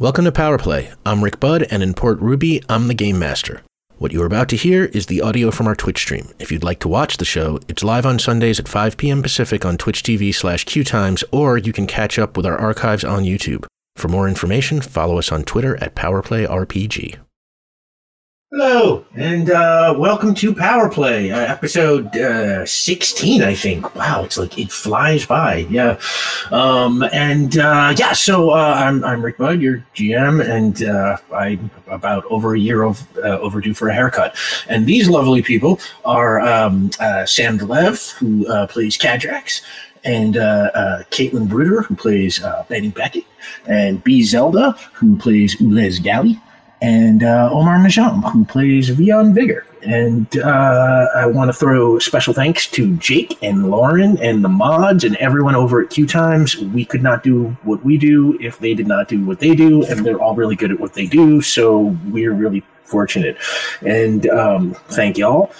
Welcome 0.00 0.26
to 0.26 0.30
Power 0.30 0.58
Play. 0.58 0.92
I'm 1.04 1.24
Rick 1.24 1.40
Budd, 1.40 1.64
and 1.72 1.82
in 1.82 1.92
Port 1.92 2.20
Ruby, 2.20 2.62
I'm 2.68 2.86
the 2.86 2.94
Game 2.94 3.18
Master. 3.18 3.62
What 3.96 4.12
you're 4.12 4.26
about 4.26 4.48
to 4.50 4.56
hear 4.56 4.84
is 4.84 5.06
the 5.06 5.20
audio 5.20 5.50
from 5.50 5.66
our 5.66 5.74
Twitch 5.74 5.98
stream. 5.98 6.28
If 6.38 6.52
you'd 6.52 6.62
like 6.62 6.78
to 6.80 6.88
watch 6.88 7.16
the 7.16 7.24
show, 7.24 7.58
it's 7.66 7.82
live 7.82 8.06
on 8.06 8.20
Sundays 8.20 8.60
at 8.60 8.68
5 8.68 8.96
p.m. 8.96 9.22
Pacific 9.22 9.64
on 9.64 9.76
Twitch 9.76 10.04
TV 10.04 10.32
slash 10.32 10.64
QTimes, 10.66 11.24
or 11.32 11.58
you 11.58 11.72
can 11.72 11.88
catch 11.88 12.16
up 12.16 12.36
with 12.36 12.46
our 12.46 12.56
archives 12.56 13.02
on 13.02 13.24
YouTube. 13.24 13.66
For 13.96 14.06
more 14.06 14.28
information, 14.28 14.80
follow 14.80 15.18
us 15.18 15.32
on 15.32 15.42
Twitter 15.42 15.76
at 15.82 15.96
PowerPlayRPG. 15.96 17.18
Hello, 18.50 19.04
and 19.14 19.50
uh, 19.50 19.94
welcome 19.98 20.32
to 20.36 20.54
Power 20.54 20.88
Play, 20.88 21.30
uh, 21.30 21.38
episode 21.38 22.16
uh, 22.16 22.64
16, 22.64 23.42
I 23.42 23.54
think. 23.54 23.94
Wow, 23.94 24.24
it's 24.24 24.38
like 24.38 24.58
it 24.58 24.72
flies 24.72 25.26
by. 25.26 25.66
Yeah. 25.68 26.00
Um, 26.50 27.02
and 27.12 27.58
uh, 27.58 27.94
yeah, 27.98 28.14
so 28.14 28.52
uh, 28.52 28.74
I'm, 28.78 29.04
I'm 29.04 29.22
Rick 29.22 29.36
Budd, 29.36 29.60
your 29.60 29.84
GM, 29.94 30.42
and 30.42 30.82
uh, 30.82 31.18
I'm 31.30 31.70
about 31.88 32.24
over 32.30 32.54
a 32.54 32.58
year 32.58 32.84
of, 32.84 33.06
overdue 33.18 33.74
for 33.74 33.90
a 33.90 33.94
haircut. 33.94 34.34
And 34.66 34.86
these 34.86 35.10
lovely 35.10 35.42
people 35.42 35.78
are 36.06 36.40
um, 36.40 36.90
Sam 37.26 37.58
Delev, 37.58 38.12
who 38.12 38.46
plays 38.68 38.96
Cadrax, 38.96 39.60
and 40.04 40.36
Caitlin 41.10 41.50
Bruder, 41.50 41.82
who 41.82 41.94
plays 41.94 42.40
Benny 42.70 42.88
Beckett, 42.88 43.26
and 43.66 44.02
B. 44.02 44.22
Zelda, 44.22 44.72
who 44.94 45.18
plays 45.18 45.56
Ulez 45.56 46.02
Galley 46.02 46.40
and 46.80 47.22
uh, 47.22 47.50
Omar 47.52 47.78
Najam, 47.78 48.30
who 48.32 48.44
plays 48.44 48.90
Vion 48.90 49.34
Vigor. 49.34 49.66
And 49.82 50.38
uh, 50.38 51.06
I 51.14 51.26
want 51.26 51.48
to 51.48 51.52
throw 51.52 51.98
special 51.98 52.34
thanks 52.34 52.66
to 52.72 52.96
Jake 52.96 53.38
and 53.42 53.70
Lauren 53.70 54.18
and 54.18 54.44
the 54.44 54.48
mods 54.48 55.04
and 55.04 55.16
everyone 55.16 55.54
over 55.54 55.80
at 55.80 55.90
Q 55.90 56.06
Times. 56.06 56.56
We 56.56 56.84
could 56.84 57.02
not 57.02 57.22
do 57.22 57.56
what 57.62 57.84
we 57.84 57.96
do 57.96 58.38
if 58.40 58.58
they 58.58 58.74
did 58.74 58.88
not 58.88 59.08
do 59.08 59.24
what 59.24 59.38
they 59.38 59.54
do, 59.54 59.84
and 59.84 60.04
they're 60.04 60.20
all 60.20 60.34
really 60.34 60.56
good 60.56 60.72
at 60.72 60.80
what 60.80 60.94
they 60.94 61.06
do. 61.06 61.40
So 61.42 61.96
we're 62.08 62.32
really 62.32 62.64
fortunate. 62.84 63.38
And 63.86 64.28
um, 64.28 64.74
thank 64.88 65.16
y'all. 65.16 65.52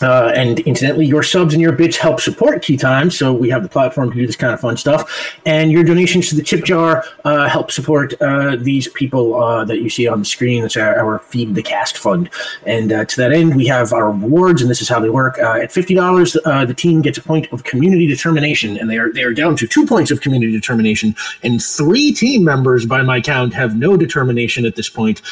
Uh, 0.00 0.32
and 0.34 0.60
incidentally, 0.60 1.06
your 1.06 1.22
subs 1.22 1.54
and 1.54 1.60
your 1.60 1.72
bits 1.72 1.96
help 1.96 2.20
support 2.20 2.62
QTimes, 2.62 3.12
so 3.12 3.32
we 3.32 3.50
have 3.50 3.62
the 3.62 3.68
platform 3.68 4.10
to 4.10 4.16
do 4.16 4.26
this 4.26 4.36
kind 4.36 4.52
of 4.52 4.60
fun 4.60 4.76
stuff. 4.76 5.36
And 5.44 5.72
your 5.72 5.84
donations 5.84 6.28
to 6.28 6.36
the 6.36 6.42
tip 6.42 6.64
jar 6.64 7.04
uh, 7.24 7.48
help 7.48 7.70
support 7.70 8.14
uh, 8.20 8.56
these 8.56 8.88
people 8.88 9.34
uh, 9.34 9.64
that 9.64 9.78
you 9.78 9.90
see 9.90 10.06
on 10.06 10.20
the 10.20 10.24
screen. 10.24 10.62
That's 10.62 10.76
our, 10.76 10.98
our 10.98 11.18
Feed 11.18 11.54
the 11.54 11.62
Cast 11.62 11.98
fund. 11.98 12.30
And 12.64 12.92
uh, 12.92 13.04
to 13.06 13.16
that 13.16 13.32
end, 13.32 13.56
we 13.56 13.66
have 13.66 13.92
our 13.92 14.10
rewards, 14.10 14.62
and 14.62 14.70
this 14.70 14.82
is 14.82 14.88
how 14.88 15.00
they 15.00 15.10
work. 15.10 15.38
Uh, 15.38 15.58
at 15.62 15.72
fifty 15.72 15.94
dollars, 15.94 16.32
the 16.32 16.74
team 16.76 17.02
gets 17.02 17.18
a 17.18 17.22
point 17.22 17.50
of 17.52 17.64
community 17.64 18.06
determination, 18.06 18.76
and 18.76 18.88
they 18.90 18.98
are 18.98 19.12
they 19.12 19.22
are 19.22 19.34
down 19.34 19.56
to 19.56 19.66
two 19.66 19.86
points 19.86 20.10
of 20.10 20.20
community 20.20 20.52
determination, 20.52 21.14
and 21.42 21.62
three 21.62 22.12
team 22.12 22.44
members, 22.44 22.86
by 22.86 23.02
my 23.02 23.20
count, 23.20 23.54
have 23.54 23.76
no 23.76 23.96
determination 23.96 24.64
at 24.64 24.76
this 24.76 24.88
point. 24.88 25.22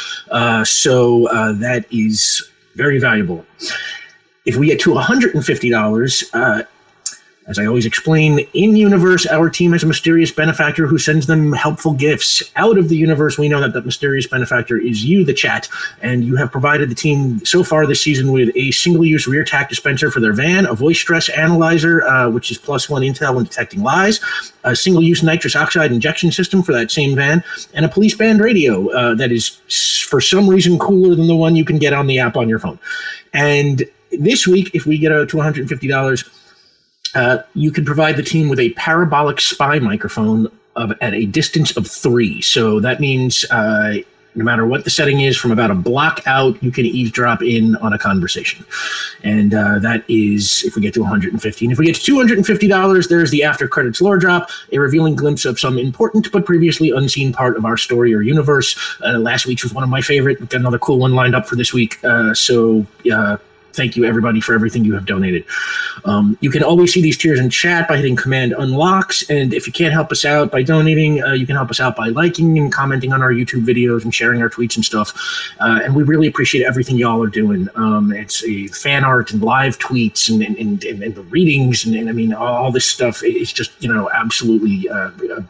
so 0.64 1.28
that 1.58 1.86
is 1.90 2.50
very 2.74 2.98
valuable. 2.98 3.44
If 4.46 4.56
we 4.56 4.68
get 4.68 4.80
to 4.80 4.94
$150, 4.94 6.24
uh, 6.32 6.62
as 7.48 7.60
I 7.60 7.66
always 7.66 7.86
explain, 7.86 8.40
in 8.54 8.76
universe, 8.76 9.24
our 9.26 9.48
team 9.48 9.72
has 9.72 9.84
a 9.84 9.86
mysterious 9.86 10.32
benefactor 10.32 10.88
who 10.88 10.98
sends 10.98 11.26
them 11.26 11.52
helpful 11.52 11.92
gifts. 11.92 12.42
Out 12.56 12.76
of 12.76 12.88
the 12.88 12.96
universe, 12.96 13.38
we 13.38 13.48
know 13.48 13.60
that 13.60 13.72
that 13.72 13.86
mysterious 13.86 14.26
benefactor 14.26 14.76
is 14.76 15.04
you, 15.04 15.24
the 15.24 15.32
chat, 15.32 15.68
and 16.02 16.24
you 16.24 16.34
have 16.36 16.50
provided 16.50 16.90
the 16.90 16.94
team 16.94 17.44
so 17.44 17.62
far 17.62 17.86
this 17.86 18.00
season 18.00 18.32
with 18.32 18.50
a 18.56 18.72
single 18.72 19.04
use 19.04 19.28
rear 19.28 19.44
tack 19.44 19.68
dispenser 19.68 20.10
for 20.10 20.18
their 20.18 20.32
van, 20.32 20.66
a 20.66 20.74
voice 20.74 20.98
stress 20.98 21.28
analyzer, 21.28 22.04
uh, 22.08 22.28
which 22.28 22.50
is 22.50 22.58
plus 22.58 22.88
one 22.88 23.02
intel 23.02 23.36
when 23.36 23.44
detecting 23.44 23.82
lies, 23.82 24.20
a 24.64 24.74
single 24.74 25.02
use 25.02 25.22
nitrous 25.22 25.54
oxide 25.54 25.92
injection 25.92 26.32
system 26.32 26.64
for 26.64 26.72
that 26.72 26.90
same 26.90 27.14
van, 27.14 27.44
and 27.74 27.84
a 27.84 27.88
police 27.88 28.16
band 28.16 28.40
radio 28.40 28.88
uh, 28.90 29.14
that 29.14 29.30
is, 29.30 29.60
for 30.08 30.20
some 30.20 30.48
reason, 30.48 30.80
cooler 30.80 31.14
than 31.14 31.28
the 31.28 31.36
one 31.36 31.54
you 31.54 31.64
can 31.64 31.78
get 31.78 31.92
on 31.92 32.08
the 32.08 32.18
app 32.18 32.36
on 32.36 32.48
your 32.48 32.58
phone. 32.58 32.78
And 33.32 33.84
this 34.18 34.46
week, 34.46 34.70
if 34.74 34.86
we 34.86 34.98
get 34.98 35.10
to 35.10 35.26
$150, 35.26 36.28
uh, 37.14 37.42
you 37.54 37.70
can 37.70 37.84
provide 37.84 38.16
the 38.16 38.22
team 38.22 38.48
with 38.48 38.60
a 38.60 38.70
parabolic 38.70 39.40
spy 39.40 39.78
microphone 39.78 40.50
of 40.76 40.92
at 41.00 41.14
a 41.14 41.26
distance 41.26 41.76
of 41.76 41.86
three. 41.86 42.42
So 42.42 42.80
that 42.80 43.00
means 43.00 43.44
uh, 43.50 43.98
no 44.36 44.44
matter 44.44 44.66
what 44.66 44.84
the 44.84 44.90
setting 44.90 45.20
is, 45.20 45.36
from 45.36 45.50
about 45.50 45.70
a 45.70 45.74
block 45.74 46.20
out, 46.26 46.62
you 46.62 46.70
can 46.70 46.84
eavesdrop 46.84 47.42
in 47.42 47.74
on 47.76 47.94
a 47.94 47.98
conversation. 47.98 48.64
And 49.24 49.54
uh, 49.54 49.78
that 49.78 50.04
is 50.08 50.62
if 50.64 50.76
we 50.76 50.82
get 50.82 50.92
to 50.94 51.00
150. 51.00 51.64
And 51.64 51.72
if 51.72 51.78
we 51.78 51.86
get 51.86 51.96
to 51.96 52.12
$250, 52.12 53.08
there's 53.08 53.30
the 53.30 53.42
after 53.42 53.66
credits 53.66 54.00
lore 54.00 54.18
drop, 54.18 54.50
a 54.72 54.78
revealing 54.78 55.16
glimpse 55.16 55.46
of 55.46 55.58
some 55.58 55.78
important 55.78 56.30
but 56.30 56.44
previously 56.44 56.90
unseen 56.90 57.32
part 57.32 57.56
of 57.56 57.64
our 57.64 57.78
story 57.78 58.14
or 58.14 58.20
universe. 58.20 58.76
Uh, 59.02 59.18
last 59.18 59.46
week's 59.46 59.62
was 59.62 59.72
one 59.72 59.82
of 59.82 59.90
my 59.90 60.02
favorite. 60.02 60.38
We've 60.38 60.50
got 60.50 60.60
another 60.60 60.78
cool 60.78 60.98
one 60.98 61.14
lined 61.14 61.34
up 61.34 61.46
for 61.46 61.56
this 61.56 61.72
week. 61.72 62.04
Uh, 62.04 62.34
so 62.34 62.86
uh, 63.10 63.38
thank 63.76 63.96
you 63.96 64.04
everybody 64.04 64.40
for 64.40 64.54
everything 64.54 64.84
you 64.84 64.94
have 64.94 65.06
donated. 65.06 65.44
Um, 66.04 66.36
you 66.40 66.50
can 66.50 66.62
always 66.62 66.92
see 66.92 67.02
these 67.02 67.16
tiers 67.16 67.38
in 67.38 67.50
chat 67.50 67.88
by 67.88 67.96
hitting 67.96 68.16
Command 68.16 68.52
Unlocks, 68.52 69.28
and 69.28 69.52
if 69.52 69.66
you 69.66 69.72
can't 69.72 69.92
help 69.92 70.10
us 70.10 70.24
out 70.24 70.50
by 70.50 70.62
donating, 70.62 71.22
uh, 71.22 71.32
you 71.32 71.46
can 71.46 71.56
help 71.56 71.70
us 71.70 71.80
out 71.80 71.96
by 71.96 72.08
liking 72.08 72.58
and 72.58 72.72
commenting 72.72 73.12
on 73.12 73.22
our 73.22 73.32
YouTube 73.32 73.64
videos 73.64 74.04
and 74.04 74.14
sharing 74.14 74.42
our 74.42 74.50
tweets 74.50 74.76
and 74.76 74.84
stuff. 74.84 75.12
Uh, 75.60 75.80
and 75.82 75.94
we 75.94 76.02
really 76.02 76.26
appreciate 76.26 76.64
everything 76.64 76.96
y'all 76.96 77.22
are 77.22 77.28
doing. 77.28 77.68
Um, 77.74 78.12
it's 78.12 78.42
a 78.44 78.66
fan 78.68 79.04
art 79.04 79.32
and 79.32 79.42
live 79.42 79.78
tweets 79.78 80.30
and 80.30 80.42
and, 80.42 80.84
and, 80.84 81.02
and 81.02 81.14
the 81.14 81.22
readings 81.22 81.84
and, 81.84 81.94
and, 81.94 82.08
I 82.08 82.12
mean 82.12 82.32
all 82.32 82.70
this 82.72 82.86
stuff. 82.86 83.22
It's 83.22 83.52
just 83.52 83.70
you 83.82 83.92
know 83.92 84.10
absolutely 84.10 84.88
uh, 84.88 85.10
uh 85.34 85.42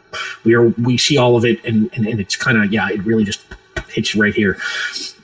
we 0.43 0.53
are 0.53 0.69
we 0.69 0.97
see 0.97 1.17
all 1.17 1.37
of 1.37 1.45
it 1.45 1.63
and 1.63 1.89
and, 1.93 2.05
and 2.07 2.19
it's 2.19 2.35
kind 2.35 2.57
of 2.61 2.71
yeah 2.71 2.89
it 2.89 3.03
really 3.03 3.23
just 3.23 3.41
hits 3.89 4.15
right 4.15 4.33
here. 4.33 4.57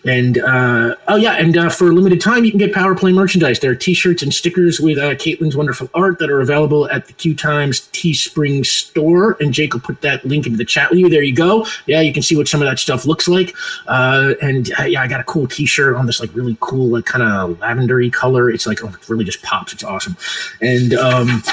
And 0.05 0.37
uh, 0.39 0.95
oh 1.07 1.15
yeah, 1.15 1.33
and 1.33 1.57
uh, 1.57 1.69
for 1.69 1.89
a 1.89 1.93
limited 1.93 2.19
time, 2.19 2.43
you 2.43 2.51
can 2.51 2.57
get 2.57 2.73
Power 2.73 2.93
Play 2.93 3.13
merchandise. 3.13 3.59
There 3.59 3.71
are 3.71 3.75
T-shirts 3.75 4.21
and 4.21 4.33
stickers 4.33 4.79
with 4.79 4.97
uh, 4.97 5.11
Caitlin's 5.15 5.55
wonderful 5.55 5.89
art 5.93 6.19
that 6.19 6.29
are 6.29 6.41
available 6.41 6.89
at 6.89 7.05
the 7.07 7.13
QTimes 7.13 7.89
Teespring 7.91 8.65
store. 8.65 9.37
And 9.39 9.53
Jake 9.53 9.73
will 9.73 9.81
put 9.81 10.01
that 10.01 10.25
link 10.25 10.45
into 10.45 10.57
the 10.57 10.65
chat 10.65 10.89
with 10.89 10.99
you. 10.99 11.09
There 11.09 11.23
you 11.23 11.33
go. 11.33 11.65
Yeah, 11.85 12.01
you 12.01 12.11
can 12.11 12.21
see 12.21 12.35
what 12.35 12.47
some 12.47 12.61
of 12.61 12.67
that 12.67 12.79
stuff 12.79 13.05
looks 13.05 13.27
like. 13.27 13.55
Uh, 13.87 14.33
and 14.41 14.71
uh, 14.79 14.83
yeah, 14.83 15.01
I 15.01 15.07
got 15.07 15.21
a 15.21 15.25
cool 15.25 15.47
T-shirt 15.47 15.95
on 15.95 16.05
this 16.05 16.19
like 16.19 16.33
really 16.35 16.57
cool 16.59 16.89
like 16.89 17.05
kind 17.05 17.23
of 17.23 17.57
lavendery 17.59 18.11
color. 18.11 18.49
It's 18.49 18.67
like 18.67 18.83
oh, 18.83 18.89
it 18.89 19.09
really 19.09 19.25
just 19.25 19.41
pops. 19.41 19.71
It's 19.71 19.83
awesome. 19.83 20.17
And 20.61 20.93
um, 20.95 21.43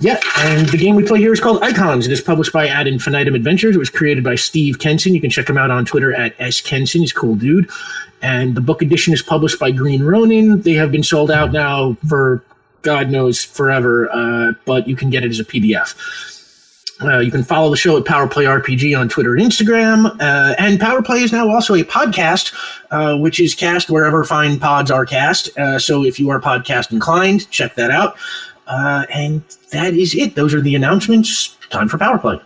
yeah, 0.00 0.18
and 0.38 0.66
the 0.70 0.78
game 0.78 0.96
we 0.96 1.04
play 1.04 1.18
here 1.18 1.32
is 1.32 1.40
called 1.40 1.62
Icons. 1.62 2.06
It 2.06 2.12
is 2.12 2.22
published 2.22 2.54
by 2.54 2.66
Ad 2.66 2.86
Infinitum 2.86 3.34
Adventures. 3.34 3.76
It 3.76 3.78
was 3.78 3.90
created 3.90 4.24
by 4.24 4.34
Steve 4.34 4.78
Kenson. 4.78 5.14
You 5.14 5.20
can 5.20 5.28
check 5.28 5.48
him 5.48 5.58
out 5.58 5.70
on 5.70 5.84
Twitter 5.84 6.14
at 6.14 6.34
S 6.38 6.62
Kenson. 6.62 7.02
He's 7.02 7.12
a 7.12 7.14
cool 7.14 7.34
dude. 7.34 7.70
And 8.22 8.54
the 8.54 8.62
book 8.62 8.80
edition 8.80 9.12
is 9.12 9.22
published 9.22 9.58
by 9.58 9.70
Green 9.70 10.02
Ronin. 10.02 10.62
They 10.62 10.72
have 10.72 10.90
been 10.90 11.02
sold 11.02 11.30
out 11.30 11.52
now 11.52 11.98
for 12.08 12.42
God 12.80 13.10
knows 13.10 13.44
forever, 13.44 14.10
uh, 14.10 14.52
but 14.64 14.88
you 14.88 14.96
can 14.96 15.10
get 15.10 15.22
it 15.22 15.28
as 15.28 15.38
a 15.38 15.44
PDF. 15.44 15.94
Uh, 17.02 17.18
you 17.18 17.30
can 17.30 17.42
follow 17.42 17.70
the 17.70 17.76
show 17.76 17.96
at 17.96 18.04
Powerplay 18.04 18.44
RPG 18.44 18.98
on 18.98 19.08
Twitter 19.08 19.34
and 19.34 19.42
Instagram. 19.42 20.06
Uh, 20.20 20.54
and 20.58 20.78
Powerplay 20.78 21.22
is 21.22 21.32
now 21.32 21.48
also 21.48 21.74
a 21.74 21.82
podcast, 21.82 22.52
uh, 22.90 23.16
which 23.16 23.40
is 23.40 23.54
cast 23.54 23.90
wherever 23.90 24.22
fine 24.24 24.58
pods 24.58 24.90
are 24.90 25.06
cast. 25.06 25.56
Uh, 25.58 25.78
so 25.78 26.04
if 26.04 26.18
you 26.18 26.28
are 26.30 26.40
podcast 26.40 26.92
inclined, 26.92 27.50
check 27.50 27.74
that 27.74 27.90
out. 27.90 28.16
Uh, 28.70 29.04
and 29.12 29.42
that 29.72 29.94
is 29.94 30.14
it. 30.14 30.36
Those 30.36 30.54
are 30.54 30.60
the 30.60 30.76
announcements. 30.76 31.56
Time 31.70 31.88
for 31.88 31.98
Power 31.98 32.18
Play. 32.18 32.40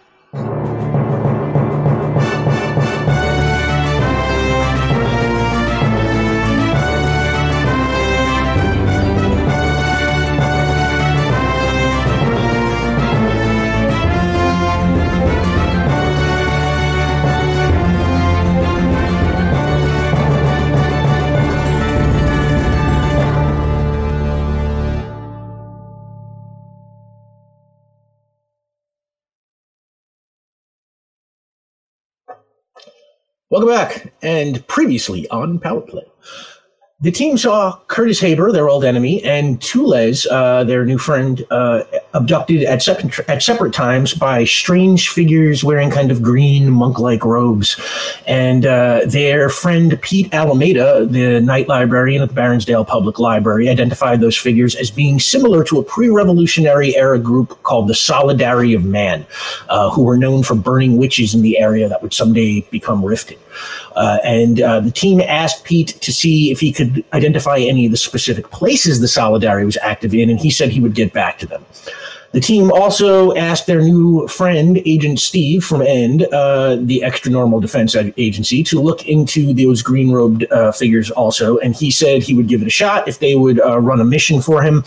Welcome 33.54 33.70
back. 33.70 34.12
And 34.20 34.66
previously 34.66 35.28
on 35.28 35.60
Power 35.60 35.80
Play. 35.80 36.02
the 37.04 37.10
team 37.12 37.36
saw 37.36 37.78
Curtis 37.88 38.18
Haber, 38.18 38.50
their 38.50 38.68
old 38.70 38.82
enemy, 38.82 39.22
and 39.24 39.60
Tulez, 39.60 40.26
uh, 40.30 40.64
their 40.64 40.86
new 40.86 40.96
friend, 40.96 41.44
uh, 41.50 41.82
abducted 42.14 42.62
at 42.64 42.82
separate, 42.82 43.28
at 43.28 43.42
separate 43.42 43.74
times 43.74 44.14
by 44.14 44.44
strange 44.44 45.10
figures 45.10 45.62
wearing 45.62 45.90
kind 45.90 46.10
of 46.10 46.22
green 46.22 46.70
monk-like 46.70 47.22
robes. 47.24 47.78
And 48.26 48.64
uh, 48.64 49.02
their 49.06 49.50
friend 49.50 50.00
Pete 50.00 50.32
Alameda, 50.32 51.04
the 51.04 51.40
night 51.40 51.68
librarian 51.68 52.22
at 52.22 52.30
the 52.30 52.34
Baronsdale 52.34 52.86
Public 52.86 53.18
Library, 53.18 53.68
identified 53.68 54.20
those 54.20 54.36
figures 54.36 54.74
as 54.74 54.90
being 54.90 55.20
similar 55.20 55.62
to 55.64 55.78
a 55.78 55.84
pre-revolutionary 55.84 56.96
era 56.96 57.18
group 57.18 57.62
called 57.64 57.88
the 57.88 57.94
Solidarity 57.94 58.72
of 58.72 58.84
Man, 58.84 59.26
uh, 59.68 59.90
who 59.90 60.02
were 60.04 60.16
known 60.16 60.42
for 60.42 60.54
burning 60.54 60.96
witches 60.96 61.34
in 61.34 61.42
the 61.42 61.58
area 61.58 61.88
that 61.88 62.02
would 62.02 62.14
someday 62.14 62.62
become 62.70 63.02
Riften. 63.02 63.36
Uh, 63.96 64.18
and 64.24 64.60
uh, 64.60 64.80
the 64.80 64.90
team 64.90 65.20
asked 65.20 65.64
Pete 65.64 65.88
to 66.00 66.12
see 66.12 66.50
if 66.50 66.60
he 66.60 66.72
could 66.72 67.04
identify 67.12 67.58
any 67.58 67.86
of 67.86 67.90
the 67.90 67.96
specific 67.96 68.50
places 68.50 69.00
the 69.00 69.08
Solidarity 69.08 69.64
was 69.64 69.76
active 69.78 70.14
in, 70.14 70.30
and 70.30 70.38
he 70.38 70.50
said 70.50 70.70
he 70.70 70.80
would 70.80 70.94
get 70.94 71.12
back 71.12 71.38
to 71.38 71.46
them. 71.46 71.64
The 72.34 72.40
team 72.40 72.72
also 72.72 73.32
asked 73.36 73.68
their 73.68 73.80
new 73.80 74.26
friend, 74.26 74.82
Agent 74.84 75.20
Steve 75.20 75.64
from 75.64 75.82
END, 75.82 76.24
uh, 76.32 76.78
the 76.80 77.04
Extra 77.04 77.30
Normal 77.30 77.60
Defense 77.60 77.94
Agency, 77.94 78.64
to 78.64 78.80
look 78.80 79.06
into 79.06 79.54
those 79.54 79.82
green 79.82 80.10
robed 80.10 80.44
uh, 80.50 80.72
figures 80.72 81.12
also. 81.12 81.58
And 81.58 81.76
he 81.76 81.92
said 81.92 82.24
he 82.24 82.34
would 82.34 82.48
give 82.48 82.60
it 82.60 82.66
a 82.66 82.70
shot 82.70 83.06
if 83.06 83.20
they 83.20 83.36
would 83.36 83.60
uh, 83.60 83.78
run 83.78 84.00
a 84.00 84.04
mission 84.04 84.42
for 84.42 84.64
him. 84.64 84.82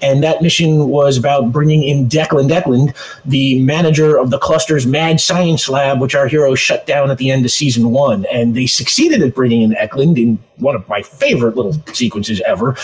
And 0.00 0.22
that 0.22 0.40
mission 0.40 0.88
was 0.88 1.18
about 1.18 1.52
bringing 1.52 1.82
in 1.82 2.08
Declan 2.08 2.50
Eklund, 2.50 2.94
the 3.26 3.60
manager 3.60 4.16
of 4.16 4.30
the 4.30 4.38
cluster's 4.38 4.86
Mad 4.86 5.20
Science 5.20 5.68
Lab, 5.68 6.00
which 6.00 6.14
our 6.14 6.28
heroes 6.28 6.60
shut 6.60 6.86
down 6.86 7.10
at 7.10 7.18
the 7.18 7.30
end 7.30 7.44
of 7.44 7.50
season 7.50 7.90
one. 7.90 8.24
And 8.32 8.56
they 8.56 8.66
succeeded 8.66 9.20
at 9.20 9.34
bringing 9.34 9.60
in 9.60 9.76
Eklund 9.76 10.16
in 10.16 10.38
one 10.58 10.74
of 10.74 10.88
my 10.88 11.02
favorite 11.02 11.56
little 11.56 11.74
sequences 11.92 12.40
ever. 12.42 12.76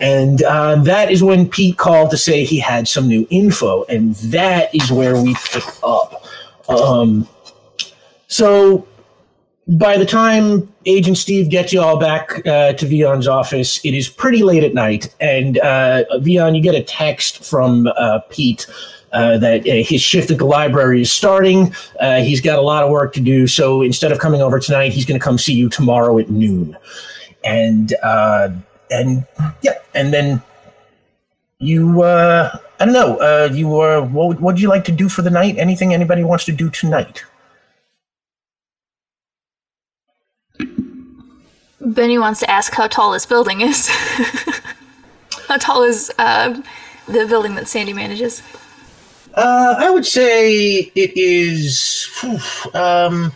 And 0.00 0.42
uh, 0.42 0.76
that 0.82 1.10
is 1.10 1.22
when 1.22 1.48
Pete 1.48 1.78
called 1.78 2.10
to 2.10 2.16
say 2.16 2.44
he 2.44 2.58
had 2.58 2.88
some 2.88 3.08
new 3.08 3.26
info, 3.30 3.84
and 3.84 4.14
that 4.16 4.74
is 4.74 4.90
where 4.90 5.20
we 5.20 5.34
pick 5.34 5.64
up. 5.82 6.24
Um, 6.68 7.28
so 8.26 8.86
by 9.68 9.96
the 9.96 10.06
time 10.06 10.72
Agent 10.86 11.16
Steve 11.16 11.48
gets 11.48 11.72
you 11.72 11.80
all 11.80 11.98
back 11.98 12.44
uh, 12.46 12.72
to 12.72 12.86
Vion's 12.86 13.28
office, 13.28 13.84
it 13.84 13.94
is 13.94 14.08
pretty 14.08 14.42
late 14.42 14.64
at 14.64 14.74
night, 14.74 15.14
and 15.20 15.58
uh, 15.58 16.04
Vion, 16.18 16.56
you 16.56 16.62
get 16.62 16.74
a 16.74 16.82
text 16.82 17.44
from 17.44 17.86
uh, 17.96 18.20
Pete. 18.30 18.66
Uh, 19.12 19.36
that 19.36 19.60
uh, 19.68 19.84
his 19.84 20.00
shift 20.00 20.30
at 20.30 20.38
the 20.38 20.44
library 20.44 21.02
is 21.02 21.12
starting. 21.12 21.74
Uh, 22.00 22.22
he's 22.22 22.40
got 22.40 22.58
a 22.58 22.62
lot 22.62 22.82
of 22.82 22.88
work 22.88 23.12
to 23.12 23.20
do. 23.20 23.46
So 23.46 23.82
instead 23.82 24.10
of 24.10 24.18
coming 24.18 24.40
over 24.40 24.58
tonight, 24.58 24.92
he's 24.92 25.04
going 25.04 25.20
to 25.20 25.22
come 25.22 25.36
see 25.36 25.52
you 25.52 25.68
tomorrow 25.68 26.18
at 26.18 26.30
noon. 26.30 26.76
And 27.44 27.94
uh, 28.02 28.48
and 28.90 29.26
yeah, 29.60 29.74
and 29.94 30.14
then 30.14 30.42
you 31.58 32.02
I 32.02 32.58
don't 32.78 32.94
know. 32.94 33.44
You 33.52 33.80
uh, 33.80 34.00
what 34.06 34.40
would 34.40 34.58
you 34.58 34.68
like 34.68 34.84
to 34.86 34.92
do 34.92 35.10
for 35.10 35.20
the 35.20 35.30
night? 35.30 35.58
Anything 35.58 35.92
anybody 35.92 36.24
wants 36.24 36.46
to 36.46 36.52
do 36.52 36.70
tonight? 36.70 37.22
Benny 41.84 42.18
wants 42.18 42.40
to 42.40 42.50
ask 42.50 42.72
how 42.72 42.86
tall 42.86 43.12
this 43.12 43.26
building 43.26 43.60
is. 43.60 43.88
how 45.48 45.56
tall 45.58 45.82
is 45.82 46.10
uh, 46.18 46.60
the 47.06 47.26
building 47.26 47.56
that 47.56 47.68
Sandy 47.68 47.92
manages? 47.92 48.42
Uh, 49.34 49.74
I 49.78 49.90
would 49.90 50.06
say 50.06 50.90
it 50.94 51.16
is. 51.16 52.08
um, 52.74 53.32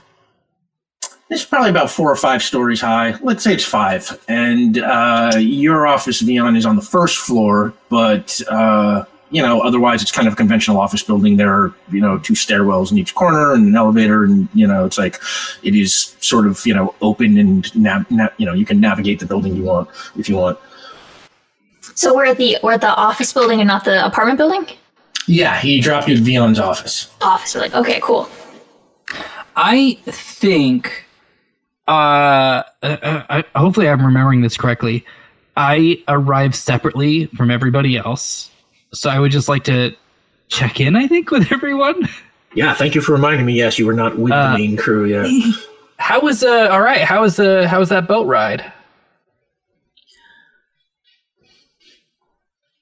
it's 1.28 1.44
probably 1.44 1.70
about 1.70 1.90
four 1.90 2.10
or 2.10 2.16
five 2.16 2.42
stories 2.42 2.80
high. 2.80 3.16
Let's 3.22 3.42
say 3.42 3.54
it's 3.54 3.64
five. 3.64 4.22
And 4.28 4.78
uh, 4.78 5.32
your 5.38 5.86
office, 5.86 6.22
Vion, 6.22 6.56
is 6.56 6.64
on 6.64 6.76
the 6.76 6.82
first 6.82 7.18
floor, 7.18 7.74
but 7.88 8.40
uh, 8.48 9.04
you 9.30 9.42
know, 9.42 9.60
otherwise 9.60 10.02
it's 10.02 10.12
kind 10.12 10.28
of 10.28 10.34
a 10.34 10.36
conventional 10.36 10.78
office 10.78 11.02
building. 11.02 11.36
There 11.36 11.52
are 11.52 11.74
you 11.90 12.00
know 12.00 12.18
two 12.18 12.34
stairwells 12.34 12.92
in 12.92 12.98
each 12.98 13.14
corner 13.14 13.54
and 13.54 13.66
an 13.66 13.74
elevator, 13.74 14.22
and 14.22 14.48
you 14.54 14.66
know 14.66 14.84
it's 14.84 14.98
like 14.98 15.20
it 15.64 15.74
is 15.74 16.14
sort 16.20 16.46
of 16.46 16.64
you 16.64 16.74
know 16.74 16.94
open 17.00 17.36
and 17.38 17.74
nav- 17.74 18.08
na- 18.10 18.28
you 18.36 18.46
know 18.46 18.54
you 18.54 18.64
can 18.64 18.78
navigate 18.78 19.18
the 19.18 19.26
building 19.26 19.56
you 19.56 19.64
want 19.64 19.88
if 20.16 20.28
you 20.28 20.36
want. 20.36 20.58
So 21.96 22.14
we're 22.14 22.26
at 22.26 22.36
the 22.36 22.58
we're 22.62 22.74
at 22.74 22.82
the 22.82 22.94
office 22.94 23.32
building 23.32 23.60
and 23.60 23.66
not 23.66 23.84
the 23.84 24.04
apartment 24.06 24.38
building. 24.38 24.68
Yeah, 25.26 25.58
he 25.58 25.80
dropped 25.80 26.08
you 26.08 26.14
at 26.16 26.20
Vion's 26.22 26.58
office. 26.58 27.12
Office 27.20 27.54
like 27.56 27.74
Okay, 27.74 28.00
cool. 28.02 28.28
I 29.56 29.98
think. 30.04 31.04
Uh, 31.88 32.62
uh, 32.82 33.22
uh, 33.28 33.42
hopefully, 33.54 33.88
I'm 33.88 34.04
remembering 34.04 34.40
this 34.40 34.56
correctly. 34.56 35.04
I 35.56 36.02
arrived 36.08 36.54
separately 36.54 37.26
from 37.26 37.50
everybody 37.50 37.96
else, 37.96 38.50
so 38.92 39.08
I 39.08 39.18
would 39.18 39.30
just 39.32 39.48
like 39.48 39.64
to 39.64 39.94
check 40.48 40.80
in. 40.80 40.96
I 40.96 41.06
think 41.06 41.30
with 41.30 41.50
everyone. 41.52 42.08
Yeah, 42.54 42.74
thank 42.74 42.94
you 42.94 43.00
for 43.00 43.12
reminding 43.12 43.46
me. 43.46 43.54
Yes, 43.54 43.78
you 43.78 43.86
were 43.86 43.92
not 43.94 44.18
with 44.18 44.32
Uh, 44.32 44.52
the 44.52 44.58
main 44.58 44.76
crew 44.76 45.04
yet. 45.06 45.26
How 45.98 46.20
was 46.20 46.42
uh? 46.42 46.68
All 46.70 46.82
right. 46.82 47.00
How 47.00 47.22
was 47.22 47.36
the 47.36 47.66
how 47.66 47.78
was 47.78 47.88
that 47.88 48.06
boat 48.06 48.26
ride? 48.26 48.70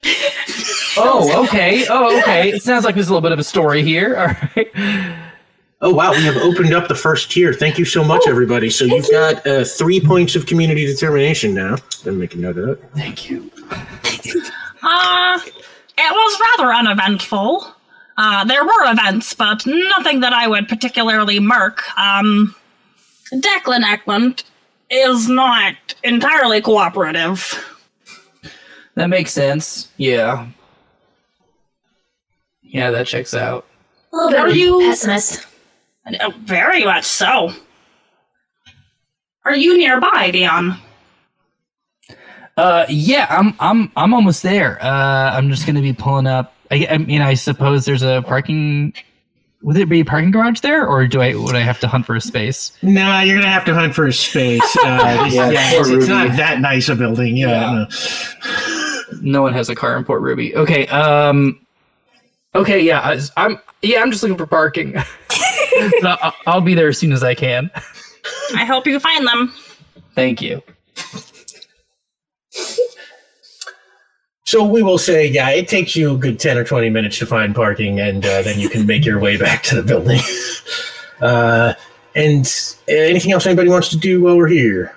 oh, 0.96 1.44
okay. 1.44 1.86
Oh, 1.88 2.18
okay. 2.20 2.50
It 2.50 2.62
sounds 2.62 2.84
like 2.84 2.94
there's 2.94 3.08
a 3.08 3.10
little 3.10 3.20
bit 3.20 3.32
of 3.32 3.38
a 3.38 3.44
story 3.44 3.82
here. 3.82 4.16
All 4.18 4.26
right. 4.26 5.18
Oh 5.80 5.92
wow, 5.92 6.12
we 6.12 6.22
have 6.22 6.36
opened 6.38 6.72
up 6.72 6.88
the 6.88 6.94
first 6.94 7.30
tier. 7.30 7.52
Thank 7.52 7.78
you 7.78 7.84
so 7.84 8.02
much, 8.02 8.22
everybody. 8.26 8.70
So 8.70 8.86
you've 8.86 9.10
got 9.10 9.46
uh, 9.46 9.64
three 9.64 10.00
points 10.00 10.34
of 10.34 10.46
community 10.46 10.86
determination 10.86 11.52
now. 11.52 11.76
Let 12.04 12.06
me 12.06 12.20
make 12.20 12.34
a 12.34 12.38
note 12.38 12.56
of 12.56 12.66
that. 12.66 12.92
Thank 12.92 13.28
you. 13.30 13.50
Uh, 14.86 15.40
it 15.96 16.12
was 16.12 16.40
rather 16.58 16.70
uneventful. 16.70 17.66
Uh, 18.18 18.44
there 18.44 18.64
were 18.64 18.92
events, 18.92 19.32
but 19.32 19.64
nothing 19.66 20.20
that 20.20 20.34
I 20.34 20.46
would 20.46 20.68
particularly 20.68 21.40
mark. 21.40 21.82
Um, 21.98 22.54
Declan 23.32 23.82
Eklund 23.82 24.44
is 24.90 25.26
not 25.26 25.74
entirely 26.02 26.60
cooperative. 26.60 27.58
That 28.94 29.08
makes 29.08 29.32
sense. 29.32 29.88
Yeah. 29.96 30.48
Yeah, 32.74 32.90
that 32.90 33.06
checks 33.06 33.34
out. 33.34 33.64
A 34.12 34.16
little 34.16 34.30
bit 34.32 34.40
Are 34.40 34.48
you- 34.50 34.80
pessimist? 34.80 35.46
Uh, 36.20 36.30
Very 36.40 36.84
much 36.84 37.04
so. 37.04 37.52
Are 39.44 39.54
you 39.54 39.78
nearby, 39.78 40.30
Vion? 40.32 40.78
Uh, 42.56 42.84
yeah, 42.88 43.26
I'm 43.30 43.54
I'm 43.60 43.90
I'm 43.96 44.12
almost 44.14 44.42
there. 44.42 44.78
Uh, 44.82 45.32
I'm 45.36 45.50
just 45.50 45.66
gonna 45.66 45.80
be 45.80 45.92
pulling 45.92 46.26
up. 46.26 46.52
I, 46.70 46.86
I 46.90 46.98
mean, 46.98 47.20
I 47.22 47.34
suppose 47.34 47.84
there's 47.84 48.02
a 48.02 48.22
parking. 48.26 48.92
Would 49.62 49.76
there 49.76 49.86
be 49.86 50.00
a 50.00 50.04
parking 50.04 50.30
garage 50.30 50.60
there, 50.60 50.86
or 50.86 51.06
do 51.06 51.20
I 51.20 51.34
would 51.34 51.54
I 51.56 51.60
have 51.60 51.80
to 51.80 51.88
hunt 51.88 52.06
for 52.06 52.14
a 52.16 52.20
space? 52.20 52.72
Nah, 52.82 53.20
you're 53.22 53.36
gonna 53.38 53.50
have 53.50 53.64
to 53.66 53.74
hunt 53.74 53.94
for 53.94 54.06
a 54.06 54.12
space. 54.12 54.60
Uh, 54.82 55.28
Yeah, 55.32 55.50
yeah, 55.50 55.70
it's, 55.72 55.88
it's 55.88 55.90
Ruby. 55.90 56.08
not 56.08 56.36
that 56.36 56.60
nice 56.60 56.88
a 56.88 56.94
building. 56.96 57.36
Yeah. 57.36 57.48
Yeah. 57.48 57.72
no. 57.72 59.20
No 59.22 59.42
one 59.42 59.52
has 59.52 59.68
a 59.68 59.74
car 59.74 59.96
in 59.96 60.04
Port 60.04 60.22
Ruby. 60.22 60.54
Okay. 60.56 60.86
Um. 60.88 61.60
Okay. 62.54 62.80
Yeah. 62.80 63.00
I, 63.00 63.20
I'm. 63.36 63.58
Yeah. 63.82 64.02
I'm 64.02 64.10
just 64.10 64.22
looking 64.22 64.38
for 64.38 64.46
parking. 64.46 64.94
So 66.00 66.16
I'll, 66.22 66.34
I'll 66.46 66.60
be 66.60 66.74
there 66.74 66.86
as 66.86 66.98
soon 66.98 67.12
as 67.12 67.24
I 67.24 67.34
can. 67.34 67.68
I 68.54 68.64
hope 68.64 68.86
you 68.86 69.00
find 69.00 69.26
them. 69.26 69.52
Thank 70.14 70.40
you. 70.40 70.62
So 74.46 74.64
we 74.64 74.82
will 74.82 74.98
say, 74.98 75.26
yeah, 75.26 75.48
it 75.50 75.68
takes 75.68 75.96
you 75.96 76.14
a 76.14 76.18
good 76.18 76.38
ten 76.38 76.56
or 76.56 76.64
twenty 76.64 76.90
minutes 76.90 77.18
to 77.18 77.26
find 77.26 77.54
parking, 77.54 77.98
and 77.98 78.24
uh, 78.24 78.42
then 78.42 78.60
you 78.60 78.68
can 78.68 78.86
make 78.86 79.04
your 79.04 79.18
way 79.18 79.36
back 79.46 79.62
to 79.64 79.74
the 79.74 79.82
building. 79.82 80.20
uh, 81.20 81.74
and 82.14 82.46
uh, 82.88 82.92
anything 82.92 83.32
else 83.32 83.46
anybody 83.46 83.68
wants 83.68 83.88
to 83.88 83.96
do 83.96 84.22
while 84.22 84.36
we're 84.36 84.46
here? 84.46 84.94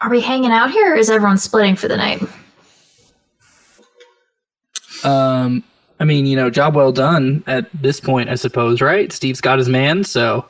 Are 0.00 0.08
we 0.08 0.20
hanging 0.20 0.52
out 0.52 0.70
here, 0.70 0.94
or 0.94 0.96
is 0.96 1.10
everyone 1.10 1.38
splitting 1.38 1.76
for 1.76 1.88
the 1.88 1.96
night? 1.96 2.22
Um. 5.04 5.64
I 6.00 6.04
mean, 6.04 6.26
you 6.26 6.36
know, 6.36 6.48
job 6.48 6.76
well 6.76 6.92
done 6.92 7.42
at 7.48 7.68
this 7.72 7.98
point, 7.98 8.28
I 8.28 8.36
suppose. 8.36 8.80
Right? 8.80 9.12
Steve's 9.12 9.40
got 9.40 9.58
his 9.58 9.68
man, 9.68 10.04
so 10.04 10.46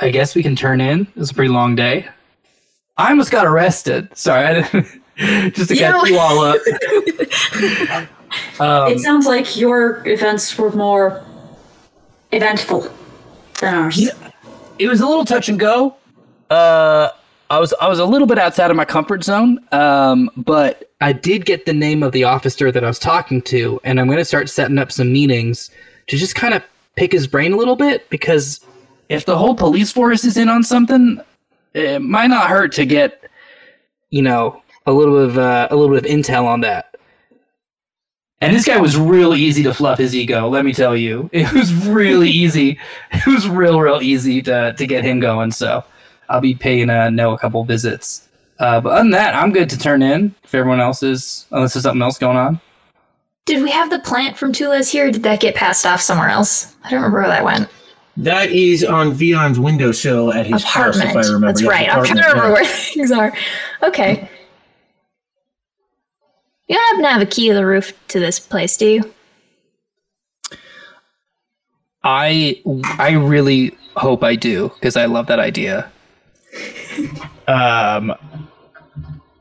I 0.00 0.10
guess 0.10 0.34
we 0.34 0.42
can 0.42 0.56
turn 0.56 0.80
in. 0.80 1.02
It 1.02 1.16
was 1.16 1.30
a 1.30 1.34
pretty 1.34 1.52
long 1.52 1.76
day. 1.76 2.08
I 2.96 3.10
almost 3.10 3.30
got 3.30 3.46
arrested. 3.46 4.08
Sorry, 4.16 4.46
I 4.46 4.62
didn't, 4.62 4.86
just 5.54 5.68
to 5.70 5.76
catch 5.76 6.08
you 6.08 6.18
all 6.18 6.40
up. 6.40 6.60
Um, 8.60 8.90
it 8.92 8.98
sounds 9.00 9.26
like 9.26 9.58
your 9.58 10.02
events 10.08 10.56
were 10.56 10.70
more 10.72 11.22
eventful 12.32 12.90
than 13.60 13.74
ours. 13.74 14.00
Yeah. 14.00 14.12
it 14.78 14.88
was 14.88 15.02
a 15.02 15.06
little 15.06 15.26
touch 15.26 15.50
and 15.50 15.60
go. 15.60 15.96
Uh, 16.48 17.10
I 17.50 17.58
was 17.58 17.74
I 17.80 17.88
was 17.88 17.98
a 17.98 18.04
little 18.04 18.26
bit 18.26 18.38
outside 18.38 18.70
of 18.70 18.76
my 18.76 18.84
comfort 18.84 19.24
zone, 19.24 19.58
um, 19.72 20.30
but 20.36 20.90
I 21.00 21.12
did 21.12 21.44
get 21.44 21.66
the 21.66 21.74
name 21.74 22.02
of 22.02 22.12
the 22.12 22.24
officer 22.24 22.72
that 22.72 22.82
I 22.82 22.86
was 22.86 22.98
talking 22.98 23.42
to, 23.42 23.80
and 23.84 24.00
I'm 24.00 24.06
going 24.06 24.18
to 24.18 24.24
start 24.24 24.48
setting 24.48 24.78
up 24.78 24.90
some 24.90 25.12
meetings 25.12 25.70
to 26.06 26.16
just 26.16 26.34
kind 26.34 26.54
of 26.54 26.62
pick 26.96 27.12
his 27.12 27.26
brain 27.26 27.52
a 27.52 27.56
little 27.56 27.76
bit 27.76 28.08
because 28.10 28.64
if 29.08 29.26
the 29.26 29.36
whole 29.36 29.54
police 29.54 29.92
force 29.92 30.24
is 30.24 30.36
in 30.36 30.48
on 30.48 30.62
something, 30.62 31.20
it 31.74 32.00
might 32.00 32.28
not 32.28 32.48
hurt 32.48 32.72
to 32.72 32.86
get, 32.86 33.22
you 34.10 34.22
know, 34.22 34.62
a 34.86 34.92
little 34.92 35.14
bit 35.14 35.30
of 35.30 35.38
uh, 35.38 35.68
a 35.70 35.76
little 35.76 35.94
bit 35.94 36.04
of 36.04 36.10
intel 36.10 36.44
on 36.44 36.62
that. 36.62 36.94
And 38.40 38.56
this 38.56 38.64
guy 38.64 38.78
was 38.78 38.96
real 38.96 39.34
easy 39.34 39.62
to 39.62 39.72
fluff 39.72 39.98
his 39.98 40.16
ego. 40.16 40.48
Let 40.48 40.64
me 40.64 40.72
tell 40.72 40.96
you, 40.96 41.30
it 41.32 41.52
was 41.52 41.72
really 41.86 42.30
easy. 42.44 42.78
It 43.12 43.26
was 43.26 43.48
real, 43.48 43.80
real 43.80 44.02
easy 44.02 44.42
to 44.42 44.72
to 44.72 44.86
get 44.86 45.04
him 45.04 45.20
going. 45.20 45.52
So 45.52 45.84
I'll 46.32 46.40
be 46.40 46.54
paying 46.54 46.88
uh, 46.88 47.10
no 47.10 47.34
a 47.34 47.38
couple 47.38 47.62
visits. 47.64 48.26
Uh, 48.58 48.80
but 48.80 48.90
other 48.90 49.02
than 49.02 49.10
that, 49.10 49.34
I'm 49.34 49.52
good 49.52 49.68
to 49.70 49.78
turn 49.78 50.02
in 50.02 50.34
if 50.44 50.54
everyone 50.54 50.80
else 50.80 51.02
is, 51.02 51.46
unless 51.50 51.74
there's 51.74 51.82
something 51.82 52.00
else 52.00 52.16
going 52.16 52.38
on. 52.38 52.58
Did 53.44 53.62
we 53.62 53.70
have 53.70 53.90
the 53.90 53.98
plant 53.98 54.38
from 54.38 54.52
Tulas 54.52 54.90
here? 54.90 55.08
Or 55.08 55.10
did 55.10 55.24
that 55.24 55.40
get 55.40 55.54
passed 55.54 55.84
off 55.84 56.00
somewhere 56.00 56.28
else? 56.30 56.74
I 56.84 56.90
don't 56.90 57.00
remember 57.02 57.18
where 57.20 57.28
that 57.28 57.44
went. 57.44 57.68
That 58.16 58.50
is 58.50 58.82
on 58.82 59.12
Vion's 59.12 59.58
windowsill 59.58 60.32
at 60.32 60.46
his 60.46 60.64
house, 60.64 60.96
if 60.96 61.04
I 61.16 61.20
remember. 61.20 61.48
That's 61.48 61.60
Yes, 61.60 61.68
right. 61.68 61.88
I'm 61.88 62.04
trying 62.04 62.16
to 62.18 62.28
remember 62.28 62.48
yeah. 62.48 62.52
where 62.52 62.64
things 62.64 63.12
are. 63.12 63.32
Okay. 63.82 64.28
You 66.68 66.76
don't 66.76 66.84
happen 66.86 67.02
to 67.02 67.10
have 67.10 67.22
a 67.22 67.26
key 67.26 67.48
to 67.48 67.54
the 67.54 67.66
roof 67.66 67.92
to 68.08 68.20
this 68.20 68.40
place, 68.40 68.76
do 68.78 68.86
you? 68.86 69.14
I 72.04 72.62
I 72.98 73.12
really 73.12 73.76
hope 73.96 74.24
I 74.24 74.34
do 74.34 74.70
because 74.74 74.96
I 74.96 75.04
love 75.04 75.26
that 75.26 75.38
idea. 75.38 75.91
Um, 77.48 78.14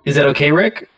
is 0.06 0.16
that 0.16 0.26
okay, 0.28 0.52
Rick? 0.52 0.90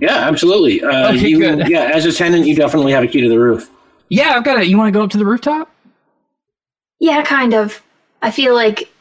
Yeah, 0.00 0.16
absolutely. 0.28 0.82
Uh, 0.82 1.12
Okay, 1.14 1.28
you, 1.28 1.38
good. 1.38 1.68
Yeah, 1.68 1.90
as 1.92 2.04
a 2.06 2.12
tenant, 2.12 2.46
you 2.46 2.54
definitely 2.54 2.92
have 2.92 3.02
a 3.02 3.06
key 3.06 3.20
to 3.20 3.28
the 3.28 3.38
roof. 3.38 3.68
Yeah, 4.08 4.34
I've 4.36 4.44
got 4.44 4.60
it. 4.60 4.68
You 4.68 4.78
want 4.78 4.88
to 4.88 4.98
go 4.98 5.04
up 5.04 5.10
to 5.10 5.18
the 5.18 5.24
rooftop? 5.26 5.70
Yeah, 7.00 7.22
kind 7.24 7.54
of. 7.54 7.82
I 8.22 8.30
feel 8.30 8.54
like 8.54 8.92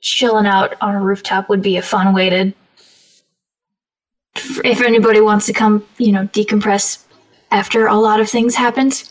chilling 0.00 0.46
out 0.46 0.74
on 0.80 0.94
a 0.94 1.00
rooftop 1.00 1.48
would 1.48 1.62
be 1.62 1.76
a 1.76 1.82
fun 1.82 2.14
way 2.14 2.30
to. 2.30 2.52
If 4.64 4.80
anybody 4.80 5.20
wants 5.20 5.46
to 5.46 5.52
come, 5.52 5.86
you 5.98 6.12
know, 6.12 6.26
decompress 6.28 7.04
after 7.50 7.86
a 7.86 7.96
lot 7.96 8.20
of 8.20 8.30
things 8.30 8.54
happened 8.54 9.04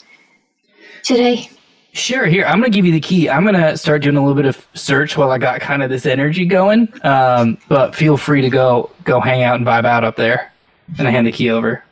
today. 1.04 1.50
Sure. 1.94 2.26
Here, 2.26 2.46
I'm 2.46 2.60
gonna 2.60 2.70
give 2.70 2.86
you 2.86 2.92
the 2.92 3.00
key. 3.00 3.30
I'm 3.30 3.44
gonna 3.44 3.76
start 3.76 4.04
doing 4.04 4.16
a 4.16 4.22
little 4.22 4.36
bit 4.36 4.46
of 4.46 4.66
search 4.74 5.18
while 5.18 5.32
I 5.32 5.38
got 5.38 5.60
kind 5.60 5.82
of 5.82 5.90
this 5.90 6.06
energy 6.06 6.46
going. 6.46 6.88
Um, 7.04 7.58
but 7.68 7.96
feel 7.96 8.16
free 8.16 8.42
to 8.42 8.50
go 8.50 8.92
go 9.04 9.20
hang 9.20 9.44
out 9.44 9.56
and 9.56 9.66
vibe 9.66 9.86
out 9.86 10.04
up 10.04 10.16
there. 10.16 10.52
And 10.98 11.08
I 11.08 11.12
hand 11.12 11.28
the 11.28 11.32
key 11.32 11.50
over. 11.50 11.84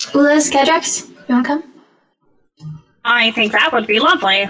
Ulez, 0.00 0.50
Cadrax, 0.50 1.08
you 1.08 1.34
want 1.34 1.46
to 1.46 1.48
come? 1.48 1.64
I 3.04 3.30
think 3.32 3.52
that 3.52 3.72
would 3.72 3.86
be 3.86 4.00
lovely. 4.00 4.48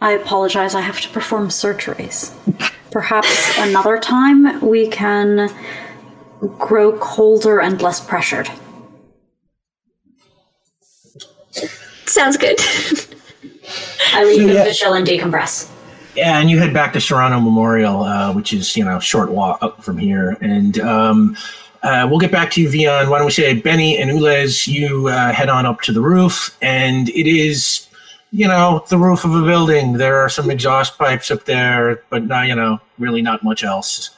I 0.00 0.12
apologize, 0.12 0.74
I 0.74 0.80
have 0.80 1.00
to 1.02 1.08
perform 1.10 1.48
surgeries. 1.48 2.34
Perhaps 2.90 3.58
another 3.58 3.98
time 3.98 4.60
we 4.66 4.88
can 4.88 5.50
grow 6.58 6.98
colder 6.98 7.60
and 7.60 7.80
less 7.82 8.00
pressured. 8.00 8.48
Sounds 12.10 12.36
good. 12.36 12.58
I 14.12 14.24
leave 14.24 14.40
them 14.40 14.48
Yeah. 14.56 14.64
to 14.64 14.74
chill 14.74 14.94
and 14.94 15.06
decompress. 15.06 15.70
Yeah, 16.16 16.40
and 16.40 16.50
you 16.50 16.58
head 16.58 16.74
back 16.74 16.92
to 16.94 17.00
Serrano 17.00 17.38
Memorial, 17.40 18.02
uh, 18.02 18.32
which 18.32 18.52
is 18.52 18.76
you 18.76 18.84
know 18.84 18.96
a 18.96 19.00
short 19.00 19.30
walk 19.30 19.58
up 19.62 19.82
from 19.84 19.96
here, 19.96 20.36
and 20.40 20.80
um, 20.80 21.36
uh, 21.84 22.06
we'll 22.10 22.18
get 22.18 22.32
back 22.32 22.50
to 22.52 22.60
you, 22.60 22.68
Vion. 22.68 23.08
Why 23.08 23.18
don't 23.18 23.26
we 23.26 23.30
say 23.32 23.54
Benny 23.54 23.96
and 23.96 24.10
Ulez, 24.10 24.66
you 24.66 25.06
uh, 25.06 25.32
head 25.32 25.48
on 25.48 25.66
up 25.66 25.82
to 25.82 25.92
the 25.92 26.00
roof, 26.00 26.56
and 26.60 27.08
it 27.10 27.28
is 27.30 27.86
you 28.32 28.48
know 28.48 28.84
the 28.88 28.98
roof 28.98 29.24
of 29.24 29.32
a 29.34 29.42
building. 29.44 29.92
There 29.94 30.16
are 30.16 30.28
some 30.28 30.50
exhaust 30.50 30.98
pipes 30.98 31.30
up 31.30 31.44
there, 31.44 32.02
but 32.10 32.24
now 32.24 32.42
you 32.42 32.56
know 32.56 32.80
really 32.98 33.22
not 33.22 33.44
much 33.44 33.62
else. 33.62 34.10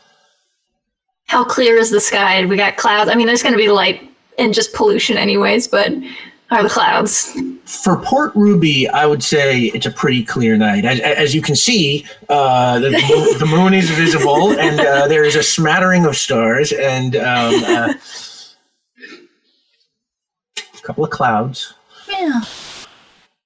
How 1.27 1.45
clear 1.45 1.77
is 1.77 1.91
the 1.91 2.01
sky? 2.01 2.45
We 2.47 2.57
got 2.57 2.79
clouds. 2.79 3.11
I 3.11 3.15
mean, 3.17 3.27
there's 3.27 3.43
going 3.43 3.55
to 3.55 3.59
be 3.59 3.69
light 3.69 4.11
and 4.39 4.55
just 4.55 4.73
pollution, 4.73 5.19
anyways, 5.19 5.69
but 5.69 5.93
are 6.51 6.63
the 6.63 6.69
clouds? 6.71 7.37
For 7.73 7.97
Port 7.97 8.33
Ruby, 8.35 8.87
I 8.87 9.07
would 9.07 9.23
say 9.23 9.63
it's 9.63 9.87
a 9.87 9.91
pretty 9.91 10.23
clear 10.23 10.59
night. 10.59 10.85
As, 10.85 11.01
as 11.01 11.35
you 11.35 11.41
can 11.41 11.57
see, 11.57 12.05
uh, 12.29 12.79
the, 12.79 12.91
the 13.39 13.47
moon 13.47 13.73
is 13.73 13.89
visible, 13.91 14.53
and 14.53 14.79
uh, 14.79 15.09
there 15.09 15.25
is 15.25 15.37
a 15.37 15.43
smattering 15.43 16.05
of 16.05 16.15
stars, 16.15 16.73
and 16.73 17.17
um, 17.17 17.65
uh, 17.65 17.95
a 20.59 20.83
couple 20.83 21.03
of 21.03 21.11
clouds. 21.11 21.73
Yeah. 22.09 22.43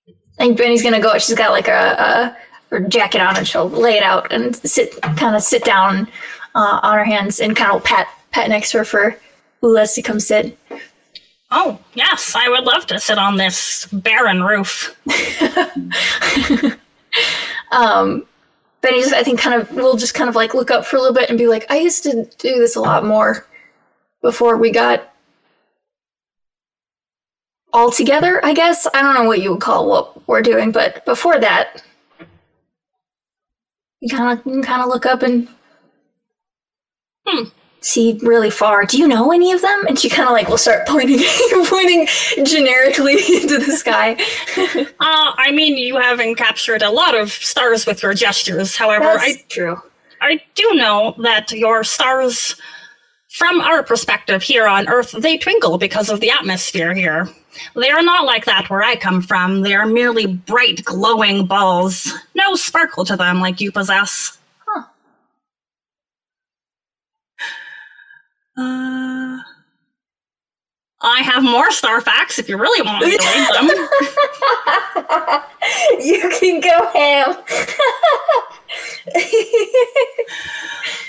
I 0.09 0.12
think 0.37 0.59
Benny's 0.59 0.83
gonna 0.83 1.00
go. 1.00 1.16
She's 1.18 1.37
got 1.37 1.52
like 1.52 1.68
a, 1.68 1.73
a 1.73 2.37
her 2.71 2.80
jacket 2.80 3.21
on, 3.21 3.37
and 3.37 3.47
she'll 3.47 3.71
lay 3.71 3.97
it 3.97 4.02
out 4.02 4.33
and 4.33 4.56
sit, 4.56 5.00
kind 5.00 5.37
of 5.37 5.42
sit 5.42 5.64
down 5.64 6.09
uh, 6.54 6.80
on 6.83 6.99
her 6.99 7.04
hands, 7.04 7.38
and 7.40 7.56
kind 7.56 7.76
of 7.76 7.85
pat 7.85 8.09
pat 8.33 8.49
next 8.49 8.73
to 8.73 8.78
her 8.78 8.85
for 8.85 9.16
Ulez 9.62 9.95
to 9.95 10.02
come 10.02 10.21
sit. 10.21 10.59
Oh, 11.50 11.79
yes, 11.95 12.35
I 12.37 12.49
would 12.49 12.65
love 12.65 12.87
to 12.87 12.99
sit 12.99 13.19
on 13.19 13.37
this 13.37 13.87
barren 13.93 14.43
roof. 14.43 14.97
Um, 17.73 18.26
Benny 18.81 19.00
just, 19.00 19.15
I 19.15 19.23
think, 19.23 19.41
kind 19.41 19.61
of 19.61 19.71
we'll 19.73 19.97
just 19.97 20.15
kind 20.15 20.29
of 20.29 20.37
like 20.37 20.55
look 20.55 20.71
up 20.71 20.85
for 20.87 20.97
a 20.97 21.00
little 21.00 21.15
bit 21.15 21.29
and 21.29 21.38
be 21.38 21.47
like, 21.49 21.67
I 21.71 21.79
used 21.79 22.03
to 22.05 22.25
do 22.38 22.59
this 22.59 22.76
a 22.76 22.81
lot 22.81 23.05
more 23.05 23.47
before 24.23 24.57
we 24.57 24.71
got 24.71 25.12
all 27.73 27.91
together. 27.91 28.45
I 28.45 28.55
guess 28.55 28.87
I 28.95 29.03
don't 29.03 29.15
know 29.15 29.25
what 29.25 29.41
you 29.43 29.53
would 29.53 29.61
call 29.61 29.88
what 29.88 30.26
we're 30.29 30.43
doing, 30.43 30.73
but 30.73 31.05
before 31.05 31.38
that, 31.41 31.83
you 34.00 34.09
kind 34.09 34.38
of 34.38 34.45
kind 34.65 34.83
of 34.83 34.88
look 34.88 35.07
up 35.07 35.23
and 35.23 35.49
Hmm. 37.26 37.45
See 37.87 38.19
really 38.23 38.50
far. 38.50 38.85
Do 38.85 38.99
you 38.99 39.07
know 39.07 39.33
any 39.33 39.52
of 39.52 39.62
them? 39.62 39.87
And 39.87 39.99
she 39.99 40.09
kind 40.09 40.28
of 40.28 40.33
like 40.33 40.49
will 40.49 40.59
start 40.59 40.87
pointing, 40.87 41.21
pointing 41.66 42.07
generically 42.45 43.14
into 43.40 43.59
the 43.59 43.73
sky. 43.73 44.16
Uh, 44.99 45.33
I 45.37 45.52
mean, 45.52 45.76
you 45.76 45.97
haven't 45.97 46.37
captured 46.37 46.83
a 46.83 46.90
lot 46.90 47.14
of 47.14 47.31
stars 47.31 47.87
with 47.87 48.02
your 48.02 48.14
gestures. 48.14 48.75
However, 48.75 49.05
That's 49.05 49.23
I, 49.23 49.45
true. 49.49 49.81
I 50.21 50.40
do 50.55 50.75
know 50.75 51.14
that 51.23 51.52
your 51.52 51.85
stars, 51.85 52.57
from 53.28 53.61
our 53.61 53.83
perspective 53.83 54.43
here 54.43 54.66
on 54.66 54.88
Earth, 54.88 55.12
they 55.12 55.38
twinkle 55.38 55.78
because 55.78 56.09
of 56.09 56.21
the 56.21 56.31
atmosphere 56.31 56.95
here. 56.95 57.28
They 57.75 57.90
are 57.90 58.02
not 58.02 58.25
like 58.25 58.47
that 58.47 58.69
where 58.71 58.83
I 58.83 58.97
come 58.97 59.23
from. 59.23 59.61
They 59.61 59.75
are 59.75 59.87
merely 59.87 60.26
bright, 60.26 60.85
glowing 60.85 61.47
balls. 61.47 62.12
No 62.35 62.57
sparkle 62.57 63.05
to 63.05 63.16
them 63.16 63.40
like 63.40 63.61
you 63.61 63.71
possess. 63.71 64.36
Uh, 68.57 69.39
I 71.03 71.21
have 71.23 71.43
more 71.43 71.71
star 71.71 72.01
facts 72.01 72.39
if 72.39 72.49
you 72.49 72.57
really 72.57 72.81
want 72.83 73.05
me 73.05 73.17
to 73.17 73.25
read 73.25 73.49
them. 73.55 73.69
you 76.01 76.31
can 76.41 76.61
go 76.61 76.91
ham. 76.93 77.37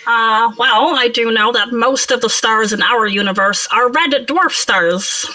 Uh, 0.10 0.54
well, 0.58 0.96
I 0.96 1.10
do 1.10 1.32
know 1.32 1.52
that 1.52 1.74
most 1.74 2.12
of 2.12 2.22
the 2.22 2.30
stars 2.30 2.72
in 2.72 2.82
our 2.82 3.08
universe 3.08 3.68
are 3.74 3.92
red 3.92 4.12
dwarf 4.26 4.52
stars. 4.52 5.26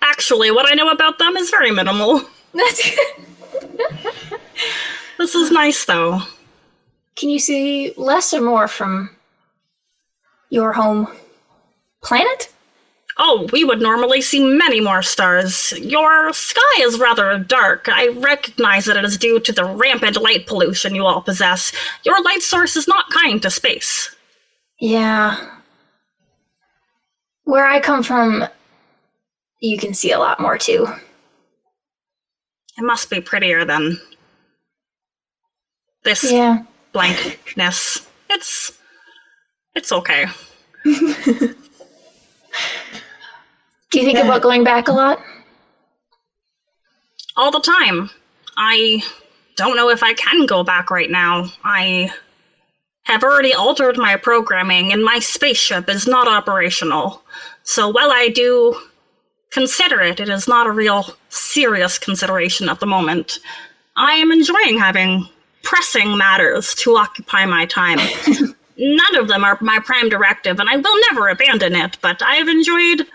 Actually, 0.00 0.50
what 0.50 0.66
I 0.70 0.74
know 0.74 0.88
about 0.88 1.18
them 1.18 1.36
is 1.36 1.50
very 1.50 1.70
minimal. 1.70 2.22
This 5.18 5.34
is 5.34 5.50
nice, 5.52 5.84
though. 5.84 6.22
Can 7.14 7.28
you 7.28 7.38
see 7.38 7.92
less 7.96 8.32
or 8.34 8.40
more 8.40 8.66
from 8.66 9.10
your 10.52 10.72
home 10.74 11.08
planet? 12.02 12.52
Oh, 13.18 13.48
we 13.52 13.64
would 13.64 13.80
normally 13.80 14.20
see 14.20 14.42
many 14.44 14.80
more 14.80 15.02
stars. 15.02 15.72
Your 15.78 16.32
sky 16.32 16.60
is 16.80 16.98
rather 16.98 17.38
dark. 17.38 17.88
I 17.88 18.08
recognize 18.08 18.84
that 18.86 18.96
it 18.96 19.04
is 19.04 19.16
due 19.18 19.40
to 19.40 19.52
the 19.52 19.64
rampant 19.64 20.20
light 20.20 20.46
pollution 20.46 20.94
you 20.94 21.04
all 21.06 21.22
possess. 21.22 21.72
Your 22.04 22.22
light 22.22 22.42
source 22.42 22.76
is 22.76 22.88
not 22.88 23.10
kind 23.10 23.40
to 23.42 23.50
space. 23.50 24.14
Yeah. 24.78 25.36
Where 27.44 27.66
I 27.66 27.80
come 27.80 28.02
from, 28.02 28.44
you 29.60 29.78
can 29.78 29.94
see 29.94 30.12
a 30.12 30.18
lot 30.18 30.40
more 30.40 30.58
too. 30.58 30.86
It 32.78 32.82
must 32.82 33.10
be 33.10 33.20
prettier 33.20 33.64
than 33.64 34.00
this 36.04 36.30
Yeah. 36.30 36.62
blankness. 36.92 38.06
It's 38.30 38.72
it's 39.74 39.92
okay. 39.92 40.26
Do 40.84 41.54
you 44.00 44.04
think 44.04 44.18
about 44.18 44.42
going 44.42 44.64
back 44.64 44.88
a 44.88 44.92
lot? 44.92 45.22
all 47.36 47.50
the 47.50 47.60
time. 47.60 48.10
I 48.56 49.02
don't 49.56 49.76
know 49.76 49.90
if 49.90 50.02
I 50.02 50.14
can 50.14 50.46
go 50.46 50.62
back 50.62 50.90
right 50.90 51.10
now. 51.10 51.46
I 51.64 52.10
have 53.04 53.24
already 53.24 53.52
altered 53.52 53.96
my 53.96 54.16
programming 54.16 54.92
and 54.92 55.04
my 55.04 55.18
spaceship 55.18 55.88
is 55.88 56.06
not 56.06 56.28
operational. 56.28 57.22
So 57.64 57.88
while 57.88 58.10
I 58.10 58.28
do 58.28 58.78
consider 59.50 60.00
it, 60.00 60.20
it 60.20 60.28
is 60.28 60.46
not 60.46 60.66
a 60.66 60.70
real 60.70 61.06
serious 61.28 61.98
consideration 61.98 62.68
at 62.68 62.80
the 62.80 62.86
moment. 62.86 63.38
I 63.96 64.14
am 64.14 64.32
enjoying 64.32 64.78
having 64.78 65.28
pressing 65.62 66.16
matters 66.16 66.74
to 66.76 66.96
occupy 66.96 67.44
my 67.44 67.66
time. 67.66 67.98
None 68.76 69.16
of 69.16 69.28
them 69.28 69.44
are 69.44 69.58
my 69.60 69.78
prime 69.80 70.08
directive, 70.08 70.58
and 70.58 70.68
I 70.68 70.76
will 70.76 71.00
never 71.10 71.28
abandon 71.28 71.74
it, 71.74 71.98
but 72.00 72.22
I've 72.22 72.48
enjoyed 72.48 73.06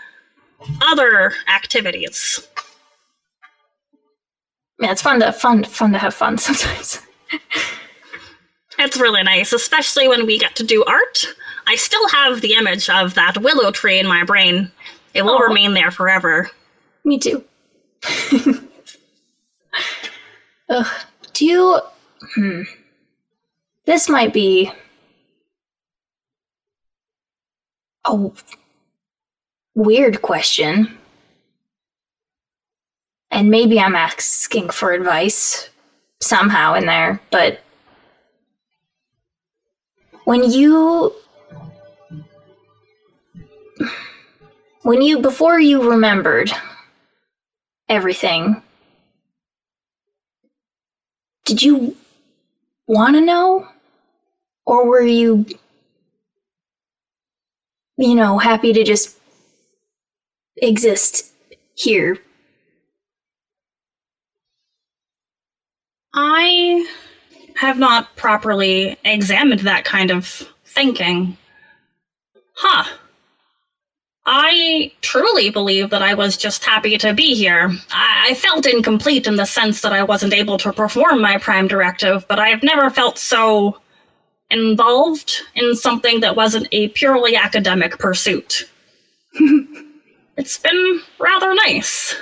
other 0.82 1.32
activities. 1.48 2.46
Yeah, 4.80 4.92
it's 4.92 5.02
fun 5.02 5.20
to 5.20 5.32
fun 5.32 5.64
fun 5.64 5.92
to 5.92 5.98
have 5.98 6.14
fun 6.14 6.38
sometimes. 6.38 7.00
It's 8.78 8.96
really 8.96 9.24
nice, 9.24 9.52
especially 9.52 10.06
when 10.06 10.24
we 10.24 10.38
get 10.38 10.54
to 10.56 10.62
do 10.64 10.84
art. 10.84 11.24
I 11.66 11.74
still 11.76 12.08
have 12.10 12.40
the 12.40 12.54
image 12.54 12.88
of 12.88 13.14
that 13.14 13.38
willow 13.38 13.72
tree 13.72 13.98
in 13.98 14.06
my 14.06 14.24
brain. 14.24 14.70
It 15.14 15.22
will 15.22 15.40
remain 15.40 15.74
there 15.74 15.90
forever. 15.90 16.48
Me 17.04 17.18
too. 17.18 17.44
Ugh. 20.68 20.86
Do 21.32 21.44
you? 21.44 21.80
Hmm. 22.34 22.62
This 23.84 24.08
might 24.08 24.32
be 24.32 24.70
a 28.08 28.30
weird 29.74 30.22
question, 30.22 30.98
and 33.30 33.50
maybe 33.50 33.78
I'm 33.78 33.94
asking 33.94 34.70
for 34.70 34.92
advice 34.92 35.68
somehow 36.20 36.74
in 36.74 36.86
there. 36.86 37.20
But 37.30 37.60
when 40.24 40.50
you, 40.50 41.14
when 44.82 45.02
you 45.02 45.20
before 45.20 45.60
you 45.60 45.90
remembered 45.90 46.50
everything. 47.88 48.62
Did 51.44 51.62
you 51.62 51.96
want 52.86 53.16
to 53.16 53.20
know? 53.20 53.68
Or 54.66 54.86
were 54.86 55.02
you, 55.02 55.46
you 57.98 58.14
know, 58.14 58.38
happy 58.38 58.72
to 58.72 58.84
just 58.84 59.18
exist 60.56 61.32
here? 61.74 62.16
I 66.14 66.86
have 67.56 67.78
not 67.78 68.14
properly 68.16 68.96
examined 69.04 69.60
that 69.60 69.84
kind 69.84 70.10
of 70.10 70.26
thinking. 70.64 71.36
Huh. 72.54 72.84
I 74.24 74.92
truly 75.00 75.50
believe 75.50 75.90
that 75.90 76.02
I 76.02 76.14
was 76.14 76.36
just 76.36 76.64
happy 76.64 76.98
to 76.98 77.14
be 77.14 77.34
here. 77.34 77.70
I, 77.90 78.28
I 78.30 78.34
felt 78.34 78.66
incomplete 78.66 79.26
in 79.26 79.36
the 79.36 79.44
sense 79.44 79.80
that 79.80 79.92
I 79.92 80.02
wasn't 80.02 80.34
able 80.34 80.58
to 80.58 80.72
perform 80.72 81.20
my 81.20 81.38
prime 81.38 81.66
directive, 81.66 82.26
but 82.28 82.38
I've 82.38 82.62
never 82.62 82.90
felt 82.90 83.18
so 83.18 83.80
involved 84.50 85.42
in 85.54 85.74
something 85.74 86.20
that 86.20 86.36
wasn't 86.36 86.68
a 86.72 86.88
purely 86.88 87.36
academic 87.36 87.98
pursuit. 87.98 88.68
it's 90.36 90.58
been 90.58 91.00
rather 91.18 91.54
nice. 91.54 92.14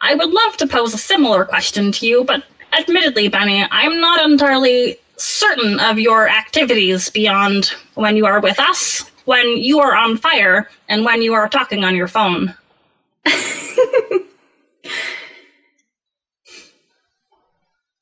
I 0.00 0.14
would 0.14 0.30
love 0.30 0.56
to 0.58 0.66
pose 0.66 0.94
a 0.94 0.98
similar 0.98 1.44
question 1.44 1.90
to 1.92 2.06
you, 2.06 2.24
but 2.24 2.44
admittedly, 2.72 3.28
Benny, 3.28 3.66
I'm 3.70 4.00
not 4.00 4.24
entirely 4.28 4.98
certain 5.16 5.80
of 5.80 5.98
your 5.98 6.28
activities 6.28 7.10
beyond 7.10 7.72
when 7.94 8.16
you 8.16 8.26
are 8.26 8.40
with 8.40 8.60
us, 8.60 9.10
when 9.24 9.56
you 9.56 9.80
are 9.80 9.96
on 9.96 10.16
fire, 10.16 10.68
and 10.88 11.04
when 11.04 11.22
you 11.22 11.34
are 11.34 11.48
talking 11.48 11.84
on 11.84 11.96
your 11.96 12.08
phone. 12.08 12.54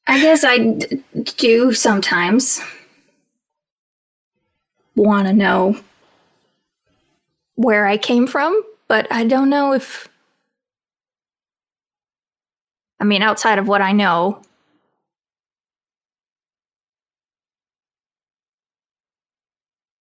I 0.07 0.21
guess 0.21 0.45
I 0.45 0.59
d- 0.59 1.03
do 1.37 1.73
sometimes 1.73 2.61
want 4.97 5.27
to 5.27 5.33
know 5.33 5.77
where 7.57 7.87
I 7.87 7.97
came 7.97 8.27
from, 8.27 8.61
but 8.89 9.07
I 9.11 9.25
don't 9.25 9.49
know 9.51 9.73
if. 9.73 10.09
I 13.01 13.05
mean, 13.05 13.23
outside 13.23 13.59
of 13.59 13.67
what 13.69 13.83
I 13.83 13.93
know, 13.93 14.41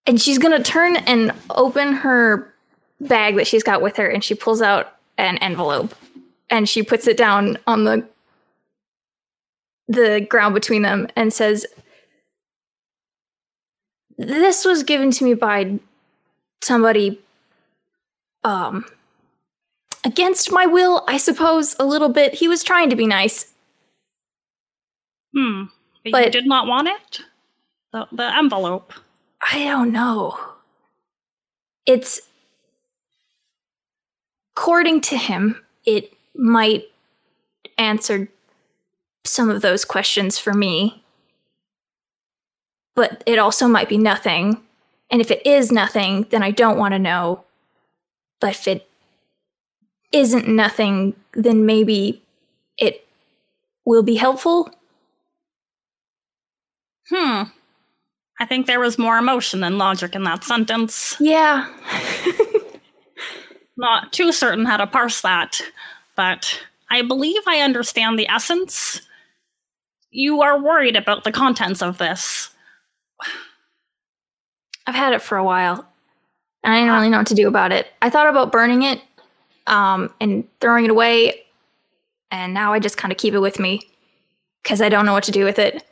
and 0.06 0.22
she's 0.22 0.38
gonna 0.38 0.62
turn 0.64 0.98
and 0.98 1.32
open 1.50 1.94
her 1.94 2.54
bag 3.02 3.36
that 3.36 3.48
she's 3.48 3.64
got 3.64 3.82
with 3.82 3.98
her, 3.98 4.08
and 4.08 4.24
she 4.24 4.36
pulls 4.36 4.62
out 4.62 4.96
an 5.18 5.38
envelope, 5.40 5.94
and 6.50 6.68
she 6.68 6.84
puts 6.84 7.08
it 7.08 7.18
down 7.18 7.58
on 7.68 7.84
the 7.86 8.08
the 9.88 10.26
ground 10.30 10.54
between 10.54 10.82
them 10.82 11.08
and 11.16 11.34
says, 11.34 11.66
This 14.18 14.64
was 14.66 14.84
given 14.84 15.12
to 15.12 15.24
me 15.24 15.34
by 15.34 15.80
somebody 16.62 17.20
um 18.44 18.86
against 20.06 20.52
my 20.52 20.66
will, 20.66 21.04
I 21.08 21.18
suppose, 21.18 21.76
a 21.80 21.86
little 21.86 22.10
bit. 22.10 22.36
He 22.36 22.48
was 22.48 22.64
trying 22.64 22.90
to 22.90 22.96
be 22.96 23.08
nice. 23.08 23.54
Hmm. 25.36 25.64
But, 26.04 26.06
you 26.06 26.12
But- 26.12 26.32
did 26.32 26.46
not 26.46 26.68
want 26.68 26.88
it? 26.90 27.20
The, 27.92 28.08
the 28.12 28.36
envelope. 28.38 28.92
I 29.42 29.64
don't 29.66 29.92
know. 29.92 30.38
It's 31.86 32.22
according 34.56 35.02
to 35.02 35.18
him, 35.18 35.64
it 35.86 36.14
might 36.36 36.86
answer 37.78 38.30
some 39.26 39.50
of 39.50 39.62
those 39.62 39.86
questions 39.86 40.38
for 40.38 40.54
me. 40.54 41.04
But 42.96 43.24
it 43.26 43.40
also 43.40 43.68
might 43.68 43.90
be 43.90 43.98
nothing. 43.98 44.62
And 45.10 45.22
if 45.22 45.32
it 45.32 45.46
is 45.46 45.72
nothing, 45.72 46.28
then 46.30 46.44
I 46.44 46.52
don't 46.52 46.78
want 46.78 46.94
to 46.94 47.00
know. 47.00 47.44
But 48.40 48.52
if 48.52 48.68
it 48.68 48.88
isn't 50.12 50.48
nothing, 50.48 51.16
then 51.34 51.66
maybe 51.66 52.22
it 52.78 53.06
will 53.86 54.04
be 54.04 54.16
helpful. 54.16 54.70
Hmm. 57.10 57.44
I 58.40 58.46
think 58.46 58.66
there 58.66 58.80
was 58.80 58.98
more 58.98 59.18
emotion 59.18 59.60
than 59.60 59.78
logic 59.78 60.16
in 60.16 60.24
that 60.24 60.44
sentence. 60.44 61.16
Yeah. 61.20 61.70
Not 63.78 64.14
too 64.14 64.32
certain 64.32 64.66
how 64.66 64.78
to 64.78 64.88
parse 64.88 65.22
that, 65.22 65.62
but 66.16 66.60
I 66.90 67.02
believe 67.02 67.42
I 67.48 67.62
understand 67.62 68.20
the 68.20 68.28
essence. 68.28 69.02
You 70.14 70.44
are 70.44 70.62
worried 70.62 70.96
about 70.96 71.24
the 71.24 71.32
contents 71.32 71.82
of 71.82 71.98
this. 71.98 72.52
I've 74.86 74.94
had 74.94 75.14
it 75.14 75.22
for 75.24 75.38
a 75.38 75.44
while. 75.44 75.88
And 76.64 76.72
I 76.72 76.80
didn't 76.80 76.94
really 76.94 77.10
know 77.10 77.18
what 77.18 77.28
to 77.28 77.36
do 77.36 77.48
about 77.48 77.72
it. 77.72 77.88
I 78.02 78.10
thought 78.10 78.30
about 78.30 78.52
burning 78.52 78.84
it 78.84 79.02
um, 79.66 80.14
and 80.22 80.48
throwing 80.62 80.86
it 80.86 80.92
away. 80.92 81.42
And 82.30 82.54
now 82.54 82.74
I 82.74 82.80
just 82.80 82.96
kind 82.96 83.12
of 83.12 83.18
keep 83.18 83.34
it 83.34 83.40
with 83.40 83.60
me 83.60 83.82
because 84.62 84.82
I 84.82 84.90
don't 84.90 85.06
know 85.06 85.14
what 85.14 85.24
to 85.26 85.32
do 85.32 85.46
with 85.46 85.58
it. 85.58 85.84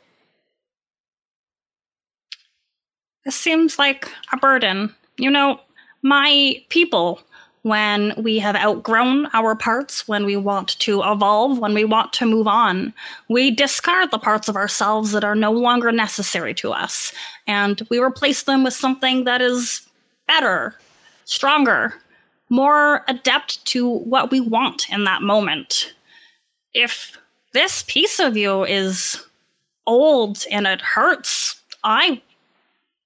This 3.24 3.34
seems 3.34 3.76
like 3.78 4.08
a 4.32 4.36
burden. 4.36 4.94
You 5.18 5.30
know, 5.30 5.60
my 6.02 6.62
people, 6.68 7.20
when 7.62 8.12
we 8.16 8.38
have 8.40 8.56
outgrown 8.56 9.28
our 9.32 9.54
parts, 9.54 10.08
when 10.08 10.24
we 10.24 10.36
want 10.36 10.78
to 10.80 11.02
evolve, 11.04 11.58
when 11.58 11.74
we 11.74 11.84
want 11.84 12.12
to 12.14 12.26
move 12.26 12.48
on, 12.48 12.92
we 13.28 13.50
discard 13.50 14.10
the 14.10 14.18
parts 14.18 14.48
of 14.48 14.56
ourselves 14.56 15.12
that 15.12 15.24
are 15.24 15.36
no 15.36 15.52
longer 15.52 15.92
necessary 15.92 16.54
to 16.54 16.72
us. 16.72 17.12
And 17.46 17.80
we 17.88 17.98
replace 17.98 18.42
them 18.42 18.64
with 18.64 18.74
something 18.74 19.24
that 19.24 19.40
is 19.40 19.86
better, 20.26 20.74
stronger, 21.24 21.94
more 22.48 23.04
adept 23.08 23.64
to 23.66 23.88
what 23.88 24.30
we 24.30 24.40
want 24.40 24.90
in 24.90 25.04
that 25.04 25.22
moment. 25.22 25.94
If 26.74 27.16
this 27.52 27.84
piece 27.86 28.18
of 28.18 28.36
you 28.36 28.64
is 28.64 29.24
old 29.86 30.44
and 30.50 30.66
it 30.66 30.80
hurts, 30.80 31.60
I 31.84 32.20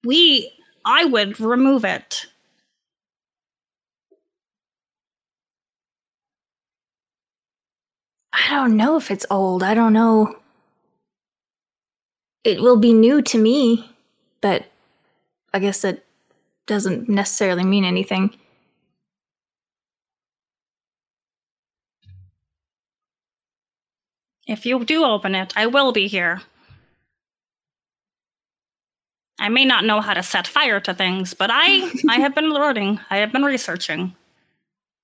we 0.03 0.51
I 0.85 1.05
would 1.05 1.39
remove 1.39 1.85
it. 1.85 2.25
I 8.37 8.49
don't 8.51 8.77
know 8.77 8.97
if 8.97 9.09
it's 9.09 9.25
old. 9.31 9.63
I 9.63 9.73
don't 9.73 9.93
know. 9.93 10.37
It 12.43 12.61
will 12.61 12.77
be 12.77 12.93
new 12.93 13.21
to 13.23 13.37
me, 13.37 13.89
but 14.41 14.65
I 15.53 15.59
guess 15.59 15.81
that 15.81 16.03
doesn't 16.67 17.09
necessarily 17.09 17.63
mean 17.63 17.83
anything. 17.83 18.37
If 24.45 24.65
you 24.65 24.85
do 24.85 25.03
open 25.03 25.35
it, 25.35 25.53
I 25.57 25.65
will 25.65 25.91
be 25.91 26.07
here. 26.07 26.41
I 29.39 29.49
may 29.49 29.65
not 29.65 29.83
know 29.83 29.99
how 29.99 30.13
to 30.13 30.23
set 30.23 30.47
fire 30.47 30.79
to 30.81 30.93
things, 30.93 31.33
but 31.33 31.49
I 31.51 31.91
I 32.07 32.15
have 32.21 32.35
been 32.35 32.51
learning. 32.51 32.99
I 33.09 33.17
have 33.17 33.31
been 33.31 33.43
researching. 33.43 34.15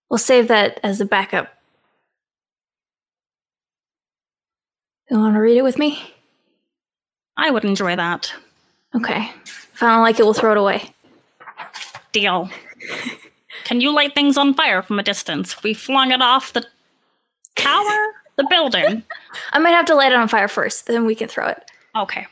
We'll 0.09 0.17
save 0.19 0.47
that 0.47 0.79
as 0.83 1.01
a 1.01 1.05
backup. 1.05 1.62
You 5.13 5.19
want 5.19 5.35
to 5.35 5.41
read 5.41 5.57
it 5.57 5.63
with 5.63 5.77
me? 5.77 6.01
I 7.37 7.51
would 7.51 7.63
enjoy 7.63 7.95
that. 7.95 8.33
Okay. 8.95 9.29
If 9.45 9.83
I 9.83 9.91
don't 9.91 10.01
like 10.01 10.19
it, 10.19 10.23
we'll 10.23 10.33
throw 10.33 10.53
it 10.53 10.57
away. 10.57 10.89
Deal. 12.13 12.49
Can 13.63 13.79
you 13.79 13.93
light 13.93 14.15
things 14.15 14.37
on 14.37 14.55
fire 14.55 14.81
from 14.81 14.97
a 14.97 15.03
distance? 15.03 15.61
We 15.61 15.75
flung 15.75 16.09
it 16.09 16.23
off 16.23 16.53
the 16.53 16.65
tower? 17.55 18.13
The 18.37 18.47
building. 18.49 19.03
I 19.53 19.59
might 19.59 19.69
have 19.69 19.85
to 19.85 19.93
light 19.93 20.11
it 20.11 20.17
on 20.17 20.27
fire 20.27 20.47
first, 20.47 20.87
then 20.87 21.05
we 21.05 21.13
can 21.13 21.27
throw 21.27 21.47
it. 21.47 21.63
Okay. 21.95 22.25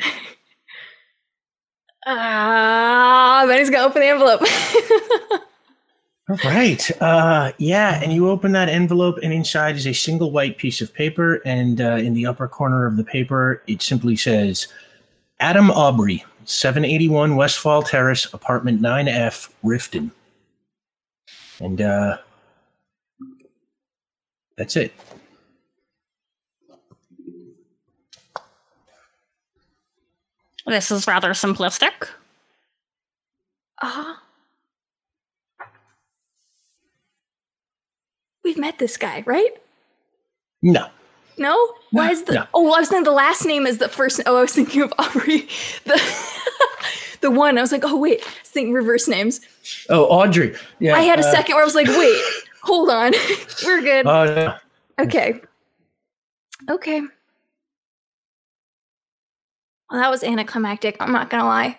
Ah, 2.06 3.44
Benny's 3.46 3.70
gonna 3.70 3.86
open 3.86 4.02
the 4.02 4.08
envelope. 4.08 4.42
All 6.26 6.36
right. 6.42 6.90
Uh, 7.02 7.52
yeah, 7.58 8.00
and 8.02 8.10
you 8.10 8.30
open 8.30 8.52
that 8.52 8.70
envelope, 8.70 9.18
and 9.22 9.30
inside 9.30 9.76
is 9.76 9.86
a 9.86 9.92
single 9.92 10.30
white 10.30 10.56
piece 10.56 10.80
of 10.80 10.92
paper. 10.94 11.42
And 11.44 11.82
uh, 11.82 11.96
in 11.96 12.14
the 12.14 12.24
upper 12.24 12.48
corner 12.48 12.86
of 12.86 12.96
the 12.96 13.04
paper, 13.04 13.62
it 13.66 13.82
simply 13.82 14.16
says 14.16 14.68
Adam 15.38 15.70
Aubrey, 15.70 16.24
781 16.46 17.36
Westfall 17.36 17.82
Terrace, 17.82 18.32
apartment 18.32 18.80
9F, 18.80 19.50
Riften. 19.62 20.10
And 21.60 21.82
uh, 21.82 22.16
that's 24.56 24.76
it. 24.76 24.94
This 30.66 30.90
is 30.90 31.06
rather 31.06 31.30
simplistic. 31.32 32.08
uh 33.82 34.14
We've 38.44 38.58
met 38.58 38.78
this 38.78 38.96
guy, 38.96 39.22
right? 39.26 39.50
No. 40.62 40.88
No? 41.38 41.72
Why 41.90 42.10
is 42.10 42.24
the 42.24 42.34
no. 42.34 42.46
Oh, 42.54 42.72
I 42.72 42.80
was 42.80 42.88
thinking 42.88 43.04
the 43.04 43.10
last 43.10 43.44
name 43.44 43.66
is 43.66 43.78
the 43.78 43.88
first 43.88 44.20
Oh, 44.26 44.36
I 44.36 44.42
was 44.42 44.52
thinking 44.52 44.82
of 44.82 44.92
Aubrey. 44.98 45.48
The 45.84 46.00
the 47.20 47.30
one. 47.30 47.56
I 47.56 47.62
was 47.62 47.72
like, 47.72 47.84
oh 47.84 47.96
wait, 47.96 48.20
I 48.22 48.26
was 48.26 48.50
thinking 48.50 48.74
reverse 48.74 49.08
names. 49.08 49.40
Oh, 49.88 50.04
Audrey. 50.04 50.54
Yeah. 50.78 50.94
I 50.94 51.00
had 51.00 51.18
a 51.18 51.26
uh, 51.26 51.30
second 51.30 51.54
where 51.54 51.62
I 51.62 51.64
was 51.64 51.74
like, 51.74 51.86
wait, 51.86 52.22
hold 52.62 52.90
on. 52.90 53.12
We're 53.64 53.80
good. 53.80 54.06
Oh, 54.06 54.24
no. 54.26 54.56
Okay. 55.00 55.40
Okay. 56.70 57.00
Well, 59.90 60.00
that 60.00 60.10
was 60.10 60.22
anticlimactic. 60.22 60.96
I'm 61.00 61.12
not 61.12 61.30
gonna 61.30 61.46
lie. 61.46 61.78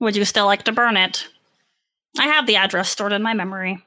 Would 0.00 0.16
you 0.16 0.24
still 0.24 0.46
like 0.46 0.62
to 0.64 0.72
burn 0.72 0.96
it? 0.96 1.26
I 2.18 2.26
have 2.26 2.46
the 2.46 2.56
address 2.56 2.88
stored 2.88 3.12
in 3.12 3.22
my 3.22 3.34
memory. 3.34 3.84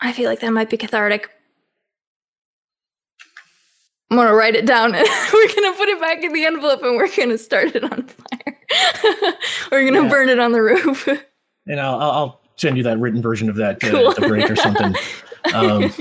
I 0.00 0.12
feel 0.12 0.28
like 0.28 0.40
that 0.40 0.50
might 0.52 0.70
be 0.70 0.76
cathartic. 0.76 1.30
I'm 4.10 4.16
gonna 4.18 4.34
write 4.34 4.54
it 4.54 4.66
down 4.66 4.94
and 4.94 5.06
we're 5.32 5.54
gonna 5.54 5.72
put 5.76 5.88
it 5.88 6.00
back 6.00 6.22
in 6.22 6.32
the 6.32 6.44
envelope 6.44 6.82
and 6.82 6.96
we're 6.96 7.14
gonna 7.16 7.38
start 7.38 7.74
it 7.74 7.82
on 7.84 8.04
fire. 8.06 8.58
we're 9.72 9.84
gonna 9.90 10.04
Yeah. 10.04 10.08
burn 10.08 10.28
it 10.28 10.38
on 10.38 10.52
the 10.52 10.62
roof. 10.62 11.08
And 11.66 11.80
I'll, 11.80 12.00
I'll 12.00 12.10
I'll 12.10 12.40
send 12.56 12.76
you 12.76 12.82
that 12.84 12.98
written 12.98 13.20
version 13.20 13.48
of 13.50 13.56
that 13.56 13.82
uh, 13.82 13.90
Cool. 13.90 14.10
at 14.10 14.16
the 14.16 14.28
break 14.28 14.50
or 14.50 14.56
something. 14.56 14.94
Um, 15.54 15.92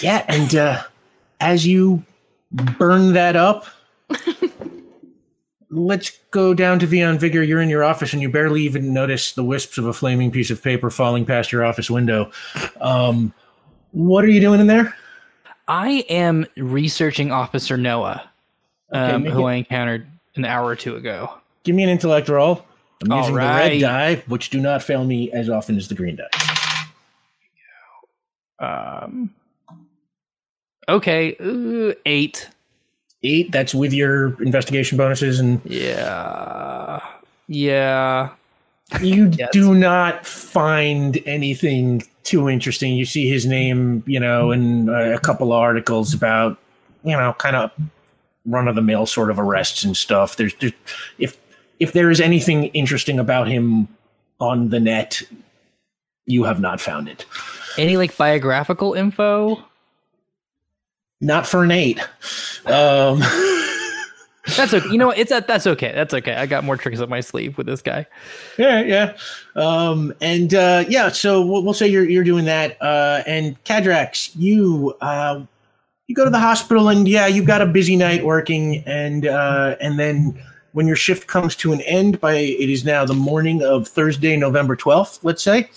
yeah, 0.00 0.24
and 0.28 0.54
uh, 0.56 0.82
as 1.40 1.66
you 1.66 2.02
burn 2.78 3.12
that 3.12 3.36
up, 3.36 3.66
let's 5.70 6.10
go 6.30 6.54
down 6.54 6.78
to 6.80 6.86
Vion 6.86 7.18
Vigor. 7.18 7.42
You're 7.42 7.60
in 7.60 7.68
your 7.68 7.84
office, 7.84 8.12
and 8.12 8.22
you 8.22 8.28
barely 8.30 8.62
even 8.62 8.92
notice 8.92 9.32
the 9.32 9.44
wisps 9.44 9.78
of 9.78 9.86
a 9.86 9.92
flaming 9.92 10.30
piece 10.30 10.50
of 10.50 10.62
paper 10.62 10.90
falling 10.90 11.24
past 11.24 11.52
your 11.52 11.64
office 11.64 11.90
window. 11.90 12.30
Um, 12.80 13.32
what 13.92 14.24
are 14.24 14.28
you 14.28 14.40
doing 14.40 14.60
in 14.60 14.66
there? 14.66 14.94
I 15.66 16.04
am 16.08 16.46
researching 16.56 17.30
Officer 17.30 17.76
Noah, 17.76 18.30
um, 18.92 19.24
make 19.24 19.32
who 19.32 19.46
it- 19.46 19.50
I 19.50 19.54
encountered 19.54 20.06
an 20.36 20.44
hour 20.44 20.66
or 20.66 20.76
two 20.76 20.96
ago. 20.96 21.30
Give 21.64 21.76
me 21.76 21.82
an 21.82 21.90
intellect 21.90 22.28
roll. 22.28 22.64
I'm 23.02 23.12
All 23.12 23.18
using 23.18 23.34
the 23.34 23.40
red 23.40 23.80
die, 23.80 24.14
which 24.26 24.50
do 24.50 24.60
not 24.60 24.82
fail 24.82 25.04
me 25.04 25.30
as 25.32 25.48
often 25.50 25.76
as 25.76 25.88
the 25.88 25.94
green 25.94 26.16
die. 26.16 26.28
Um, 28.58 29.30
okay, 30.88 31.36
uh, 31.38 31.94
eight. 32.06 32.48
Eight. 33.22 33.50
That's 33.50 33.74
with 33.74 33.92
your 33.92 34.40
investigation 34.42 34.96
bonuses 34.96 35.40
and 35.40 35.60
Yeah, 35.64 37.00
yeah. 37.48 38.30
you 39.00 39.28
do 39.52 39.74
not 39.74 40.26
find 40.26 41.18
anything 41.26 42.02
too 42.22 42.48
interesting. 42.48 42.94
You 42.94 43.04
see 43.04 43.28
his 43.28 43.46
name, 43.46 44.04
you 44.06 44.20
know, 44.20 44.50
in 44.50 44.88
uh, 44.88 45.14
a 45.16 45.18
couple 45.18 45.52
of 45.52 45.58
articles 45.58 46.14
about, 46.14 46.58
you 47.02 47.16
know, 47.16 47.34
kind 47.38 47.56
of 47.56 47.70
run 48.46 48.68
of 48.68 48.74
the 48.74 48.82
mill 48.82 49.06
sort 49.06 49.30
of 49.30 49.38
arrests 49.38 49.84
and 49.84 49.96
stuff. 49.96 50.36
There's, 50.36 50.54
there's 50.60 50.72
if 51.18 51.36
if 51.80 51.92
there 51.92 52.10
is 52.10 52.20
anything 52.20 52.64
interesting 52.66 53.18
about 53.18 53.48
him 53.48 53.88
on 54.40 54.68
the 54.68 54.80
net, 54.80 55.22
you 56.26 56.44
have 56.44 56.60
not 56.60 56.80
found 56.80 57.08
it. 57.08 57.24
Any 57.76 57.96
like 57.96 58.16
biographical 58.16 58.94
info? 58.94 59.62
Not 61.20 61.46
for 61.46 61.66
Nate. 61.66 62.00
Um, 62.66 63.20
That's 64.56 64.72
okay. 64.72 64.88
You 64.88 64.98
know, 64.98 65.08
what? 65.08 65.18
it's 65.18 65.30
that. 65.30 65.46
That's 65.46 65.66
okay. 65.66 65.92
That's 65.92 66.14
okay. 66.14 66.34
I 66.34 66.46
got 66.46 66.64
more 66.64 66.76
tricks 66.76 67.00
up 67.00 67.08
my 67.08 67.20
sleeve 67.20 67.58
with 67.58 67.66
this 67.66 67.82
guy. 67.82 68.06
yeah, 68.56 68.80
yeah. 68.82 69.16
Um, 69.56 70.14
and 70.20 70.54
uh, 70.54 70.84
yeah, 70.88 71.10
so 71.10 71.44
we'll, 71.44 71.62
we'll 71.62 71.74
say 71.74 71.86
you're 71.86 72.08
you're 72.08 72.24
doing 72.24 72.44
that. 72.46 72.80
Uh, 72.80 73.22
and 73.26 73.62
Cadrax, 73.64 74.30
you 74.36 74.94
uh, 75.00 75.44
you 76.06 76.14
go 76.14 76.24
to 76.24 76.30
the 76.30 76.38
hospital, 76.38 76.88
and 76.88 77.06
yeah, 77.06 77.26
you've 77.26 77.46
got 77.46 77.60
a 77.60 77.66
busy 77.66 77.96
night 77.96 78.24
working, 78.24 78.82
and 78.86 79.26
uh, 79.26 79.76
and 79.80 79.98
then 79.98 80.40
when 80.72 80.86
your 80.86 80.96
shift 80.96 81.26
comes 81.26 81.54
to 81.56 81.72
an 81.72 81.80
end, 81.82 82.20
by 82.20 82.34
it 82.34 82.70
is 82.70 82.84
now 82.84 83.04
the 83.04 83.14
morning 83.14 83.62
of 83.62 83.86
Thursday, 83.86 84.36
November 84.36 84.76
twelfth, 84.76 85.22
let's 85.24 85.42
say, 85.42 85.68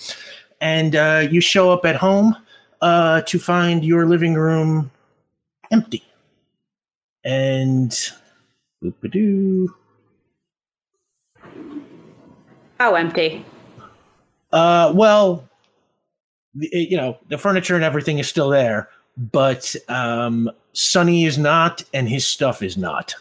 and 0.62 0.96
uh, 0.96 1.28
you 1.30 1.42
show 1.42 1.72
up 1.72 1.86
at 1.86 1.96
home 1.98 2.36
uh, 2.82 3.22
to 3.22 3.38
find 3.38 3.84
your 3.84 4.06
living 4.08 4.36
room 4.36 4.92
empty, 5.72 6.04
and. 7.24 7.92
Boop-a-doo. 8.84 9.76
How 12.80 12.96
empty? 12.96 13.46
Uh, 14.52 14.92
well, 14.96 15.48
the, 16.56 16.68
you 16.72 16.98
know, 16.98 17.16
the 17.30 17.38
furniture 17.38 17.76
and 17.76 17.84
everything 17.84 18.18
is 18.18 18.28
still 18.28 18.50
there, 18.50 18.90
but 19.32 19.76
um, 19.88 20.50
Sonny 20.74 21.26
is 21.26 21.38
not, 21.38 21.84
and 21.94 22.10
his 22.10 22.26
stuff 22.26 22.64
is 22.64 22.76
not. 22.76 23.14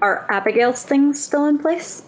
Are 0.00 0.26
Abigail's 0.28 0.82
things 0.84 1.22
still 1.22 1.46
in 1.46 1.60
place? 1.60 2.02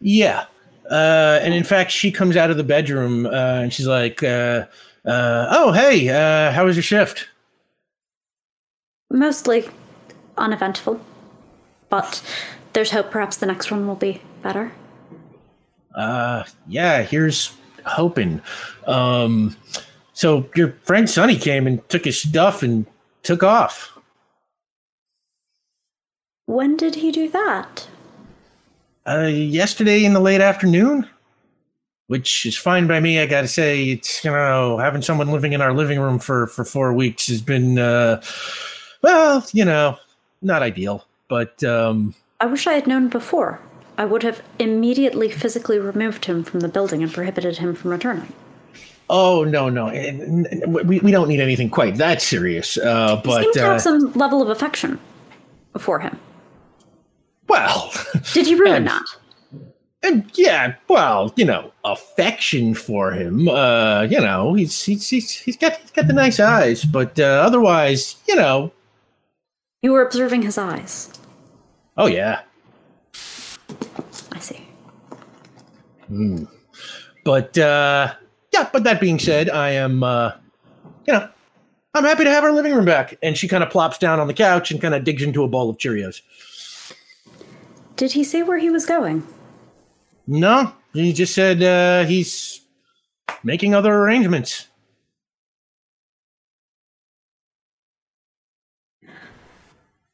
Yeah. 0.00 0.46
Uh, 0.90 1.38
and 1.42 1.52
in 1.52 1.64
fact, 1.64 1.90
she 1.90 2.10
comes 2.10 2.34
out 2.34 2.50
of 2.50 2.56
the 2.56 2.64
bedroom 2.64 3.26
uh, 3.26 3.60
and 3.60 3.74
she's 3.74 3.86
like, 3.86 4.22
uh, 4.22 4.64
uh, 5.06 5.46
"Oh, 5.50 5.72
hey, 5.72 6.08
uh, 6.08 6.52
how 6.52 6.64
was 6.64 6.76
your 6.76 6.82
shift?" 6.82 7.28
Mostly 9.10 9.68
uneventful. 10.36 11.00
But 11.88 12.22
there's 12.72 12.90
hope 12.90 13.10
perhaps 13.10 13.36
the 13.36 13.46
next 13.46 13.70
one 13.70 13.86
will 13.86 13.94
be 13.94 14.20
better. 14.42 14.72
Uh, 15.94 16.44
yeah, 16.66 17.02
here's 17.02 17.52
hoping. 17.84 18.42
Um, 18.86 19.56
so 20.12 20.48
your 20.54 20.72
friend 20.82 21.08
Sonny 21.08 21.36
came 21.36 21.66
and 21.66 21.86
took 21.88 22.04
his 22.04 22.20
stuff 22.20 22.62
and 22.62 22.86
took 23.22 23.42
off. 23.42 23.98
When 26.46 26.76
did 26.76 26.96
he 26.96 27.10
do 27.10 27.28
that? 27.30 27.88
Uh, 29.06 29.26
yesterday 29.26 30.04
in 30.04 30.12
the 30.12 30.20
late 30.20 30.40
afternoon, 30.40 31.08
which 32.08 32.46
is 32.46 32.56
fine 32.56 32.86
by 32.86 33.00
me. 33.00 33.18
I 33.20 33.26
gotta 33.26 33.48
say, 33.48 33.84
it's 33.90 34.24
you 34.24 34.30
know 34.30 34.78
having 34.78 35.02
someone 35.02 35.30
living 35.30 35.52
in 35.52 35.60
our 35.60 35.72
living 35.72 35.98
room 36.00 36.18
for 36.18 36.46
for 36.46 36.64
four 36.64 36.92
weeks 36.92 37.26
has 37.28 37.40
been 37.42 37.78
uh, 37.78 38.22
well, 39.02 39.44
you 39.52 39.64
know, 39.64 39.98
not 40.42 40.62
ideal. 40.62 41.04
But 41.28 41.62
um, 41.64 42.14
I 42.40 42.46
wish 42.46 42.66
I 42.66 42.74
had 42.74 42.86
known 42.86 43.08
before. 43.08 43.60
I 43.98 44.04
would 44.04 44.22
have 44.22 44.42
immediately 44.58 45.30
physically 45.30 45.78
removed 45.78 46.26
him 46.26 46.44
from 46.44 46.60
the 46.60 46.68
building 46.68 47.02
and 47.02 47.12
prohibited 47.12 47.56
him 47.56 47.74
from 47.74 47.90
returning. 47.90 48.32
oh 49.08 49.42
no, 49.44 49.68
no, 49.68 49.86
we 50.84 51.00
we 51.00 51.10
don't 51.10 51.28
need 51.28 51.40
anything 51.40 51.70
quite 51.70 51.96
that 51.96 52.20
serious. 52.22 52.76
Uh, 52.78 53.16
He 53.24 53.30
seemed 53.32 53.44
but 53.46 53.52
to 53.54 53.66
uh, 53.66 53.70
have 53.72 53.82
some 53.82 54.12
level 54.12 54.42
of 54.42 54.48
affection 54.50 54.98
for 55.78 55.98
him. 56.00 56.18
well, 57.48 57.92
Did 58.34 58.46
he 58.46 58.54
ruin 58.54 58.74
And- 58.76 58.86
that? 58.88 59.04
And 60.06 60.30
yeah, 60.34 60.74
well, 60.88 61.32
you 61.36 61.44
know, 61.44 61.72
affection 61.84 62.74
for 62.74 63.12
him. 63.12 63.48
Uh, 63.48 64.02
you 64.02 64.20
know, 64.20 64.54
he's 64.54 64.82
he's 64.82 65.08
he's, 65.08 65.30
he's 65.32 65.56
got 65.56 65.76
he's 65.76 65.90
got 65.90 66.06
the 66.06 66.12
nice 66.12 66.38
eyes, 66.40 66.84
but 66.84 67.18
uh, 67.18 67.24
otherwise, 67.44 68.16
you 68.28 68.36
know, 68.36 68.72
You 69.82 69.92
were 69.92 70.02
observing 70.04 70.42
his 70.42 70.56
eyes. 70.58 71.10
oh 71.96 72.06
yeah. 72.06 72.42
I 74.32 74.38
see. 74.38 74.66
Hmm. 76.08 76.44
But 77.24 77.58
uh, 77.58 78.14
yeah, 78.52 78.68
but 78.72 78.84
that 78.84 79.00
being 79.00 79.18
said, 79.18 79.50
I 79.50 79.70
am, 79.70 80.02
uh, 80.04 80.32
you 81.06 81.12
know, 81.12 81.28
I'm 81.94 82.04
happy 82.04 82.22
to 82.24 82.30
have 82.30 82.44
our 82.44 82.52
living 82.52 82.74
room 82.74 82.84
back. 82.84 83.18
And 83.22 83.36
she 83.36 83.48
kind 83.48 83.64
of 83.64 83.70
plops 83.70 83.98
down 83.98 84.20
on 84.20 84.28
the 84.28 84.34
couch 84.34 84.70
and 84.70 84.80
kind 84.80 84.94
of 84.94 85.02
digs 85.02 85.22
into 85.22 85.42
a 85.42 85.48
bowl 85.48 85.68
of 85.68 85.78
Cheerios. 85.78 86.20
Did 87.96 88.12
he 88.12 88.22
say 88.22 88.42
where 88.42 88.58
he 88.58 88.70
was 88.70 88.86
going? 88.86 89.26
No, 90.26 90.72
he 90.92 91.12
just 91.12 91.34
said 91.34 91.62
uh, 91.62 92.04
he's 92.06 92.60
making 93.44 93.74
other 93.74 93.94
arrangements. 93.94 94.66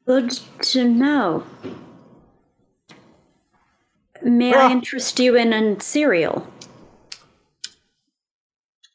Good 0.05 0.37
to 0.61 0.83
know. 0.83 1.43
May 4.21 4.53
I 4.53 4.71
interest 4.71 5.19
you 5.19 5.35
in 5.35 5.53
a 5.53 5.79
cereal? 5.81 6.47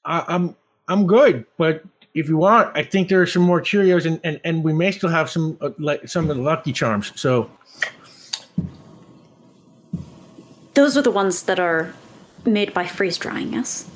I, 0.05 0.25
I'm 0.29 0.57
I'm 0.89 1.07
good, 1.07 1.45
but 1.59 1.83
if 2.15 2.29
you 2.29 2.39
want, 2.39 2.77
I 2.77 2.83
think 2.83 3.09
there 3.09 3.21
are 3.21 3.27
some 3.27 3.43
more 3.43 3.61
Cheerios, 3.61 4.07
and, 4.07 4.21
and, 4.25 4.41
and 4.45 4.65
we 4.65 4.73
may 4.73 4.91
still 4.91 5.11
have 5.11 5.31
some 5.31 5.59
uh, 5.61 5.71
like 5.79 6.09
some 6.09 6.31
of 6.31 6.37
the 6.37 6.43
Lucky 6.43 6.73
Charms. 6.73 7.13
So 7.15 7.51
Those 10.79 10.97
are 10.97 11.03
the 11.03 11.11
ones 11.11 11.43
that 11.43 11.59
are 11.59 11.93
made 12.47 12.73
by 12.73 12.87
freeze 12.87 13.19
drying, 13.19 13.53
yes? 13.53 13.91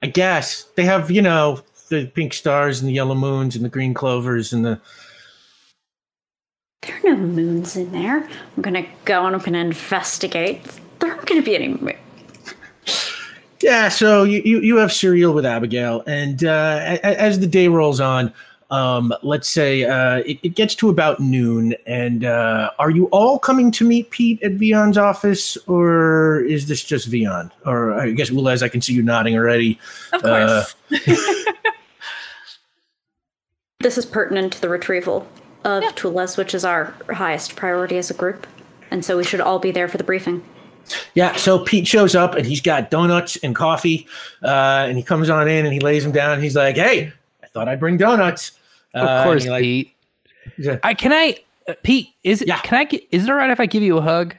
I 0.00 0.06
guess 0.06 0.66
they 0.76 0.84
have 0.84 1.10
you 1.10 1.20
know 1.20 1.62
the 1.88 2.06
pink 2.06 2.32
stars 2.32 2.78
and 2.78 2.88
the 2.88 2.92
yellow 2.92 3.16
moons 3.16 3.56
and 3.56 3.64
the 3.64 3.68
green 3.68 3.92
clovers 3.92 4.52
and 4.52 4.64
the 4.64 4.80
There 6.82 6.96
are 6.96 7.02
no 7.02 7.16
moons 7.16 7.76
in 7.76 7.90
there. 7.90 8.18
I'm 8.22 8.62
gonna 8.62 8.86
go 9.04 9.26
and 9.26 9.34
I'm 9.34 9.42
gonna 9.42 9.58
investigate. 9.58 10.62
There 11.00 11.10
aren't 11.10 11.26
gonna 11.26 11.42
be 11.42 11.56
any 11.56 11.66
moons. 11.66 11.98
Yeah, 13.62 13.88
so 13.88 14.22
you, 14.22 14.42
you, 14.44 14.60
you 14.60 14.76
have 14.76 14.92
cereal 14.92 15.34
with 15.34 15.44
Abigail, 15.44 16.04
and 16.06 16.44
uh, 16.44 16.98
as 17.02 17.40
the 17.40 17.48
day 17.48 17.66
rolls 17.66 18.00
on, 18.00 18.32
um, 18.72 19.12
let's 19.22 19.48
say 19.48 19.84
uh, 19.84 20.16
it, 20.26 20.38
it 20.42 20.54
gets 20.56 20.74
to 20.76 20.88
about 20.88 21.20
noon, 21.20 21.74
and 21.86 22.24
uh, 22.24 22.70
are 22.78 22.90
you 22.90 23.06
all 23.06 23.38
coming 23.38 23.70
to 23.72 23.86
meet 23.86 24.10
Pete 24.10 24.42
at 24.42 24.52
Vion's 24.52 24.96
office, 24.98 25.56
or 25.68 26.40
is 26.40 26.66
this 26.66 26.82
just 26.82 27.10
Vion? 27.10 27.50
Or 27.66 27.92
I 27.94 28.10
guess, 28.10 28.30
Ulez, 28.30 28.62
I 28.62 28.68
can 28.68 28.80
see 28.80 28.94
you 28.94 29.02
nodding 29.02 29.36
already. 29.36 29.78
Of 30.12 30.24
Uh, 30.24 30.64
course. 30.90 31.06
This 33.80 33.98
is 33.98 34.06
pertinent 34.06 34.52
to 34.52 34.60
the 34.60 34.68
retrieval 34.68 35.26
of 35.64 35.82
Tulas, 35.96 36.36
which 36.36 36.54
is 36.54 36.64
our 36.64 36.94
highest 37.10 37.56
priority 37.56 37.98
as 37.98 38.10
a 38.10 38.14
group. 38.14 38.46
And 38.92 39.04
so 39.04 39.16
we 39.16 39.24
should 39.24 39.40
all 39.40 39.58
be 39.58 39.72
there 39.72 39.88
for 39.88 39.98
the 39.98 40.04
briefing. 40.04 40.44
Yeah, 41.14 41.34
so 41.34 41.58
Pete 41.58 41.88
shows 41.88 42.14
up, 42.14 42.36
and 42.36 42.46
he's 42.46 42.60
got 42.60 42.92
donuts 42.92 43.36
and 43.42 43.56
coffee, 43.56 44.06
uh, 44.44 44.86
and 44.86 44.96
he 44.96 45.02
comes 45.02 45.28
on 45.30 45.48
in, 45.48 45.64
and 45.64 45.74
he 45.74 45.80
lays 45.80 46.04
them 46.04 46.12
down, 46.12 46.34
and 46.34 46.42
he's 46.44 46.54
like, 46.54 46.76
hey, 46.76 47.12
I 47.42 47.46
thought 47.48 47.68
I'd 47.68 47.80
bring 47.80 47.96
donuts. 47.96 48.52
Uh, 48.94 48.98
Of 49.00 49.24
course, 49.24 49.44
he, 49.44 49.50
like, 49.50 49.62
Pete. 49.62 49.92
he's 50.56 50.68
I 50.82 50.94
can 50.94 51.12
I, 51.12 51.36
uh, 51.68 51.74
Pete. 51.82 52.08
Is 52.24 52.42
it? 52.42 52.48
Yeah. 52.48 52.58
Can 52.60 52.78
I 52.78 52.84
get? 52.84 53.02
Is 53.10 53.24
it 53.24 53.30
all 53.30 53.36
right 53.36 53.50
if 53.50 53.60
I 53.60 53.66
give 53.66 53.82
you 53.82 53.96
a 53.98 54.02
hug? 54.02 54.36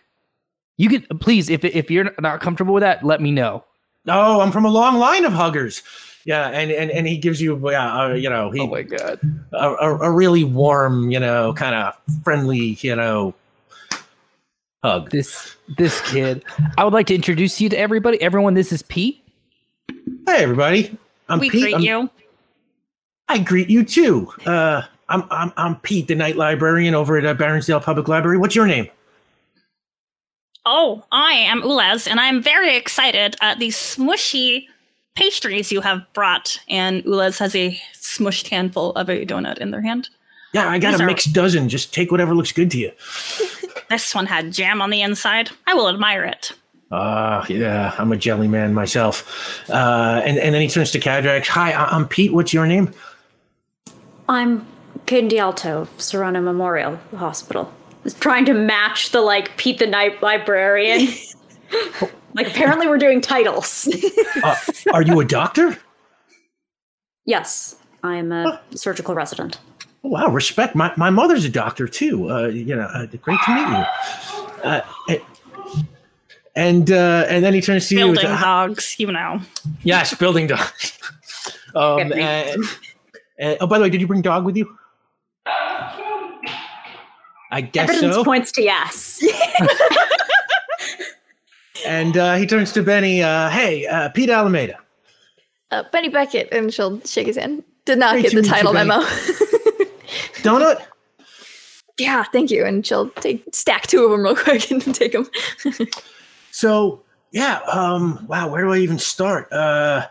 You 0.78 0.90
can 0.90 1.18
please. 1.20 1.50
If 1.50 1.64
if 1.66 1.90
you're 1.92 2.12
not 2.20 2.42
comfortable 2.42 2.74
with 2.74 2.82
that, 2.82 3.04
let 3.04 3.22
me 3.22 3.32
know. 3.32 3.64
Oh, 4.08 4.42
I'm 4.42 4.52
from 4.52 4.66
a 4.66 4.70
long 4.70 4.98
line 4.98 5.24
of 5.26 5.34
huggers. 5.34 5.82
Yeah, 6.26 6.48
and 6.50 6.72
and, 6.72 6.90
and 6.92 7.08
he 7.08 7.18
gives 7.18 7.42
you, 7.42 7.60
yeah, 7.70 8.06
uh, 8.06 8.14
you 8.14 8.30
know, 8.30 8.50
he, 8.52 8.60
Oh 8.62 8.68
my 8.68 8.82
god. 8.84 9.20
a, 9.52 9.58
a, 9.70 9.98
a 10.04 10.12
really 10.12 10.44
warm, 10.44 11.12
you 11.12 11.20
know, 11.20 11.54
kind 11.54 11.76
of 11.76 11.96
friendly, 12.24 12.78
you 12.82 12.96
know, 12.96 13.34
hug. 14.84 15.10
This 15.12 15.56
this 15.78 16.00
kid. 16.10 16.44
I 16.78 16.84
would 16.84 16.94
like 16.94 17.08
to 17.08 17.16
introduce 17.16 17.60
you 17.62 17.70
to 17.70 17.78
everybody. 17.78 18.22
Everyone, 18.22 18.54
this 18.54 18.72
is 18.72 18.82
Pete. 18.84 19.24
Hey, 20.26 20.44
everybody. 20.44 20.98
I'm 21.30 21.40
we 21.40 21.50
Pete. 21.50 21.62
greet 21.62 21.74
I'm- 21.76 21.82
you. 21.84 22.10
I 23.28 23.40
greet 23.40 23.70
you 23.70 23.84
too. 23.84 24.32
Uh, 24.46 24.84
I'm 25.10 25.24
I'm 25.32 25.52
I'm 25.58 25.76
Pete, 25.78 26.08
the 26.08 26.16
night 26.16 26.36
librarian 26.36 26.94
over 26.96 27.18
at 27.18 27.26
uh, 27.26 27.34
Baronsdale 27.36 27.82
Public 27.82 28.08
Library. 28.08 28.38
What's 28.38 28.56
your 28.56 28.68
name? 28.68 28.88
Oh, 30.66 31.04
I 31.12 31.34
am 31.34 31.62
Ulez, 31.62 32.08
and 32.10 32.20
I'm 32.20 32.42
very 32.42 32.76
excited 32.76 33.36
at 33.42 33.60
these 33.60 33.76
smushy 33.76 34.66
pastries 35.16 35.72
you 35.72 35.82
have 35.82 36.02
brought. 36.14 36.58
And 36.70 37.04
Ulez 37.04 37.38
has 37.40 37.56
a 37.56 37.80
smushed 37.96 38.48
handful 38.48 38.92
of 38.94 39.10
a 39.10 39.26
donut 39.26 39.58
in 39.58 39.72
their 39.72 39.82
hand. 39.82 40.10
Yeah, 40.54 40.70
I 40.70 40.80
got 40.80 40.92
These 40.92 41.00
a 41.02 41.04
are- 41.04 41.08
mixed 41.08 41.34
dozen. 41.34 41.68
Just 41.68 41.94
take 41.94 42.12
whatever 42.12 42.34
looks 42.36 42.52
good 42.52 42.72
to 42.72 42.78
you. 42.78 42.92
This 43.90 44.16
one 44.16 44.26
had 44.26 44.52
jam 44.52 44.82
on 44.82 44.90
the 44.90 45.02
inside. 45.04 45.52
I 45.68 45.76
will 45.76 45.88
admire 45.88 46.24
it. 46.24 46.52
Ah, 46.92 47.46
yeah, 47.48 47.94
I'm 48.00 48.12
a 48.12 48.18
jelly 48.18 48.48
man 48.48 48.74
myself. 48.74 49.70
Uh, 49.70 50.22
and 50.26 50.40
and 50.40 50.56
then 50.56 50.62
he 50.64 50.68
turns 50.68 50.90
to 50.92 51.00
Cadrax. 51.00 51.46
Hi, 51.48 51.74
I'm 51.74 52.08
Pete. 52.08 52.34
What's 52.34 52.54
your 52.54 52.66
name? 52.66 52.92
I'm 54.34 54.66
Candy 55.06 55.38
Alto 55.38 55.82
of 55.82 56.02
Serrano 56.02 56.42
Memorial 56.42 56.98
Hospital. 57.16 57.72
Just 58.04 58.20
trying 58.20 58.46
to 58.46 58.54
match 58.56 59.12
the 59.12 59.22
like 59.22 59.56
Pete 59.58 59.78
the 59.78 59.86
Night 59.86 60.24
Librarian. 60.24 61.08
like 62.34 62.48
apparently 62.48 62.88
we're 62.88 62.98
doing 62.98 63.22
titles. 63.22 63.88
Uh, 64.44 64.56
are 64.92 65.04
you 65.04 65.20
a 65.20 65.26
doctor? 65.26 65.78
yes, 67.26 67.76
I 68.02 68.16
am 68.16 68.32
a 68.32 68.60
surgical 68.72 69.14
resident. 69.14 69.60
Oh, 70.04 70.10
wow, 70.10 70.28
respect. 70.30 70.76
My, 70.76 70.92
my 70.98 71.12
mother's 71.12 71.46
a 71.46 71.50
doctor 71.50 71.88
too. 71.88 72.32
Uh, 72.32 72.48
you 72.48 72.76
know, 72.76 72.82
uh, 72.82 73.06
great 73.22 73.40
to 73.46 73.54
meet 73.54 73.68
you. 73.68 73.86
Uh, 74.64 74.82
and 75.10 75.22
and, 76.56 76.92
uh, 76.92 77.26
and 77.30 77.44
then 77.44 77.54
he 77.54 77.62
turns 77.62 77.88
to 77.90 77.96
you. 77.96 78.02
Building 78.02 78.32
with, 78.32 78.40
dogs, 78.40 78.96
you 78.98 79.12
know. 79.12 79.42
Yes, 79.84 80.14
building 80.16 80.48
dog. 80.48 80.72
um, 81.76 82.12
and, 82.14 82.64
and- 83.38 83.58
oh, 83.62 83.68
by 83.68 83.78
the 83.78 83.84
way, 83.84 83.90
did 83.90 84.02
you 84.02 84.08
bring 84.08 84.22
dog 84.22 84.46
with 84.46 84.56
you? 84.58 84.78
I 87.52 87.62
guess 87.62 87.90
Evidence 87.90 88.16
so. 88.16 88.24
points 88.24 88.52
to 88.54 88.64
yes. 88.64 89.24
And 91.86 92.16
uh, 92.18 92.36
he 92.36 92.46
turns 92.48 92.72
to 92.74 92.82
Benny. 92.84 93.22
Uh, 93.22 93.50
hey, 93.50 93.86
uh, 93.88 94.08
Pete 94.10 94.30
Alameda. 94.30 94.78
Uh, 95.72 95.84
Benny 95.92 96.08
Beckett, 96.08 96.48
and 96.52 96.74
she'll 96.74 97.02
shake 97.02 97.28
his 97.28 97.36
hand. 97.36 97.64
Did 97.86 98.00
not 98.00 98.14
Great 98.14 98.24
get 98.24 98.30
the 98.32 98.36
meet 98.38 98.46
you, 98.46 98.52
title 98.52 98.74
Benny. 98.74 98.88
memo. 98.88 99.04
Donut. 100.44 100.82
yeah, 102.00 102.24
thank 102.32 102.52
you. 102.52 102.64
And 102.64 102.86
she'll 102.86 103.10
take 103.10 103.44
stack 103.54 103.88
two 103.88 104.06
of 104.06 104.12
them 104.12 104.24
real 104.24 104.36
quick 104.36 104.72
and 104.72 104.96
take 104.96 105.12
them. 105.12 105.28
So 106.52 107.04
yeah, 107.32 107.60
um, 107.70 108.26
wow, 108.28 108.48
where 108.48 108.64
do 108.64 108.72
I 108.72 108.78
even 108.78 109.00
start? 109.00 109.52
Uh, 109.52 110.06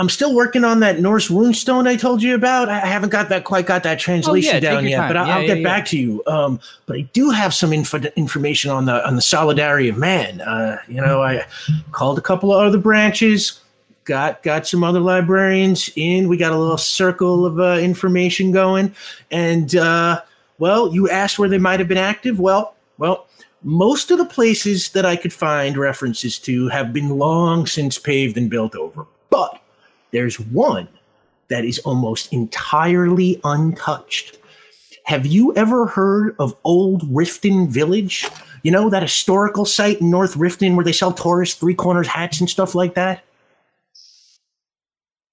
I'm 0.00 0.08
still 0.08 0.34
working 0.34 0.64
on 0.64 0.80
that 0.80 0.98
Norse 0.98 1.28
runestone 1.28 1.86
I 1.86 1.94
told 1.94 2.22
you 2.22 2.34
about. 2.34 2.70
I 2.70 2.78
haven't 2.80 3.10
got 3.10 3.28
that 3.28 3.44
quite 3.44 3.66
got 3.66 3.82
that 3.82 3.98
translation 3.98 4.52
take 4.52 4.62
down 4.62 4.86
yet, 4.88 4.96
time. 5.00 5.08
but 5.10 5.16
I'll, 5.18 5.26
Yeah, 5.26 5.38
yeah, 5.40 5.46
get 5.46 5.58
yeah. 5.58 5.62
back 5.64 5.84
to 5.88 5.98
you. 5.98 6.22
Um, 6.26 6.58
but 6.86 6.96
I 6.96 7.02
do 7.12 7.28
have 7.28 7.52
some 7.52 7.70
info- 7.74 7.98
information 8.16 8.70
on 8.70 8.86
the 8.86 9.06
on 9.06 9.16
the 9.16 9.20
solidarity 9.22 9.90
of 9.90 9.98
man. 9.98 10.40
Uh, 10.40 10.78
you 10.88 11.02
know, 11.02 11.22
I 11.22 11.44
called 11.92 12.16
a 12.16 12.22
couple 12.22 12.50
of 12.50 12.64
other 12.66 12.78
branches, 12.78 13.60
got 14.04 14.42
got 14.42 14.66
some 14.66 14.82
other 14.82 15.00
librarians 15.00 15.90
in. 15.96 16.28
We 16.28 16.38
got 16.38 16.52
a 16.52 16.58
little 16.58 16.78
circle 16.78 17.44
of 17.44 17.60
uh, 17.60 17.78
information 17.82 18.52
going, 18.52 18.94
and 19.30 19.76
uh, 19.76 20.22
well, 20.58 20.94
you 20.94 21.10
asked 21.10 21.38
where 21.38 21.48
they 21.50 21.58
might 21.58 21.78
have 21.78 21.88
been 21.88 21.98
active. 21.98 22.40
Well, 22.40 22.74
well, 22.96 23.26
most 23.62 24.10
of 24.10 24.16
the 24.16 24.24
places 24.24 24.88
that 24.92 25.04
I 25.04 25.16
could 25.16 25.32
find 25.34 25.76
references 25.76 26.38
to 26.38 26.68
have 26.68 26.94
been 26.94 27.18
long 27.18 27.66
since 27.66 27.98
paved 27.98 28.38
and 28.38 28.48
built 28.48 28.74
over. 28.74 29.04
But 29.28 29.60
there's 30.12 30.40
one 30.40 30.88
that 31.48 31.64
is 31.64 31.78
almost 31.80 32.32
entirely 32.32 33.40
untouched. 33.44 34.38
Have 35.04 35.26
you 35.26 35.54
ever 35.56 35.86
heard 35.86 36.36
of 36.38 36.56
Old 36.64 37.02
Rifton 37.02 37.68
Village? 37.68 38.28
You 38.62 38.70
know, 38.70 38.90
that 38.90 39.02
historical 39.02 39.64
site 39.64 40.00
in 40.00 40.10
North 40.10 40.34
Rifton 40.34 40.76
where 40.76 40.84
they 40.84 40.92
sell 40.92 41.12
tourist 41.12 41.58
three 41.58 41.74
corners 41.74 42.06
hats 42.06 42.40
and 42.40 42.48
stuff 42.48 42.74
like 42.74 42.94
that? 42.94 43.24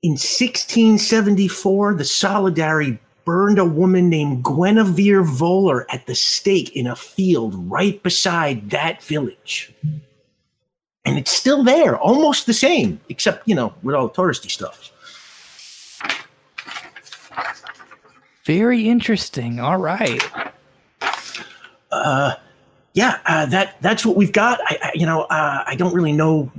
In 0.02 0.12
1674, 0.12 1.96
the 1.96 2.06
Solidarity 2.06 3.00
burned 3.26 3.60
a 3.60 3.66
woman 3.66 4.10
named 4.10 4.44
Guinevere 4.44 5.24
Voller 5.24 5.86
at 5.90 6.06
the 6.08 6.16
stake 6.16 6.76
in 6.76 6.88
a 6.88 6.96
field 6.96 7.54
right 7.70 8.02
beside 8.02 8.70
that 8.70 9.04
village. 9.04 9.74
And 11.08 11.17
it's 11.17 11.32
still 11.32 11.63
there, 11.63 11.98
almost 11.98 12.46
the 12.46 12.54
same, 12.54 13.00
except, 13.08 13.48
you 13.48 13.56
know, 13.56 13.74
with 13.82 13.96
all 13.96 14.08
the 14.08 14.13
touristy 14.13 14.52
stuff. 14.52 14.91
Very 18.46 18.88
interesting. 18.88 19.60
All 19.60 19.78
right. 19.78 20.22
Uh, 21.91 22.34
yeah, 22.93 23.20
uh, 23.26 23.46
that 23.48 23.76
that's 23.82 24.06
what 24.06 24.15
we've 24.15 24.32
got. 24.32 24.60
I, 24.65 24.80
I 24.84 24.91
you 24.96 25.06
know, 25.06 25.24
uh, 25.24 25.63
I 25.65 25.76
don't 25.76 25.93
really 25.93 26.13
know 26.13 26.52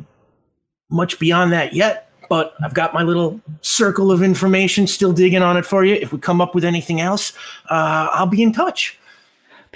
much 0.91 1.19
beyond 1.19 1.53
that 1.53 1.73
yet, 1.73 2.11
but 2.29 2.55
I've 2.63 2.75
got 2.75 2.95
my 2.95 3.03
little 3.03 3.41
circle 3.61 4.13
of 4.13 4.23
information 4.23 4.87
still 4.87 5.13
digging 5.13 5.43
on 5.43 5.57
it 5.57 5.67
for 5.67 5.85
you. 5.85 5.95
If 5.95 6.13
we 6.13 6.19
come 6.19 6.41
up 6.41 6.55
with 6.55 6.65
anything 6.65 7.01
else, 7.01 7.33
uh, 7.71 8.09
I'll 8.13 8.27
be 8.27 8.43
in 8.43 8.53
touch. 8.53 8.98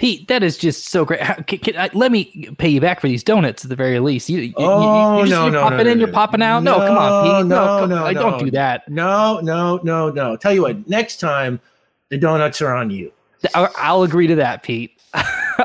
Pete, 0.03 0.27
that 0.27 0.43
is 0.43 0.57
just 0.57 0.89
so 0.89 1.05
great. 1.05 1.21
How, 1.21 1.35
can, 1.35 1.59
can 1.59 1.77
I, 1.77 1.89
let 1.93 2.11
me 2.11 2.49
pay 2.57 2.67
you 2.67 2.81
back 2.81 2.99
for 2.99 3.07
these 3.07 3.23
donuts 3.23 3.63
at 3.63 3.69
the 3.69 3.75
very 3.77 4.01
least. 4.01 4.29
You, 4.29 4.39
you, 4.39 4.53
Oh, 4.57 5.13
you, 5.13 5.19
you 5.19 5.29
just, 5.29 5.31
no, 5.31 5.43
you're 5.43 5.53
no, 5.53 5.61
popping 5.61 5.77
no, 5.77 5.91
in, 5.93 5.97
no, 5.97 6.01
you're 6.01 6.07
no. 6.07 6.13
popping 6.13 6.41
out. 6.41 6.59
No, 6.63 6.75
come 6.75 6.97
on, 6.97 7.23
Pete. 7.23 7.47
No, 7.47 7.55
come- 7.79 7.89
no, 7.89 8.05
I 8.05 8.11
no. 8.11 8.21
don't 8.21 8.43
do 8.43 8.51
that. 8.51 8.89
No, 8.89 9.39
no, 9.39 9.79
no, 9.85 10.09
no. 10.09 10.35
Tell 10.35 10.53
you 10.53 10.63
what, 10.63 10.89
next 10.89 11.21
time 11.21 11.61
the 12.09 12.17
donuts 12.17 12.61
are 12.61 12.75
on 12.75 12.89
you. 12.89 13.13
I'll, 13.55 14.03
agree 14.03 14.27
to 14.27 14.35
that, 14.35 14.61
Pete. 14.61 14.91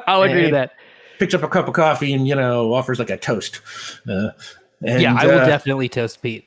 I'll 0.06 0.22
agree 0.22 0.42
Hey. 0.42 0.46
to 0.50 0.52
that. 0.52 0.74
Picks 1.18 1.34
up 1.34 1.42
a 1.42 1.48
cup 1.48 1.66
of 1.66 1.74
coffee 1.74 2.12
and 2.12 2.28
you 2.28 2.36
know 2.36 2.72
offers 2.72 3.00
like 3.00 3.10
a 3.10 3.16
toast. 3.16 3.60
Uh, 4.08 4.28
and, 4.86 5.02
yeah, 5.02 5.16
I 5.18 5.26
will 5.26 5.40
uh, 5.40 5.46
definitely 5.46 5.88
toast 5.88 6.22
Pete. 6.22 6.46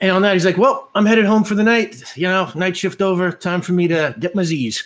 And 0.00 0.10
on 0.10 0.22
that, 0.22 0.32
he's 0.32 0.44
like, 0.44 0.56
"Well, 0.56 0.90
I'm 0.96 1.06
headed 1.06 1.24
home 1.24 1.44
for 1.44 1.54
the 1.54 1.62
night. 1.62 2.02
You 2.16 2.26
know, 2.26 2.50
night 2.56 2.76
shift 2.76 3.00
over. 3.00 3.30
Time 3.30 3.60
for 3.60 3.70
me 3.74 3.86
to 3.86 4.12
get 4.18 4.34
my 4.34 4.42
Z's. 4.42 4.82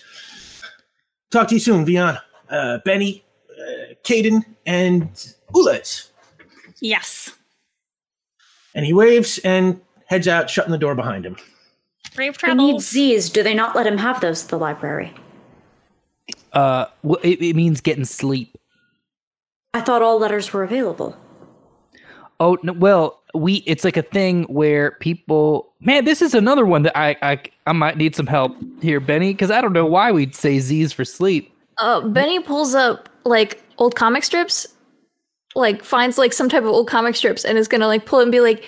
Talk 1.30 1.48
to 1.48 1.54
you 1.54 1.60
soon, 1.60 1.84
Vion, 1.84 2.18
uh, 2.48 2.78
Benny, 2.84 3.24
uh, 3.50 3.94
Caden, 4.04 4.44
and 4.66 5.10
Ulez." 5.52 6.10
Yes. 6.80 7.34
And 8.74 8.86
he 8.86 8.92
waves 8.92 9.38
and 9.38 9.80
heads 10.06 10.28
out, 10.28 10.48
shutting 10.48 10.72
the 10.72 10.78
door 10.78 10.94
behind 10.94 11.26
him. 11.26 11.36
Brave 12.14 12.36
He 12.40 12.54
needs. 12.54 12.88
Z's. 12.88 13.30
Do 13.30 13.42
they 13.42 13.54
not 13.54 13.76
let 13.76 13.86
him 13.86 13.98
have 13.98 14.20
those 14.20 14.44
at 14.44 14.50
the 14.50 14.58
library? 14.58 15.14
Uh, 16.52 16.86
well, 17.02 17.20
it, 17.22 17.42
it 17.42 17.54
means 17.54 17.80
getting 17.80 18.04
sleep. 18.04 18.56
I 19.74 19.80
thought 19.80 20.02
all 20.02 20.18
letters 20.18 20.52
were 20.52 20.62
available. 20.62 21.16
Oh 22.40 22.58
no, 22.62 22.72
well, 22.72 23.17
we 23.34 23.56
it's 23.66 23.84
like 23.84 23.96
a 23.96 24.02
thing 24.02 24.44
where 24.44 24.92
people. 24.92 25.72
Man, 25.80 26.04
this 26.04 26.22
is 26.22 26.34
another 26.34 26.66
one 26.66 26.82
that 26.82 26.96
I 26.98 27.16
I 27.22 27.40
I 27.66 27.72
might 27.72 27.96
need 27.96 28.16
some 28.16 28.26
help 28.26 28.56
here, 28.82 29.00
Benny, 29.00 29.32
because 29.32 29.50
I 29.50 29.60
don't 29.60 29.72
know 29.72 29.86
why 29.86 30.10
we'd 30.12 30.34
say 30.34 30.58
Z's 30.58 30.92
for 30.92 31.04
sleep. 31.04 31.52
Uh, 31.78 32.00
Benny 32.00 32.40
pulls 32.40 32.74
up 32.74 33.08
like 33.24 33.62
old 33.78 33.94
comic 33.94 34.24
strips, 34.24 34.66
like 35.54 35.84
finds 35.84 36.18
like 36.18 36.32
some 36.32 36.48
type 36.48 36.62
of 36.64 36.70
old 36.70 36.88
comic 36.88 37.14
strips, 37.14 37.44
and 37.44 37.56
is 37.58 37.68
gonna 37.68 37.86
like 37.86 38.06
pull 38.06 38.20
it 38.20 38.24
and 38.24 38.32
be 38.32 38.40
like, 38.40 38.64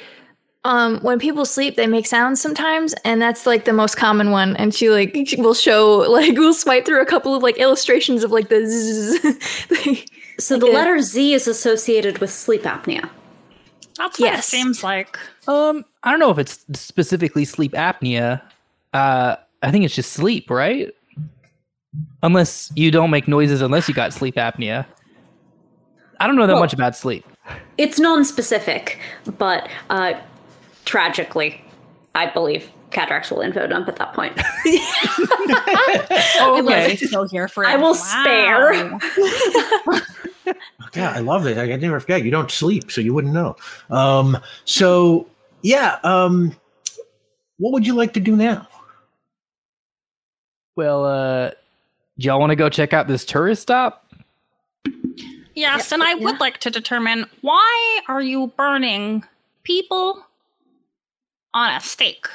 um, 0.64 1.00
when 1.00 1.18
people 1.18 1.44
sleep, 1.44 1.76
they 1.76 1.86
make 1.86 2.06
sounds 2.06 2.40
sometimes, 2.40 2.94
and 3.04 3.20
that's 3.20 3.46
like 3.46 3.64
the 3.64 3.72
most 3.72 3.96
common 3.96 4.30
one. 4.30 4.54
And 4.56 4.74
she 4.74 4.90
like 4.90 5.16
she 5.26 5.40
will 5.40 5.54
show 5.54 5.98
like 6.08 6.36
we'll 6.36 6.54
swipe 6.54 6.84
through 6.86 7.00
a 7.02 7.06
couple 7.06 7.34
of 7.34 7.42
like 7.42 7.56
illustrations 7.58 8.22
of 8.22 8.30
like 8.30 8.48
the 8.48 8.66
zzz. 8.66 10.04
So 10.40 10.56
the 10.58 10.66
Okay. 10.66 10.74
letter 10.74 11.00
Z 11.00 11.34
is 11.34 11.46
associated 11.46 12.18
with 12.18 12.30
sleep 12.30 12.62
apnea. 12.62 13.10
That's 14.00 14.18
what 14.18 14.32
Yes. 14.32 14.46
it 14.46 14.48
seems 14.50 14.82
like. 14.82 15.18
Um, 15.46 15.84
I 16.02 16.10
don't 16.10 16.20
know 16.20 16.30
if 16.30 16.38
it's 16.38 16.64
specifically 16.72 17.44
sleep 17.44 17.72
apnea. 17.72 18.40
Uh, 18.94 19.36
I 19.62 19.70
think 19.70 19.84
it's 19.84 19.94
just 19.94 20.12
sleep, 20.12 20.48
right? 20.48 20.88
Unless 22.22 22.72
you 22.76 22.90
don't 22.90 23.10
make 23.10 23.28
noises 23.28 23.60
unless 23.60 23.88
you 23.88 23.94
got 23.94 24.14
sleep 24.14 24.36
apnea. 24.36 24.86
I 26.18 26.26
don't 26.26 26.36
know 26.36 26.46
that 26.46 26.54
Well- 26.54 26.62
much 26.62 26.72
about 26.72 26.96
sleep. 26.96 27.26
It's 27.76 27.98
non-specific, 27.98 28.98
but 29.36 29.68
uh, 29.90 30.14
tragically, 30.86 31.62
I 32.14 32.24
believe 32.26 32.70
Cadrax 32.90 33.30
will 33.30 33.40
info 33.40 33.66
dump 33.66 33.88
at 33.88 33.96
that 33.96 34.12
point. 34.14 34.36
Oh, 36.42 36.62
Okay. 36.66 36.96
Still 36.96 37.28
here 37.28 37.48
for 37.48 37.64
I 37.66 37.76
will 37.76 37.92
Wow. 37.94 38.98
spare. 38.98 38.98
Yeah, 40.94 41.12
I 41.12 41.20
love 41.20 41.46
it. 41.46 41.56
I, 41.56 41.72
I 41.72 41.76
never 41.76 42.00
forget. 42.00 42.24
You 42.24 42.30
don't 42.32 42.50
sleep, 42.50 42.90
so 42.90 43.00
you 43.00 43.14
wouldn't 43.14 43.32
know. 43.34 43.54
Um, 43.90 44.36
so 44.64 45.26
yeah, 45.62 45.98
um, 46.02 46.56
what 47.58 47.72
would 47.72 47.86
you 47.86 47.94
like 47.94 48.12
to 48.14 48.20
do 48.20 48.34
now? 48.34 48.66
Well, 50.76 51.04
uh, 51.04 51.50
y'all 52.16 52.40
want 52.40 52.50
to 52.50 52.56
go 52.56 52.68
check 52.68 52.92
out 52.92 53.06
this 53.06 53.24
tourist 53.24 53.62
stop? 53.62 54.10
Yes, 55.54 55.92
and 55.92 56.02
I 56.02 56.14
would 56.14 56.40
like 56.40 56.58
to 56.58 56.70
determine 56.70 57.26
why 57.42 58.00
are 58.08 58.22
you 58.22 58.48
burning 58.56 59.22
people 59.62 60.24
on 61.54 61.72
a 61.74 61.80
stake? 61.80 62.26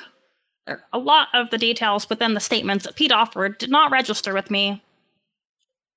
A 0.94 0.98
lot 0.98 1.28
of 1.34 1.50
the 1.52 1.58
details 1.58 2.10
within 2.10 2.34
the 2.34 2.40
statements 2.40 2.86
that 2.86 2.96
Pete 2.96 3.12
offered 3.12 3.58
did 3.60 3.70
not 3.70 3.92
register 3.92 4.34
with 4.34 4.50
me. 4.50 4.84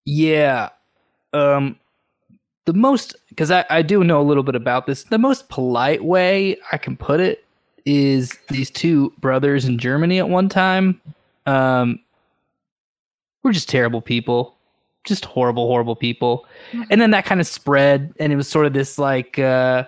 Yeah. 0.04 0.70
Um 1.32 1.78
the 2.66 2.74
most 2.74 3.16
because 3.30 3.50
I, 3.50 3.64
I 3.70 3.80
do 3.80 4.04
know 4.04 4.20
a 4.20 4.24
little 4.24 4.42
bit 4.42 4.54
about 4.54 4.86
this. 4.86 5.04
The 5.04 5.18
most 5.18 5.48
polite 5.48 6.04
way 6.04 6.58
I 6.70 6.76
can 6.76 6.96
put 6.96 7.18
it 7.20 7.44
is 7.86 8.36
these 8.50 8.70
two 8.70 9.12
brothers 9.18 9.64
in 9.64 9.78
Germany 9.78 10.18
at 10.18 10.28
one 10.28 10.48
time. 10.48 11.00
Um 11.46 12.00
were 13.42 13.52
just 13.52 13.68
terrible 13.70 14.02
people. 14.02 14.54
Just 15.04 15.24
horrible, 15.24 15.66
horrible 15.66 15.96
people. 15.96 16.46
And 16.90 17.00
then 17.00 17.10
that 17.12 17.24
kind 17.24 17.40
of 17.40 17.46
spread 17.46 18.12
and 18.20 18.32
it 18.32 18.36
was 18.36 18.48
sort 18.48 18.66
of 18.66 18.74
this 18.74 18.98
like 18.98 19.38
uh 19.38 19.84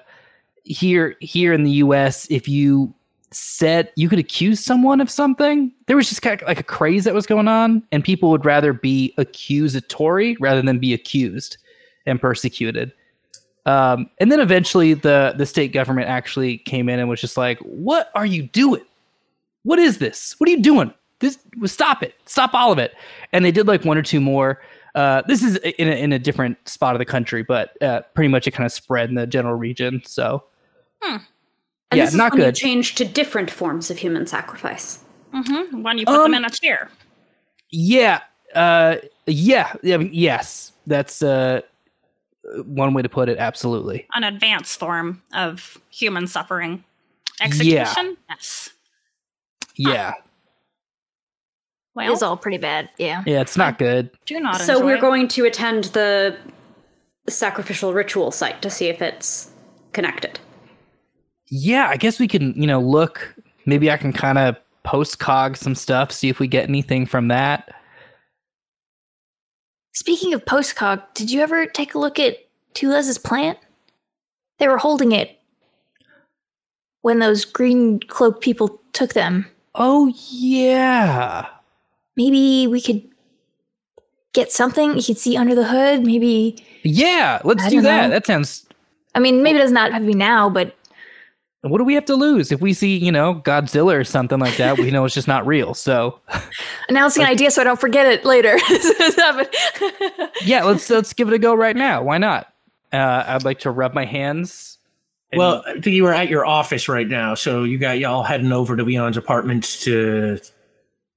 here 0.64 1.16
here 1.20 1.52
in 1.52 1.64
the 1.64 1.72
US, 1.72 2.26
if 2.30 2.48
you 2.48 2.94
said 3.32 3.90
you 3.96 4.08
could 4.08 4.18
accuse 4.18 4.60
someone 4.64 5.00
of 5.00 5.10
something, 5.10 5.72
there 5.86 5.96
was 5.96 6.08
just 6.08 6.22
kind 6.22 6.40
of 6.40 6.48
like 6.48 6.60
a 6.60 6.64
craze 6.64 7.04
that 7.04 7.14
was 7.14 7.26
going 7.26 7.48
on, 7.48 7.82
and 7.92 8.02
people 8.02 8.30
would 8.30 8.44
rather 8.44 8.72
be 8.72 9.14
accusatory 9.18 10.36
rather 10.40 10.62
than 10.62 10.78
be 10.78 10.92
accused 10.92 11.56
and 12.06 12.20
persecuted. 12.20 12.92
Um, 13.66 14.10
and 14.18 14.32
then 14.32 14.40
eventually, 14.40 14.94
the 14.94 15.34
the 15.36 15.46
state 15.46 15.72
government 15.72 16.08
actually 16.08 16.58
came 16.58 16.88
in 16.88 16.98
and 16.98 17.08
was 17.08 17.20
just 17.20 17.36
like, 17.36 17.58
"What 17.60 18.10
are 18.14 18.26
you 18.26 18.44
doing? 18.44 18.84
What 19.62 19.78
is 19.78 19.98
this? 19.98 20.34
What 20.38 20.48
are 20.48 20.52
you 20.52 20.62
doing? 20.62 20.92
This 21.20 21.38
stop 21.66 22.02
it! 22.02 22.14
Stop 22.26 22.54
all 22.54 22.72
of 22.72 22.78
it!" 22.78 22.94
And 23.32 23.44
they 23.44 23.52
did 23.52 23.66
like 23.66 23.84
one 23.84 23.98
or 23.98 24.02
two 24.02 24.20
more. 24.20 24.60
Uh, 24.94 25.22
this 25.28 25.44
is 25.44 25.56
in 25.56 25.88
a, 25.88 25.92
in 25.92 26.12
a 26.12 26.18
different 26.18 26.56
spot 26.68 26.96
of 26.96 26.98
the 26.98 27.04
country, 27.04 27.44
but 27.44 27.80
uh, 27.80 28.00
pretty 28.14 28.28
much 28.28 28.48
it 28.48 28.52
kind 28.52 28.66
of 28.66 28.72
spread 28.72 29.08
in 29.08 29.14
the 29.14 29.26
general 29.26 29.54
region. 29.54 30.02
So 30.04 30.42
And 31.90 31.98
Yeah, 31.98 32.04
this 32.04 32.14
is 32.14 32.18
not 32.18 32.32
when 32.32 32.40
you 32.40 32.46
good. 32.46 32.54
change 32.54 32.94
to 32.96 33.04
different 33.04 33.50
forms 33.50 33.90
of 33.90 33.98
human 33.98 34.26
sacrifice. 34.26 35.00
hmm 35.32 35.82
When 35.82 35.98
you 35.98 36.06
put 36.06 36.14
Um, 36.16 36.22
them 36.32 36.34
in 36.34 36.44
a 36.44 36.50
chair. 36.50 36.90
Yeah. 37.70 38.20
Uh 38.54 38.96
yeah. 39.26 39.72
I 39.84 39.96
mean, 39.96 40.10
yes. 40.12 40.72
That's 40.86 41.22
uh 41.22 41.60
one 42.64 42.94
way 42.94 43.02
to 43.02 43.08
put 43.08 43.28
it, 43.28 43.38
absolutely. 43.38 44.06
An 44.14 44.24
advanced 44.24 44.78
form 44.78 45.22
of 45.34 45.78
human 45.90 46.26
suffering. 46.26 46.84
Execution? 47.40 48.16
Yes. 48.28 48.70
Yeah. 49.76 50.14
Well, 51.94 52.12
It's 52.12 52.22
all 52.22 52.36
pretty 52.36 52.58
bad. 52.58 52.88
Yeah. 52.98 53.22
Yeah, 53.26 53.40
it's 53.40 53.56
not 53.56 53.78
good. 53.78 54.10
do 54.26 54.38
not 54.40 54.60
So 54.60 54.74
enjoy 54.74 54.84
we're 54.86 54.94
it. 54.96 55.00
going 55.00 55.28
to 55.28 55.44
attend 55.44 55.84
the 55.84 56.36
sacrificial 57.28 57.92
ritual 57.92 58.30
site 58.30 58.62
to 58.62 58.70
see 58.70 58.86
if 58.88 59.02
it's 59.02 59.50
connected. 59.92 60.38
Yeah, 61.50 61.88
I 61.88 61.96
guess 61.96 62.18
we 62.18 62.28
can, 62.28 62.52
you 62.60 62.66
know, 62.66 62.80
look 62.80 63.34
maybe 63.66 63.90
I 63.90 63.96
can 63.96 64.12
kind 64.12 64.38
of 64.38 64.56
post 64.82 65.18
cog 65.18 65.56
some 65.56 65.74
stuff, 65.74 66.10
see 66.12 66.28
if 66.28 66.38
we 66.40 66.48
get 66.48 66.68
anything 66.68 67.06
from 67.06 67.28
that. 67.28 67.74
Speaking 69.92 70.32
of 70.34 70.44
post 70.46 70.76
cog, 70.76 71.00
did 71.14 71.30
you 71.30 71.40
ever 71.40 71.66
take 71.66 71.94
a 71.94 71.98
look 71.98 72.18
at 72.18 72.36
Tulez's 72.74 73.18
plant? 73.18 73.58
They 74.58 74.68
were 74.68 74.78
holding 74.78 75.12
it 75.12 75.38
when 77.02 77.18
those 77.18 77.44
green 77.44 78.00
cloak 78.00 78.40
people 78.40 78.80
took 78.92 79.12
them. 79.14 79.46
Oh 79.74 80.12
yeah. 80.30 81.48
Maybe 82.16 82.66
we 82.66 82.80
could 82.80 83.02
get 84.32 84.52
something. 84.52 84.96
You 84.96 85.02
could 85.02 85.18
see 85.18 85.36
under 85.36 85.54
the 85.54 85.64
hood. 85.64 86.04
Maybe 86.06 86.56
Yeah, 86.82 87.40
let's 87.44 87.64
I 87.64 87.70
do 87.70 87.80
that. 87.82 88.06
know. 88.06 88.10
That 88.10 88.26
sounds 88.26 88.66
I 89.14 89.18
mean, 89.18 89.42
maybe 89.42 89.58
it 89.58 89.62
does 89.62 89.72
not 89.72 89.92
have 89.92 90.02
to 90.02 90.06
be 90.06 90.14
now, 90.14 90.48
but 90.48 90.76
what 91.62 91.78
do 91.78 91.84
we 91.84 91.94
have 91.94 92.06
to 92.06 92.14
lose? 92.14 92.50
If 92.52 92.60
we 92.60 92.72
see, 92.72 92.96
you 92.96 93.12
know, 93.12 93.34
Godzilla 93.44 93.94
or 93.94 94.04
something 94.04 94.38
like 94.38 94.56
that, 94.56 94.78
we 94.78 94.90
know 94.90 95.04
it's 95.04 95.14
just 95.14 95.28
not 95.28 95.46
real. 95.46 95.74
So 95.74 96.18
announcing 96.88 97.22
an 97.22 97.28
idea 97.28 97.50
so 97.50 97.60
I 97.60 97.64
don't 97.64 97.80
forget 97.80 98.06
it 98.06 98.24
later. 98.24 98.56
yeah, 100.44 100.64
let's 100.64 100.88
let's 100.88 101.12
give 101.12 101.28
it 101.28 101.34
a 101.34 101.38
go 101.38 101.54
right 101.54 101.76
now. 101.76 102.02
Why 102.02 102.18
not? 102.18 102.52
Uh, 102.92 103.24
I'd 103.26 103.44
like 103.44 103.60
to 103.60 103.70
rub 103.70 103.94
my 103.94 104.04
hands. 104.04 104.78
and- 105.32 105.38
Well, 105.38 105.62
you 105.84 106.02
were 106.04 106.12
at 106.14 106.28
your 106.28 106.44
office 106.46 106.88
right 106.88 107.06
now, 107.08 107.34
so 107.34 107.62
you 107.64 107.78
got 107.78 107.98
y'all 107.98 108.22
heading 108.22 108.52
over 108.52 108.76
to 108.76 108.82
Leon's 108.82 109.16
apartment 109.16 109.64
to 109.82 110.38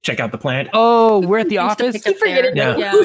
check 0.02 0.20
out 0.20 0.30
the 0.30 0.38
plant. 0.38 0.68
oh, 0.74 1.20
we're 1.26 1.38
at 1.38 1.48
the 1.48 1.58
office. 1.58 1.94
pick 2.02 2.06
up 2.06 2.16
forgetting 2.18 2.54
there. 2.54 2.78
Yeah. 2.78 3.02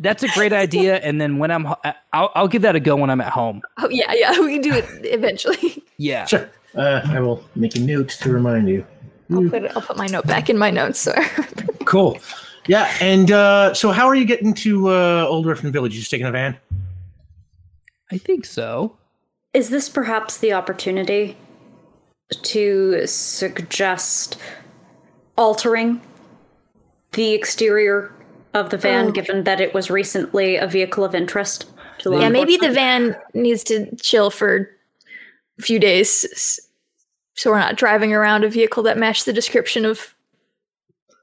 That's 0.00 0.22
a 0.22 0.28
great 0.28 0.52
idea. 0.52 0.96
And 0.96 1.20
then 1.20 1.36
when 1.38 1.50
I'm, 1.50 1.66
I'll, 2.14 2.30
I'll 2.34 2.48
give 2.48 2.62
that 2.62 2.74
a 2.74 2.80
go 2.80 2.96
when 2.96 3.10
I'm 3.10 3.20
at 3.20 3.28
home. 3.32 3.60
oh 3.78 3.88
yeah, 3.90 4.12
yeah, 4.14 4.40
we 4.40 4.54
can 4.54 4.62
do 4.62 4.72
it 4.72 4.86
eventually. 5.04 5.82
Yeah. 5.98 6.24
Sure. 6.24 6.50
Uh, 6.74 7.00
I 7.04 7.20
will 7.20 7.42
make 7.56 7.74
a 7.76 7.80
note 7.80 8.08
to 8.10 8.30
remind 8.32 8.68
you. 8.68 8.84
I'll 9.32 9.48
put 9.48 9.64
it, 9.64 9.72
I'll 9.76 9.82
put 9.82 9.96
my 9.96 10.06
note 10.06 10.26
back 10.26 10.48
in 10.50 10.56
my 10.58 10.70
notes. 10.70 10.98
So 11.00 11.12
Cool. 11.84 12.18
Yeah, 12.66 12.92
and 13.00 13.30
uh, 13.32 13.74
so 13.74 13.90
how 13.90 14.06
are 14.06 14.14
you 14.14 14.24
getting 14.24 14.54
to 14.54 14.88
uh, 14.90 15.26
Old 15.28 15.46
Riften 15.46 15.70
Village? 15.72 15.94
You 15.94 16.00
just 16.00 16.10
taking 16.10 16.26
a 16.26 16.30
van? 16.32 16.56
I 18.12 18.18
think 18.18 18.44
so. 18.44 18.96
Is 19.54 19.70
this 19.70 19.88
perhaps 19.88 20.38
the 20.38 20.52
opportunity 20.52 21.36
to 22.42 23.06
suggest 23.06 24.36
altering 25.36 26.00
the 27.12 27.32
exterior 27.32 28.12
of 28.54 28.70
the 28.70 28.76
van, 28.76 29.06
Oh. 29.08 29.10
given 29.12 29.44
that 29.44 29.60
it 29.60 29.74
was 29.74 29.90
recently 29.90 30.56
a 30.56 30.66
vehicle 30.66 31.04
of 31.04 31.14
interest? 31.14 31.66
To 32.00 32.12
Yeah, 32.18 32.28
maybe 32.28 32.56
the 32.56 32.70
van 32.70 33.16
needs 33.34 33.64
to 33.64 33.94
chill 33.96 34.30
for 34.30 34.70
a 35.58 35.62
few 35.62 35.78
days, 35.78 36.24
s- 36.32 36.60
so 37.40 37.50
we're 37.50 37.58
not 37.58 37.76
driving 37.76 38.12
around 38.12 38.44
a 38.44 38.50
vehicle 38.50 38.82
that 38.82 38.98
matched 38.98 39.24
the 39.24 39.32
description 39.32 39.86
of 39.86 40.14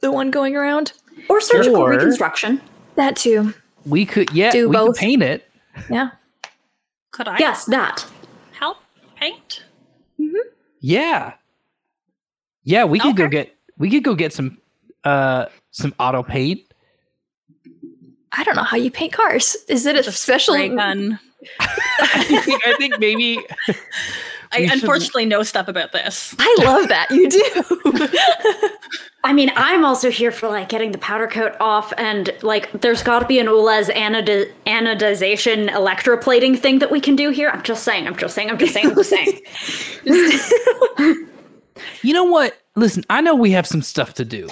the 0.01 0.11
one 0.11 0.31
going 0.31 0.55
around. 0.55 0.93
or 1.29 1.39
surgical 1.39 1.77
Or- 1.81 1.91
reconstruction. 1.91 2.59
That 2.95 3.15
too. 3.15 3.53
We 3.85 4.03
could, 4.03 4.31
yeah, 4.33 4.51
Do 4.51 4.67
we 4.67 4.73
both. 4.75 4.95
could 4.95 4.99
paint 5.01 5.21
it. 5.21 5.47
Yeah. 5.91 6.09
Could 7.11 7.27
I 7.27 7.37
Yes, 7.37 7.65
that. 7.65 8.03
help 8.53 8.77
paint? 9.15 9.63
Yeah. 10.79 11.33
Yeah, 12.63 12.85
we 12.85 12.99
could 12.99 13.15
go 13.15 13.27
get 13.27 13.55
we 13.77 13.89
could 13.91 14.03
go 14.03 14.15
get 14.15 14.33
some 14.33 14.57
uh 15.03 15.45
some 15.71 15.93
auto 15.99 16.23
paint. 16.23 16.61
I 18.31 18.43
don't 18.43 18.55
know 18.55 18.63
how 18.63 18.77
you 18.77 18.89
paint 18.91 19.13
cars. 19.13 19.55
Is 19.67 19.85
it 19.85 19.95
a 19.95 20.01
Just 20.03 20.21
special? 20.23 20.55
gun. 20.75 21.19
I 21.59 22.23
think, 22.43 22.67
I 22.67 22.73
think 22.77 22.99
maybe 22.99 23.39
I 24.51 24.59
We 24.61 24.67
should- 24.67 24.81
unfortunately 24.81 25.25
know 25.25 25.43
stuff 25.43 25.67
about 25.67 25.91
this. 25.91 26.35
I 26.39 26.57
love 26.59 26.87
that 26.89 27.09
you 27.11 27.29
do. 27.29 28.69
I 29.23 29.33
mean, 29.33 29.51
I'm 29.55 29.83
also 29.83 30.09
here 30.09 30.31
for 30.31 30.47
like 30.47 30.69
getting 30.69 30.91
the 30.93 30.97
powder 30.99 31.27
coat 31.27 31.53
off, 31.59 31.91
and 31.97 32.33
like, 32.43 32.71
there's 32.81 33.03
got 33.03 33.19
to 33.19 33.25
be 33.25 33.39
an 33.39 33.47
ULEZ 33.47 33.89
anodi- 33.89 34.51
anodization 34.65 35.69
electroplating 35.69 36.57
thing 36.57 36.79
that 36.79 36.91
we 36.91 37.01
can 37.01 37.15
do 37.15 37.29
here. 37.31 37.49
I'm 37.49 37.63
just 37.63 37.83
saying. 37.83 38.07
I'm 38.07 38.15
just 38.15 38.33
saying. 38.35 38.49
I'm 38.49 38.57
just 38.57 38.73
saying. 38.73 38.87
I'm 38.87 38.95
just 38.95 39.09
saying. 39.09 39.41
You 42.01 42.13
know 42.13 42.23
what? 42.23 42.57
Listen, 42.75 43.03
I 43.09 43.21
know 43.21 43.35
we 43.35 43.51
have 43.51 43.67
some 43.67 43.81
stuff 43.81 44.13
to 44.15 44.25
do. 44.25 44.49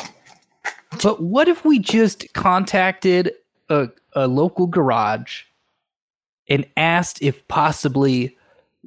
But 1.01 1.21
what 1.21 1.47
if 1.47 1.65
we 1.65 1.79
just 1.79 2.31
contacted 2.33 3.31
a, 3.69 3.89
a 4.13 4.27
local 4.27 4.67
garage 4.67 5.43
and 6.47 6.65
asked 6.77 7.21
if 7.21 7.47
possibly 7.47 8.37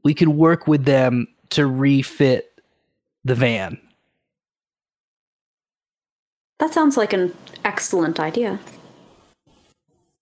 we 0.05 0.15
could 0.15 0.29
work 0.29 0.67
with 0.67 0.85
them 0.85 1.27
to 1.51 1.67
refit 1.67 2.61
the 3.25 3.35
van? 3.35 3.79
That 6.59 6.73
sounds 6.75 6.97
like 6.97 7.13
an 7.13 7.35
excellent 7.65 8.19
idea. 8.19 8.59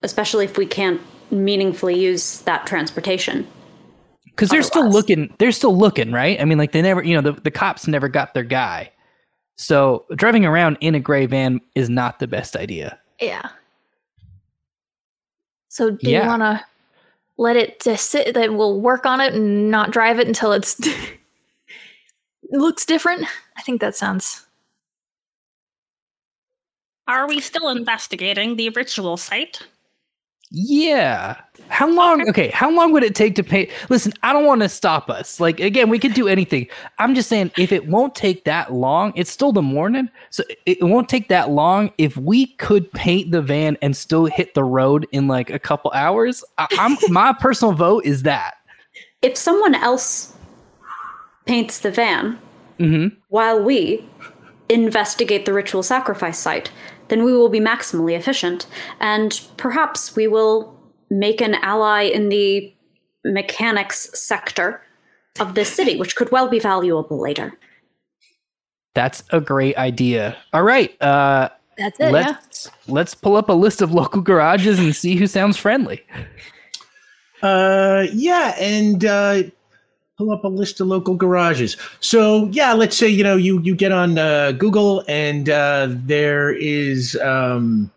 Especially 0.02 0.44
if 0.44 0.58
we 0.58 0.66
can't 0.66 1.00
meaningfully 1.30 1.98
use 1.98 2.42
that 2.42 2.66
transportation. 2.66 3.46
Because 4.26 4.50
they're 4.50 4.62
still 4.62 4.88
looking, 4.90 5.34
they're 5.38 5.50
still 5.52 5.76
looking, 5.76 6.12
right? 6.12 6.38
I 6.40 6.44
mean, 6.44 6.58
like 6.58 6.72
they 6.72 6.82
never, 6.82 7.02
you 7.02 7.14
know, 7.20 7.32
the, 7.32 7.40
the 7.40 7.50
cops 7.50 7.88
never 7.88 8.06
got 8.08 8.34
their 8.34 8.44
guy. 8.44 8.92
So 9.56 10.04
driving 10.14 10.44
around 10.44 10.76
in 10.82 10.94
a 10.94 11.00
gray 11.00 11.24
van 11.24 11.60
is 11.74 11.88
not 11.88 12.18
the 12.18 12.26
best 12.26 12.54
idea. 12.56 12.98
yeah. 13.20 13.48
So 15.68 15.90
do 15.90 16.10
Yeah. 16.10 16.22
you 16.22 16.26
want 16.28 16.40
to 16.42 16.64
let 17.38 17.56
it 17.56 17.80
just 17.80 18.10
sit? 18.10 18.34
That 18.34 18.54
we'll 18.54 18.80
work 18.80 19.06
on 19.06 19.20
it 19.20 19.34
and 19.34 19.70
not 19.70 19.90
drive 19.90 20.18
it 20.18 20.26
until 20.26 20.52
it's 20.52 20.80
looks 22.50 22.84
different. 22.84 23.26
I 23.56 23.62
think 23.62 23.80
that 23.80 23.96
sounds. 23.96 24.46
Are 27.08 27.28
we 27.28 27.40
still 27.40 27.68
investigating 27.68 28.56
the 28.56 28.70
ritual 28.70 29.16
site? 29.16 29.62
Yeah. 30.50 31.36
How 31.68 31.88
long? 31.88 32.28
Okay. 32.28 32.48
How 32.48 32.70
long 32.70 32.92
would 32.92 33.02
it 33.02 33.14
take 33.14 33.34
to 33.34 33.42
paint? 33.42 33.70
Listen, 33.88 34.12
I 34.22 34.32
don't 34.32 34.46
want 34.46 34.62
to 34.62 34.68
stop 34.68 35.10
us. 35.10 35.40
Like 35.40 35.58
again, 35.58 35.90
we 35.90 35.98
could 35.98 36.14
do 36.14 36.28
anything. 36.28 36.68
I'm 36.98 37.14
just 37.14 37.28
saying, 37.28 37.50
if 37.58 37.72
it 37.72 37.88
won't 37.88 38.14
take 38.14 38.44
that 38.44 38.72
long, 38.72 39.12
it's 39.16 39.30
still 39.30 39.52
the 39.52 39.62
morning, 39.62 40.08
so 40.30 40.44
it 40.64 40.78
won't 40.82 41.08
take 41.08 41.28
that 41.28 41.50
long. 41.50 41.92
If 41.98 42.16
we 42.16 42.46
could 42.56 42.90
paint 42.92 43.32
the 43.32 43.42
van 43.42 43.76
and 43.82 43.96
still 43.96 44.26
hit 44.26 44.54
the 44.54 44.62
road 44.64 45.06
in 45.10 45.26
like 45.26 45.50
a 45.50 45.58
couple 45.58 45.90
hours, 45.92 46.44
I, 46.58 46.68
I'm 46.78 46.96
my 47.12 47.32
personal 47.32 47.74
vote 47.74 48.04
is 48.04 48.22
that. 48.22 48.54
If 49.22 49.36
someone 49.36 49.74
else 49.74 50.36
paints 51.46 51.80
the 51.80 51.90
van 51.90 52.38
Mm-hmm. 52.78 53.16
while 53.28 53.62
we 53.62 54.04
investigate 54.68 55.46
the 55.46 55.54
ritual 55.54 55.82
sacrifice 55.82 56.38
site, 56.38 56.70
then 57.08 57.24
we 57.24 57.32
will 57.32 57.48
be 57.48 57.60
maximally 57.60 58.16
efficient, 58.16 58.66
and 59.00 59.40
perhaps 59.56 60.16
we 60.16 60.26
will 60.26 60.74
make 61.10 61.40
an 61.40 61.54
ally 61.56 62.02
in 62.02 62.28
the 62.28 62.72
mechanics 63.24 64.10
sector 64.18 64.82
of 65.38 65.54
this 65.54 65.72
city, 65.72 65.96
which 65.96 66.16
could 66.16 66.30
well 66.32 66.48
be 66.48 66.58
valuable 66.58 67.20
later. 67.20 67.52
That's 68.94 69.22
a 69.30 69.40
great 69.40 69.76
idea. 69.76 70.36
All 70.52 70.62
right. 70.62 71.00
Uh, 71.02 71.50
That's 71.76 72.00
it. 72.00 72.10
let's 72.12 72.70
let's 72.88 73.14
pull 73.14 73.36
up 73.36 73.48
a 73.50 73.52
list 73.52 73.82
of 73.82 73.92
local 73.92 74.22
garages 74.22 74.78
and 74.78 74.96
see 74.96 75.16
who 75.16 75.26
sounds 75.26 75.56
friendly. 75.56 76.04
Uh, 77.42 78.06
yeah, 78.12 78.56
and 78.58 79.04
uh, 79.04 79.42
pull 80.16 80.30
up 80.30 80.44
a 80.44 80.48
list 80.48 80.80
of 80.80 80.86
local 80.86 81.14
garages. 81.14 81.76
So 82.00 82.46
yeah, 82.52 82.72
let's 82.72 82.96
say 82.96 83.08
you 83.08 83.22
know 83.22 83.36
you 83.36 83.60
you 83.60 83.74
get 83.74 83.92
on 83.92 84.18
uh, 84.18 84.52
Google 84.52 85.04
and 85.08 85.48
uh, 85.48 85.88
there 85.90 86.52
is 86.52 87.16
um, 87.22 87.90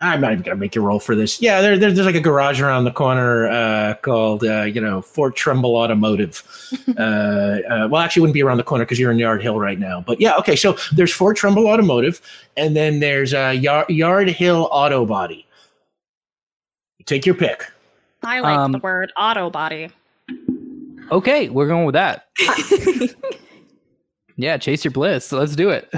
I'm 0.00 0.20
not 0.20 0.32
even 0.32 0.44
gonna 0.44 0.56
make 0.56 0.74
you 0.74 0.82
roll 0.82 1.00
for 1.00 1.14
this. 1.14 1.40
Yeah, 1.40 1.60
there, 1.60 1.78
there 1.78 1.90
there's 1.90 2.06
like 2.06 2.14
a 2.14 2.20
garage 2.20 2.60
around 2.60 2.84
the 2.84 2.90
corner 2.92 3.48
uh, 3.48 3.94
called 4.02 4.44
uh, 4.44 4.62
you 4.62 4.80
know 4.80 5.02
Fort 5.02 5.34
Trumbull 5.34 5.76
Automotive. 5.76 6.42
uh, 6.98 7.00
uh, 7.00 7.88
well, 7.90 7.96
actually, 8.02 8.20
it 8.20 8.22
wouldn't 8.22 8.34
be 8.34 8.42
around 8.42 8.58
the 8.58 8.64
corner 8.64 8.84
because 8.84 8.98
you're 8.98 9.10
in 9.10 9.18
Yard 9.18 9.42
Hill 9.42 9.58
right 9.58 9.78
now. 9.78 10.02
But 10.06 10.20
yeah, 10.20 10.36
okay. 10.36 10.56
So 10.56 10.76
there's 10.92 11.12
Fort 11.12 11.36
Trumbull 11.36 11.66
Automotive, 11.66 12.20
and 12.56 12.76
then 12.76 13.00
there's 13.00 13.32
uh, 13.34 13.54
Yard, 13.56 13.88
Yard 13.88 14.28
Hill 14.28 14.68
Auto 14.70 15.06
Body. 15.06 15.46
Take 17.06 17.26
your 17.26 17.34
pick. 17.34 17.70
I 18.22 18.40
like 18.40 18.56
Um, 18.58 18.72
the 18.72 18.78
word 18.78 19.12
auto 19.16 19.50
body. 19.50 19.90
Okay, 21.10 21.48
we're 21.48 21.68
going 21.68 21.84
with 21.84 21.94
that. 21.94 22.26
yeah, 24.36 24.56
chase 24.56 24.84
your 24.84 24.92
bliss. 24.92 25.26
So 25.26 25.38
let's 25.38 25.54
do 25.56 25.70
it. 25.70 25.92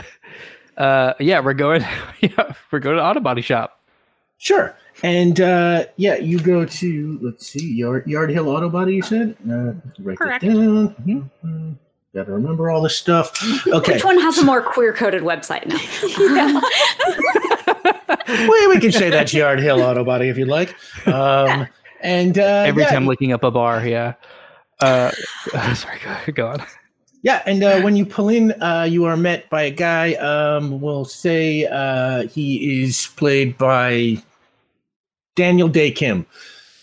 Uh, 0.76 1.14
yeah, 1.20 1.40
we're 1.40 1.54
going. 1.54 1.84
Yeah, 2.20 2.54
we're 2.72 2.78
going 2.80 2.96
to 2.96 3.02
auto 3.02 3.20
body 3.20 3.42
shop. 3.42 3.80
Sure. 4.38 4.74
And 5.02 5.38
uh, 5.40 5.84
yeah, 5.96 6.16
you 6.16 6.38
go 6.40 6.64
to 6.64 7.18
let's 7.22 7.46
see, 7.46 7.74
Yard 7.74 8.06
Yard 8.06 8.30
Hill 8.30 8.48
Auto 8.48 8.70
Body. 8.70 8.94
You 8.94 9.02
said, 9.02 9.36
uh, 9.48 9.54
write 9.54 9.76
that 10.04 10.16
Correct. 10.18 10.44
down. 10.44 10.94
Mhm. 11.06 11.30
Uh, 11.44 11.74
Gotta 12.14 12.32
remember 12.32 12.70
all 12.70 12.80
this 12.80 12.96
stuff. 12.96 13.38
Okay, 13.66 13.92
Which 13.94 14.04
one 14.04 14.18
has 14.18 14.38
a 14.38 14.44
more 14.44 14.62
queer 14.62 14.94
coded 14.94 15.22
website 15.22 15.66
now? 15.66 16.60
well, 18.48 18.68
we 18.70 18.80
can 18.80 18.92
say 18.92 19.10
that's 19.10 19.34
Yard 19.34 19.60
Hill 19.60 19.82
Auto 19.82 20.02
Body 20.04 20.28
if 20.28 20.38
you'd 20.38 20.48
like. 20.48 20.74
Um, 21.06 21.66
and 22.00 22.38
uh, 22.38 22.64
Every 22.66 22.82
yeah, 22.82 22.90
time 22.90 23.06
looking 23.06 23.32
up 23.32 23.44
a 23.44 23.50
bar, 23.50 23.86
yeah. 23.86 24.14
Uh, 25.52 25.74
sorry, 25.74 25.98
go, 26.26 26.32
go 26.32 26.46
on. 26.48 26.66
Yeah, 27.22 27.42
and 27.46 27.62
uh, 27.64 27.80
when 27.80 27.96
you 27.96 28.04
pull 28.06 28.28
in, 28.28 28.52
uh, 28.62 28.86
you 28.88 29.04
are 29.04 29.16
met 29.16 29.48
by 29.50 29.62
a 29.62 29.70
guy. 29.70 30.14
Um, 30.14 30.80
we'll 30.80 31.04
say 31.04 31.66
uh, 31.66 32.28
he 32.28 32.82
is 32.82 33.08
played 33.16 33.56
by 33.58 34.22
Daniel 35.34 35.68
Dae 35.68 35.90
Kim, 35.90 36.26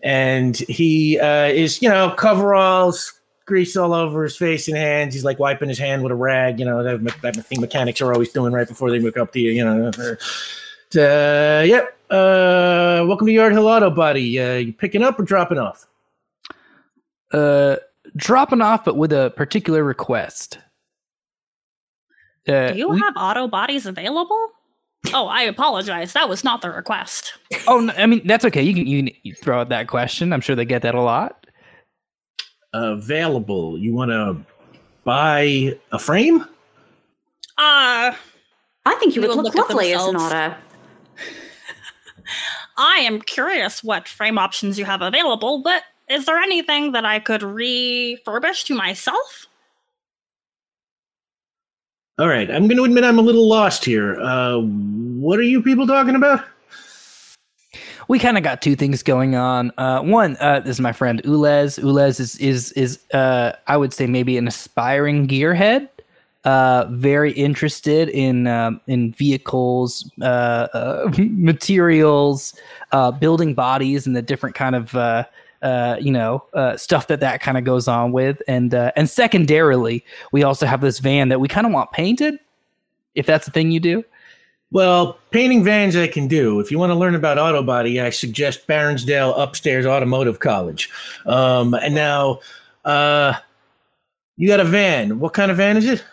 and 0.02 0.58
he 0.58 1.20
uh, 1.20 1.46
is, 1.46 1.82
you 1.82 1.88
know, 1.88 2.12
coveralls, 2.18 3.14
grease 3.46 3.78
all 3.78 3.94
over 3.94 4.24
his 4.24 4.36
face 4.36 4.68
and 4.68 4.76
hands. 4.76 5.14
He's 5.14 5.24
like 5.24 5.40
wiping 5.40 5.70
his 5.70 5.80
hand 5.80 6.04
with 6.04 6.12
a 6.12 6.16
rag. 6.16 6.60
You 6.60 6.66
know, 6.66 6.84
that, 6.84 7.22
that 7.22 7.36
thing 7.46 7.62
mechanics 7.62 8.02
are 8.02 8.12
always 8.12 8.32
doing 8.32 8.54
right 8.54 8.68
before 8.68 8.92
they 8.92 9.00
hook 9.00 9.18
up 9.18 9.32
to 9.34 9.40
you. 9.40 9.52
You 9.52 9.64
know. 9.64 9.92
Uh, 10.96 11.64
yep. 11.66 11.98
Uh, 12.10 13.06
welcome 13.08 13.28
to 13.28 13.34
Yard 13.34 13.54
Hill 13.54 13.68
Auto 13.68 13.90
Body. 13.90 14.40
Uh, 14.40 14.56
you 14.56 14.74
picking 14.74 15.04
up 15.04 15.20
or 15.20 15.24
dropping 15.24 15.58
off? 15.58 15.88
Uh, 17.34 17.78
dropping 18.16 18.62
off, 18.62 18.86
but 18.86 18.96
with 18.96 19.12
a 19.12 19.34
particular 19.36 19.84
request. 19.84 20.60
Uh, 22.48 22.72
Do 22.72 22.78
you 22.78 22.90
we- 22.90 23.00
have 23.00 23.14
auto 23.18 23.48
bodies 23.48 23.86
available? 23.86 24.50
Oh, 25.14 25.28
I 25.28 25.42
apologize. 25.44 26.14
That 26.14 26.30
was 26.30 26.44
not 26.46 26.62
the 26.62 26.70
request. 26.70 27.34
oh, 27.68 27.80
no, 27.80 27.94
I 27.98 28.06
mean 28.06 28.26
that's 28.26 28.46
okay. 28.46 28.62
You 28.62 28.74
can 28.74 28.88
you 28.88 29.04
can 29.04 29.16
you 29.24 29.34
throw 29.36 29.60
out 29.62 29.70
that 29.70 29.88
question. 29.88 30.32
I'm 30.32 30.40
sure 30.42 30.56
they 30.56 30.64
get 30.66 30.82
that 30.84 30.96
a 30.96 31.02
lot. 31.02 31.46
Available. 32.74 33.78
You 33.78 33.94
want 33.94 34.12
to 34.12 34.38
buy 35.04 35.78
a 35.92 36.00
frame? 36.00 36.42
Uh, 37.58 38.16
I 38.86 38.96
think 39.00 39.16
you 39.16 39.22
would 39.22 39.32
look, 39.32 39.44
look 39.54 39.56
at 39.56 39.70
lovely 39.70 39.94
as 39.94 40.06
an 40.06 40.16
auto. 40.16 40.56
I 42.78 42.96
am 43.00 43.22
curious 43.22 43.84
what 43.84 44.08
frame 44.08 44.38
options 44.38 44.80
you 44.80 44.86
have 44.86 45.02
available, 45.02 45.62
but 45.64 45.84
is 46.10 46.26
there 46.26 46.38
anything 46.38 46.92
that 46.94 47.06
I 47.06 47.20
could 47.20 47.42
refurbish 47.42 48.66
to 48.66 48.76
myself? 48.76 49.48
All 52.20 52.28
right, 52.28 52.50
I'm 52.50 52.68
going 52.68 52.78
to 52.78 52.84
admit 52.84 53.04
I'm 53.04 53.18
a 53.18 53.24
little 53.24 53.48
lost 53.48 53.84
here. 53.84 54.20
Uh, 54.22 54.60
what 54.60 55.40
are 55.40 55.44
you 55.44 55.64
people 55.64 55.88
talking 55.88 56.16
about? 56.16 56.46
we 58.08 58.20
kind 58.20 58.38
of 58.38 58.44
got 58.44 58.62
two 58.62 58.76
things 58.76 59.02
going 59.04 59.36
on. 59.36 59.72
Uh, 59.78 60.02
one, 60.02 60.38
uh, 60.40 60.60
this 60.60 60.78
is 60.78 60.82
my 60.82 60.92
friend 60.92 61.22
Ulez. 61.24 61.80
Ulez 61.80 62.20
is 62.20 62.38
is 62.38 62.72
is 62.74 63.00
uh, 63.14 63.54
I 63.68 63.78
would 63.78 63.94
say 63.94 64.08
maybe 64.08 64.38
an 64.38 64.48
aspiring 64.48 65.28
gearhead. 65.28 65.90
uh, 66.46 66.86
very 66.90 67.32
interested 67.32 68.10
in 68.10 68.48
um, 68.48 68.82
in 68.88 69.14
vehicles, 69.14 70.12
uh, 70.22 70.68
uh, 70.74 71.12
materials, 71.18 72.54
uh, 72.92 73.12
building 73.12 73.54
bodies, 73.54 74.06
and 74.06 74.16
the 74.16 74.22
different 74.22 74.56
kind 74.56 74.76
of 74.76 74.94
uh, 74.96 75.24
uh, 75.64 75.98
you 76.00 76.12
know 76.12 76.44
uh, 76.54 76.78
stuff 76.78 77.08
that 77.08 77.20
that 77.22 77.42
kind 77.42 77.58
of 77.58 77.64
goes 77.64 77.88
on 77.88 78.12
with. 78.12 78.42
And 78.48 78.74
uh, 78.76 78.92
and 78.96 79.10
secondarily, 79.10 80.06
we 80.32 80.44
also 80.44 80.66
have 80.68 80.82
this 80.82 81.00
van 81.00 81.30
that 81.30 81.40
we 81.40 81.48
kind 81.48 81.66
of 81.66 81.74
want 81.74 81.92
painted. 81.92 82.38
If 83.16 83.26
that's 83.26 83.46
the 83.46 83.52
thing 83.52 83.72
you 83.72 83.80
do, 83.80 84.04
Well, 84.72 85.18
painting 85.32 85.64
vans 85.64 85.96
I 85.96 86.08
can 86.08 86.28
do. 86.28 86.60
If 86.60 86.72
you 86.72 86.80
want 86.80 86.90
to 86.90 86.96
learn 86.96 87.14
about 87.16 87.38
auto 87.38 87.62
body, 87.64 88.02
I 88.02 88.10
suggest 88.10 88.66
Baronsdale 88.68 89.34
Upstairs 89.38 89.86
Automotive 89.86 90.40
College. 90.40 90.90
Um, 91.28 91.74
and 91.76 91.94
now, 91.94 92.40
uh, 92.86 93.34
you 94.36 94.48
got 94.48 94.60
a 94.60 94.64
van. 94.66 95.20
What 95.20 95.34
kind 95.34 95.52
of 95.52 95.58
van 95.58 95.78
is 95.78 95.86
it? 95.88 96.04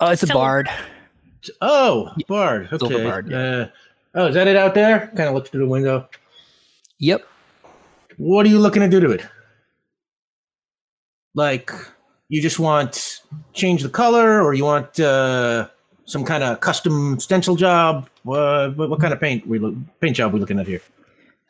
oh, 0.00 0.10
it's 0.10 0.22
a 0.22 0.26
So- 0.28 0.34
bard. 0.34 0.68
Oh, 1.60 2.10
Bard. 2.26 2.68
Okay. 2.72 3.04
Bard, 3.04 3.30
yeah. 3.30 3.36
uh, 3.38 3.68
oh, 4.14 4.26
is 4.28 4.34
that 4.34 4.46
it 4.48 4.56
out 4.56 4.74
there? 4.74 5.08
Kind 5.08 5.28
of 5.28 5.34
looks 5.34 5.50
through 5.50 5.60
the 5.60 5.68
window. 5.70 6.08
Yep. 7.00 7.22
What 8.16 8.46
are 8.46 8.48
you 8.48 8.58
looking 8.58 8.82
to 8.82 8.88
do 8.88 9.00
to 9.00 9.10
it? 9.10 9.26
Like, 11.34 11.70
you 12.28 12.40
just 12.40 12.58
want 12.58 13.22
change 13.52 13.82
the 13.82 13.88
color, 13.88 14.42
or 14.42 14.54
you 14.54 14.64
want 14.64 14.98
uh, 15.00 15.68
some 16.04 16.24
kind 16.24 16.44
of 16.44 16.60
custom 16.60 17.18
stencil 17.18 17.56
job? 17.56 18.08
Uh, 18.26 18.70
what, 18.70 18.90
what 18.90 19.00
kind 19.00 19.12
of 19.12 19.20
paint 19.20 19.46
we 19.46 19.58
look, 19.58 19.74
paint 20.00 20.16
job 20.16 20.32
we 20.32 20.40
looking 20.40 20.58
at 20.58 20.66
here? 20.66 20.80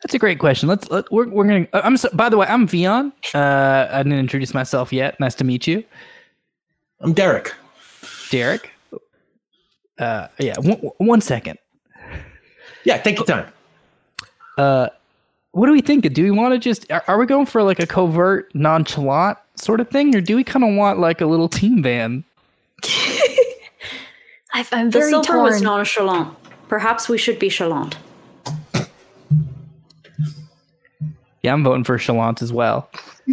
That's 0.01 0.13
a 0.13 0.19
great 0.19 0.39
question. 0.39 0.67
Let's 0.67 0.89
let, 0.91 1.11
we're 1.11 1.27
we're 1.29 1.45
gonna. 1.45 1.67
uh, 1.73 1.81
I'm 1.83 1.97
so, 1.97 2.09
by 2.13 2.29
the 2.29 2.37
way, 2.37 2.47
I'm 2.47 2.67
Vion. 2.67 3.11
Uh, 3.33 3.87
I 3.91 4.03
didn't 4.03 4.19
introduce 4.19 4.53
myself 4.53 4.91
yet. 4.91 5.19
Nice 5.19 5.35
to 5.35 5.43
meet 5.43 5.67
you, 5.67 5.83
I'm 6.99 7.13
Derek. 7.13 7.53
Derek. 8.29 8.71
Uh, 9.97 10.27
yeah. 10.39 10.55
One, 10.59 10.77
one 10.97 11.21
second. 11.21 11.57
Yeah, 12.83 12.97
take 12.97 13.17
your 13.17 13.25
time. 13.25 13.51
Uh, 14.57 14.89
what 15.55 15.67
do 15.67 15.71
we 15.71 15.79
think? 15.81 16.11
Do 16.13 16.21
we 16.21 16.31
want 16.31 16.53
to 16.53 16.59
just? 16.59 16.91
Are, 16.91 17.01
are 17.07 17.17
we 17.17 17.25
going 17.25 17.45
for 17.45 17.63
like 17.63 17.79
a 17.79 17.87
covert, 17.87 18.53
nonchalant 18.53 19.37
sort 19.55 19.79
of 19.79 19.89
thing, 19.89 20.13
or 20.13 20.19
do 20.19 20.35
we 20.35 20.43
kind 20.43 20.65
of 20.65 20.75
want 20.75 20.99
like 20.99 21.21
a 21.21 21.25
little 21.25 21.47
team 21.47 21.81
van? 21.81 22.25
I've, 24.53 24.67
I'm 24.73 24.89
The 24.89 24.99
very 24.99 25.09
silver 25.11 25.41
was 25.41 25.53
torn. 25.61 25.63
nonchalant. 25.63 26.35
Perhaps 26.67 27.07
we 27.07 27.17
should 27.17 27.39
be 27.39 27.47
chalant. 27.49 27.95
Yeah, 31.41 31.53
I'm 31.53 31.63
voting 31.63 31.83
for 31.85 31.97
chalant 31.97 32.41
as 32.41 32.51
well. 32.51 32.89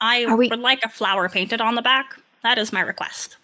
I 0.00 0.34
we- 0.34 0.48
would 0.48 0.60
like 0.60 0.82
a 0.84 0.88
flower 0.88 1.28
painted 1.28 1.60
on 1.60 1.74
the 1.74 1.82
back. 1.82 2.16
That 2.42 2.56
is 2.58 2.72
my 2.72 2.80
request. 2.80 3.36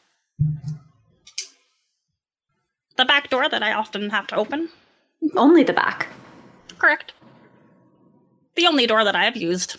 The 2.97 3.05
back 3.05 3.29
door 3.31 3.47
that 3.49 3.63
I 3.63 3.75
often 3.75 4.09
have 4.11 4.27
to 4.29 4.37
open. 4.37 4.69
Only 5.37 5.63
the 5.63 5.73
back. 5.73 6.09
Correct. 6.79 7.13
The 8.57 8.67
only 8.67 8.87
door 8.87 9.05
that 9.05 9.17
I 9.17 9.25
have 9.25 9.37
used. 9.37 9.77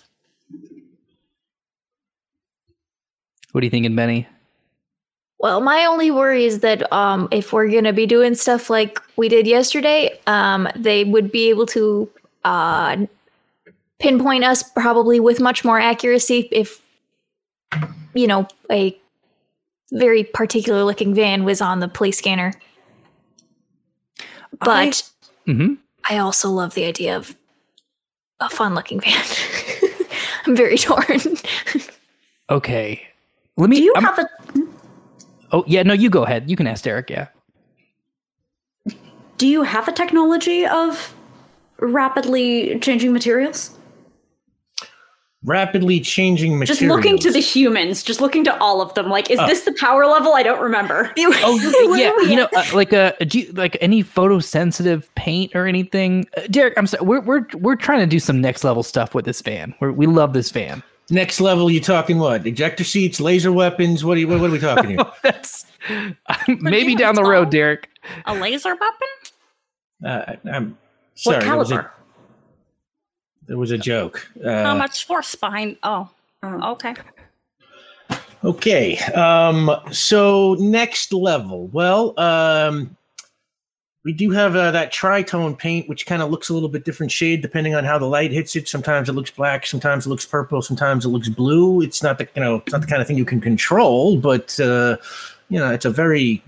What 3.52 3.62
are 3.62 3.66
you 3.66 3.72
thinking, 3.72 3.96
Benny? 3.96 4.28
Well, 5.40 5.62
my 5.62 5.86
only 5.86 6.12
worry 6.12 6.46
is 6.46 6.60
that 6.60 6.92
um, 6.92 7.30
if 7.32 7.54
we're 7.54 7.70
gonna 7.70 7.94
be 7.94 8.06
doing 8.06 8.36
stuff 8.36 8.70
like 8.70 9.00
we 9.16 9.30
did 9.30 9.48
yesterday, 9.48 10.20
um, 10.28 10.68
they 10.76 11.06
would 11.06 11.32
be 11.32 11.50
able 11.50 11.66
to 11.68 12.10
uh, 12.44 12.98
pinpoint 14.00 14.44
us 14.44 14.64
probably 14.64 15.20
with 15.20 15.40
much 15.40 15.64
more 15.64 15.80
accuracy 15.80 16.50
if 16.52 16.82
you 18.14 18.28
know 18.28 18.48
a 18.70 18.98
very 19.94 20.24
particular 20.24 20.84
looking 20.84 21.14
van 21.16 21.46
was 21.46 21.62
on 21.62 21.80
the 21.80 21.88
police 21.88 22.18
scanner. 22.18 22.54
But 24.60 25.10
Mm-hmm. 25.50 25.74
I 26.10 26.18
also 26.20 26.50
love 26.50 26.76
the 26.76 26.86
idea 26.86 27.18
of 27.18 27.36
a 28.40 28.50
fun 28.50 28.76
looking 28.76 29.00
van. 29.02 29.24
I'm 30.46 30.56
very 30.56 30.78
torn. 30.78 31.20
Okay. 32.50 33.02
Let 33.58 33.70
me. 33.70 33.78
Do 33.78 33.84
you 33.84 33.94
I'm- 33.96 34.04
have 34.04 34.20
a 34.20 34.30
oh 35.52 35.64
yeah, 35.68 35.84
no, 35.84 35.94
you 35.94 36.10
go 36.10 36.24
ahead. 36.24 36.50
You 36.50 36.56
can 36.56 36.68
ask 36.68 36.84
Derek. 36.84 37.10
Yeah. 37.10 37.28
do 39.38 39.48
you 39.48 39.64
have 39.64 39.88
a 39.88 39.92
technology 39.92 40.66
of 40.68 41.14
rapidly 41.80 42.78
changing 42.80 43.12
materials? 43.14 43.72
Rapidly 45.46 46.02
changing 46.02 46.60
materials. 46.60 46.80
Just 46.80 46.90
looking 46.90 47.18
to 47.20 47.32
the 47.32 47.40
humans, 47.40 48.04
just 48.04 48.20
looking 48.20 48.44
to 48.44 48.58
all 48.60 48.82
of 48.82 48.94
them. 48.96 49.08
Like, 49.10 49.30
is 49.32 49.40
Oh. 49.40 49.48
this 49.48 49.62
the 49.62 49.72
power 49.72 50.06
level? 50.06 50.34
I 50.34 50.44
don't 50.44 50.60
remember. 50.62 51.14
Oh 51.18 51.96
yeah, 51.96 52.12
you 52.30 52.36
know, 52.36 52.50
uh, 52.56 52.66
like 52.74 52.92
a 52.92 53.16
do 53.26 53.40
you, 53.40 53.52
like 53.54 53.78
any 53.80 54.04
photosensitive 54.04 55.08
paint 55.16 55.56
or 55.56 55.66
anything. 55.66 56.28
Uh, 56.36 56.42
Derek, 56.50 56.74
I'm 56.78 56.88
sorry. 56.88 57.06
We're 57.06 57.22
we're 57.22 57.46
we're 57.54 57.76
trying 57.78 58.00
to 58.00 58.06
do 58.06 58.20
some 58.20 58.42
next 58.42 58.64
level 58.66 58.84
stuff 58.84 59.16
with 59.16 59.24
this 59.24 59.42
van. 59.42 59.74
We're, 59.80 59.94
we 59.94 60.08
love 60.08 60.34
this 60.34 60.52
van. 60.52 60.84
Next 61.10 61.40
level, 61.40 61.72
you 61.72 61.80
talking 61.80 62.20
what? 62.20 62.46
Ejector 62.46 62.84
seats, 62.84 63.20
laser 63.22 63.52
weapons? 63.52 64.04
What 64.04 64.18
are 64.18 64.20
you? 64.20 64.28
What, 64.28 64.42
what 64.42 64.50
are 64.50 64.54
we 64.54 64.60
talking 64.60 64.90
here? 64.92 65.00
That's 65.24 65.66
maybe 66.48 66.96
down 66.96 67.16
the 67.16 67.24
road, 67.24 67.50
Derek. 67.50 67.90
A 68.26 68.34
laser 68.36 68.76
weapon? 68.76 69.08
Uh, 70.06 70.36
I'm 70.54 70.78
sorry. 71.16 71.38
what 71.38 71.46
there 71.46 71.58
was 71.58 71.72
a- 71.72 71.76
caliber? 71.76 71.94
There 73.50 73.58
was 73.58 73.72
a 73.72 73.78
joke. 73.80 74.30
How 74.46 74.72
Uh, 74.72 74.76
much 74.76 75.06
force 75.06 75.34
behind? 75.34 75.76
Oh, 75.82 76.08
Oh. 76.44 76.72
okay. 76.74 76.94
Okay. 78.46 78.98
Um, 79.00 79.72
so 79.92 80.56
next 80.60 81.12
level. 81.12 81.68
Well, 81.74 82.18
um, 82.20 82.96
we 84.06 84.14
do 84.14 84.30
have 84.30 84.56
uh, 84.56 84.70
that 84.72 84.94
tritone 84.94 85.58
paint, 85.58 85.90
which 85.90 86.06
kind 86.06 86.22
of 86.22 86.30
looks 86.30 86.50
a 86.50 86.54
little 86.54 86.70
bit 86.70 86.86
different 86.86 87.12
shade 87.12 87.42
depending 87.42 87.74
on 87.76 87.84
how 87.84 87.98
the 87.98 88.06
light 88.06 88.32
hits 88.32 88.56
it. 88.56 88.70
Sometimes 88.70 89.10
it 89.10 89.14
looks 89.14 89.32
black, 89.32 89.66
sometimes 89.66 90.06
it 90.06 90.10
looks 90.10 90.26
purple, 90.28 90.62
sometimes 90.62 91.04
it 91.04 91.10
looks 91.10 91.28
blue. 91.28 91.82
It's 91.82 92.02
not 92.04 92.20
the 92.20 92.28
you 92.36 92.42
know 92.42 92.58
it's 92.58 92.72
not 92.72 92.82
the 92.82 92.88
kind 92.88 93.02
of 93.02 93.08
thing 93.08 93.18
you 93.18 93.26
can 93.26 93.42
control, 93.42 94.16
but 94.18 94.58
uh, 94.60 94.96
you 95.50 95.60
know 95.60 95.72
it's 95.74 95.86
a 95.86 95.90
very 95.90 96.42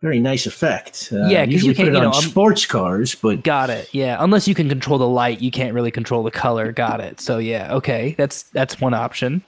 very 0.00 0.20
nice 0.20 0.46
effect. 0.46 1.08
Uh, 1.12 1.26
Yeah, 1.26 1.40
'cause 1.44 1.48
you 1.48 1.52
usually 1.54 1.74
put 1.74 1.76
can't, 1.84 1.88
it 1.88 1.92
you 1.92 1.98
on 1.98 2.04
know, 2.04 2.12
um, 2.16 2.22
sports 2.22 2.66
cars, 2.66 3.14
but 3.16 3.42
Got 3.42 3.70
it. 3.70 3.88
Yeah, 3.92 4.16
unless 4.20 4.46
you 4.46 4.54
can 4.54 4.68
control 4.68 4.98
the 4.98 5.08
light, 5.08 5.40
you 5.40 5.50
can't 5.50 5.74
really 5.74 5.90
control 5.90 6.22
the 6.22 6.30
color. 6.30 6.70
Got 6.72 7.00
it. 7.00 7.20
So 7.20 7.38
yeah, 7.38 7.74
okay, 7.74 8.14
that's 8.16 8.44
that's 8.44 8.80
one 8.80 8.94
option. 8.94 9.42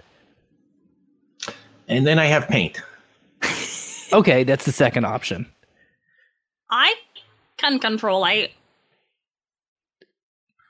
and 1.88 2.06
then 2.06 2.18
I 2.18 2.26
have 2.26 2.48
paint. 2.48 2.80
Okay, 4.12 4.42
that's 4.44 4.64
the 4.64 4.72
second 4.72 5.04
option. 5.06 5.46
I 6.68 6.94
can 7.58 7.78
control 7.78 8.20
light. 8.20 8.50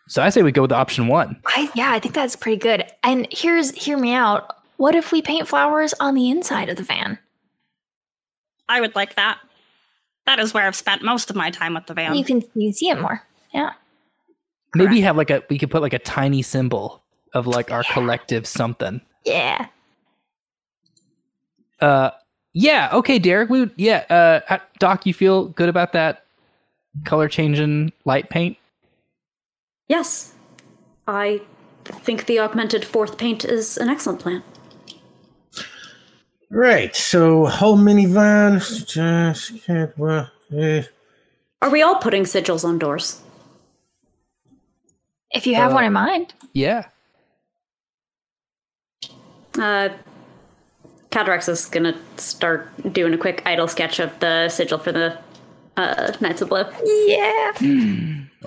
So 0.09 0.23
I 0.23 0.29
say 0.29 0.43
we 0.43 0.53
go 0.53 0.63
with 0.63 0.73
option 0.73 1.09
one. 1.09 1.41
I, 1.47 1.71
yeah, 1.75 1.93
I 1.93 2.01
think 2.01 2.15
that's 2.15 2.37
pretty 2.37 2.59
good. 2.59 2.85
And 3.03 3.27
here's 3.31 3.71
hear 3.73 3.97
me 3.97 4.13
out. 4.13 4.57
What 4.77 4.95
if 4.95 5.13
we 5.13 5.23
paint 5.23 5.47
flowers 5.49 5.95
on 6.01 6.15
the 6.15 6.31
inside 6.31 6.69
of 6.69 6.77
the 6.77 6.83
van? 6.83 7.19
I 8.69 8.81
would 8.81 8.95
like 8.95 9.15
that. 9.17 9.39
That 10.27 10.39
is 10.39 10.55
where 10.55 10.67
I've 10.67 10.77
spent 10.77 11.03
most 11.03 11.31
of 11.31 11.37
my 11.37 11.51
time 11.51 11.75
with 11.75 11.87
the 11.87 11.95
van. 11.95 12.15
You 12.15 12.25
can 12.25 12.43
you 12.55 12.73
see 12.73 12.89
it 12.89 13.01
more. 13.01 13.23
Yeah. 13.53 13.73
Maybe 14.75 15.01
have 15.01 15.17
like 15.17 15.31
a 15.31 15.43
we 15.51 15.59
could 15.59 15.71
put 15.71 15.83
like 15.83 15.93
a 15.93 15.99
tiny 15.99 16.43
symbol 16.43 17.03
of 17.35 17.47
like 17.47 17.71
our 17.71 17.83
collective 17.85 18.47
something. 18.47 19.01
Yeah. 19.25 19.67
Uh, 21.81 22.11
yeah. 22.53 22.91
Okay, 22.93 23.19
Derek. 23.19 23.51
We 23.51 23.61
would, 23.61 23.73
yeah. 23.77 24.05
Uh, 24.11 24.41
uh, 24.53 24.59
Doc, 24.79 25.07
you 25.07 25.15
feel 25.15 25.47
good 25.49 25.69
about 25.69 25.93
that 25.93 26.25
color 27.05 27.29
changing 27.29 27.93
light 28.05 28.29
paint? 28.29 28.57
Yes. 29.89 30.35
I 31.07 31.43
think 31.85 32.27
the 32.27 32.39
augmented 32.39 32.85
fourth 32.85 33.19
paint 33.19 33.45
is 33.45 33.77
an 33.77 33.89
excellent 33.89 34.21
plan. 34.21 34.43
Right. 36.51 36.95
So 36.97 37.47
whole 37.47 37.77
minivan. 37.79 38.59
Just 38.87 39.65
can't. 39.65 39.97
Well, 39.97 40.31
eh. 40.57 40.83
Are 41.63 41.71
we 41.71 41.83
all 41.83 41.97
putting 41.97 42.25
sigils 42.25 42.65
on 42.65 42.79
doors? 42.79 43.21
If 45.31 45.47
you 45.47 45.55
have 45.55 45.71
Uh, 45.71 45.75
one 45.75 45.85
in 45.85 45.93
mind. 45.93 46.35
Yeah. 46.53 46.87
Uh, 49.59 49.91
Cadrax 51.11 51.49
is 51.49 51.67
gonna 51.67 51.95
start 52.17 52.69
doing 52.93 53.15
a 53.15 53.19
quick 53.19 53.43
idle 53.47 53.69
sketch 53.69 53.99
of 54.01 54.19
the 54.21 54.49
sigil 54.49 54.79
for 54.79 54.93
the 54.93 55.19
uh, 55.77 56.13
Knights 56.21 56.41
of 56.43 56.49
Blue. 56.49 56.65
Yeah. 57.07 57.53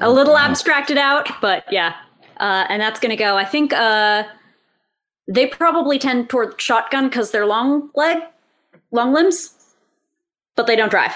A 0.01 0.10
little 0.12 0.38
abstracted 0.38 0.97
out, 0.97 1.30
but 1.41 1.64
yeah. 1.72 1.95
Uh, 2.38 2.66
and 2.68 2.82
that's 2.82 2.99
gonna 2.99 3.16
go. 3.16 3.38
I 3.38 3.45
think 3.45 3.72
uh, 3.74 4.24
they 5.28 5.47
probably 5.47 5.97
tend 5.99 6.30
toward 6.30 6.59
shotgun 6.59 7.07
because 7.09 7.32
they're 7.32 7.45
long 7.45 7.89
leg, 7.95 8.17
long 8.91 9.13
limbs, 9.13 9.53
but 10.55 10.67
they 10.67 10.76
don't 10.76 10.89
drive. 10.89 11.13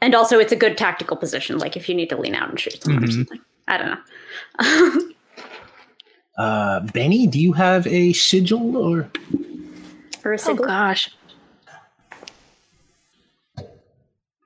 And 0.00 0.14
also, 0.14 0.38
it's 0.40 0.52
a 0.52 0.56
good 0.56 0.76
tactical 0.76 1.16
position. 1.16 1.58
Like 1.58 1.76
if 1.76 1.88
you 1.88 1.94
need 1.94 2.08
to 2.10 2.16
lean 2.16 2.34
out 2.34 2.50
and 2.50 2.58
shoot 2.58 2.82
someone 2.82 3.04
or 3.04 3.06
Mhm. 3.06 3.12
something. 3.14 3.40
I 3.68 3.78
don't 3.78 3.90
know. 3.90 5.08
Uh, 6.38 6.80
Benny, 6.94 7.26
do 7.26 7.38
you 7.38 7.52
have 7.52 7.86
a 7.86 8.14
sigil 8.14 8.74
or? 8.78 9.10
Or 10.24 10.32
a 10.32 10.38
Oh 10.46 10.54
gosh. 10.54 11.10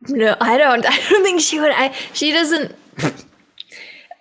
No, 0.09 0.37
I 0.41 0.59
don't. 0.59 0.85
I 0.89 0.97
don't 1.11 1.23
think 1.23 1.41
she 1.41 1.61
would. 1.61 1.71
I 1.73 1.95
she 2.13 2.33
doesn't. 2.33 2.75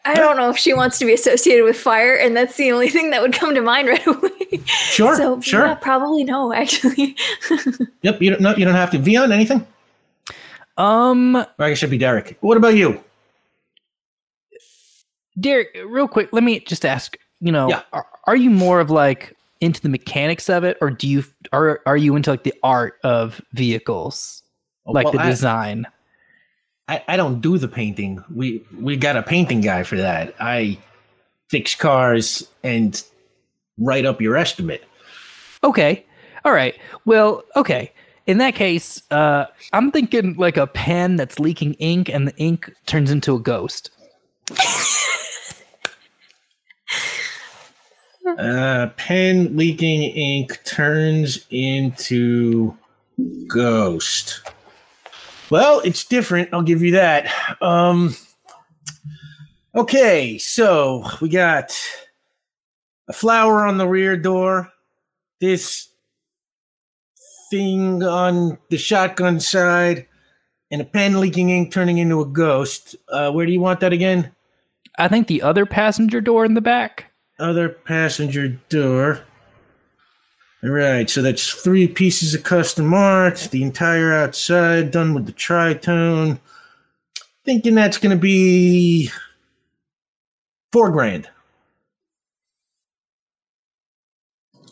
I 0.05 0.13
don't 0.13 0.37
know 0.37 0.49
if 0.49 0.57
she 0.57 0.73
wants 0.73 0.99
to 0.99 1.05
be 1.05 1.13
associated 1.13 1.63
with 1.63 1.75
fire, 1.77 2.13
and 2.15 2.37
that's 2.37 2.55
the 2.57 2.71
only 2.71 2.89
thing 2.89 3.09
that 3.09 3.21
would 3.21 3.33
come 3.33 3.55
to 3.55 3.61
mind 3.61 3.87
right 3.89 4.05
away. 4.07 4.59
Sure, 4.65 5.15
so 5.15 5.41
sure. 5.41 5.65
yeah, 5.65 5.75
probably 5.75 6.23
no. 6.23 6.53
Actually, 6.61 7.15
Yep. 8.03 8.21
You 8.21 8.29
don't. 8.31 8.41
No, 8.41 8.55
you 8.55 8.65
don't 8.65 8.75
have 8.75 8.91
to. 8.91 8.99
Vion, 8.99 9.31
anything? 9.33 9.65
Um, 10.77 11.35
Or 11.35 11.45
I 11.59 11.69
guess 11.69 11.77
it 11.77 11.79
should 11.79 11.89
be 11.89 11.97
Derek. 11.97 12.37
What 12.41 12.57
about 12.57 12.75
you? 12.75 13.01
Derek, 15.39 15.75
real 15.87 16.07
quick, 16.07 16.29
let 16.31 16.43
me 16.43 16.59
just 16.61 16.85
ask. 16.85 17.17
You 17.41 17.51
know, 17.51 17.67
Yeah. 17.69 17.81
are, 17.91 18.05
are 18.25 18.35
you 18.35 18.49
more 18.49 18.79
of 18.79 18.89
like 18.89 19.35
into 19.61 19.81
the 19.81 19.89
mechanics 19.89 20.49
of 20.49 20.63
it, 20.63 20.77
or 20.81 20.89
do 20.89 21.07
you 21.07 21.23
are 21.51 21.81
are 21.85 21.97
you 21.97 22.15
into 22.15 22.29
like 22.31 22.43
the 22.43 22.53
art 22.63 22.95
of 23.03 23.41
vehicles, 23.53 24.41
like 24.85 25.05
Well, 25.05 25.13
the 25.13 25.19
I- 25.21 25.29
design? 25.29 25.85
I, 26.87 27.03
I 27.07 27.17
don't 27.17 27.41
do 27.41 27.57
the 27.57 27.67
painting. 27.67 28.23
We 28.33 28.63
we 28.79 28.95
got 28.97 29.17
a 29.17 29.23
painting 29.23 29.61
guy 29.61 29.83
for 29.83 29.97
that. 29.97 30.35
I 30.39 30.77
fix 31.49 31.75
cars 31.75 32.47
and 32.63 33.01
write 33.77 34.05
up 34.05 34.21
your 34.21 34.35
estimate. 34.35 34.83
Okay. 35.63 36.05
All 36.43 36.51
right. 36.51 36.75
Well, 37.05 37.43
okay. 37.55 37.91
In 38.27 38.39
that 38.39 38.55
case, 38.55 39.01
uh, 39.11 39.45
I'm 39.73 39.91
thinking 39.91 40.35
like 40.35 40.57
a 40.57 40.67
pen 40.67 41.15
that's 41.15 41.39
leaking 41.39 41.73
ink, 41.75 42.09
and 42.09 42.27
the 42.27 42.35
ink 42.37 42.73
turns 42.85 43.11
into 43.11 43.35
a 43.35 43.39
ghost. 43.39 43.91
Uh, 48.39 48.87
pen 48.97 49.55
leaking 49.55 50.01
ink 50.01 50.59
turns 50.65 51.45
into 51.51 52.75
ghost. 53.47 54.41
Well, 55.49 55.79
it's 55.81 56.03
different. 56.03 56.49
I'll 56.53 56.61
give 56.63 56.81
you 56.81 56.93
that. 56.93 57.31
Um, 57.61 58.15
okay, 59.75 60.37
so 60.37 61.05
we 61.21 61.29
got 61.29 61.71
a 63.07 63.13
flower 63.13 63.65
on 63.65 63.77
the 63.77 63.87
rear 63.87 64.17
door. 64.17 64.71
This 65.39 65.89
thing 67.51 68.01
on 68.01 68.57
the 68.69 68.77
shotgun 68.77 69.39
side, 69.39 70.07
and 70.71 70.81
a 70.81 70.85
pen 70.85 71.19
leaking 71.19 71.51
ink 71.51 71.71
turning 71.71 71.99
into 71.99 72.21
a 72.21 72.25
ghost. 72.25 72.95
Uh, 73.09 73.31
where 73.31 73.45
do 73.45 73.51
you 73.51 73.59
want 73.59 73.79
that 73.81 73.93
again? 73.93 74.31
I 74.97 75.07
think 75.07 75.27
the 75.27 75.43
other 75.43 75.65
passenger 75.65 76.21
door 76.21 76.43
in 76.45 76.55
the 76.55 76.61
back. 76.61 77.11
other 77.37 77.69
passenger 77.69 78.47
door. 78.69 79.21
All 80.65 80.71
right, 80.71 81.07
so 81.07 81.21
that's 81.21 81.51
three 81.51 81.87
pieces 81.87 82.33
of 82.33 82.41
custom 82.41 82.91
art, 82.91 83.49
the 83.51 83.61
entire 83.61 84.11
outside 84.11 84.89
done 84.89 85.13
with 85.13 85.27
the 85.27 85.31
tritone. 85.31 86.39
Thinking 87.43 87.75
that's 87.75 87.99
going 87.99 88.17
to 88.17 88.19
be 88.19 89.11
four 90.71 90.89
grand. 90.89 91.29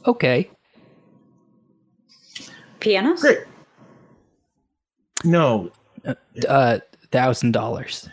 Okay. 0.08 0.50
Pianos? 2.80 3.22
Great. 3.22 3.40
No, 5.24 5.72
Uh, 6.50 6.80
thousand 7.12 7.52
dollars. 7.52 8.10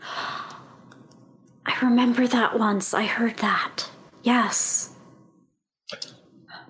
I 0.02 1.76
remember 1.82 2.28
that 2.28 2.56
once. 2.56 2.94
I 2.94 3.04
heard 3.04 3.38
that. 3.38 3.90
Yes. 4.22 4.94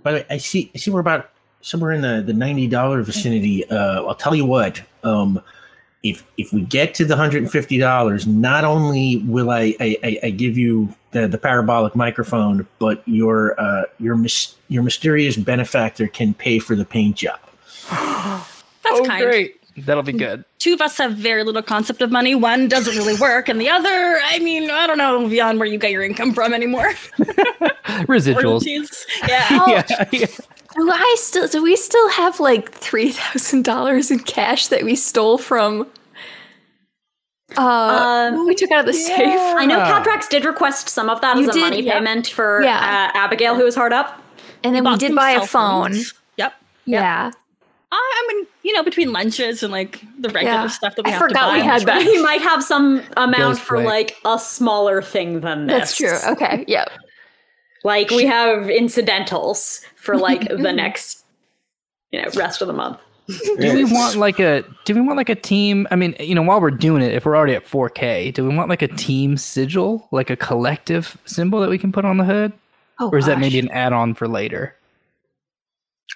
By 0.08 0.12
the 0.12 0.18
way, 0.20 0.26
I 0.30 0.38
see. 0.38 0.70
I 0.74 0.78
see 0.78 0.90
we're 0.90 1.00
about 1.00 1.28
somewhere 1.60 1.92
in 1.92 2.00
the, 2.00 2.22
the 2.24 2.32
ninety 2.32 2.66
dollar 2.66 3.02
vicinity. 3.02 3.68
Uh, 3.68 4.04
I'll 4.04 4.14
tell 4.14 4.34
you 4.34 4.46
what. 4.46 4.80
Um, 5.04 5.42
if 6.02 6.24
if 6.38 6.50
we 6.50 6.62
get 6.62 6.94
to 6.94 7.04
the 7.04 7.14
hundred 7.14 7.42
and 7.42 7.52
fifty 7.52 7.76
dollars, 7.76 8.26
not 8.26 8.64
only 8.64 9.18
will 9.26 9.50
I 9.50 9.74
I, 9.78 9.98
I, 10.02 10.18
I 10.22 10.30
give 10.30 10.56
you 10.56 10.94
the, 11.10 11.28
the 11.28 11.36
parabolic 11.36 11.94
microphone, 11.94 12.66
but 12.78 13.06
your 13.06 13.60
uh, 13.60 13.82
your 13.98 14.16
mis- 14.16 14.54
your 14.68 14.82
mysterious 14.82 15.36
benefactor 15.36 16.08
can 16.08 16.32
pay 16.32 16.58
for 16.58 16.74
the 16.74 16.86
paint 16.86 17.16
job. 17.16 17.38
That's 17.90 19.06
kind. 19.06 19.50
That'll 19.84 20.02
be 20.02 20.12
good. 20.12 20.44
Two 20.58 20.74
of 20.74 20.80
us 20.80 20.96
have 20.98 21.12
very 21.12 21.44
little 21.44 21.62
concept 21.62 22.02
of 22.02 22.10
money. 22.10 22.34
One 22.34 22.68
doesn't 22.68 22.96
really 22.96 23.14
work, 23.14 23.48
and 23.48 23.60
the 23.60 23.68
other, 23.68 24.18
I 24.24 24.38
mean, 24.40 24.70
I 24.70 24.86
don't 24.86 24.98
know 24.98 25.28
beyond 25.28 25.58
where 25.58 25.68
you 25.68 25.78
get 25.78 25.90
your 25.90 26.02
income 26.02 26.34
from 26.34 26.52
anymore. 26.54 26.92
Residuals. 28.08 28.42
Royalties. 28.42 29.06
Yeah. 29.26 29.66
yeah, 29.68 30.04
yeah. 30.12 30.26
do 30.76 30.90
I 30.90 31.16
still? 31.18 31.48
Do 31.48 31.62
we 31.62 31.76
still 31.76 32.08
have 32.10 32.40
like 32.40 32.70
three 32.72 33.10
thousand 33.12 33.64
dollars 33.64 34.10
in 34.10 34.18
cash 34.20 34.68
that 34.68 34.82
we 34.84 34.94
stole 34.94 35.38
from? 35.38 35.86
Uh, 37.56 38.30
Um, 38.34 38.46
we 38.46 38.54
took 38.54 38.70
out 38.70 38.80
of 38.80 38.86
the 38.86 38.92
safe. 38.92 39.16
I 39.16 39.64
know 39.64 39.78
Cadrax 39.78 40.28
did 40.28 40.44
request 40.44 40.88
some 40.90 41.08
of 41.08 41.20
that 41.22 41.36
You 41.38 41.44
as 41.44 41.48
a 41.48 41.52
did, 41.52 41.60
money 41.60 41.82
yeah. 41.82 41.94
payment 41.94 42.26
for 42.28 42.62
Yeah. 42.62 42.76
uh, 43.14 43.16
Abigail, 43.18 43.54
who 43.54 43.64
was 43.64 43.74
hard 43.74 43.92
up. 43.92 44.22
And 44.62 44.74
then 44.74 44.84
we 44.84 44.96
did 44.96 45.14
buy 45.14 45.30
a 45.30 45.46
phone. 45.46 45.92
phones. 45.94 46.14
Yep. 46.36 46.52
Yeah. 46.84 47.30
I 47.32 47.47
I 47.90 48.24
mean, 48.32 48.46
you 48.62 48.72
know, 48.74 48.82
between 48.82 49.12
lunches 49.12 49.62
and 49.62 49.72
like 49.72 50.00
the 50.18 50.28
regular 50.28 50.54
Yeah. 50.56 50.66
stuff 50.68 50.94
that 50.96 51.04
we 51.04 51.10
I 51.12 51.14
have 51.14 51.28
to 51.28 51.34
buy. 51.34 51.52
we 51.54 51.60
had 51.62 51.82
that. 51.82 52.02
He 52.02 52.20
might 52.22 52.42
have 52.42 52.62
some 52.62 53.02
amount 53.16 53.58
for 53.58 53.82
like 53.82 54.16
a 54.24 54.38
smaller 54.38 55.00
thing 55.00 55.40
than 55.40 55.66
this. 55.66 55.96
That's 55.96 55.96
true. 55.96 56.32
Okay. 56.32 56.64
Yep. 56.68 56.90
Like 57.84 58.10
we 58.10 58.26
have 58.26 58.68
incidentals 58.68 59.80
for 59.96 60.16
like 60.18 60.48
the 60.48 60.72
next, 60.72 61.24
you 62.10 62.20
know, 62.20 62.28
rest 62.36 62.60
of 62.60 62.66
the 62.68 62.74
month. 62.74 62.98
Do 63.60 63.74
we 63.74 63.84
want 63.84 64.16
like 64.16 64.40
a 64.40 64.64
do 64.86 64.94
we 64.94 65.02
want 65.02 65.18
like 65.18 65.28
a 65.28 65.34
team? 65.34 65.86
I 65.90 65.96
mean, 65.96 66.14
you 66.18 66.34
know, 66.34 66.40
while 66.42 66.60
we're 66.62 66.70
doing 66.70 67.02
it, 67.02 67.12
if 67.12 67.26
we're 67.26 67.36
already 67.36 67.54
at 67.54 67.66
4K, 67.66 68.32
do 68.32 68.48
we 68.48 68.56
want 68.56 68.70
like 68.70 68.80
a 68.80 68.88
team 68.88 69.36
sigil, 69.36 70.08
like 70.12 70.30
a 70.30 70.36
collective 70.36 71.18
symbol 71.26 71.60
that 71.60 71.68
we 71.68 71.76
can 71.76 71.92
put 71.92 72.06
on 72.06 72.16
the 72.16 72.24
hood? 72.24 72.54
Oh, 72.98 73.10
Or 73.10 73.18
is 73.18 73.26
that 73.26 73.38
maybe 73.38 73.58
an 73.58 73.70
add-on 73.70 74.14
for 74.14 74.26
later? 74.26 74.74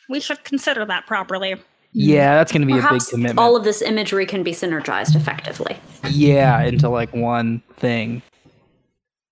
We 0.09 0.21
should 0.21 0.43
consider 0.45 0.85
that 0.87 1.07
properly. 1.07 1.57
Yeah, 1.93 2.37
that's 2.37 2.51
going 2.53 2.63
to 2.63 2.67
be 2.67 2.79
a 2.79 2.83
big 2.89 3.03
commitment. 3.11 3.39
all 3.39 3.55
of 3.55 3.65
this 3.65 3.83
imagery 3.83 4.25
can 4.25 4.43
be 4.43 4.53
synergized 4.53 5.15
effectively. 5.15 5.77
yeah, 6.09 6.63
into 6.63 6.89
like 6.89 7.13
one 7.13 7.63
thing. 7.75 8.23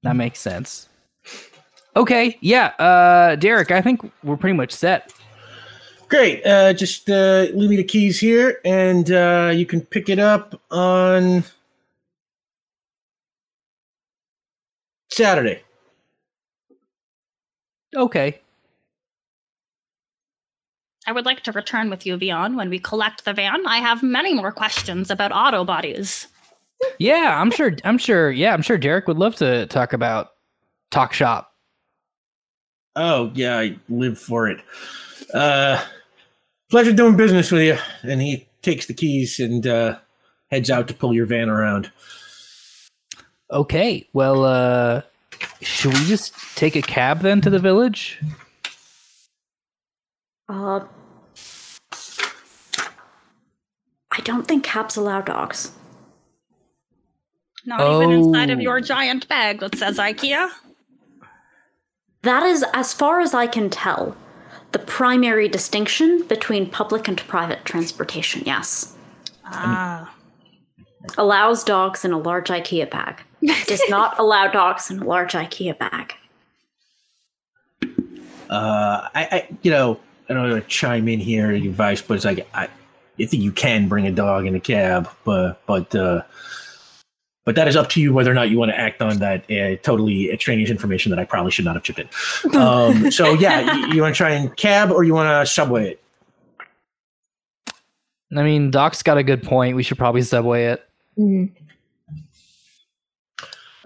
That 0.03 0.15
makes 0.17 0.41
sense. 0.41 0.89
Okay, 1.97 2.39
yeah, 2.41 2.67
uh 2.79 3.37
Derek, 3.37 3.71
I 3.71 3.81
think 3.81 4.01
we're 4.23 4.37
pretty 4.37 4.57
much 4.57 4.73
set. 4.73 5.13
Great. 6.09 6.45
Uh, 6.45 6.73
just 6.73 7.09
uh, 7.09 7.47
leave 7.55 7.71
me 7.71 7.77
the 7.77 7.85
keys 7.85 8.19
here, 8.19 8.61
and 8.65 9.13
uh, 9.13 9.53
you 9.55 9.65
can 9.65 9.81
pick 9.81 10.09
it 10.09 10.19
up 10.19 10.61
on 10.73 11.45
Saturday. 15.11 15.63
Okay. 17.95 18.40
I 21.07 21.13
would 21.13 21.25
like 21.25 21.43
to 21.45 21.53
return 21.53 21.91
with 21.91 22.05
you, 22.07 22.17
Vion, 22.17 22.57
when 22.57 22.71
we 22.71 22.79
collect 22.79 23.25
the 23.25 23.33
van. 23.33 23.67
I 23.67 23.79
have 23.79 24.03
many 24.03 24.35
more 24.35 24.53
questions 24.53 25.11
about 25.11 25.33
auto 25.33 25.65
bodies. 25.65 26.27
Yeah, 26.99 27.41
I'm 27.41 27.51
sure 27.51 27.77
I'm 27.85 27.99
sure 27.99 28.31
yeah, 28.31 28.53
I'm 28.53 28.63
sure 28.63 28.79
Derek 28.79 29.07
would 29.07 29.19
love 29.19 29.37
to 29.37 29.67
talk 29.67 29.93
about 29.93 30.33
talk 30.91 31.13
shop. 31.13 31.53
Oh 32.97 33.31
yeah, 33.35 33.59
I 33.59 33.77
live 33.89 34.19
for 34.19 34.49
it. 34.49 34.61
Uh, 35.33 35.83
pleasure 36.71 36.93
doing 36.93 37.17
business 37.17 37.51
with 37.51 37.63
you. 37.63 37.79
And 38.03 38.21
he 38.21 38.49
takes 38.63 38.87
the 38.87 38.95
keys 38.95 39.39
and 39.41 39.67
uh, 39.67 39.99
heads 40.51 40.71
out 40.71 40.89
to 40.89 40.95
pull 40.95 41.15
your 41.15 41.27
van 41.27 41.49
around. 41.49 41.91
Okay. 43.51 44.09
Well, 44.13 44.45
uh 44.45 45.03
should 45.63 45.95
we 45.95 46.05
just 46.07 46.35
take 46.57 46.77
a 46.77 46.83
cab 46.83 47.21
then 47.21 47.41
to 47.41 47.51
the 47.51 47.59
village? 47.59 48.21
Uh, 50.51 50.85
I 54.11 54.21
don't 54.25 54.49
think 54.49 54.65
cabs 54.65 54.97
allow 54.97 55.21
dogs. 55.21 55.71
Not 57.65 57.81
even 57.81 58.11
inside 58.11 58.51
of 58.51 58.59
Oh. 58.59 58.63
your 58.63 58.81
giant 58.81 59.29
bag 59.29 59.61
that 59.61 59.77
says 59.77 59.99
IKEA. 59.99 60.51
That 62.23 62.43
is, 62.43 62.65
as 62.75 62.93
far 62.93 63.21
as 63.21 63.33
I 63.33 63.47
can 63.47 63.71
tell, 63.71 64.17
the 64.73 64.79
primary 64.81 65.47
distinction 65.49 66.25
between 66.27 66.69
public 66.69 67.07
and 67.07 67.19
private 67.29 67.65
transportation, 67.65 68.43
yes. 68.45 68.95
Ah. 69.45 70.13
Allows 71.17 71.63
dogs 71.65 72.05
in 72.05 72.13
a 72.13 72.19
large 72.19 72.49
IKEA 72.49 72.91
bag. 72.91 73.23
Does 73.67 73.83
not 73.89 74.19
allow 74.19 74.49
dogs 74.49 74.91
in 74.91 74.99
a 75.01 75.05
large 75.05 75.33
IKEA 75.33 75.79
bag. 75.79 76.15
Uh, 78.51 79.09
I, 79.15 79.29
I, 79.31 79.49
you 79.63 79.71
know, 79.71 80.01
I 80.31 80.35
don't 80.35 80.49
want 80.49 80.63
to 80.63 80.69
chime 80.69 81.09
in 81.09 81.19
here 81.19 81.51
and 81.51 81.67
advice, 81.67 82.01
but 82.01 82.15
it's 82.15 82.25
like 82.25 82.49
I, 82.55 82.69
I 83.19 83.25
think 83.27 83.43
you 83.43 83.51
can 83.51 83.89
bring 83.89 84.07
a 84.07 84.13
dog 84.13 84.47
in 84.47 84.55
a 84.55 84.61
cab, 84.61 85.11
but 85.25 85.61
but 85.67 85.93
uh, 85.93 86.23
but 87.45 87.57
that 87.57 87.67
is 87.67 87.75
up 87.75 87.89
to 87.91 88.01
you 88.01 88.13
whether 88.13 88.31
or 88.31 88.35
not 88.35 88.49
you 88.49 88.57
want 88.57 88.71
to 88.71 88.79
act 88.79 89.03
on 89.03 89.19
that 89.19 89.51
uh, 89.51 89.75
totally 89.83 90.31
extraneous 90.31 90.71
information 90.71 91.11
that 91.11 91.19
I 91.19 91.25
probably 91.25 91.51
should 91.51 91.65
not 91.65 91.75
have 91.75 91.83
chipped 91.83 91.99
in. 91.99 92.57
Um, 92.57 93.11
so 93.11 93.33
yeah, 93.33 93.75
you, 93.75 93.95
you 93.95 94.03
want 94.03 94.15
to 94.15 94.17
try 94.17 94.31
and 94.31 94.57
cab 94.57 94.93
or 94.93 95.03
you 95.03 95.15
want 95.15 95.29
to 95.29 95.51
subway 95.51 95.91
it? 95.91 96.03
I 98.37 98.45
mean, 98.45 98.71
Doc's 98.71 99.03
got 99.03 99.19
a 99.19 99.25
good 99.25 99.43
point. 99.43 99.75
We 99.75 99.83
should 99.83 99.99
probably 99.99 100.23
subway 100.23 100.67
it. 100.67 100.89
Mhm. 101.19 101.51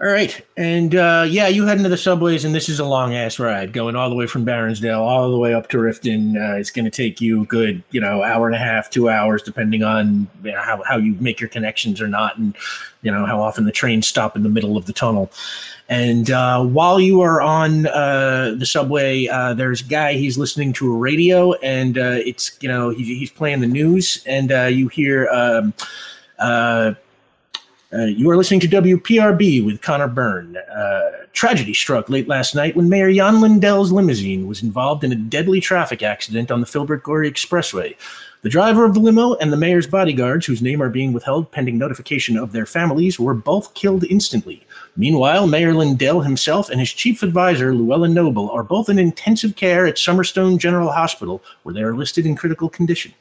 All 0.01 0.09
right, 0.09 0.45
and 0.57 0.93
uh, 0.93 1.25
yeah, 1.25 1.47
you 1.47 1.65
head 1.65 1.77
into 1.77 1.87
the 1.87 1.95
subways, 1.95 2.43
and 2.43 2.53
this 2.53 2.67
is 2.67 2.81
a 2.81 2.85
long 2.85 3.13
ass 3.13 3.39
ride, 3.39 3.71
going 3.71 3.95
all 3.95 4.09
the 4.09 4.15
way 4.15 4.27
from 4.27 4.43
Baronsdale 4.43 4.99
all 4.99 5.31
the 5.31 5.37
way 5.37 5.53
up 5.53 5.69
to 5.69 5.77
Riften. 5.77 6.35
Uh, 6.35 6.57
it's 6.57 6.69
going 6.69 6.83
to 6.83 6.91
take 6.91 7.21
you 7.21 7.43
a 7.43 7.45
good, 7.45 7.81
you 7.91 8.01
know, 8.01 8.21
hour 8.21 8.45
and 8.45 8.55
a 8.57 8.59
half, 8.59 8.89
two 8.89 9.07
hours, 9.07 9.41
depending 9.41 9.83
on 9.83 10.27
you 10.43 10.51
know, 10.51 10.59
how 10.59 10.83
how 10.83 10.97
you 10.97 11.15
make 11.21 11.39
your 11.39 11.47
connections 11.47 12.01
or 12.01 12.09
not, 12.09 12.37
and 12.37 12.57
you 13.03 13.11
know 13.11 13.25
how 13.25 13.41
often 13.41 13.63
the 13.63 13.71
trains 13.71 14.05
stop 14.05 14.35
in 14.35 14.43
the 14.43 14.49
middle 14.49 14.75
of 14.75 14.85
the 14.85 14.91
tunnel. 14.91 15.31
And 15.87 16.29
uh, 16.29 16.61
while 16.65 16.99
you 16.99 17.21
are 17.21 17.39
on 17.39 17.87
uh, 17.87 18.53
the 18.57 18.65
subway, 18.65 19.27
uh, 19.27 19.53
there's 19.53 19.79
a 19.79 19.85
guy. 19.85 20.15
He's 20.15 20.37
listening 20.37 20.73
to 20.73 20.91
a 20.91 20.97
radio, 20.97 21.53
and 21.53 21.97
uh, 21.97 22.17
it's 22.25 22.57
you 22.59 22.67
know 22.67 22.89
he, 22.89 23.17
he's 23.17 23.31
playing 23.31 23.61
the 23.61 23.67
news, 23.67 24.21
and 24.27 24.49
you 24.75 24.89
hear. 24.89 25.29
Um, 25.29 25.73
uh, 27.95 28.05
you 28.05 28.29
are 28.29 28.35
listening 28.35 28.59
to 28.59 28.67
WPRB 28.67 29.65
with 29.65 29.81
Connor 29.81 30.07
Byrne. 30.07 30.57
Uh, 30.57 31.11
tragedy 31.31 31.73
struck 31.73 32.09
late 32.09 32.27
last 32.27 32.53
night 32.53 32.75
when 32.75 32.89
Mayor 32.89 33.11
Jan 33.13 33.39
Lindell's 33.39 33.91
limousine 33.91 34.47
was 34.47 34.61
involved 34.63 35.03
in 35.03 35.11
a 35.11 35.15
deadly 35.15 35.61
traffic 35.61 36.03
accident 36.03 36.51
on 36.51 36.59
the 36.59 36.65
Filbert 36.65 37.03
Gorey 37.03 37.31
Expressway. 37.31 37.95
The 38.41 38.49
driver 38.49 38.85
of 38.85 38.93
the 38.93 38.99
limo 38.99 39.35
and 39.35 39.51
the 39.51 39.57
mayor's 39.57 39.87
bodyguards, 39.87 40.45
whose 40.45 40.61
name 40.61 40.81
are 40.81 40.89
being 40.89 41.13
withheld 41.13 41.51
pending 41.51 41.77
notification 41.77 42.37
of 42.37 42.51
their 42.51 42.65
families, 42.65 43.19
were 43.19 43.33
both 43.33 43.73
killed 43.73 44.03
instantly. 44.03 44.65
Meanwhile, 44.97 45.47
Mayor 45.47 45.73
Lindell 45.73 46.21
himself 46.21 46.69
and 46.69 46.79
his 46.79 46.91
chief 46.91 47.23
advisor, 47.23 47.73
Llewellyn 47.73 48.13
Noble, 48.13 48.51
are 48.51 48.63
both 48.63 48.89
in 48.89 48.99
intensive 48.99 49.55
care 49.55 49.87
at 49.87 49.95
Summerstone 49.95 50.59
General 50.59 50.91
Hospital, 50.91 51.41
where 51.63 51.73
they 51.73 51.81
are 51.81 51.95
listed 51.95 52.25
in 52.25 52.35
critical 52.35 52.69
condition. 52.69 53.13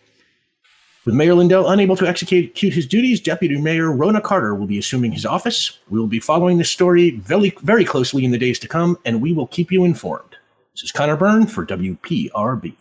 With 1.04 1.14
Mayor 1.14 1.34
Lindell 1.34 1.68
unable 1.68 1.96
to 1.96 2.08
execute 2.08 2.56
his 2.56 2.86
duties, 2.86 3.20
Deputy 3.20 3.60
Mayor 3.60 3.92
Rona 3.92 4.22
Carter 4.22 4.54
will 4.54 4.66
be 4.66 4.78
assuming 4.78 5.12
his 5.12 5.26
office. 5.26 5.78
We 5.90 5.98
will 5.98 6.06
be 6.06 6.18
following 6.18 6.56
this 6.56 6.70
story 6.70 7.10
very, 7.10 7.50
very 7.62 7.84
closely 7.84 8.24
in 8.24 8.30
the 8.30 8.38
days 8.38 8.58
to 8.60 8.68
come, 8.68 8.96
and 9.04 9.20
we 9.20 9.34
will 9.34 9.46
keep 9.48 9.70
you 9.70 9.84
informed. 9.84 10.36
This 10.72 10.84
is 10.84 10.92
Connor 10.92 11.16
Byrne 11.16 11.46
for 11.46 11.66
WPRB. 11.66 12.74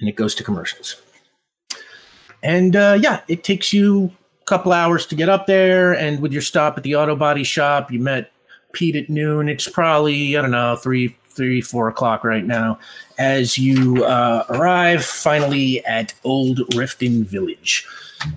And 0.00 0.08
it 0.08 0.16
goes 0.16 0.34
to 0.36 0.44
commercials. 0.44 0.96
And 2.42 2.74
uh, 2.74 2.96
yeah, 2.98 3.20
it 3.28 3.44
takes 3.44 3.70
you 3.70 4.10
a 4.40 4.44
couple 4.46 4.72
hours 4.72 5.04
to 5.08 5.14
get 5.14 5.28
up 5.28 5.46
there, 5.46 5.92
and 5.92 6.20
with 6.20 6.32
your 6.32 6.40
stop 6.40 6.78
at 6.78 6.84
the 6.84 6.96
auto 6.96 7.16
body 7.16 7.44
shop, 7.44 7.92
you 7.92 8.00
met 8.00 8.32
Pete 8.72 8.96
at 8.96 9.10
noon. 9.10 9.50
It's 9.50 9.68
probably, 9.68 10.38
I 10.38 10.40
don't 10.40 10.52
know, 10.52 10.74
three, 10.76 11.17
three, 11.38 11.62
four 11.62 11.88
o'clock 11.88 12.24
right 12.24 12.44
now 12.44 12.78
as 13.16 13.56
you 13.56 14.04
uh, 14.04 14.44
arrive 14.50 15.04
finally 15.04 15.84
at 15.86 16.12
Old 16.24 16.58
Riften 16.72 17.24
Village. 17.24 17.86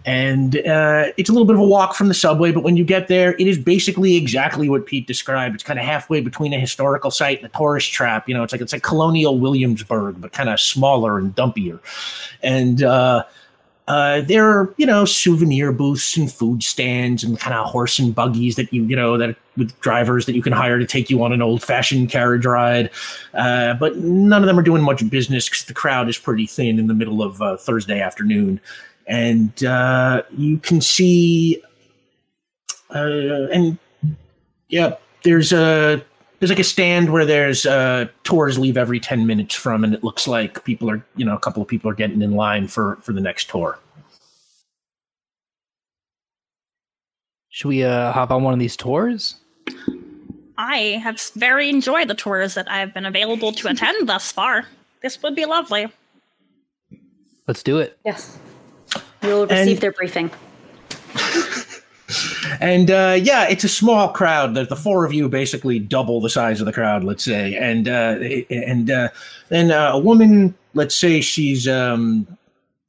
And 0.06 0.58
uh, 0.68 1.08
it's 1.18 1.28
a 1.28 1.34
little 1.34 1.48
bit 1.48 1.56
of 1.56 1.60
a 1.60 1.66
walk 1.66 1.96
from 1.96 2.08
the 2.08 2.14
subway, 2.14 2.52
but 2.52 2.64
when 2.64 2.78
you 2.78 2.84
get 2.84 3.08
there, 3.08 3.34
it 3.34 3.48
is 3.48 3.58
basically 3.58 4.16
exactly 4.16 4.70
what 4.70 4.86
Pete 4.86 5.08
described. 5.08 5.56
It's 5.56 5.64
kind 5.64 5.80
of 5.80 5.86
halfway 5.86 6.22
between 6.22 6.54
a 6.54 6.60
historical 6.60 7.10
site 7.10 7.40
and 7.42 7.48
a 7.48 7.58
tourist 7.58 7.92
trap. 7.92 8.30
You 8.30 8.36
know, 8.36 8.44
it's 8.44 8.54
like 8.54 8.62
it's 8.62 8.74
like 8.74 8.84
colonial 8.84 9.40
Williamsburg, 9.40 10.22
but 10.22 10.34
kind 10.34 10.50
of 10.50 10.60
smaller 10.60 11.18
and 11.18 11.36
dumpier. 11.36 11.80
And 12.44 12.84
uh, 12.84 13.24
uh, 13.88 14.22
there 14.22 14.48
are, 14.48 14.74
you 14.78 14.86
know, 14.86 15.06
souvenir 15.06 15.72
booths 15.72 16.16
and 16.16 16.32
food 16.32 16.64
stands 16.64 17.24
and 17.24 17.40
kind 17.40 17.56
of 17.56 17.68
horse 17.68 18.00
and 18.00 18.14
buggies 18.14 18.56
that 18.56 18.72
you, 18.72 18.84
you 18.86 18.96
know, 18.96 19.18
that 19.18 19.36
with 19.58 19.78
drivers 19.82 20.26
that 20.26 20.36
you 20.36 20.42
can 20.42 20.54
hire 20.54 20.80
to 20.80 20.86
take 20.86 21.10
you 21.10 21.24
on 21.24 21.34
an 21.34 21.42
old 21.42 21.62
fashioned 21.62 22.10
carriage 22.10 22.46
ride. 22.46 22.90
Uh, 23.34 23.74
but 23.74 23.98
none 23.98 24.42
of 24.42 24.48
them 24.48 24.58
are 24.58 24.64
doing 24.64 24.82
much 24.82 25.08
business 25.10 25.50
because 25.50 25.66
the 25.66 25.74
crowd 25.74 26.08
is 26.08 26.18
pretty 26.18 26.46
thin 26.46 26.80
in 26.80 26.88
the 26.88 26.94
middle 26.94 27.22
of 27.22 27.42
uh, 27.42 27.58
Thursday 27.58 28.00
afternoon. 28.00 28.62
And 29.08 29.64
uh, 29.64 30.24
you 30.38 30.58
can 30.60 30.80
see, 30.80 31.62
uh, 32.96 33.48
and 33.52 33.78
yeah, 34.70 34.96
there's 35.24 35.52
a 35.52 36.04
there's 36.42 36.50
like 36.50 36.60
a 36.60 36.64
stand 36.64 37.12
where 37.14 37.24
there's 37.24 37.68
uh, 37.68 38.08
tours 38.24 38.58
leave 38.58 38.76
every 38.76 39.00
10 39.00 39.28
minutes 39.28 39.54
from 39.54 39.84
and 39.84 39.94
it 39.94 40.04
looks 40.04 40.28
like 40.28 40.64
people 40.66 40.90
are 40.90 41.06
you 41.16 41.24
know 41.24 41.36
a 41.36 41.40
couple 41.40 41.62
of 41.62 41.68
people 41.68 41.90
are 41.90 41.94
getting 41.94 42.22
in 42.24 42.32
line 42.32 42.68
for 42.68 42.96
for 42.98 43.14
the 43.14 43.22
next 43.22 43.48
tour 43.50 43.78
Should 47.54 47.68
we 47.68 47.84
uh, 47.84 48.14
hop 48.14 48.32
on 48.32 48.44
one 48.44 48.54
of 48.54 48.60
these 48.60 48.78
tours? 48.78 49.36
I 50.58 51.00
have 51.04 51.20
very 51.36 51.70
enjoyed 51.70 52.08
the 52.08 52.16
tours 52.16 52.54
that 52.54 52.72
I've 52.72 52.94
been 52.94 53.06
available 53.06 53.52
to 53.52 53.68
attend 53.68 54.08
thus 54.08 54.32
far. 54.32 54.66
This 55.02 55.22
would 55.22 55.36
be 55.36 55.44
lovely. 55.46 55.92
Let's 57.48 57.62
do 57.62 57.80
it. 57.80 58.00
Yes. 58.06 58.38
We 59.22 59.30
will 59.34 59.48
receive 59.48 59.68
And- 59.68 59.78
their 59.80 59.92
briefing. 59.92 60.32
and 62.60 62.90
uh, 62.92 63.18
yeah 63.22 63.48
it's 63.48 63.64
a 63.64 63.70
small 63.70 64.10
crowd. 64.10 64.56
The, 64.56 64.66
the 64.66 64.76
four 64.76 65.06
of 65.06 65.14
you 65.14 65.30
basically 65.30 65.80
double 65.80 66.22
the 66.22 66.30
size 66.30 66.60
of 66.60 66.66
the 66.66 66.74
crowd 66.74 67.04
let's 67.04 67.24
say. 67.24 67.56
And 67.56 67.88
uh, 67.88 68.18
and 68.50 68.90
uh, 68.90 69.10
then 69.50 69.72
uh, 69.72 69.92
a 69.94 70.00
woman 70.00 70.56
let's 70.74 70.96
say 70.96 71.22
she's 71.22 71.68
um, 71.68 72.28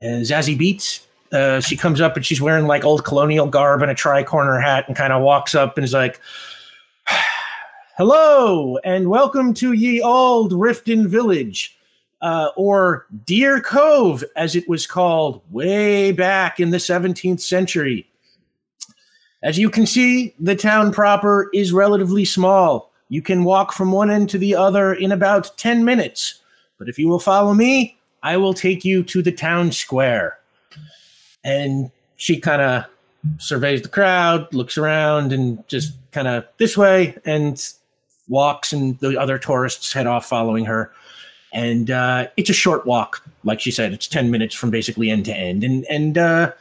uh, 0.03 0.23
Zazie 0.23 0.59
Beetz 0.59 1.63
she 1.65 1.77
comes 1.77 2.01
up 2.01 2.17
and 2.17 2.27
she's 2.27 2.41
wearing 2.41 2.67
like 2.67 2.85
old 2.85 3.05
colonial 3.05 3.47
garb 3.47 3.83
and 3.83 3.91
a 3.91 3.95
tri-corner 3.95 4.61
hat 4.61 4.85
and 4.87 4.97
kind 4.97 5.13
of 5.13 5.23
walks 5.23 5.55
up 5.55 5.77
and 5.77 5.85
is 5.85 5.93
like 5.93 6.21
hello 7.97 8.79
and 8.79 9.09
welcome 9.09 9.55
to 9.55 9.73
ye 9.73 10.01
old 10.03 10.53
Riften 10.53 11.07
Village 11.07 11.77
uh, 12.23 12.51
or 12.57 13.07
Deer 13.27 13.61
Cove 13.61 14.25
as 14.37 14.55
it 14.55 14.69
was 14.69 14.87
called 14.87 15.43
way 15.51 16.13
back 16.13 16.61
in 16.61 16.71
the 16.71 16.79
17th 16.79 17.41
century 17.41 18.09
as 19.43 19.59
you 19.59 19.71
can 19.71 19.87
see, 19.87 20.35
the 20.39 20.55
town 20.55 20.93
proper 20.93 21.51
is 21.53 21.73
relatively 21.73 22.25
small. 22.25 22.93
You 23.09 23.23
can 23.23 23.45
walk 23.45 23.73
from 23.73 23.93
one 23.93 24.11
end 24.11 24.31
to 24.31 24.39
the 24.39 24.55
other 24.55 24.95
in 24.95 25.13
about 25.13 25.57
10 25.57 25.85
minutes. 25.85 26.41
But 26.79 26.89
if 26.89 26.99
you 26.99 27.09
will 27.09 27.19
follow 27.19 27.53
me, 27.53 27.99
I 28.23 28.37
will 28.37 28.55
take 28.55 28.85
you 28.85 29.03
to 29.05 29.23
the 29.23 29.33
town 29.33 29.73
square. 29.73 30.39
And 31.45 31.91
she 32.17 32.39
kind 32.39 32.63
of 32.63 32.85
surveys 33.39 33.83
the 33.83 33.89
crowd, 33.89 34.53
looks 34.55 34.79
around, 34.79 35.33
and 35.33 35.67
just 35.69 35.95
kind 36.13 36.29
of 36.29 36.45
this 36.59 36.77
way 36.77 37.17
and 37.25 37.63
walks, 38.29 38.73
and 38.73 38.99
the 39.01 39.21
other 39.21 39.39
tourists 39.39 39.93
head 39.93 40.07
off 40.07 40.27
following 40.27 40.65
her. 40.65 40.93
And 41.53 41.91
uh, 41.91 42.29
it's 42.37 42.49
a 42.49 42.55
short 42.55 42.87
walk, 42.87 43.23
like 43.45 43.61
she 43.61 43.71
said. 43.71 43.93
It's 43.93 44.07
10 44.07 44.31
minutes 44.31 44.55
from 44.55 44.71
basically 44.71 45.11
end 45.11 45.25
to 45.27 45.35
end. 45.35 45.65
And, 45.65 45.85
and, 45.91 46.17
uh, 46.17 46.53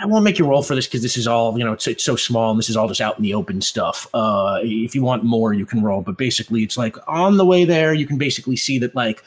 I 0.00 0.06
won't 0.06 0.24
make 0.24 0.38
you 0.38 0.46
roll 0.46 0.62
for 0.62 0.74
this 0.74 0.86
because 0.86 1.02
this 1.02 1.16
is 1.16 1.26
all 1.26 1.58
you 1.58 1.64
know. 1.64 1.72
It's 1.72 1.86
it's 1.86 2.04
so 2.04 2.16
small, 2.16 2.50
and 2.50 2.58
this 2.58 2.68
is 2.68 2.76
all 2.76 2.88
just 2.88 3.00
out 3.00 3.16
in 3.16 3.22
the 3.22 3.34
open 3.34 3.60
stuff. 3.60 4.06
Uh, 4.14 4.58
if 4.62 4.94
you 4.94 5.02
want 5.02 5.24
more, 5.24 5.52
you 5.52 5.66
can 5.66 5.82
roll. 5.82 6.02
But 6.02 6.16
basically, 6.16 6.62
it's 6.62 6.78
like 6.78 6.96
on 7.08 7.36
the 7.36 7.44
way 7.44 7.64
there, 7.64 7.92
you 7.92 8.06
can 8.06 8.18
basically 8.18 8.56
see 8.56 8.78
that 8.78 8.94
like 8.94 9.22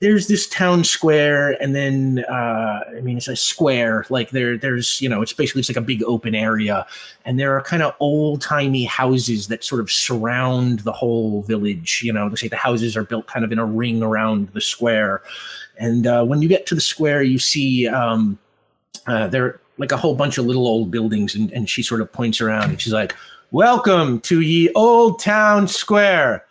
there's 0.00 0.26
this 0.26 0.48
town 0.48 0.82
square, 0.82 1.52
and 1.62 1.74
then 1.74 2.24
uh, 2.28 2.80
I 2.96 3.00
mean 3.00 3.16
it's 3.16 3.28
a 3.28 3.36
square. 3.36 4.04
Like 4.10 4.30
there, 4.30 4.58
there's 4.58 5.00
you 5.00 5.08
know, 5.08 5.22
it's 5.22 5.32
basically 5.32 5.60
it's 5.60 5.70
like 5.70 5.76
a 5.76 5.80
big 5.80 6.02
open 6.02 6.34
area, 6.34 6.86
and 7.24 7.38
there 7.38 7.56
are 7.56 7.62
kind 7.62 7.82
of 7.82 7.94
old 8.00 8.42
timey 8.42 8.84
houses 8.84 9.46
that 9.48 9.62
sort 9.62 9.80
of 9.80 9.90
surround 9.90 10.80
the 10.80 10.92
whole 10.92 11.42
village. 11.42 12.02
You 12.02 12.12
know, 12.12 12.28
they 12.28 12.36
say 12.36 12.48
the 12.48 12.56
houses 12.56 12.96
are 12.96 13.04
built 13.04 13.28
kind 13.28 13.44
of 13.44 13.52
in 13.52 13.60
a 13.60 13.64
ring 13.64 14.02
around 14.02 14.48
the 14.48 14.60
square, 14.60 15.22
and 15.78 16.06
uh, 16.06 16.24
when 16.24 16.42
you 16.42 16.48
get 16.48 16.66
to 16.66 16.74
the 16.74 16.80
square, 16.82 17.22
you 17.22 17.38
see. 17.38 17.86
Um, 17.86 18.38
uh, 19.06 19.26
there 19.26 19.60
like 19.78 19.92
a 19.92 19.96
whole 19.96 20.14
bunch 20.14 20.38
of 20.38 20.46
little 20.46 20.66
old 20.66 20.90
buildings 20.90 21.34
and, 21.34 21.50
and 21.52 21.68
she 21.68 21.82
sort 21.82 22.00
of 22.00 22.12
points 22.12 22.40
around 22.40 22.70
and 22.70 22.80
she's 22.80 22.92
like 22.92 23.14
welcome 23.50 24.20
to 24.20 24.40
ye 24.40 24.70
old 24.74 25.20
town 25.20 25.68
square. 25.68 26.44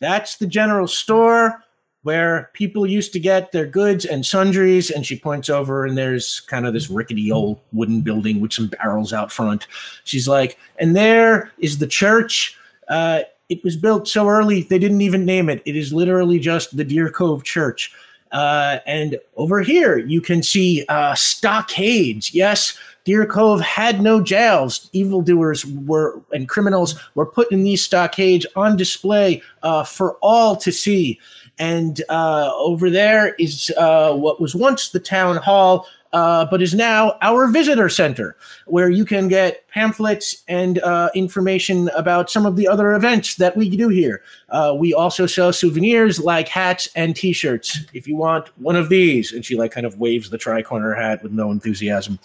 That's 0.00 0.36
the 0.36 0.46
general 0.46 0.88
store 0.88 1.62
where 2.02 2.50
people 2.52 2.84
used 2.84 3.12
to 3.12 3.20
get 3.20 3.52
their 3.52 3.66
goods 3.66 4.04
and 4.04 4.26
sundries. 4.26 4.90
And 4.90 5.06
she 5.06 5.16
points 5.16 5.48
over 5.48 5.86
and 5.86 5.96
there's 5.96 6.40
kind 6.40 6.66
of 6.66 6.72
this 6.72 6.90
rickety 6.90 7.30
old 7.30 7.60
wooden 7.72 8.00
building 8.00 8.40
with 8.40 8.52
some 8.52 8.66
barrels 8.66 9.12
out 9.12 9.30
front. 9.30 9.66
She's 10.04 10.26
like 10.26 10.58
and 10.78 10.96
there 10.96 11.52
is 11.58 11.78
the 11.78 11.86
church. 11.86 12.58
Uh, 12.88 13.20
it 13.48 13.62
was 13.62 13.76
built 13.76 14.08
so 14.08 14.28
early 14.28 14.62
they 14.62 14.78
didn't 14.78 15.02
even 15.02 15.24
name 15.24 15.48
it. 15.48 15.62
It 15.64 15.76
is 15.76 15.92
literally 15.92 16.38
just 16.38 16.76
the 16.76 16.84
deer 16.84 17.10
cove 17.10 17.44
church 17.44 17.92
uh, 18.32 18.78
and 18.86 19.18
over 19.36 19.62
here, 19.62 19.98
you 19.98 20.20
can 20.20 20.42
see 20.42 20.84
uh, 20.88 21.14
stockades. 21.14 22.34
Yes, 22.34 22.78
Deer 23.04 23.26
Cove 23.26 23.60
had 23.60 24.00
no 24.00 24.20
jails. 24.20 24.88
Evildoers 24.92 25.66
were 25.66 26.20
and 26.32 26.48
criminals 26.48 26.98
were 27.14 27.26
put 27.26 27.50
in 27.52 27.62
these 27.62 27.82
stockades 27.82 28.46
on 28.56 28.76
display 28.76 29.42
uh, 29.62 29.84
for 29.84 30.16
all 30.22 30.56
to 30.56 30.72
see. 30.72 31.18
And 31.58 32.02
uh, 32.08 32.50
over 32.54 32.90
there 32.90 33.34
is 33.34 33.70
uh, 33.76 34.14
what 34.14 34.40
was 34.40 34.54
once 34.54 34.90
the 34.90 35.00
town 35.00 35.36
hall. 35.36 35.86
Uh, 36.12 36.44
but 36.50 36.60
is 36.60 36.74
now 36.74 37.16
our 37.22 37.48
visitor 37.48 37.88
center, 37.88 38.36
where 38.66 38.90
you 38.90 39.04
can 39.04 39.28
get 39.28 39.66
pamphlets 39.68 40.42
and 40.48 40.78
uh, 40.80 41.08
information 41.14 41.88
about 41.96 42.30
some 42.30 42.44
of 42.44 42.56
the 42.56 42.68
other 42.68 42.92
events 42.92 43.36
that 43.36 43.56
we 43.56 43.74
do 43.74 43.88
here. 43.88 44.22
Uh, 44.50 44.74
we 44.78 44.92
also 44.92 45.26
sell 45.26 45.52
souvenirs 45.52 46.20
like 46.20 46.48
hats 46.48 46.88
and 46.94 47.16
T-shirts. 47.16 47.80
If 47.94 48.06
you 48.06 48.16
want 48.16 48.48
one 48.58 48.76
of 48.76 48.88
these, 48.88 49.32
and 49.32 49.44
she 49.44 49.56
like 49.56 49.72
kind 49.72 49.86
of 49.86 49.98
waves 49.98 50.30
the 50.30 50.38
tricorner 50.38 50.96
hat 50.96 51.22
with 51.22 51.32
no 51.32 51.50
enthusiasm. 51.50 52.18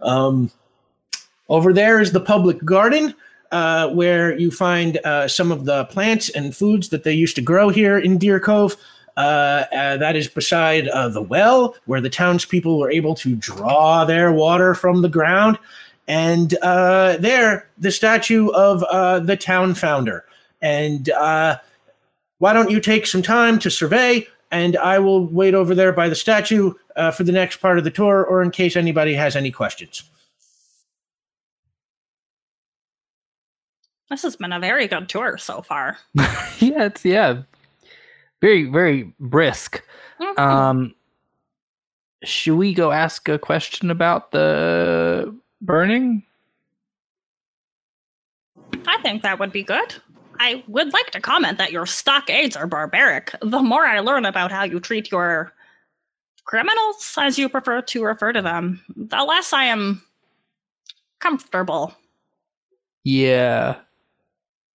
Um, 0.00 0.50
over 1.48 1.72
there 1.72 2.00
is 2.00 2.12
the 2.12 2.20
public 2.20 2.64
garden, 2.64 3.14
uh, 3.50 3.90
where 3.90 4.36
you 4.38 4.50
find 4.50 4.96
uh, 5.04 5.28
some 5.28 5.52
of 5.52 5.66
the 5.66 5.84
plants 5.86 6.30
and 6.30 6.56
foods 6.56 6.88
that 6.88 7.04
they 7.04 7.12
used 7.12 7.36
to 7.36 7.42
grow 7.42 7.68
here 7.68 7.98
in 7.98 8.16
Deer 8.16 8.40
Cove. 8.40 8.76
Uh, 9.16 9.64
uh, 9.72 9.96
that 9.98 10.16
is 10.16 10.28
beside 10.28 10.88
uh, 10.88 11.08
the 11.08 11.20
well, 11.20 11.74
where 11.86 12.00
the 12.00 12.08
townspeople 12.08 12.78
were 12.78 12.90
able 12.90 13.14
to 13.14 13.34
draw 13.36 14.04
their 14.04 14.32
water 14.32 14.74
from 14.74 15.02
the 15.02 15.08
ground. 15.08 15.58
And 16.08 16.54
uh, 16.62 17.16
there, 17.18 17.68
the 17.78 17.92
statue 17.92 18.48
of 18.48 18.82
uh, 18.84 19.20
the 19.20 19.36
town 19.36 19.74
founder. 19.74 20.24
And 20.60 21.10
uh, 21.10 21.58
why 22.38 22.52
don't 22.52 22.70
you 22.70 22.80
take 22.80 23.06
some 23.06 23.22
time 23.22 23.58
to 23.60 23.70
survey? 23.70 24.26
And 24.50 24.76
I 24.76 24.98
will 24.98 25.26
wait 25.26 25.54
over 25.54 25.74
there 25.74 25.92
by 25.92 26.08
the 26.08 26.14
statue 26.14 26.74
uh, 26.96 27.10
for 27.10 27.24
the 27.24 27.32
next 27.32 27.56
part 27.58 27.78
of 27.78 27.84
the 27.84 27.90
tour, 27.90 28.24
or 28.24 28.42
in 28.42 28.50
case 28.50 28.76
anybody 28.76 29.14
has 29.14 29.36
any 29.36 29.50
questions. 29.50 30.02
This 34.10 34.22
has 34.24 34.36
been 34.36 34.52
a 34.52 34.60
very 34.60 34.88
good 34.88 35.08
tour 35.08 35.38
so 35.38 35.62
far. 35.62 35.96
yeah, 36.14 36.84
it's 36.84 37.02
yeah, 37.02 37.42
very 38.42 38.64
very 38.64 39.14
brisk. 39.18 39.82
Um, 40.36 40.94
should 42.22 42.56
we 42.56 42.74
go 42.74 42.92
ask 42.92 43.28
a 43.28 43.38
question 43.38 43.90
about 43.90 44.30
the 44.32 45.34
burning? 45.60 46.22
I 48.86 49.00
think 49.02 49.22
that 49.22 49.38
would 49.38 49.52
be 49.52 49.62
good. 49.62 49.94
I 50.38 50.64
would 50.66 50.92
like 50.92 51.10
to 51.12 51.20
comment 51.20 51.58
that 51.58 51.72
your 51.72 51.86
stockades 51.86 52.56
are 52.56 52.66
barbaric. 52.66 53.34
The 53.42 53.62
more 53.62 53.86
I 53.86 54.00
learn 54.00 54.24
about 54.24 54.50
how 54.50 54.64
you 54.64 54.80
treat 54.80 55.10
your 55.10 55.52
criminals, 56.44 57.14
as 57.16 57.38
you 57.38 57.48
prefer 57.48 57.80
to 57.82 58.04
refer 58.04 58.32
to 58.32 58.42
them, 58.42 58.82
the 58.96 59.24
less 59.24 59.52
I 59.52 59.64
am 59.64 60.02
comfortable. 61.20 61.94
Yeah. 63.04 63.76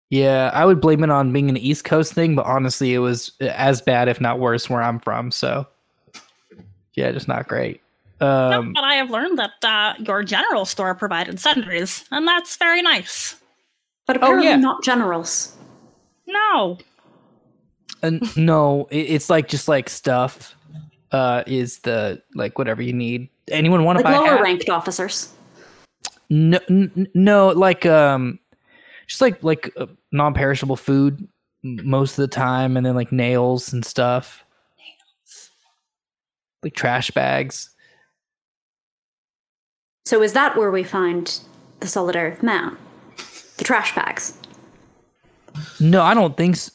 Yeah, 0.09 0.51
I 0.53 0.63
would 0.65 0.79
blame 0.79 1.03
it 1.03 1.09
on 1.09 1.33
being 1.33 1.49
an 1.49 1.57
East 1.57 1.83
Coast 1.83 2.13
thing, 2.13 2.35
but 2.35 2.45
honestly, 2.45 2.93
it 2.93 2.99
was 2.99 3.33
as 3.41 3.81
bad, 3.81 4.07
if 4.07 4.21
not 4.21 4.39
worse, 4.39 4.69
where 4.69 4.81
I'm 4.81 4.99
from. 4.99 5.31
So, 5.31 5.67
yeah, 6.93 7.11
just 7.11 7.27
not 7.27 7.47
great. 7.47 7.81
No, 8.21 8.59
Um, 8.59 8.73
but 8.73 8.83
I 8.85 8.95
have 8.95 9.09
learned 9.11 9.37
that 9.37 9.51
uh, 9.63 9.93
your 9.99 10.23
general 10.23 10.65
store 10.65 10.95
provided 10.95 11.39
sundries, 11.39 12.05
and 12.11 12.25
that's 12.27 12.55
very 12.57 12.81
nice. 12.81 13.35
But 14.05 14.15
Oh, 14.17 14.19
apparently 14.21 14.47
yeah. 14.49 14.55
not 14.55 14.81
generals. 14.83 15.55
No, 16.25 16.77
and 18.01 18.21
no, 18.37 18.87
it, 18.91 18.97
it's 19.01 19.29
like 19.29 19.47
just 19.49 19.67
like 19.67 19.89
stuff. 19.89 20.55
Uh, 21.11 21.43
is 21.47 21.79
the 21.79 22.21
like 22.33 22.57
whatever 22.57 22.81
you 22.81 22.93
need? 22.93 23.29
Anyone 23.49 23.83
want 23.83 23.99
to 23.99 24.03
Like 24.05 24.15
buy? 24.15 24.25
lower 24.29 24.41
ranked 24.41 24.69
officers. 24.69 25.33
No, 26.29 26.59
n- 26.69 26.91
n- 26.97 27.07
no, 27.13 27.47
like 27.49 27.85
um, 27.85 28.39
just 29.07 29.21
like 29.21 29.41
like 29.43 29.71
uh, 29.77 29.85
non-perishable 30.11 30.75
food 30.77 31.27
most 31.63 32.11
of 32.11 32.17
the 32.17 32.27
time, 32.27 32.77
and 32.77 32.85
then 32.85 32.95
like 32.95 33.11
nails 33.11 33.73
and 33.73 33.85
stuff. 33.85 34.43
Nails, 34.77 35.49
like 36.63 36.73
trash 36.73 37.11
bags. 37.11 37.69
So 40.05 40.21
is 40.21 40.33
that 40.33 40.55
where 40.55 40.71
we 40.71 40.83
find 40.83 41.39
the 41.81 41.87
solid 41.87 42.15
earth 42.15 42.41
man? 42.41 42.77
The 43.57 43.63
trash 43.63 43.93
bags. 43.93 44.37
No, 45.79 46.01
I 46.03 46.13
don't 46.13 46.37
think. 46.37 46.55
So. 46.55 46.71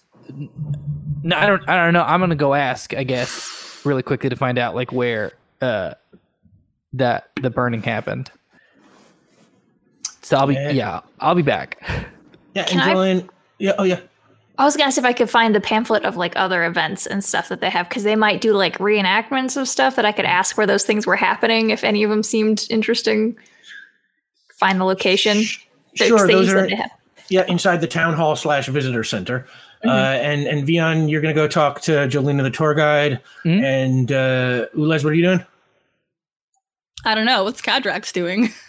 No, 1.22 1.36
I 1.36 1.46
don't. 1.46 1.66
I 1.68 1.76
don't 1.76 1.92
know. 1.94 2.02
I'm 2.02 2.20
gonna 2.20 2.34
go 2.34 2.52
ask. 2.54 2.94
I 2.94 3.04
guess 3.04 3.80
really 3.84 4.02
quickly 4.02 4.28
to 4.30 4.36
find 4.36 4.58
out 4.58 4.74
like 4.74 4.92
where 4.92 5.32
uh 5.60 5.94
that 6.92 7.30
the 7.40 7.50
burning 7.50 7.82
happened. 7.82 8.30
So 10.20 10.36
I'll 10.36 10.46
be 10.46 10.54
Yeah. 10.54 10.70
yeah, 10.70 11.00
I'll 11.20 11.34
be 11.34 11.42
back. 11.42 11.82
Yeah, 12.54 12.64
Can 12.64 12.80
and 12.80 13.22
I- 13.22 13.28
Yeah. 13.58 13.72
Oh, 13.78 13.84
yeah. 13.84 14.00
I 14.58 14.64
was 14.64 14.76
gonna 14.76 14.92
see 14.92 15.00
if 15.00 15.04
I 15.06 15.14
could 15.14 15.30
find 15.30 15.54
the 15.54 15.60
pamphlet 15.60 16.04
of 16.04 16.16
like 16.16 16.34
other 16.36 16.64
events 16.66 17.06
and 17.06 17.24
stuff 17.24 17.48
that 17.48 17.60
they 17.60 17.70
have 17.70 17.88
because 17.88 18.04
they 18.04 18.14
might 18.16 18.40
do 18.42 18.52
like 18.52 18.76
reenactments 18.78 19.56
of 19.56 19.66
stuff 19.66 19.96
that 19.96 20.04
I 20.04 20.12
could 20.12 20.26
ask 20.26 20.56
where 20.58 20.66
those 20.66 20.84
things 20.84 21.06
were 21.06 21.16
happening 21.16 21.70
if 21.70 21.82
any 21.82 22.02
of 22.04 22.10
them 22.10 22.22
seemed 22.22 22.66
interesting. 22.68 23.34
Find 24.58 24.78
the 24.78 24.84
location. 24.84 25.42
Sure, 25.94 26.26
things 26.26 26.30
those 26.30 26.46
that 26.48 26.56
are 26.56 26.66
they 26.68 26.76
have. 26.76 26.90
yeah 27.28 27.44
inside 27.48 27.80
the 27.80 27.86
town 27.86 28.12
hall 28.14 28.36
slash 28.36 28.68
visitor 28.68 29.02
center. 29.02 29.46
Mm-hmm. 29.84 29.88
Uh, 29.88 29.92
and 29.92 30.46
and 30.46 30.68
Vion, 30.68 31.10
you're 31.10 31.22
gonna 31.22 31.34
go 31.34 31.48
talk 31.48 31.80
to 31.82 31.92
Jolena, 32.06 32.42
the 32.42 32.50
tour 32.50 32.74
guide, 32.74 33.20
Mm-hmm. 33.44 33.48
Mhm. 33.48 33.64
and 33.64 34.12
uh, 34.12 34.66
Ulez. 34.76 35.02
What 35.02 35.12
are 35.12 35.14
you 35.14 35.22
doing? 35.24 35.44
I 37.04 37.14
don't 37.14 37.26
know. 37.26 37.42
What's 37.44 37.62
Cadrax 37.62 38.12
doing? 38.12 38.50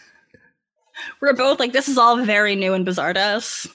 We're 1.22 1.34
both 1.34 1.60
like, 1.60 1.74
this 1.74 1.90
is 1.90 1.98
all 1.98 2.24
very 2.24 2.56
new 2.56 2.74
and 2.74 2.86
bizarre 2.86 3.14
to 3.14 3.20
us. 3.20 3.68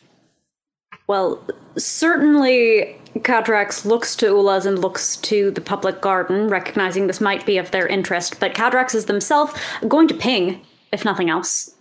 Well, 1.07 1.43
certainly 1.77 2.97
Cadrax 3.17 3.85
looks 3.85 4.15
to 4.17 4.27
Ulez 4.27 4.67
and 4.67 4.79
looks 4.79 5.17
to 5.17 5.51
the 5.51 5.61
public 5.61 6.01
garden, 6.01 6.49
recognizing 6.49 7.07
this 7.07 7.21
might 7.21 7.47
be 7.47 7.57
of 7.59 7.71
their 7.71 7.87
interest, 7.87 8.39
but 8.41 8.55
Cadrax 8.55 8.95
is 8.95 9.07
themselves 9.07 9.55
going 9.89 10.09
to 10.09 10.15
ping, 10.15 10.61
if 10.93 11.05
nothing 11.05 11.31
else. 11.31 11.75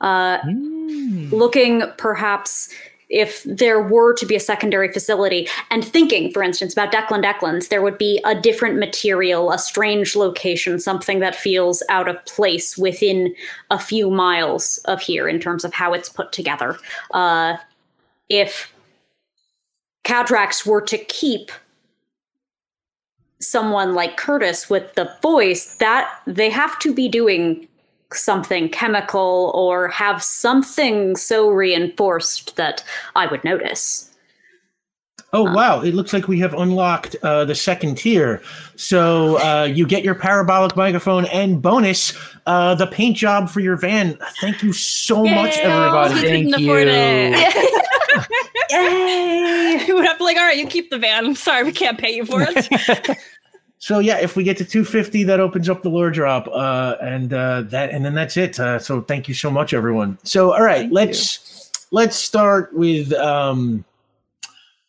Uh, 0.00 0.38
Looking 1.30 1.82
perhaps 1.98 2.72
if 3.08 3.42
there 3.44 3.80
were 3.80 4.12
to 4.14 4.26
be 4.26 4.36
a 4.36 4.40
secondary 4.40 4.92
facility, 4.92 5.48
and 5.70 5.84
thinking, 5.84 6.30
for 6.32 6.42
instance, 6.42 6.72
about 6.72 6.92
Declan 6.92 7.22
Declan's, 7.22 7.68
there 7.68 7.82
would 7.82 7.98
be 7.98 8.20
a 8.24 8.34
different 8.34 8.78
material, 8.78 9.50
a 9.50 9.58
strange 9.58 10.14
location, 10.14 10.78
something 10.78 11.20
that 11.20 11.34
feels 11.34 11.82
out 11.88 12.08
of 12.08 12.22
place 12.26 12.76
within 12.76 13.34
a 13.70 13.78
few 13.78 14.10
miles 14.10 14.78
of 14.84 15.00
here 15.00 15.28
in 15.28 15.40
terms 15.40 15.64
of 15.64 15.72
how 15.72 15.92
it's 15.92 16.08
put 16.08 16.32
together. 16.32 16.76
Uh, 17.12 17.56
if 18.28 18.72
Cadrax 20.04 20.66
were 20.66 20.82
to 20.82 20.98
keep 20.98 21.50
someone 23.40 23.94
like 23.94 24.16
Curtis 24.16 24.68
with 24.68 24.94
the 24.94 25.14
voice, 25.22 25.76
that 25.76 26.10
they 26.26 26.50
have 26.50 26.78
to 26.80 26.92
be 26.92 27.08
doing 27.08 27.67
something 28.12 28.68
chemical 28.68 29.52
or 29.54 29.88
have 29.88 30.22
something 30.22 31.16
so 31.16 31.48
reinforced 31.48 32.56
that 32.56 32.84
I 33.16 33.26
would 33.26 33.44
notice. 33.44 34.10
Oh 35.34 35.42
wow! 35.42 35.82
It 35.82 35.94
looks 35.94 36.14
like 36.14 36.26
we 36.26 36.38
have 36.38 36.54
unlocked 36.54 37.14
uh, 37.22 37.44
the 37.44 37.54
second 37.54 37.96
tier. 37.96 38.40
So 38.76 39.36
uh, 39.40 39.64
you 39.64 39.86
get 39.86 40.02
your 40.02 40.14
parabolic 40.14 40.74
microphone 40.74 41.26
and 41.26 41.60
bonus 41.60 42.16
uh, 42.46 42.74
the 42.76 42.86
paint 42.86 43.18
job 43.18 43.50
for 43.50 43.60
your 43.60 43.76
van. 43.76 44.18
Thank 44.40 44.62
you 44.62 44.72
so 44.72 45.24
much, 45.24 45.56
Yay! 45.56 45.64
everybody. 45.64 46.14
We 46.14 46.20
Thank 46.22 46.54
couldn't 46.54 46.64
afford 46.64 46.84
you. 46.84 46.94
it. 46.94 47.84
Yay! 48.70 49.84
we 49.88 49.92
would 49.92 50.04
have 50.04 50.18
to 50.18 50.24
like, 50.24 50.36
all 50.36 50.44
right, 50.44 50.56
you 50.56 50.66
keep 50.66 50.90
the 50.90 50.98
van. 50.98 51.26
I'm 51.26 51.34
sorry, 51.34 51.64
we 51.64 51.72
can't 51.72 51.98
pay 51.98 52.14
you 52.14 52.24
for 52.24 52.46
it. 52.48 53.18
So 53.78 54.00
yeah, 54.00 54.18
if 54.18 54.34
we 54.34 54.42
get 54.42 54.56
to 54.58 54.64
250, 54.64 55.24
that 55.24 55.40
opens 55.40 55.68
up 55.68 55.82
the 55.82 55.88
lore 55.88 56.10
drop, 56.10 56.48
uh, 56.48 56.96
and 57.00 57.32
uh, 57.32 57.62
that, 57.62 57.90
and 57.90 58.04
then 58.04 58.14
that's 58.14 58.36
it. 58.36 58.58
Uh, 58.58 58.78
so 58.78 59.00
thank 59.02 59.28
you 59.28 59.34
so 59.34 59.50
much, 59.50 59.72
everyone. 59.72 60.18
So 60.24 60.52
all 60.52 60.62
right, 60.62 60.90
let's 60.90 61.70
let's 61.92 62.16
start 62.16 62.74
with 62.74 63.12
um, 63.12 63.84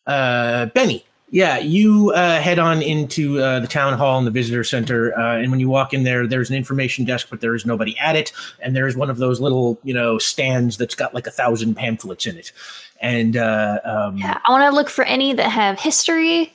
uh, 0.08 0.68
Benny. 0.68 1.06
Yeah, 1.32 1.60
you 1.60 2.12
uh, 2.16 2.42
head 2.42 2.58
on 2.58 2.82
into 2.82 3.40
uh, 3.40 3.60
the 3.60 3.68
town 3.68 3.96
hall 3.96 4.18
and 4.18 4.26
the 4.26 4.32
visitor 4.32 4.64
center, 4.64 5.16
uh, 5.16 5.38
and 5.38 5.52
when 5.52 5.60
you 5.60 5.70
walk 5.70 5.94
in 5.94 6.02
there, 6.02 6.26
there's 6.26 6.50
an 6.50 6.56
information 6.56 7.06
desk, 7.06 7.28
but 7.30 7.40
there 7.40 7.54
is 7.54 7.68
nobody 7.68 7.96
at 8.00 8.16
it, 8.16 8.34
and 8.60 8.76
there 8.76 8.88
is 8.88 8.96
one 8.96 9.12
of 9.12 9.18
those 9.18 9.40
little, 9.40 9.80
you 9.84 9.94
know, 9.94 10.18
stands 10.18 10.78
that's 10.78 10.96
got 10.96 11.14
like 11.14 11.28
a 11.28 11.32
thousand 11.32 11.76
pamphlets 11.76 12.26
in 12.26 12.36
it, 12.36 12.52
and 13.00 13.38
uh, 13.38 13.80
um, 13.84 14.18
Yeah, 14.18 14.40
I 14.44 14.52
want 14.52 14.64
to 14.64 14.76
look 14.76 14.90
for 14.90 15.04
any 15.04 15.34
that 15.34 15.52
have 15.52 15.80
history 15.80 16.52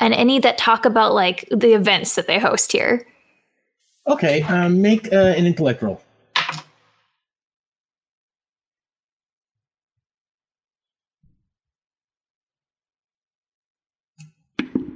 and 0.00 0.14
any 0.14 0.38
that 0.40 0.58
talk 0.58 0.84
about 0.84 1.14
like 1.14 1.48
the 1.50 1.72
events 1.74 2.14
that 2.14 2.26
they 2.26 2.38
host 2.38 2.72
here. 2.72 3.06
okay, 4.06 4.42
um, 4.42 4.82
make 4.82 5.12
uh, 5.12 5.34
an 5.36 5.46
intellect 5.46 5.82
roll. 5.82 6.02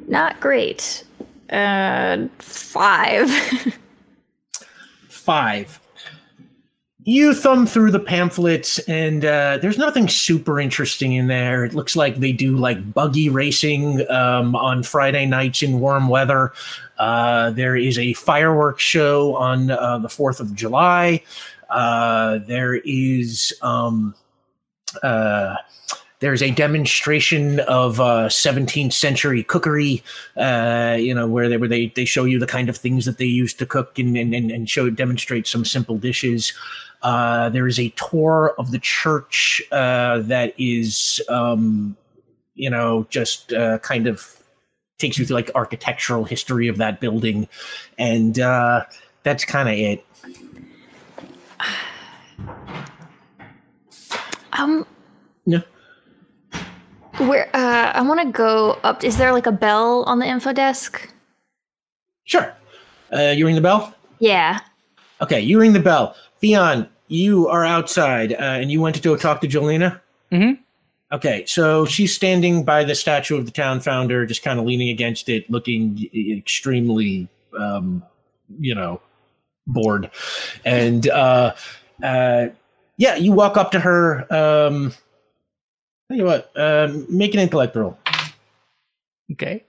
Not 0.08 0.40
great. 0.40 1.04
Uh, 1.50 2.28
five. 2.38 3.30
five. 5.08 5.80
You 7.08 7.32
thumb 7.32 7.66
through 7.66 7.90
the 7.90 7.98
pamphlets 7.98 8.78
and 8.80 9.24
uh, 9.24 9.56
there's 9.62 9.78
nothing 9.78 10.08
super 10.08 10.60
interesting 10.60 11.14
in 11.14 11.26
there. 11.26 11.64
It 11.64 11.72
looks 11.72 11.96
like 11.96 12.16
they 12.16 12.32
do 12.32 12.54
like 12.54 12.92
buggy 12.92 13.30
racing 13.30 14.06
um, 14.10 14.54
on 14.54 14.82
friday 14.82 15.24
nights 15.24 15.62
in 15.62 15.80
warm 15.80 16.08
weather. 16.08 16.52
Uh, 16.98 17.48
there 17.52 17.76
is 17.76 17.98
a 17.98 18.12
fireworks 18.12 18.82
show 18.82 19.34
on 19.36 19.70
uh, 19.70 19.96
the 19.96 20.08
4th 20.08 20.38
of 20.38 20.54
july. 20.54 21.22
Uh, 21.70 22.40
there 22.46 22.74
is 22.74 23.54
um, 23.62 24.14
uh, 25.02 25.56
there's 26.20 26.42
a 26.42 26.50
demonstration 26.50 27.60
of 27.60 28.00
uh, 28.00 28.28
17th 28.28 28.92
century 28.92 29.42
cookery, 29.44 30.02
uh, 30.36 30.96
you 30.98 31.14
know, 31.14 31.28
where 31.28 31.48
they 31.48 31.56
where 31.56 31.68
they, 31.68 31.86
they 31.94 32.04
show 32.04 32.24
you 32.24 32.38
the 32.38 32.46
kind 32.46 32.68
of 32.68 32.76
things 32.76 33.04
that 33.04 33.18
they 33.18 33.24
used 33.24 33.58
to 33.60 33.66
cook 33.66 33.98
and 33.98 34.16
and, 34.16 34.34
and- 34.34 34.68
show 34.68 34.90
demonstrate 34.90 35.46
some 35.46 35.64
simple 35.64 35.96
dishes. 35.96 36.52
Uh, 37.02 37.48
there 37.50 37.68
is 37.68 37.78
a 37.78 37.90
tour 37.90 38.54
of 38.58 38.72
the 38.72 38.78
church 38.80 39.62
uh, 39.70 40.18
that 40.18 40.52
is, 40.58 41.22
um, 41.28 41.96
you 42.56 42.68
know, 42.68 43.06
just 43.08 43.52
uh, 43.52 43.78
kind 43.78 44.08
of 44.08 44.36
takes 44.98 45.16
you 45.16 45.24
through 45.24 45.36
like 45.36 45.50
architectural 45.54 46.24
history 46.24 46.66
of 46.66 46.76
that 46.78 47.00
building, 47.00 47.46
and 47.98 48.40
uh, 48.40 48.84
that's 49.22 49.44
kind 49.44 49.68
of 49.68 49.74
it. 49.76 50.04
Um, 54.52 54.84
No. 55.46 55.62
Where 57.18 57.48
uh, 57.54 57.92
I 57.94 58.02
want 58.02 58.20
to 58.20 58.30
go 58.30 58.78
up. 58.84 59.02
Is 59.02 59.16
there 59.16 59.32
like 59.32 59.46
a 59.46 59.52
bell 59.52 60.04
on 60.04 60.20
the 60.20 60.26
info 60.26 60.52
desk? 60.52 61.12
Sure. 62.24 62.54
Uh, 63.12 63.34
you 63.36 63.46
ring 63.46 63.54
the 63.54 63.60
bell. 63.60 63.94
Yeah. 64.20 64.60
Okay, 65.20 65.40
you 65.40 65.58
ring 65.58 65.72
the 65.72 65.80
bell. 65.80 66.14
Vion, 66.42 66.88
you 67.08 67.48
are 67.48 67.64
outside, 67.64 68.32
uh, 68.34 68.36
and 68.36 68.70
you 68.70 68.80
went 68.80 68.94
to 68.96 69.02
go 69.02 69.16
talk 69.16 69.40
to 69.40 69.48
Jolena? 69.48 70.00
Mhm. 70.30 70.58
Okay, 71.10 71.44
so 71.46 71.86
she's 71.86 72.14
standing 72.14 72.64
by 72.64 72.84
the 72.84 72.94
statue 72.94 73.36
of 73.36 73.46
the 73.46 73.50
town 73.50 73.80
founder, 73.80 74.26
just 74.26 74.42
kind 74.42 74.60
of 74.60 74.66
leaning 74.66 74.90
against 74.90 75.28
it, 75.28 75.50
looking 75.50 76.08
extremely, 76.14 77.28
um, 77.58 78.02
you 78.60 78.74
know, 78.74 79.00
bored. 79.66 80.10
And 80.64 81.08
uh, 81.08 81.54
uh, 82.02 82.48
yeah, 82.96 83.16
you 83.16 83.32
walk 83.32 83.56
up 83.56 83.72
to 83.72 83.80
her. 83.80 84.26
Um, 84.32 84.92
tell 86.08 86.16
you 86.16 86.24
what, 86.24 86.50
um, 86.56 87.06
make 87.08 87.34
an 87.34 87.40
intellect 87.40 87.76
roll. 87.76 87.96
Okay. 89.32 89.64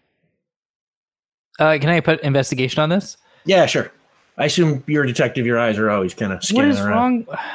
Uh, 1.60 1.78
can 1.80 1.90
I 1.90 2.00
put 2.00 2.22
investigation 2.22 2.82
on 2.82 2.90
this? 2.90 3.18
Yeah, 3.46 3.66
sure. 3.66 3.92
I 4.38 4.46
assume 4.46 4.84
you're 4.88 5.04
a 5.04 5.08
detective. 5.08 5.46
Your 5.46 5.60
eyes 5.60 5.78
are 5.78 5.90
always 5.90 6.14
kind 6.14 6.32
of 6.32 6.38
What 6.38 6.44
scanning 6.46 6.72
is 6.72 6.80
around. 6.80 7.28
wrong? 7.28 7.38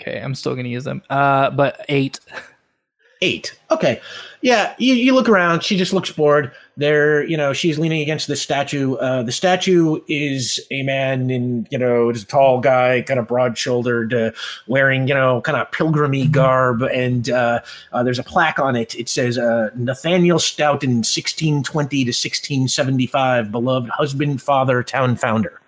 Okay, 0.00 0.18
I'm 0.18 0.34
still 0.34 0.56
gonna 0.56 0.68
use 0.70 0.84
them. 0.84 1.02
Uh, 1.10 1.50
but 1.50 1.84
eight. 1.88 2.18
Eight. 3.24 3.56
Okay. 3.70 4.00
Yeah, 4.40 4.74
you, 4.78 4.94
you 4.94 5.14
look 5.14 5.28
around. 5.28 5.62
She 5.62 5.76
just 5.76 5.92
looks 5.92 6.10
bored. 6.10 6.50
There, 6.76 7.22
you 7.24 7.36
know, 7.36 7.52
she's 7.52 7.78
leaning 7.78 8.00
against 8.00 8.28
the 8.28 8.36
statue. 8.36 8.94
Uh, 8.94 9.22
the 9.22 9.32
statue 9.32 10.00
is 10.08 10.58
a 10.70 10.82
man 10.82 11.30
in, 11.30 11.66
you 11.70 11.76
know, 11.76 12.08
is 12.08 12.22
a 12.22 12.26
tall 12.26 12.60
guy, 12.60 13.02
kind 13.02 13.20
of 13.20 13.28
broad 13.28 13.58
shouldered, 13.58 14.14
uh, 14.14 14.30
wearing, 14.66 15.06
you 15.06 15.12
know, 15.12 15.42
kind 15.42 15.58
of 15.58 15.70
pilgrimy 15.70 16.26
garb. 16.28 16.82
And 16.82 17.28
uh, 17.28 17.60
uh, 17.92 18.02
there's 18.02 18.18
a 18.18 18.22
plaque 18.22 18.58
on 18.58 18.74
it. 18.74 18.94
It 18.94 19.10
says 19.10 19.36
uh, 19.36 19.68
Nathaniel 19.74 20.38
Stoughton, 20.38 21.02
1620 21.02 22.04
to 22.04 22.08
1675, 22.08 23.52
beloved 23.52 23.90
husband, 23.90 24.40
father, 24.40 24.82
town 24.82 25.16
founder. 25.16 25.60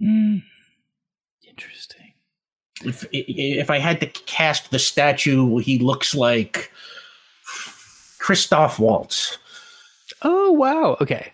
Mm, 0.00 0.44
interesting. 1.46 2.12
If, 2.84 3.04
if 3.12 3.68
I 3.68 3.78
had 3.78 3.98
to 3.98 4.06
cast 4.06 4.70
the 4.70 4.78
statue, 4.78 5.58
he 5.58 5.80
looks 5.80 6.14
like 6.14 6.70
Christoph 8.18 8.78
Waltz. 8.78 9.38
Oh 10.22 10.52
wow. 10.52 10.96
Okay. 11.00 11.32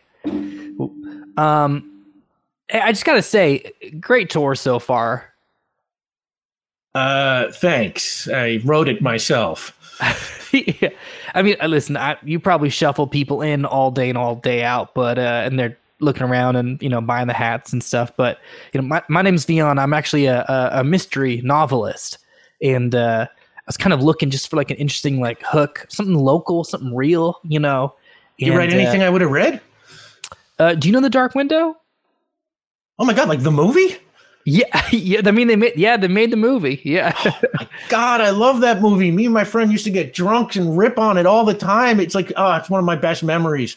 Um, 1.36 1.90
I 2.72 2.92
just 2.92 3.04
gotta 3.04 3.22
say, 3.22 3.72
great 4.00 4.30
tour 4.30 4.54
so 4.54 4.78
far. 4.78 5.32
Uh, 6.94 7.50
thanks. 7.52 8.28
I 8.28 8.60
wrote 8.64 8.88
it 8.88 9.02
myself. 9.02 9.76
yeah. 10.52 10.90
I 11.34 11.42
mean, 11.42 11.56
uh, 11.60 11.66
listen, 11.66 11.96
I, 11.96 12.16
you 12.22 12.38
probably 12.38 12.70
shuffle 12.70 13.06
people 13.06 13.42
in 13.42 13.64
all 13.64 13.90
day 13.90 14.08
and 14.08 14.16
all 14.18 14.36
day 14.36 14.62
out, 14.62 14.94
but 14.94 15.18
uh, 15.18 15.42
and 15.44 15.58
they're 15.58 15.76
looking 16.00 16.22
around 16.22 16.56
and 16.56 16.80
you 16.82 16.88
know 16.88 17.00
buying 17.00 17.26
the 17.26 17.34
hats 17.34 17.72
and 17.72 17.82
stuff. 17.82 18.12
But 18.16 18.38
you 18.72 18.80
know, 18.80 18.86
my 18.86 19.02
my 19.08 19.22
name's 19.22 19.44
Dion. 19.44 19.78
I'm 19.78 19.92
actually 19.92 20.26
a 20.26 20.42
a, 20.42 20.80
a 20.80 20.84
mystery 20.84 21.40
novelist, 21.42 22.18
and 22.62 22.94
uh, 22.94 23.26
I 23.28 23.62
was 23.66 23.76
kind 23.76 23.92
of 23.92 24.02
looking 24.02 24.30
just 24.30 24.48
for 24.48 24.56
like 24.56 24.70
an 24.70 24.76
interesting 24.76 25.20
like 25.20 25.42
hook, 25.42 25.86
something 25.88 26.16
local, 26.16 26.64
something 26.64 26.94
real. 26.94 27.40
You 27.44 27.58
know. 27.58 27.94
You 28.38 28.52
And, 28.52 28.58
write 28.58 28.72
uh, 28.72 28.76
anything 28.76 29.02
I 29.02 29.10
would 29.10 29.20
have 29.20 29.30
read? 29.30 29.60
Uh, 30.58 30.74
do 30.74 30.88
you 30.88 30.92
know 30.92 31.00
the 31.00 31.10
Dark 31.10 31.34
Window? 31.34 31.76
Oh 32.98 33.04
my 33.04 33.12
god, 33.12 33.28
like 33.28 33.42
the 33.42 33.50
movie? 33.50 33.96
Yeah, 34.44 34.86
yeah. 34.92 35.20
I 35.24 35.30
mean, 35.30 35.48
they 35.48 35.56
made 35.56 35.72
yeah, 35.76 35.96
they 35.96 36.08
made 36.08 36.30
the 36.30 36.36
movie. 36.36 36.80
Yeah. 36.84 37.12
My 37.58 37.68
god, 37.88 38.20
I 38.20 38.30
love 38.30 38.60
that 38.60 38.80
movie. 38.80 39.10
Me 39.10 39.24
and 39.24 39.34
my 39.34 39.44
friend 39.44 39.72
used 39.72 39.84
to 39.84 39.90
get 39.90 40.12
drunk 40.14 40.54
and 40.56 40.76
rip 40.76 40.98
on 40.98 41.16
it 41.16 41.26
all 41.26 41.44
the 41.44 41.54
time. 41.54 41.98
It's 41.98 42.14
like, 42.14 42.32
oh, 42.36 42.54
it's 42.54 42.68
one 42.70 42.78
of 42.78 42.84
my 42.84 42.96
best 42.96 43.22
memories. 43.24 43.76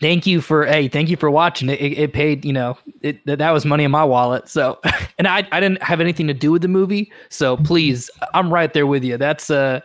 thank 0.00 0.26
you 0.26 0.40
for 0.40 0.66
hey, 0.66 0.88
thank 0.88 1.08
you 1.08 1.16
for 1.16 1.30
watching 1.30 1.68
it. 1.68 1.80
It, 1.80 1.98
it 1.98 2.12
paid, 2.12 2.44
you 2.44 2.52
know, 2.52 2.76
it 3.00 3.24
that, 3.26 3.38
that 3.38 3.50
was 3.52 3.64
money 3.64 3.84
in 3.84 3.90
my 3.90 4.04
wallet. 4.04 4.48
So, 4.48 4.80
and 5.18 5.28
I 5.28 5.46
I 5.52 5.60
didn't 5.60 5.82
have 5.82 6.00
anything 6.00 6.26
to 6.26 6.34
do 6.34 6.50
with 6.50 6.62
the 6.62 6.68
movie. 6.68 7.10
So 7.28 7.56
please, 7.56 8.10
I'm 8.34 8.52
right 8.52 8.72
there 8.72 8.86
with 8.86 9.04
you. 9.04 9.16
That's 9.16 9.50
uh, 9.50 9.80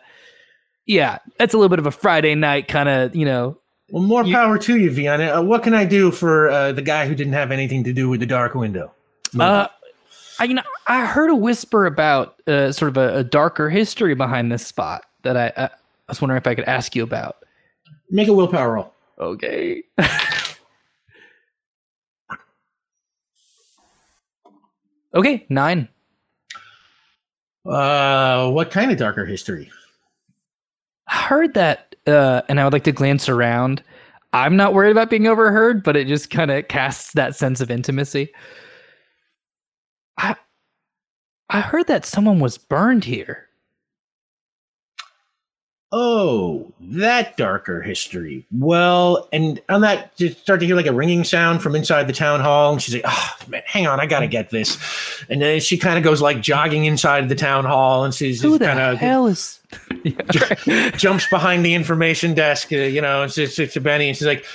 yeah, 0.87 1.19
that's 1.37 1.53
a 1.53 1.57
little 1.57 1.69
bit 1.69 1.79
of 1.79 1.85
a 1.85 1.91
Friday 1.91 2.33
night 2.35 2.67
kind 2.67 2.89
of, 2.89 3.15
you 3.15 3.25
know. 3.25 3.59
Well, 3.89 4.03
more 4.03 4.23
power 4.25 4.57
to 4.57 4.77
you, 4.77 4.91
Viana. 4.91 5.37
Uh, 5.37 5.41
what 5.41 5.63
can 5.63 5.73
I 5.73 5.85
do 5.85 6.11
for 6.11 6.49
uh, 6.49 6.73
the 6.73 6.81
guy 6.81 7.07
who 7.07 7.15
didn't 7.15 7.33
have 7.33 7.51
anything 7.51 7.83
to 7.85 7.93
do 7.93 8.09
with 8.09 8.19
the 8.19 8.25
Dark 8.25 8.53
Window? 8.53 8.91
Uh, 9.39 9.67
I 10.39 10.43
you 10.43 10.53
know 10.53 10.63
I 10.87 11.05
heard 11.05 11.29
a 11.29 11.35
whisper 11.35 11.85
about 11.85 12.35
uh, 12.47 12.71
sort 12.71 12.89
of 12.89 12.97
a, 12.97 13.17
a 13.17 13.23
darker 13.23 13.69
history 13.69 14.13
behind 14.13 14.51
this 14.51 14.65
spot 14.65 15.05
that 15.23 15.37
I, 15.37 15.53
I 15.55 15.65
I 15.65 16.11
was 16.11 16.21
wondering 16.21 16.37
if 16.37 16.47
I 16.47 16.55
could 16.55 16.65
ask 16.65 16.95
you 16.95 17.03
about. 17.03 17.37
Make 18.09 18.29
a 18.29 18.33
willpower 18.33 18.73
roll. 18.73 18.93
Okay. 19.19 19.83
okay, 25.13 25.45
nine. 25.49 25.89
Uh, 27.65 28.49
what 28.51 28.71
kind 28.71 28.89
of 28.91 28.97
darker 28.97 29.25
history? 29.25 29.69
I 31.07 31.21
heard 31.23 31.53
that, 31.55 31.86
uh, 32.07 32.41
and 32.49 32.59
I 32.59 32.63
would 32.63 32.73
like 32.73 32.83
to 32.85 32.91
glance 32.91 33.29
around. 33.29 33.83
I'm 34.33 34.55
not 34.55 34.73
worried 34.73 34.91
about 34.91 35.09
being 35.09 35.27
overheard, 35.27 35.83
but 35.83 35.95
it 35.95 36.07
just 36.07 36.29
kind 36.29 36.51
of 36.51 36.67
casts 36.67 37.13
that 37.13 37.35
sense 37.35 37.61
of 37.61 37.71
intimacy. 37.71 38.29
I, 40.17 40.35
I 41.49 41.61
heard 41.61 41.87
that 41.87 42.05
someone 42.05 42.39
was 42.39 42.57
burned 42.57 43.05
here. 43.05 43.46
Oh, 45.93 46.73
that 46.81 47.37
darker 47.37 47.81
history. 47.81 48.45
Well, 48.51 49.29
and 49.31 49.61
on 49.69 49.79
that, 49.81 50.11
you 50.17 50.29
start 50.29 50.59
to 50.59 50.65
hear 50.65 50.75
like 50.75 50.85
a 50.85 50.91
ringing 50.91 51.23
sound 51.23 51.61
from 51.61 51.77
inside 51.77 52.07
the 52.07 52.13
town 52.13 52.41
hall, 52.41 52.73
and 52.73 52.81
she's 52.81 52.95
like, 52.95 53.05
"Oh 53.05 53.35
man, 53.47 53.61
hang 53.65 53.87
on, 53.87 53.97
I 54.01 54.05
gotta 54.05 54.27
get 54.27 54.49
this." 54.49 54.77
And 55.29 55.41
then 55.41 55.61
she 55.61 55.77
kind 55.77 55.97
of 55.97 56.03
goes 56.03 56.21
like 56.21 56.41
jogging 56.41 56.83
inside 56.83 57.29
the 57.29 57.35
town 57.35 57.63
hall, 57.63 58.03
and 58.03 58.13
she's 58.13 58.41
Who 58.41 58.57
the 58.57 58.65
kind 58.65 58.79
of 58.79 58.97
hell 58.97 59.27
is? 59.27 59.61
Jumps 60.97 61.29
behind 61.29 61.65
the 61.65 61.73
information 61.73 62.33
desk. 62.33 62.73
Uh, 62.73 62.77
you 62.77 62.99
know, 62.99 63.23
it's, 63.23 63.37
it's, 63.37 63.57
it's 63.57 63.77
Benny, 63.77 64.09
and 64.09 64.17
she's 64.17 64.27
like, 64.27 64.45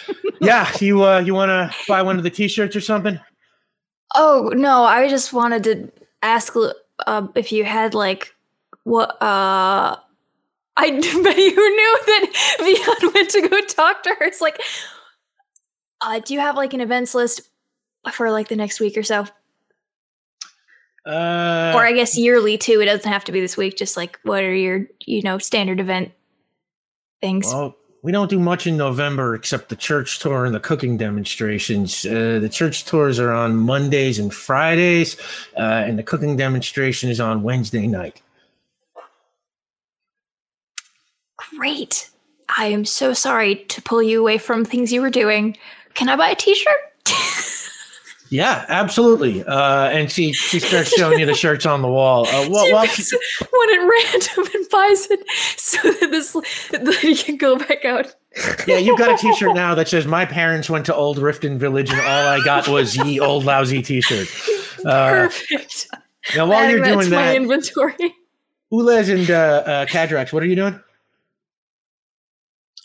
"Yeah, 0.42 0.70
you 0.80 1.02
uh, 1.02 1.20
you 1.20 1.32
want 1.32 1.48
to 1.48 1.74
buy 1.88 2.02
one 2.02 2.18
of 2.18 2.24
the 2.24 2.30
T-shirts 2.30 2.76
or 2.76 2.82
something?" 2.82 3.18
Oh 4.14 4.52
no, 4.54 4.84
I 4.84 5.08
just 5.08 5.32
wanted 5.32 5.64
to 5.64 5.92
ask 6.20 6.54
uh, 7.06 7.26
if 7.34 7.52
you 7.52 7.64
had 7.64 7.94
like 7.94 8.34
what 8.84 9.20
uh 9.22 9.96
I 10.76 10.90
bet 11.22 11.36
you 11.38 11.76
knew 11.76 11.98
that 12.06 12.56
Vion 12.60 13.14
went 13.14 13.30
to 13.30 13.48
go 13.48 13.60
talk 13.66 14.02
to 14.04 14.10
her. 14.10 14.24
It's 14.24 14.40
like 14.40 14.60
uh 16.00 16.20
do 16.20 16.34
you 16.34 16.40
have 16.40 16.56
like 16.56 16.74
an 16.74 16.80
events 16.80 17.14
list 17.14 17.42
for 18.12 18.30
like 18.30 18.48
the 18.48 18.56
next 18.56 18.80
week 18.80 18.96
or 18.96 19.02
so? 19.02 19.26
Uh, 21.04 21.72
or 21.74 21.84
I 21.84 21.92
guess 21.92 22.16
yearly 22.16 22.56
too. 22.56 22.80
It 22.80 22.84
doesn't 22.84 23.10
have 23.10 23.24
to 23.24 23.32
be 23.32 23.40
this 23.40 23.56
week, 23.56 23.76
just 23.76 23.96
like 23.96 24.18
what 24.22 24.44
are 24.44 24.54
your, 24.54 24.86
you 25.04 25.22
know, 25.22 25.38
standard 25.38 25.80
event 25.80 26.12
things. 27.20 27.46
Well, 27.46 27.76
we 28.02 28.12
don't 28.12 28.30
do 28.30 28.38
much 28.38 28.66
in 28.66 28.76
November 28.76 29.34
except 29.34 29.68
the 29.68 29.76
church 29.76 30.18
tour 30.20 30.44
and 30.44 30.54
the 30.54 30.60
cooking 30.60 30.96
demonstrations. 30.96 32.04
Uh, 32.04 32.38
the 32.40 32.48
church 32.48 32.84
tours 32.84 33.18
are 33.18 33.32
on 33.32 33.56
Mondays 33.56 34.18
and 34.18 34.32
Fridays, 34.32 35.16
uh, 35.56 35.84
and 35.86 35.98
the 35.98 36.02
cooking 36.02 36.36
demonstration 36.36 37.10
is 37.10 37.20
on 37.20 37.42
Wednesday 37.42 37.86
night. 37.86 38.22
Great. 41.56 42.10
I 42.56 42.66
am 42.66 42.84
so 42.84 43.12
sorry 43.12 43.56
to 43.56 43.82
pull 43.82 44.02
you 44.02 44.20
away 44.20 44.38
from 44.38 44.64
things 44.64 44.92
you 44.92 45.00
were 45.00 45.10
doing. 45.10 45.56
Can 45.94 46.08
I 46.08 46.16
buy 46.16 46.30
a 46.30 46.34
t-shirt? 46.34 46.76
Yeah, 48.32 48.64
absolutely. 48.70 49.44
Uh, 49.44 49.90
and 49.90 50.10
she 50.10 50.32
she 50.32 50.58
starts 50.58 50.88
showing 50.96 51.18
you 51.18 51.26
the 51.26 51.34
shirts 51.34 51.66
on 51.66 51.82
the 51.82 51.88
wall. 51.88 52.26
Uh, 52.26 52.46
well, 52.50 52.86
she 52.86 53.04
well, 53.42 53.50
one 53.52 53.74
at 53.74 53.86
random 53.86 54.54
and 54.54 54.68
buys 54.70 55.06
it 55.10 55.20
so 55.58 55.76
that 55.82 56.10
this 56.10 56.32
that 56.70 56.98
he 57.02 57.14
can 57.14 57.36
go 57.36 57.58
back 57.58 57.84
out. 57.84 58.14
yeah, 58.66 58.78
you've 58.78 58.96
got 58.98 59.12
a 59.12 59.18
T-shirt 59.18 59.54
now 59.54 59.74
that 59.74 59.86
says 59.86 60.06
"My 60.06 60.24
parents 60.24 60.70
went 60.70 60.86
to 60.86 60.94
Old 60.94 61.18
Riften 61.18 61.58
Village, 61.58 61.90
and 61.90 62.00
all 62.00 62.28
I 62.28 62.42
got 62.42 62.68
was 62.68 62.96
ye 62.96 63.20
old 63.20 63.44
lousy 63.44 63.82
T-shirt." 63.82 64.28
Uh, 64.84 65.10
Perfect. 65.28 65.86
now, 66.34 66.44
while 66.44 66.68
you're 66.68 66.82
Adding 66.82 66.98
doing 66.98 67.10
that, 67.10 67.36
inventory. 67.36 67.94
Ulez 68.72 69.14
and 69.14 69.30
uh, 69.30 69.62
uh, 69.64 69.86
Cadrax, 69.86 70.32
what 70.32 70.42
are 70.42 70.46
you 70.46 70.56
doing? 70.56 70.80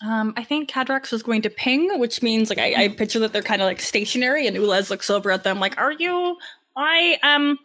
Um, 0.05 0.33
I 0.37 0.43
think 0.43 0.69
Cadrax 0.69 1.11
was 1.11 1.23
going 1.23 1.41
to 1.41 1.49
ping, 1.49 1.99
which 1.99 2.21
means 2.21 2.49
like 2.49 2.59
I, 2.59 2.83
I 2.83 2.87
picture 2.89 3.19
that 3.19 3.33
they're 3.33 3.41
kind 3.41 3.61
of 3.61 3.65
like 3.65 3.81
stationary, 3.81 4.45
and 4.45 4.55
Ulez 4.55 4.89
looks 4.89 5.09
over 5.09 5.31
at 5.31 5.43
them 5.43 5.59
like, 5.59 5.77
"Are 5.77 5.91
you? 5.91 6.37
I 6.75 7.17
um, 7.23 7.57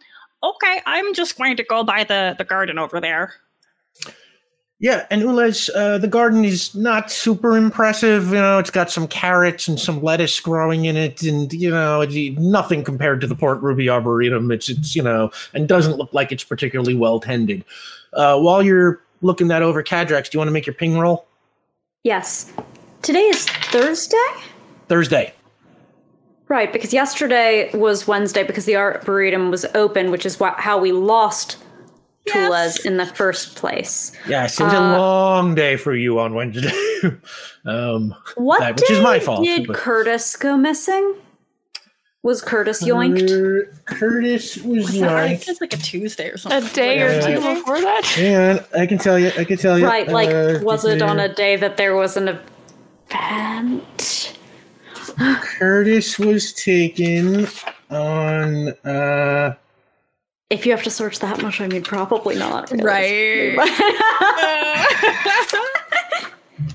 okay. 0.43 0.81
I'm 0.85 1.13
just 1.13 1.37
going 1.37 1.57
to 1.57 1.63
go 1.63 1.83
by 1.83 2.03
the 2.03 2.35
the 2.37 2.43
garden 2.43 2.79
over 2.79 2.99
there." 2.99 3.33
Yeah, 4.79 5.05
and 5.09 5.21
Ulez, 5.21 5.69
uh, 5.75 5.97
the 5.99 6.09
garden 6.09 6.43
is 6.43 6.75
not 6.75 7.09
super 7.09 7.55
impressive. 7.55 8.29
You 8.29 8.41
know, 8.41 8.59
it's 8.59 8.71
got 8.71 8.91
some 8.91 9.07
carrots 9.07 9.67
and 9.67 9.79
some 9.79 10.01
lettuce 10.01 10.39
growing 10.39 10.85
in 10.85 10.97
it, 10.97 11.21
and 11.21 11.53
you 11.53 11.69
know, 11.69 12.03
nothing 12.03 12.83
compared 12.83 13.21
to 13.21 13.27
the 13.27 13.35
Port 13.35 13.61
Ruby 13.61 13.87
Arboretum. 13.89 14.51
It's 14.51 14.69
it's 14.69 14.95
you 14.95 15.03
know, 15.03 15.31
and 15.53 15.67
doesn't 15.67 15.97
look 15.97 16.13
like 16.13 16.31
it's 16.31 16.43
particularly 16.43 16.95
well 16.95 17.19
tended. 17.19 17.63
Uh, 18.13 18.39
while 18.39 18.63
you're 18.63 19.01
looking 19.21 19.47
that 19.49 19.61
over, 19.61 19.83
Cadrax, 19.83 20.29
do 20.29 20.35
you 20.35 20.39
want 20.39 20.47
to 20.47 20.53
make 20.53 20.65
your 20.65 20.73
ping 20.73 20.97
roll? 20.97 21.27
Yes. 22.07 22.51
Today 23.01 23.23
is 23.23 23.47
Thursday? 23.47 24.17
Thursday. 24.89 25.33
Right, 26.49 26.71
because 26.71 26.93
yesterday 26.93 27.71
was 27.73 28.07
Wednesday 28.07 28.43
because 28.43 28.65
the 28.65 28.75
Arboretum 28.75 29.49
was 29.49 29.65
open, 29.73 30.11
which 30.11 30.25
is 30.25 30.39
wha- 30.39 30.55
how 30.57 30.77
we 30.77 30.91
lost 30.91 31.57
Tulas 32.27 32.85
in 32.85 32.97
the 32.97 33.05
first 33.05 33.55
place. 33.55 34.11
Yes, 34.27 34.59
it 34.59 34.63
was 34.63 34.73
a 34.73 34.79
long 34.79 35.55
day 35.55 35.77
for 35.77 35.95
you 35.95 36.19
on 36.19 36.33
Wednesday. 36.35 36.71
um, 37.65 38.13
What 38.35 38.59
That- 38.59 38.75
which 38.75 38.87
day 38.89 38.93
is 38.95 39.01
my 39.01 39.19
fault, 39.19 39.45
did 39.45 39.67
but- 39.67 39.75
Curtis 39.77 40.35
go 40.35 40.57
missing? 40.57 41.15
Was 42.23 42.41
Curtis 42.41 42.81
yoinked? 42.81 43.67
Curtis 43.85 44.55
was 44.57 44.89
I 45.01 45.05
yoinked. 45.05 45.27
think 45.39 45.47
it's 45.49 45.59
like 45.61 45.73
a 45.73 45.77
Tuesday 45.77 46.29
or 46.29 46.37
something. 46.37 46.63
A 46.63 46.73
day 46.73 47.01
or 47.01 47.11
Yeah. 47.11 47.19
two 47.19 47.35
before 47.55 47.81
that? 47.81 48.05
Hang 48.05 48.35
on, 48.59 48.59
I 48.79 48.85
can 48.85 48.97
tell 48.97 49.19
you. 49.19 49.29
I 49.37 49.43
can 49.43 49.57
tell 49.57 49.77
you. 49.77 49.85
right, 49.85 50.07
like 50.07 50.29
Uh, 50.29 50.59
was 50.61 50.85
it 50.85 51.01
on 51.01 51.19
a 51.19 51.27
day 51.33 51.57
that 51.57 51.75
there 51.75 51.95
was 51.97 52.15
an 52.15 52.29
event? 53.11 54.37
Curtis 55.41 56.17
was 56.17 56.53
taken 56.53 57.45
on. 57.91 58.69
uh 58.85 59.55
If 60.49 60.65
you 60.65 60.71
have 60.71 60.83
to 60.83 60.89
search 60.89 61.19
that 61.19 61.41
much, 61.41 61.59
I 61.59 61.67
mean, 61.67 61.83
probably 61.83 62.37
not. 62.37 62.71
Right. 62.71 63.57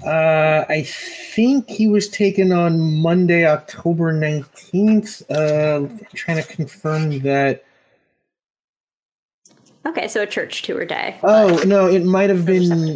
Uh, 0.04 0.64
I 0.68 0.82
think 0.82 1.68
he 1.68 1.88
was 1.88 2.08
taken 2.08 2.52
on 2.52 3.00
Monday, 3.00 3.46
October 3.46 4.12
19th. 4.12 5.22
Uh, 5.30 5.86
I'm 5.86 5.98
trying 6.14 6.42
to 6.42 6.48
confirm 6.48 7.18
that. 7.20 7.64
okay, 9.86 10.08
so 10.08 10.22
a 10.22 10.26
church 10.26 10.62
tour 10.62 10.84
day. 10.84 11.18
Oh, 11.22 11.62
no, 11.66 11.86
it 11.86 12.04
might 12.04 12.30
have 12.30 12.44
been. 12.46 12.94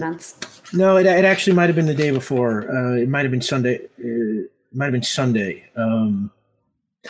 No, 0.72 0.96
it, 0.96 1.06
it 1.06 1.24
actually 1.24 1.54
might 1.54 1.66
have 1.66 1.76
been 1.76 1.86
the 1.86 1.94
day 1.94 2.10
before. 2.10 2.70
Uh, 2.70 2.94
it 2.96 3.08
might 3.08 3.22
have 3.22 3.30
been 3.30 3.42
Sunday. 3.42 3.76
Uh, 3.98 4.44
it 4.44 4.50
might 4.74 4.86
have 4.86 4.92
been 4.92 5.02
Sunday. 5.02 5.64
Um, 5.76 6.30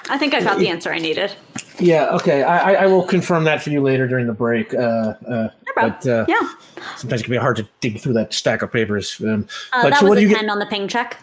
I 0.09 0.19
think 0.19 0.35
I 0.35 0.41
got 0.43 0.59
the 0.59 0.69
answer 0.69 0.93
I 0.93 0.99
needed. 0.99 1.33
Yeah, 1.79 2.11
okay. 2.17 2.43
I, 2.43 2.75
I- 2.85 2.87
will 2.87 3.05
confirm 3.05 3.45
that 3.45 3.63
for 3.63 3.71
you 3.71 3.81
later 3.81 4.07
during 4.09 4.27
the 4.27 4.33
break. 4.33 4.75
Uh, 4.75 5.15
uh, 5.29 5.49
but 5.75 6.07
uh, 6.07 6.25
Yeah. 6.29 6.41
sometimes 6.97 7.21
it 7.23 7.25
can 7.25 7.31
be 7.33 7.37
hard 7.39 7.57
to 7.57 7.69
dig 7.81 8.01
through 8.01 8.13
that 8.15 8.33
stack 8.35 8.63
of 8.63 8.71
papers. 8.73 9.21
Um, 9.21 9.47
Uh, 9.73 9.83
but 9.85 9.91
that 9.91 9.99
so 10.01 10.05
was 10.05 10.11
what 10.11 10.15
do 10.17 10.23
you 10.23 10.29
get? 10.29 10.49
on 10.49 10.59
the 10.59 10.67
ping 10.67 10.89
check. 10.89 11.19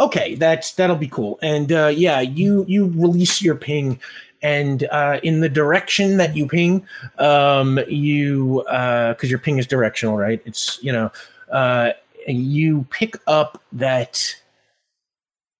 okay 0.00 0.34
that's 0.36 0.72
that'll 0.72 0.96
be 0.96 1.06
cool 1.08 1.38
and 1.42 1.70
uh 1.70 1.86
yeah 1.94 2.20
you 2.20 2.64
you 2.66 2.86
release 2.96 3.42
your 3.42 3.54
ping 3.54 4.00
and 4.40 4.84
uh 4.90 5.20
in 5.22 5.40
the 5.40 5.48
direction 5.50 6.16
that 6.16 6.34
you 6.34 6.46
ping 6.48 6.84
um 7.18 7.78
you 7.88 8.64
uh 8.68 9.12
because 9.12 9.28
your 9.30 9.38
ping 9.38 9.58
is 9.58 9.66
directional 9.66 10.16
right 10.16 10.40
it's 10.46 10.82
you 10.82 10.90
know 10.90 11.12
uh 11.52 11.90
you 12.26 12.84
pick 12.90 13.16
up 13.26 13.62
that 13.70 14.34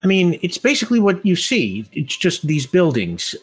I 0.03 0.07
mean, 0.07 0.39
it's 0.43 0.59
basically 0.59 0.99
what 0.99 1.25
you 1.25 1.37
see. 1.37 1.87
It's 1.93 2.17
just 2.17 2.47
these 2.47 2.67
buildings. 2.67 3.37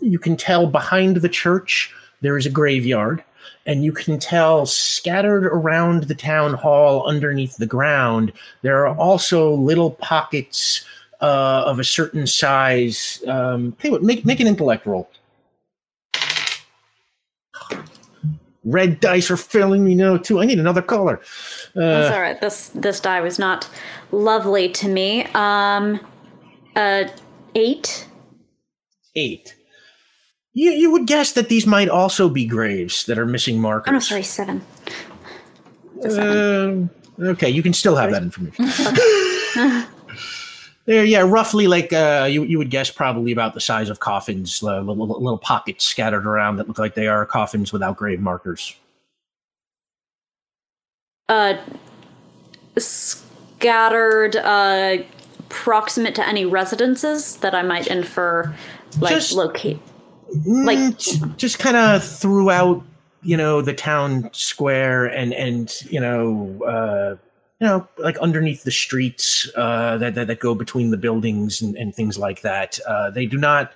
You 0.00 0.18
can 0.18 0.36
tell 0.36 0.66
behind 0.66 1.16
the 1.16 1.28
church 1.28 1.92
there 2.22 2.38
is 2.38 2.46
a 2.46 2.50
graveyard, 2.50 3.22
and 3.66 3.84
you 3.84 3.92
can 3.92 4.18
tell 4.18 4.64
scattered 4.64 5.44
around 5.46 6.04
the 6.04 6.14
town 6.14 6.54
hall 6.54 7.06
underneath 7.06 7.56
the 7.58 7.66
ground 7.66 8.32
there 8.62 8.86
are 8.86 8.96
also 8.96 9.52
little 9.52 9.90
pockets 9.92 10.84
uh, 11.20 11.64
of 11.66 11.78
a 11.78 11.84
certain 11.84 12.26
size. 12.26 13.22
Um, 13.26 13.76
you 13.82 13.90
what, 13.90 14.02
make 14.02 14.24
make 14.24 14.40
an 14.40 14.46
intellect 14.46 14.86
roll. 14.86 15.08
Red 18.68 18.98
dice 19.00 19.30
are 19.30 19.36
failing 19.36 19.84
me 19.84 19.94
now 19.94 20.16
too. 20.16 20.40
I 20.40 20.44
need 20.44 20.58
another 20.58 20.82
color. 20.82 21.20
That's 21.74 22.10
Uh, 22.10 22.14
all 22.14 22.20
right. 22.20 22.40
This 22.40 22.68
this 22.74 22.98
die 23.00 23.20
was 23.20 23.38
not 23.38 23.68
lovely 24.10 24.68
to 24.70 24.88
me. 24.88 25.24
Um, 25.34 26.00
uh, 26.74 27.04
eight. 27.54 28.06
eight. 29.14 29.54
You 30.52 30.72
you 30.72 30.90
would 30.90 31.06
guess 31.06 31.32
that 31.32 31.48
these 31.48 31.66
might 31.66 31.88
also 31.88 32.28
be 32.28 32.44
graves 32.44 33.06
that 33.06 33.18
are 33.18 33.26
missing 33.26 33.60
markers. 33.60 33.90
Oh 33.90 33.94
no, 33.94 33.98
sorry, 34.00 34.22
seven. 34.24 34.62
Seven. 36.00 36.90
Um, 37.18 37.26
okay, 37.28 37.48
you 37.48 37.62
can 37.62 37.72
still 37.72 37.94
have 37.96 38.10
that 38.10 38.22
information. 38.22 38.66
There, 40.86 41.04
yeah, 41.04 41.20
roughly 41.20 41.66
like 41.66 41.92
uh, 41.92 42.28
you 42.30 42.44
you 42.44 42.58
would 42.58 42.70
guess 42.70 42.90
probably 42.90 43.32
about 43.32 43.54
the 43.54 43.60
size 43.60 43.90
of 43.90 43.98
coffins, 43.98 44.62
uh, 44.62 44.78
little, 44.80 45.06
little 45.08 45.36
pockets 45.38 45.84
scattered 45.84 46.24
around 46.26 46.56
that 46.56 46.68
look 46.68 46.78
like 46.78 46.94
they 46.94 47.08
are 47.08 47.26
coffins 47.26 47.72
without 47.72 47.96
grave 47.96 48.20
markers. 48.20 48.74
uh, 51.28 51.56
scattered, 52.78 54.36
uh, 54.36 54.98
proximate 55.48 56.14
to 56.14 56.26
any 56.26 56.44
residences 56.44 57.38
that 57.38 57.52
I 57.54 57.62
might 57.62 57.88
infer, 57.88 58.54
like 59.00 59.14
Just- 59.14 59.32
locate. 59.32 59.80
Like- 60.44 60.78
Mm, 60.78 61.36
just 61.36 61.58
kind 61.60 61.76
of 61.76 62.02
throughout, 62.04 62.82
you 63.22 63.36
know, 63.36 63.60
the 63.62 63.72
town 63.72 64.28
square 64.32 65.06
and 65.06 65.32
and 65.32 65.72
you 65.90 66.00
know, 66.00 66.60
uh, 66.64 67.16
you 67.60 67.66
know, 67.66 67.88
like 67.98 68.18
underneath 68.18 68.64
the 68.64 68.70
streets 68.70 69.50
uh, 69.56 69.96
that, 69.98 70.14
that 70.14 70.26
that 70.26 70.40
go 70.40 70.54
between 70.54 70.90
the 70.90 70.96
buildings 70.98 71.62
and, 71.62 71.74
and 71.76 71.94
things 71.94 72.18
like 72.18 72.42
that. 72.42 72.78
Uh, 72.86 73.10
they 73.10 73.26
do 73.26 73.38
not. 73.38 73.72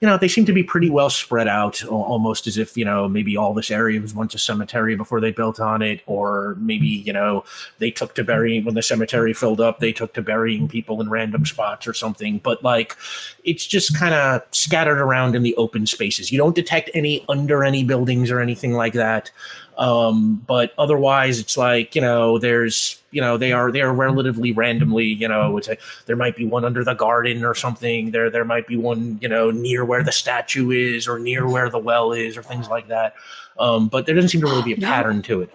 You 0.00 0.08
know, 0.08 0.18
they 0.18 0.26
seem 0.26 0.44
to 0.46 0.52
be 0.52 0.64
pretty 0.64 0.90
well 0.90 1.10
spread 1.10 1.46
out, 1.46 1.84
almost 1.84 2.48
as 2.48 2.58
if 2.58 2.76
you 2.76 2.84
know 2.84 3.08
maybe 3.08 3.36
all 3.36 3.54
this 3.54 3.70
area 3.70 4.00
was 4.00 4.12
once 4.12 4.34
a 4.34 4.38
cemetery 4.38 4.96
before 4.96 5.20
they 5.20 5.30
built 5.30 5.60
on 5.60 5.80
it, 5.80 6.00
or 6.06 6.56
maybe 6.58 6.88
you 6.88 7.12
know 7.12 7.44
they 7.78 7.92
took 7.92 8.16
to 8.16 8.24
burying 8.24 8.64
when 8.64 8.74
the 8.74 8.82
cemetery 8.82 9.32
filled 9.32 9.60
up, 9.60 9.78
they 9.78 9.92
took 9.92 10.12
to 10.14 10.20
burying 10.20 10.66
people 10.66 11.00
in 11.00 11.08
random 11.08 11.46
spots 11.46 11.86
or 11.86 11.94
something. 11.94 12.38
But 12.38 12.64
like, 12.64 12.96
it's 13.44 13.64
just 13.64 13.96
kind 13.96 14.12
of 14.12 14.42
scattered 14.50 14.98
around 14.98 15.36
in 15.36 15.44
the 15.44 15.54
open 15.54 15.86
spaces. 15.86 16.32
You 16.32 16.38
don't 16.38 16.56
detect 16.56 16.90
any 16.94 17.24
under 17.28 17.62
any 17.62 17.84
buildings 17.84 18.28
or 18.32 18.40
anything 18.40 18.72
like 18.72 18.94
that. 18.94 19.30
Um, 19.78 20.42
but 20.46 20.72
otherwise, 20.78 21.38
it's 21.38 21.56
like 21.56 21.94
you 21.94 22.00
know, 22.02 22.38
there's 22.38 23.00
you 23.10 23.20
know 23.20 23.36
they 23.38 23.52
are 23.52 23.72
they 23.72 23.80
are 23.80 23.92
relatively 23.92 24.52
randomly. 24.52 25.06
You 25.06 25.28
know, 25.28 25.56
it's 25.56 25.68
a, 25.68 25.76
there 26.06 26.16
might 26.16 26.36
be 26.36 26.44
one 26.46 26.64
under 26.64 26.84
the 26.84 26.94
garden 26.94 27.44
or 27.44 27.54
something. 27.54 28.10
There 28.10 28.28
there 28.30 28.44
might 28.44 28.66
be 28.66 28.76
one 28.76 29.18
you 29.22 29.28
know 29.28 29.50
near 29.50 29.84
where 29.84 30.02
the 30.02 30.12
statue 30.12 30.70
is 30.70 31.08
or 31.08 31.18
near 31.18 31.48
where 31.48 31.70
the 31.70 31.78
well 31.78 32.12
is 32.12 32.36
or 32.36 32.42
things 32.42 32.68
like 32.68 32.88
that. 32.88 33.14
Um, 33.58 33.88
but 33.88 34.06
there 34.06 34.14
doesn't 34.14 34.28
seem 34.30 34.40
to 34.42 34.46
really 34.46 34.62
be 34.62 34.72
a 34.74 34.76
No. 34.80 34.86
pattern 34.86 35.22
to 35.22 35.40
it. 35.42 35.54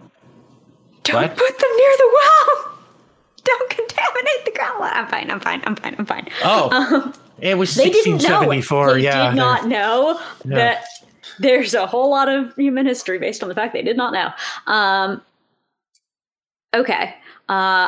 Don't 1.03 1.15
What? 1.21 1.37
put 1.37 1.59
them 1.59 1.69
near 1.77 1.91
the 1.97 2.09
well. 2.13 2.77
Don't 3.43 3.69
contaminate 3.69 4.45
the 4.45 4.51
ground. 4.51 4.83
I'm 4.83 5.07
fine. 5.07 5.31
I'm 5.31 5.39
fine. 5.39 5.61
I'm 5.65 5.75
fine. 5.75 5.95
I'm 5.97 6.05
fine. 6.05 6.27
Oh, 6.43 6.69
Um, 6.71 7.13
it 7.39 7.57
was 7.57 7.75
they 7.75 7.89
didn't 7.89 8.23
know. 8.23 8.47
1674. 8.47 8.93
They 8.95 9.01
yeah, 9.03 9.29
did 9.29 9.37
not 9.37 9.67
know 9.67 10.19
No. 10.43 10.55
that 10.57 10.83
there's 11.39 11.73
a 11.73 11.87
whole 11.87 12.09
lot 12.09 12.29
of 12.29 12.55
human 12.55 12.85
history 12.85 13.19
based 13.19 13.43
on 13.43 13.49
the 13.49 13.55
fact 13.55 13.73
they 13.73 13.81
did 13.81 13.97
not 13.97 14.13
know. 14.13 14.31
Um, 14.71 15.21
okay. 16.73 17.15
Uh, 17.49 17.87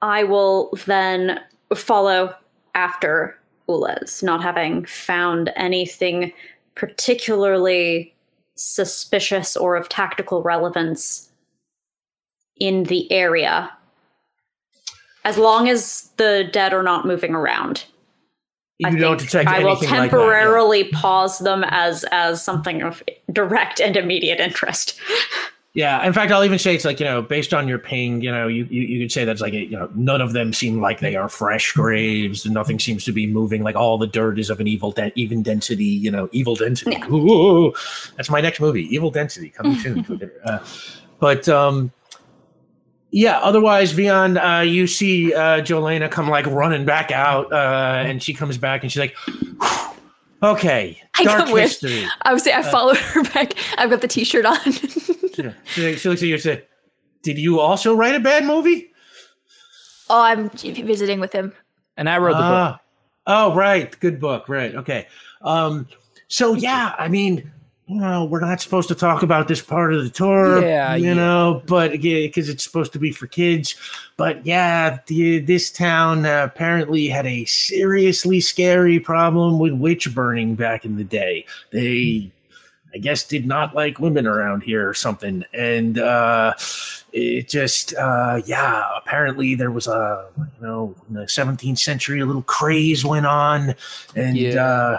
I 0.00 0.24
will 0.24 0.70
then 0.86 1.40
follow 1.74 2.34
after 2.74 3.38
Ulez, 3.68 4.22
not 4.22 4.42
having 4.42 4.84
found 4.86 5.52
anything 5.56 6.32
particularly 6.74 8.14
suspicious 8.54 9.56
or 9.56 9.76
of 9.76 9.88
tactical 9.88 10.42
relevance 10.42 11.30
in 12.58 12.84
the 12.84 13.10
area. 13.12 13.70
As 15.24 15.36
long 15.36 15.68
as 15.68 16.10
the 16.16 16.48
dead 16.52 16.72
are 16.72 16.82
not 16.82 17.06
moving 17.06 17.34
around. 17.34 17.84
You 18.78 18.88
I 18.88 18.94
don't 18.94 19.18
detect 19.18 19.48
I 19.48 19.58
will 19.58 19.70
anything 19.70 19.90
like 19.90 20.10
temporarily 20.10 20.84
pause 20.84 21.40
them 21.40 21.64
as 21.66 22.04
as 22.12 22.42
something 22.42 22.82
of 22.82 23.02
direct 23.32 23.80
and 23.80 23.96
immediate 23.96 24.40
interest. 24.40 24.98
Yeah, 25.74 26.04
in 26.04 26.12
fact, 26.12 26.32
I'll 26.32 26.42
even 26.44 26.58
say 26.58 26.74
it's 26.74 26.84
like 26.84 26.98
you 26.98 27.06
know, 27.06 27.22
based 27.22 27.54
on 27.54 27.68
your 27.68 27.78
ping, 27.78 28.20
you 28.20 28.32
know, 28.32 28.48
you 28.48 28.64
you, 28.64 28.82
you 28.82 29.04
could 29.04 29.12
say 29.12 29.24
that's 29.24 29.40
like 29.40 29.52
you 29.52 29.70
know, 29.70 29.88
none 29.94 30.20
of 30.20 30.32
them 30.32 30.52
seem 30.52 30.80
like 30.80 30.98
they 30.98 31.14
are 31.14 31.28
fresh 31.28 31.70
graves. 31.70 32.44
and 32.44 32.52
Nothing 32.52 32.80
seems 32.80 33.04
to 33.04 33.12
be 33.12 33.28
moving. 33.28 33.62
Like 33.62 33.76
all 33.76 33.96
the 33.96 34.06
dirt 34.08 34.40
is 34.40 34.50
of 34.50 34.58
an 34.58 34.66
evil, 34.66 34.90
de- 34.90 35.12
even 35.14 35.40
density. 35.40 35.84
You 35.84 36.10
know, 36.10 36.28
evil 36.32 36.56
density. 36.56 36.92
Yeah. 36.98 37.08
Ooh, 37.10 37.72
that's 38.16 38.28
my 38.28 38.40
next 38.40 38.58
movie, 38.60 38.92
Evil 38.92 39.12
Density, 39.12 39.50
coming 39.50 39.76
soon. 39.78 40.30
a 40.44 40.48
uh, 40.50 40.66
but 41.20 41.48
um, 41.48 41.92
yeah. 43.10 43.38
Otherwise, 43.38 43.92
beyond 43.92 44.38
uh, 44.38 44.60
you 44.60 44.86
see 44.86 45.34
uh, 45.34 45.60
Jolena 45.60 46.10
come 46.10 46.28
like 46.28 46.46
running 46.46 46.84
back 46.84 47.10
out, 47.10 47.52
uh, 47.52 48.02
and 48.04 48.22
she 48.22 48.34
comes 48.34 48.58
back 48.58 48.82
and 48.82 48.92
she's 48.92 49.00
like, 49.00 49.16
"Okay, 50.42 51.00
I 51.16 51.24
dark 51.24 51.44
come 51.44 51.52
with. 51.52 51.84
I 52.22 52.32
would 52.32 52.42
say 52.42 52.52
I 52.52 52.62
followed 52.62 52.96
her 52.96 53.22
back. 53.24 53.54
I've 53.78 53.90
got 53.90 54.00
the 54.00 54.08
T-shirt 54.08 54.44
on. 54.44 54.58
Yeah. 55.38 55.52
She, 55.66 55.94
she 55.94 56.08
looks 56.08 56.20
at 56.20 56.26
you 56.26 56.34
and 56.34 56.42
says, 56.42 56.62
"Did 57.22 57.38
you 57.38 57.60
also 57.60 57.94
write 57.94 58.16
a 58.16 58.18
bad 58.18 58.44
movie?" 58.44 58.90
oh, 60.10 60.20
I'm 60.20 60.50
visiting 60.50 61.20
with 61.20 61.32
him. 61.32 61.52
And 61.96 62.08
I 62.08 62.18
wrote 62.18 62.32
the 62.32 62.38
book. 62.38 62.44
Ah. 62.44 62.80
Oh, 63.26 63.54
right. 63.54 63.98
Good 64.00 64.20
book. 64.20 64.48
Right. 64.48 64.74
Okay. 64.74 65.06
Um, 65.42 65.86
so 66.28 66.54
yeah, 66.54 66.94
I 66.98 67.08
mean, 67.08 67.50
know, 67.88 68.24
we're 68.26 68.40
not 68.40 68.60
supposed 68.60 68.88
to 68.88 68.94
talk 68.94 69.22
about 69.22 69.48
this 69.48 69.62
part 69.62 69.94
of 69.94 70.04
the 70.04 70.10
tour, 70.10 70.62
Yeah, 70.62 70.94
you 70.94 71.06
yeah. 71.06 71.14
know, 71.14 71.62
but 71.66 71.92
because 71.92 72.48
it's 72.50 72.62
supposed 72.62 72.92
to 72.92 72.98
be 72.98 73.12
for 73.12 73.26
kids. 73.26 73.74
But 74.18 74.44
yeah, 74.44 74.98
the, 75.06 75.38
this 75.40 75.70
town 75.70 76.26
uh, 76.26 76.44
apparently 76.44 77.08
had 77.08 77.26
a 77.26 77.44
seriously 77.46 78.40
scary 78.40 79.00
problem 79.00 79.58
with 79.58 79.72
witch 79.72 80.14
burning 80.14 80.54
back 80.54 80.84
in 80.84 80.96
the 80.96 81.04
day. 81.04 81.46
They, 81.70 82.30
I 82.94 82.98
guess, 82.98 83.22
did 83.26 83.46
not 83.46 83.74
like 83.74 83.98
women 83.98 84.26
around 84.26 84.62
here 84.64 84.86
or 84.88 84.94
something, 84.94 85.44
and 85.54 85.98
uh, 85.98 86.54
it 87.12 87.48
just, 87.48 87.94
uh, 87.94 88.42
yeah, 88.44 88.82
apparently 88.98 89.54
there 89.54 89.70
was 89.70 89.86
a, 89.86 90.26
you 90.36 90.66
know, 90.66 90.94
in 91.08 91.14
the 91.14 91.22
17th 91.22 91.78
century, 91.78 92.20
a 92.20 92.26
little 92.26 92.42
craze 92.42 93.04
went 93.04 93.26
on, 93.26 93.74
and 94.14 94.36
Yeah. 94.36 94.98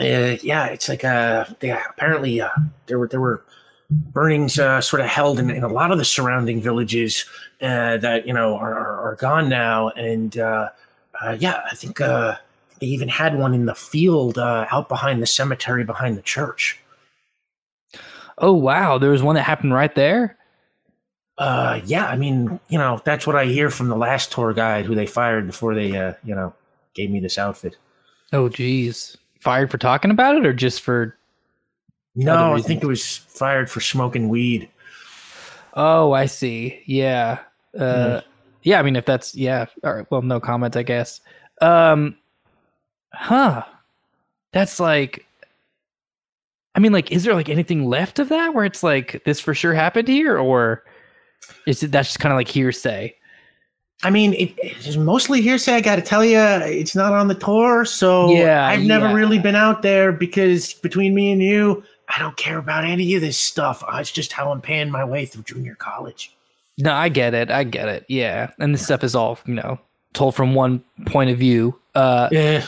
Uh, 0.00 0.36
yeah, 0.42 0.66
it's 0.66 0.88
like 0.88 1.04
uh, 1.04 1.44
yeah, 1.60 1.82
apparently 1.90 2.40
uh, 2.40 2.50
there 2.86 2.98
were 2.98 3.08
there 3.08 3.20
were 3.20 3.44
burnings 3.90 4.58
uh, 4.58 4.80
sort 4.80 5.00
of 5.00 5.08
held 5.08 5.38
in, 5.38 5.50
in 5.50 5.64
a 5.64 5.68
lot 5.68 5.90
of 5.90 5.98
the 5.98 6.04
surrounding 6.04 6.60
villages 6.60 7.24
uh, 7.62 7.96
that 7.96 8.26
you 8.26 8.32
know 8.32 8.56
are, 8.56 8.74
are, 8.74 9.10
are 9.10 9.16
gone 9.16 9.48
now, 9.48 9.88
and 9.90 10.38
uh, 10.38 10.68
uh, 11.20 11.36
yeah, 11.38 11.62
I 11.70 11.74
think 11.74 12.00
uh, 12.00 12.36
they 12.80 12.86
even 12.86 13.08
had 13.08 13.38
one 13.38 13.54
in 13.54 13.66
the 13.66 13.74
field 13.74 14.38
uh, 14.38 14.66
out 14.70 14.88
behind 14.88 15.22
the 15.22 15.26
cemetery 15.26 15.84
behind 15.84 16.16
the 16.16 16.22
church. 16.22 16.78
Oh 18.38 18.52
wow, 18.52 18.98
there 18.98 19.10
was 19.10 19.22
one 19.22 19.34
that 19.34 19.42
happened 19.42 19.74
right 19.74 19.94
there. 19.94 20.36
Uh, 21.38 21.80
yeah, 21.84 22.06
I 22.06 22.16
mean, 22.16 22.58
you 22.68 22.78
know, 22.78 23.00
that's 23.04 23.26
what 23.26 23.36
I 23.36 23.44
hear 23.44 23.70
from 23.70 23.88
the 23.88 23.96
last 23.96 24.32
tour 24.32 24.52
guide 24.52 24.86
who 24.86 24.96
they 24.96 25.06
fired 25.06 25.46
before 25.46 25.74
they, 25.74 25.96
uh, 25.96 26.14
you 26.24 26.34
know, 26.34 26.52
gave 26.94 27.10
me 27.10 27.20
this 27.20 27.38
outfit. 27.38 27.76
Oh 28.32 28.48
geez, 28.48 29.16
fired 29.40 29.70
for 29.70 29.78
talking 29.78 30.10
about 30.10 30.36
it 30.36 30.46
or 30.46 30.52
just 30.52 30.82
for? 30.82 31.16
No, 32.14 32.54
I 32.54 32.60
think 32.60 32.82
it 32.82 32.86
was 32.86 33.16
fired 33.16 33.70
for 33.70 33.80
smoking 33.80 34.28
weed. 34.28 34.68
Oh, 35.74 36.12
I 36.12 36.26
see. 36.26 36.82
Yeah. 36.86 37.38
Uh, 37.78 38.22
yeah. 38.62 38.80
I 38.80 38.82
mean, 38.82 38.96
if 38.96 39.04
that's 39.04 39.34
yeah. 39.34 39.66
All 39.84 39.94
right. 39.94 40.10
Well, 40.10 40.22
no 40.22 40.40
comment, 40.40 40.76
I 40.76 40.82
guess. 40.82 41.20
Um, 41.60 42.16
huh. 43.12 43.64
That's 44.52 44.80
like. 44.80 45.24
I 46.74 46.80
mean, 46.80 46.92
like, 46.92 47.10
is 47.10 47.24
there 47.24 47.34
like 47.34 47.48
anything 47.48 47.86
left 47.86 48.18
of 48.18 48.28
that 48.28 48.54
where 48.54 48.64
it's 48.64 48.82
like 48.82 49.22
this 49.24 49.40
for 49.40 49.52
sure 49.52 49.74
happened 49.74 50.06
here, 50.06 50.38
or 50.38 50.84
is 51.66 51.82
it 51.82 51.90
that's 51.90 52.10
just 52.10 52.20
kind 52.20 52.32
of 52.32 52.36
like 52.36 52.48
hearsay? 52.48 53.14
I 54.04 54.10
mean, 54.10 54.34
it, 54.34 54.54
it's 54.62 54.96
mostly 54.96 55.40
hearsay. 55.42 55.74
I 55.74 55.80
got 55.80 55.96
to 55.96 56.02
tell 56.02 56.24
you, 56.24 56.38
it's 56.38 56.94
not 56.94 57.12
on 57.12 57.26
the 57.28 57.34
tour, 57.34 57.84
so 57.84 58.30
Yeah, 58.32 58.66
I've 58.66 58.84
never 58.84 59.06
yeah. 59.08 59.14
really 59.14 59.38
been 59.40 59.56
out 59.56 59.82
there 59.82 60.12
because 60.12 60.72
between 60.74 61.14
me 61.14 61.32
and 61.32 61.42
you, 61.42 61.82
I 62.14 62.20
don't 62.20 62.36
care 62.36 62.58
about 62.58 62.84
any 62.84 63.14
of 63.16 63.20
this 63.20 63.36
stuff. 63.38 63.82
Uh, 63.82 63.96
It's 63.96 64.12
just 64.12 64.32
how 64.32 64.52
I'm 64.52 64.60
paying 64.60 64.90
my 64.90 65.04
way 65.04 65.26
through 65.26 65.42
junior 65.42 65.74
college. 65.74 66.32
No, 66.78 66.92
I 66.94 67.08
get 67.08 67.34
it. 67.34 67.50
I 67.50 67.64
get 67.64 67.88
it. 67.88 68.04
Yeah, 68.08 68.50
and 68.60 68.72
this 68.72 68.84
stuff 68.84 69.02
is 69.02 69.16
all 69.16 69.38
you 69.46 69.54
know 69.54 69.80
told 70.12 70.36
from 70.36 70.54
one 70.54 70.82
point 71.06 71.30
of 71.30 71.38
view. 71.38 71.76
Uh, 71.96 72.28
Yeah, 72.30 72.64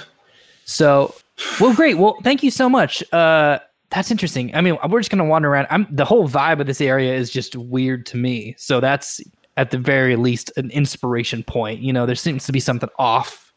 So, 0.64 1.14
well, 1.60 1.74
great. 1.74 1.96
Well, 1.96 2.16
thank 2.24 2.42
you 2.42 2.50
so 2.50 2.68
much. 2.68 3.04
Uh, 3.12 3.60
that's 3.90 4.10
interesting. 4.10 4.54
I 4.54 4.60
mean, 4.62 4.76
we're 4.88 5.00
just 5.00 5.10
gonna 5.10 5.24
wander 5.24 5.48
around. 5.48 5.68
I'm 5.70 5.86
the 5.90 6.04
whole 6.04 6.28
vibe 6.28 6.60
of 6.60 6.66
this 6.66 6.80
area 6.80 7.14
is 7.14 7.30
just 7.30 7.54
weird 7.54 8.04
to 8.06 8.16
me. 8.16 8.56
So 8.58 8.80
that's 8.80 9.20
at 9.56 9.70
the 9.70 9.78
very 9.78 10.16
least 10.16 10.52
an 10.56 10.70
inspiration 10.70 11.42
point. 11.42 11.80
You 11.80 11.92
know, 11.92 12.06
there 12.06 12.14
seems 12.14 12.46
to 12.46 12.52
be 12.52 12.60
something 12.60 12.88
off 12.98 13.52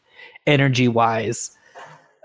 energy 0.46 0.88
wise. 0.88 1.50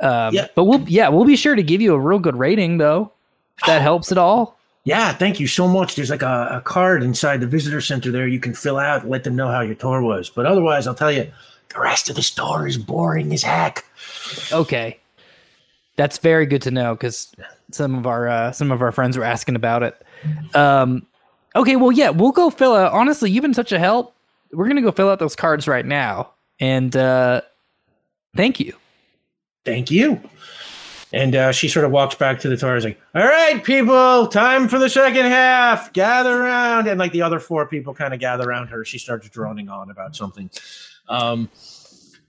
Um, 0.01 0.33
Yeah. 0.33 0.47
But 0.55 0.65
we'll 0.65 0.81
yeah 0.87 1.09
we'll 1.09 1.25
be 1.25 1.35
sure 1.35 1.55
to 1.55 1.63
give 1.63 1.81
you 1.81 1.93
a 1.93 1.99
real 1.99 2.19
good 2.19 2.35
rating 2.35 2.77
though, 2.77 3.11
if 3.59 3.65
that 3.67 3.81
helps 3.81 4.11
at 4.11 4.17
all. 4.17 4.57
yeah. 4.85 5.13
Thank 5.13 5.39
you 5.39 5.47
so 5.47 5.67
much. 5.67 5.95
There's 5.95 6.09
like 6.09 6.21
a, 6.21 6.49
a 6.51 6.61
card 6.61 7.03
inside 7.03 7.41
the 7.41 7.47
visitor 7.47 7.81
center 7.81 8.11
there 8.11 8.27
you 8.27 8.39
can 8.39 8.53
fill 8.53 8.77
out, 8.77 9.07
let 9.07 9.23
them 9.23 9.35
know 9.35 9.47
how 9.47 9.61
your 9.61 9.75
tour 9.75 10.01
was. 10.01 10.29
But 10.29 10.45
otherwise, 10.45 10.87
I'll 10.87 10.95
tell 10.95 11.11
you, 11.11 11.29
the 11.73 11.79
rest 11.79 12.09
of 12.09 12.15
the 12.15 12.23
store 12.23 12.67
is 12.67 12.77
boring 12.77 13.31
as 13.33 13.43
heck. 13.43 13.85
Okay, 14.51 14.99
that's 15.97 16.17
very 16.17 16.45
good 16.45 16.61
to 16.63 16.71
know 16.71 16.95
because 16.95 17.31
some 17.71 17.93
of 17.95 18.07
our 18.07 18.27
uh, 18.27 18.51
some 18.51 18.71
of 18.71 18.81
our 18.81 18.91
friends 18.91 19.17
were 19.17 19.23
asking 19.25 19.55
about 19.55 19.83
it. 19.83 20.01
Um, 20.55 21.05
okay, 21.55 21.76
well, 21.76 21.91
yeah, 21.91 22.09
we'll 22.09 22.31
go 22.31 22.49
fill 22.49 22.76
out. 22.76 22.93
Honestly, 22.93 23.31
you've 23.31 23.41
been 23.41 23.53
such 23.53 23.71
a 23.71 23.80
help. 23.80 24.15
We're 24.51 24.67
gonna 24.67 24.81
go 24.81 24.91
fill 24.91 25.09
out 25.09 25.19
those 25.19 25.35
cards 25.35 25.67
right 25.67 25.85
now, 25.85 26.31
and 26.59 26.95
uh, 26.95 27.41
thank 28.35 28.59
you. 28.59 28.73
Thank 29.65 29.91
you. 29.91 30.21
And 31.11 31.35
uh, 31.35 31.51
she 31.51 31.67
sort 31.67 31.85
of 31.85 31.91
walks 31.91 32.13
back 32.15 32.39
to 32.41 32.49
the 32.49 32.57
tour. 32.57 32.76
Is 32.76 32.84
like, 32.85 32.99
"All 33.15 33.23
right, 33.23 33.63
people, 33.63 34.27
time 34.27 34.67
for 34.67 34.77
the 34.80 34.89
second 34.89 35.26
half. 35.26 35.91
Gather 35.93 36.43
around." 36.43 36.88
And 36.88 36.99
like 36.99 37.11
the 37.11 37.21
other 37.21 37.39
four 37.39 37.65
people 37.67 37.93
kind 37.93 38.13
of 38.13 38.19
gather 38.19 38.47
around 38.47 38.67
her. 38.67 38.85
She 38.85 38.97
starts 38.97 39.27
droning 39.30 39.69
on 39.69 39.89
about 39.89 40.15
something. 40.15 40.49
Um, 41.07 41.49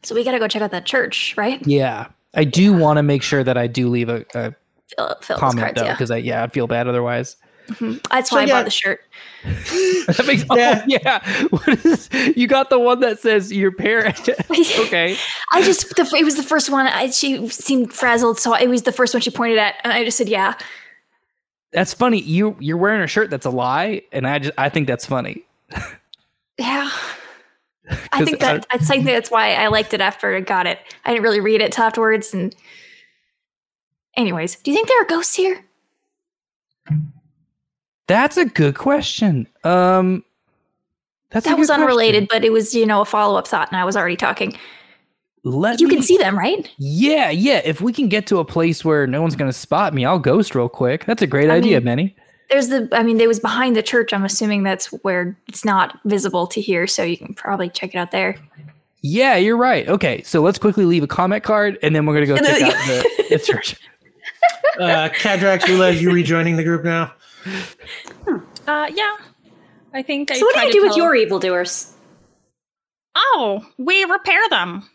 So 0.02 0.14
we 0.14 0.24
gotta 0.24 0.38
go 0.38 0.48
check 0.48 0.62
out 0.62 0.70
that 0.70 0.86
church, 0.86 1.34
right? 1.36 1.64
Yeah, 1.66 2.06
I 2.34 2.44
do 2.44 2.72
want 2.72 2.96
to 2.96 3.02
make 3.02 3.22
sure 3.22 3.44
that 3.44 3.58
I 3.58 3.66
do 3.66 3.88
leave 3.88 4.08
a, 4.08 4.24
a 4.34 4.54
Fill, 4.96 5.16
fill 5.22 5.38
comment 5.38 5.60
cards, 5.60 5.80
though, 5.80 5.86
yeah. 5.86 5.92
because 5.92 6.10
I 6.10 6.16
yeah 6.16 6.42
I 6.42 6.48
feel 6.48 6.66
bad 6.66 6.88
otherwise. 6.88 7.36
Mm-hmm. 7.70 7.98
That's 8.10 8.30
So, 8.30 8.36
why 8.36 8.42
I 8.42 8.46
yeah. 8.46 8.52
bought 8.54 8.64
the 8.64 8.70
shirt. 8.70 9.00
that 9.44 10.24
makes 10.26 10.44
Yeah. 10.54 10.80
oh, 10.82 10.84
yeah. 10.86 11.44
What 11.50 11.84
is 11.86 12.08
you 12.36 12.46
got 12.46 12.68
the 12.70 12.78
one 12.78 13.00
that 13.00 13.18
says 13.20 13.52
your 13.52 13.72
parent? 13.72 14.28
okay. 14.50 15.16
I 15.52 15.62
just 15.62 15.94
the, 15.96 16.02
it 16.18 16.24
was 16.24 16.36
the 16.36 16.42
first 16.42 16.70
one. 16.70 16.86
I, 16.86 17.10
she 17.10 17.48
seemed 17.48 17.92
frazzled, 17.92 18.38
so 18.38 18.54
it 18.54 18.68
was 18.68 18.82
the 18.82 18.92
first 18.92 19.14
one 19.14 19.20
she 19.22 19.30
pointed 19.30 19.58
at, 19.58 19.76
and 19.84 19.92
I 19.92 20.04
just 20.04 20.18
said, 20.18 20.28
"Yeah." 20.28 20.54
That's 21.72 21.94
funny. 21.94 22.20
You 22.20 22.56
you're 22.60 22.76
wearing 22.76 23.00
a 23.00 23.06
shirt 23.06 23.30
that's 23.30 23.46
a 23.46 23.50
lie, 23.50 24.02
and 24.12 24.26
I 24.26 24.40
just 24.40 24.52
I 24.58 24.68
think 24.68 24.86
that's 24.88 25.06
funny. 25.06 25.44
Yeah. 26.58 26.90
I 27.88 27.96
'Cause 28.18 28.24
think 28.26 28.40
that 28.40 28.66
I 28.70 28.78
think 28.78 29.04
that's 29.04 29.30
why 29.30 29.54
I 29.54 29.68
liked 29.68 29.94
it 29.94 30.00
after 30.00 30.36
I 30.36 30.40
got 30.40 30.66
it. 30.66 30.78
I 31.04 31.10
didn't 31.10 31.22
really 31.24 31.40
read 31.40 31.60
it 31.62 31.72
till 31.72 31.84
afterwards. 31.84 32.32
And, 32.34 32.54
anyways, 34.16 34.56
do 34.56 34.70
you 34.70 34.76
think 34.76 34.88
there 34.88 35.00
are 35.02 35.06
ghosts 35.06 35.34
here? 35.34 35.64
That's 38.10 38.36
a 38.36 38.44
good 38.44 38.74
question. 38.76 39.46
Um, 39.62 40.24
that's 41.30 41.44
that 41.44 41.52
good 41.52 41.60
was 41.60 41.68
question. 41.68 41.82
unrelated, 41.84 42.26
but 42.28 42.44
it 42.44 42.50
was 42.50 42.74
you 42.74 42.84
know 42.84 43.02
a 43.02 43.04
follow 43.04 43.38
up 43.38 43.46
thought, 43.46 43.68
and 43.70 43.76
I 43.80 43.84
was 43.84 43.96
already 43.96 44.16
talking. 44.16 44.52
Let 45.44 45.80
You 45.80 45.86
me, 45.86 45.94
can 45.94 46.02
see 46.02 46.16
them, 46.18 46.36
right? 46.36 46.68
Yeah, 46.78 47.30
yeah. 47.30 47.62
If 47.64 47.80
we 47.80 47.92
can 47.92 48.08
get 48.08 48.26
to 48.26 48.38
a 48.40 48.44
place 48.44 48.84
where 48.84 49.06
no 49.06 49.22
one's 49.22 49.36
gonna 49.36 49.52
spot 49.52 49.94
me, 49.94 50.04
I'll 50.04 50.18
ghost 50.18 50.56
real 50.56 50.68
quick. 50.68 51.04
That's 51.04 51.22
a 51.22 51.26
great 51.28 51.50
I 51.50 51.54
idea, 51.58 51.76
mean- 51.78 51.84
Benny. 51.84 52.16
There's 52.50 52.66
the. 52.66 52.88
I 52.90 53.04
mean, 53.04 53.18
they 53.18 53.28
was 53.28 53.38
behind 53.38 53.76
the 53.76 53.82
church. 53.82 54.12
I'm 54.12 54.24
assuming 54.24 54.64
that's 54.64 54.86
where 55.04 55.38
it's 55.46 55.64
not 55.64 55.96
visible 56.04 56.48
to 56.48 56.60
here, 56.60 56.88
so 56.88 57.04
you 57.04 57.16
can 57.16 57.32
probably 57.32 57.68
check 57.68 57.94
it 57.94 57.96
out 57.96 58.10
there. 58.10 58.34
Yeah, 59.02 59.36
you're 59.36 59.56
right. 59.56 59.88
Okay, 59.88 60.20
so 60.24 60.42
let's 60.42 60.58
quickly 60.58 60.84
leave 60.84 61.04
a 61.04 61.06
comment 61.06 61.44
card, 61.44 61.78
and 61.80 61.94
then 61.94 62.06
we're 62.06 62.14
gonna 62.14 62.26
go 62.26 62.36
check 62.44 62.60
out 62.60 62.72
the, 62.88 63.26
the 63.30 63.38
church. 63.38 63.76
uh, 64.80 65.10
Cadrax, 65.10 65.60
Ulez, 65.60 66.00
you 66.00 66.10
rejoining 66.12 66.56
the 66.56 66.64
group 66.64 66.82
now? 66.84 67.14
Uh, 68.66 68.86
yeah. 68.94 69.16
I 69.92 70.02
think 70.02 70.30
I. 70.30 70.38
So 70.38 70.46
what 70.46 70.54
do 70.56 70.66
you 70.66 70.72
do 70.72 70.82
with 70.88 70.96
your 70.96 71.14
evildoers? 71.16 71.92
Oh, 73.16 73.66
we 73.78 74.04
repair 74.04 74.40
them. 74.50 74.88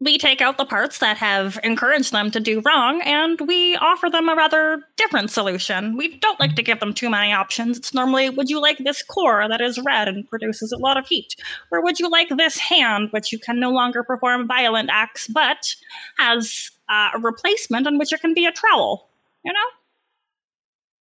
we 0.00 0.16
take 0.16 0.40
out 0.40 0.58
the 0.58 0.64
parts 0.64 0.98
that 0.98 1.16
have 1.16 1.58
encouraged 1.64 2.12
them 2.12 2.30
to 2.30 2.38
do 2.38 2.62
wrong 2.64 3.00
and 3.02 3.40
we 3.42 3.74
offer 3.76 4.08
them 4.08 4.28
a 4.28 4.36
rather 4.36 4.80
different 4.96 5.28
solution. 5.30 5.96
We 5.96 6.18
don't 6.18 6.38
like 6.38 6.54
to 6.54 6.62
give 6.62 6.78
them 6.78 6.94
too 6.94 7.10
many 7.10 7.32
options. 7.32 7.78
It's 7.78 7.92
normally, 7.92 8.30
would 8.30 8.48
you 8.48 8.60
like 8.60 8.78
this 8.78 9.02
core 9.02 9.48
that 9.48 9.60
is 9.60 9.78
red 9.80 10.06
and 10.06 10.28
produces 10.28 10.70
a 10.70 10.78
lot 10.78 10.96
of 10.96 11.06
heat? 11.08 11.34
Or 11.72 11.82
would 11.82 11.98
you 11.98 12.08
like 12.08 12.28
this 12.28 12.58
hand, 12.58 13.08
which 13.10 13.32
you 13.32 13.40
can 13.40 13.58
no 13.58 13.70
longer 13.70 14.04
perform 14.04 14.46
violent 14.46 14.88
acts, 14.92 15.26
but 15.26 15.74
has 16.18 16.70
uh, 16.88 17.10
a 17.14 17.18
replacement 17.18 17.88
on 17.88 17.98
which 17.98 18.12
it 18.12 18.20
can 18.20 18.34
be 18.34 18.46
a 18.46 18.52
trowel? 18.52 19.08
You 19.44 19.52
know? 19.52 19.58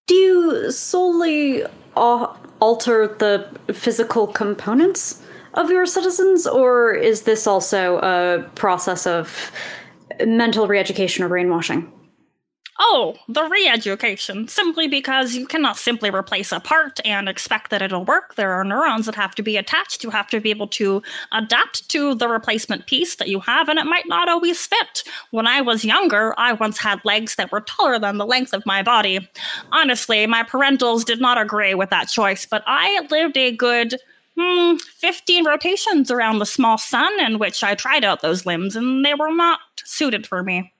Do 0.07 0.15
you 0.15 0.71
solely 0.71 1.63
uh, 1.97 2.33
alter 2.61 3.07
the 3.07 3.49
physical 3.73 4.27
components 4.27 5.21
of 5.53 5.69
your 5.69 5.85
citizens, 5.85 6.47
or 6.47 6.93
is 6.93 7.23
this 7.23 7.45
also 7.45 7.97
a 7.97 8.49
process 8.55 9.05
of 9.05 9.51
mental 10.25 10.65
re 10.67 10.79
education 10.79 11.25
or 11.25 11.29
brainwashing? 11.29 11.91
Oh, 12.79 13.15
the 13.27 13.43
re 13.43 13.67
education. 13.67 14.47
Simply 14.47 14.87
because 14.87 15.33
you 15.33 15.47
cannot 15.47 15.77
simply 15.77 16.11
replace 16.11 16.51
a 16.51 16.59
part 16.59 16.99
and 17.03 17.27
expect 17.27 17.71
that 17.71 17.81
it'll 17.81 18.05
work. 18.05 18.35
There 18.35 18.53
are 18.53 18.63
neurons 18.63 19.07
that 19.07 19.15
have 19.15 19.33
to 19.35 19.41
be 19.43 19.57
attached. 19.57 20.03
You 20.03 20.11
have 20.11 20.27
to 20.29 20.39
be 20.39 20.51
able 20.51 20.67
to 20.69 21.01
adapt 21.31 21.89
to 21.89 22.13
the 22.13 22.27
replacement 22.27 22.85
piece 22.85 23.15
that 23.15 23.29
you 23.29 23.39
have, 23.39 23.67
and 23.67 23.79
it 23.79 23.85
might 23.85 24.07
not 24.07 24.29
always 24.29 24.65
fit. 24.65 25.03
When 25.31 25.47
I 25.47 25.61
was 25.61 25.83
younger, 25.83 26.35
I 26.37 26.53
once 26.53 26.77
had 26.77 27.03
legs 27.03 27.35
that 27.35 27.51
were 27.51 27.61
taller 27.61 27.97
than 27.97 28.17
the 28.17 28.25
length 28.27 28.53
of 28.53 28.65
my 28.65 28.83
body. 28.83 29.27
Honestly, 29.71 30.27
my 30.27 30.43
parentals 30.43 31.03
did 31.03 31.19
not 31.19 31.39
agree 31.39 31.73
with 31.73 31.89
that 31.89 32.09
choice, 32.09 32.45
but 32.45 32.63
I 32.67 33.07
lived 33.09 33.37
a 33.37 33.51
good 33.55 33.95
hmm, 34.37 34.75
15 34.75 35.45
rotations 35.45 36.11
around 36.11 36.37
the 36.37 36.45
small 36.45 36.77
sun 36.77 37.19
in 37.19 37.39
which 37.39 37.63
I 37.63 37.73
tried 37.73 38.05
out 38.05 38.21
those 38.21 38.45
limbs, 38.45 38.75
and 38.75 39.03
they 39.03 39.15
were 39.15 39.33
not 39.33 39.59
suited 39.83 40.27
for 40.27 40.43
me. 40.43 40.73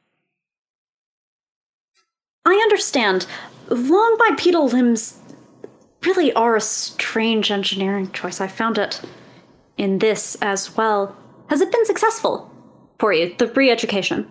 I 2.48 2.54
understand. 2.64 3.28
Long 3.68 4.18
bipedal 4.18 4.68
limbs 4.68 5.20
really 6.06 6.32
are 6.32 6.56
a 6.56 6.62
strange 6.62 7.52
engineering 7.52 8.10
choice. 8.14 8.40
I 8.40 8.48
found 8.48 8.78
it 8.78 9.02
in 9.78 10.00
this 10.00 10.38
as 10.42 10.78
well. 10.78 11.14
Has 11.50 11.60
it 11.60 11.74
been 11.74 11.86
successful 11.86 12.50
for 13.00 13.12
you, 13.12 13.36
the 13.38 13.48
re 13.48 13.70
education? 13.70 14.26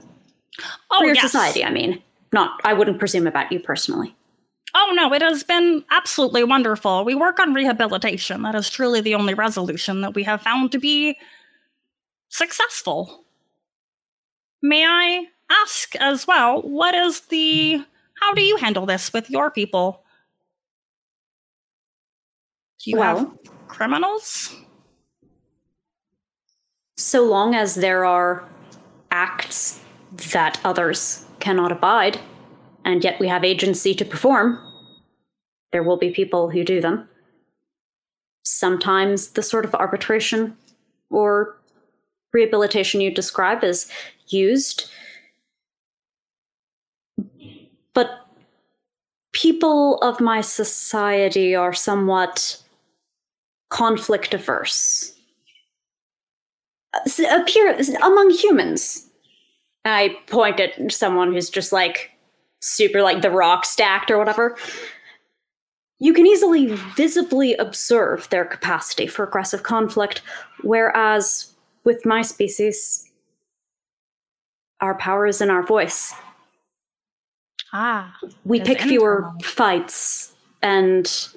Oh, 0.90 1.00
for 1.00 1.04
your 1.04 1.14
yes. 1.14 1.24
society, 1.30 1.62
I 1.62 1.70
mean. 1.70 2.02
Not, 2.32 2.58
I 2.64 2.72
wouldn't 2.72 2.98
presume 2.98 3.26
about 3.26 3.52
you 3.52 3.60
personally. 3.60 4.16
Oh 4.74 4.92
no, 4.94 5.12
it 5.12 5.20
has 5.20 5.44
been 5.44 5.84
absolutely 5.90 6.42
wonderful. 6.42 7.04
We 7.04 7.14
work 7.14 7.38
on 7.38 7.52
rehabilitation. 7.52 8.42
That 8.42 8.54
is 8.54 8.70
truly 8.70 9.02
the 9.02 9.14
only 9.14 9.34
resolution 9.34 10.00
that 10.00 10.14
we 10.14 10.22
have 10.22 10.40
found 10.40 10.72
to 10.72 10.78
be 10.78 11.18
successful. 12.30 13.24
May 14.62 14.86
I 14.86 15.26
ask 15.50 15.94
as 15.96 16.26
well, 16.26 16.62
what 16.62 16.94
is 16.94 17.20
the. 17.28 17.84
How 18.26 18.34
do 18.34 18.42
you 18.42 18.56
handle 18.56 18.86
this 18.86 19.12
with 19.12 19.30
your 19.30 19.52
people? 19.52 20.02
Do 22.84 22.90
you 22.90 22.98
have 22.98 23.30
criminals? 23.68 24.52
So 26.96 27.24
long 27.24 27.54
as 27.54 27.76
there 27.76 28.04
are 28.04 28.44
acts 29.12 29.80
that 30.32 30.58
others 30.64 31.24
cannot 31.38 31.70
abide, 31.70 32.18
and 32.84 33.04
yet 33.04 33.20
we 33.20 33.28
have 33.28 33.44
agency 33.44 33.94
to 33.94 34.04
perform, 34.04 34.58
there 35.70 35.84
will 35.84 35.96
be 35.96 36.10
people 36.10 36.50
who 36.50 36.64
do 36.64 36.80
them. 36.80 37.08
Sometimes 38.44 39.28
the 39.28 39.42
sort 39.42 39.64
of 39.64 39.72
arbitration 39.76 40.56
or 41.10 41.60
rehabilitation 42.32 43.00
you 43.00 43.12
describe 43.12 43.62
is 43.62 43.88
used. 44.26 44.90
But 47.96 48.28
people 49.32 49.96
of 50.02 50.20
my 50.20 50.42
society 50.42 51.56
are 51.56 51.72
somewhat 51.72 52.62
conflict 53.70 54.32
averse 54.32 55.16
appear 57.30 57.78
among 58.02 58.30
humans. 58.30 59.08
I 59.84 60.16
point 60.26 60.60
at 60.60 60.92
someone 60.92 61.32
who's 61.32 61.50
just 61.50 61.72
like 61.72 62.10
super 62.60 63.02
like 63.02 63.22
the 63.22 63.30
rock 63.30 63.64
stacked 63.64 64.10
or 64.10 64.18
whatever. 64.18 64.56
You 65.98 66.12
can 66.12 66.26
easily 66.26 66.66
visibly 66.96 67.54
observe 67.54 68.28
their 68.28 68.44
capacity 68.44 69.06
for 69.06 69.24
aggressive 69.24 69.62
conflict, 69.62 70.20
whereas 70.62 71.54
with 71.84 72.04
my 72.04 72.20
species, 72.20 73.10
our 74.80 74.94
power 74.98 75.26
is 75.26 75.40
in 75.40 75.48
our 75.48 75.62
voice. 75.62 76.12
Ah. 77.72 78.16
We 78.44 78.60
pick 78.60 78.80
fewer 78.80 79.32
fights 79.42 80.32
and 80.62 81.28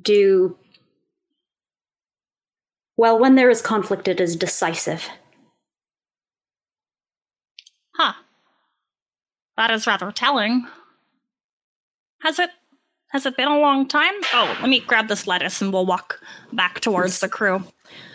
do 0.00 0.56
well 2.96 3.18
when 3.18 3.34
there 3.36 3.50
is 3.50 3.62
conflict 3.62 4.08
it 4.08 4.20
is 4.20 4.36
decisive 4.36 5.08
Huh. 7.94 8.14
That 9.56 9.70
is 9.70 9.86
rather 9.86 10.10
telling. 10.10 10.66
Has 12.22 12.38
it 12.38 12.50
has 13.08 13.26
it 13.26 13.36
been 13.36 13.48
a 13.48 13.58
long 13.60 13.86
time? 13.86 14.14
Oh, 14.32 14.56
let 14.60 14.70
me 14.70 14.80
grab 14.80 15.08
this 15.08 15.26
lettuce 15.26 15.60
and 15.60 15.72
we'll 15.72 15.84
walk 15.84 16.18
back 16.54 16.80
towards 16.80 17.20
the 17.20 17.28
crew. 17.28 17.62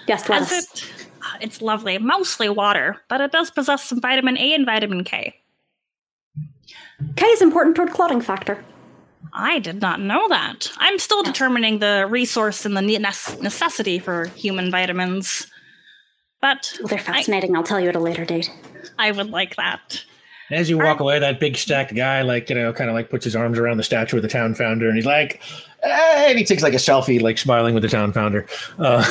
yes 0.07 0.27
lettuce. 0.27 0.65
it 0.73 1.07
Ah, 1.21 1.37
it's 1.41 1.61
lovely, 1.61 1.97
mostly 1.97 2.49
water, 2.49 2.97
but 3.09 3.21
it 3.21 3.31
does 3.31 3.51
possess 3.51 3.83
some 3.83 4.01
vitamin 4.01 4.37
A 4.37 4.53
and 4.53 4.65
vitamin 4.65 5.03
K. 5.03 5.35
K 7.15 7.25
is 7.27 7.41
important 7.41 7.75
toward 7.75 7.91
clotting 7.91 8.21
factor. 8.21 8.63
I 9.33 9.59
did 9.59 9.81
not 9.81 9.99
know 9.99 10.27
that. 10.29 10.71
I'm 10.77 10.97
still 10.99 11.21
determining 11.23 11.79
the 11.79 12.07
resource 12.09 12.65
and 12.65 12.75
the 12.75 12.81
ne- 12.81 12.97
necessity 12.97 13.99
for 13.99 14.25
human 14.35 14.71
vitamins. 14.71 15.47
But 16.41 16.73
Well, 16.79 16.87
they're 16.87 16.99
fascinating. 16.99 17.55
I'll 17.55 17.63
tell 17.63 17.79
you 17.79 17.89
at 17.89 17.95
a 17.95 17.99
later 17.99 18.25
date. 18.25 18.51
I 18.97 19.11
would 19.11 19.29
like 19.29 19.55
that. 19.55 20.03
As 20.49 20.69
you 20.69 20.77
walk 20.77 21.01
away, 21.01 21.19
that 21.19 21.41
big 21.41 21.57
stacked 21.57 21.93
guy, 21.93 22.21
like, 22.21 22.49
you 22.49 22.55
know, 22.55 22.71
kind 22.71 22.89
of 22.89 22.93
like 22.93 23.09
puts 23.09 23.25
his 23.25 23.35
arms 23.35 23.59
around 23.59 23.77
the 23.77 23.83
statue 23.83 24.15
of 24.15 24.21
the 24.23 24.29
town 24.29 24.55
founder 24.55 24.87
and 24.87 24.95
he's 24.95 25.05
like, 25.05 25.41
eh, 25.83 26.29
and 26.29 26.37
he 26.37 26.45
takes 26.45 26.63
like 26.63 26.73
a 26.73 26.77
selfie, 26.77 27.21
like 27.21 27.37
smiling 27.37 27.73
with 27.73 27.83
the 27.83 27.89
town 27.89 28.13
founder. 28.13 28.47
Uh, 28.79 29.05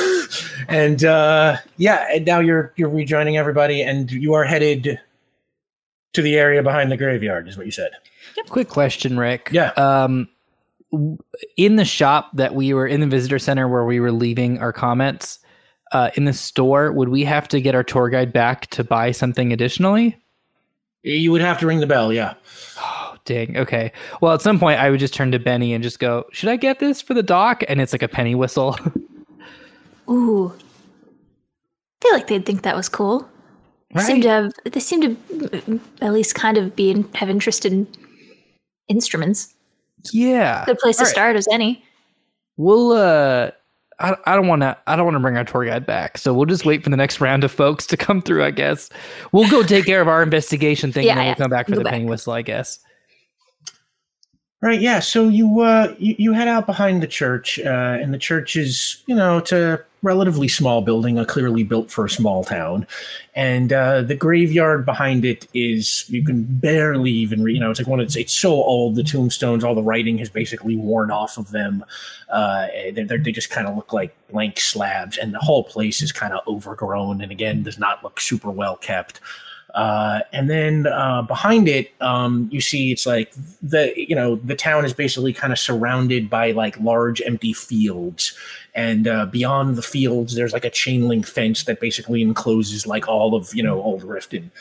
and 0.67 1.05
uh, 1.05 1.57
yeah, 1.77 2.07
and 2.11 2.25
now 2.25 2.39
you're 2.39 2.73
you're 2.75 2.89
rejoining 2.89 3.37
everybody 3.37 3.83
and 3.83 4.11
you 4.11 4.33
are 4.33 4.45
headed 4.45 4.99
to 6.13 6.21
the 6.21 6.35
area 6.35 6.63
behind 6.63 6.91
the 6.91 6.97
graveyard, 6.97 7.47
is 7.47 7.57
what 7.57 7.65
you 7.65 7.71
said. 7.71 7.91
Quick 8.49 8.69
question, 8.69 9.17
Rick. 9.17 9.49
Yeah. 9.51 9.71
Um, 9.71 10.29
in 11.57 11.75
the 11.75 11.85
shop 11.85 12.31
that 12.33 12.55
we 12.55 12.73
were 12.73 12.87
in 12.87 13.01
the 13.01 13.07
visitor 13.07 13.39
center 13.39 13.67
where 13.67 13.85
we 13.85 13.99
were 13.99 14.11
leaving 14.11 14.59
our 14.59 14.71
comments, 14.71 15.39
uh, 15.91 16.11
in 16.15 16.25
the 16.25 16.33
store, 16.33 16.91
would 16.91 17.09
we 17.09 17.23
have 17.23 17.47
to 17.49 17.61
get 17.61 17.75
our 17.75 17.83
tour 17.83 18.09
guide 18.09 18.33
back 18.33 18.67
to 18.67 18.83
buy 18.83 19.11
something 19.11 19.53
additionally? 19.53 20.17
You 21.03 21.31
would 21.31 21.41
have 21.41 21.59
to 21.59 21.67
ring 21.67 21.79
the 21.79 21.87
bell, 21.87 22.11
yeah. 22.11 22.33
Oh, 22.79 23.15
dang. 23.25 23.57
Okay. 23.57 23.91
Well, 24.21 24.33
at 24.33 24.41
some 24.41 24.59
point, 24.59 24.79
I 24.79 24.89
would 24.89 24.99
just 24.99 25.13
turn 25.13 25.31
to 25.31 25.39
Benny 25.39 25.73
and 25.73 25.83
just 25.83 25.99
go, 25.99 26.25
"Should 26.31 26.49
I 26.49 26.57
get 26.57 26.79
this 26.79 27.01
for 27.01 27.13
the 27.13 27.23
dock?" 27.23 27.63
And 27.67 27.79
it's 27.79 27.93
like 27.93 28.01
a 28.01 28.07
penny 28.07 28.35
whistle. 28.35 28.77
Ooh. 30.09 30.53
I 30.53 32.05
feel 32.05 32.13
like 32.13 32.27
they'd 32.27 32.45
think 32.45 32.63
that 32.63 32.75
was 32.75 32.89
cool. 32.89 33.29
They 33.93 34.01
seem 34.01 34.21
to 34.21 34.29
have. 34.29 34.51
They 34.65 34.79
seem 34.79 35.01
to 35.01 35.79
at 36.01 36.13
least 36.13 36.35
kind 36.35 36.57
of 36.57 36.75
be 36.75 36.91
in, 36.91 37.03
have 37.15 37.29
interest 37.29 37.65
in 37.65 37.87
instruments. 38.89 39.53
yeah. 40.11 40.65
Good 40.65 40.77
place 40.79 40.97
to 40.97 41.03
All 41.03 41.05
right. 41.05 41.11
start 41.11 41.35
as 41.35 41.47
any. 41.51 41.83
We'll. 42.57 42.91
Uh, 42.91 43.51
I, 43.99 44.15
I 44.25 44.35
don't 44.35 44.47
want 44.47 44.61
to. 44.61 44.77
I 44.87 44.95
don't 44.95 45.05
want 45.05 45.15
to 45.15 45.19
bring 45.21 45.37
our 45.37 45.43
tour 45.45 45.65
guide 45.65 45.85
back. 45.85 46.17
So 46.17 46.33
we'll 46.33 46.45
just 46.45 46.65
wait 46.65 46.83
for 46.83 46.89
the 46.89 46.97
next 46.97 47.19
round 47.21 47.43
of 47.43 47.51
folks 47.51 47.87
to 47.87 47.97
come 47.97 48.21
through. 48.21 48.43
I 48.43 48.51
guess 48.51 48.89
we'll 49.31 49.49
go 49.49 49.63
take 49.63 49.85
care 49.85 50.01
of 50.01 50.07
our 50.07 50.21
investigation 50.21 50.91
thing, 50.91 51.05
Yeah, 51.05 51.11
and 51.13 51.19
then 51.19 51.25
yeah. 51.25 51.31
we'll 51.31 51.43
come 51.45 51.49
back 51.51 51.67
for 51.67 51.75
Go 51.75 51.83
the 51.83 51.89
penny 51.89 52.05
whistle. 52.05 52.33
I 52.33 52.41
guess. 52.41 52.79
Right, 54.61 54.81
yeah. 54.81 54.99
So 54.99 55.29
you 55.29 55.61
uh 55.61 55.95
you, 55.99 56.15
you 56.17 56.33
head 56.33 56.47
out 56.47 56.65
behind 56.65 57.01
the 57.01 57.07
church, 57.07 57.59
uh, 57.59 57.97
and 58.01 58.13
the 58.13 58.17
church 58.17 58.55
is, 58.55 59.03
you 59.05 59.15
know, 59.15 59.37
it's 59.37 59.51
a 59.51 59.83
relatively 60.03 60.47
small 60.47 60.81
building, 60.81 61.17
uh, 61.17 61.25
clearly 61.25 61.63
built 61.63 61.89
for 61.91 62.05
a 62.05 62.09
small 62.09 62.43
town. 62.43 62.87
And 63.35 63.71
uh, 63.73 64.01
the 64.01 64.15
graveyard 64.15 64.85
behind 64.85 65.25
it 65.25 65.47
is 65.53 66.05
you 66.09 66.23
can 66.23 66.43
barely 66.43 67.11
even 67.11 67.43
read. 67.43 67.55
You 67.55 67.61
know, 67.61 67.71
it's 67.71 67.79
like 67.79 67.87
one. 67.87 67.99
It's 67.99 68.15
it's 68.15 68.35
so 68.35 68.51
old. 68.51 68.95
The 68.95 69.03
tombstones, 69.03 69.63
all 69.63 69.75
the 69.75 69.83
writing 69.83 70.17
has 70.19 70.29
basically 70.29 70.75
worn 70.75 71.11
off 71.11 71.37
of 71.37 71.51
them. 71.51 71.85
Uh, 72.29 72.67
they 72.93 73.03
they 73.03 73.31
just 73.31 73.49
kind 73.49 73.67
of 73.67 73.75
look 73.75 73.93
like 73.93 74.15
blank 74.29 74.59
slabs, 74.59 75.17
and 75.17 75.33
the 75.33 75.39
whole 75.39 75.63
place 75.63 76.01
is 76.01 76.11
kind 76.11 76.33
of 76.33 76.47
overgrown, 76.47 77.21
and 77.21 77.31
again 77.31 77.63
does 77.63 77.77
not 77.77 78.03
look 78.03 78.19
super 78.19 78.51
well 78.51 78.75
kept. 78.75 79.19
Uh, 79.77 80.21
and 80.33 80.49
then 80.49 80.87
uh, 80.87 81.21
behind 81.21 81.67
it, 81.67 81.91
um, 82.01 82.49
you 82.51 82.59
see 82.59 82.91
it's 82.91 83.05
like 83.05 83.31
the 83.61 83.93
you 83.95 84.15
know 84.15 84.37
the 84.37 84.55
town 84.55 84.85
is 84.85 84.93
basically 84.93 85.31
kind 85.31 85.53
of 85.53 85.59
surrounded 85.59 86.31
by 86.31 86.51
like 86.51 86.79
large 86.79 87.21
empty 87.21 87.53
fields, 87.53 88.35
and 88.77 89.07
uh, 89.07 89.25
beyond 89.25 89.75
the 89.75 89.81
fields, 89.81 90.35
there's 90.35 90.53
like 90.53 90.63
a 90.63 90.69
chain 90.69 91.07
link 91.07 91.25
fence 91.25 91.63
that 91.63 91.79
basically 91.79 92.21
encloses 92.21 92.85
like 92.85 93.07
all 93.07 93.33
of 93.33 93.53
you 93.53 93.63
know 93.63 93.81
Old 93.81 94.03
Riften, 94.03 94.51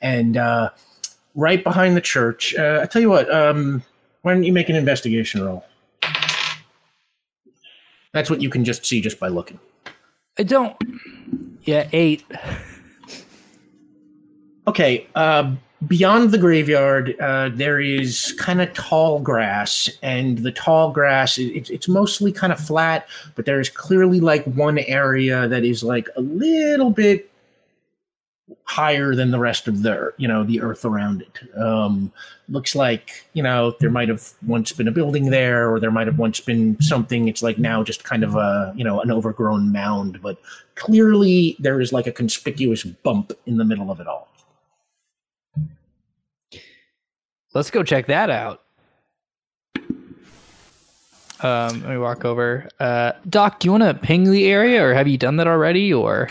and 0.00 0.36
uh, 0.36 0.70
right 1.34 1.62
behind 1.62 1.96
the 1.96 2.00
church. 2.00 2.54
Uh, 2.54 2.80
I 2.82 2.86
tell 2.86 3.02
you 3.02 3.10
what, 3.10 3.30
um, 3.34 3.82
why 4.22 4.32
don't 4.32 4.44
you 4.44 4.52
make 4.52 4.68
an 4.68 4.76
investigation 4.76 5.42
roll? 5.42 5.64
That's 8.12 8.30
what 8.30 8.40
you 8.40 8.48
can 8.48 8.64
just 8.64 8.86
see 8.86 9.00
just 9.00 9.18
by 9.18 9.26
looking. 9.26 9.58
I 10.38 10.44
don't. 10.44 10.76
Yeah, 11.64 11.88
eight. 11.92 12.24
Okay, 14.68 15.08
uh, 15.16 15.52
beyond 15.86 16.30
the 16.30 16.38
graveyard, 16.38 17.18
uh, 17.20 17.50
there 17.52 17.80
is 17.80 18.34
kind 18.38 18.60
of 18.60 18.72
tall 18.74 19.20
grass, 19.20 19.88
and 20.02 20.38
the 20.38 20.52
tall 20.52 20.92
grass 20.92 21.38
it, 21.38 21.70
it's 21.70 21.88
mostly 21.88 22.32
kind 22.32 22.52
of 22.52 22.60
flat, 22.60 23.08
but 23.34 23.46
there 23.46 23.60
is 23.60 23.68
clearly 23.68 24.20
like 24.20 24.44
one 24.44 24.78
area 24.78 25.48
that 25.48 25.64
is 25.64 25.82
like 25.82 26.08
a 26.16 26.20
little 26.20 26.90
bit 26.90 27.30
higher 28.64 29.14
than 29.14 29.30
the 29.30 29.38
rest 29.38 29.68
of 29.68 29.82
the 29.82 30.12
you 30.16 30.28
know 30.28 30.44
the 30.44 30.60
earth 30.60 30.84
around 30.84 31.22
it. 31.22 31.58
Um, 31.58 32.12
looks 32.48 32.74
like 32.74 33.26
you 33.32 33.42
know 33.42 33.74
there 33.80 33.90
might 33.90 34.08
have 34.08 34.32
once 34.46 34.72
been 34.72 34.88
a 34.88 34.92
building 34.92 35.30
there, 35.30 35.70
or 35.70 35.80
there 35.80 35.90
might 35.90 36.06
have 36.06 36.18
once 36.18 36.40
been 36.40 36.80
something. 36.80 37.28
It's 37.28 37.42
like 37.42 37.58
now 37.58 37.82
just 37.82 38.04
kind 38.04 38.24
of 38.24 38.36
a 38.36 38.72
you 38.76 38.84
know 38.84 39.00
an 39.00 39.10
overgrown 39.10 39.72
mound, 39.72 40.20
but 40.22 40.38
clearly 40.74 41.56
there 41.58 41.80
is 41.80 41.92
like 41.92 42.06
a 42.06 42.12
conspicuous 42.12 42.84
bump 42.84 43.32
in 43.46 43.56
the 43.56 43.64
middle 43.64 43.90
of 43.90 44.00
it 44.00 44.06
all. 44.06 44.28
Let's 47.54 47.70
go 47.70 47.82
check 47.84 48.06
that 48.06 48.30
out. 48.30 48.62
Um, 51.40 51.82
let 51.82 51.90
me 51.90 51.98
walk 51.98 52.24
over. 52.24 52.68
Uh, 52.80 53.12
Doc, 53.28 53.60
do 53.60 53.66
you 53.66 53.72
want 53.72 53.84
to 53.84 53.94
ping 53.94 54.30
the 54.30 54.46
area, 54.46 54.84
or 54.84 54.94
have 54.94 55.06
you 55.06 55.18
done 55.18 55.36
that 55.36 55.46
already? 55.46 55.92
Or 55.92 56.30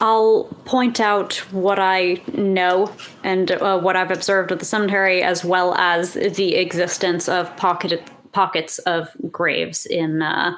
I'll 0.00 0.44
point 0.64 1.00
out 1.00 1.34
what 1.52 1.78
I 1.78 2.22
know 2.32 2.92
and 3.22 3.52
uh, 3.52 3.78
what 3.78 3.94
I've 3.94 4.10
observed 4.10 4.52
at 4.52 4.58
the 4.58 4.64
cemetery, 4.64 5.22
as 5.22 5.44
well 5.44 5.74
as 5.74 6.14
the 6.14 6.56
existence 6.56 7.28
of 7.28 7.54
pocket 7.56 8.02
pockets 8.32 8.78
of 8.80 9.10
graves 9.30 9.86
in. 9.86 10.22
Uh, 10.22 10.56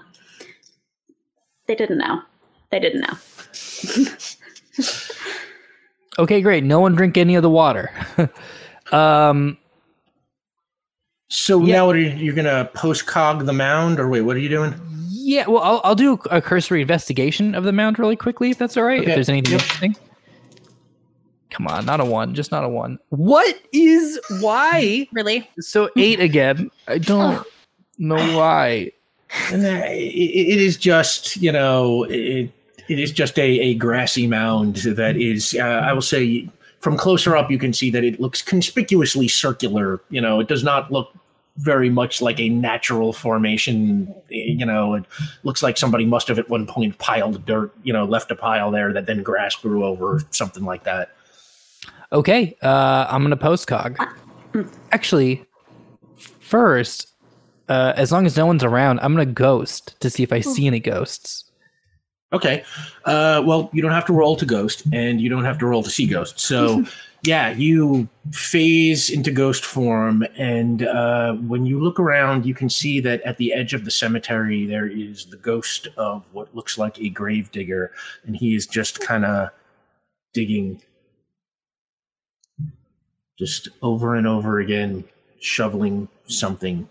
they 1.67 1.75
didn't 1.75 1.99
know. 1.99 2.23
They 2.71 2.81
didn't 2.81 3.01
know. 3.01 3.17
okay, 6.19 6.41
great. 6.41 6.65
No 6.65 6.81
one 6.81 6.95
drink 6.95 7.17
any 7.17 7.35
of 7.35 7.43
the 7.43 7.51
water. 7.51 7.91
um, 8.93 9.57
So 11.29 11.61
now 11.61 11.87
what 11.87 11.97
are 11.97 12.01
you, 12.01 12.11
you're 12.11 12.35
gonna 12.35 12.71
post 12.75 13.07
cog 13.07 13.47
the 13.47 13.53
mound, 13.53 14.01
or 14.01 14.09
wait, 14.09 14.23
what 14.23 14.37
are 14.37 14.41
you 14.41 14.49
doing? 14.49 14.75
yeah. 15.09 15.47
Well, 15.47 15.63
I'll, 15.63 15.81
I'll 15.85 15.95
do 15.95 16.19
a 16.31 16.41
cursory 16.41 16.81
investigation 16.81 17.55
of 17.55 17.63
the 17.65 17.73
mound 17.73 17.99
really 17.99 18.17
quickly, 18.17 18.51
if 18.51 18.59
that's 18.59 18.77
all 18.77 18.83
right. 18.85 19.01
Okay, 19.01 19.11
If 19.11 19.15
there's 19.15 19.29
anything 19.29 19.53
yep. 19.53 19.61
interesting. 19.63 19.97
Come 21.51 21.67
on, 21.67 21.85
not 21.85 22.01
a 22.01 22.05
one, 22.05 22.35
just 22.35 22.51
not 22.53 22.65
a 22.65 22.69
one. 22.69 22.99
What 23.11 23.61
is 23.73 24.19
why? 24.41 25.07
Really? 25.13 25.49
So 25.59 25.91
eight 25.97 26.21
again. 26.21 26.71
I 26.89 26.99
don't 26.99 27.45
know 27.99 28.37
why. 28.37 28.93
And 29.53 29.65
uh, 29.65 29.83
it, 29.87 30.55
it 30.55 30.61
is 30.61 30.77
just, 30.77 31.37
you 31.37 31.53
know, 31.53 32.05
it, 32.05 32.51
it 32.91 32.99
is 32.99 33.13
just 33.13 33.39
a, 33.39 33.43
a 33.43 33.75
grassy 33.75 34.27
mound 34.27 34.77
that 34.77 35.17
is, 35.17 35.55
uh, 35.55 35.63
I 35.63 35.93
will 35.93 36.03
say, 36.03 36.49
from 36.81 36.97
closer 36.97 37.37
up, 37.37 37.49
you 37.49 37.57
can 37.57 37.73
see 37.73 37.89
that 37.93 38.03
it 38.03 38.19
looks 38.19 38.43
conspicuously 38.43 39.29
circular. 39.29 40.01
You 40.11 40.21
know, 40.21 40.41
it 40.41 40.49
does 40.49 40.65
not 40.65 40.91
look 40.91 41.15
very 41.59 41.89
much 41.89 42.21
like 42.21 42.41
a 42.41 42.49
natural 42.49 43.13
formation. 43.13 44.13
You 44.29 44.67
know, 44.67 44.95
it 44.95 45.05
looks 45.45 45.63
like 45.63 45.79
somebody 45.79 46.05
must 46.05 46.27
have 46.27 46.39
at 46.41 46.51
one 46.51 46.67
point 46.67 46.99
piled 46.99 47.47
dirt, 47.47 47.73
you 47.85 47.93
know, 47.93 48.05
left 48.05 48.33
a 48.33 48.35
pile 48.35 48.73
there 48.73 48.93
that 48.93 49.07
then 49.07 49.23
grass 49.23 49.55
grew 49.55 49.85
over, 49.85 50.23
something 50.31 50.65
like 50.65 50.83
that. 50.83 51.11
Okay, 52.13 52.57
uh, 52.61 53.07
I'm 53.09 53.23
gonna 53.23 53.37
post 53.37 53.69
cog. 53.69 53.97
Actually, 54.91 55.45
first, 56.17 57.07
uh, 57.69 57.93
as 57.95 58.11
long 58.11 58.27
as 58.27 58.37
no 58.37 58.47
one's 58.47 58.65
around, 58.65 58.99
I'm 58.99 59.13
gonna 59.13 59.27
ghost 59.27 60.01
to 60.01 60.11
see 60.11 60.25
if 60.25 60.33
I 60.33 60.41
see 60.41 60.67
any 60.67 60.81
ghosts. 60.81 61.45
Okay. 62.33 62.63
Uh, 63.05 63.43
well, 63.45 63.71
you 63.73 63.83
don't 63.83 63.91
have 63.91 64.07
to 64.07 64.13
roll 64.13 64.37
to 64.37 64.47
ghost, 64.47 64.85
and 64.93 65.21
you 65.21 65.29
don't 65.29 65.45
have 65.45 65.59
to 65.59 65.67
roll 65.67 65.83
to 65.83 65.91
see 65.91 66.07
ghost. 66.07 66.39
So, 66.39 66.85
yeah, 67.23 67.51
you 67.51 68.09
phase 68.31 69.11
into 69.11 69.33
ghost 69.33 69.65
form, 69.65 70.25
and 70.37 70.85
uh, 70.85 71.35
when 71.35 71.67
you 71.67 71.81
look 71.81 71.99
around, 71.99 72.47
you 72.47 72.55
can 72.55 72.71
see 72.71 73.01
that 73.01 73.21
at 73.23 73.37
the 73.37 73.53
edge 73.53 73.75
of 73.75 73.85
the 73.85 73.91
cemetery 73.91 74.65
there 74.65 74.87
is 74.87 75.27
the 75.27 75.37
ghost 75.37 75.89
of 75.97 76.25
what 76.33 76.55
looks 76.55 76.79
like 76.79 77.01
a 77.01 77.09
grave 77.09 77.51
digger, 77.51 77.91
and 78.25 78.37
he 78.37 78.55
is 78.55 78.67
just 78.67 79.01
kind 79.01 79.25
of 79.25 79.51
digging, 80.33 80.81
just 83.41 83.69
over 83.83 84.15
and 84.15 84.29
over 84.29 84.61
again, 84.61 85.03
shoveling 85.41 86.09
something. 86.27 86.89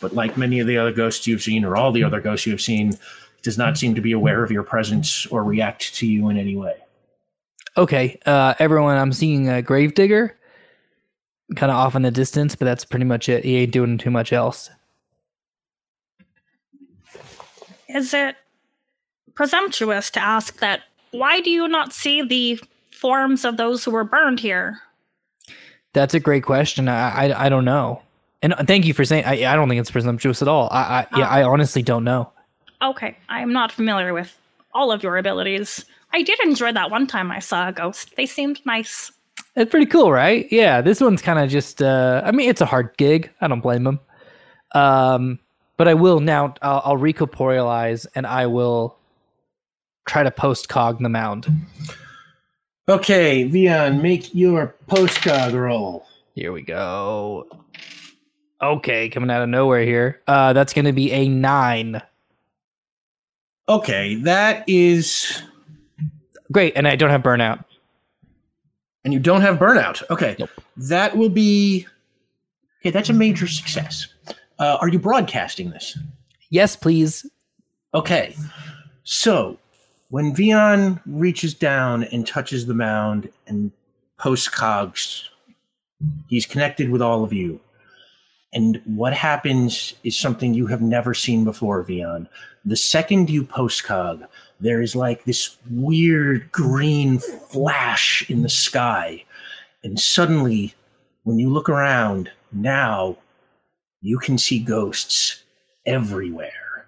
But 0.00 0.14
like 0.14 0.36
many 0.36 0.58
of 0.58 0.66
the 0.66 0.78
other 0.78 0.92
ghosts 0.92 1.28
you've 1.28 1.42
seen, 1.42 1.64
or 1.64 1.76
all 1.76 1.92
the 1.92 2.02
other 2.02 2.20
ghosts 2.20 2.46
you've 2.46 2.60
seen, 2.60 2.94
does 3.42 3.58
not 3.58 3.78
seem 3.78 3.94
to 3.94 4.00
be 4.00 4.12
aware 4.12 4.44
of 4.44 4.50
your 4.50 4.62
presence 4.62 5.26
or 5.26 5.44
react 5.44 5.94
to 5.96 6.06
you 6.06 6.28
in 6.28 6.36
any 6.36 6.56
way. 6.56 6.74
Okay, 7.76 8.18
uh, 8.26 8.54
everyone, 8.58 8.96
I'm 8.96 9.12
seeing 9.12 9.48
a 9.48 9.62
gravedigger, 9.62 10.36
kind 11.56 11.70
of 11.70 11.76
off 11.76 11.94
in 11.94 12.02
the 12.02 12.10
distance, 12.10 12.56
but 12.56 12.64
that's 12.64 12.84
pretty 12.84 13.04
much 13.04 13.28
it. 13.28 13.44
He 13.44 13.56
ain't 13.56 13.72
doing 13.72 13.96
too 13.96 14.10
much 14.10 14.32
else. 14.32 14.70
Is 17.88 18.12
it 18.14 18.36
presumptuous 19.34 20.10
to 20.12 20.20
ask 20.20 20.58
that? 20.58 20.82
Why 21.12 21.40
do 21.40 21.50
you 21.50 21.66
not 21.68 21.92
see 21.92 22.22
the 22.22 22.60
forms 22.92 23.44
of 23.44 23.56
those 23.56 23.84
who 23.84 23.90
were 23.90 24.04
burned 24.04 24.40
here? 24.40 24.80
That's 25.92 26.14
a 26.14 26.20
great 26.20 26.44
question. 26.44 26.88
I 26.88 27.30
I, 27.30 27.46
I 27.46 27.48
don't 27.48 27.64
know, 27.64 28.02
and 28.42 28.54
thank 28.66 28.84
you 28.84 28.94
for 28.94 29.04
saying. 29.04 29.24
I 29.24 29.52
I 29.52 29.56
don't 29.56 29.68
think 29.68 29.80
it's 29.80 29.90
presumptuous 29.90 30.40
at 30.40 30.46
all. 30.46 30.68
I, 30.70 31.06
I 31.12 31.18
yeah, 31.18 31.28
I 31.28 31.42
honestly 31.42 31.82
don't 31.82 32.04
know. 32.04 32.32
Okay, 32.82 33.16
I 33.28 33.40
am 33.40 33.52
not 33.52 33.72
familiar 33.72 34.12
with 34.14 34.38
all 34.72 34.90
of 34.90 35.02
your 35.02 35.16
abilities. 35.18 35.84
I 36.12 36.22
did 36.22 36.40
enjoy 36.40 36.72
that 36.72 36.90
one 36.90 37.06
time 37.06 37.30
I 37.30 37.38
saw 37.38 37.68
a 37.68 37.72
ghost. 37.72 38.16
They 38.16 38.26
seemed 38.26 38.60
nice. 38.64 39.12
It's 39.56 39.70
pretty 39.70 39.86
cool, 39.86 40.10
right? 40.12 40.46
Yeah, 40.50 40.80
this 40.80 41.00
one's 41.00 41.22
kind 41.22 41.38
of 41.38 41.50
just. 41.50 41.82
Uh, 41.82 42.22
I 42.24 42.30
mean, 42.32 42.48
it's 42.48 42.60
a 42.60 42.66
hard 42.66 42.96
gig. 42.96 43.30
I 43.40 43.48
don't 43.48 43.60
blame 43.60 43.84
them. 43.84 44.00
Um, 44.72 45.38
but 45.76 45.88
I 45.88 45.94
will 45.94 46.20
now. 46.20 46.54
I'll, 46.62 46.82
I'll 46.84 46.98
recorporealize 46.98 48.06
and 48.14 48.26
I 48.26 48.46
will 48.46 48.96
try 50.06 50.22
to 50.22 50.30
post 50.30 50.68
cog 50.68 51.02
the 51.02 51.08
mound. 51.08 51.48
Okay, 52.88 53.48
Vion, 53.48 54.02
make 54.02 54.34
your 54.34 54.74
postcog 54.88 55.52
roll. 55.52 56.06
Here 56.34 56.52
we 56.52 56.62
go. 56.62 57.46
Okay, 58.60 59.08
coming 59.08 59.30
out 59.30 59.42
of 59.42 59.48
nowhere 59.48 59.84
here. 59.84 60.20
Uh, 60.26 60.52
that's 60.52 60.72
going 60.72 60.84
to 60.86 60.92
be 60.92 61.12
a 61.12 61.28
nine. 61.28 62.02
Okay, 63.70 64.16
that 64.16 64.64
is. 64.66 65.42
Great, 66.52 66.72
and 66.76 66.88
I 66.88 66.96
don't 66.96 67.10
have 67.10 67.22
burnout. 67.22 67.64
And 69.04 69.14
you 69.14 69.20
don't 69.20 69.40
have 69.40 69.58
burnout. 69.58 70.02
Okay, 70.10 70.34
Nope. 70.38 70.50
that 70.76 71.16
will 71.16 71.28
be. 71.28 71.86
Okay, 72.80 72.90
that's 72.90 73.08
a 73.08 73.12
major 73.14 73.46
success. 73.46 74.08
Uh, 74.58 74.76
are 74.80 74.88
you 74.88 74.98
broadcasting 74.98 75.70
this? 75.70 75.96
Yes, 76.50 76.74
please. 76.74 77.24
Okay, 77.94 78.36
so 79.04 79.56
when 80.08 80.34
Vion 80.34 81.00
reaches 81.06 81.54
down 81.54 82.04
and 82.04 82.26
touches 82.26 82.66
the 82.66 82.74
mound 82.74 83.30
and 83.46 83.70
posts 84.18 84.48
cogs, 84.48 85.30
he's 86.28 86.44
connected 86.44 86.90
with 86.90 87.00
all 87.00 87.22
of 87.22 87.32
you. 87.32 87.60
And 88.52 88.82
what 88.84 89.12
happens 89.14 89.94
is 90.02 90.18
something 90.18 90.54
you 90.54 90.66
have 90.66 90.82
never 90.82 91.14
seen 91.14 91.44
before, 91.44 91.84
Vion. 91.84 92.26
The 92.64 92.76
second 92.76 93.30
you 93.30 93.44
post 93.44 93.84
cog, 93.84 94.24
there 94.60 94.82
is 94.82 94.94
like 94.94 95.24
this 95.24 95.56
weird 95.70 96.52
green 96.52 97.18
flash 97.18 98.28
in 98.28 98.42
the 98.42 98.48
sky. 98.48 99.24
And 99.82 99.98
suddenly, 99.98 100.74
when 101.24 101.38
you 101.38 101.48
look 101.50 101.68
around, 101.68 102.30
now 102.52 103.16
you 104.02 104.18
can 104.18 104.36
see 104.36 104.58
ghosts 104.58 105.42
everywhere 105.86 106.86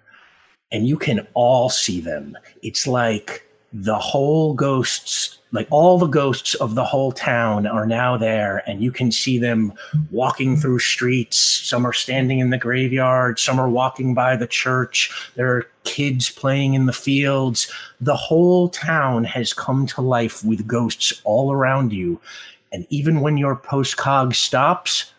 and 0.71 0.87
you 0.87 0.97
can 0.97 1.27
all 1.33 1.69
see 1.69 2.01
them. 2.01 2.37
It's 2.61 2.87
like 2.87 3.47
the 3.73 3.97
whole 3.97 4.53
ghosts 4.53 5.39
like 5.51 5.67
all 5.69 5.99
the 5.99 6.07
ghosts 6.07 6.55
of 6.55 6.73
the 6.73 6.83
whole 6.83 7.11
town 7.11 7.67
are 7.67 7.85
now 7.85 8.17
there 8.17 8.63
and 8.67 8.81
you 8.81 8.91
can 8.91 9.11
see 9.11 9.37
them 9.37 9.71
walking 10.09 10.57
through 10.57 10.79
streets. 10.79 11.37
Some 11.37 11.85
are 11.85 11.93
standing 11.93 12.39
in 12.39 12.49
the 12.49 12.57
graveyard. 12.57 13.39
Some 13.39 13.59
are 13.59 13.69
walking 13.69 14.15
by 14.15 14.35
the 14.35 14.47
church. 14.47 15.11
There 15.35 15.55
are 15.55 15.67
kids 15.83 16.31
playing 16.31 16.73
in 16.73 16.87
the 16.87 16.93
fields. 16.93 17.71
The 18.01 18.15
whole 18.15 18.69
town 18.69 19.23
has 19.25 19.53
come 19.53 19.85
to 19.87 20.01
life 20.01 20.43
with 20.43 20.65
ghosts 20.65 21.21
all 21.23 21.51
around 21.51 21.93
you 21.93 22.19
and 22.71 22.87
even 22.89 23.21
when 23.21 23.37
your 23.37 23.55
postcog 23.55 24.35
stops 24.35 25.11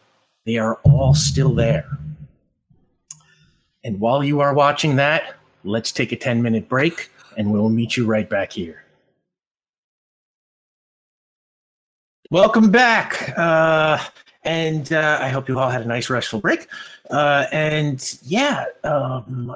they 0.46 0.58
are 0.58 0.74
all 0.82 1.14
still 1.14 1.54
there. 1.54 1.88
And 3.82 3.98
while 3.98 4.22
you 4.22 4.40
are 4.40 4.52
watching 4.52 4.96
that 4.96 5.36
let's 5.62 5.92
take 5.92 6.10
a 6.12 6.16
10 6.16 6.42
minute 6.42 6.68
break 6.68 7.10
and 7.36 7.52
we'll 7.52 7.68
meet 7.68 7.96
you 7.96 8.06
right 8.06 8.28
back 8.28 8.52
here 8.52 8.84
Welcome 12.34 12.70
back. 12.70 13.32
Uh, 13.38 14.02
and 14.42 14.92
uh, 14.92 15.18
I 15.20 15.28
hope 15.28 15.48
you 15.48 15.58
all 15.58 15.70
had 15.70 15.82
a 15.82 15.84
nice 15.84 16.10
restful 16.10 16.40
break. 16.40 16.66
Uh, 17.10 17.44
and 17.52 18.18
yeah, 18.22 18.64
um, 18.82 19.54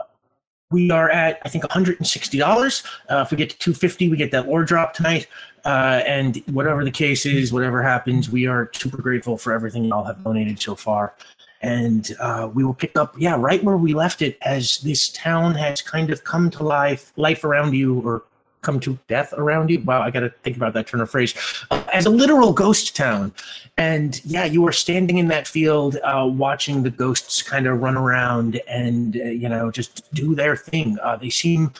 we 0.70 0.90
are 0.90 1.10
at 1.10 1.40
I 1.44 1.48
think 1.48 1.64
$160. 1.64 2.84
Uh, 3.10 3.22
if 3.24 3.30
we 3.30 3.36
get 3.36 3.50
to 3.50 3.58
250, 3.58 4.10
we 4.10 4.16
get 4.16 4.30
that 4.32 4.46
lore 4.46 4.64
drop 4.64 4.92
tonight. 4.92 5.26
Uh, 5.64 6.02
and 6.06 6.36
whatever 6.52 6.84
the 6.84 6.90
case 6.90 7.26
is, 7.26 7.52
whatever 7.52 7.82
happens, 7.82 8.30
we 8.30 8.46
are 8.46 8.70
super 8.74 9.02
grateful 9.02 9.36
for 9.36 9.52
everything 9.52 9.84
y'all 9.84 10.04
have 10.04 10.22
donated 10.22 10.60
so 10.60 10.76
far. 10.76 11.14
And 11.60 12.14
uh, 12.20 12.48
we 12.52 12.64
will 12.64 12.74
pick 12.74 12.96
up, 12.96 13.14
yeah, 13.18 13.36
right 13.36 13.62
where 13.64 13.76
we 13.76 13.94
left 13.94 14.22
it, 14.22 14.38
as 14.42 14.78
this 14.78 15.08
town 15.10 15.54
has 15.54 15.82
kind 15.82 16.10
of 16.10 16.24
come 16.24 16.50
to 16.50 16.62
life, 16.62 17.12
life 17.16 17.44
around 17.44 17.74
you, 17.74 18.00
or 18.00 18.22
come 18.62 18.80
to 18.80 18.98
death 19.08 19.32
around 19.36 19.70
you. 19.70 19.80
Wow, 19.80 20.02
I 20.02 20.10
got 20.10 20.20
to 20.20 20.30
think 20.42 20.56
about 20.56 20.74
that 20.74 20.86
turn 20.86 21.00
of 21.00 21.10
phrase. 21.10 21.34
Uh, 21.70 21.82
as 21.92 22.06
a 22.06 22.10
literal 22.10 22.52
ghost 22.52 22.96
town. 22.96 23.32
And 23.76 24.20
yeah, 24.24 24.44
you 24.44 24.66
are 24.66 24.72
standing 24.72 25.18
in 25.18 25.28
that 25.28 25.46
field, 25.46 25.96
uh, 26.02 26.28
watching 26.30 26.82
the 26.82 26.90
ghosts 26.90 27.42
kind 27.42 27.66
of 27.66 27.80
run 27.80 27.96
around 27.96 28.60
and, 28.68 29.16
uh, 29.16 29.24
you 29.24 29.48
know, 29.48 29.70
just 29.70 30.12
do 30.12 30.34
their 30.34 30.56
thing. 30.56 30.98
Uh, 31.02 31.16
they 31.16 31.30
seem 31.30 31.72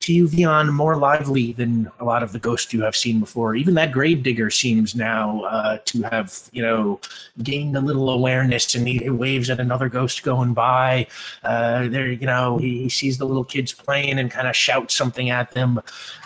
to 0.00 0.12
you, 0.12 0.28
Vion, 0.28 0.72
more 0.72 0.96
lively 0.96 1.52
than 1.52 1.90
a 1.98 2.04
lot 2.04 2.22
of 2.22 2.32
the 2.32 2.38
ghosts 2.38 2.72
you 2.72 2.82
have 2.82 2.94
seen 2.94 3.18
before. 3.18 3.56
Even 3.56 3.74
that 3.74 3.92
gravedigger 3.92 4.50
seems 4.50 4.94
now 4.94 5.42
uh, 5.42 5.78
to 5.84 6.02
have, 6.02 6.48
you 6.52 6.62
know, 6.62 7.00
gained 7.42 7.76
a 7.76 7.80
little 7.80 8.10
awareness, 8.10 8.74
and 8.74 8.86
he, 8.86 9.08
waves 9.10 9.50
at 9.50 9.58
another 9.58 9.88
ghost 9.88 10.22
going 10.22 10.54
by. 10.54 11.06
Uh, 11.42 11.88
there, 11.88 12.12
you 12.12 12.26
know, 12.26 12.58
he, 12.58 12.82
he, 12.82 12.88
sees 12.88 13.18
the 13.18 13.24
little 13.24 13.44
kids 13.44 13.72
playing 13.72 14.18
and 14.18 14.30
kind 14.30 14.46
of 14.46 14.54
shouts 14.54 14.94
something 14.94 15.30
at 15.30 15.50
them. 15.52 15.80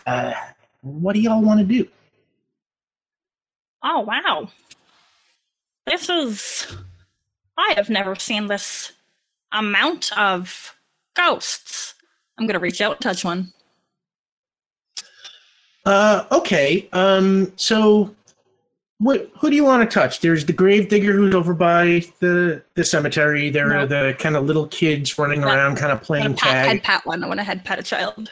Uh, 0.07 0.35
what 0.83 1.15
do 1.15 1.21
y'all 1.21 1.43
want 1.43 1.61
to 1.61 1.67
do? 1.67 1.89
Oh 3.83 4.01
wow, 4.01 4.49
this 5.87 6.09
is. 6.11 6.77
I 7.57 7.75
have 7.77 7.89
never 7.89 8.15
seen 8.15 8.47
this 8.47 8.93
amount 9.53 10.17
of 10.19 10.77
ghosts. 11.15 11.95
I'm 12.37 12.47
gonna 12.47 12.59
reach 12.59 12.81
out 12.81 12.93
and 12.93 13.01
touch 13.01 13.25
one. 13.25 13.53
Uh, 15.91 16.25
okay. 16.31 16.89
Um, 16.93 17.53
so 17.57 18.15
what 18.99 19.29
who 19.41 19.51
do 19.51 19.57
you 19.57 19.65
want 19.65 19.89
to 19.89 19.93
touch? 19.93 20.21
There's 20.21 20.45
the 20.45 20.53
gravedigger 20.53 21.13
who's 21.13 21.35
over 21.35 21.53
by 21.53 22.05
the 22.21 22.63
the 22.75 22.85
cemetery. 22.85 23.51
There 23.51 23.71
no. 23.71 23.79
are 23.79 23.87
the 23.87 24.15
kind 24.19 24.37
of 24.37 24.45
little 24.45 24.69
kids 24.69 25.19
running 25.19 25.43
around, 25.43 25.79
kind 25.79 25.91
of 25.91 26.01
playing 26.01 26.37
tag. 26.37 26.69
Head 26.69 26.83
pat 26.85 27.05
one. 27.05 27.25
I 27.25 27.27
want 27.27 27.41
to 27.41 27.45
head 27.45 27.65
pat 27.65 27.81
a 27.81 27.83
child. 27.83 28.31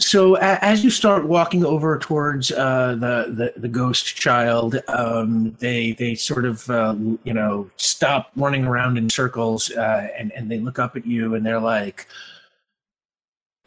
So 0.00 0.36
a, 0.38 0.58
as 0.60 0.82
you 0.82 0.90
start 0.90 1.26
walking 1.26 1.64
over 1.64 1.98
towards 1.98 2.50
uh, 2.50 2.96
the, 2.98 3.52
the 3.54 3.60
the 3.60 3.68
ghost 3.68 4.16
child, 4.16 4.82
um, 4.88 5.54
they 5.60 5.92
they 5.92 6.16
sort 6.16 6.46
of 6.46 6.68
uh, 6.68 6.96
you 7.22 7.32
know 7.32 7.70
stop 7.76 8.32
running 8.34 8.64
around 8.64 8.98
in 8.98 9.08
circles 9.08 9.70
uh, 9.70 10.08
and 10.18 10.32
and 10.32 10.50
they 10.50 10.58
look 10.58 10.80
up 10.80 10.96
at 10.96 11.06
you 11.06 11.36
and 11.36 11.46
they're 11.46 11.60
like, 11.60 12.08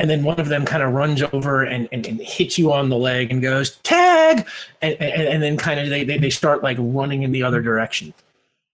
and 0.01 0.09
then 0.09 0.23
one 0.23 0.39
of 0.39 0.49
them 0.49 0.65
kind 0.65 0.81
of 0.81 0.93
runs 0.93 1.21
over 1.31 1.61
and, 1.61 1.87
and, 1.91 2.07
and, 2.07 2.19
hits 2.19 2.57
you 2.57 2.73
on 2.73 2.89
the 2.89 2.97
leg 2.97 3.31
and 3.31 3.39
goes 3.39 3.77
tag! 3.83 4.47
And, 4.81 4.95
and, 4.99 5.27
and 5.27 5.43
then 5.43 5.57
kind 5.57 5.79
of 5.79 5.89
they, 5.89 6.03
they, 6.03 6.17
they 6.17 6.31
start 6.31 6.63
like 6.63 6.77
running 6.79 7.21
in 7.21 7.31
the 7.31 7.43
other 7.43 7.61
direction. 7.61 8.11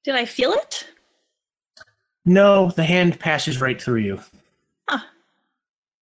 Did 0.06 0.16
i 0.16 0.24
feel 0.24 0.54
it? 0.54 0.88
No 2.24 2.72
the 2.72 2.86
hand 2.86 3.20
passes 3.20 3.60
right 3.60 3.80
through 3.80 4.00
you. 4.00 4.22
Huh. 4.88 5.00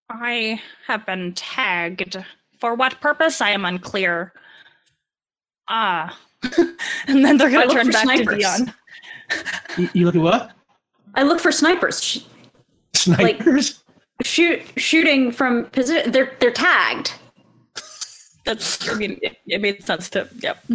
i 0.09 0.61
have 0.87 1.05
been 1.05 1.31
tagged. 1.35 2.17
For 2.59 2.75
what 2.75 2.99
purpose? 2.99 3.39
I 3.39 3.51
am 3.51 3.63
unclear. 3.63 4.33
Ah. 5.69 6.19
And 7.07 7.23
then 7.23 7.37
they're 7.37 7.49
gonna 7.49 7.67
turn 7.67 7.89
back 7.89 8.03
snipers. 8.03 8.43
to 8.43 8.65
Vion. 8.65 8.73
You, 9.77 9.89
you, 9.93 10.05
look 10.05 10.15
at 10.15 10.21
what? 10.21 10.51
I 11.15 11.23
look 11.23 11.39
for 11.39 11.51
snipers. 11.51 12.25
Snipers? 12.95 13.73
like, 13.73 13.82
shoot 14.21 14.61
shooting 14.77 15.31
from 15.31 15.65
position. 15.65 16.11
They're 16.11 16.35
they're 16.39 16.51
tagged. 16.51 17.13
That's 18.45 18.87
I 18.89 18.95
mean 18.95 19.19
it, 19.21 19.37
it 19.47 19.61
made 19.61 19.83
sense 19.83 20.09
to 20.11 20.29
yep. 20.39 20.63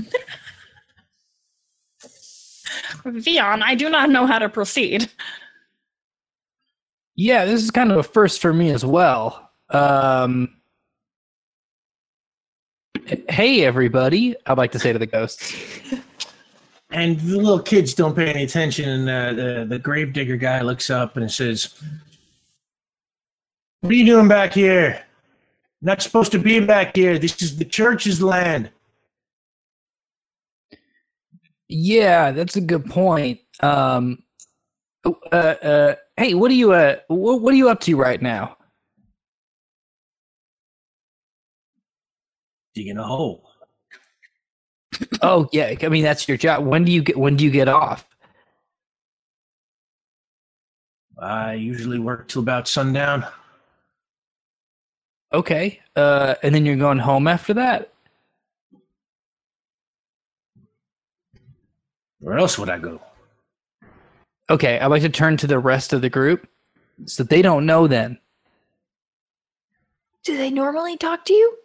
Vion, 3.05 3.63
I 3.63 3.75
do 3.75 3.89
not 3.89 4.11
know 4.11 4.27
how 4.27 4.39
to 4.39 4.49
proceed. 4.49 5.11
Yeah, 7.15 7.45
this 7.45 7.63
is 7.63 7.71
kind 7.71 7.91
of 7.91 7.99
a 7.99 8.03
first 8.03 8.41
for 8.41 8.53
me 8.53 8.71
as 8.71 8.85
well. 8.85 9.51
Um, 9.71 10.55
hey, 13.29 13.65
everybody! 13.65 14.37
I'd 14.47 14.59
like 14.59 14.73
to 14.73 14.79
say 14.79 14.93
to 14.93 14.99
the 14.99 15.07
ghosts. 15.07 15.55
And 16.91 17.21
the 17.21 17.37
little 17.37 17.61
kids 17.61 17.93
don't 17.93 18.15
pay 18.15 18.31
any 18.31 18.45
attention, 18.45 18.89
and 18.89 19.09
uh, 19.11 19.33
the 19.33 19.67
the 19.69 19.79
gravedigger 19.79 20.37
guy 20.37 20.63
looks 20.63 20.91
up 20.91 21.17
and 21.17 21.31
says, 21.31 21.75
what 23.81 23.93
are 23.93 23.95
you 23.95 24.05
doing 24.05 24.29
back 24.29 24.53
here? 24.53 25.03
Not 25.81 26.03
supposed 26.03 26.33
to 26.33 26.39
be 26.39 26.61
back 26.61 26.97
here. 26.97 27.19
This 27.19 27.41
is 27.41 27.57
the 27.57 27.65
church's 27.65 28.21
land. 28.23 28.71
Yeah, 31.69 32.33
that's 32.33 32.57
a 32.57 32.61
good 32.61 32.87
point. 32.87 33.41
Um, 33.61 34.23
uh, 35.05 35.35
uh, 35.35 35.95
hey, 36.17 36.35
what 36.35 36.51
are 36.51 36.55
you 36.55 36.73
uh, 36.73 36.97
what, 37.09 37.41
what 37.41 37.55
are 37.55 37.57
you 37.57 37.69
up 37.69 37.81
to 37.81 37.97
right 37.97 38.21
now? 38.21 38.57
Digging 42.75 42.99
a 42.99 43.05
hole. 43.05 43.45
oh 45.23 45.49
yeah, 45.53 45.75
I 45.83 45.89
mean 45.89 46.03
that's 46.03 46.27
your 46.27 46.37
job. 46.37 46.65
When 46.65 46.85
do 46.85 46.91
you 46.91 47.03
get 47.03 47.17
when 47.17 47.37
do 47.37 47.45
you 47.45 47.51
get 47.51 47.69
off? 47.69 48.09
I 51.21 51.55
usually 51.55 51.99
work 51.99 52.29
till 52.29 52.43
about 52.43 52.69
sundown. 52.69 53.27
Okay. 55.33 55.81
Uh, 55.95 56.35
and 56.43 56.55
then 56.55 56.65
you're 56.65 56.77
going 56.77 56.99
home 56.99 57.27
after 57.27 57.55
that? 57.55 57.93
Where 62.21 62.39
else 62.39 62.59
would 62.59 62.71
I 62.71 62.79
go? 62.79 63.01
Okay, 64.51 64.79
I'd 64.79 64.87
like 64.87 65.03
to 65.03 65.09
turn 65.09 65.37
to 65.39 65.47
the 65.47 65.59
rest 65.59 65.93
of 65.93 66.01
the 66.01 66.09
group 66.09 66.49
so 67.05 67.23
they 67.23 67.43
don't 67.43 67.67
know 67.67 67.87
then. 67.87 68.19
Do 70.25 70.37
they 70.37 70.51
normally 70.51 70.97
talk 70.97 71.25
to 71.27 71.33
you? 71.33 71.57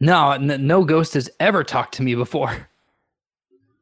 No, 0.00 0.32
n- 0.32 0.66
no 0.66 0.84
ghost 0.84 1.14
has 1.14 1.28
ever 1.40 1.64
talked 1.64 1.94
to 1.94 2.02
me 2.02 2.14
before. 2.14 2.68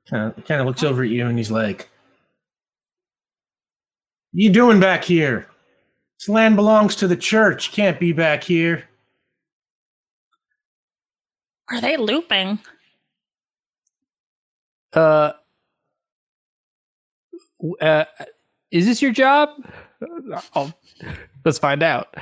Kind 0.08 0.32
of, 0.36 0.44
kind 0.44 0.60
of 0.60 0.66
looks 0.66 0.82
over 0.82 1.02
at 1.02 1.10
you 1.10 1.26
and 1.26 1.36
he's 1.36 1.50
like, 1.50 1.88
you 4.32 4.50
doing 4.50 4.80
back 4.80 5.04
here? 5.04 5.48
This 6.18 6.28
land 6.28 6.56
belongs 6.56 6.96
to 6.96 7.08
the 7.08 7.16
church. 7.16 7.72
Can't 7.72 8.00
be 8.00 8.12
back 8.12 8.42
here. 8.42 8.84
Are 11.70 11.80
they 11.80 11.96
looping? 11.96 12.58
Uh, 14.92 15.32
uh 17.80 18.04
is 18.70 18.86
this 18.86 19.02
your 19.02 19.12
job? 19.12 19.50
Oh, 20.54 20.72
let's 21.44 21.58
find 21.58 21.82
out. 21.82 22.14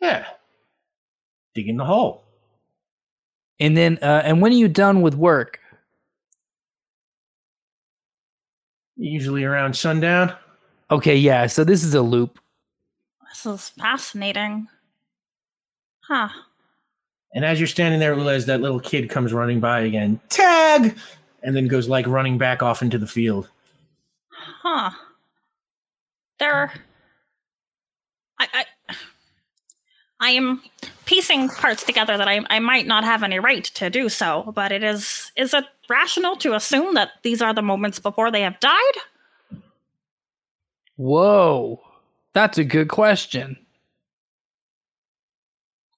Yeah. 0.00 0.26
Digging 1.54 1.76
the 1.76 1.84
hole. 1.84 2.24
And 3.60 3.76
then, 3.76 3.98
uh, 4.02 4.22
and 4.24 4.42
when 4.42 4.52
are 4.52 4.56
you 4.56 4.68
done 4.68 5.00
with 5.00 5.14
work? 5.14 5.60
Usually 8.96 9.44
around 9.44 9.74
sundown. 9.76 10.34
Okay, 10.94 11.16
yeah. 11.16 11.48
So 11.48 11.64
this 11.64 11.82
is 11.82 11.92
a 11.94 12.02
loop. 12.02 12.38
This 13.28 13.46
is 13.46 13.68
fascinating. 13.70 14.68
Huh. 16.02 16.28
And 17.34 17.44
as 17.44 17.58
you're 17.58 17.66
standing 17.66 17.98
there, 17.98 18.14
realize 18.14 18.46
that 18.46 18.60
little 18.60 18.78
kid 18.78 19.10
comes 19.10 19.32
running 19.32 19.58
by 19.58 19.80
again. 19.80 20.20
Tag! 20.28 20.96
And 21.42 21.56
then 21.56 21.66
goes 21.66 21.88
like 21.88 22.06
running 22.06 22.38
back 22.38 22.62
off 22.62 22.80
into 22.80 22.96
the 22.96 23.08
field. 23.08 23.48
Huh. 24.30 24.90
There. 26.38 26.72
I, 28.38 28.46
I. 28.54 28.64
I 30.20 30.30
am 30.30 30.62
piecing 31.06 31.48
parts 31.48 31.82
together 31.82 32.16
that 32.16 32.28
I, 32.28 32.40
I 32.50 32.60
might 32.60 32.86
not 32.86 33.02
have 33.02 33.24
any 33.24 33.40
right 33.40 33.64
to 33.64 33.90
do 33.90 34.08
so, 34.08 34.52
but 34.54 34.70
it 34.70 34.84
is 34.84 35.32
is 35.34 35.52
it 35.54 35.64
rational 35.90 36.36
to 36.36 36.54
assume 36.54 36.94
that 36.94 37.10
these 37.22 37.42
are 37.42 37.52
the 37.52 37.62
moments 37.62 37.98
before 37.98 38.30
they 38.30 38.42
have 38.42 38.60
died? 38.60 38.94
Whoa. 40.96 41.80
That's 42.32 42.58
a 42.58 42.64
good 42.64 42.88
question. 42.88 43.56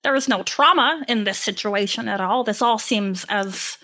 There 0.02 0.14
is 0.14 0.28
no 0.28 0.42
trauma 0.42 1.04
in 1.08 1.24
this 1.24 1.38
situation 1.38 2.08
at 2.08 2.20
all. 2.20 2.44
This 2.44 2.62
all 2.62 2.78
seems 2.78 3.24
as 3.28 3.76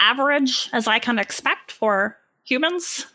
average 0.00 0.68
as 0.72 0.86
I 0.86 0.98
can 0.98 1.18
expect 1.18 1.70
for 1.70 2.16
humans. 2.44 3.06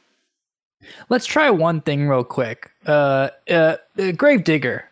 Let's 1.09 1.25
try 1.25 1.49
one 1.49 1.81
thing 1.81 2.07
real 2.07 2.23
quick. 2.23 2.71
Uh, 2.85 3.29
uh, 3.49 3.77
uh 3.99 4.11
Gravedigger. 4.13 4.89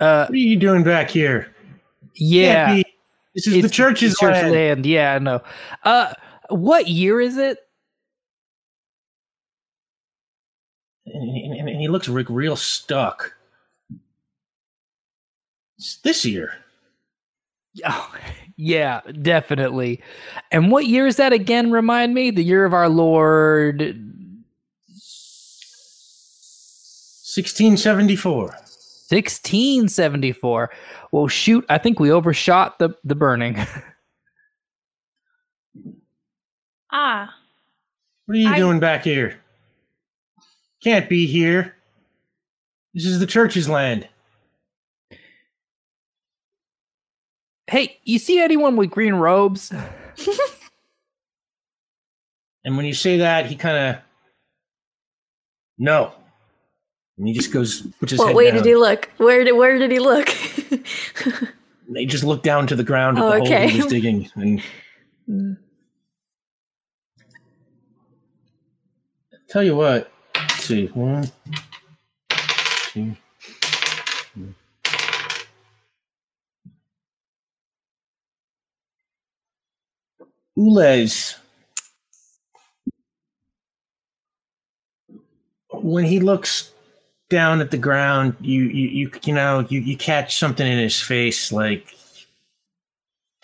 Uh, 0.00 0.26
What 0.26 0.30
are 0.30 0.36
you 0.36 0.56
doing 0.56 0.82
back 0.82 1.10
here? 1.10 1.52
yeah. 2.14 2.66
Can't 2.66 2.86
be- 2.86 2.92
This 3.34 3.46
is 3.46 3.52
the 3.54 3.58
it's 3.60 3.70
church's 3.70 4.16
church 4.18 4.34
land. 4.34 4.52
land. 4.52 4.86
Yeah, 4.86 5.14
I 5.14 5.18
know. 5.18 5.42
Uh, 5.82 6.12
what 6.48 6.88
year 6.88 7.20
is 7.20 7.36
it? 7.36 7.65
And, 11.06 11.30
and- 11.58 11.68
and 11.68 11.80
he 11.80 11.88
looks 11.88 12.08
like 12.08 12.28
real 12.28 12.56
stuck. 12.56 13.34
It's 15.78 15.96
this 15.98 16.24
year. 16.24 16.52
Oh, 17.84 18.14
yeah, 18.56 19.02
definitely. 19.22 20.00
And 20.50 20.70
what 20.70 20.86
year 20.86 21.06
is 21.06 21.16
that 21.16 21.32
again? 21.34 21.70
Remind 21.70 22.14
me. 22.14 22.30
The 22.30 22.42
year 22.42 22.64
of 22.64 22.72
our 22.72 22.88
Lord. 22.88 23.80
1674. 27.24 28.44
1674. 29.08 30.70
Well, 31.12 31.28
shoot, 31.28 31.64
I 31.68 31.78
think 31.78 32.00
we 32.00 32.10
overshot 32.10 32.78
the 32.78 32.90
the 33.04 33.14
burning. 33.14 33.58
Ah, 36.92 37.34
What 38.24 38.36
are 38.36 38.40
you 38.40 38.48
I- 38.48 38.56
doing 38.56 38.78
back 38.80 39.02
here? 39.04 39.38
Can't 40.86 41.08
be 41.08 41.26
here. 41.26 41.74
This 42.94 43.06
is 43.06 43.18
the 43.18 43.26
church's 43.26 43.68
land. 43.68 44.06
hey, 47.66 47.98
you 48.04 48.20
see 48.20 48.38
anyone 48.38 48.76
with 48.76 48.90
green 48.90 49.14
robes? 49.14 49.72
And 52.64 52.76
when 52.76 52.84
you 52.84 52.94
say 52.94 53.18
that, 53.18 53.46
he 53.46 53.54
kind 53.54 53.76
of 53.76 54.02
no, 55.78 56.12
and 57.16 57.28
he 57.28 57.32
just 57.32 57.52
goes 57.52 57.82
puts 58.00 58.10
his 58.10 58.18
What 58.18 58.26
head 58.26 58.36
way 58.36 58.46
down. 58.46 58.54
did 58.56 58.66
he 58.66 58.74
look? 58.74 59.08
Where 59.18 59.44
did 59.44 59.52
where 59.52 59.78
did 59.78 59.92
he 59.92 60.00
look? 60.00 60.28
They 61.88 62.04
just 62.06 62.24
looked 62.24 62.42
down 62.42 62.66
to 62.66 62.74
the 62.74 62.82
ground 62.82 63.18
at 63.18 63.22
Oh, 63.22 63.30
the 63.30 63.38
hole 63.38 63.46
okay. 63.46 63.68
he 63.68 63.78
was 63.78 63.86
digging, 63.86 64.28
and 64.34 64.60
hmm. 65.26 65.52
tell 69.48 69.62
you 69.62 69.76
what. 69.76 70.10
See, 70.66 70.86
one, 70.86 71.30
two. 72.88 73.14
Ulez. 80.58 81.36
When 85.70 86.04
he 86.04 86.18
looks 86.18 86.72
down 87.30 87.60
at 87.60 87.70
the 87.70 87.78
ground, 87.78 88.34
you 88.40 88.64
you 88.64 88.88
you, 88.88 89.10
you 89.22 89.34
know 89.34 89.64
you, 89.68 89.78
you 89.78 89.96
catch 89.96 90.36
something 90.36 90.66
in 90.66 90.78
his 90.80 91.00
face 91.00 91.52
like 91.52 91.94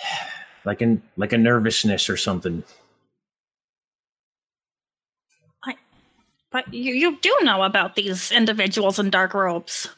like 0.65 0.81
an 0.81 1.01
like 1.17 1.33
a 1.33 1.39
nervousness 1.39 2.11
or 2.11 2.17
something. 2.17 2.65
But 6.53 6.73
you, 6.73 6.95
you 6.95 7.17
do 7.21 7.37
know 7.43 7.63
about 7.63 7.97
these 7.97 8.31
individuals 8.31 8.99
in 8.99 9.11
dark 9.11 9.35
robes. 9.35 9.89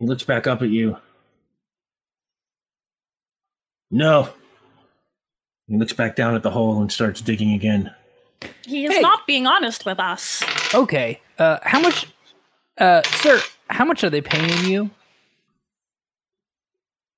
He 0.00 0.06
looks 0.06 0.22
back 0.24 0.46
up 0.46 0.62
at 0.62 0.68
you. 0.70 0.96
No. 3.90 4.28
He 5.68 5.76
looks 5.78 5.92
back 5.92 6.16
down 6.16 6.34
at 6.34 6.42
the 6.42 6.50
hole 6.50 6.80
and 6.80 6.90
starts 6.90 7.20
digging 7.20 7.52
again. 7.52 7.92
He 8.66 8.84
is 8.86 8.94
Hey. 8.94 9.00
not 9.00 9.26
being 9.26 9.46
honest 9.46 9.86
with 9.86 9.98
us. 10.00 10.42
Okay. 10.74 11.20
Uh, 11.38 11.58
how 11.62 11.80
much, 11.80 12.06
uh, 12.78 13.02
sir? 13.02 13.40
How 13.70 13.84
much 13.84 14.04
are 14.04 14.10
they 14.10 14.20
paying 14.20 14.68
you? 14.70 14.90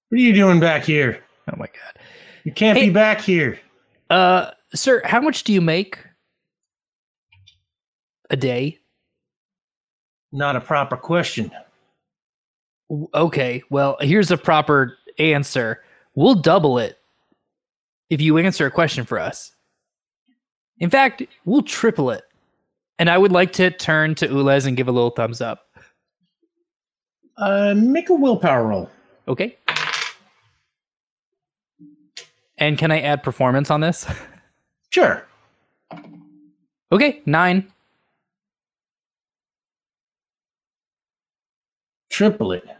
What 0.08 0.18
are 0.18 0.22
you 0.22 0.32
doing 0.32 0.60
back 0.60 0.84
here? 0.84 1.22
Oh 1.52 1.56
my 1.56 1.66
god. 1.66 2.02
You 2.44 2.52
can't 2.52 2.78
Hey. 2.78 2.86
be 2.86 2.92
back 2.92 3.20
here. 3.20 3.58
Uh, 4.10 4.52
sir, 4.74 5.02
how 5.04 5.20
much 5.20 5.42
do 5.42 5.52
you 5.52 5.60
make 5.60 5.98
a 8.30 8.36
day? 8.36 8.78
Not 10.32 10.56
a 10.56 10.60
proper 10.60 10.96
question. 10.96 11.50
Okay, 13.14 13.62
well, 13.70 13.96
here's 14.00 14.30
a 14.30 14.36
proper 14.36 14.96
answer. 15.18 15.82
We'll 16.14 16.34
double 16.36 16.78
it 16.78 16.98
if 18.10 18.20
you 18.20 18.38
answer 18.38 18.66
a 18.66 18.70
question 18.70 19.04
for 19.04 19.18
us. 19.18 19.52
In 20.78 20.90
fact, 20.90 21.22
we'll 21.44 21.62
triple 21.62 22.10
it. 22.10 22.22
And 22.98 23.10
I 23.10 23.18
would 23.18 23.32
like 23.32 23.52
to 23.54 23.70
turn 23.70 24.14
to 24.16 24.28
Ulez 24.28 24.66
and 24.66 24.76
give 24.76 24.88
a 24.88 24.92
little 24.92 25.10
thumbs 25.10 25.40
up. 25.40 25.66
Uh, 27.36 27.74
make 27.76 28.08
a 28.08 28.14
willpower 28.14 28.66
roll. 28.66 28.90
Okay. 29.28 29.56
And 32.58 32.78
can 32.78 32.90
I 32.90 33.00
add 33.00 33.22
performance 33.22 33.70
on 33.70 33.80
this? 33.80 34.06
Sure. 34.90 35.26
okay, 36.90 37.20
nine. 37.26 37.70
Triple 42.16 42.52
it. 42.52 42.64
Let 42.66 42.78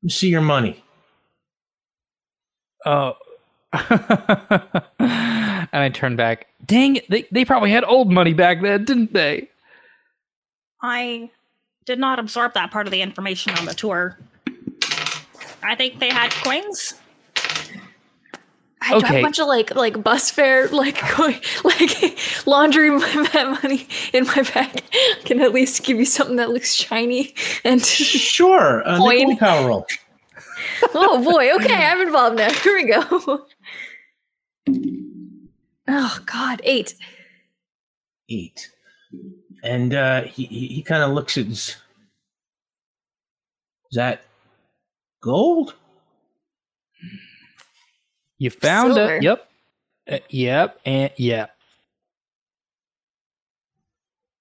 me 0.00 0.08
see 0.08 0.30
your 0.30 0.40
money. 0.40 0.82
Oh. 2.86 3.12
and 3.74 5.68
I 5.70 5.90
turn 5.92 6.16
back. 6.16 6.46
Dang 6.64 6.96
it, 6.96 7.10
they, 7.10 7.26
they 7.30 7.44
probably 7.44 7.70
had 7.70 7.84
old 7.84 8.10
money 8.10 8.32
back 8.32 8.62
then, 8.62 8.86
didn't 8.86 9.12
they? 9.12 9.50
I 10.80 11.30
did 11.84 11.98
not 11.98 12.18
absorb 12.18 12.54
that 12.54 12.70
part 12.70 12.86
of 12.86 12.90
the 12.90 13.02
information 13.02 13.52
on 13.58 13.66
the 13.66 13.74
tour. 13.74 14.18
I 15.62 15.74
think 15.74 16.00
they 16.00 16.08
had 16.08 16.30
coins. 16.30 16.94
I 18.82 18.86
have 18.86 19.04
Okay. 19.04 19.20
a 19.20 19.22
bunch 19.22 19.38
of 19.38 19.46
like 19.46 19.74
like 19.76 20.02
bus 20.02 20.30
fare 20.30 20.66
like 20.82 21.00
going 21.16 21.40
like 21.64 22.18
laundry 22.46 22.90
money 23.40 23.86
in 24.12 24.26
my 24.26 24.42
bag. 24.54 24.82
Can 25.24 25.40
at 25.40 25.52
least 25.52 25.84
give 25.84 25.98
you 25.98 26.04
something 26.04 26.36
that 26.36 26.50
looks 26.50 26.74
shiny 26.74 27.34
and 27.64 27.80
Sure. 27.86 28.80
A 28.80 28.96
Coin. 28.98 29.28
willpower 29.28 29.68
roll. 29.68 29.86
oh 30.94 31.22
boy, 31.24 31.52
okay, 31.56 31.74
I'm 31.86 32.00
involved 32.00 32.36
now. 32.36 32.52
Here 32.52 32.74
we 32.74 32.84
go. 32.86 33.46
Oh 35.88 36.18
God, 36.26 36.60
eight. 36.64 36.94
Eight. 38.28 38.70
And 39.62 39.94
uh, 39.94 40.22
he, 40.22 40.44
he, 40.46 40.66
he 40.68 40.82
kind 40.82 41.02
of 41.02 41.10
looks 41.12 41.36
at. 41.38 41.46
Is 41.46 41.78
that 43.92 44.22
gold? 45.20 45.74
You 48.42 48.50
found 48.50 48.94
Silver. 48.94 49.14
it. 49.18 49.22
Yep. 49.22 49.48
Uh, 50.10 50.18
yep. 50.30 50.80
And 50.84 51.12
yep. 51.16 51.54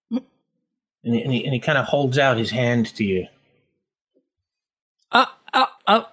And 0.10 0.23
he, 1.15 1.22
and 1.22 1.32
he, 1.32 1.45
and 1.45 1.53
he 1.53 1.60
kind 1.60 1.78
of 1.78 1.86
holds 1.86 2.18
out 2.18 2.36
his 2.38 2.49
hand 2.49 2.88
to 2.95 3.03
you. 3.03 3.28
Uh, 5.11 5.26
uh, 5.53 5.65
uh, 5.86 6.03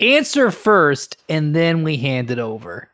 answer 0.00 0.52
first, 0.52 1.16
and 1.28 1.56
then 1.56 1.82
we 1.82 1.96
hand 1.96 2.30
it 2.30 2.38
over. 2.38 2.88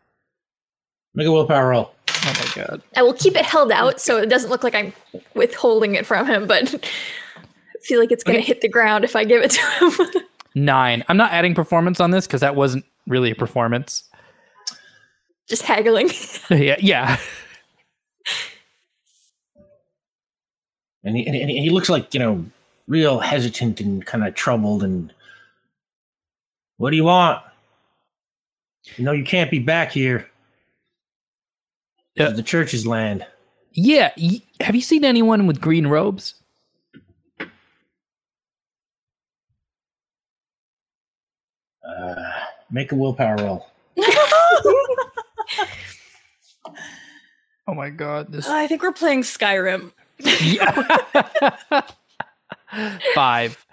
Make 1.15 1.27
a 1.27 1.33
willpower 1.33 1.69
roll. 1.69 1.95
Oh 2.09 2.35
my 2.57 2.63
god. 2.63 2.83
I 2.97 3.03
will 3.03 3.13
keep 3.15 3.37
it 3.37 3.45
held 3.45 3.71
out 3.71 4.01
so 4.01 4.17
it 4.17 4.31
doesn't 4.31 4.49
look 4.49 4.65
like 4.65 4.75
I'm 4.75 4.95
withholding 5.35 5.97
it 5.97 6.07
from 6.07 6.27
him, 6.27 6.47
but 6.47 6.75
I 6.75 7.79
feel 7.83 8.01
like 8.01 8.11
it's 8.11 8.25
gonna 8.25 8.39
Okay. 8.39 8.47
hit 8.47 8.63
the 8.63 8.69
ground 8.71 9.05
if 9.05 9.17
I 9.17 9.25
give 9.25 9.43
it 9.43 9.51
to 9.51 9.61
him. 9.61 10.23
Nine. 10.55 11.05
I'm 11.09 11.19
not 11.19 11.31
adding 11.33 11.55
performance 11.55 12.01
on 12.01 12.11
this 12.11 12.27
because 12.27 12.41
that 12.41 12.55
wasn't 12.57 12.87
really 13.09 13.31
a 13.31 13.35
performance. 13.35 14.05
Just 15.49 15.63
haggling. 15.63 16.11
yeah, 16.51 16.77
yeah. 16.79 17.19
And 21.05 21.17
he, 21.17 21.27
and 21.27 21.51
he 21.51 21.71
looks 21.71 21.89
like 21.89 22.13
you 22.13 22.21
know, 22.21 22.45
real 22.87 23.19
hesitant 23.19 23.81
and 23.81 24.05
kind 24.05 24.25
of 24.27 24.35
troubled. 24.35 24.83
And 24.83 25.13
what 26.77 26.91
do 26.91 26.97
you 26.97 27.05
want? 27.05 27.43
You 28.97 29.05
know, 29.05 29.13
you 29.13 29.25
can't 29.25 29.51
be 29.51 29.59
back 29.59 29.93
here. 29.93 30.29
Uh, 32.19 32.31
the 32.31 32.43
church's 32.43 32.87
land. 32.87 33.25
Yeah. 33.73 34.13
Have 34.61 34.75
you 34.75 34.81
seen 34.81 35.05
anyone 35.05 35.47
with 35.47 35.61
green 35.61 35.87
robes? 35.87 36.35
Uh, 41.89 42.38
make 42.71 42.93
a 42.93 42.95
willpower 42.95 43.37
roll. 43.37 43.67
Oh 47.67 47.75
my 47.75 47.91
god, 47.91 48.33
this 48.33 48.49
I 48.49 48.67
think 48.67 48.83
we're 48.83 48.93
playing 48.93 49.23
Skyrim. 49.23 49.93
five. 53.15 53.65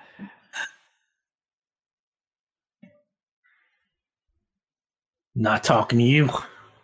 Not 5.34 5.64
talking 5.64 6.00
to 6.00 6.06
you. 6.06 6.30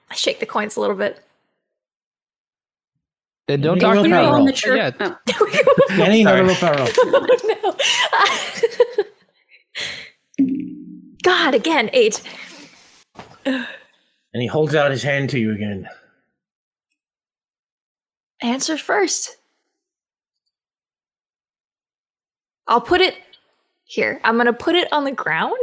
I 0.10 0.16
shake 0.16 0.40
the 0.40 0.46
coins 0.46 0.76
a 0.76 0.82
little 0.82 0.96
bit. 0.96 1.24
Then 3.48 3.62
don't 3.62 3.80
talk 3.80 3.96
to 3.96 4.04
me. 4.04 4.14
on 4.14 4.46
the 4.46 4.54
church. 4.54 4.78
Yeah. 4.78 4.92
Oh. 5.00 5.18
Benny, 5.90 6.22
another 6.22 6.46
willpower 6.46 6.76
roll. 6.78 6.88
oh, 6.98 7.74
no. 8.98 9.04
God, 11.32 11.56
again, 11.56 11.90
eight. 11.94 12.22
And 13.46 13.66
he 14.34 14.48
holds 14.48 14.76
out 14.76 14.92
his 14.92 15.02
hand 15.02 15.30
to 15.30 15.40
you 15.40 15.54
again. 15.54 15.88
Answer 18.42 18.78
first. 18.78 19.38
I'll 22.68 22.82
put 22.82 23.00
it 23.00 23.16
here. 23.86 24.20
I'm 24.26 24.36
gonna 24.36 24.52
put 24.52 24.76
it 24.76 24.92
on 24.92 25.06
the 25.06 25.14
ground. 25.14 25.56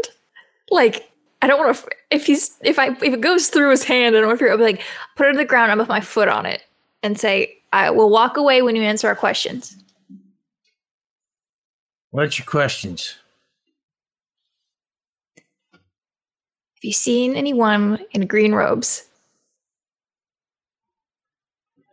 Like 0.70 1.10
I 1.42 1.46
don't 1.46 1.58
want 1.58 1.76
to. 1.76 1.88
If 2.10 2.24
he's 2.24 2.56
if 2.62 2.78
I 2.78 2.88
if 2.88 3.02
it 3.02 3.20
goes 3.20 3.48
through 3.48 3.70
his 3.70 3.84
hand, 3.84 4.16
I 4.16 4.20
don't 4.20 4.28
know 4.28 4.34
if 4.34 4.40
you're 4.40 4.50
I'll 4.50 4.56
be 4.56 4.64
like 4.64 4.82
put 5.16 5.26
it 5.26 5.30
on 5.30 5.36
the 5.36 5.44
ground. 5.44 5.70
I'm 5.70 5.78
with 5.78 5.88
my 5.88 6.00
foot 6.00 6.28
on 6.28 6.46
it 6.46 6.62
and 7.02 7.20
say 7.20 7.58
I 7.74 7.90
will 7.90 8.08
walk 8.08 8.38
away 8.38 8.62
when 8.62 8.74
you 8.74 8.82
answer 8.82 9.06
our 9.06 9.16
questions. 9.16 9.76
What's 12.10 12.38
your 12.38 12.46
questions? 12.46 13.16
You 16.82 16.92
seen 16.92 17.36
anyone 17.36 17.98
in 18.12 18.26
green 18.26 18.52
robes? 18.54 19.04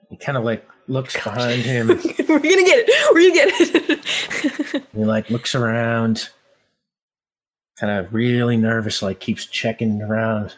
He 0.09 0.17
kind 0.17 0.37
of 0.37 0.43
like 0.43 0.67
looks 0.87 1.13
behind 1.13 1.61
him. 1.63 1.87
We're 1.87 2.39
gonna 2.39 2.39
get 2.39 2.85
it. 2.87 3.13
We're 3.13 3.21
gonna 3.21 3.33
get 3.33 3.49
it. 3.59 4.85
He 4.95 5.03
like 5.03 5.29
looks 5.29 5.55
around, 5.55 6.29
kind 7.77 7.91
of 7.99 8.13
really 8.13 8.55
nervous, 8.55 9.01
like 9.01 9.19
keeps 9.19 9.45
checking 9.45 10.01
around. 10.01 10.55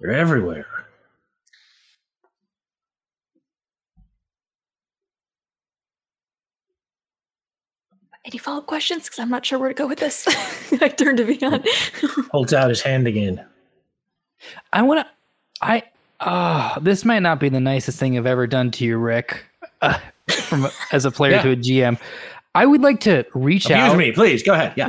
They're 0.00 0.12
everywhere. 0.12 0.66
Any 8.24 8.38
follow 8.38 8.58
up 8.58 8.66
questions? 8.66 9.04
Because 9.04 9.18
I'm 9.18 9.28
not 9.28 9.44
sure 9.44 9.58
where 9.58 9.68
to 9.68 9.74
go 9.74 9.86
with 9.86 9.98
this. 9.98 10.26
I 10.80 10.88
turned 10.88 11.18
to 11.18 11.24
Vion. 11.24 11.66
Holds 12.30 12.54
out 12.54 12.70
his 12.70 12.80
hand 12.80 13.06
again. 13.06 13.44
I 14.72 14.82
want 14.82 15.06
to. 15.06 15.12
I. 15.60 15.82
Uh, 16.20 16.78
this 16.80 17.04
might 17.04 17.18
not 17.20 17.38
be 17.38 17.48
the 17.50 17.60
nicest 17.60 17.98
thing 17.98 18.16
I've 18.16 18.24
ever 18.26 18.46
done 18.46 18.70
to 18.72 18.84
you, 18.84 18.96
Rick. 18.96 19.44
Uh, 19.82 19.98
from 20.30 20.68
as 20.92 21.04
a 21.04 21.10
player 21.10 21.32
Yeah. 21.32 21.42
to 21.42 21.50
a 21.50 21.56
GM, 21.56 22.00
I 22.54 22.64
would 22.64 22.80
like 22.80 23.00
to 23.00 23.26
reach 23.34 23.66
Abuse 23.66 23.78
out. 23.78 23.98
me, 23.98 24.12
please. 24.12 24.42
Go 24.42 24.54
ahead. 24.54 24.72
Yeah. 24.76 24.88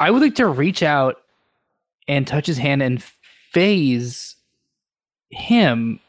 I 0.00 0.10
would 0.10 0.22
like 0.22 0.34
to 0.36 0.48
reach 0.48 0.82
out 0.82 1.22
and 2.08 2.26
touch 2.26 2.46
his 2.46 2.58
hand 2.58 2.82
and 2.82 3.02
phase 3.02 4.34
him 5.30 6.00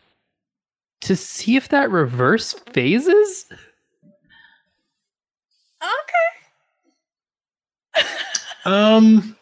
to 1.01 1.15
see 1.15 1.55
if 1.57 1.69
that 1.69 1.91
reverse 1.91 2.53
phases. 2.71 3.45
Okay. 7.95 8.03
um. 8.65 9.35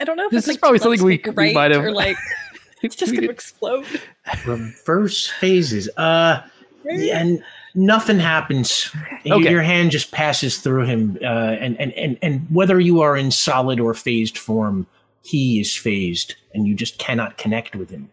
I 0.00 0.04
don't 0.04 0.16
know 0.16 0.26
if 0.26 0.32
This 0.32 0.40
it's 0.44 0.48
is 0.48 0.54
like 0.54 0.60
probably 0.60 0.78
something 0.80 1.04
we- 1.06 1.18
to 1.18 1.30
we 1.30 1.36
write 1.36 1.54
might 1.54 1.70
have- 1.70 1.82
or 1.84 1.92
like 1.92 2.16
it's 2.82 2.96
just 2.96 3.14
gonna 3.14 3.28
explode. 3.28 3.86
reverse 4.44 5.28
phases. 5.28 5.88
Uh, 5.96 6.42
and 6.90 7.42
nothing 7.74 8.18
happens. 8.18 8.90
Okay. 9.24 9.50
Your 9.50 9.62
hand 9.62 9.90
just 9.92 10.10
passes 10.10 10.58
through 10.58 10.84
him, 10.84 11.16
uh, 11.22 11.24
and, 11.24 11.80
and 11.80 11.92
and 11.94 12.18
and 12.20 12.46
whether 12.50 12.78
you 12.80 13.00
are 13.00 13.16
in 13.16 13.30
solid 13.30 13.80
or 13.80 13.94
phased 13.94 14.36
form, 14.36 14.86
he 15.22 15.60
is 15.60 15.74
phased, 15.74 16.34
and 16.52 16.66
you 16.66 16.74
just 16.74 16.98
cannot 16.98 17.38
connect 17.38 17.74
with 17.76 17.88
him. 17.88 18.10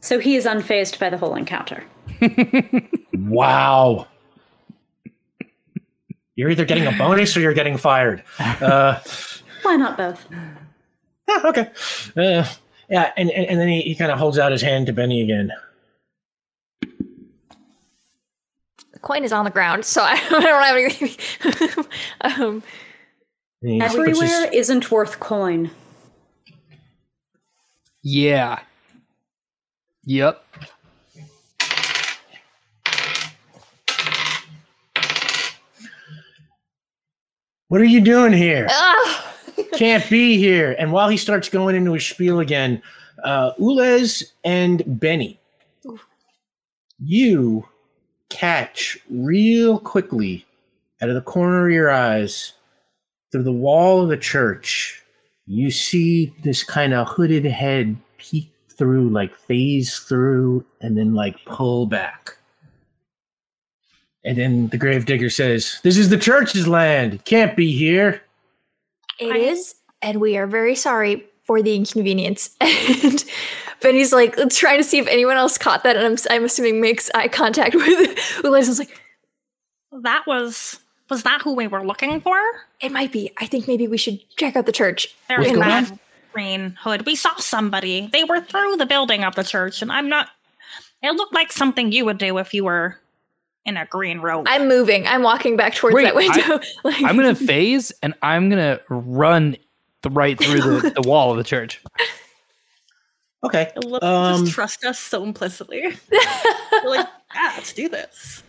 So 0.00 0.18
he 0.20 0.36
is 0.36 0.44
unfazed 0.46 0.98
by 1.00 1.10
the 1.10 1.18
whole 1.18 1.34
encounter. 1.34 1.82
Wow. 3.14 4.06
You're 6.40 6.48
either 6.48 6.64
getting 6.64 6.86
a 6.86 6.92
bonus 6.92 7.36
or 7.36 7.40
you're 7.40 7.52
getting 7.52 7.76
fired. 7.76 8.22
Uh, 8.38 8.98
Why 9.60 9.76
not 9.76 9.98
both? 9.98 10.26
yeah, 11.28 11.42
okay. 11.44 11.70
Uh, 12.16 12.46
yeah, 12.88 13.12
and, 13.18 13.30
and, 13.30 13.46
and 13.46 13.60
then 13.60 13.68
he, 13.68 13.82
he 13.82 13.94
kind 13.94 14.10
of 14.10 14.18
holds 14.18 14.38
out 14.38 14.50
his 14.50 14.62
hand 14.62 14.86
to 14.86 14.94
Benny 14.94 15.20
again. 15.20 15.52
the 16.80 16.88
coin 19.02 19.22
is 19.22 19.34
on 19.34 19.44
the 19.44 19.50
ground, 19.50 19.84
so 19.84 20.00
I, 20.02 20.12
I 20.30 20.40
don't 20.40 20.62
have 20.62 20.76
anything. 20.78 21.84
um, 22.22 22.62
And 23.60 23.72
he 23.72 23.80
puts 23.80 23.92
his- 23.92 23.98
Everywhere 24.22 24.50
isn't 24.54 24.90
worth 24.90 25.20
coin. 25.20 25.70
Yeah. 28.02 28.60
Yep. 30.04 30.42
What 37.70 37.80
are 37.80 37.84
you 37.84 38.00
doing 38.00 38.32
here? 38.32 38.66
can't 39.74 40.10
be 40.10 40.36
here. 40.38 40.74
And 40.76 40.90
while 40.90 41.08
he 41.08 41.16
starts 41.16 41.48
going 41.48 41.76
into 41.76 41.92
his 41.92 42.04
spiel 42.04 42.40
again, 42.40 42.82
uh, 43.22 43.52
Ulez 43.60 44.24
and 44.42 44.82
Benny, 44.98 45.38
you 46.98 47.68
catch 48.28 48.98
real 49.08 49.78
quickly 49.78 50.44
out 51.00 51.10
of 51.10 51.14
the 51.14 51.20
corner 51.20 51.68
of 51.68 51.72
your 51.72 51.92
eyes 51.92 52.54
through 53.30 53.44
the 53.44 53.52
wall 53.52 54.02
of 54.02 54.08
the 54.08 54.16
church. 54.16 55.00
You 55.46 55.70
see 55.70 56.34
this 56.42 56.64
kind 56.64 56.92
of 56.92 57.06
hooded 57.06 57.44
head 57.44 57.96
peek 58.18 58.50
through, 58.68 59.10
like 59.10 59.36
phase 59.36 59.96
through, 60.00 60.66
and 60.80 60.98
then 60.98 61.14
like 61.14 61.36
pull 61.44 61.86
back. 61.86 62.36
And 64.24 64.36
then 64.36 64.68
the 64.68 64.76
gravedigger 64.76 65.30
says, 65.30 65.80
This 65.82 65.96
is 65.96 66.08
the 66.10 66.18
church's 66.18 66.68
land. 66.68 67.14
It 67.14 67.24
can't 67.24 67.56
be 67.56 67.72
here. 67.72 68.22
It 69.18 69.34
I- 69.34 69.38
is, 69.38 69.74
and 70.02 70.20
we 70.20 70.36
are 70.36 70.46
very 70.46 70.74
sorry 70.74 71.24
for 71.44 71.62
the 71.62 71.74
inconvenience. 71.74 72.56
And 73.02 73.24
Benny's 73.82 74.12
like 74.12 74.36
trying 74.50 74.76
to 74.78 74.84
see 74.84 74.98
if 74.98 75.06
anyone 75.06 75.36
else 75.38 75.56
caught 75.56 75.84
that, 75.84 75.96
and 75.96 76.04
I'm, 76.06 76.16
I'm 76.30 76.44
assuming 76.44 76.82
makes 76.82 77.10
eye 77.14 77.28
contact 77.28 77.74
with 77.76 77.86
Ulez. 78.44 78.44
I 78.44 78.68
was 78.68 78.78
like, 78.78 79.00
That 80.02 80.26
was 80.26 80.78
was 81.08 81.22
that 81.22 81.40
who 81.40 81.54
we 81.54 81.66
were 81.66 81.84
looking 81.84 82.20
for? 82.20 82.38
it 82.82 82.92
might 82.92 83.10
be. 83.10 83.32
I 83.38 83.46
think 83.46 83.66
maybe 83.66 83.88
we 83.88 83.96
should 83.96 84.20
check 84.36 84.54
out 84.54 84.66
the 84.66 84.72
church. 84.72 85.14
There's 85.28 85.38
What's 85.40 85.52
going 85.52 85.60
that 85.60 85.98
green 86.34 86.76
hood. 86.78 87.06
We 87.06 87.14
saw 87.16 87.34
somebody. 87.36 88.08
They 88.12 88.24
were 88.24 88.40
through 88.42 88.76
the 88.76 88.86
building 88.86 89.24
of 89.24 89.34
the 89.34 89.44
church, 89.44 89.80
and 89.80 89.90
I'm 89.90 90.10
not. 90.10 90.28
It 91.02 91.12
looked 91.12 91.32
like 91.34 91.50
something 91.50 91.90
you 91.90 92.04
would 92.04 92.18
do 92.18 92.36
if 92.36 92.52
you 92.52 92.64
were 92.64 92.99
in 93.64 93.76
a 93.76 93.86
green 93.86 94.20
robe. 94.20 94.46
I'm 94.48 94.68
moving. 94.68 95.06
I'm 95.06 95.22
walking 95.22 95.56
back 95.56 95.74
towards 95.74 95.94
Wait, 95.94 96.04
that 96.04 96.14
window. 96.14 96.60
like, 96.84 97.02
I'm 97.02 97.16
gonna 97.16 97.34
phase 97.34 97.92
and 98.02 98.14
I'm 98.22 98.48
gonna 98.48 98.80
run 98.88 99.52
th- 100.02 100.12
right 100.14 100.38
through 100.38 100.60
the, 100.80 100.90
the 100.90 101.08
wall 101.08 101.30
of 101.30 101.36
the 101.36 101.44
church. 101.44 101.82
Okay. 103.42 103.70
Look, 103.86 104.02
Um, 104.02 104.42
just 104.44 104.54
trust 104.54 104.84
us 104.84 104.98
so 104.98 105.24
implicitly. 105.24 105.80
We're 106.84 106.90
like, 106.90 107.06
ah, 107.34 107.54
let's 107.56 107.72
do 107.72 107.88
this. 107.88 108.42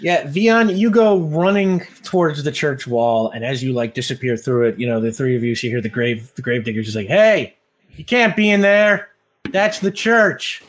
Yeah, 0.00 0.24
Vion, 0.24 0.74
you 0.74 0.90
go 0.90 1.18
running 1.18 1.80
towards 2.04 2.42
the 2.44 2.52
church 2.52 2.86
wall, 2.86 3.30
and 3.30 3.44
as 3.44 3.62
you 3.62 3.72
like 3.72 3.92
disappear 3.94 4.36
through 4.36 4.68
it, 4.68 4.78
you 4.78 4.86
know 4.86 5.00
the 5.00 5.12
three 5.12 5.36
of 5.36 5.42
you 5.42 5.54
see 5.56 5.68
here 5.68 5.80
the 5.80 5.88
grave 5.88 6.32
the 6.36 6.42
grave 6.42 6.64
digger's 6.64 6.86
just 6.86 6.96
like, 6.96 7.08
"Hey, 7.08 7.56
you 7.96 8.04
can't 8.04 8.36
be 8.36 8.48
in 8.48 8.60
there. 8.60 9.08
That's 9.50 9.80
the 9.80 9.90
church." 9.90 10.62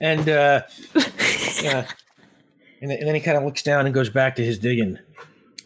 And 0.00 0.28
uh, 0.28 0.62
yeah, 1.62 1.86
and, 2.82 2.90
then- 2.90 2.98
and 2.98 3.08
then 3.08 3.14
he 3.14 3.20
kind 3.22 3.38
of 3.38 3.44
looks 3.44 3.62
down 3.62 3.86
and 3.86 3.94
goes 3.94 4.10
back 4.10 4.36
to 4.36 4.44
his 4.44 4.58
digging. 4.58 4.98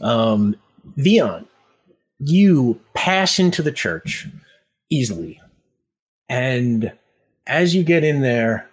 Um, 0.01 0.55
Vion, 0.97 1.47
you 2.21 2.79
pass 2.95 3.39
into 3.41 3.63
the 3.63 3.73
church 3.73 4.29
easily, 4.91 5.41
and 6.29 6.93
as 7.49 7.75
you 7.75 7.83
get 7.83 8.05
in 8.05 8.21
there, 8.21 8.69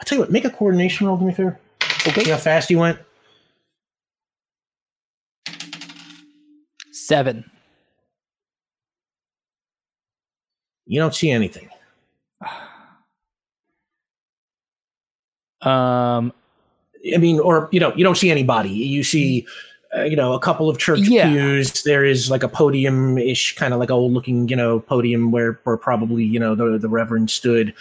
I'll 0.00 0.04
tell 0.04 0.16
you 0.18 0.22
what, 0.22 0.32
make 0.32 0.44
a 0.44 0.50
coordination 0.50 1.06
roll 1.06 1.16
to 1.16 1.24
me, 1.24 1.32
favor. 1.32 1.58
Okay. 2.08 2.24
See 2.24 2.30
how 2.30 2.36
fast 2.36 2.68
you 2.70 2.78
went. 2.80 2.98
Seven. 6.90 7.48
You 10.86 11.00
don't 11.00 11.14
see 11.14 11.30
anything. 11.30 11.68
Um, 15.64 16.32
I 17.14 17.18
mean, 17.18 17.40
or 17.40 17.68
you 17.72 17.80
know, 17.80 17.92
you 17.94 18.04
don't 18.04 18.16
see 18.16 18.30
anybody. 18.30 18.70
You 18.70 19.02
see 19.02 19.46
uh, 19.94 20.04
you 20.04 20.16
know, 20.16 20.32
a 20.32 20.38
couple 20.38 20.70
of 20.70 20.78
church 20.78 21.00
Yeah. 21.00 21.28
pews. 21.30 21.82
There 21.82 22.04
is 22.04 22.30
like 22.30 22.42
a 22.42 22.48
podium 22.48 23.18
ish, 23.18 23.54
kind 23.56 23.74
of 23.74 23.80
like 23.80 23.90
old 23.90 24.12
looking, 24.12 24.48
you 24.48 24.56
know, 24.56 24.80
podium 24.80 25.30
where 25.30 25.60
where 25.64 25.76
probably 25.76 26.24
you 26.24 26.38
know 26.38 26.54
the 26.54 26.78
the 26.78 26.88
Reverend 26.88 27.30
stood, 27.30 27.74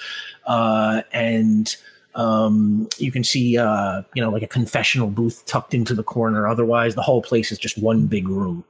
uh, 0.45 1.03
and 1.13 1.73
um, 2.15 2.89
you 2.97 3.11
can 3.11 3.23
see 3.23 3.57
uh, 3.57 4.01
you 4.13 4.21
know 4.21 4.29
like 4.29 4.43
a 4.43 4.47
confessional 4.47 5.07
booth 5.07 5.45
tucked 5.45 5.73
into 5.73 5.93
the 5.93 6.03
corner. 6.03 6.47
Otherwise, 6.47 6.95
the 6.95 7.01
whole 7.01 7.21
place 7.21 7.51
is 7.51 7.57
just 7.57 7.77
one 7.77 8.07
big 8.07 8.27
room. 8.27 8.65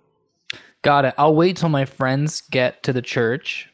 Got 0.83 1.05
it. 1.05 1.13
I'll 1.17 1.35
wait 1.35 1.57
till 1.57 1.69
my 1.69 1.85
friends 1.85 2.41
get 2.41 2.83
to 2.83 2.93
the 2.93 3.01
church. 3.01 3.69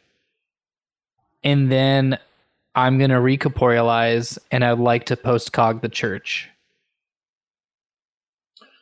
And 1.43 1.71
then 1.71 2.17
I'm 2.75 2.97
going 2.97 3.11
to 3.11 3.17
recorporealize 3.17 4.37
and 4.51 4.65
I'd 4.65 4.79
like 4.79 5.05
to 5.05 5.15
postcog 5.15 5.81
the 5.81 5.87
church. 5.87 6.49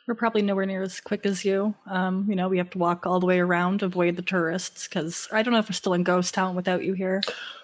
We're 0.06 0.14
probably 0.14 0.42
nowhere 0.42 0.66
near 0.66 0.82
as 0.82 1.00
quick 1.00 1.26
as 1.26 1.44
you. 1.44 1.74
Um, 1.86 2.26
you 2.28 2.36
know, 2.36 2.48
we 2.48 2.58
have 2.58 2.70
to 2.70 2.78
walk 2.78 3.06
all 3.06 3.18
the 3.18 3.26
way 3.26 3.40
around, 3.40 3.82
avoid 3.82 4.14
the 4.14 4.22
tourists, 4.22 4.86
because 4.86 5.28
I 5.32 5.42
don't 5.42 5.52
know 5.52 5.58
if 5.58 5.68
we're 5.68 5.74
still 5.74 5.94
in 5.94 6.04
Ghost 6.04 6.32
Town 6.32 6.54
without 6.54 6.84
you 6.84 6.92
here. 6.92 7.22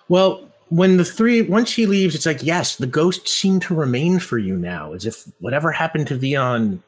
Well, 0.09 0.48
when 0.69 0.97
the 0.97 1.05
three 1.05 1.43
once 1.43 1.73
he 1.73 1.86
leaves, 1.86 2.14
it's 2.14 2.27
like 2.27 2.43
yes, 2.43 2.77
the 2.77 2.86
ghosts 2.86 3.31
seem 3.32 3.60
to 3.60 3.74
remain 3.74 4.19
for 4.19 4.39
you 4.39 4.56
now, 4.56 4.93
as 4.93 5.06
if 5.06 5.24
whatever 5.39 5.70
happened 5.70 6.09
to 6.09 6.19
Vion 6.19 6.81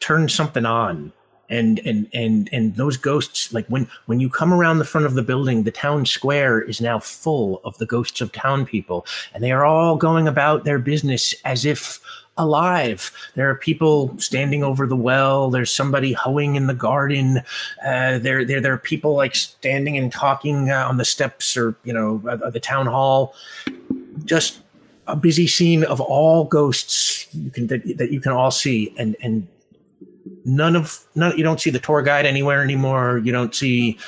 turned 0.00 0.30
something 0.30 0.66
on. 0.66 1.12
And 1.50 1.80
and 1.86 2.06
and 2.12 2.50
and 2.52 2.76
those 2.76 2.98
ghosts, 2.98 3.54
like 3.54 3.66
when 3.68 3.88
when 4.04 4.20
you 4.20 4.28
come 4.28 4.52
around 4.52 4.78
the 4.78 4.84
front 4.84 5.06
of 5.06 5.14
the 5.14 5.22
building, 5.22 5.62
the 5.62 5.70
town 5.70 6.04
square 6.04 6.60
is 6.60 6.78
now 6.78 6.98
full 6.98 7.62
of 7.64 7.78
the 7.78 7.86
ghosts 7.86 8.20
of 8.20 8.32
town 8.32 8.66
people, 8.66 9.06
and 9.32 9.42
they 9.42 9.50
are 9.50 9.64
all 9.64 9.96
going 9.96 10.28
about 10.28 10.64
their 10.64 10.78
business 10.78 11.34
as 11.46 11.64
if 11.64 12.00
alive. 12.38 13.12
There 13.34 13.50
are 13.50 13.54
people 13.54 14.18
standing 14.18 14.64
over 14.64 14.86
the 14.86 14.96
well. 14.96 15.50
There's 15.50 15.72
somebody 15.72 16.12
hoeing 16.12 16.54
in 16.54 16.66
the 16.66 16.74
garden. 16.74 17.42
Uh, 17.84 18.18
there, 18.18 18.44
there, 18.44 18.60
there 18.60 18.72
are 18.72 18.78
people 18.78 19.14
like 19.14 19.34
standing 19.34 19.98
and 19.98 20.10
talking 20.10 20.70
uh, 20.70 20.86
on 20.88 20.96
the 20.96 21.04
steps 21.04 21.56
or 21.56 21.76
you 21.84 21.92
know 21.92 22.22
of 22.26 22.52
the 22.52 22.60
town 22.60 22.86
hall. 22.86 23.34
Just 24.24 24.60
a 25.06 25.16
busy 25.16 25.46
scene 25.46 25.84
of 25.84 26.00
all 26.00 26.44
ghosts 26.44 27.26
you 27.34 27.50
can 27.50 27.66
that, 27.66 27.98
that 27.98 28.12
you 28.12 28.20
can 28.20 28.32
all 28.32 28.50
see, 28.50 28.94
and 28.98 29.16
and 29.22 29.46
none 30.44 30.76
of 30.76 31.04
none. 31.14 31.36
You 31.36 31.44
don't 31.44 31.60
see 31.60 31.70
the 31.70 31.78
tour 31.78 32.02
guide 32.02 32.26
anywhere 32.26 32.62
anymore. 32.62 33.18
You 33.18 33.32
don't 33.32 33.54
see 33.54 33.98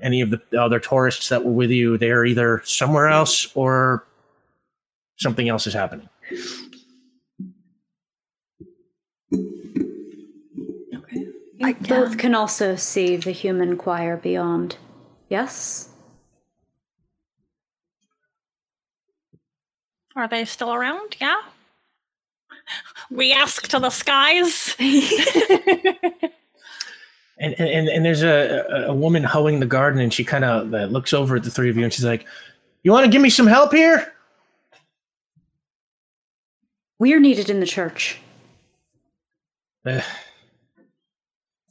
any 0.00 0.20
of 0.20 0.30
the 0.30 0.40
other 0.58 0.80
tourists 0.80 1.28
that 1.28 1.44
were 1.44 1.52
with 1.52 1.70
you. 1.70 1.96
They're 1.96 2.24
either 2.24 2.60
somewhere 2.64 3.08
else 3.08 3.48
or 3.54 4.04
something 5.16 5.48
else 5.48 5.66
is 5.66 5.74
happening. 5.74 6.08
Okay. 11.62 11.70
I 11.70 11.72
both 11.74 12.18
can 12.18 12.34
also 12.34 12.76
see 12.76 13.16
the 13.16 13.30
human 13.30 13.76
choir 13.76 14.16
beyond. 14.16 14.76
Yes? 15.28 15.88
Are 20.16 20.28
they 20.28 20.44
still 20.44 20.74
around? 20.74 21.16
Yeah. 21.20 21.40
We 23.10 23.32
ask 23.32 23.68
to 23.68 23.78
the 23.78 23.90
skies. 23.90 24.76
And 27.38 27.58
and, 27.58 27.88
and 27.88 28.04
there's 28.04 28.22
a, 28.22 28.64
a 28.70 28.90
a 28.90 28.94
woman 28.94 29.24
hoeing 29.24 29.58
the 29.58 29.66
garden, 29.66 30.00
and 30.00 30.14
she 30.14 30.22
kind 30.22 30.44
of 30.44 30.72
uh, 30.72 30.84
looks 30.84 31.12
over 31.12 31.34
at 31.34 31.42
the 31.42 31.50
three 31.50 31.68
of 31.70 31.76
you, 31.76 31.82
and 31.82 31.92
she's 31.92 32.04
like, 32.04 32.24
"You 32.84 32.92
want 32.92 33.04
to 33.04 33.10
give 33.10 33.20
me 33.20 33.30
some 33.30 33.48
help 33.48 33.72
here?" 33.72 34.12
We 37.00 37.12
are 37.14 37.18
needed 37.18 37.50
in 37.50 37.58
the 37.58 37.66
church. 37.66 38.18
"Eh, 39.86 40.02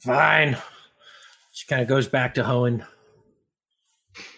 fine. 0.04 0.56
She 1.52 1.66
kind 1.66 1.82
of 1.82 1.88
goes 1.88 2.08
back 2.08 2.34
to 2.34 2.44
hoeing. 2.44 2.82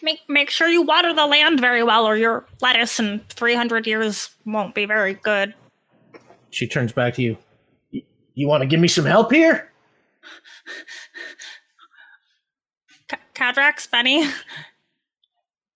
Make 0.02 0.20
make 0.28 0.50
sure 0.50 0.68
you 0.68 0.82
water 0.82 1.12
the 1.12 1.26
land 1.26 1.60
very 1.60 1.82
well, 1.82 2.06
or 2.06 2.16
your 2.16 2.46
lettuce 2.60 3.00
in 3.00 3.20
three 3.28 3.54
hundred 3.54 3.86
years 3.86 4.30
won't 4.44 4.74
be 4.74 4.84
very 4.86 5.14
good. 5.14 5.54
She 6.50 6.66
turns 6.68 6.92
back 6.92 7.14
to 7.14 7.22
you. 7.22 7.36
You 8.34 8.48
want 8.48 8.62
to 8.62 8.66
give 8.66 8.80
me 8.80 8.88
some 8.88 9.04
help 9.04 9.32
here? 9.32 9.70
K- 13.08 13.16
Cadrax, 13.34 13.90
Benny, 13.90 14.28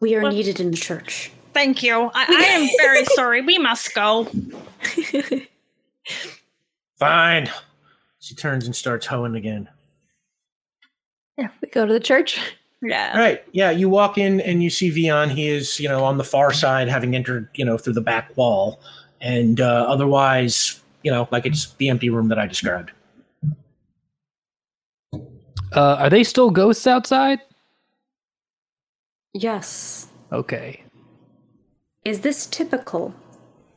We 0.00 0.14
are 0.14 0.22
Well- 0.22 0.32
needed 0.32 0.60
in 0.60 0.70
the 0.70 0.76
church. 0.76 1.30
thank 1.52 1.82
you. 1.82 2.10
I, 2.14 2.24
I 2.28 2.44
am 2.60 2.68
very 2.78 3.04
sorry. 3.06 3.40
We 3.42 3.58
must 3.58 3.94
go. 3.94 4.28
Fine. 6.98 7.50
She 8.20 8.34
turns 8.34 8.66
and 8.66 8.74
starts 8.76 9.06
hoeing 9.06 9.34
again. 9.36 9.68
Yeah, 11.38 11.48
we 11.62 11.68
go 11.68 11.86
to 11.86 11.92
the 11.92 12.00
church. 12.00 12.40
Yeah. 12.82 13.12
All 13.14 13.20
right. 13.20 13.42
Yeah, 13.52 13.70
you 13.70 13.88
walk 13.88 14.18
in 14.18 14.40
and 14.40 14.62
you 14.62 14.70
see 14.70 14.90
Vion. 14.90 15.30
He 15.30 15.48
is, 15.48 15.78
you 15.78 15.88
know, 15.88 16.04
on 16.04 16.18
the 16.18 16.24
far 16.24 16.52
side, 16.52 16.88
having 16.88 17.14
entered, 17.14 17.48
you 17.54 17.64
know, 17.64 17.78
through 17.78 17.94
the 17.94 18.00
back 18.00 18.36
wall, 18.36 18.80
and 19.20 19.60
uh, 19.60 19.86
otherwise, 19.88 20.80
you 21.02 21.10
know, 21.10 21.28
like 21.30 21.46
it's 21.46 21.72
the 21.74 21.88
empty 21.88 22.10
room 22.10 22.28
that 22.28 22.38
I 22.38 22.46
described. 22.46 22.90
Uh, 25.72 25.96
are 25.98 26.10
they 26.10 26.24
still 26.24 26.50
ghosts 26.50 26.86
outside? 26.86 27.40
Yes. 29.32 30.08
Okay. 30.32 30.82
Is 32.04 32.20
this 32.20 32.46
typical 32.46 33.14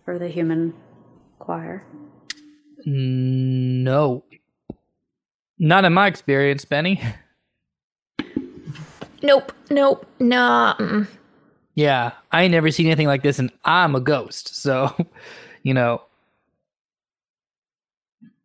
for 0.05 0.17
the 0.17 0.29
human 0.29 0.73
choir? 1.38 1.83
No. 2.85 4.23
Not 5.59 5.85
in 5.85 5.93
my 5.93 6.07
experience, 6.07 6.65
Benny. 6.65 7.01
Nope, 9.23 9.52
nope, 9.69 10.06
nah. 10.19 10.76
Yeah, 11.76 12.11
I 12.31 12.43
ain't 12.43 12.52
never 12.52 12.72
seen 12.72 12.88
anything 12.88 13.07
like 13.07 13.23
this, 13.23 13.39
and 13.39 13.52
I'm 13.65 13.95
a 13.95 13.99
ghost. 14.02 14.56
So, 14.61 14.95
you 15.64 15.73
know, 15.73 16.02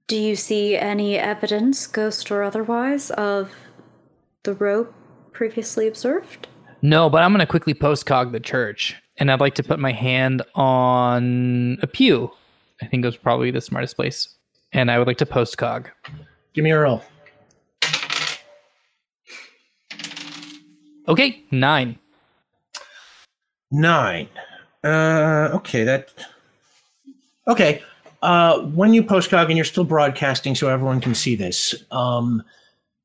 Do 0.09 0.17
you 0.17 0.37
see 0.37 0.77
any 0.77 1.17
evidence, 1.19 1.87
ghost 1.87 2.31
or 2.31 2.43
otherwise, 2.43 3.11
of 3.13 3.53
the 4.45 4.55
rope 4.55 4.95
previously 5.33 5.87
observed? 5.89 6.49
no, 6.83 7.11
but 7.11 7.23
I'm 7.23 7.33
going 7.33 7.41
to 7.41 7.47
quickly 7.47 7.75
postcog 7.75 8.33
the 8.33 8.41
church, 8.41 8.95
and 9.19 9.31
I'd 9.33 9.41
like 9.41 9.55
to 9.57 9.63
put 9.63 9.79
my 9.81 9.93
hand 9.93 10.43
on 10.55 11.79
a 11.83 11.87
pew. 11.87 12.31
I 12.83 12.87
think 12.87 13.03
it 13.05 13.09
was 13.09 13.17
probably 13.17 13.51
the 13.51 13.61
smartest 13.61 13.97
place. 13.97 14.29
And 14.73 14.91
I 14.91 14.99
would 14.99 15.07
like 15.07 15.17
to 15.19 15.27
postcog. 15.27 15.87
Give 16.53 16.63
me 16.63 16.71
a 16.71 16.79
roll. 16.79 17.03
Okay, 21.09 21.45
nine. 21.51 21.99
Nine. 23.71 24.29
Uh, 24.83 25.51
okay, 25.55 25.85
that. 25.85 26.09
Okay. 27.49 27.83
Uh, 28.23 28.61
when 28.61 28.93
you 28.93 29.03
postcog 29.03 29.47
and 29.47 29.57
you're 29.57 29.65
still 29.65 29.85
broadcasting, 29.85 30.55
so 30.55 30.69
everyone 30.69 31.01
can 31.01 31.15
see 31.15 31.37
this, 31.37 31.75
um, 31.91 32.43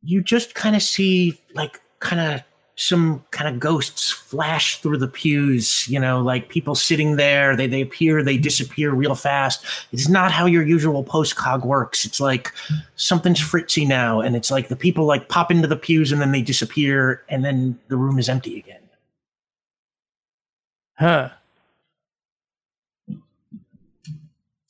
you 0.01 0.23
just 0.23 0.55
kind 0.55 0.75
of 0.75 0.81
see 0.81 1.39
like 1.53 1.79
kind 1.99 2.19
of 2.19 2.43
some 2.81 3.23
kind 3.31 3.53
of 3.53 3.59
ghosts 3.59 4.11
flash 4.11 4.81
through 4.81 4.97
the 4.97 5.07
pews. 5.07 5.87
You 5.87 5.99
know, 5.99 6.21
like 6.21 6.49
people 6.49 6.75
sitting 6.75 7.15
there. 7.15 7.55
They 7.55 7.67
they 7.67 7.81
appear, 7.81 8.23
they 8.23 8.37
disappear 8.37 8.91
real 8.91 9.15
fast. 9.15 9.63
It's 9.91 10.09
not 10.09 10.31
how 10.31 10.45
your 10.45 10.63
usual 10.63 11.03
postcog 11.03 11.65
works. 11.65 12.05
It's 12.05 12.19
like 12.19 12.53
something's 12.95 13.39
fritzy 13.39 13.85
now, 13.85 14.21
and 14.21 14.35
it's 14.35 14.51
like 14.51 14.67
the 14.67 14.75
people 14.75 15.05
like 15.05 15.29
pop 15.29 15.51
into 15.51 15.67
the 15.67 15.75
pews 15.75 16.11
and 16.11 16.21
then 16.21 16.31
they 16.31 16.41
disappear, 16.41 17.23
and 17.29 17.45
then 17.45 17.79
the 17.87 17.97
room 17.97 18.17
is 18.17 18.29
empty 18.29 18.57
again. 18.57 18.81
Huh. 20.95 21.29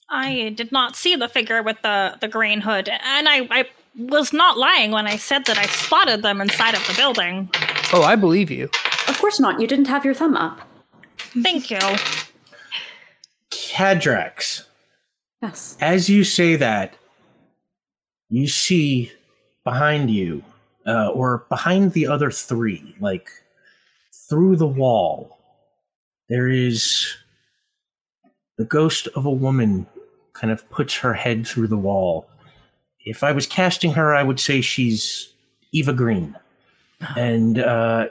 I 0.10 0.50
did 0.56 0.72
not 0.74 0.98
see 0.98 1.16
the 1.16 1.30
figure 1.30 1.64
with 1.64 1.82
the 1.82 2.18
the 2.20 2.28
green 2.28 2.62
hood, 2.62 2.90
and 2.90 3.30
I, 3.30 3.48
I 3.50 3.66
was 3.98 4.34
not 4.34 4.58
lying 4.58 4.92
when 4.92 5.08
I 5.08 5.18
said 5.18 5.46
that 5.46 5.58
I 5.58 5.66
spotted 5.68 6.22
them 6.22 6.42
inside 6.42 6.76
of 6.76 6.86
the 6.88 6.94
building. 6.94 7.50
Oh, 7.94 8.04
I 8.04 8.16
believe 8.16 8.50
you. 8.50 8.70
Of 9.08 9.18
course 9.20 9.40
not. 9.40 9.60
You 9.60 9.68
didn't 9.68 9.88
have 9.88 10.06
your 10.06 10.14
thumb 10.14 10.38
up. 10.38 10.62
Thank 11.18 11.70
you. 11.70 11.80
Cadrax. 13.52 14.66
Yes. 15.42 15.76
as 15.82 16.08
you 16.08 16.24
say 16.24 16.56
that, 16.56 16.94
you 18.30 18.48
see 18.48 19.12
behind 19.64 20.12
you, 20.12 20.44
uh, 20.86 21.10
or 21.10 21.46
behind 21.50 21.94
the 21.94 22.06
other 22.06 22.30
three, 22.30 22.96
like 23.00 23.30
through 24.30 24.56
the 24.56 24.68
wall, 24.68 25.40
there 26.30 26.48
is 26.48 27.16
the 28.58 28.66
ghost 28.66 29.08
of 29.16 29.26
a 29.26 29.32
woman 29.32 29.88
kind 30.34 30.54
of 30.54 30.70
puts 30.70 30.96
her 30.96 31.14
head 31.14 31.46
through 31.48 31.68
the 31.68 31.78
wall. 31.78 32.28
If 33.04 33.24
I 33.24 33.32
was 33.32 33.48
casting 33.48 33.92
her, 33.94 34.14
I 34.14 34.22
would 34.22 34.40
say 34.40 34.62
she's 34.62 35.34
Eva 35.72 35.92
Green 35.92 36.36
and 37.18 37.60
uh, 37.60 38.08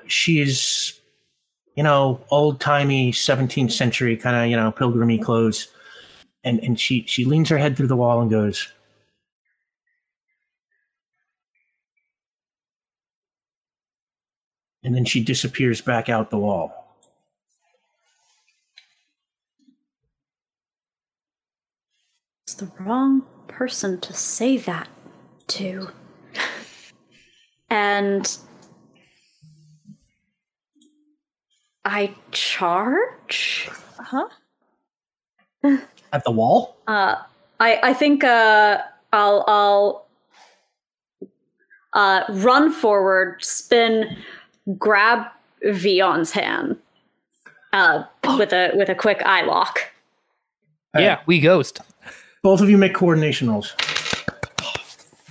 you 1.77 1.83
know, 1.83 2.21
old 2.31 2.61
timey 2.61 3.13
17th 3.13 3.73
century 3.73 4.17
kind 4.17 4.37
of 4.37 4.51
you 4.51 4.57
know 4.57 4.71
pilgrimy 4.71 5.19
clothes, 5.19 5.69
and 6.45 6.59
and 6.61 6.79
she 6.79 7.05
she 7.07 7.25
leans 7.25 7.49
her 7.49 7.59
head 7.59 7.77
through 7.77 7.87
the 7.87 7.97
wall 7.97 8.21
and 8.21 8.31
goes. 8.31 8.73
And 14.83 14.95
then 14.95 15.05
she 15.05 15.23
disappears 15.23 15.81
back 15.81 16.09
out 16.09 16.31
the 16.31 16.39
wall. 16.39 16.97
It's 22.47 22.55
the 22.55 22.71
wrong 22.81 23.27
person 23.47 24.01
to 24.01 24.13
say 24.15 24.57
that 24.57 24.89
to. 25.49 25.91
and 27.71 28.39
I 31.85 32.15
charge? 32.31 33.71
Huh? 33.99 34.29
At 36.13 36.25
the 36.25 36.31
wall? 36.31 36.77
Uh, 36.87 37.17
I 37.59 37.81
I 37.83 37.95
think 37.95 38.25
uh, 38.25 38.79
I'll 39.13 39.45
I'll 39.47 40.07
uh, 41.93 42.25
run 42.31 42.73
forward, 42.73 43.43
spin, 43.43 44.17
grab 44.79 45.27
Vion's 45.65 46.31
hand 46.31 46.77
uh, 47.73 48.05
with 48.39 48.53
a 48.53 48.73
with 48.75 48.89
a 48.89 48.95
quick 48.95 49.23
eye 49.25 49.43
lock. 49.43 49.81
Yeah, 50.97 51.21
we 51.27 51.41
ghost. 51.41 51.81
Both 52.43 52.61
of 52.61 52.71
you 52.71 52.79
make 52.79 52.95
coordination 52.95 53.49
rolls. 53.51 53.75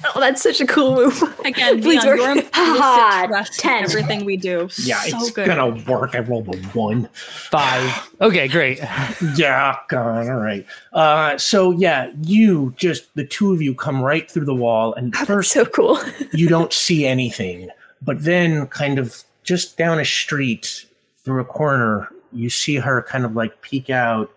Oh, 0.06 0.20
that's 0.20 0.42
such 0.42 0.62
a 0.62 0.66
cool 0.66 0.96
move. 0.96 1.22
Again, 1.46 1.82
Please 1.82 2.04
Leon, 2.04 2.08
work. 2.08 2.18
you're 2.20 2.32
implicit 2.32 2.54
Ah, 2.56 3.46
10. 3.58 3.84
everything 3.84 4.24
we 4.26 4.38
do. 4.38 4.70
Yeah, 4.78 5.02
so 5.02 5.18
it's 5.18 5.32
good. 5.32 5.46
gonna 5.48 5.84
work. 5.92 6.16
I 6.16 6.20
rolled 6.20 6.54
a 6.54 6.58
one. 6.70 7.10
Five. 7.14 8.10
Okay, 8.22 8.48
great. 8.48 8.80
Yeah, 9.36 9.76
God, 9.90 10.28
all 10.30 10.40
right. 10.40 10.66
Uh, 10.94 11.38
so 11.38 11.72
yeah, 11.72 12.12
you 12.22 12.74
just 12.78 13.14
the 13.16 13.26
two 13.26 13.52
of 13.54 13.62
you 13.62 13.76
come 13.76 14.02
right 14.02 14.30
through 14.32 14.46
the 14.46 14.56
wall, 14.56 14.94
and 14.94 15.12
That's 15.14 15.26
first 15.26 15.52
so 15.52 15.66
cool. 15.66 16.00
you 16.34 16.48
don't 16.48 16.72
see 16.72 17.06
anything, 17.06 17.70
but 18.02 18.24
then 18.24 18.68
kind 18.68 19.00
of 19.00 19.24
just 19.44 19.78
down 19.78 20.00
a 20.00 20.06
street 20.06 20.86
through 21.26 21.42
a 21.42 21.46
corner, 21.46 22.08
you 22.32 22.50
see 22.50 22.76
her 22.76 23.02
kind 23.04 23.26
of 23.26 23.36
like 23.36 23.62
peek 23.62 23.90
out, 23.90 24.32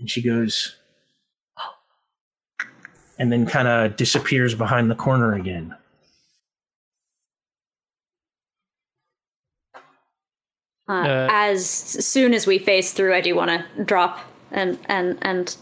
and 0.00 0.10
she 0.10 0.20
goes, 0.22 0.76
and 3.18 3.32
then 3.32 3.46
kind 3.46 3.68
of 3.68 3.96
disappears 3.96 4.54
behind 4.54 4.90
the 4.90 4.94
corner 4.94 5.34
again. 5.34 5.74
Uh, 10.88 10.92
Uh, 10.92 11.28
as 11.30 11.68
soon 11.68 12.32
as 12.32 12.46
we 12.46 12.58
face 12.58 12.92
through, 12.92 13.14
I 13.14 13.20
do 13.20 13.34
want 13.34 13.50
to 13.50 13.84
drop 13.84 14.20
and 14.52 14.78
and 14.86 15.18
and 15.22 15.56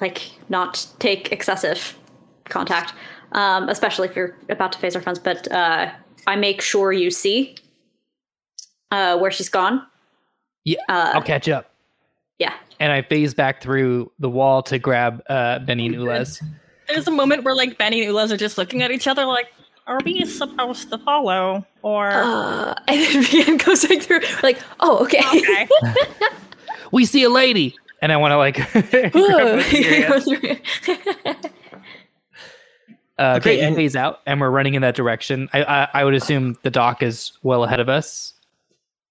like 0.00 0.32
not 0.48 0.86
take 0.98 1.30
excessive 1.30 1.96
contact, 2.46 2.92
um, 3.32 3.68
especially 3.68 4.08
if 4.08 4.16
you're 4.16 4.36
about 4.48 4.72
to 4.72 4.78
face 4.78 4.96
our 4.96 5.02
friends. 5.02 5.20
But 5.20 5.50
uh, 5.52 5.92
I 6.26 6.34
make 6.36 6.60
sure 6.60 6.92
you 6.92 7.10
see 7.12 7.54
uh, 8.90 9.18
where 9.18 9.30
she's 9.30 9.48
gone. 9.48 9.86
Yeah, 10.64 10.80
Uh, 10.88 11.12
I'll 11.14 11.22
catch 11.22 11.48
up. 11.48 11.71
Yeah. 12.42 12.54
And 12.80 12.90
I 12.92 13.02
phase 13.02 13.34
back 13.34 13.62
through 13.62 14.10
the 14.18 14.28
wall 14.28 14.62
to 14.64 14.78
grab 14.78 15.22
uh, 15.28 15.60
Benny 15.60 15.86
and 15.86 15.94
Ulez. 15.94 16.42
There's 16.88 17.06
a 17.06 17.12
moment 17.12 17.44
where 17.44 17.54
like 17.54 17.78
Benny 17.78 18.04
and 18.04 18.12
Ulez 18.12 18.32
are 18.32 18.36
just 18.36 18.58
looking 18.58 18.82
at 18.82 18.90
each 18.90 19.06
other 19.06 19.24
like, 19.24 19.46
are 19.86 20.00
we 20.04 20.24
supposed 20.24 20.90
to 20.90 20.98
follow? 20.98 21.64
Or 21.82 22.10
Uh, 22.10 22.74
and 22.88 23.00
then 23.00 23.22
Vion 23.22 23.64
goes 23.64 23.88
right 23.88 24.02
through, 24.02 24.20
like, 24.42 24.58
oh, 24.80 24.98
okay. 25.04 25.22
okay. 25.38 25.68
We 26.92 27.04
see 27.06 27.22
a 27.22 27.30
lady, 27.30 27.74
and 28.02 28.12
I 28.12 28.16
want 28.18 28.32
to 28.32 28.36
like. 28.36 28.56
grab 28.72 29.12
both 29.12 29.66
of 29.66 29.72
your 29.72 29.92
hands. 29.94 30.28
uh, 33.18 33.36
Okay, 33.36 33.36
okay, 33.36 33.58
and 33.60 33.68
and- 33.68 33.76
phase 33.76 33.94
out, 33.96 34.20
and 34.26 34.40
we're 34.40 34.50
running 34.50 34.74
in 34.74 34.82
that 34.82 34.94
direction. 34.94 35.48
I, 35.52 35.62
I 35.62 35.88
I 36.00 36.04
would 36.04 36.14
assume 36.14 36.56
the 36.62 36.70
dock 36.70 37.02
is 37.02 37.32
well 37.42 37.64
ahead 37.64 37.80
of 37.80 37.88
us. 37.88 38.34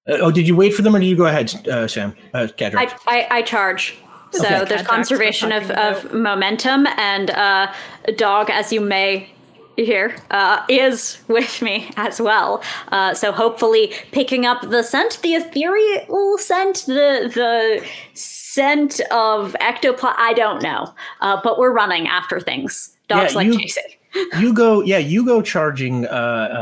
Uh, 0.09 0.17
oh, 0.21 0.31
did 0.31 0.47
you 0.47 0.55
wait 0.55 0.73
for 0.73 0.81
them, 0.81 0.95
or 0.95 0.99
did 0.99 1.05
you 1.07 1.15
go 1.15 1.25
ahead, 1.27 1.53
uh, 1.67 1.87
Sam? 1.87 2.15
Uh, 2.33 2.47
I, 2.59 2.95
I, 3.07 3.27
I 3.29 3.41
charge. 3.43 3.97
So 4.31 4.39
Okay. 4.45 4.49
there's 4.49 4.67
Contact 4.69 4.87
conservation 4.87 5.51
of, 5.51 5.67
talking 5.67 6.05
of 6.07 6.13
momentum, 6.13 6.87
and 6.97 7.29
uh, 7.31 7.71
dog, 8.15 8.49
as 8.49 8.71
you 8.73 8.79
may 8.81 9.29
hear, 9.75 10.15
uh, 10.31 10.63
is 10.69 11.19
with 11.27 11.61
me 11.61 11.91
as 11.97 12.19
well. 12.21 12.63
Uh, 12.91 13.13
so 13.13 13.31
hopefully 13.31 13.93
picking 14.11 14.45
up 14.45 14.61
the 14.61 14.83
scent, 14.83 15.19
the 15.21 15.33
ethereal 15.35 16.37
scent, 16.37 16.83
the 16.87 17.29
the 17.33 17.85
scent 18.13 19.01
of 19.11 19.55
ectoplasm. 19.59 20.15
I 20.17 20.33
don't 20.33 20.63
know, 20.63 20.93
uh, 21.19 21.39
but 21.43 21.59
we're 21.59 21.73
running 21.73 22.07
after 22.07 22.39
things. 22.39 22.95
Dogs 23.07 23.33
Yeah, 23.33 23.37
like 23.37 23.47
you- 23.47 23.59
chasing. 23.59 23.83
you 24.39 24.53
go, 24.53 24.81
yeah, 24.81 24.97
you 24.97 25.25
go 25.25 25.41
charging. 25.41 26.05
Uh, 26.05 26.09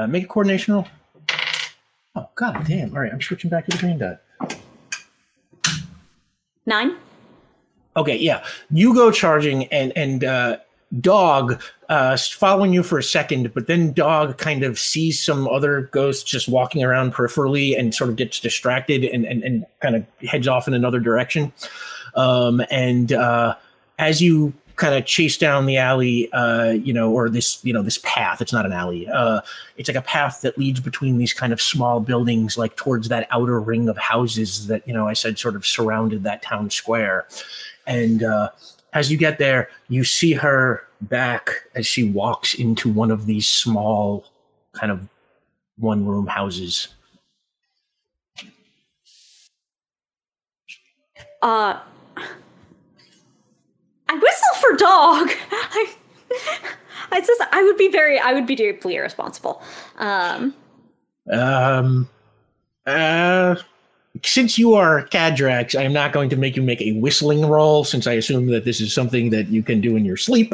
uh, 0.03 0.07
make 0.07 0.25
a 0.25 0.27
coordination 0.27 0.73
roll. 0.75 0.87
Oh 2.15 2.29
god 2.35 2.65
damn! 2.67 2.93
All 2.93 3.01
right, 3.01 3.11
I'm 3.11 3.21
switching 3.21 3.49
back 3.49 3.65
to 3.67 3.77
the 3.77 3.77
green 3.77 3.97
dot. 3.97 4.21
Nine. 6.65 6.95
Okay, 7.95 8.17
yeah, 8.17 8.43
you 8.71 8.93
go 8.93 9.11
charging, 9.11 9.65
and 9.67 9.91
and 9.95 10.23
uh, 10.23 10.57
dog 11.01 11.61
uh, 11.89 12.17
following 12.17 12.73
you 12.73 12.83
for 12.83 12.97
a 12.97 13.03
second, 13.03 13.53
but 13.53 13.67
then 13.67 13.93
dog 13.93 14.37
kind 14.37 14.63
of 14.63 14.79
sees 14.79 15.23
some 15.23 15.47
other 15.47 15.81
ghosts 15.91 16.23
just 16.23 16.47
walking 16.47 16.83
around 16.83 17.13
peripherally, 17.13 17.77
and 17.77 17.93
sort 17.93 18.09
of 18.09 18.15
gets 18.15 18.39
distracted, 18.39 19.03
and 19.05 19.25
and, 19.25 19.43
and 19.43 19.65
kind 19.79 19.95
of 19.95 20.05
heads 20.27 20.47
off 20.47 20.67
in 20.67 20.73
another 20.73 20.99
direction. 20.99 21.51
Um, 22.15 22.61
and 22.71 23.13
uh, 23.13 23.55
as 23.99 24.21
you 24.21 24.53
kind 24.79 24.95
of 24.95 25.05
chase 25.05 25.37
down 25.37 25.65
the 25.65 25.77
alley, 25.77 26.31
uh, 26.31 26.71
you 26.71 26.93
know, 26.93 27.11
or 27.11 27.29
this, 27.29 27.63
you 27.63 27.73
know, 27.73 27.83
this 27.83 27.99
path. 27.99 28.41
It's 28.41 28.53
not 28.53 28.65
an 28.65 28.71
alley. 28.71 29.07
Uh, 29.07 29.41
it's 29.77 29.89
like 29.89 29.97
a 29.97 30.01
path 30.01 30.41
that 30.41 30.57
leads 30.57 30.79
between 30.79 31.17
these 31.17 31.33
kind 31.33 31.53
of 31.53 31.61
small 31.61 31.99
buildings, 31.99 32.57
like 32.57 32.75
towards 32.77 33.09
that 33.09 33.27
outer 33.29 33.59
ring 33.59 33.89
of 33.89 33.97
houses 33.97 34.67
that 34.67 34.87
you 34.87 34.93
know 34.93 35.07
I 35.07 35.13
said 35.13 35.37
sort 35.37 35.55
of 35.55 35.67
surrounded 35.67 36.23
that 36.23 36.41
town 36.41 36.69
square. 36.69 37.27
And 37.85 38.23
uh, 38.23 38.49
as 38.93 39.11
you 39.11 39.17
get 39.17 39.37
there, 39.37 39.69
you 39.89 40.03
see 40.03 40.33
her 40.33 40.87
back 41.01 41.51
as 41.75 41.85
she 41.85 42.09
walks 42.09 42.53
into 42.53 42.89
one 42.89 43.11
of 43.11 43.25
these 43.25 43.47
small, 43.47 44.25
kind 44.73 44.91
of 44.91 45.07
one-room 45.77 46.27
houses. 46.27 46.89
Uh, 51.41 51.79
I 54.09 54.15
whistle 54.15 54.55
for 54.59 54.75
dog. 54.75 55.29
I, 55.51 55.93
I 57.11 57.21
just, 57.21 57.41
I 57.51 57.61
would 57.63 57.77
be 57.77 57.89
very, 57.89 58.19
I 58.19 58.33
would 58.33 58.45
be 58.47 58.55
deeply 58.55 58.95
irresponsible. 58.95 59.61
Um, 59.97 60.53
Um, 61.31 62.09
uh, 62.87 63.55
since 64.23 64.57
you 64.57 64.73
are 64.73 65.05
Cadrax, 65.07 65.79
I 65.79 65.83
am 65.83 65.93
not 65.93 66.11
going 66.11 66.29
to 66.31 66.35
make 66.35 66.55
you 66.55 66.63
make 66.63 66.81
a 66.81 66.93
whistling 66.93 67.45
roll, 67.45 67.83
since 67.83 68.07
I 68.07 68.13
assume 68.13 68.47
that 68.47 68.65
this 68.65 68.81
is 68.81 68.91
something 68.91 69.29
that 69.29 69.49
you 69.49 69.61
can 69.61 69.79
do 69.79 69.95
in 69.95 70.03
your 70.03 70.17
sleep. 70.17 70.53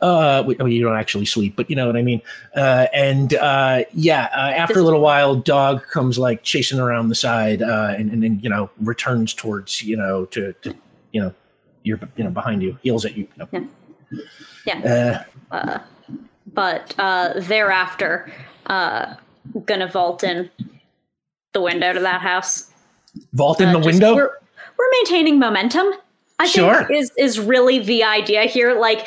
Uh, 0.00 0.38
w- 0.38 0.56
I 0.58 0.62
mean, 0.64 0.72
you 0.72 0.82
don't 0.82 0.96
actually 0.96 1.26
sleep, 1.26 1.54
but 1.54 1.68
you 1.68 1.76
know 1.76 1.86
what 1.86 1.96
I 1.96 2.02
mean. 2.02 2.22
Uh, 2.56 2.86
and 2.94 3.34
uh, 3.34 3.82
yeah, 3.92 4.30
uh, 4.34 4.50
after 4.56 4.78
a 4.78 4.82
little 4.82 5.02
while, 5.02 5.36
dog 5.36 5.82
comes 5.88 6.18
like 6.18 6.42
chasing 6.42 6.80
around 6.80 7.10
the 7.10 7.14
side, 7.14 7.60
uh, 7.62 7.94
and, 7.96 8.10
and 8.10 8.22
then 8.22 8.40
you 8.40 8.48
know 8.48 8.70
returns 8.80 9.34
towards 9.34 9.82
you 9.82 9.96
know 9.98 10.24
to, 10.26 10.54
to 10.62 10.74
you 11.12 11.20
know 11.20 11.34
you're 11.84 12.00
you 12.16 12.24
know 12.24 12.30
behind 12.30 12.62
you, 12.62 12.76
heels 12.82 13.04
at 13.04 13.16
you. 13.16 13.28
you 13.36 13.48
know. 13.52 14.20
yeah. 14.66 15.24
Uh, 15.50 15.78
But 16.52 16.94
uh, 16.98 17.34
thereafter, 17.40 18.30
uh, 18.66 19.14
gonna 19.66 19.86
vault 19.88 20.22
in 20.24 20.50
the 21.52 21.60
window 21.60 21.92
to 21.92 22.00
that 22.00 22.20
house. 22.20 22.70
vault 23.32 23.60
in 23.60 23.68
Uh, 23.68 23.72
the 23.74 23.78
just- 23.78 23.86
window. 23.86 24.14
We're, 24.16 24.30
we're 24.78 24.90
maintaining 24.92 25.38
momentum. 25.38 25.86
I 26.40 26.46
Sure. 26.46 26.84
think 26.84 26.90
is 27.00 27.12
is 27.16 27.38
really 27.38 27.78
the 27.78 28.02
idea 28.02 28.42
here. 28.44 28.74
Like, 28.78 29.06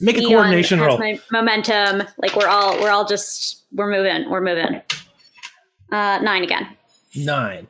Make 0.00 0.18
a 0.18 0.22
coordination 0.26 0.80
roll. 0.80 1.00
momentum. 1.30 2.02
Like 2.18 2.34
we're 2.36 2.48
all 2.48 2.78
we're 2.80 2.90
all 2.90 3.04
just 3.06 3.62
we're 3.72 3.90
moving. 3.90 4.28
We're 4.28 4.40
moving. 4.40 4.82
Uh, 5.92 6.18
nine 6.22 6.42
again. 6.42 6.66
Nine. 7.16 7.66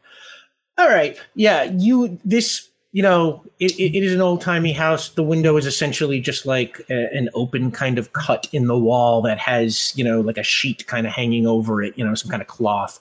All 0.79 0.89
right. 0.89 1.17
Yeah, 1.35 1.65
you 1.65 2.19
this 2.25 2.70
you 2.93 3.03
know 3.03 3.45
it, 3.61 3.79
it 3.79 4.03
is 4.03 4.13
an 4.13 4.21
old 4.21 4.41
timey 4.41 4.73
house. 4.73 5.11
The 5.11 5.23
window 5.23 5.57
is 5.57 5.67
essentially 5.67 6.21
just 6.21 6.45
like 6.45 6.81
a, 6.91 7.15
an 7.15 7.29
open 7.35 7.71
kind 7.71 7.99
of 7.99 8.13
cut 8.13 8.49
in 8.53 8.67
the 8.67 8.79
wall 8.79 9.23
that 9.23 9.39
has 9.39 9.93
you 9.97 10.03
know 10.03 10.21
like 10.21 10.39
a 10.39 10.43
sheet 10.43 10.87
kind 10.87 11.07
of 11.07 11.13
hanging 11.13 11.47
over 11.47 11.83
it. 11.83 11.97
You 11.97 12.05
know 12.05 12.15
some 12.15 12.31
kind 12.31 12.43
of 12.43 12.49
cloth. 12.49 12.99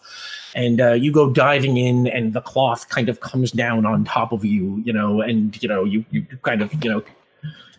And 0.55 0.81
uh, 0.81 0.93
you 0.93 1.11
go 1.11 1.29
diving 1.29 1.77
in, 1.77 2.07
and 2.07 2.33
the 2.33 2.41
cloth 2.41 2.89
kind 2.89 3.07
of 3.07 3.19
comes 3.19 3.51
down 3.51 3.85
on 3.85 4.03
top 4.03 4.31
of 4.31 4.43
you, 4.43 4.81
you 4.83 4.91
know, 4.91 5.21
and 5.21 5.61
you 5.61 5.69
know 5.69 5.83
you 5.83 6.03
you 6.11 6.25
kind 6.41 6.61
of 6.61 6.73
you 6.83 6.89
know, 6.89 7.03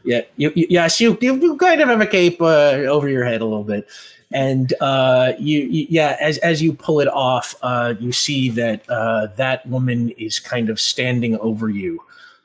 yeah, 0.05 0.20
you, 0.37 0.53
you 0.55 0.66
yes 0.70 1.01
you 1.01 1.19
you 1.20 1.57
kind 1.57 1.81
of 1.81 1.89
have 1.89 2.01
a 2.01 2.07
cape 2.07 2.41
uh, 2.41 2.85
over 2.87 3.09
your 3.09 3.24
head 3.24 3.41
a 3.41 3.45
little 3.45 3.65
bit, 3.65 3.89
and 4.32 4.74
uh, 4.81 5.32
you, 5.39 5.61
you 5.61 5.86
yeah 5.89 6.16
as 6.20 6.39
as 6.39 6.62
you 6.62 6.73
pull 6.73 7.01
it 7.01 7.09
off 7.09 7.55
uh, 7.62 7.94
you 7.98 8.12
see 8.12 8.51
that 8.51 8.89
uh, 8.89 9.27
that 9.36 9.66
woman 9.66 10.11
is 10.11 10.39
kind 10.39 10.69
of 10.69 10.78
standing 10.81 11.36
over 11.39 11.69
you 11.69 12.02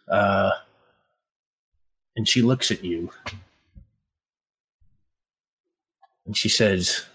uh, 0.10 0.52
and 2.16 2.28
she 2.28 2.42
looks 2.42 2.72
at 2.72 2.84
you 2.84 3.12
and 6.26 6.36
she 6.36 6.50
says 6.50 7.06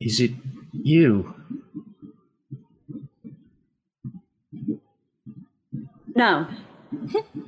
Is 0.00 0.20
it 0.20 0.30
you? 0.72 1.34
No. 6.14 6.46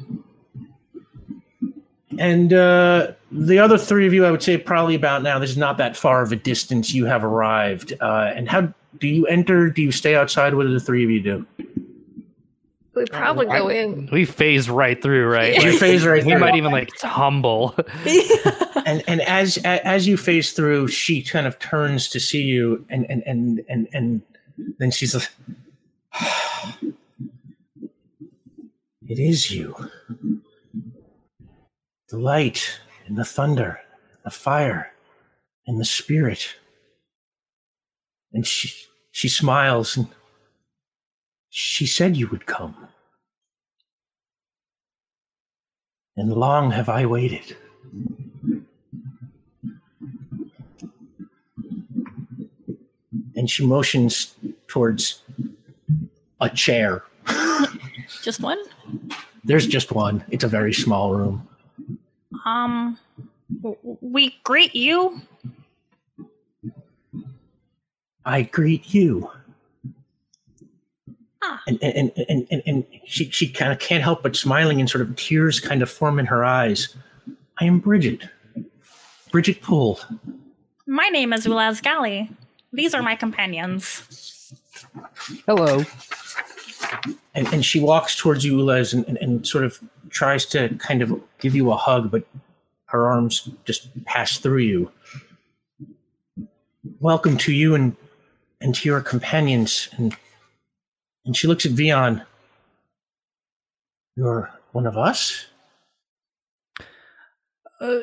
And 2.18 2.52
uh, 2.52 3.12
the 3.30 3.58
other 3.58 3.78
three 3.78 4.06
of 4.06 4.12
you, 4.12 4.26
I 4.26 4.30
would 4.30 4.42
say 4.42 4.58
probably 4.58 4.94
about 4.94 5.22
now, 5.22 5.38
this 5.38 5.50
is 5.50 5.56
not 5.56 5.78
that 5.78 5.96
far 5.96 6.22
of 6.22 6.32
a 6.32 6.36
distance. 6.36 6.92
You 6.92 7.06
have 7.06 7.22
arrived. 7.22 7.92
Uh, 8.00 8.32
and 8.34 8.48
how 8.48 8.72
do 8.98 9.08
you 9.08 9.26
enter? 9.26 9.70
Do 9.70 9.82
you 9.82 9.92
stay 9.92 10.16
outside? 10.16 10.54
What 10.54 10.64
do 10.64 10.72
the 10.72 10.80
three 10.80 11.04
of 11.04 11.10
you 11.10 11.20
do? 11.22 11.46
We 12.94 13.04
probably 13.06 13.46
go 13.46 13.68
in. 13.68 14.08
We 14.10 14.24
phase 14.24 14.68
right 14.68 15.00
through, 15.00 15.28
right? 15.28 15.54
You 15.62 15.78
phase 15.78 16.04
right 16.04 16.24
we 16.24 16.32
through. 16.32 16.40
might 16.40 16.56
even 16.56 16.72
like 16.72 16.90
tumble. 16.98 17.76
and 18.84 19.02
and 19.06 19.20
as 19.22 19.58
as 19.58 20.08
you 20.08 20.16
phase 20.16 20.52
through, 20.52 20.88
she 20.88 21.22
kind 21.22 21.46
of 21.46 21.58
turns 21.60 22.08
to 22.08 22.18
see 22.20 22.42
you, 22.42 22.84
and 22.90 23.06
and 23.08 23.22
and 23.26 23.64
and, 23.68 23.88
and 23.92 24.22
then 24.78 24.90
she's 24.90 25.14
like, 25.14 25.28
"It 29.06 29.18
is 29.20 29.52
you. 29.52 29.76
The 32.10 32.18
light 32.18 32.80
and 33.06 33.16
the 33.16 33.24
thunder, 33.24 33.80
the 34.24 34.30
fire, 34.30 34.92
and 35.66 35.80
the 35.80 35.84
spirit." 35.84 36.56
And 38.32 38.46
she 38.46 38.72
she 39.10 39.28
smiles 39.28 39.96
and 39.96 40.08
she 41.48 41.86
said 41.86 42.16
you 42.16 42.28
would 42.28 42.46
come. 42.46 42.88
And 46.16 46.32
long 46.32 46.70
have 46.72 46.88
I 46.88 47.06
waited. 47.06 47.56
and 53.40 53.48
she 53.48 53.64
motions 53.64 54.34
towards 54.68 55.22
a 56.42 56.50
chair. 56.50 57.02
Just 58.22 58.40
one? 58.40 58.62
There's 59.44 59.66
just 59.66 59.92
one. 59.92 60.22
It's 60.28 60.44
a 60.44 60.48
very 60.48 60.74
small 60.74 61.14
room. 61.14 61.48
Um, 62.44 62.98
we 64.00 64.36
greet 64.44 64.74
you. 64.74 65.20
I 68.24 68.42
greet 68.42 68.92
you. 68.94 69.30
Ah. 71.42 71.62
And, 71.66 71.78
and, 71.82 72.12
and, 72.16 72.26
and, 72.28 72.46
and, 72.50 72.62
and 72.66 72.86
she, 73.06 73.30
she 73.30 73.48
kind 73.48 73.72
of 73.72 73.78
can't 73.78 74.02
help 74.02 74.22
but 74.22 74.36
smiling 74.36 74.78
and 74.78 74.88
sort 74.88 75.02
of 75.02 75.16
tears 75.16 75.58
kind 75.58 75.82
of 75.82 75.90
form 75.90 76.18
in 76.18 76.26
her 76.26 76.44
eyes. 76.44 76.94
I 77.58 77.64
am 77.64 77.78
Bridget. 77.78 78.24
Bridget 79.30 79.62
Poole. 79.62 80.00
My 80.86 81.08
name 81.08 81.32
is 81.32 81.46
Ulez 81.46 81.80
Gali. 81.80 82.28
These 82.72 82.94
are 82.94 83.02
my 83.02 83.16
companions. 83.16 84.52
Hello. 85.46 85.84
And, 87.34 87.46
and 87.52 87.64
she 87.64 87.80
walks 87.80 88.16
towards 88.16 88.44
you, 88.44 88.60
Les, 88.60 88.92
and, 88.92 89.06
and, 89.06 89.16
and 89.18 89.46
sort 89.46 89.64
of 89.64 89.80
tries 90.10 90.44
to 90.46 90.68
kind 90.76 91.02
of 91.02 91.20
give 91.40 91.54
you 91.54 91.70
a 91.70 91.76
hug, 91.76 92.10
but 92.10 92.24
her 92.86 93.06
arms 93.06 93.48
just 93.64 93.88
pass 94.04 94.38
through 94.38 94.58
you. 94.58 94.90
Welcome 97.00 97.36
to 97.38 97.52
you 97.52 97.74
and, 97.74 97.96
and 98.60 98.74
to 98.74 98.88
your 98.88 99.00
companions. 99.00 99.88
And, 99.96 100.14
and 101.24 101.36
she 101.36 101.46
looks 101.46 101.64
at 101.64 101.72
Vion. 101.72 102.24
You're 104.16 104.50
one 104.72 104.86
of 104.86 104.98
us? 104.98 105.46
Uh, 107.80 108.00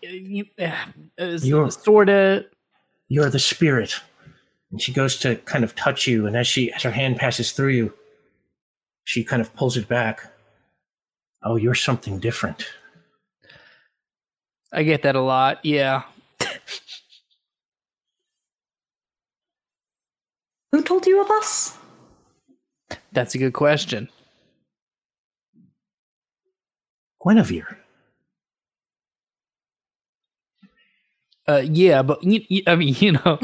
you, 0.00 0.44
uh, 0.60 0.76
You're- 1.18 1.70
sorta. 1.70 2.46
You're 3.08 3.30
the 3.30 3.38
spirit. 3.38 4.00
And 4.70 4.80
she 4.80 4.92
goes 4.92 5.18
to 5.18 5.36
kind 5.36 5.64
of 5.64 5.74
touch 5.74 6.06
you, 6.06 6.26
and 6.26 6.34
as 6.34 6.46
she 6.46 6.72
as 6.72 6.82
her 6.82 6.90
hand 6.90 7.18
passes 7.18 7.52
through 7.52 7.72
you, 7.72 7.92
she 9.04 9.22
kind 9.22 9.42
of 9.42 9.54
pulls 9.54 9.76
it 9.76 9.86
back. 9.86 10.31
Oh, 11.44 11.56
you're 11.56 11.74
something 11.74 12.18
different. 12.18 12.66
I 14.72 14.82
get 14.84 15.02
that 15.02 15.16
a 15.16 15.20
lot. 15.20 15.64
Yeah. 15.64 16.02
Who 20.72 20.82
told 20.82 21.06
you 21.06 21.20
of 21.20 21.30
us? 21.30 21.76
That's 23.12 23.34
a 23.34 23.38
good 23.38 23.52
question. 23.52 24.08
Guinevere. 27.22 27.78
Uh, 31.46 31.62
yeah, 31.64 32.02
but 32.02 32.22
you, 32.22 32.40
you, 32.48 32.62
I 32.66 32.76
mean, 32.76 32.94
you 32.98 33.12
know, 33.12 33.38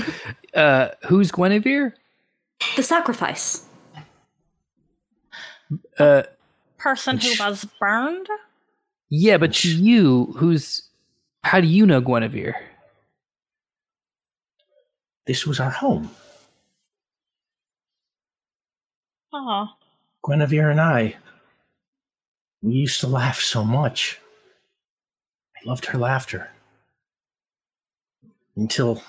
uh, 0.54 0.88
who's 1.06 1.30
Guinevere? 1.30 1.92
The 2.76 2.82
sacrifice. 2.82 3.66
Uh, 5.98 6.22
Person 6.78 7.18
who 7.18 7.30
was 7.40 7.66
burned? 7.80 8.28
yeah, 9.10 9.36
but 9.36 9.54
to 9.54 9.74
you, 9.74 10.34
who's? 10.36 10.82
How 11.42 11.60
do 11.60 11.66
you 11.66 11.86
know 11.86 12.00
Guinevere? 12.00 12.54
This 15.26 15.46
was 15.46 15.60
our 15.60 15.70
home. 15.70 16.10
Oh, 19.32 19.68
Guinevere 20.24 20.70
and 20.70 20.80
I, 20.80 21.16
we 22.62 22.72
used 22.72 23.00
to 23.00 23.06
laugh 23.06 23.40
so 23.40 23.62
much. 23.64 24.18
I 25.56 25.68
loved 25.68 25.84
her 25.86 25.98
laughter. 25.98 26.48
Until 28.56 29.02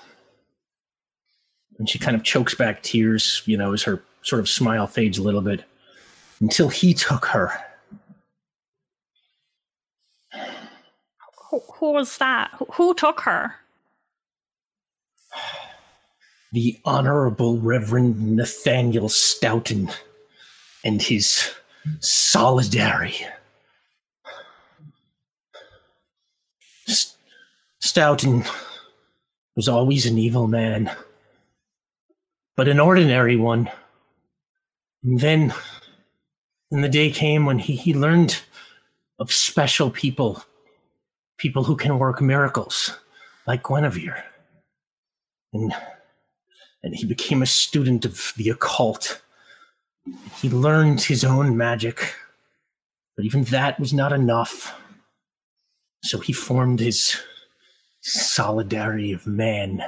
when 1.76 1.86
she 1.86 1.98
kind 1.98 2.14
of 2.14 2.22
chokes 2.22 2.54
back 2.54 2.82
tears, 2.82 3.42
you 3.46 3.56
know, 3.56 3.72
as 3.72 3.82
her 3.82 4.02
sort 4.22 4.40
of 4.40 4.48
smile 4.48 4.86
fades 4.86 5.18
a 5.18 5.22
little 5.22 5.40
bit. 5.40 5.64
Until 6.40 6.68
he 6.68 6.94
took 6.94 7.26
her. 7.26 7.52
who, 11.50 11.60
who 11.74 11.92
was 11.92 12.18
that? 12.18 12.50
Who, 12.58 12.66
who 12.72 12.94
took 12.94 13.20
her? 13.20 13.54
The 16.52 16.78
Honorable 16.84 17.58
Reverend 17.58 18.36
Nathaniel 18.36 19.08
Stoughton 19.08 19.90
and 20.84 21.00
his 21.00 21.50
solidarity. 22.00 23.26
Stoughton 27.80 28.44
was 29.56 29.68
always 29.68 30.06
an 30.06 30.18
evil 30.18 30.46
man, 30.46 30.90
but 32.56 32.68
an 32.68 32.80
ordinary 32.80 33.36
one. 33.36 33.70
And 35.02 35.18
then, 35.20 35.54
when 36.70 36.82
the 36.82 36.88
day 36.88 37.10
came 37.10 37.44
when 37.44 37.58
he, 37.58 37.76
he 37.76 37.94
learned 37.94 38.40
of 39.18 39.32
special 39.32 39.90
people, 39.90 40.42
people 41.36 41.64
who 41.64 41.76
can 41.76 41.98
work 41.98 42.20
miracles, 42.20 42.96
like 43.46 43.62
Guinevere. 43.62 44.24
And 45.52 45.74
and 46.82 46.94
he 46.94 47.06
became 47.06 47.42
a 47.42 47.46
student 47.46 48.04
of 48.04 48.32
the 48.36 48.48
occult. 48.48 49.20
He 50.40 50.48
learned 50.48 51.02
his 51.02 51.24
own 51.24 51.56
magic, 51.56 52.14
but 53.16 53.26
even 53.26 53.44
that 53.44 53.78
was 53.78 53.92
not 53.92 54.12
enough. 54.12 54.74
So 56.02 56.18
he 56.18 56.32
formed 56.32 56.80
his 56.80 57.16
solidarity 58.00 59.12
of 59.12 59.26
man. 59.26 59.84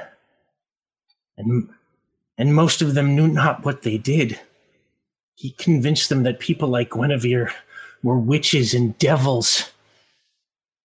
And, 1.35 1.69
and 2.37 2.53
most 2.53 2.83
of 2.83 2.93
them 2.93 3.15
knew 3.15 3.27
not 3.27 3.65
what 3.65 3.81
they 3.81 3.97
did. 3.97 4.39
He 5.35 5.51
convinced 5.51 6.09
them 6.09 6.23
that 6.23 6.39
people 6.39 6.69
like 6.69 6.91
Guinevere 6.91 7.51
were 8.03 8.19
witches 8.19 8.73
and 8.73 8.97
devils. 8.97 9.71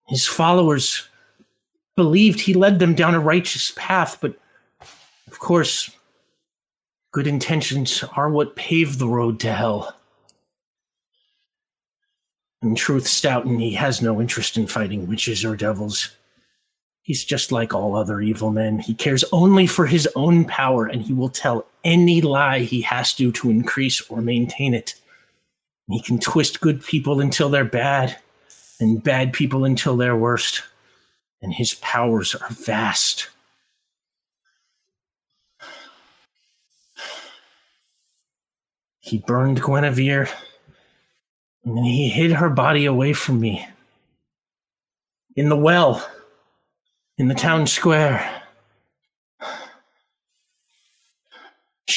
His 0.07 0.27
followers 0.27 1.09
believed 1.97 2.41
he 2.41 2.55
led 2.55 2.79
them 2.79 2.95
down 2.95 3.15
a 3.15 3.21
righteous 3.21 3.73
path, 3.77 4.19
but 4.21 4.39
of 5.27 5.39
course, 5.39 5.91
good 7.13 7.27
intentions 7.27 8.03
are 8.17 8.31
what 8.31 8.57
pave 8.57 8.99
the 8.99 9.09
road 9.09 9.41
to 9.41 9.53
hell. 9.53 9.95
In 12.63 12.75
truth, 12.75 13.07
Stoughton, 13.07 13.59
he 13.59 13.75
has 13.75 14.03
no 14.03 14.21
interest 14.21 14.57
in 14.57 14.67
fighting 14.67 15.07
witches 15.07 15.45
or 15.45 15.57
devils. 15.57 16.17
He's 17.09 17.25
just 17.25 17.51
like 17.53 17.73
all 17.73 17.97
other 17.97 18.21
evil 18.21 18.51
men. 18.51 18.81
He 18.81 18.93
cares 18.93 19.25
only 19.33 19.67
for 19.67 19.87
his 19.87 20.07
own 20.15 20.45
power, 20.45 20.85
and 20.85 21.01
he 21.01 21.15
will 21.15 21.31
tell 21.31 21.65
any 21.83 22.21
lie 22.21 22.59
he 22.59 22.83
has 22.83 23.15
to 23.15 23.33
to 23.33 23.49
increase 23.49 24.03
or 24.11 24.21
maintain 24.21 24.75
it. 24.75 24.95
He 25.89 26.03
can 26.03 26.19
twist 26.19 26.61
good 26.61 26.85
people 26.85 27.23
until 27.23 27.49
they're 27.49 27.65
bad, 27.65 28.19
and 28.79 29.03
bad 29.03 29.33
people 29.33 29.65
until 29.65 29.97
they're 29.97 30.19
worst. 30.19 30.65
And 31.41 31.51
his 31.51 31.73
powers 31.77 32.35
are 32.35 32.51
vast. 32.51 33.31
He 39.01 39.17
burned 39.17 39.63
Guinevere, 39.63 40.29
and 41.65 41.75
then 41.75 41.85
he 41.85 42.11
hid 42.11 42.33
her 42.33 42.51
body 42.51 42.85
away 42.85 43.15
from 43.15 43.41
me. 43.41 43.67
In 45.37 45.49
the 45.49 45.57
well, 45.57 46.07
in 47.19 47.29
the 47.29 47.35
town 47.35 47.67
square. 47.67 48.39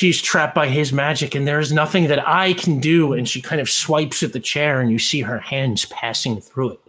she's 0.01 0.19
trapped 0.19 0.55
by 0.55 0.67
his 0.67 0.91
magic 0.91 1.35
and 1.35 1.47
there 1.47 1.59
is 1.59 1.71
nothing 1.71 2.07
that 2.07 2.27
I 2.27 2.53
can 2.53 2.79
do. 2.79 3.13
And 3.13 3.29
she 3.29 3.39
kind 3.39 3.61
of 3.61 3.69
swipes 3.69 4.23
at 4.23 4.33
the 4.33 4.39
chair 4.39 4.81
and 4.81 4.91
you 4.91 4.97
see 4.97 5.21
her 5.21 5.37
hands 5.37 5.85
passing 5.85 6.41
through 6.41 6.71
it. 6.71 6.79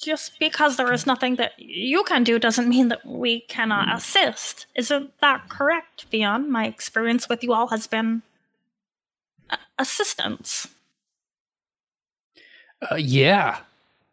Just 0.00 0.38
because 0.38 0.78
there 0.78 0.94
is 0.94 1.06
nothing 1.06 1.36
that 1.36 1.52
you 1.58 2.02
can 2.04 2.24
do 2.24 2.38
doesn't 2.38 2.70
mean 2.70 2.88
that 2.88 3.04
we 3.04 3.40
cannot 3.40 3.90
hmm. 3.90 3.96
assist. 3.96 4.64
Isn't 4.74 5.12
that 5.20 5.50
correct, 5.50 6.10
Vion? 6.10 6.48
My 6.48 6.64
experience 6.64 7.28
with 7.28 7.44
you 7.44 7.52
all 7.52 7.66
has 7.66 7.86
been 7.86 8.22
assistance. 9.78 10.68
Uh, 12.90 12.94
yeah, 12.96 13.58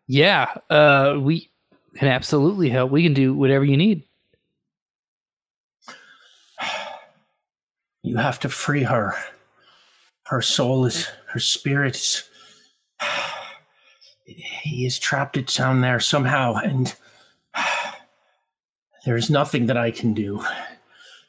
yeah. 0.07 0.53
Uh, 0.69 1.18
we 1.19 1.49
can 1.95 2.07
absolutely 2.07 2.69
help. 2.69 2.91
We 2.91 3.03
can 3.03 3.14
do 3.14 3.34
whatever 3.34 3.65
you 3.65 3.77
need. 3.77 4.03
You 8.03 8.18
have 8.18 8.39
to 8.39 8.49
free 8.49 8.84
her. 8.84 9.15
Her 10.23 10.41
soul 10.41 10.85
is, 10.85 11.07
her 11.27 11.39
spirit 11.39 11.95
is. 11.95 12.23
He 14.64 14.85
is 14.85 14.99
trapped 14.99 15.38
it 15.38 15.48
down 15.48 15.80
there 15.80 16.02
somehow, 16.02 16.56
and 16.56 16.94
there's 19.06 19.30
nothing 19.30 19.68
that 19.68 19.77
I 19.77 19.91
can 19.91 20.14
do. 20.14 20.44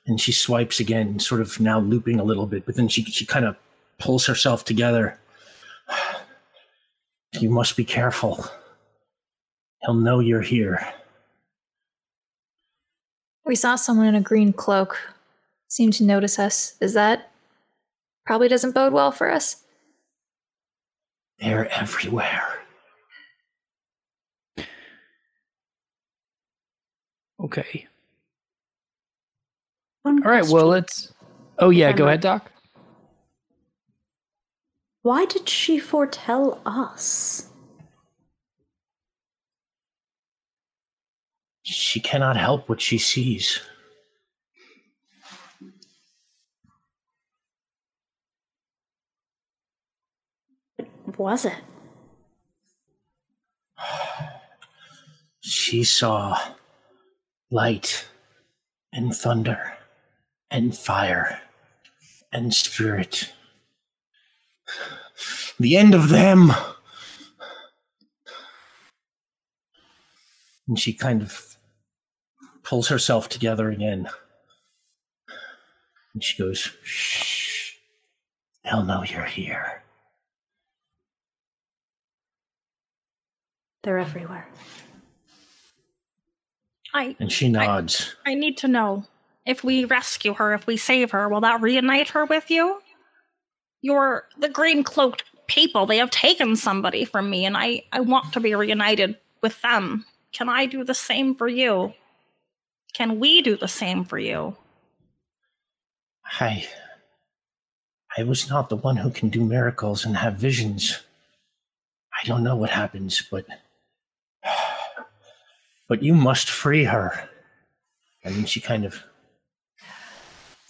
And 0.07 0.21
she 0.21 0.33
swipes 0.33 0.81
again, 0.81 1.21
sort 1.21 1.41
of 1.41 1.61
now 1.61 1.79
looping 1.79 2.19
a 2.19 2.25
little 2.25 2.47
bit, 2.47 2.67
but 2.67 2.75
then 2.75 2.89
she, 2.89 3.05
she 3.05 3.25
kind 3.25 3.45
of 3.45 3.57
pulls 3.99 4.27
herself 4.27 4.65
together. 4.65 5.17
You 7.33 7.51
must 7.51 7.77
be 7.77 7.85
careful. 7.85 8.45
He'll 9.83 9.95
know 9.95 10.21
you're 10.21 10.43
here. 10.43 10.87
We 13.45 13.55
saw 13.55 13.77
someone 13.77 14.07
in 14.07 14.15
a 14.15 14.21
green 14.21 14.53
cloak 14.53 14.99
seem 15.69 15.91
to 15.93 16.05
notice 16.05 16.39
us. 16.39 16.75
Is 16.81 16.95
that 16.95 17.31
probably 18.27 18.49
doesn't 18.49 18.75
bode 18.75 18.93
well 18.93 19.13
for 19.13 19.31
us? 19.31 19.63
They're 21.39 21.71
everywhere. 21.73 22.45
Okay. 27.41 27.87
One 30.03 30.23
All 30.25 30.31
right. 30.31 30.41
question. 30.41 30.57
Well, 30.57 30.67
let's. 30.67 31.13
Oh 31.61 31.71
yeah, 31.71 31.93
go 31.93 32.07
ahead, 32.07 32.21
Doc. 32.21 32.51
Why 35.09 35.25
did 35.25 35.49
she 35.49 35.79
foretell 35.79 36.61
us? 36.67 37.49
She 41.63 41.99
cannot 41.99 42.37
help 42.37 42.69
what 42.69 42.83
she 42.83 42.99
sees. 42.99 43.59
Was 51.17 51.47
it? 51.47 51.55
She 55.41 55.85
saw 55.85 56.39
light 57.51 58.07
and 58.93 59.17
thunder 59.17 59.73
and 60.51 60.77
fire 60.77 61.41
and 62.31 62.53
spirit. 62.53 63.33
The 65.59 65.77
end 65.77 65.95
of 65.95 66.09
them. 66.09 66.53
And 70.67 70.79
she 70.79 70.93
kind 70.93 71.23
of 71.23 71.57
pulls 72.63 72.89
herself 72.89 73.29
together 73.29 73.71
again. 73.71 74.09
And 76.15 76.23
she 76.23 76.41
goes, 76.41 76.73
Shh. 76.83 77.75
They'll 78.65 78.85
know 78.85 79.03
you're 79.03 79.25
here. 79.25 79.83
They're 83.83 83.99
everywhere. 83.99 84.47
I 86.93 87.17
And 87.19 87.33
she 87.33 87.49
nods. 87.49 88.15
I 88.27 88.35
need 88.35 88.59
to 88.59 88.69
know 88.69 89.05
if 89.47 89.65
we 89.65 89.87
rescue 89.87 90.35
her, 90.35 90.53
if 90.53 90.67
we 90.67 90.77
save 90.77 91.13
her, 91.13 91.29
will 91.29 91.41
that 91.41 91.63
reunite 91.63 92.11
her 92.11 92.27
with 92.27 92.51
you? 92.51 92.83
You're 93.81 94.27
the 94.39 94.49
green 94.49 94.83
cloaked 94.83 95.25
people. 95.47 95.87
They 95.87 95.99
have 95.99 96.11
taken 96.11 96.57
somebody 96.57 97.05
from 97.05 97.31
me, 97.31 97.45
and 97.45 97.57
I, 97.57 97.83
I 97.93 98.01
want 98.01 98.33
to 98.33 98.41
be 98.41 98.55
reunited 98.55 99.17
with 99.43 99.61
them. 99.63 100.05
Can 100.33 100.49
I 100.49 100.67
do 100.67 100.85
the 100.85 100.95
same 100.95 101.35
for 101.35 101.49
you? 101.49 101.95
Can 102.93 103.19
we 103.19 103.43
do 103.43 103.57
the 103.57 103.69
same 103.69 104.05
for 104.05 104.19
you? 104.19 104.57
I. 106.41 106.67
I 108.17 108.25
was 108.25 108.51
not 108.51 108.69
the 108.69 108.77
one 108.77 108.97
who 108.97 109.11
can 109.11 109.29
do 109.29 109.45
miracles 109.45 110.05
and 110.05 110.17
have 110.17 110.35
visions. 110.35 111.01
I 112.21 112.27
don't 112.27 112.43
know 112.43 112.57
what 112.57 112.71
happens, 112.71 113.23
but. 113.31 113.47
But 115.89 116.03
you 116.03 116.15
must 116.15 116.51
free 116.51 116.85
her. 116.85 117.29
And 118.23 118.35
then 118.35 118.45
she 118.45 118.61
kind 118.61 118.85
of. 118.85 119.03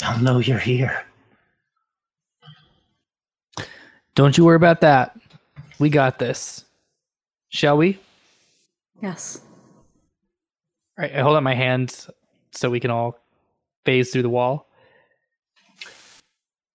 Oh 0.02 0.12
I'll 0.12 0.20
know 0.20 0.38
you're 0.38 0.58
here. 0.58 1.04
Don't 4.18 4.36
you 4.36 4.44
worry 4.44 4.56
about 4.56 4.80
that. 4.80 5.16
We 5.78 5.90
got 5.90 6.18
this. 6.18 6.64
Shall 7.50 7.76
we? 7.76 8.00
Yes. 9.00 9.40
All 10.98 11.04
right. 11.04 11.14
I 11.14 11.20
hold 11.20 11.36
out 11.36 11.44
my 11.44 11.54
hands 11.54 12.10
so 12.50 12.68
we 12.68 12.80
can 12.80 12.90
all 12.90 13.16
phase 13.84 14.10
through 14.10 14.22
the 14.22 14.28
wall. 14.28 14.66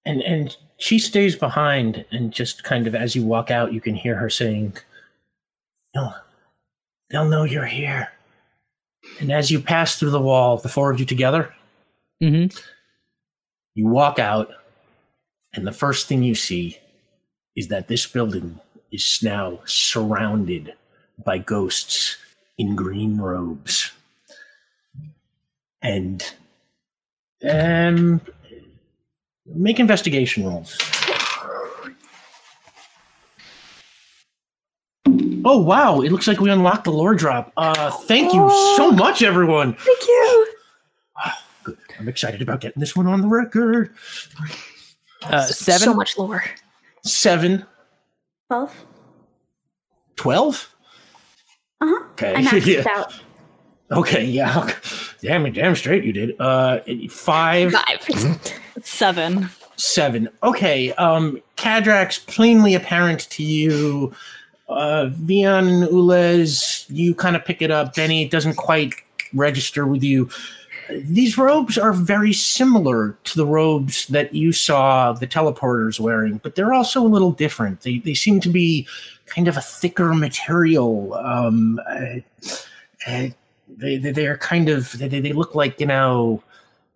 And 0.06 0.22
and 0.22 0.56
she 0.78 0.98
stays 0.98 1.36
behind 1.36 2.06
and 2.12 2.32
just 2.32 2.64
kind 2.64 2.88
of 2.88 2.96
as 2.96 3.14
you 3.14 3.26
walk 3.26 3.52
out 3.52 3.74
you 3.74 3.82
can 3.82 3.94
hear 3.94 4.16
her 4.16 4.30
saying 4.30 4.78
No. 5.94 6.14
They'll 7.10 7.28
know 7.28 7.44
you're 7.44 7.66
here. 7.66 8.08
And 9.20 9.34
as 9.34 9.52
you 9.52 9.60
pass 9.60 10.00
through 10.00 10.12
the 10.12 10.22
wall, 10.22 10.56
the 10.56 10.70
four 10.70 10.92
of 10.92 10.98
you 10.98 11.06
together, 11.06 11.54
Mm-hmm. 12.24 12.58
You 13.76 13.88
walk 13.88 14.18
out, 14.18 14.50
and 15.54 15.68
the 15.68 15.74
first 15.74 16.08
thing 16.08 16.24
you 16.24 16.36
see 16.36 16.80
is 17.56 17.68
that 17.68 17.88
this 17.88 18.06
building 18.06 18.60
is 18.92 19.20
now 19.24 19.60
surrounded 19.66 20.74
by 21.24 21.38
ghosts 21.38 22.18
in 22.58 22.76
green 22.76 23.18
robes. 23.18 23.92
And 25.82 26.24
um 27.50 28.22
make 29.46 29.80
investigation 29.80 30.46
rolls. 30.46 30.78
Oh 35.46 35.62
wow, 35.62 36.00
it 36.02 36.12
looks 36.12 36.28
like 36.28 36.40
we 36.40 36.50
unlocked 36.50 36.86
the 36.86 36.92
lore 36.92 37.16
drop. 37.16 37.52
Uh 37.58 37.92
thank 37.92 38.34
you 38.34 38.50
so 38.78 38.92
much 38.92 39.22
everyone. 39.22 39.74
Thank 39.74 40.08
you. 40.08 40.48
Good. 41.64 41.78
I'm 42.00 42.10
excited 42.10 42.42
about 42.42 42.60
getting 42.62 42.80
this 42.80 42.96
one 42.96 43.08
on 43.08 43.22
the 43.22 43.28
record. 43.28 43.94
Uh, 45.24 45.46
seven. 45.46 45.80
So 45.80 45.94
much 45.94 46.18
lore. 46.18 46.44
Seven, 47.06 47.66
Twelve. 48.50 48.86
twelve? 50.16 50.70
Uh 51.82 51.88
huh. 51.88 52.06
Okay. 52.14 52.34
I 52.36 52.42
maxed 52.44 52.66
yeah. 52.86 52.86
out. 52.90 53.14
Okay, 53.92 54.24
yeah. 54.26 54.74
Damn 55.22 55.46
it, 55.46 55.52
damn 55.52 55.76
straight 55.76 56.04
you 56.04 56.14
did. 56.14 56.36
Uh 56.40 56.80
five, 57.10 57.72
Five. 57.74 58.52
Seven. 58.84 59.50
seven. 59.76 60.30
Okay, 60.42 60.94
um 60.94 61.42
Cadrax 61.58 62.26
plainly 62.26 62.74
apparent 62.76 63.22
to 63.32 63.44
you. 63.44 64.14
Uh 64.70 65.10
Vion 65.12 65.68
and 65.84 65.84
Ulez, 65.90 66.86
you 66.90 67.14
kind 67.16 67.36
of 67.36 67.44
pick 67.46 67.62
it 67.62 67.70
up. 67.72 67.96
Benny 67.96 68.24
it 68.24 68.32
doesn't 68.32 68.56
quite 68.56 68.94
register 69.34 69.86
with 69.86 70.04
you. 70.04 70.30
These 70.90 71.38
robes 71.38 71.78
are 71.78 71.94
very 71.94 72.34
similar 72.34 73.18
to 73.24 73.38
the 73.38 73.46
robes 73.46 74.08
that 74.08 74.34
you 74.34 74.52
saw 74.52 75.14
the 75.14 75.28
teleporters 75.28 76.00
wearing, 76.00 76.40
but 76.44 76.56
they're 76.56 76.74
also 76.74 77.02
a 77.02 77.08
little 77.08 77.32
different. 77.32 77.82
They 77.82 78.00
they 78.00 78.14
seem 78.14 78.40
to 78.42 78.50
be 78.50 78.88
kind 79.26 79.48
of 79.48 79.58
a 79.58 79.62
thicker 79.62 80.14
material. 80.14 81.14
Um, 81.14 81.80
uh, 81.90 82.20
uh, 83.08 83.28
they 83.68 83.98
they 83.98 84.12
they're 84.12 84.38
kind 84.38 84.70
of 84.70 84.92
they 84.98 85.08
they 85.08 85.20
they 85.20 85.34
look 85.34 85.56
like 85.56 85.80
you 85.80 85.86
know, 85.86 86.44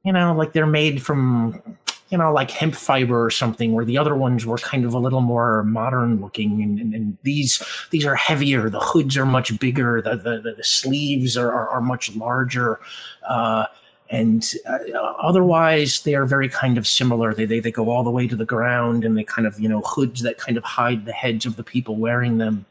you 0.03 0.11
know, 0.11 0.33
like 0.33 0.53
they're 0.53 0.65
made 0.65 1.01
from 1.01 1.61
you 2.09 2.17
know 2.17 2.31
like 2.31 2.51
hemp 2.51 2.75
fiber 2.75 3.23
or 3.23 3.29
something. 3.29 3.73
Where 3.73 3.85
the 3.85 3.97
other 3.97 4.15
ones 4.15 4.45
were 4.45 4.57
kind 4.57 4.85
of 4.85 4.93
a 4.93 4.99
little 4.99 5.21
more 5.21 5.63
modern 5.63 6.21
looking, 6.21 6.61
and, 6.61 6.79
and, 6.79 6.93
and 6.93 7.17
these 7.23 7.61
these 7.91 8.05
are 8.05 8.15
heavier. 8.15 8.69
The 8.69 8.79
hoods 8.79 9.17
are 9.17 9.25
much 9.25 9.57
bigger. 9.59 10.01
The 10.01 10.15
the, 10.15 10.53
the, 10.55 10.63
sleeves 10.63 11.37
are, 11.37 11.51
are 11.51 11.69
are 11.69 11.81
much 11.81 12.15
larger. 12.15 12.79
Uh, 13.27 13.65
and 14.09 14.53
uh, 14.69 14.77
otherwise 15.21 16.01
they 16.03 16.15
are 16.15 16.25
very 16.25 16.47
kind 16.47 16.77
of 16.77 16.87
similar 16.87 17.33
they, 17.33 17.43
they 17.43 17.59
they 17.59 17.73
go 17.73 17.89
all 17.89 18.05
the 18.05 18.09
way 18.09 18.25
to 18.25 18.37
the 18.37 18.45
ground 18.45 19.03
and 19.03 19.17
they 19.17 19.23
kind 19.25 19.45
of 19.45 19.59
you 19.59 19.67
know 19.67 19.81
hoods 19.81 20.21
that 20.21 20.37
kind 20.37 20.57
of 20.57 20.63
hide 20.63 21.05
the 21.05 21.11
heads 21.11 21.45
of 21.45 21.57
the 21.57 21.63
people 21.63 21.97
wearing 21.97 22.37
them 22.37 22.65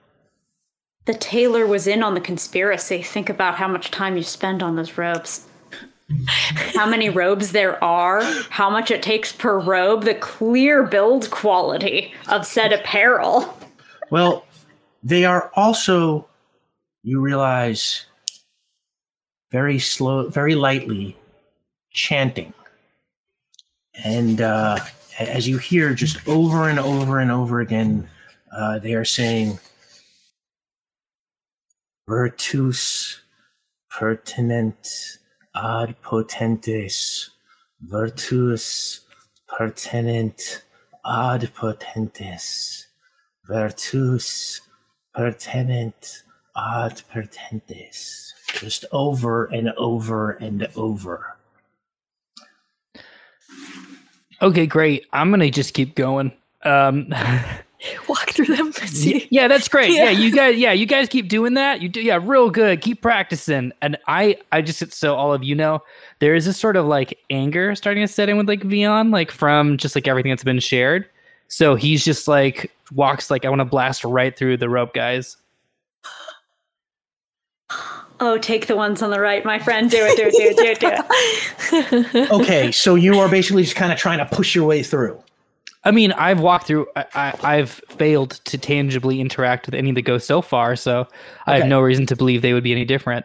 The 1.06 1.14
tailor 1.14 1.66
was 1.68 1.86
in 1.86 2.02
on 2.02 2.14
the 2.14 2.20
conspiracy. 2.20 3.00
Think 3.00 3.28
about 3.30 3.54
how 3.54 3.68
much 3.68 3.92
time 3.92 4.16
you 4.16 4.24
spend 4.24 4.60
on 4.60 4.74
those 4.74 4.98
robes. 4.98 5.45
How 6.74 6.86
many 6.88 7.08
robes 7.08 7.52
there 7.52 7.82
are, 7.82 8.22
how 8.50 8.70
much 8.70 8.90
it 8.90 9.02
takes 9.02 9.32
per 9.32 9.58
robe, 9.58 10.04
the 10.04 10.14
clear 10.14 10.84
build 10.84 11.30
quality 11.30 12.14
of 12.28 12.46
said 12.46 12.72
apparel. 12.72 13.58
Well, 14.10 14.46
they 15.02 15.24
are 15.24 15.50
also, 15.54 16.28
you 17.02 17.20
realize, 17.20 18.06
very 19.50 19.78
slow, 19.78 20.28
very 20.28 20.54
lightly 20.54 21.16
chanting. 21.90 22.52
And 24.04 24.40
uh, 24.40 24.78
as 25.18 25.48
you 25.48 25.58
hear 25.58 25.94
just 25.94 26.26
over 26.28 26.68
and 26.68 26.78
over 26.78 27.18
and 27.18 27.30
over 27.30 27.60
again, 27.60 28.08
uh, 28.56 28.78
they 28.78 28.94
are 28.94 29.04
saying, 29.04 29.58
Virtus 32.08 33.20
pertinent 33.90 35.18
ad 35.56 35.94
potentes, 36.02 37.30
virtus 37.80 39.00
pertinent 39.48 40.62
ad 41.04 41.50
potentes, 41.54 42.86
virtus 43.46 44.60
pertinent 45.14 46.22
ad 46.56 47.02
pertentes. 47.12 48.32
Just 48.54 48.84
over 48.92 49.46
and 49.46 49.72
over 49.76 50.32
and 50.32 50.68
over. 50.76 51.36
Okay, 54.42 54.66
great. 54.66 55.06
I'm 55.12 55.30
gonna 55.30 55.50
just 55.50 55.74
keep 55.74 55.94
going. 55.94 56.32
Um, 56.62 57.14
Walk 58.08 58.30
through 58.30 58.56
them. 58.56 58.72
See. 58.72 59.28
yeah, 59.30 59.48
that's 59.48 59.68
great. 59.68 59.92
Yeah. 59.92 60.04
Yeah. 60.04 60.10
you 60.10 60.32
guys. 60.32 60.56
Yeah, 60.56 60.72
you 60.72 60.86
guys 60.86 61.08
keep 61.08 61.28
doing 61.28 61.54
that. 61.54 61.82
You 61.82 61.88
do. 61.88 62.00
Yeah, 62.00 62.18
real 62.22 62.50
good. 62.50 62.80
Keep 62.80 63.02
practicing. 63.02 63.72
And 63.82 63.96
I, 64.06 64.38
I 64.52 64.62
just 64.62 64.92
so 64.92 65.14
all 65.14 65.32
of 65.32 65.44
you 65.44 65.54
know, 65.54 65.82
there 66.20 66.34
is 66.34 66.46
this 66.46 66.58
sort 66.58 66.76
of 66.76 66.86
like 66.86 67.18
anger 67.30 67.74
starting 67.74 68.02
to 68.02 68.08
set 68.08 68.28
in 68.28 68.36
with 68.36 68.48
like 68.48 68.60
Vion, 68.60 69.12
like 69.12 69.30
from 69.30 69.76
just 69.76 69.94
like 69.94 70.08
everything 70.08 70.30
that's 70.30 70.44
been 70.44 70.60
shared. 70.60 71.08
So 71.48 71.74
he's 71.74 72.04
just 72.04 72.26
like 72.26 72.72
walks 72.92 73.30
like 73.30 73.44
I 73.44 73.48
want 73.48 73.60
to 73.60 73.64
blast 73.66 74.04
right 74.04 74.36
through 74.36 74.56
the 74.58 74.68
rope 74.68 74.94
guys. 74.94 75.36
Oh, 78.18 78.38
take 78.38 78.66
the 78.66 78.76
ones 78.76 79.02
on 79.02 79.10
the 79.10 79.20
right, 79.20 79.44
my 79.44 79.58
friend. 79.58 79.90
Do 79.90 79.98
it, 79.98 80.16
do 80.16 80.22
it, 80.22 80.32
do 80.32 80.42
it, 80.42 80.80
do 80.80 80.88
it, 80.88 82.10
do 82.10 82.22
it. 82.22 82.30
Okay, 82.30 82.72
so 82.72 82.94
you 82.94 83.18
are 83.18 83.28
basically 83.28 83.62
just 83.62 83.76
kind 83.76 83.92
of 83.92 83.98
trying 83.98 84.16
to 84.16 84.24
push 84.24 84.54
your 84.54 84.64
way 84.64 84.82
through. 84.82 85.22
I 85.86 85.92
mean, 85.92 86.10
I've 86.12 86.40
walked 86.40 86.66
through. 86.66 86.88
I, 86.96 87.04
I, 87.14 87.38
I've 87.44 87.70
failed 87.90 88.32
to 88.46 88.58
tangibly 88.58 89.20
interact 89.20 89.66
with 89.66 89.74
any 89.76 89.88
of 89.88 89.94
the 89.94 90.02
ghosts 90.02 90.26
so 90.26 90.42
far, 90.42 90.74
so 90.74 91.06
I 91.46 91.58
have 91.58 91.68
no 91.68 91.80
reason 91.80 92.06
to 92.06 92.16
believe 92.16 92.42
they 92.42 92.52
would 92.52 92.64
be 92.64 92.72
any 92.72 92.84
different. 92.84 93.24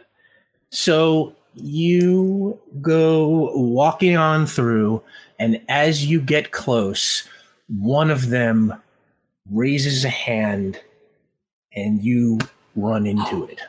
So 0.70 1.36
you 1.56 2.60
go 2.80 3.52
walking 3.56 4.16
on 4.16 4.46
through, 4.46 5.02
and 5.40 5.60
as 5.70 6.06
you 6.06 6.22
get 6.22 6.52
close, 6.52 7.28
one 7.68 8.12
of 8.12 8.30
them 8.30 8.76
raises 9.50 10.06
a 10.06 10.10
hand, 10.10 10.80
and 11.76 12.04
you 12.04 12.38
run 12.76 13.08
into 13.08 13.46
it. 13.46 13.60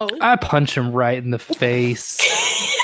Oh. 0.00 0.08
I 0.22 0.36
punch 0.36 0.74
him 0.74 0.90
right 0.90 1.18
in 1.18 1.32
the 1.32 1.38
face. 1.38 2.18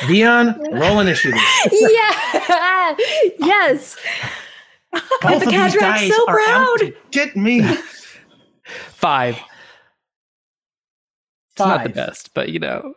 Dion, 0.06 0.60
roll 0.72 1.00
initiative. 1.00 1.40
yeah. 1.72 2.96
yes. 3.38 3.96
Both 4.92 5.40
the 5.40 5.46
of 5.46 5.52
cat 5.52 5.72
these 5.72 5.80
rack's 5.80 6.14
so 6.14 6.24
are 6.28 6.34
proud. 6.44 6.76
to 6.80 6.94
get 7.10 7.36
me. 7.36 7.62
Five. 8.90 9.38
It's 11.52 11.58
not 11.58 11.82
the 11.84 11.90
best, 11.90 12.32
but 12.34 12.48
you 12.50 12.58
know. 12.58 12.94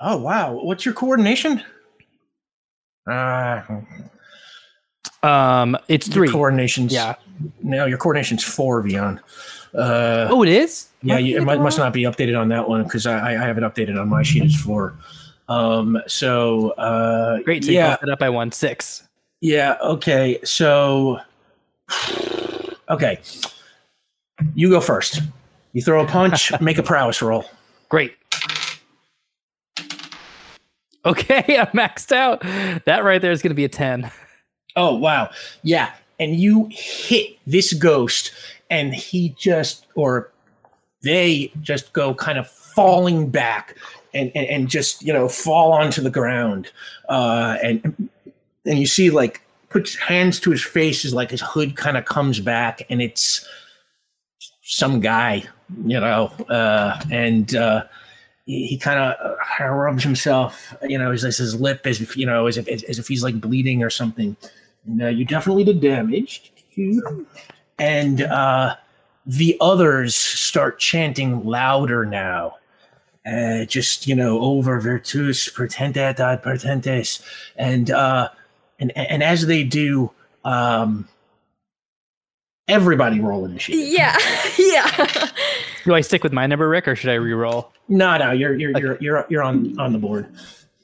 Oh 0.00 0.16
wow, 0.18 0.52
what's 0.52 0.84
your 0.84 0.94
coordination? 0.94 1.62
Uh, 3.10 3.62
Um, 5.22 5.76
it's 5.88 6.06
your 6.08 6.14
three. 6.14 6.28
coordinations. 6.28 6.92
Yeah. 6.92 7.14
No, 7.62 7.86
your 7.86 7.98
coordination's 7.98 8.44
four, 8.44 8.82
Vion. 8.82 9.18
Uh, 9.74 10.26
Oh, 10.30 10.42
it 10.42 10.48
is. 10.48 10.88
Yeah, 11.02 11.18
you, 11.18 11.36
it 11.38 11.42
might, 11.44 11.60
must 11.60 11.78
not 11.78 11.92
be 11.92 12.02
updated 12.02 12.38
on 12.38 12.48
that 12.50 12.68
one 12.68 12.84
because 12.84 13.06
I, 13.06 13.30
I 13.30 13.46
have 13.46 13.56
it 13.58 13.62
updated 13.62 14.00
on 14.00 14.08
my 14.08 14.22
sheet 14.22 14.44
as 14.44 14.54
four. 14.54 14.94
Um, 15.48 16.00
so 16.06 16.70
uh, 16.72 17.38
Great. 17.42 17.64
So 17.64 17.70
yeah, 17.72 17.88
bumped 17.90 18.02
it 18.04 18.10
up 18.10 18.18
by 18.18 18.28
one 18.30 18.52
six. 18.52 19.02
Yeah. 19.40 19.76
Okay, 19.82 20.38
so 20.44 21.20
okay, 22.88 23.20
you 24.54 24.70
go 24.70 24.80
first. 24.80 25.20
You 25.72 25.82
throw 25.82 26.04
a 26.04 26.06
punch, 26.06 26.52
make 26.60 26.78
a 26.78 26.82
prowess 26.82 27.22
roll. 27.22 27.44
Great. 27.88 28.16
Okay, 31.04 31.58
I'm 31.58 31.66
maxed 31.68 32.12
out. 32.12 32.42
That 32.84 33.04
right 33.04 33.20
there 33.20 33.32
is 33.32 33.42
going 33.42 33.50
to 33.50 33.54
be 33.54 33.64
a 33.64 33.68
ten. 33.68 34.10
Oh 34.76 34.94
wow, 34.94 35.30
yeah. 35.62 35.92
And 36.18 36.36
you 36.36 36.68
hit 36.70 37.38
this 37.46 37.72
ghost, 37.72 38.32
and 38.68 38.94
he 38.94 39.30
just 39.38 39.86
or 39.94 40.30
they 41.02 41.50
just 41.62 41.92
go 41.92 42.14
kind 42.14 42.38
of 42.38 42.48
falling 42.48 43.30
back 43.30 43.76
and 44.14 44.30
and, 44.34 44.46
and 44.46 44.68
just 44.68 45.02
you 45.02 45.12
know 45.12 45.28
fall 45.28 45.72
onto 45.72 46.02
the 46.02 46.10
ground. 46.10 46.70
Uh, 47.08 47.56
and 47.62 48.09
and 48.66 48.78
you 48.78 48.86
see 48.86 49.10
like 49.10 49.40
puts 49.68 49.96
hands 49.96 50.40
to 50.40 50.50
his 50.50 50.62
face 50.62 51.04
as 51.04 51.14
like 51.14 51.30
his 51.30 51.42
hood 51.42 51.76
kind 51.76 51.96
of 51.96 52.04
comes 52.04 52.40
back, 52.40 52.82
and 52.90 53.00
it's 53.00 53.46
some 54.62 55.00
guy, 55.00 55.44
you 55.84 56.00
know, 56.00 56.26
uh, 56.48 57.00
and. 57.10 57.54
Uh, 57.54 57.84
he, 58.46 58.66
he 58.66 58.78
kind 58.78 58.98
of 58.98 59.36
uh, 59.60 59.64
rubs 59.68 60.02
himself, 60.02 60.74
you 60.82 60.98
know, 60.98 61.12
his, 61.12 61.22
his 61.22 61.60
lip 61.60 61.86
as 61.86 62.00
if, 62.00 62.16
you 62.16 62.26
know, 62.26 62.46
as 62.46 62.56
if, 62.56 62.66
as, 62.66 62.82
as 62.84 62.98
if 62.98 63.06
he's 63.06 63.22
like 63.22 63.40
bleeding 63.40 63.82
or 63.82 63.90
something. 63.90 64.36
And 64.86 65.02
uh, 65.02 65.06
you 65.08 65.24
definitely 65.24 65.62
did 65.62 65.80
damage. 65.80 66.52
And 67.78 68.22
uh, 68.22 68.74
the 69.24 69.56
others 69.60 70.16
start 70.16 70.80
chanting 70.80 71.44
louder 71.44 72.04
now. 72.04 72.56
Uh, 73.24 73.66
just, 73.66 74.08
you 74.08 74.16
know, 74.16 74.40
over 74.40 74.80
virtus 74.80 75.48
pertentat 75.48 76.18
ad 76.18 76.42
pertentes. 76.42 77.22
And, 77.56 77.90
uh, 77.90 78.30
and, 78.80 78.96
and 78.96 79.22
as 79.22 79.46
they 79.46 79.62
do, 79.62 80.10
um, 80.44 81.08
everybody 82.68 83.20
roll 83.20 83.44
initiative. 83.44 83.80
Yeah. 83.80 84.16
yeah. 84.58 85.28
Do 85.84 85.94
I 85.94 86.00
stick 86.00 86.22
with 86.22 86.32
my 86.32 86.46
number, 86.46 86.68
Rick, 86.68 86.88
or 86.88 86.96
should 86.96 87.10
I 87.10 87.14
re-roll? 87.14 87.72
No, 87.88 88.16
no, 88.16 88.32
you're, 88.32 88.56
you're, 88.56 88.78
you're, 88.78 88.98
you're, 89.00 89.26
you're 89.28 89.42
on, 89.42 89.78
on 89.78 89.92
the 89.92 89.98
board. 89.98 90.32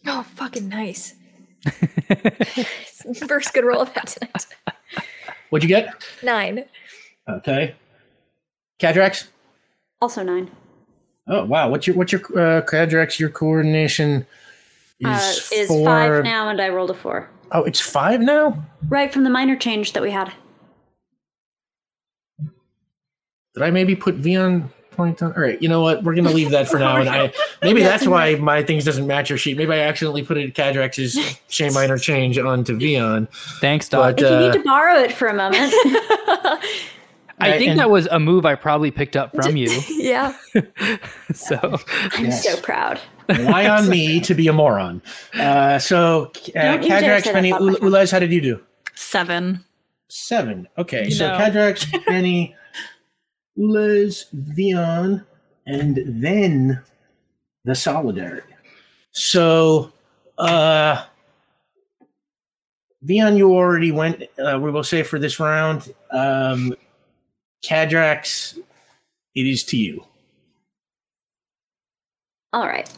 Oh, 0.07 0.23
fucking 0.23 0.69
nice. 0.69 1.15
First 3.27 3.53
good 3.55 3.65
roll 3.65 3.81
of 3.83 3.93
that 3.95 4.07
tonight. 4.09 4.47
What'd 5.51 5.69
you 5.69 5.75
get? 5.75 5.95
Nine. 6.23 6.65
Okay. 7.29 7.75
Cadrax? 8.79 9.29
Also 10.01 10.23
nine. 10.23 10.51
Oh 11.29 11.45
wow, 11.45 11.69
what's 11.71 11.87
your 11.87 11.97
what's 11.97 12.13
your 12.13 12.21
uh 12.21 12.63
Cadrax? 12.63 13.19
Your 13.19 13.31
coordination 13.31 14.27
is, 15.01 15.07
Uh, 15.07 15.41
is 15.55 15.69
four. 15.69 15.85
five 15.87 16.25
now, 16.25 16.49
and 16.49 16.61
I 16.61 16.69
rolled 16.69 16.91
a 16.91 16.95
four. 16.95 17.29
Oh, 17.53 17.63
it's 17.65 17.81
five 17.81 18.21
now. 18.21 18.65
Right 18.89 19.13
from 19.13 19.25
the 19.25 19.31
minor 19.31 19.57
change 19.57 19.93
that 19.93 20.03
we 20.03 20.11
had. 20.11 20.33
Did 23.55 23.63
I 23.63 23.71
maybe 23.71 23.97
put 23.97 24.17
V 24.17 24.37
on 24.37 24.71
point 24.91 25.23
on? 25.23 25.33
All 25.35 25.41
right, 25.43 25.61
you 25.63 25.69
know 25.69 25.81
what? 25.81 26.03
We're 26.05 26.15
gonna 26.15 26.31
leave 26.31 26.51
that 26.51 26.69
for 26.69 26.79
now. 26.81 26.97
And 26.97 27.09
I 27.09 27.33
maybe 27.63 27.83
that's 27.83 28.07
why 28.07 28.35
my 28.35 28.63
things 28.63 28.85
doesn't 28.85 29.07
match 29.07 29.31
your 29.31 29.39
sheet. 29.39 29.57
Maybe 29.57 29.73
I 29.73 29.79
accidentally 29.81 30.23
put 30.23 30.37
it 30.37 30.55
Cadrax's 30.55 31.19
Shane 31.49 31.73
minor 31.73 31.97
change 31.99 32.39
onto 32.39 32.77
Vion. 32.77 33.29
Thanks, 33.61 33.89
Doc. 33.89 34.17
But 34.17 34.25
If 34.25 34.31
you 34.31 34.37
uh, 34.37 34.41
need 34.41 34.53
to 34.59 34.65
borrow 34.65 34.99
it 35.01 35.13
for 35.13 35.29
a 35.29 35.35
moment, 35.35 35.73
I 37.39 37.51
Right, 37.51 37.59
think 37.59 37.71
and- 37.73 37.81
that 37.81 37.91
was 37.91 38.07
a 38.09 38.19
move 38.19 38.45
I 38.45 38.55
probably 38.57 38.91
picked 38.91 39.17
up 39.17 39.35
from 39.35 39.57
you. 39.57 39.71
Yeah. 39.89 40.37
So 41.35 41.79
I'm 42.13 42.25
Yes. 42.27 42.45
so 42.45 42.61
proud. 42.61 43.01
why 43.45 43.69
on 43.69 43.89
me 43.89 44.21
to 44.21 44.35
be 44.35 44.49
a 44.49 44.53
moron? 44.53 45.03
Uh, 45.35 45.79
so 45.79 46.31
uh, 46.55 46.63
Don't 46.63 46.83
you 46.83 46.89
Cadrax, 46.91 47.23
say 47.25 47.33
that 47.33 47.35
Benny, 47.35 47.51
about 47.51 47.81
Ulez, 47.81 48.13
how 48.13 48.19
did 48.19 48.33
you 48.33 48.41
do? 48.41 48.61
Seven. 48.95 49.65
Seven. 50.09 50.69
Okay, 50.79 51.07
You 51.07 51.11
so 51.11 51.29
know. 51.29 51.39
Cadrax, 51.39 52.05
Benny, 52.07 52.55
Ulez, 53.59 54.27
Vion, 54.57 55.25
and 55.67 55.99
then 56.23 56.81
the 57.65 57.75
Solidarity. 57.75 58.47
So, 59.11 59.93
uh, 60.39 61.05
Vion, 63.05 63.37
you 63.37 63.53
already 63.53 63.91
went, 63.93 64.23
uh, 64.39 64.59
we 64.63 64.71
will 64.71 64.85
say 64.85 65.03
for 65.03 65.19
this 65.19 65.41
round. 65.41 65.93
Um, 66.11 66.75
Cadrax, 67.65 68.57
it 69.35 69.47
is 69.47 69.65
to 69.65 69.77
you. 69.77 70.05
All 72.53 72.67
right. 72.67 72.89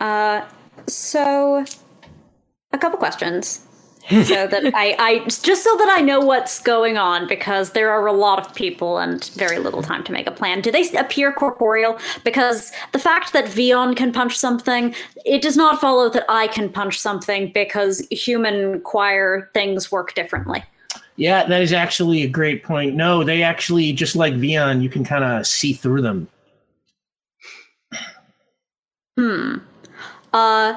Uh, 0.00 0.46
so, 0.86 1.64
a 2.72 2.78
couple 2.78 2.98
questions. 2.98 3.66
so 4.24 4.46
that 4.46 4.72
I, 4.72 4.94
I 5.00 5.18
just 5.24 5.64
so 5.64 5.76
that 5.78 5.88
I 5.98 6.00
know 6.00 6.20
what's 6.20 6.62
going 6.62 6.96
on 6.96 7.26
because 7.26 7.72
there 7.72 7.90
are 7.90 8.06
a 8.06 8.12
lot 8.12 8.38
of 8.38 8.54
people 8.54 8.98
and 8.98 9.24
very 9.34 9.58
little 9.58 9.82
time 9.82 10.04
to 10.04 10.12
make 10.12 10.28
a 10.28 10.30
plan. 10.30 10.60
Do 10.60 10.70
they 10.70 10.88
appear 10.92 11.32
corporeal? 11.32 11.98
Because 12.22 12.70
the 12.92 13.00
fact 13.00 13.32
that 13.32 13.46
Vion 13.46 13.96
can 13.96 14.12
punch 14.12 14.38
something, 14.38 14.94
it 15.24 15.42
does 15.42 15.56
not 15.56 15.80
follow 15.80 16.08
that 16.10 16.24
I 16.28 16.46
can 16.46 16.68
punch 16.68 17.00
something 17.00 17.50
because 17.52 18.06
human 18.12 18.80
choir 18.82 19.50
things 19.54 19.90
work 19.90 20.14
differently. 20.14 20.62
Yeah, 21.16 21.44
that 21.44 21.60
is 21.60 21.72
actually 21.72 22.22
a 22.22 22.28
great 22.28 22.62
point. 22.62 22.94
No, 22.94 23.24
they 23.24 23.42
actually 23.42 23.92
just 23.92 24.14
like 24.14 24.34
Vion, 24.34 24.82
you 24.82 24.88
can 24.88 25.02
kind 25.02 25.24
of 25.24 25.48
see 25.48 25.72
through 25.72 26.02
them. 26.02 26.28
Hmm. 29.18 29.56
Uh. 30.36 30.76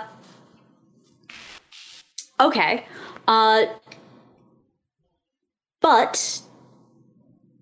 Okay. 2.40 2.86
Uh. 3.28 3.66
But. 5.82 6.42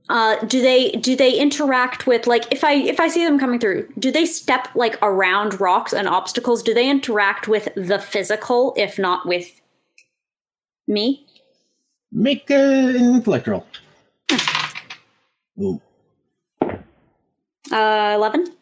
Uh, 0.10 0.38
do 0.46 0.62
they 0.62 0.92
do 0.92 1.18
they 1.18 1.38
interact 1.38 2.08
with 2.08 2.28
like 2.28 2.46
if 2.50 2.64
I 2.64 2.76
if 2.76 2.98
I 2.98 3.10
see 3.10 3.26
them 3.26 3.38
coming 3.38 3.60
through, 3.60 3.90
do 4.00 4.10
they 4.10 4.26
step 4.26 4.70
like 4.74 4.98
around 5.02 5.60
rocks 5.60 5.92
and 5.92 6.08
obstacles? 6.08 6.64
Do 6.64 6.74
they 6.74 6.90
interact 6.90 7.50
with 7.50 7.68
the 7.76 8.00
physical, 8.00 8.74
if 8.78 8.98
not 8.98 9.28
with 9.28 9.60
me? 10.88 11.28
Make 12.14 12.50
uh, 12.50 12.56
an 12.56 12.96
intellect 12.96 13.48
roll. 13.48 13.68
Ooh. 15.60 15.82
Uh, 17.70 18.14
eleven. 18.16 18.57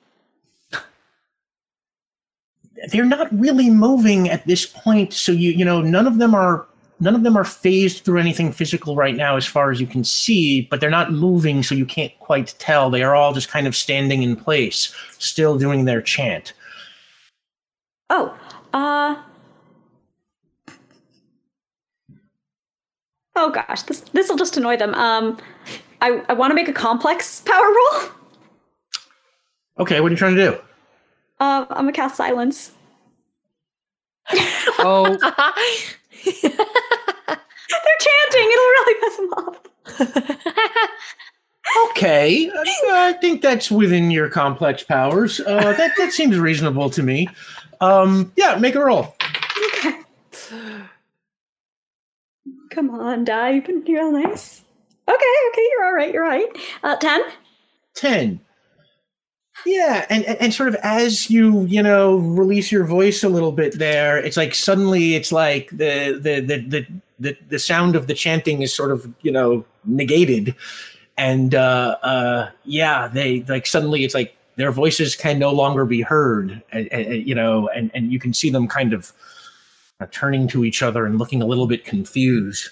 They're 2.92 3.06
not 3.06 3.28
really 3.38 3.70
moving 3.70 4.30
at 4.30 4.46
this 4.48 4.66
point 4.66 5.14
so 5.14 5.32
you 5.32 5.52
you 5.52 5.66
know 5.66 5.82
none 5.82 6.08
of 6.08 6.18
them 6.18 6.34
are 6.36 6.66
none 7.00 7.16
of 7.16 7.24
them 7.24 7.38
are 7.38 7.44
phased 7.44 8.04
through 8.06 8.20
anything 8.20 8.52
physical 8.52 8.96
right 8.96 9.16
now 9.16 9.36
as 9.36 9.46
far 9.46 9.72
as 9.72 9.82
you 9.82 9.88
can 9.88 10.04
see 10.04 10.62
but 10.70 10.80
they're 10.80 10.90
not 10.90 11.12
moving 11.12 11.62
so 11.64 11.76
you 11.76 11.86
can't 11.86 12.18
quite 12.20 12.54
tell 12.60 12.90
they 12.90 13.04
are 13.04 13.16
all 13.16 13.34
just 13.34 13.50
kind 13.50 13.68
of 13.68 13.76
standing 13.76 14.24
in 14.24 14.36
place 14.36 14.94
still 15.20 15.58
doing 15.58 15.86
their 15.86 16.02
chant 16.02 16.54
Oh, 18.10 18.38
uh. 18.74 19.16
Oh 23.36 23.50
gosh, 23.50 23.82
this 23.84 24.02
this 24.14 24.30
will 24.30 24.38
just 24.38 24.56
annoy 24.58 24.78
them. 24.78 24.94
Um, 24.94 25.38
I 26.02 26.24
I 26.30 26.34
want 26.34 26.52
to 26.52 26.56
make 26.56 26.68
a 26.68 26.74
complex 26.74 27.42
power 27.42 27.66
roll. 27.66 28.10
okay 29.80 30.00
what 30.00 30.08
are 30.10 30.14
you 30.14 30.18
trying 30.18 30.36
to 30.36 30.52
do 30.52 30.58
Uh, 31.40 31.66
I'm 31.70 31.86
gonna 31.86 31.92
cast 31.92 32.16
silence. 32.16 32.72
Oh, 34.80 35.06
They're 36.26 36.42
chanting. 38.00 38.48
It'll 38.52 38.74
really 38.76 38.96
piss 39.02 39.18
them 39.18 39.34
off. 39.34 39.62
okay 41.88 42.50
I, 42.50 43.10
I 43.10 43.14
think 43.14 43.42
that's 43.42 43.70
within 43.70 44.10
your 44.12 44.30
complex 44.30 44.84
powers 44.84 45.40
uh, 45.42 45.74
that, 45.74 45.92
that 45.98 46.12
seems 46.12 46.38
reasonable 46.38 46.90
to 46.90 47.04
me 47.04 47.28
um, 47.82 48.32
yeah 48.36 48.56
make 48.56 48.76
a 48.76 48.84
roll 48.84 49.16
Okay. 49.78 50.00
Come 52.70 52.90
on, 52.90 53.24
die. 53.24 53.52
You've 53.52 53.66
been 53.66 53.84
real 53.88 54.12
nice. 54.12 54.62
Okay, 55.08 55.16
okay, 55.52 55.62
you're 55.72 55.86
all 55.86 55.94
right. 55.94 56.14
You're 56.14 56.24
all 56.24 56.30
right. 56.30 56.58
Uh, 56.84 56.96
ten. 56.98 57.22
10 57.96 58.40
yeah 59.66 60.06
and, 60.10 60.26
and 60.26 60.54
sort 60.54 60.70
of 60.70 60.76
as 60.84 61.30
you 61.30 61.66
you 61.66 61.82
know 61.82 62.18
release 62.18 62.72
your 62.72 62.86
voice 62.86 63.24
a 63.24 63.30
little 63.30 63.52
bit 63.52 63.78
there 63.80 64.18
it's 64.18 64.38
like 64.38 64.54
suddenly 64.54 65.16
it's 65.16 65.32
like 65.32 65.70
the 65.70 66.20
the 66.22 66.40
the 66.42 66.58
the 66.68 66.88
the, 67.20 67.38
the 67.50 67.60
sound 67.60 67.96
of 67.96 68.08
the 68.08 68.14
chanting 68.14 68.62
is 68.62 68.74
sort 68.74 68.92
of 68.92 69.12
you 69.22 69.32
know 69.32 69.66
negated. 69.86 70.56
And 71.18 71.56
uh 71.56 71.98
uh 72.04 72.50
yeah 72.66 73.08
they 73.08 73.42
like 73.48 73.66
suddenly 73.66 74.04
it's 74.04 74.14
like 74.14 74.36
their 74.58 74.72
voices 74.72 75.16
can 75.16 75.40
no 75.40 75.52
longer 75.52 75.86
be 75.86 76.02
heard 76.02 76.62
and, 76.72 76.92
and, 76.92 77.28
you 77.28 77.36
know 77.36 77.70
and 77.70 77.90
and 77.94 78.12
you 78.12 78.20
can 78.20 78.34
see 78.34 78.50
them 78.50 78.68
kind 78.68 78.94
of 78.94 79.14
uh, 80.02 80.08
turning 80.12 80.48
to 80.50 80.66
each 80.66 80.84
other 80.84 81.06
and 81.06 81.18
looking 81.18 81.42
a 81.42 81.46
little 81.46 81.68
bit 81.68 81.86
confused. 81.86 82.70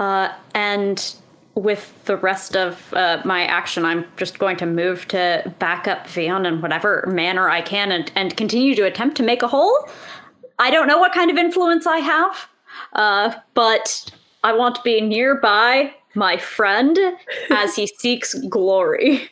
Uh, 0.00 0.32
and 0.56 1.14
with 1.54 2.04
the 2.04 2.16
rest 2.16 2.56
of 2.56 2.92
uh, 2.94 3.22
my 3.24 3.44
action, 3.44 3.84
I'm 3.84 4.04
just 4.16 4.38
going 4.38 4.56
to 4.58 4.66
move 4.66 5.06
to 5.08 5.54
back 5.58 5.86
up 5.86 6.06
Vion 6.06 6.46
in 6.46 6.60
whatever 6.60 7.04
manner 7.08 7.48
I 7.48 7.60
can 7.62 7.92
and, 7.92 8.10
and 8.16 8.36
continue 8.36 8.74
to 8.74 8.82
attempt 8.82 9.16
to 9.18 9.22
make 9.22 9.42
a 9.42 9.48
hole. 9.48 9.88
I 10.58 10.70
don't 10.70 10.86
know 10.86 10.98
what 10.98 11.12
kind 11.12 11.30
of 11.30 11.36
influence 11.36 11.86
I 11.86 11.98
have, 11.98 12.48
uh, 12.94 13.34
but 13.54 14.10
I 14.42 14.52
want 14.52 14.74
to 14.76 14.82
be 14.82 15.00
nearby 15.00 15.94
my 16.14 16.36
friend 16.36 16.98
as 17.50 17.74
he 17.76 17.86
seeks 17.98 18.34
glory 18.48 19.28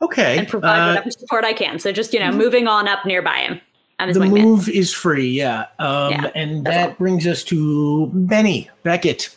okay 0.00 0.38
and 0.38 0.46
provide 0.46 0.80
uh, 0.80 0.88
whatever 0.90 1.10
support 1.10 1.44
I 1.44 1.52
can. 1.52 1.78
So 1.78 1.92
just, 1.92 2.12
you 2.12 2.20
know, 2.20 2.30
moving 2.32 2.68
on 2.68 2.88
up 2.88 3.04
nearby 3.04 3.38
him. 3.38 3.60
I'm 3.98 4.12
the 4.12 4.20
wingman. 4.20 4.42
move 4.42 4.68
is 4.68 4.92
free 4.94 5.28
yeah 5.28 5.66
um 5.80 6.12
Yeah, 6.12 6.30
and 6.36 6.64
that 6.66 6.90
all. 6.90 6.94
brings 6.94 7.26
us 7.26 7.42
to 7.44 8.06
benny 8.14 8.70
beckett 8.84 9.34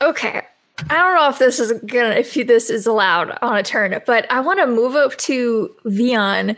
Okay. 0.00 0.42
I 0.90 0.96
don't 0.96 1.16
know 1.16 1.28
if 1.28 1.38
this 1.38 1.58
is 1.58 1.72
gonna 1.86 2.10
if 2.10 2.34
this 2.34 2.70
is 2.70 2.86
allowed 2.86 3.36
on 3.42 3.56
a 3.56 3.62
turn, 3.62 4.00
but 4.06 4.30
I 4.30 4.40
want 4.40 4.60
to 4.60 4.66
move 4.66 4.94
up 4.94 5.16
to 5.18 5.74
Vion 5.84 6.56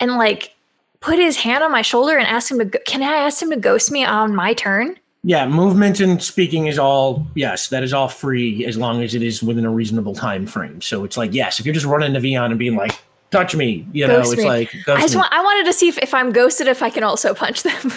and 0.00 0.16
like 0.16 0.54
put 1.00 1.18
his 1.18 1.36
hand 1.36 1.64
on 1.64 1.72
my 1.72 1.82
shoulder 1.82 2.16
and 2.16 2.26
ask 2.26 2.50
him 2.50 2.58
to. 2.58 2.64
Go- 2.66 2.78
Can 2.86 3.02
I 3.02 3.16
ask 3.16 3.40
him 3.40 3.50
to 3.50 3.56
ghost 3.56 3.90
me 3.90 4.04
on 4.04 4.34
my 4.34 4.52
turn? 4.54 4.96
Yeah, 5.24 5.46
movement 5.46 6.00
and 6.00 6.20
speaking 6.22 6.66
is 6.66 6.78
all 6.78 7.26
yes, 7.34 7.68
that 7.68 7.82
is 7.82 7.92
all 7.92 8.08
free 8.08 8.66
as 8.66 8.76
long 8.76 9.02
as 9.02 9.14
it 9.14 9.22
is 9.22 9.42
within 9.42 9.64
a 9.64 9.70
reasonable 9.70 10.14
time 10.14 10.46
frame. 10.46 10.80
So 10.80 11.04
it's 11.04 11.16
like 11.16 11.32
yes, 11.32 11.60
if 11.60 11.66
you're 11.66 11.74
just 11.74 11.86
running 11.86 12.12
to 12.14 12.20
Vion 12.20 12.46
and 12.46 12.58
being 12.58 12.76
like, 12.76 12.98
"Touch 13.30 13.54
me," 13.54 13.86
you 13.92 14.06
know, 14.06 14.18
Ghost 14.18 14.32
it's 14.34 14.42
me. 14.42 14.48
like 14.48 14.74
I 14.88 15.00
just 15.00 15.14
me. 15.14 15.20
want. 15.20 15.32
I 15.32 15.42
wanted 15.42 15.64
to 15.66 15.72
see 15.72 15.88
if, 15.88 15.96
if 15.98 16.12
I'm 16.12 16.32
ghosted, 16.32 16.66
if 16.66 16.82
I 16.82 16.90
can 16.90 17.04
also 17.04 17.34
punch 17.34 17.62
them. 17.62 17.92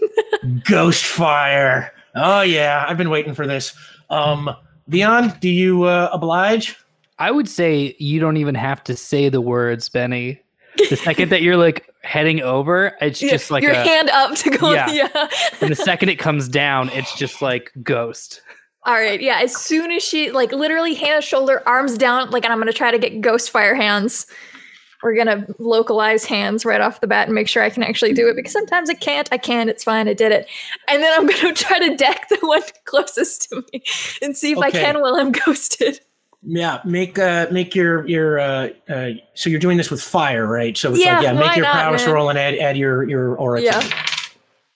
ghost 0.64 1.04
fire. 1.04 1.92
Oh 2.14 2.42
yeah, 2.42 2.84
I've 2.86 2.98
been 2.98 3.10
waiting 3.10 3.34
for 3.34 3.46
this. 3.46 3.72
Um, 4.10 4.54
Vion, 4.90 5.38
do 5.40 5.48
you 5.48 5.84
uh, 5.84 6.10
oblige? 6.12 6.76
I 7.18 7.30
would 7.30 7.48
say 7.48 7.96
you 7.98 8.20
don't 8.20 8.36
even 8.36 8.54
have 8.54 8.84
to 8.84 8.96
say 8.96 9.28
the 9.28 9.40
words, 9.40 9.88
Benny. 9.88 10.40
The 10.90 10.96
second 10.96 11.30
that 11.30 11.40
you're 11.42 11.56
like 11.56 11.88
heading 12.02 12.42
over, 12.42 12.96
it's 13.00 13.18
just 13.18 13.50
like 13.50 13.62
your 13.62 13.72
a, 13.72 13.82
hand 13.82 14.10
up 14.10 14.36
to 14.36 14.50
go. 14.50 14.72
Yeah. 14.72 14.90
Yeah. 14.90 15.28
and 15.60 15.70
the 15.70 15.76
second 15.76 16.10
it 16.10 16.16
comes 16.16 16.48
down, 16.48 16.90
it's 16.90 17.16
just 17.16 17.40
like 17.40 17.72
ghost. 17.82 18.42
All 18.84 18.94
right. 18.94 19.20
Yeah. 19.20 19.40
As 19.42 19.56
soon 19.56 19.90
as 19.90 20.02
she 20.02 20.30
like 20.30 20.52
literally 20.52 20.94
hand 20.94 21.24
shoulder, 21.24 21.62
arms 21.66 21.96
down, 21.96 22.30
like, 22.30 22.44
and 22.44 22.52
I'm 22.52 22.58
gonna 22.58 22.72
try 22.72 22.90
to 22.90 22.98
get 22.98 23.20
ghost 23.20 23.50
fire 23.50 23.74
hands. 23.74 24.26
We're 25.06 25.14
gonna 25.14 25.46
localize 25.60 26.24
hands 26.24 26.64
right 26.64 26.80
off 26.80 27.00
the 27.00 27.06
bat 27.06 27.28
and 27.28 27.34
make 27.36 27.46
sure 27.46 27.62
I 27.62 27.70
can 27.70 27.84
actually 27.84 28.12
do 28.12 28.28
it 28.28 28.34
because 28.34 28.52
sometimes 28.52 28.90
I 28.90 28.94
can't. 28.94 29.28
I 29.30 29.38
can. 29.38 29.68
It's 29.68 29.84
fine. 29.84 30.08
I 30.08 30.14
did 30.14 30.32
it. 30.32 30.48
And 30.88 31.00
then 31.00 31.12
I'm 31.16 31.26
gonna 31.42 31.54
try 31.54 31.78
to 31.78 31.94
deck 31.96 32.28
the 32.28 32.38
one 32.42 32.62
closest 32.86 33.48
to 33.50 33.62
me 33.72 33.84
and 34.20 34.36
see 34.36 34.50
if 34.50 34.58
I 34.58 34.72
can 34.72 35.00
while 35.00 35.14
I'm 35.14 35.30
ghosted. 35.30 36.00
Yeah, 36.42 36.80
make 36.84 37.20
uh 37.20 37.46
make 37.52 37.76
your 37.76 38.04
your 38.08 38.40
uh, 38.40 38.68
uh 38.88 39.10
so 39.34 39.48
you're 39.48 39.60
doing 39.60 39.76
this 39.76 39.92
with 39.92 40.02
fire, 40.02 40.44
right? 40.44 40.76
So 40.76 40.90
it's 40.90 41.04
Yeah, 41.04 41.14
like 41.18 41.22
yeah, 41.22 41.32
make 41.34 41.54
your 41.54 41.64
not, 41.66 41.72
prowess 41.74 42.04
man? 42.04 42.14
roll 42.14 42.28
and 42.28 42.38
add 42.38 42.56
add 42.58 42.76
your 42.76 43.08
your 43.08 43.36
aura. 43.36 43.62
Yeah. 43.62 43.80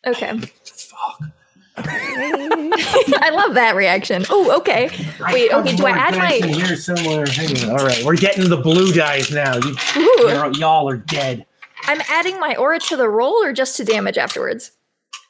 Okay. 0.06 0.38
Fuck. 0.64 1.22
I 1.86 3.30
love 3.32 3.54
that 3.54 3.74
reaction. 3.76 4.24
Oh, 4.30 4.56
okay. 4.58 4.90
Wait. 5.32 5.52
Okay. 5.52 5.76
Do 5.76 5.86
I 5.86 5.90
add 5.90 6.16
my? 6.16 6.32
Here 6.32 6.76
somewhere. 6.76 7.26
Hang 7.26 7.56
on. 7.64 7.70
All 7.70 7.84
right, 7.84 8.02
we're 8.04 8.16
getting 8.16 8.48
the 8.48 8.56
blue 8.56 8.92
dice 8.92 9.30
now. 9.30 9.56
You, 9.56 9.76
y'all 10.58 10.88
are 10.88 10.96
dead. 10.96 11.46
I'm 11.84 12.00
adding 12.08 12.38
my 12.38 12.54
aura 12.56 12.78
to 12.78 12.96
the 12.96 13.08
roll 13.08 13.42
or 13.42 13.52
just 13.52 13.76
to 13.78 13.84
damage 13.84 14.18
afterwards. 14.18 14.72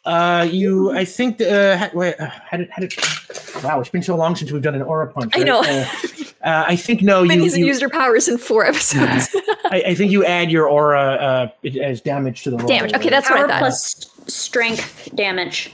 Uh, 0.04 0.48
you, 0.50 0.90
I 0.92 1.04
think, 1.04 1.40
uh, 1.42 1.76
ha- 1.76 1.90
wait, 1.92 2.18
uh, 2.18 2.26
how 2.26 2.56
did, 2.56 2.70
how 2.70 2.80
did, 2.80 2.94
wow, 3.62 3.80
it's 3.80 3.90
been 3.90 4.02
so 4.02 4.16
long 4.16 4.34
since 4.34 4.50
we've 4.50 4.62
done 4.62 4.74
an 4.74 4.80
aura 4.82 5.06
punch. 5.06 5.32
I 5.36 5.40
know. 5.42 5.60
Uh, 5.60 5.86
uh, 6.42 6.64
I 6.68 6.74
think, 6.76 7.02
no, 7.02 7.22
you, 7.22 7.28
Minnie's 7.28 7.56
you 7.56 7.66
used 7.66 7.82
her 7.82 7.90
powers 7.90 8.26
in 8.26 8.38
four 8.38 8.64
episodes. 8.64 9.28
I, 9.66 9.82
I 9.88 9.94
think 9.94 10.10
you 10.10 10.24
add 10.24 10.50
your 10.50 10.66
aura, 10.68 11.52
uh, 11.64 11.68
as 11.82 12.00
damage 12.00 12.42
to 12.44 12.50
the 12.50 12.56
roll. 12.56 12.66
Damage. 12.66 12.94
Okay, 12.94 13.02
right? 13.04 13.10
that's 13.10 13.28
what 13.28 13.36
I 13.38 13.42
Power 13.42 13.48
thought. 13.48 13.58
plus 13.58 14.10
strength 14.26 15.10
damage. 15.14 15.70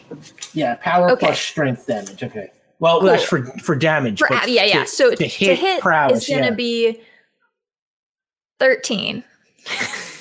Yeah, 0.55 0.75
power 0.83 1.11
Okay. 1.13 1.27
plus 1.27 1.39
strength 1.41 1.87
damage. 1.87 2.23
Okay. 2.23 2.51
Well, 2.81 3.01
that's 3.01 3.23
for, 3.25 3.45
for 3.61 3.77
damage. 3.77 4.19
For, 4.19 4.29
but 4.29 4.51
yeah, 4.51 4.65
yeah. 4.65 4.81
to- 4.83 4.87
so 4.89 5.11
to 5.11 5.17
to 5.17 5.25
hit 5.27 5.59
hit, 5.59 5.81
prowess, 5.81 6.25
is 6.25 6.29
gonna 6.29 6.47
yeah. 6.47 6.51
be 6.51 7.01
thirteen. 8.59 9.23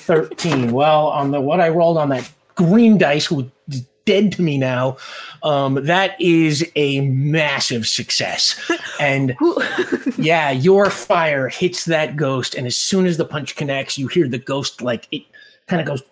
13. 0.06 0.70
Well, 0.72 1.08
on 1.08 1.30
the, 1.32 1.40
what 1.40 1.60
I 1.60 1.68
rolled 1.68 1.98
on 1.98 2.08
that 2.10 2.30
green 2.54 2.96
dice, 2.98 3.26
who 3.26 3.50
is 3.70 3.84
dead 4.06 4.32
to 4.32 4.42
me 4.42 4.56
now, 4.56 4.96
um, 5.42 5.74
that 5.84 6.18
is 6.18 6.64
a 6.74 7.00
massive 7.02 7.86
success. 7.86 8.58
And 8.98 9.36
yeah, 10.16 10.50
your 10.50 10.88
fire 10.88 11.50
hits 11.50 11.84
that 11.84 12.16
ghost, 12.16 12.54
and 12.54 12.66
as 12.66 12.78
soon 12.78 13.04
as 13.04 13.18
the 13.18 13.26
punch 13.26 13.54
connects, 13.54 13.98
you 13.98 14.06
hear 14.06 14.26
the 14.26 14.38
ghost 14.38 14.80
like 14.80 15.06
it 15.12 15.22
kind 15.66 15.80
of 15.80 15.86
goes, 15.86 16.02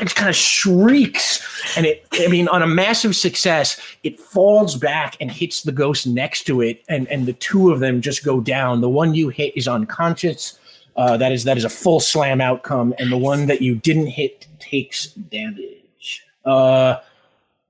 it 0.00 0.14
kind 0.14 0.28
of 0.28 0.36
shrieks. 0.36 1.42
And 1.76 1.86
it, 1.86 2.06
I 2.12 2.28
mean, 2.28 2.48
on 2.48 2.62
a 2.62 2.66
massive 2.66 3.16
success, 3.16 3.80
it 4.02 4.20
falls 4.20 4.76
back 4.76 5.16
and 5.20 5.30
hits 5.30 5.62
the 5.62 5.72
ghost 5.72 6.06
next 6.06 6.44
to 6.44 6.60
it. 6.60 6.84
And, 6.88 7.08
and 7.08 7.26
the 7.26 7.32
two 7.32 7.72
of 7.72 7.80
them 7.80 8.00
just 8.00 8.24
go 8.24 8.40
down. 8.40 8.80
The 8.80 8.88
one 8.88 9.14
you 9.14 9.30
hit 9.30 9.56
is 9.56 9.66
unconscious. 9.66 10.58
Uh, 10.94 11.16
that 11.16 11.32
is 11.32 11.44
that 11.44 11.56
is 11.56 11.64
a 11.64 11.70
full 11.70 12.00
slam 12.00 12.40
outcome, 12.40 12.94
and 12.98 13.10
the 13.10 13.16
one 13.16 13.46
that 13.46 13.62
you 13.62 13.74
didn't 13.76 14.08
hit 14.08 14.46
takes 14.58 15.06
damage. 15.06 16.22
Uh, 16.44 16.96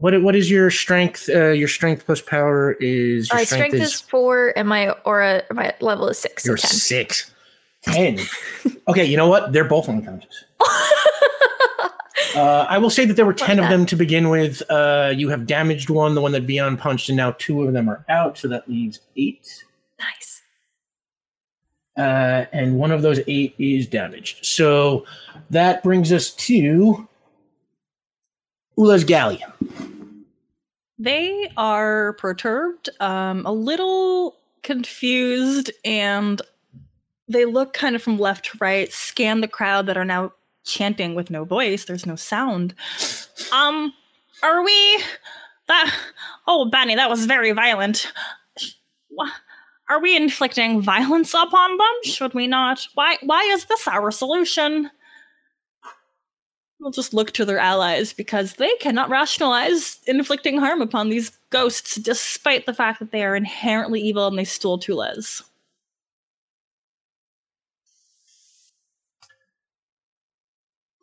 what 0.02 0.20
what 0.20 0.34
is 0.34 0.50
your 0.50 0.68
strength? 0.68 1.28
Uh, 1.32 1.50
your 1.50 1.68
strength 1.68 2.04
plus 2.04 2.20
power 2.20 2.72
is 2.80 3.30
your 3.30 3.40
Uh, 3.40 3.44
strength 3.44 3.74
is 3.74 4.00
four, 4.00 4.52
and 4.56 4.66
my 4.68 4.90
aura, 5.04 5.44
my 5.52 5.72
level 5.80 6.08
is 6.08 6.18
six. 6.18 6.44
You're 6.44 6.56
ten. 6.56 6.70
six. 6.70 7.30
Ten. 7.82 8.18
okay, 8.88 9.04
you 9.04 9.16
know 9.16 9.28
what? 9.28 9.52
They're 9.52 9.62
both 9.64 9.88
unconscious. 9.88 10.44
uh, 12.34 12.66
I 12.68 12.78
will 12.78 12.90
say 12.90 13.04
that 13.04 13.14
there 13.14 13.24
were 13.24 13.32
ten 13.32 13.60
of 13.60 13.66
that. 13.66 13.70
them 13.70 13.86
to 13.86 13.94
begin 13.94 14.28
with. 14.28 14.60
Uh, 14.68 15.12
you 15.16 15.28
have 15.28 15.46
damaged 15.46 15.88
one, 15.88 16.16
the 16.16 16.20
one 16.20 16.32
that 16.32 16.48
Vion 16.48 16.76
punched, 16.76 17.08
and 17.08 17.16
now 17.16 17.36
two 17.38 17.62
of 17.62 17.72
them 17.72 17.88
are 17.88 18.04
out, 18.08 18.36
so 18.36 18.48
that 18.48 18.68
leaves 18.68 18.98
eight. 19.16 19.64
Nice. 20.00 20.42
Uh, 21.96 22.46
and 22.52 22.76
one 22.76 22.90
of 22.90 23.02
those 23.02 23.20
eight 23.28 23.54
is 23.60 23.86
damaged. 23.86 24.44
So 24.44 25.06
that 25.50 25.84
brings 25.84 26.12
us 26.12 26.32
to 26.32 27.06
Ula's 28.76 29.04
galley. 29.04 29.44
They 30.98 31.50
are 31.56 32.14
perturbed, 32.14 32.88
um, 33.00 33.44
a 33.44 33.52
little 33.52 34.36
confused, 34.62 35.70
and 35.84 36.40
they 37.28 37.44
look 37.44 37.72
kind 37.72 37.96
of 37.96 38.02
from 38.02 38.18
left 38.18 38.46
to 38.46 38.58
right, 38.60 38.92
scan 38.92 39.40
the 39.40 39.48
crowd 39.48 39.86
that 39.86 39.96
are 39.96 40.04
now 40.04 40.32
chanting 40.64 41.14
with 41.14 41.30
no 41.30 41.44
voice. 41.44 41.84
There's 41.84 42.06
no 42.06 42.16
sound. 42.16 42.74
Um, 43.52 43.92
are 44.42 44.62
we 44.62 45.02
that? 45.68 45.94
Oh, 46.46 46.66
Benny, 46.66 46.94
that 46.94 47.10
was 47.10 47.26
very 47.26 47.52
violent. 47.52 48.12
Are 49.88 50.00
we 50.00 50.16
inflicting 50.16 50.80
violence 50.80 51.34
upon 51.34 51.76
them? 51.76 51.94
Should 52.04 52.34
we 52.34 52.46
not? 52.46 52.86
Why? 52.94 53.18
Why 53.22 53.42
is 53.52 53.64
this 53.66 53.86
our 53.88 54.10
solution? 54.10 54.90
We'll 56.82 56.90
just 56.90 57.14
look 57.14 57.30
to 57.32 57.44
their 57.44 57.60
allies 57.60 58.12
because 58.12 58.54
they 58.54 58.74
cannot 58.80 59.08
rationalize 59.08 60.00
inflicting 60.08 60.58
harm 60.58 60.82
upon 60.82 61.10
these 61.10 61.30
ghosts, 61.50 61.94
despite 61.94 62.66
the 62.66 62.74
fact 62.74 62.98
that 62.98 63.12
they 63.12 63.24
are 63.24 63.36
inherently 63.36 64.00
evil 64.00 64.26
and 64.26 64.36
they 64.36 64.42
stole 64.42 64.78
Tulez. 64.78 65.44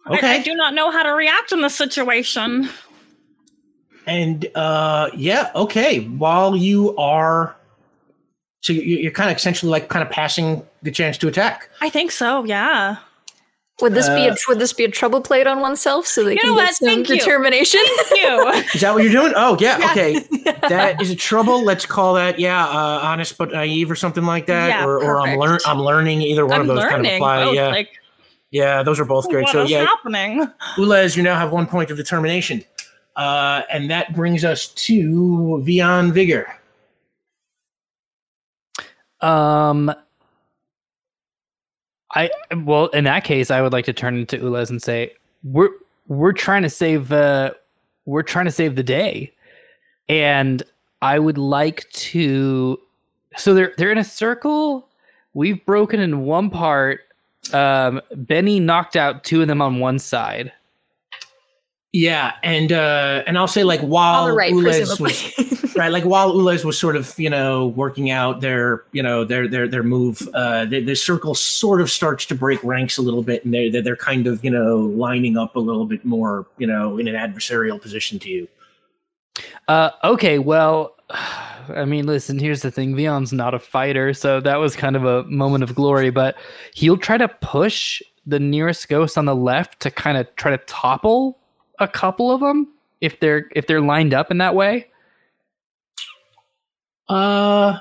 I- 0.06 0.20
I, 0.22 0.40
do 0.42 0.54
not 0.54 0.74
know 0.74 0.92
how 0.92 1.04
to 1.04 1.12
react 1.12 1.54
in 1.54 1.62
this 1.62 1.76
situation. 1.76 2.68
And 4.06 4.52
uh, 4.56 5.12
yeah, 5.16 5.50
okay. 5.56 6.02
While 6.02 6.58
you 6.58 6.94
are, 6.98 7.56
so 8.60 8.74
you're 8.74 9.12
kind 9.12 9.32
of 9.32 9.38
essentially 9.38 9.72
like 9.72 9.88
kind 9.88 10.04
of 10.06 10.12
passing 10.12 10.62
the 10.84 10.92
chance 10.92 11.18
to 11.20 11.30
attack. 11.30 11.70
I 11.80 11.90
think 11.90 12.12
so. 12.12 12.44
Yeah. 12.44 12.98
Would 13.82 13.94
this 13.94 14.08
be 14.10 14.28
a 14.28 14.32
Uh, 14.34 14.36
would 14.50 14.60
this 14.60 14.74
be 14.74 14.84
a 14.84 14.90
trouble 14.90 15.22
plate 15.22 15.48
on 15.48 15.62
oneself 15.62 16.06
so 16.06 16.24
they 16.24 16.34
You 16.34 16.40
can 16.40 16.50
know 16.50 16.56
get 16.58 16.64
what? 16.66 16.76
some 16.76 16.88
Thank 16.90 17.10
you. 17.10 17.18
determination? 17.18 17.80
You. 18.12 18.50
Is 18.74 18.82
that 18.82 18.94
what 18.94 19.04
you're 19.04 19.12
doing? 19.12 19.34
Oh 19.36 19.56
yeah, 19.60 19.78
okay. 19.92 20.20
that 20.70 21.02
is 21.02 21.10
a 21.12 21.16
trouble. 21.16 21.64
Let's 21.64 21.86
call 21.86 22.14
that 22.16 22.40
yeah, 22.40 22.66
uh, 22.66 23.00
honest 23.04 23.38
but 23.38 23.52
naive 23.52 23.90
or 23.90 23.96
something 23.96 24.24
like 24.26 24.46
that. 24.48 24.68
Yeah, 24.70 24.86
or 24.86 25.02
or 25.04 25.20
I'm 25.22 25.40
learn. 25.40 25.60
I'm 25.66 25.80
learning. 25.82 26.22
Either 26.22 26.46
one 26.46 26.56
I'm 26.56 26.62
of 26.62 26.68
those 26.76 26.84
kind 26.86 27.06
of 27.06 27.14
apply. 27.14 27.46
both, 27.46 27.56
yeah, 27.56 27.68
Like, 27.70 27.90
yeah, 28.52 28.84
those 28.84 29.00
are 29.00 29.06
both 29.06 29.30
great. 29.30 29.44
what 29.44 29.52
So 29.54 29.64
is 29.64 29.72
yeah, 29.72 29.86
happening? 29.86 30.48
Ulez, 30.76 31.16
you 31.16 31.24
now 31.24 31.38
have 31.38 31.52
one 31.52 31.66
point 31.68 31.90
of 31.92 31.98
determination. 31.98 32.64
Uh, 33.16 33.62
and 33.72 33.90
that 33.90 34.16
brings 34.16 34.44
us 34.46 34.68
to 34.70 35.62
Vion 35.66 36.12
Vigor. 36.12 36.48
Um, 39.22 39.94
I 42.16 42.30
well, 42.64 42.88
in 42.88 43.04
that 43.04 43.24
case, 43.24 43.52
I 43.52 43.62
would 43.62 43.74
like 43.74 43.86
to 43.86 43.94
turn 43.94 44.18
into 44.18 44.38
Ulez 44.38 44.70
and 44.70 44.82
say, 44.82 45.14
"We're 45.44 45.70
we're 46.08 46.34
trying 46.34 46.64
to 46.64 46.70
save 46.70 47.12
uh, 47.12 47.52
we're 48.06 48.24
trying 48.24 48.46
to 48.46 48.52
save 48.52 48.76
the 48.76 48.84
day," 48.84 49.32
and 50.08 50.64
I 51.02 51.20
would 51.20 51.38
like 51.38 51.90
to. 51.92 52.80
So 53.38 53.54
they're 53.54 53.74
they're 53.78 53.92
in 53.92 53.98
a 53.98 54.04
circle. 54.04 54.88
We've 55.34 55.64
broken 55.66 56.00
in 56.00 56.22
one 56.22 56.50
part. 56.50 57.02
Um, 57.54 58.02
Benny 58.16 58.60
knocked 58.60 58.96
out 58.96 59.24
two 59.24 59.42
of 59.42 59.48
them 59.48 59.62
on 59.62 59.80
one 59.80 60.00
side. 60.00 60.52
Yeah, 61.92 62.34
and 62.44 62.72
uh, 62.72 63.24
and 63.26 63.36
I'll 63.36 63.48
say 63.48 63.64
like 63.64 63.82
while 63.82 64.26
On 64.26 64.36
right, 64.36 64.54
Ulez 64.54 65.00
was 65.00 65.74
right, 65.76 65.92
like 65.92 66.04
while 66.04 66.32
Ulez 66.36 66.64
was 66.64 66.78
sort 66.78 66.96
of 66.96 67.18
you 67.18 67.32
know 67.32 67.70
working 67.70 68.12
out 68.12 68.42
their 68.42 68.84
you 68.92 69.02
know 69.02 69.26
their 69.26 69.48
their 69.48 69.68
their 69.68 69.82
move, 69.82 70.22
uh, 70.36 70.66
the, 70.66 70.84
the 70.84 70.96
circle 70.96 71.34
sort 71.34 71.82
of 71.82 71.90
starts 71.90 72.28
to 72.28 72.36
break 72.36 72.64
ranks 72.64 73.00
a 73.00 73.02
little 73.02 73.24
bit, 73.24 73.44
and 73.44 73.54
they're 73.54 73.72
they're- 73.72 73.82
they're 73.82 73.96
kind 73.96 74.28
of 74.28 74.44
you 74.44 74.52
know 74.52 74.78
lining 74.78 75.36
up 75.36 75.56
a 75.56 75.60
little 75.60 75.86
bit 75.86 76.06
more 76.06 76.46
you 76.60 76.68
know 76.68 77.00
in 77.00 77.08
an 77.08 77.16
adversarial 77.16 77.82
position 77.82 78.20
to 78.20 78.30
you. 78.30 78.48
Uh, 79.68 79.90
okay, 80.04 80.38
well, 80.38 80.96
I 81.70 81.86
mean, 81.86 82.06
listen, 82.06 82.38
here's 82.38 82.62
the 82.62 82.70
thing. 82.70 82.96
Vion's 82.96 83.34
not 83.34 83.56
a 83.56 83.60
fighter, 83.60 84.14
so 84.14 84.40
that 84.42 84.58
was 84.58 84.76
kind 84.76 84.96
of 84.96 85.06
a 85.06 85.24
moment 85.24 85.64
of 85.64 85.74
glory, 85.74 86.12
but 86.12 86.36
he'll 86.76 86.98
try 86.98 87.18
to 87.18 87.28
push 87.28 88.00
the 88.28 88.40
nearest 88.40 88.90
ghost 88.90 89.18
on 89.18 89.26
the 89.26 89.36
left 89.36 89.80
to 89.80 89.90
kind 89.90 90.20
of 90.20 90.28
try 90.36 90.52
to 90.52 90.64
topple 90.68 91.39
a 91.80 91.88
couple 91.88 92.32
of 92.32 92.42
them 92.42 92.68
if 93.02 93.20
they're 93.20 93.48
if 93.56 93.68
they're 93.68 93.82
lined 93.82 94.14
up 94.14 94.32
in 94.32 94.38
that 94.40 94.56
way. 94.56 94.88
Uh, 97.08 97.80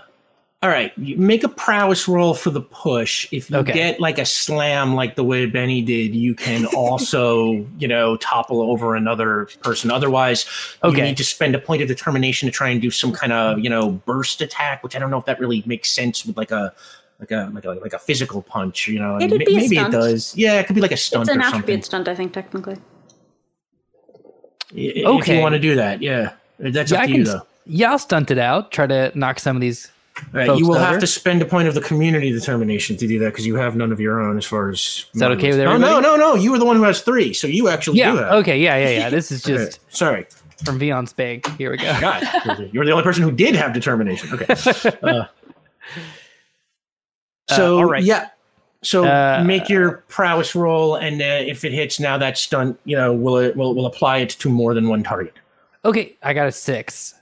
all 0.63 0.71
right. 0.71 0.93
You 0.99 1.17
make 1.19 1.45
a 1.45 1.49
prowess 1.49 2.09
roll 2.09 2.35
for 2.35 2.51
the 2.51 2.63
push. 2.63 3.29
If 3.31 3.51
you 3.51 3.59
Okay. 3.59 3.73
get 3.75 4.01
like 4.01 4.19
a 4.19 4.25
slam, 4.25 4.95
like 4.95 5.15
the 5.15 5.23
way 5.23 5.47
Benny 5.47 5.83
did, 5.83 6.15
you 6.15 6.35
can 6.35 6.65
also, 6.75 7.67
you 7.79 7.87
know, 7.87 8.17
topple 8.17 8.63
over 8.63 8.97
another 8.97 9.49
person. 9.63 9.91
Otherwise, 9.91 10.47
okay. 10.83 10.97
you 10.97 11.03
need 11.05 11.17
to 11.19 11.25
spend 11.25 11.55
a 11.55 11.59
point 11.59 11.83
of 11.83 11.89
determination 11.89 12.47
to 12.49 12.53
try 12.53 12.71
and 12.71 12.81
do 12.81 12.91
some 12.91 13.13
kind 13.13 13.33
of, 13.33 13.59
you 13.61 13.71
know, 13.71 13.91
burst 13.91 14.41
attack. 14.41 14.83
Which 14.83 14.97
I 14.97 14.99
don't 14.99 15.11
know 15.11 15.19
if 15.19 15.27
that 15.27 15.39
really 15.39 15.63
makes 15.67 15.91
sense 15.91 16.25
with 16.25 16.37
like 16.37 16.51
a. 16.51 16.73
Like 17.21 17.33
a 17.33 17.51
like 17.53 17.65
a 17.65 17.71
like 17.71 17.93
a 17.95 17.99
physical 17.99 18.43
punch, 18.43 18.87
you 18.87 19.01
know. 19.01 19.17
It'd 19.17 19.33
ma- 19.33 19.39
be 19.39 19.57
a 19.57 19.57
maybe 19.57 19.77
it 19.77 19.91
does. 19.91 20.37
Yeah, 20.37 20.61
it 20.61 20.69
could 20.69 20.77
be 20.77 20.81
like 20.81 20.93
a 20.93 20.97
stunt 20.97 21.23
It's 21.23 21.31
an 21.35 21.41
or 21.41 21.43
something. 21.43 21.59
attribute 21.63 21.85
stunt, 21.85 22.07
I 22.07 22.15
think, 22.15 22.33
technically. 22.33 22.77
I- 24.73 24.77
If 24.79 25.07
Okay. 25.07 25.37
you 25.37 25.43
want 25.43 25.55
to 25.55 25.59
do 25.59 25.75
that, 25.77 26.03
yeah, 26.03 26.31
that's 26.59 26.91
Yeah, 26.91 26.99
up 26.99 27.05
to 27.05 27.09
can. 27.11 27.17
you 27.17 27.25
though. 27.25 27.43
Yeah, 27.67 27.91
I'll 27.91 27.99
stunt 27.99 28.31
it 28.31 28.39
out. 28.39 28.71
Try 28.73 28.87
to 28.87 29.13
knock 29.15 29.39
some 29.39 29.57
of 29.57 29.61
these. 29.61 29.91
Right, 30.33 30.57
you 30.59 30.67
will 30.67 30.75
have 30.79 30.99
to 30.99 31.07
spend 31.07 31.43
a 31.43 31.45
point 31.45 31.69
of 31.69 31.75
the 31.75 31.81
community 31.81 32.33
determination 32.33 32.97
to 32.97 33.07
do 33.07 33.21
that 33.21 33.27
because 33.27 33.47
you 33.47 33.55
have 33.55 33.77
none 33.77 33.93
of 33.93 34.01
your 34.01 34.21
own 34.21 34.37
as 34.37 34.45
far 34.45 34.69
as. 34.69 35.07
Is 35.15 35.21
that 35.21 35.31
okay 35.33 35.51
with 35.51 35.61
Oh 35.61 35.77
no, 35.77 36.01
no, 36.01 36.17
no! 36.17 36.35
You 36.35 36.51
were 36.51 36.59
the 36.59 36.65
one 36.65 36.75
who 36.77 36.83
has 36.83 37.03
three, 37.03 37.33
so 37.33 37.47
you 37.47 37.69
actually 37.69 37.99
Yeah. 37.99 38.11
do 38.11 38.17
that. 38.19 38.33
Okay. 38.33 38.59
Yeah. 38.59 38.77
Yeah. 38.79 38.89
Yeah. 38.99 39.11
This 39.19 39.31
is 39.31 39.45
Okay, 39.47 39.57
just 39.67 39.81
Sorry, 39.97 40.27
from 40.65 40.79
Vion's 40.81 41.13
bank. 41.13 41.47
Here 41.57 41.71
we 41.71 41.77
go. 41.77 41.97
God, 42.01 42.25
you're 42.73 42.85
the 42.85 42.91
only 42.91 43.05
person 43.05 43.23
who 43.23 43.31
did 43.31 43.55
have 43.55 43.73
determination. 43.73 44.29
Okay. 44.35 44.55
Uh, 47.51 47.55
so 47.55 47.79
all 47.79 47.85
right. 47.87 48.03
yeah, 48.03 48.29
so 48.83 49.05
Uh, 49.05 49.43
make 49.45 49.69
your 49.69 50.05
prowess 50.09 50.55
roll, 50.55 50.97
and 50.97 51.21
uh, 51.21 51.25
if 51.25 51.65
it 51.65 51.73
hits, 51.73 51.99
now 51.99 52.17
that 52.19 52.39
stunt, 52.39 52.79
you 52.85 52.97
know, 52.97 53.13
will 53.13 53.37
it 53.39 53.57
will 53.57 53.75
will 53.75 53.87
apply 53.87 54.19
it 54.19 54.31
to 54.31 54.49
more 54.49 54.75
than 54.75 54.89
one 54.89 55.03
target. 55.03 55.35
Okay, 55.85 56.17
I 56.23 56.33
got 56.33 56.47
a 56.47 56.53
six. 56.53 57.15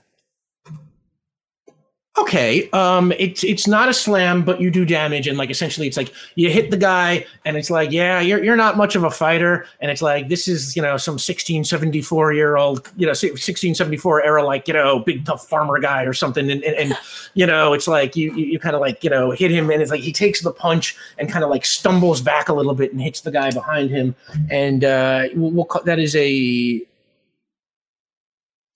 Okay, 2.17 2.67
um, 2.71 3.13
it's 3.19 3.43
it's 3.43 3.67
not 3.67 3.89
a 3.89 3.93
slam, 3.93 4.43
but 4.43 4.59
you 4.59 4.71
do 4.71 4.85
damage, 4.85 5.27
and 5.27 5.37
like 5.37 5.51
essentially, 5.51 5.87
it's 5.87 5.97
like 5.97 6.11
you 6.33 6.49
hit 6.49 6.71
the 6.71 6.77
guy, 6.77 7.23
and 7.45 7.55
it's 7.55 7.69
like, 7.69 7.91
yeah, 7.91 8.19
you're 8.19 8.43
you're 8.43 8.55
not 8.55 8.75
much 8.75 8.95
of 8.95 9.03
a 9.03 9.11
fighter, 9.11 9.67
and 9.81 9.91
it's 9.91 10.01
like 10.01 10.27
this 10.27 10.47
is 10.47 10.75
you 10.75 10.81
know 10.81 10.97
some 10.97 11.13
1674 11.13 12.33
year 12.33 12.57
old, 12.57 12.89
you 12.97 13.05
know, 13.05 13.11
1674 13.11 14.23
era 14.23 14.43
like 14.43 14.67
you 14.67 14.73
know 14.73 14.99
big 14.99 15.25
tough 15.25 15.47
farmer 15.47 15.79
guy 15.79 16.03
or 16.03 16.13
something, 16.13 16.49
and 16.49 16.63
and, 16.63 16.75
and 16.75 16.97
you 17.35 17.45
know 17.45 17.73
it's 17.73 17.87
like 17.87 18.15
you 18.15 18.33
you, 18.33 18.45
you 18.45 18.59
kind 18.59 18.73
of 18.75 18.81
like 18.81 19.03
you 19.03 19.11
know 19.11 19.29
hit 19.29 19.51
him, 19.51 19.69
and 19.69 19.79
it's 19.79 19.91
like 19.91 20.01
he 20.01 20.11
takes 20.11 20.41
the 20.41 20.51
punch 20.51 20.95
and 21.19 21.31
kind 21.31 21.43
of 21.43 21.51
like 21.51 21.65
stumbles 21.65 22.19
back 22.19 22.49
a 22.49 22.53
little 22.53 22.73
bit 22.73 22.91
and 22.91 22.99
hits 22.99 23.21
the 23.21 23.31
guy 23.31 23.51
behind 23.51 23.91
him, 23.91 24.15
and 24.49 24.83
uh, 24.83 25.27
we'll, 25.35 25.51
we'll 25.51 25.65
call, 25.65 25.83
that 25.83 25.99
is 25.99 26.15
a 26.15 26.81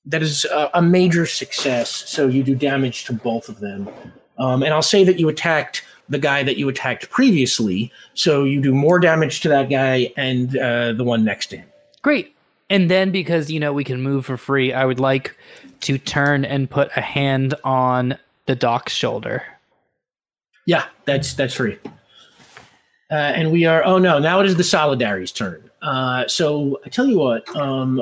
that 0.05 0.21
is 0.21 0.45
a, 0.45 0.69
a 0.75 0.81
major 0.81 1.25
success. 1.25 2.09
So 2.09 2.27
you 2.27 2.43
do 2.43 2.55
damage 2.55 3.05
to 3.05 3.13
both 3.13 3.49
of 3.49 3.59
them. 3.59 3.89
Um, 4.37 4.63
and 4.63 4.73
I'll 4.73 4.81
say 4.81 5.03
that 5.03 5.19
you 5.19 5.29
attacked 5.29 5.83
the 6.09 6.19
guy 6.19 6.43
that 6.43 6.57
you 6.57 6.67
attacked 6.67 7.09
previously. 7.09 7.91
So 8.13 8.43
you 8.43 8.61
do 8.61 8.73
more 8.73 8.99
damage 8.99 9.41
to 9.41 9.49
that 9.49 9.69
guy 9.69 10.11
and 10.17 10.57
uh, 10.57 10.93
the 10.93 11.03
one 11.03 11.23
next 11.23 11.47
to 11.47 11.57
him. 11.57 11.67
Great. 12.01 12.35
And 12.69 12.89
then 12.89 13.11
because 13.11 13.51
you 13.51 13.59
know 13.59 13.73
we 13.73 13.83
can 13.83 14.01
move 14.01 14.25
for 14.25 14.37
free, 14.37 14.73
I 14.73 14.85
would 14.85 14.99
like 14.99 15.35
to 15.81 15.97
turn 15.97 16.45
and 16.45 16.69
put 16.69 16.89
a 16.95 17.01
hand 17.01 17.53
on 17.63 18.17
the 18.45 18.55
doc's 18.55 18.93
shoulder. 18.93 19.43
Yeah, 20.65 20.85
that's 21.05 21.33
that's 21.33 21.53
free. 21.53 21.77
Uh, 23.11 23.15
and 23.15 23.51
we 23.51 23.65
are. 23.65 23.83
Oh 23.83 23.97
no! 23.97 24.19
Now 24.19 24.39
it 24.39 24.45
is 24.45 24.55
the 24.55 24.63
Solidarity's 24.63 25.33
turn. 25.33 25.69
Uh, 25.81 26.25
so 26.27 26.79
I 26.85 26.89
tell 26.89 27.07
you 27.07 27.17
what. 27.17 27.53
Um, 27.57 28.01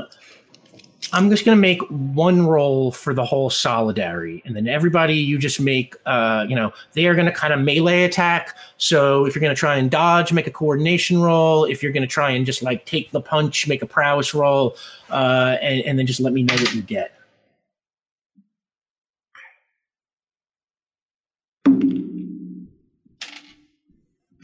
I'm 1.11 1.29
just 1.29 1.43
gonna 1.43 1.57
make 1.57 1.81
one 1.89 2.45
roll 2.45 2.91
for 2.91 3.13
the 3.13 3.25
whole 3.25 3.49
Solidary, 3.49 4.43
and 4.45 4.55
then 4.55 4.67
everybody 4.67 5.15
you 5.15 5.37
just 5.39 5.59
make. 5.59 5.95
Uh, 6.05 6.45
you 6.47 6.55
know, 6.55 6.71
they 6.93 7.07
are 7.07 7.15
gonna 7.15 7.31
kind 7.31 7.51
of 7.53 7.59
melee 7.61 8.03
attack. 8.03 8.55
So 8.77 9.25
if 9.25 9.33
you're 9.33 9.41
gonna 9.41 9.55
try 9.55 9.77
and 9.77 9.89
dodge, 9.89 10.31
make 10.31 10.45
a 10.47 10.51
coordination 10.51 11.19
roll. 11.21 11.65
If 11.65 11.81
you're 11.81 11.91
gonna 11.91 12.05
try 12.07 12.31
and 12.31 12.45
just 12.45 12.61
like 12.61 12.85
take 12.85 13.11
the 13.11 13.21
punch, 13.21 13.67
make 13.67 13.81
a 13.81 13.87
prowess 13.87 14.33
roll, 14.35 14.75
uh, 15.09 15.57
and, 15.61 15.81
and 15.81 15.97
then 15.97 16.05
just 16.05 16.19
let 16.19 16.31
me 16.33 16.43
know 16.43 16.53
what 16.55 16.73
you 16.75 16.81
get. 16.83 17.13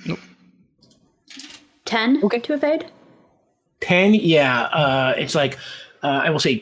Nope. 0.05 0.19
Ten 1.85 2.23
Okay. 2.23 2.39
to 2.39 2.53
evade. 2.53 2.85
10 3.81 4.15
yeah 4.15 4.63
uh 4.63 5.13
it's 5.17 5.35
like 5.35 5.59
uh, 6.05 6.21
i 6.25 6.29
will 6.29 6.39
say 6.39 6.55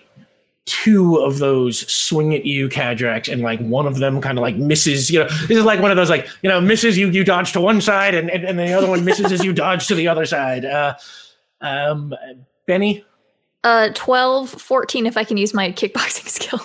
two 0.65 1.18
of 1.18 1.40
those 1.40 1.91
swing 1.91 2.34
at 2.34 2.45
you 2.45 2.70
cadrax 2.70 3.32
and 3.32 3.41
like 3.41 3.60
one 3.60 3.86
of 3.86 3.98
them 3.98 4.22
kind 4.22 4.38
of 4.38 4.41
like 4.41 4.56
misses 4.56 5.10
you 5.11 5.20
know 5.20 5.28
this 5.48 5.57
is 5.57 5.65
like 5.65 5.82
one 5.82 5.91
of 5.91 5.98
those 5.98 6.10
like 6.10 6.26
you 6.41 6.49
know 6.49 6.61
misses 6.61 6.98
you 6.98 7.10
you 7.10 7.24
dodge 7.24 7.52
to 7.52 7.60
one 7.60 7.82
side 7.82 8.15
and 8.15 8.30
and, 8.30 8.45
and 8.45 8.57
the 8.57 8.72
other 8.72 8.88
one 8.88 9.03
misses 9.03 9.30
as 9.32 9.44
you 9.44 9.52
dodge 9.52 9.88
to 9.88 9.95
the 9.95 10.07
other 10.07 10.26
side 10.26 10.64
uh 10.64 10.94
um 11.60 12.14
benny 12.65 13.03
Uh, 13.65 13.90
12, 13.94 14.49
14 14.49 15.06
if 15.06 15.15
I 15.18 15.24
can 15.24 15.38
use 15.38 15.53
my 15.53 15.72
kickboxing 15.72 16.28
skill. 16.38 16.61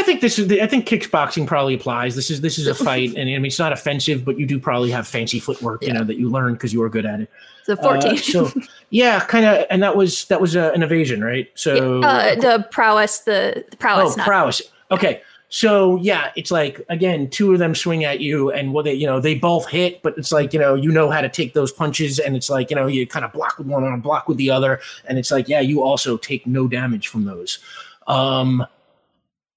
i 0.00 0.02
think 0.02 0.20
this 0.20 0.38
is 0.38 0.50
i 0.52 0.66
think 0.66 0.86
kickboxing 0.86 1.46
probably 1.46 1.74
applies 1.74 2.16
this 2.16 2.30
is 2.30 2.40
this 2.40 2.58
is 2.58 2.66
a 2.66 2.74
fight 2.86 3.10
and 3.10 3.28
i 3.30 3.32
mean 3.34 3.46
it's 3.46 3.58
not 3.58 3.72
offensive 3.72 4.24
but 4.24 4.38
you 4.38 4.46
do 4.46 4.58
probably 4.58 4.90
have 4.90 5.06
fancy 5.06 5.38
footwork 5.38 5.82
you 5.82 5.92
know 5.92 6.04
that 6.04 6.16
you 6.16 6.28
learned 6.28 6.56
because 6.56 6.72
you 6.72 6.80
were 6.80 6.88
good 6.88 7.06
at 7.06 7.20
it 7.20 7.30
So 7.64 7.76
Uh, 7.76 8.16
so 8.16 8.60
yeah 8.90 9.20
kind 9.20 9.44
of 9.44 9.66
and 9.70 9.82
that 9.82 9.96
was 9.96 10.24
that 10.26 10.40
was 10.40 10.56
uh, 10.56 10.72
an 10.74 10.82
evasion 10.82 11.22
right 11.22 11.48
so 11.54 12.02
uh, 12.02 12.34
the 12.34 12.66
prowess, 12.70 13.20
the, 13.20 13.64
the 13.70 13.76
prowess. 13.76 14.14
oh, 14.14 14.16
not- 14.16 14.26
prowess. 14.26 14.62
Okay. 14.90 15.22
So 15.52 15.96
yeah, 15.96 16.30
it's 16.36 16.52
like 16.52 16.80
again, 16.88 17.28
two 17.28 17.52
of 17.52 17.58
them 17.58 17.74
swing 17.74 18.04
at 18.04 18.20
you, 18.20 18.52
and 18.52 18.72
what 18.72 18.84
they, 18.84 18.94
you 18.94 19.04
know, 19.06 19.18
they 19.20 19.34
both 19.34 19.68
hit, 19.68 20.00
but 20.00 20.16
it's 20.16 20.30
like 20.30 20.52
you 20.52 20.60
know, 20.60 20.76
you 20.76 20.92
know 20.92 21.10
how 21.10 21.20
to 21.20 21.28
take 21.28 21.54
those 21.54 21.72
punches, 21.72 22.20
and 22.20 22.36
it's 22.36 22.48
like 22.48 22.70
you 22.70 22.76
know, 22.76 22.86
you 22.86 23.04
kind 23.04 23.24
of 23.24 23.32
block 23.32 23.58
with 23.58 23.66
one 23.66 23.82
and 23.82 24.00
block 24.00 24.28
with 24.28 24.36
the 24.36 24.48
other, 24.48 24.80
and 25.06 25.18
it's 25.18 25.32
like 25.32 25.48
yeah, 25.48 25.58
you 25.58 25.82
also 25.82 26.16
take 26.16 26.46
no 26.46 26.68
damage 26.68 27.08
from 27.08 27.24
those. 27.24 27.58
Um, 28.06 28.64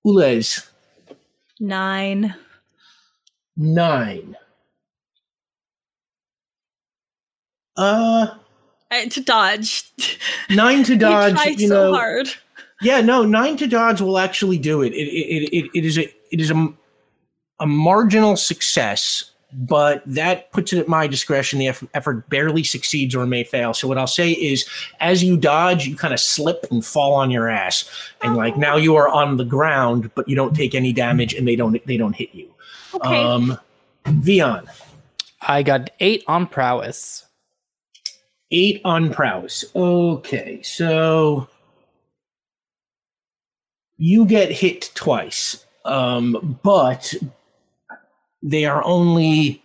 Ulez 0.06 0.68
Nine. 1.60 2.36
nine. 3.56 4.36
Uh, 7.78 8.28
Uh, 8.92 9.06
to 9.10 9.22
dodge. 9.22 9.84
nine 10.50 10.84
to 10.84 10.96
dodge. 10.98 11.32
you 11.32 11.38
tried 11.38 11.60
you 11.60 11.68
so 11.68 11.92
know, 11.92 11.94
hard. 11.98 12.30
Yeah, 12.82 13.02
no, 13.02 13.24
nine 13.26 13.58
to 13.58 13.68
dodge 13.68 14.02
will 14.02 14.20
actually 14.20 14.58
do 14.60 14.82
it. 14.84 14.94
It 14.94 15.08
it 15.08 15.50
it, 15.56 15.72
it 15.74 15.86
is 15.86 15.98
a 15.98 16.04
it 16.32 16.40
is 16.42 16.52
a, 16.52 16.68
a 17.60 17.66
marginal 17.66 18.36
success, 18.36 19.32
but 19.56 20.04
that 20.06 20.52
puts 20.52 20.74
it 20.74 20.80
at 20.80 20.88
my 20.88 21.08
discretion. 21.08 21.60
The 21.60 21.72
effort 21.94 22.30
barely 22.30 22.64
succeeds 22.64 23.16
or 23.16 23.26
may 23.26 23.44
fail. 23.44 23.74
So 23.74 23.88
what 23.88 23.98
I'll 23.98 24.08
say 24.08 24.32
is, 24.32 24.68
as 25.00 25.24
you 25.24 25.38
dodge, 25.38 25.86
you 25.88 25.96
kind 25.96 26.14
of 26.14 26.20
slip 26.20 26.66
and 26.72 26.86
fall 26.86 27.14
on 27.14 27.32
your 27.32 27.50
ass, 27.50 27.90
and 28.22 28.36
like 28.36 28.58
now 28.58 28.78
you 28.78 28.96
are 28.96 29.08
on 29.08 29.38
the 29.38 29.46
ground, 29.46 30.12
but 30.16 30.28
you 30.28 30.36
don't 30.36 30.56
take 30.56 30.74
any 30.76 30.92
damage, 30.94 31.34
and 31.34 31.48
they 31.48 31.56
don't 31.56 31.86
they 31.86 31.98
don't 31.98 32.16
hit 32.16 32.34
you. 32.34 32.50
Okay. 32.96 33.24
Um, 33.24 33.60
Vion, 34.06 34.68
I 35.42 35.64
got 35.64 35.90
eight 36.00 36.24
on 36.28 36.48
prowess. 36.48 37.26
eight 38.52 38.82
on 38.86 39.12
prowess. 39.12 39.66
Okay, 39.76 40.62
so 40.62 41.48
you 43.98 44.26
get 44.26 44.52
hit 44.52 44.92
twice, 44.96 45.66
um, 45.86 46.60
but 46.64 47.14
they 48.44 48.66
are 48.66 48.84
only 48.84 49.64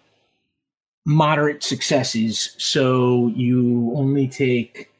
moderate 1.05 1.63
successes, 1.63 2.55
so 2.59 3.33
you 3.35 3.93
only 3.97 4.29
take 4.29 4.91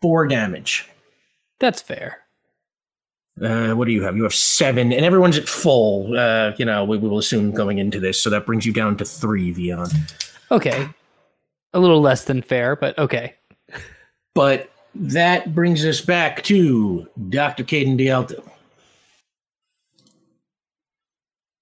four 0.00 0.26
damage. 0.26 0.88
That's 1.60 1.82
fair. 1.82 2.22
Uh, 3.42 3.72
what 3.74 3.84
do 3.86 3.92
you 3.92 4.02
have? 4.02 4.16
You 4.16 4.22
have 4.24 4.34
seven, 4.34 4.92
and 4.92 5.04
everyone's 5.04 5.38
at 5.38 5.48
full. 5.48 6.18
Uh, 6.18 6.52
you 6.56 6.64
know, 6.64 6.84
we, 6.84 6.98
we 6.98 7.08
will 7.08 7.18
assume 7.18 7.52
going 7.52 7.78
into 7.78 8.00
this, 8.00 8.20
so 8.20 8.30
that 8.30 8.46
brings 8.46 8.66
you 8.66 8.72
down 8.72 8.96
to 8.96 9.04
three, 9.04 9.52
Vion. 9.52 9.92
Okay. 10.50 10.88
A 11.74 11.78
little 11.78 12.00
less 12.00 12.24
than 12.24 12.42
fair, 12.42 12.74
but 12.74 12.98
okay. 12.98 13.34
But 14.34 14.70
that 14.94 15.54
brings 15.54 15.84
us 15.84 16.00
back 16.00 16.42
to 16.44 17.06
Dr. 17.28 17.62
Caden 17.62 17.96
Dialto. 17.98 18.42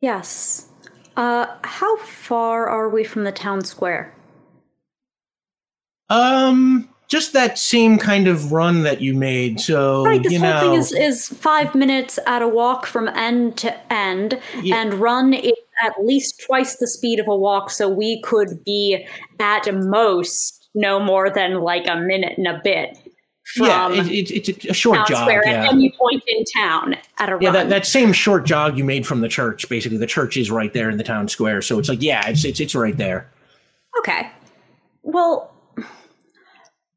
Yes. 0.00 0.68
Uh, 1.16 1.46
how 1.64 1.96
far 1.98 2.68
are 2.68 2.88
we 2.88 3.04
from 3.04 3.24
the 3.24 3.32
town 3.32 3.64
square? 3.64 4.14
Um, 6.10 6.88
just 7.08 7.32
that 7.32 7.58
same 7.58 7.98
kind 7.98 8.28
of 8.28 8.52
run 8.52 8.82
that 8.82 9.00
you 9.00 9.14
made. 9.14 9.60
So 9.60 10.04
Right, 10.04 10.22
this 10.22 10.32
you 10.32 10.40
whole 10.40 10.50
know, 10.50 10.60
thing 10.60 10.74
is, 10.74 10.92
is 10.92 11.28
five 11.28 11.74
minutes 11.74 12.18
at 12.26 12.42
a 12.42 12.48
walk 12.48 12.86
from 12.86 13.08
end 13.08 13.56
to 13.58 13.92
end, 13.92 14.38
Yeah. 14.62 14.76
and 14.76 14.94
run 14.94 15.32
is 15.32 15.52
at 15.82 15.92
least 16.04 16.42
twice 16.44 16.76
the 16.76 16.86
speed 16.86 17.18
of 17.18 17.28
a 17.28 17.36
walk, 17.36 17.70
so 17.70 17.88
we 17.88 18.20
could 18.22 18.62
be 18.64 19.06
at 19.40 19.72
most 19.74 20.68
no 20.74 21.00
more 21.00 21.30
than 21.30 21.60
like 21.60 21.86
a 21.88 21.96
minute 21.96 22.36
and 22.36 22.46
a 22.46 22.60
bit 22.62 22.98
yeah, 23.56 23.92
it, 23.92 24.30
it, 24.30 24.48
it's 24.48 24.64
a 24.64 24.74
short 24.74 25.06
jog. 25.06 25.22
square 25.22 25.42
Yeah, 25.46 25.64
at 25.64 25.72
any 25.72 25.94
point 25.98 26.22
in 26.26 26.44
town 26.44 26.96
at 27.18 27.28
a 27.28 27.38
yeah. 27.40 27.48
run. 27.48 27.52
That, 27.52 27.68
that 27.68 27.86
same 27.86 28.12
short 28.12 28.44
jog 28.44 28.76
you 28.76 28.84
made 28.84 29.06
from 29.06 29.20
the 29.20 29.28
church. 29.28 29.68
Basically, 29.68 29.98
the 29.98 30.06
church 30.06 30.36
is 30.36 30.50
right 30.50 30.72
there 30.72 30.90
in 30.90 30.96
the 30.96 31.04
town 31.04 31.28
square. 31.28 31.62
So 31.62 31.78
it's 31.78 31.88
like, 31.88 32.02
yeah, 32.02 32.28
it's 32.28 32.44
it's 32.44 32.60
it's 32.60 32.74
right 32.74 32.96
there. 32.96 33.30
Okay. 33.98 34.30
Well, 35.02 35.54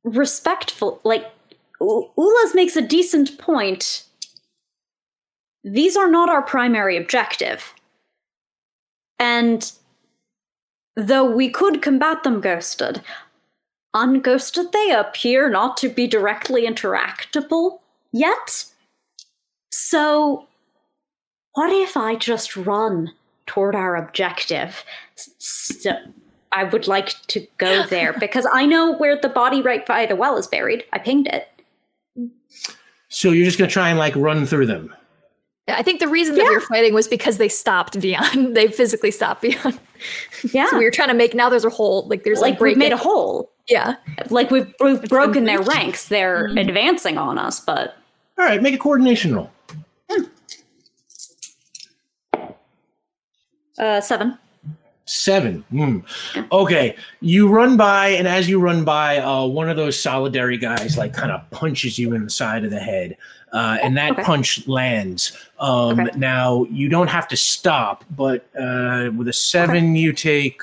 respectful, 0.04 1.00
like, 1.04 1.32
U- 1.80 2.10
Ulez 2.18 2.56
makes 2.56 2.76
a 2.76 2.82
decent 2.82 3.38
point. 3.38 4.04
These 5.64 5.96
are 5.96 6.10
not 6.10 6.30
our 6.30 6.42
primary 6.42 6.98
objective. 6.98 7.74
And 9.20 9.72
though 10.96 11.30
we 11.30 11.50
could 11.50 11.82
combat 11.82 12.24
them 12.24 12.42
ghosted, 12.42 13.02
unghosted 13.96 14.72
they 14.72 14.92
appear 14.92 15.50
not 15.50 15.78
to 15.78 15.90
be 15.90 16.08
directly 16.08 16.66
interactable 16.68 17.80
yet. 18.12 18.66
So, 19.72 20.48
what 21.54 21.72
if 21.72 21.98
I 21.98 22.16
just 22.16 22.56
run 22.56 23.12
toward 23.46 23.76
our 23.76 23.96
objective? 23.96 24.84
So, 25.16 25.94
I 26.52 26.64
would 26.64 26.88
like 26.88 27.10
to 27.28 27.46
go 27.58 27.84
there 27.90 28.14
because 28.14 28.48
I 28.52 28.66
know 28.66 28.96
where 28.98 29.20
the 29.20 29.30
body 29.30 29.62
right 29.62 29.86
by 29.86 30.06
the 30.06 30.16
well 30.16 30.38
is 30.38 30.48
buried. 30.48 30.84
I 30.94 31.00
pinged 31.00 31.28
it. 31.28 31.48
So 33.10 33.32
you're 33.32 33.46
just 33.46 33.58
gonna 33.58 33.70
try 33.70 33.90
and 33.90 33.98
like 33.98 34.16
run 34.16 34.46
through 34.46 34.68
them. 34.68 34.94
I 35.68 35.84
think 35.84 36.00
the 36.00 36.08
reason 36.08 36.36
that 36.36 36.44
we 36.44 36.56
were 36.56 36.62
fighting 36.62 36.94
was 36.94 37.08
because 37.08 37.38
they 37.38 37.50
stopped 37.50 38.00
Vion. 38.00 38.54
they 38.56 38.68
physically 38.68 39.12
stopped 39.12 39.44
Vion. 39.44 39.78
Yeah. 40.54 40.70
so 40.70 40.78
we 40.78 40.86
were 40.86 40.92
trying 40.92 41.10
to 41.10 41.14
make 41.14 41.36
now 41.36 41.50
there's 41.50 41.66
a 41.66 41.70
hole. 41.70 42.08
Like 42.08 42.24
there's 42.24 42.40
like, 42.40 42.54
like 42.54 42.62
we've 42.62 42.78
made 42.78 42.94
it. 42.94 42.94
a 42.94 42.98
hole. 42.98 43.52
Yeah. 43.70 43.96
Like 44.30 44.50
we've, 44.52 44.74
we've 44.82 45.02
broken 45.04 45.46
their 45.46 45.62
ranks. 45.62 46.08
They're 46.08 46.48
advancing 46.58 47.18
on 47.18 47.38
us, 47.38 47.60
but 47.60 47.96
All 48.38 48.46
right, 48.46 48.62
make 48.62 48.74
a 48.74 48.78
coordination 48.78 49.36
roll. 49.36 49.52
uh, 53.78 54.02
seven. 54.02 54.38
Seven. 55.06 55.64
Hmm. 55.72 56.00
Okay. 56.52 56.96
You 57.22 57.48
run 57.48 57.78
by, 57.78 58.10
and 58.10 58.28
as 58.28 58.48
you 58.48 58.60
run 58.60 58.84
by, 58.84 59.18
uh, 59.18 59.46
one 59.46 59.68
of 59.70 59.76
those 59.78 59.98
solidary 59.98 60.60
guys 60.62 60.98
like 60.98 61.14
kind 61.14 61.32
of 61.32 61.50
punches 61.50 61.98
you 61.98 62.14
in 62.14 62.24
the 62.24 62.30
side 62.30 62.64
of 62.64 62.70
the 62.70 62.80
head, 62.80 63.18
uh, 63.52 63.78
and 63.82 63.98
that 63.98 64.12
Okay. 64.12 64.24
punch 64.24 64.68
lands. 64.68 65.36
Um, 65.60 66.00
Okay. 66.02 66.12
Now 66.18 66.66
you 66.70 66.90
don't 66.90 67.08
have 67.08 67.28
to 67.30 67.38
stop, 67.38 68.04
but 68.12 68.48
uh, 68.60 69.10
with 69.16 69.28
a 69.28 69.34
seven, 69.34 69.96
you 69.96 70.14
take 70.14 70.62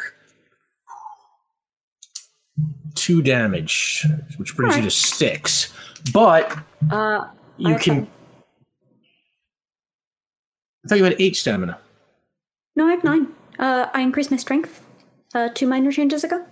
two 2.97 3.23
damage, 3.23 4.05
which 4.37 4.57
brings 4.57 4.77
you 4.77 4.83
to 4.83 4.91
six. 4.91 5.73
But 6.13 6.59
Uh, 6.91 7.29
you 7.59 7.73
have 7.73 7.81
can. 7.81 8.09
I 10.85 10.89
thought 10.89 10.99
you 10.99 11.05
had 11.05 11.17
eight 11.19 11.37
stamina. 11.37 11.79
no, 12.77 12.87
I 12.87 12.91
have 12.93 13.05
nine. 13.05 13.29
Uh, 13.59 13.87
I 13.93 14.01
increased 14.03 14.31
my 14.31 14.37
strength 14.37 14.85
uh, 15.35 15.49
two 15.55 15.67
minor 15.67 15.91
changes 15.91 16.23
ago. 16.25 16.45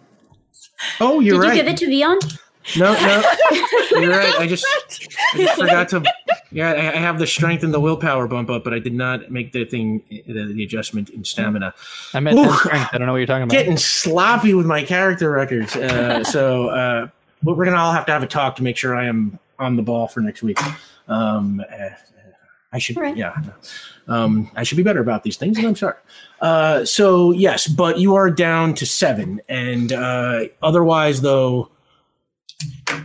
Oh, 1.01 1.21
you're 1.21 1.41
Did 1.41 1.47
right. 1.49 1.57
you 1.57 1.63
give 1.63 1.73
it 1.73 1.77
to 1.79 1.87
Vion? 1.87 2.39
No, 2.79 2.93
no, 2.95 3.23
you're 4.01 4.11
right. 4.11 4.35
I 4.39 4.47
just, 4.47 4.65
I 5.35 5.39
just 5.39 5.59
forgot 5.59 5.89
to. 5.91 6.03
Yeah, 6.51 6.71
I, 6.73 6.93
I 6.93 6.97
have 6.97 7.19
the 7.19 7.27
strength 7.27 7.63
and 7.63 7.75
the 7.75 7.81
willpower 7.81 8.27
bump 8.27 8.49
up, 8.49 8.65
but 8.65 8.73
I 8.73 8.79
did 8.79 8.95
not 8.95 9.31
make 9.31 9.53
the 9.53 9.65
thing, 9.65 10.03
the, 10.09 10.53
the 10.53 10.65
adjustment 10.65 11.11
in 11.11 11.25
stamina. 11.25 11.75
I 12.15 12.21
meant 12.21 12.39
Ooh. 12.39 12.53
strength. 12.53 12.91
I 12.93 12.99
don't 12.99 13.07
know 13.07 13.13
what 13.13 13.19
you're 13.19 13.27
talking 13.27 13.43
about. 13.43 13.53
Getting 13.53 13.77
sloppy 13.77 14.55
with 14.55 14.67
my 14.67 14.83
character 14.83 15.31
records. 15.31 15.77
Uh, 15.77 16.25
so 16.25 16.69
uh, 16.69 17.09
but 17.43 17.57
we're 17.57 17.67
gonna 17.67 17.77
all 17.77 17.93
have 17.93 18.07
to 18.07 18.13
have 18.13 18.23
a 18.23 18.27
talk 18.27 18.57
to 18.57 18.63
make 18.63 18.77
sure 18.77 18.95
I 18.97 19.07
am 19.07 19.39
on 19.59 19.77
the 19.77 19.83
ball 19.83 20.09
for 20.09 20.21
next 20.21 20.43
week. 20.43 20.59
Um, 21.09 21.61
uh, 21.71 21.91
I 22.73 22.79
should, 22.79 22.97
Right. 22.97 23.17
yeah, 23.17 23.37
um, 24.09 24.51
I 24.57 24.65
should 24.65 24.77
be 24.77 24.83
better 24.83 25.01
about 25.01 25.23
these 25.23 25.37
things, 25.37 25.59
and 25.59 25.67
I'm 25.67 25.77
sorry. 25.77 25.95
Uh, 26.41 26.85
so 26.85 27.31
yes, 27.31 27.69
but 27.69 27.99
you 27.99 28.17
are 28.17 28.31
down 28.31 28.75
to 28.75 28.87
seven, 28.87 29.41
and 29.49 29.93
uh, 29.93 30.47
otherwise, 30.63 31.21
though, 31.21 31.69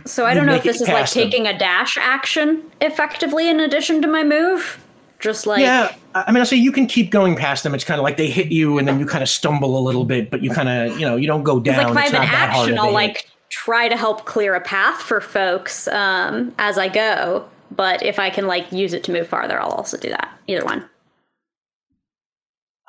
So 0.04 0.26
I 0.26 0.34
don't 0.34 0.46
know 0.46 0.54
if 0.54 0.62
this 0.62 0.80
is 0.80 0.88
like 0.88 1.10
them. 1.10 1.24
taking 1.24 1.46
a 1.46 1.56
dash 1.56 1.96
action 1.98 2.70
effectively 2.80 3.48
in 3.48 3.60
addition 3.60 4.02
to 4.02 4.08
my 4.08 4.22
move. 4.22 4.84
Just 5.18 5.46
like 5.46 5.60
yeah, 5.60 5.94
I 6.14 6.32
mean, 6.32 6.40
I 6.40 6.44
say 6.44 6.56
you 6.56 6.72
can 6.72 6.86
keep 6.86 7.10
going 7.10 7.36
past 7.36 7.62
them. 7.62 7.74
It's 7.74 7.84
kind 7.84 8.00
of 8.00 8.04
like 8.04 8.16
they 8.16 8.30
hit 8.30 8.50
you, 8.50 8.78
and 8.78 8.88
then 8.88 8.98
you 8.98 9.04
kind 9.04 9.22
of 9.22 9.28
stumble 9.28 9.78
a 9.78 9.82
little 9.82 10.06
bit, 10.06 10.30
but 10.30 10.42
you 10.42 10.50
kind 10.50 10.68
of, 10.68 10.98
you 10.98 11.04
know, 11.04 11.16
you 11.16 11.26
don't 11.26 11.42
go 11.42 11.60
down. 11.60 11.94
Like 11.94 12.08
if 12.08 12.14
I 12.14 12.16
have 12.16 12.22
an 12.22 12.34
action, 12.34 12.78
I'll 12.78 12.92
like 12.92 13.28
try 13.50 13.88
to 13.88 13.96
help 13.96 14.24
clear 14.24 14.54
a 14.54 14.60
path 14.60 15.02
for 15.02 15.20
folks 15.20 15.88
um, 15.88 16.54
as 16.58 16.78
I 16.78 16.88
go. 16.88 17.46
But 17.70 18.02
if 18.02 18.18
I 18.18 18.30
can 18.30 18.46
like 18.46 18.72
use 18.72 18.94
it 18.94 19.04
to 19.04 19.12
move 19.12 19.28
farther, 19.28 19.60
I'll 19.60 19.70
also 19.70 19.98
do 19.98 20.08
that. 20.08 20.32
Either 20.46 20.64
one. 20.64 20.88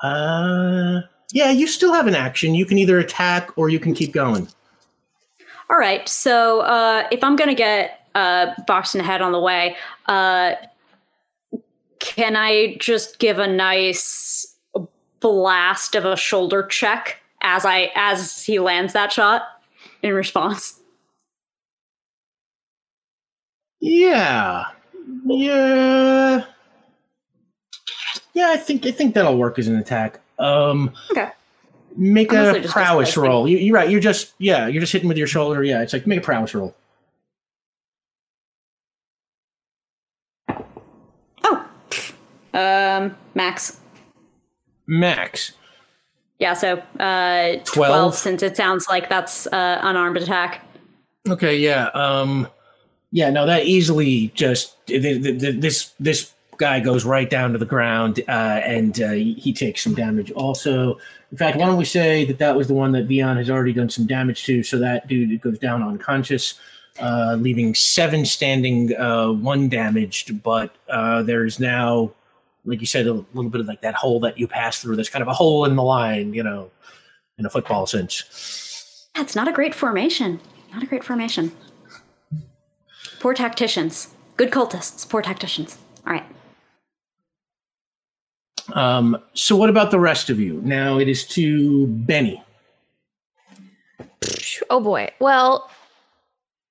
Uh, 0.02 1.02
yeah, 1.32 1.50
you 1.50 1.66
still 1.66 1.92
have 1.92 2.06
an 2.06 2.14
action. 2.14 2.54
You 2.54 2.64
can 2.64 2.78
either 2.78 2.98
attack 2.98 3.50
or 3.56 3.68
you 3.68 3.78
can 3.78 3.94
keep 3.94 4.12
going. 4.12 4.48
All 5.72 5.78
right. 5.78 6.06
So 6.06 6.60
uh, 6.60 7.08
if 7.10 7.24
I'm 7.24 7.34
gonna 7.34 7.54
get 7.54 8.06
uh, 8.14 8.52
boxed 8.66 8.94
in 8.94 8.98
the 8.98 9.04
head 9.04 9.22
on 9.22 9.32
the 9.32 9.40
way, 9.40 9.74
uh, 10.06 10.54
can 11.98 12.36
I 12.36 12.76
just 12.78 13.18
give 13.18 13.38
a 13.38 13.46
nice 13.46 14.54
blast 15.20 15.94
of 15.94 16.04
a 16.04 16.16
shoulder 16.16 16.64
check 16.64 17.20
as 17.42 17.64
I 17.64 17.90
as 17.94 18.44
he 18.44 18.58
lands 18.58 18.92
that 18.92 19.12
shot 19.12 19.44
in 20.02 20.12
response? 20.12 20.78
Yeah, 23.80 24.66
yeah, 25.24 26.44
yeah. 28.34 28.50
I 28.50 28.56
think 28.58 28.84
I 28.84 28.90
think 28.90 29.14
that'll 29.14 29.38
work 29.38 29.58
as 29.58 29.68
an 29.68 29.76
attack. 29.76 30.20
Um, 30.38 30.92
Okay. 31.10 31.30
Make 31.96 32.32
I'm 32.32 32.54
a 32.56 32.60
just 32.60 32.72
prowess 32.72 33.08
disguising. 33.08 33.30
roll. 33.30 33.48
You, 33.48 33.58
you're 33.58 33.74
right. 33.74 33.88
You're 33.90 34.00
just 34.00 34.32
yeah. 34.38 34.66
You're 34.66 34.80
just 34.80 34.92
hitting 34.92 35.08
with 35.08 35.18
your 35.18 35.26
shoulder. 35.26 35.62
Yeah, 35.62 35.82
it's 35.82 35.92
like 35.92 36.06
make 36.06 36.18
a 36.18 36.22
prowess 36.22 36.54
roll. 36.54 36.74
Oh. 41.44 41.66
Um, 42.54 43.16
max. 43.34 43.80
Max. 44.86 45.52
Yeah, 46.38 46.54
so 46.54 46.82
uh, 46.98 47.56
12, 47.64 47.64
12? 47.64 48.14
since 48.16 48.42
it 48.42 48.56
sounds 48.56 48.86
like 48.88 49.08
that's 49.08 49.46
uh, 49.46 49.78
unarmed 49.82 50.16
attack. 50.16 50.66
Okay, 51.28 51.56
yeah. 51.56 51.88
Um 51.94 52.48
yeah, 53.12 53.30
no, 53.30 53.46
that 53.46 53.64
easily 53.66 54.32
just 54.34 54.84
th- 54.86 55.02
th- 55.02 55.40
th- 55.40 55.60
this 55.60 55.92
this 56.00 56.32
guy 56.62 56.78
goes 56.78 57.04
right 57.04 57.28
down 57.28 57.52
to 57.52 57.58
the 57.58 57.70
ground 57.74 58.20
uh 58.28 58.60
and 58.76 59.02
uh, 59.02 59.10
he 59.10 59.52
takes 59.52 59.82
some 59.82 59.94
damage 59.94 60.30
also. 60.32 60.96
In 61.32 61.38
fact, 61.38 61.56
why 61.56 61.66
don't 61.66 61.76
we 61.76 61.84
say 61.84 62.24
that 62.26 62.38
that 62.38 62.54
was 62.56 62.68
the 62.68 62.74
one 62.74 62.92
that 62.92 63.08
Vion 63.08 63.36
has 63.36 63.50
already 63.50 63.72
done 63.72 63.90
some 63.90 64.06
damage 64.06 64.44
to 64.44 64.62
so 64.62 64.78
that 64.78 65.08
dude 65.08 65.40
goes 65.40 65.58
down 65.58 65.82
unconscious 65.82 66.54
uh 67.00 67.36
leaving 67.46 67.74
7 67.74 68.24
standing 68.24 68.94
uh 68.96 69.32
1 69.32 69.68
damaged, 69.68 70.42
but 70.42 70.70
uh 70.88 71.22
there's 71.22 71.58
now 71.58 72.12
like 72.64 72.80
you 72.80 72.86
said 72.86 73.06
a 73.06 73.14
little 73.34 73.50
bit 73.50 73.60
of 73.60 73.66
like 73.66 73.82
that 73.82 73.94
hole 73.94 74.20
that 74.20 74.38
you 74.38 74.46
pass 74.46 74.80
through. 74.80 74.94
There's 74.96 75.10
kind 75.10 75.22
of 75.22 75.28
a 75.28 75.34
hole 75.34 75.64
in 75.64 75.74
the 75.74 75.82
line, 75.82 76.32
you 76.32 76.44
know, 76.44 76.70
in 77.38 77.46
a 77.46 77.50
football 77.50 77.86
sense. 77.86 79.08
That's 79.16 79.34
not 79.34 79.48
a 79.48 79.52
great 79.52 79.74
formation. 79.74 80.40
Not 80.72 80.82
a 80.82 80.86
great 80.86 81.02
formation. 81.02 81.50
Poor 83.20 83.34
tacticians. 83.34 84.14
Good 84.36 84.50
cultists, 84.50 85.08
poor 85.08 85.22
tacticians. 85.22 85.78
All 86.06 86.12
right. 86.12 86.24
Um, 88.74 89.18
so 89.34 89.54
what 89.56 89.68
about 89.70 89.90
the 89.90 90.00
rest 90.00 90.30
of 90.30 90.40
you? 90.40 90.60
Now 90.64 90.98
it 90.98 91.08
is 91.08 91.26
to 91.28 91.86
Benny. 91.88 92.42
Oh 94.70 94.80
boy. 94.80 95.10
Well, 95.20 95.70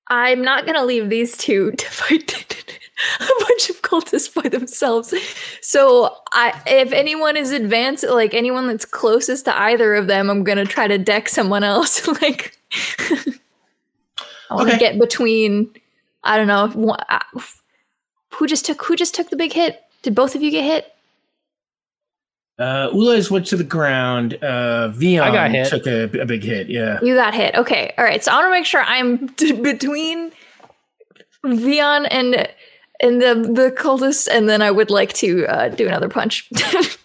I'm 0.08 0.42
not 0.42 0.66
gonna 0.66 0.84
leave 0.86 1.10
these 1.10 1.38
two 1.38 1.72
to 1.72 1.86
fight 1.90 2.34
a 3.20 3.26
bunch 3.40 3.70
of 3.70 3.82
cultists 3.82 4.34
by 4.34 4.48
themselves. 4.50 5.14
So, 5.62 6.16
I 6.32 6.60
if 6.66 6.92
anyone 6.94 7.38
is 7.38 7.52
advanced, 7.52 8.04
like 8.08 8.34
anyone 8.34 8.68
that's 8.68 8.86
closest 8.86 9.46
to 9.46 9.58
either 9.58 9.96
of 9.96 10.08
them, 10.08 10.30
I'm 10.30 10.44
gonna 10.44 10.66
try 10.66 10.88
to 10.88 10.98
deck 10.98 11.30
someone 11.30 11.64
else. 11.64 12.08
like, 12.22 12.58
I 14.50 14.56
want 14.56 14.70
to 14.70 14.76
Okay. 14.76 14.80
get 14.80 15.00
between. 15.00 15.72
I 16.24 16.38
don't 16.38 16.48
know. 16.48 16.96
uh, 17.10 17.20
Who 18.34 18.48
just 18.48 18.66
took? 18.66 18.84
Who 18.86 18.96
just 18.96 19.16
took 19.16 19.30
the 19.30 19.36
big 19.36 19.54
hit? 19.54 19.82
Did 20.04 20.16
both 20.16 20.36
of 20.36 20.42
you 20.42 20.52
get 20.52 20.64
hit? 20.64 20.94
Uh, 22.62 22.90
Ulez 22.92 23.32
went 23.32 23.46
to 23.48 23.56
the 23.58 23.64
ground. 23.64 24.36
Uh, 24.36 24.92
Vion 24.96 25.22
I 25.22 25.32
got 25.32 25.52
hit. 25.52 25.68
took 25.68 25.88
a, 25.88 26.04
a 26.22 26.26
big 26.26 26.44
hit. 26.44 26.70
Yeah. 26.70 27.00
You 27.02 27.16
got 27.16 27.34
hit. 27.34 27.56
Okay. 27.56 27.94
All 27.98 28.06
right. 28.06 28.24
So 28.24 28.32
I 28.32 28.36
want 28.36 28.46
to 28.48 28.52
make 28.52 28.66
sure 28.66 28.82
I'm 28.84 29.30
t- 29.30 29.52
between 29.72 30.32
Vion 31.44 32.08
and 32.12 32.48
and 33.02 33.22
the 33.22 33.34
the 33.52 33.76
cultist, 33.78 34.28
and 34.32 34.48
then 34.48 34.62
I 34.62 34.70
would 34.70 34.92
like 34.92 35.12
to 35.14 35.46
uh, 35.48 35.70
do 35.70 35.88
another 35.88 36.10
punch. 36.10 36.50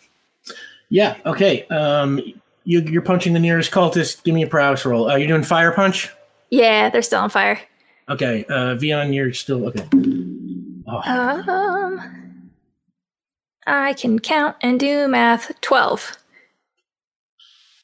Yeah. 0.89 1.17
Okay. 1.27 1.65
Um, 1.67 2.21
you, 2.63 2.81
you're 2.81 3.03
punching 3.03 3.33
the 3.33 3.41
nearest 3.41 3.73
cultist. 3.73 4.23
Give 4.23 4.33
me 4.37 4.43
a 4.43 4.47
prowess 4.47 4.87
roll. 4.87 5.11
Uh, 5.11 5.17
you're 5.17 5.27
doing 5.27 5.43
fire 5.43 5.73
punch. 5.73 6.09
yeah, 6.51 6.91
they're 6.91 7.03
still 7.03 7.19
on 7.23 7.29
fire. 7.29 7.61
Okay. 8.09 8.45
Uh, 8.49 8.77
Vion, 8.77 9.13
you're 9.13 9.33
still 9.33 9.67
okay. 9.67 9.85
Oh, 10.87 11.03
Um, 11.11 12.26
I 13.67 13.95
can 13.95 14.19
count 14.19 14.57
and 14.61 14.79
do 14.79 15.09
math. 15.09 15.53
Twelve. 15.61 16.17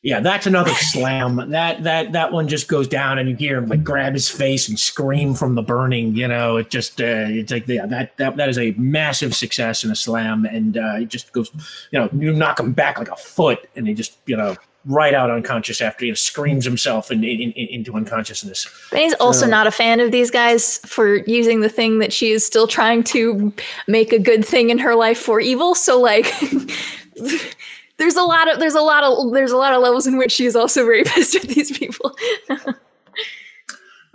yeah, 0.03 0.19
that's 0.19 0.47
another 0.49 0.73
slam. 0.75 1.51
That 1.51 1.85
that 1.85 2.13
that 2.13 2.33
one 2.33 2.49
just 2.49 2.67
goes 2.67 2.89
down, 2.89 3.19
and 3.19 3.29
you 3.29 3.37
hear 3.37 3.59
him 3.59 3.69
like 3.69 3.85
grab 3.85 4.15
his 4.15 4.29
face 4.29 4.69
and 4.69 4.79
scream 4.79 5.35
from 5.35 5.55
the 5.55 5.63
burning. 5.63 6.17
You 6.17 6.27
know, 6.27 6.57
it 6.57 6.71
just 6.71 7.01
uh, 7.01 7.27
it's 7.29 7.53
like 7.53 7.69
yeah, 7.69 7.87
that 7.87 8.17
that 8.17 8.37
that 8.37 8.49
is 8.49 8.59
a 8.59 8.73
massive 8.73 9.35
success 9.35 9.85
in 9.85 9.91
a 9.91 9.97
slam, 9.97 10.45
and 10.45 10.77
uh, 10.77 10.95
it 10.97 11.09
just 11.09 11.33
goes. 11.33 11.51
You 11.93 12.01
know, 12.01 12.09
you 12.13 12.33
knock 12.33 12.59
him 12.59 12.73
back 12.73 12.99
like 12.99 13.11
a 13.11 13.17
foot, 13.17 13.69
and 13.77 13.87
he 13.87 13.95
just 13.95 14.19
you 14.27 14.37
know 14.37 14.57
right 14.85 15.15
out 15.15 15.31
unconscious 15.31 15.81
after 15.81 16.05
he 16.05 16.15
screams 16.15 16.65
himself 16.65 17.11
in, 17.11 17.23
in, 17.23 17.53
in, 17.53 17.69
into 17.69 17.95
unconsciousness. 17.95 18.67
And 18.91 19.01
he's 19.01 19.15
also 19.15 19.43
So- 19.43 19.51
not 19.51 19.67
a 19.67 19.71
fan 19.71 20.01
of 20.01 20.11
these 20.11 20.31
guys 20.31 20.79
for 20.79 21.17
using 21.19 21.61
the 21.61 21.69
thing 21.69 21.99
that 22.01 22.13
she 22.13 22.33
is 22.33 22.45
still 22.45 22.67
trying 22.67 23.05
to 23.05 23.53
make 23.87 24.13
a 24.13 24.19
good 24.19 24.45
thing 24.45 24.71
in 24.71 24.79
her 24.79 24.95
life 24.95 25.19
for 25.19 25.41
evil. 25.41 25.75
So 25.75 26.01
like 26.01 26.33
there's 27.99 28.17
a 28.17 28.23
lot 28.23 28.53
of 28.53 28.59
there's 28.59 28.75
a 28.75 28.81
lot 28.81 29.05
of 29.05 29.33
there's 29.33 29.53
a 29.53 29.57
lot 29.57 29.73
of 29.73 29.83
levels 29.83 30.07
in 30.07 30.17
which 30.19 30.33
she 30.33 30.47
is 30.47 30.57
also 30.57 30.85
very 30.85 31.05
pissed 31.05 31.37
at 31.37 31.43
these 31.43 31.77
people. 31.77 32.17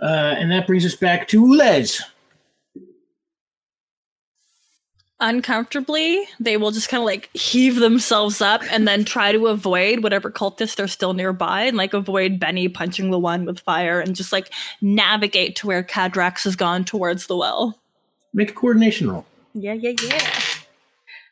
Uh, 0.00 0.36
and 0.38 0.48
that 0.52 0.64
brings 0.64 0.86
us 0.86 0.94
back 0.94 1.26
to 1.26 1.42
Ulez. 1.42 2.00
Uncomfortably, 5.20 6.24
they 6.38 6.56
will 6.56 6.70
just 6.70 6.88
kind 6.88 7.00
of 7.00 7.06
like 7.06 7.28
heave 7.34 7.76
themselves 7.76 8.40
up 8.40 8.62
and 8.70 8.86
then 8.86 9.04
try 9.04 9.32
to 9.32 9.48
avoid 9.48 10.02
whatever 10.02 10.30
cultists 10.30 10.82
are 10.82 10.88
still 10.88 11.14
nearby 11.14 11.62
and 11.62 11.76
like 11.76 11.94
avoid 11.94 12.38
Benny 12.38 12.68
punching 12.68 13.10
the 13.10 13.18
one 13.18 13.44
with 13.44 13.60
fire 13.60 14.00
and 14.00 14.14
just 14.14 14.32
like 14.32 14.52
navigate 14.80 15.56
to 15.56 15.66
where 15.66 15.82
Cadrax 15.82 16.44
has 16.44 16.56
gone 16.56 16.84
towards 16.84 17.26
the 17.26 17.36
well. 17.36 17.78
Make 18.32 18.50
a 18.50 18.54
coordination 18.54 19.10
roll. 19.10 19.26
Yeah, 19.54 19.72
yeah, 19.72 19.94
yeah. 20.02 20.40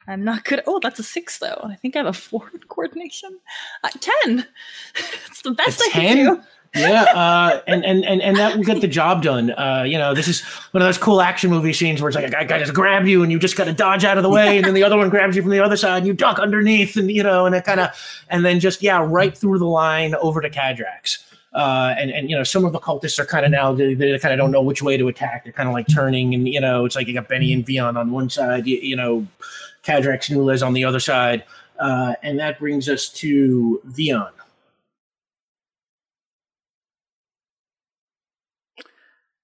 I'm 0.08 0.24
not 0.24 0.44
good. 0.44 0.62
Oh, 0.66 0.78
that's 0.80 0.98
a 0.98 1.02
six 1.02 1.38
though. 1.38 1.60
I 1.64 1.74
think 1.76 1.96
I 1.96 2.00
have 2.00 2.06
a 2.06 2.12
four 2.12 2.50
coordination. 2.68 3.38
Uh, 3.82 3.90
Ten. 4.00 4.46
it's 5.26 5.42
the 5.42 5.50
best 5.52 5.82
I 5.82 5.90
can 5.90 6.16
do. 6.16 6.42
Yeah, 6.76 7.02
uh, 7.02 7.60
and, 7.66 7.84
and 7.84 8.04
and 8.04 8.22
and 8.22 8.36
that 8.36 8.56
will 8.56 8.64
get 8.64 8.80
the 8.80 8.88
job 8.88 9.22
done. 9.22 9.50
Uh, 9.50 9.84
you 9.86 9.98
know, 9.98 10.14
this 10.14 10.28
is 10.28 10.42
one 10.72 10.82
of 10.82 10.86
those 10.86 10.98
cool 10.98 11.20
action 11.20 11.50
movie 11.50 11.72
scenes 11.72 12.00
where 12.00 12.08
it's 12.08 12.16
like 12.16 12.26
a 12.26 12.30
guy, 12.30 12.44
guy 12.44 12.58
just 12.58 12.74
grab 12.74 13.06
you 13.06 13.22
and 13.22 13.32
you 13.32 13.38
just 13.38 13.56
got 13.56 13.64
to 13.64 13.72
dodge 13.72 14.04
out 14.04 14.16
of 14.16 14.22
the 14.22 14.30
way, 14.30 14.56
and 14.56 14.66
then 14.66 14.74
the 14.74 14.84
other 14.84 14.96
one 14.96 15.08
grabs 15.08 15.36
you 15.36 15.42
from 15.42 15.50
the 15.50 15.60
other 15.60 15.76
side 15.76 15.98
and 15.98 16.06
you 16.06 16.12
duck 16.12 16.38
underneath, 16.38 16.96
and 16.96 17.10
you 17.10 17.22
know, 17.22 17.46
and 17.46 17.54
it 17.54 17.64
kind 17.64 17.80
of, 17.80 17.90
and 18.28 18.44
then 18.44 18.60
just 18.60 18.82
yeah, 18.82 19.04
right 19.04 19.36
through 19.36 19.58
the 19.58 19.66
line 19.66 20.14
over 20.16 20.40
to 20.40 20.50
Cadrax. 20.50 21.18
Uh, 21.52 21.94
and 21.96 22.10
and 22.10 22.28
you 22.28 22.36
know, 22.36 22.44
some 22.44 22.66
of 22.66 22.72
the 22.72 22.78
cultists 22.78 23.18
are 23.18 23.24
kind 23.24 23.46
of 23.46 23.50
now 23.50 23.72
they, 23.72 23.94
they 23.94 24.18
kind 24.18 24.34
of 24.34 24.38
don't 24.38 24.50
know 24.50 24.60
which 24.60 24.82
way 24.82 24.98
to 24.98 25.08
attack. 25.08 25.44
They're 25.44 25.54
kind 25.54 25.68
of 25.68 25.72
like 25.72 25.88
turning, 25.88 26.34
and 26.34 26.46
you 26.46 26.60
know, 26.60 26.84
it's 26.84 26.94
like 26.94 27.06
you 27.06 27.14
got 27.14 27.28
Benny 27.28 27.52
and 27.52 27.64
Vion 27.64 27.96
on 27.96 28.10
one 28.10 28.28
side, 28.28 28.66
you, 28.66 28.76
you 28.76 28.94
know, 28.94 29.26
Cadrax 29.82 30.28
and 30.28 30.38
Ulez 30.38 30.64
on 30.64 30.74
the 30.74 30.84
other 30.84 31.00
side, 31.00 31.44
uh, 31.78 32.14
and 32.22 32.38
that 32.38 32.58
brings 32.58 32.90
us 32.90 33.08
to 33.08 33.80
Vion. 33.88 34.35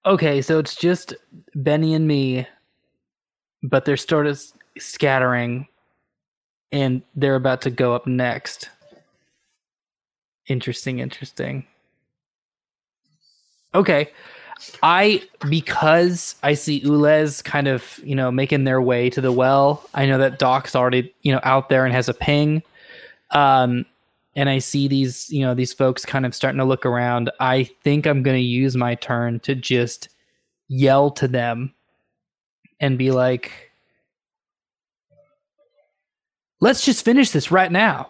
Okay, 0.04 0.42
so 0.42 0.58
it's 0.58 0.74
just 0.74 1.14
Benny 1.54 1.94
and 1.94 2.08
me, 2.08 2.46
but 3.62 3.84
they're 3.84 3.96
sort 3.96 4.26
of 4.26 4.40
scattering, 4.78 5.68
and 6.72 7.02
they're 7.14 7.36
about 7.36 7.62
to 7.62 7.70
go 7.70 7.94
up 7.94 8.06
next. 8.06 8.68
Interesting, 10.48 10.98
interesting. 10.98 11.64
Okay, 13.74 14.10
I 14.82 15.22
because 15.48 16.34
I 16.42 16.54
see 16.54 16.80
Ulez 16.80 17.42
kind 17.44 17.68
of 17.68 18.00
you 18.02 18.16
know 18.16 18.32
making 18.32 18.64
their 18.64 18.82
way 18.82 19.08
to 19.10 19.20
the 19.20 19.32
well. 19.32 19.88
I 19.94 20.06
know 20.06 20.18
that 20.18 20.40
Doc's 20.40 20.74
already 20.74 21.14
you 21.22 21.32
know 21.32 21.40
out 21.44 21.68
there 21.68 21.84
and 21.84 21.94
has 21.94 22.08
a 22.08 22.14
ping. 22.14 22.64
Um, 23.30 23.86
and 24.34 24.48
I 24.48 24.58
see 24.58 24.88
these, 24.88 25.30
you 25.30 25.40
know, 25.40 25.54
these 25.54 25.72
folks 25.72 26.04
kind 26.04 26.24
of 26.24 26.34
starting 26.34 26.58
to 26.58 26.64
look 26.64 26.86
around, 26.86 27.30
I 27.40 27.64
think 27.84 28.06
I'm 28.06 28.22
going 28.22 28.36
to 28.36 28.42
use 28.42 28.76
my 28.76 28.94
turn 28.94 29.40
to 29.40 29.54
just 29.54 30.08
yell 30.68 31.10
to 31.12 31.28
them 31.28 31.74
and 32.80 32.96
be 32.98 33.10
like, 33.10 33.52
let's 36.60 36.84
just 36.84 37.04
finish 37.04 37.30
this 37.30 37.50
right 37.50 37.70
now. 37.70 38.08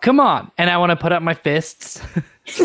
Come 0.00 0.18
on. 0.20 0.50
And 0.58 0.68
I 0.70 0.78
want 0.78 0.90
to 0.90 0.96
put 0.96 1.12
up 1.12 1.22
my 1.22 1.34
fists. 1.34 2.00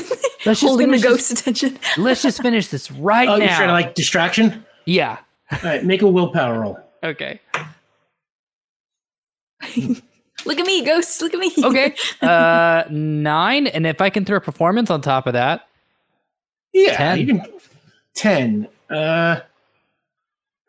let's 0.45 0.59
just 0.59 0.61
Holding 0.63 0.91
the 0.91 0.97
finish 0.97 1.01
this- 1.01 1.29
ghost 1.29 1.31
attention. 1.31 1.79
Let's 1.97 2.21
just 2.23 2.41
finish 2.41 2.67
this 2.69 2.89
right 2.91 3.27
now. 3.27 3.33
Oh, 3.35 3.37
you're 3.37 3.47
trying 3.47 3.67
to 3.67 3.73
like 3.73 3.93
distraction? 3.95 4.65
yeah. 4.85 5.19
All 5.51 5.59
right, 5.63 5.85
make 5.85 6.01
a 6.01 6.07
willpower 6.07 6.59
roll. 6.59 6.77
Okay. 7.03 7.39
Look 10.47 10.59
at 10.59 10.65
me, 10.65 10.83
ghosts. 10.83 11.21
Look 11.21 11.33
at 11.33 11.39
me. 11.39 11.51
Okay. 11.63 11.93
Uh, 12.21 12.83
nine. 12.89 13.67
And 13.67 13.85
if 13.85 14.01
I 14.01 14.09
can 14.09 14.25
throw 14.25 14.37
a 14.37 14.41
performance 14.41 14.89
on 14.89 15.01
top 15.01 15.27
of 15.27 15.33
that, 15.33 15.67
Yeah, 16.73 16.95
10. 16.97 17.19
you 17.19 17.25
can. 17.27 17.45
Ten. 18.15 18.67
Uh, 18.89 19.39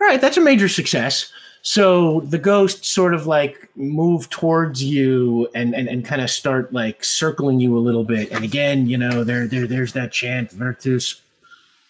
all 0.01 0.07
right, 0.07 0.21
that's 0.21 0.37
a 0.37 0.41
major 0.41 0.69
success. 0.69 1.33
So 1.63 2.21
the 2.21 2.39
ghosts 2.39 2.89
sort 2.89 3.15
of 3.15 3.27
like 3.27 3.69
move 3.75 4.29
towards 4.31 4.83
you 4.83 5.49
and 5.55 5.75
and, 5.75 5.89
and 5.89 6.05
kind 6.05 6.21
of 6.23 6.31
start 6.31 6.73
like 6.73 7.03
circling 7.05 7.59
you 7.61 7.77
a 7.77 7.81
little 7.81 8.05
bit. 8.05 8.31
And 8.31 8.45
again, 8.45 8.87
you 8.87 8.97
know, 8.99 9.25
there 9.25 9.47
there 9.47 9.67
there's 9.67 9.93
that 9.95 10.13
chant 10.13 10.51
Virtus 10.53 11.21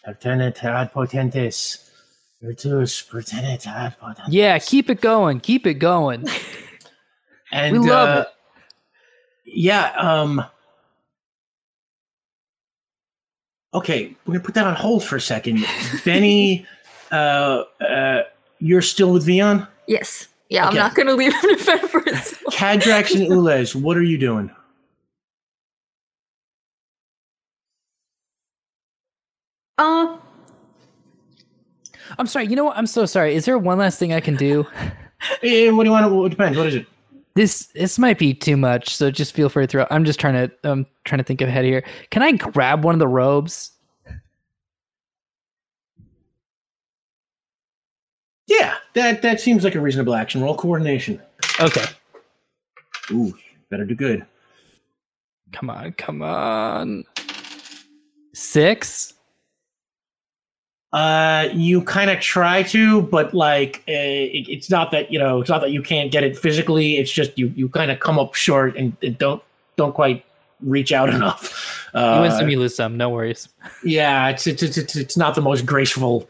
pertenet 0.07 0.62
ad 0.65 0.92
potentis. 0.92 1.91
Virtus 2.41 3.02
pertenet 3.02 3.67
ad 3.67 3.97
potentis. 4.00 4.28
yeah, 4.28 4.58
keep 4.58 4.89
it 4.89 5.00
going. 5.00 5.41
Keep 5.41 5.67
it 5.67 5.75
going. 5.75 6.25
And 7.52 7.73
We 7.73 7.89
love 7.89 8.09
uh, 8.09 8.20
it. 8.23 8.28
Yeah, 9.44 9.93
um 9.97 10.44
Okay, 13.75 14.17
we're 14.25 14.35
gonna 14.35 14.44
put 14.44 14.55
that 14.55 14.67
on 14.67 14.75
hold 14.75 15.05
for 15.05 15.17
a 15.17 15.20
second. 15.20 15.65
Benny, 16.05 16.67
uh, 17.10 17.65
uh, 17.81 18.23
you're 18.59 18.83
still 18.83 19.12
with 19.12 19.27
Vion? 19.27 19.68
Yes. 19.86 20.28
Yeah, 20.51 20.67
I'm 20.67 20.75
not 20.75 20.94
going 20.94 21.09
to 21.09 21.15
leave 21.15 21.35
him 21.35 21.43
to 21.43 21.57
fend 21.57 21.91
for 21.91 22.01
himself. 22.01 22.55
Cadrax 22.55 23.15
and 23.15 23.31
Ulez, 23.31 23.75
what 23.75 23.99
are 23.99 24.02
you 24.02 24.17
doing? 24.17 24.51
Uh, 29.77 30.17
I'm 32.18 32.27
sorry. 32.27 32.47
You 32.47 32.57
know 32.57 32.65
what? 32.65 32.78
I'm 32.78 32.86
so 32.86 33.05
sorry. 33.05 33.35
Is 33.35 33.44
there 33.44 33.59
one 33.59 33.77
last 33.78 33.99
thing 33.99 34.12
I 34.15 34.20
can 34.20 34.36
do? 34.36 34.67
Eh, 35.43 35.70
what 35.70 35.85
do 35.85 35.89
you 35.89 35.93
want? 35.93 36.07
To, 36.07 36.27
it 36.27 36.31
depends. 36.31 36.57
What 36.57 36.68
is 36.68 36.77
it? 36.77 36.86
This 37.39 37.67
this 37.67 38.00
might 38.00 38.18
be 38.18 38.34
too 38.34 38.57
much, 38.57 38.97
so 38.97 39.12
just 39.12 39.33
feel 39.33 39.49
free 39.49 39.62
to 39.62 39.68
throw. 39.68 39.86
I'm 39.92 40.05
just 40.05 40.18
trying 40.18 40.34
to 40.34 40.52
i'm 40.65 40.84
trying 41.05 41.18
to 41.18 41.23
think 41.23 41.41
ahead 41.41 41.65
here. 41.65 41.84
Can 42.10 42.20
I 42.20 42.33
grab 42.33 42.83
one 42.83 42.97
of 42.97 42.99
the 42.99 43.07
robes? 43.07 43.70
Yeah, 48.49 48.75
that 48.94 49.23
that 49.23 49.41
seems 49.41 49.62
like 49.62 49.76
a 49.76 49.81
reasonable 49.81 50.17
action. 50.17 50.42
Roll 50.42 50.57
coordination. 50.57 51.23
Okay. 51.60 51.84
Ooh, 53.12 53.33
better 53.70 53.84
do 53.84 53.94
good. 53.94 54.26
Come 55.52 55.70
on, 55.70 55.92
come 55.92 56.23
on. 56.23 57.05
Six. 58.34 59.15
Uh, 60.92 61.49
you 61.52 61.83
kind 61.83 62.08
of 62.08 62.18
try 62.18 62.62
to, 62.62 63.02
but 63.02 63.34
like, 63.34 63.83
uh, 63.89 63.92
it, 63.92 64.49
it's 64.49 64.70
not 64.70 64.91
that 64.91 65.12
you 65.12 65.18
know, 65.18 65.41
it's 65.41 65.50
not 65.50 65.60
that 65.60 65.70
you 65.70 65.83
can't 65.83 66.10
get 66.10 66.25
it 66.25 66.36
physically. 66.36 66.97
It's 66.97 67.12
just 67.12 67.36
you 67.39 67.52
you 67.55 67.68
kind 67.68 67.91
of 67.91 68.00
come 68.00 68.18
up 68.18 68.34
short 68.34 68.76
and, 68.76 68.97
and 69.02 69.18
don't 69.18 69.42
don't 69.76 69.94
quite 69.94 70.25
reach 70.60 70.91
out 70.92 71.10
enough. 71.15 71.91
Uh, 71.94 72.15
You 72.17 72.23
win 72.23 72.31
some, 72.39 72.49
you 72.49 72.58
lose 72.58 72.75
some. 72.75 72.97
No 72.97 73.10
worries. 73.10 73.49
Yeah, 73.84 74.28
it's 74.28 74.47
it's 74.47 74.62
it's 74.62 74.78
it's, 74.78 74.97
it's 74.97 75.17
not 75.17 75.34
the 75.34 75.42
most 75.42 75.67
graceful 75.67 76.26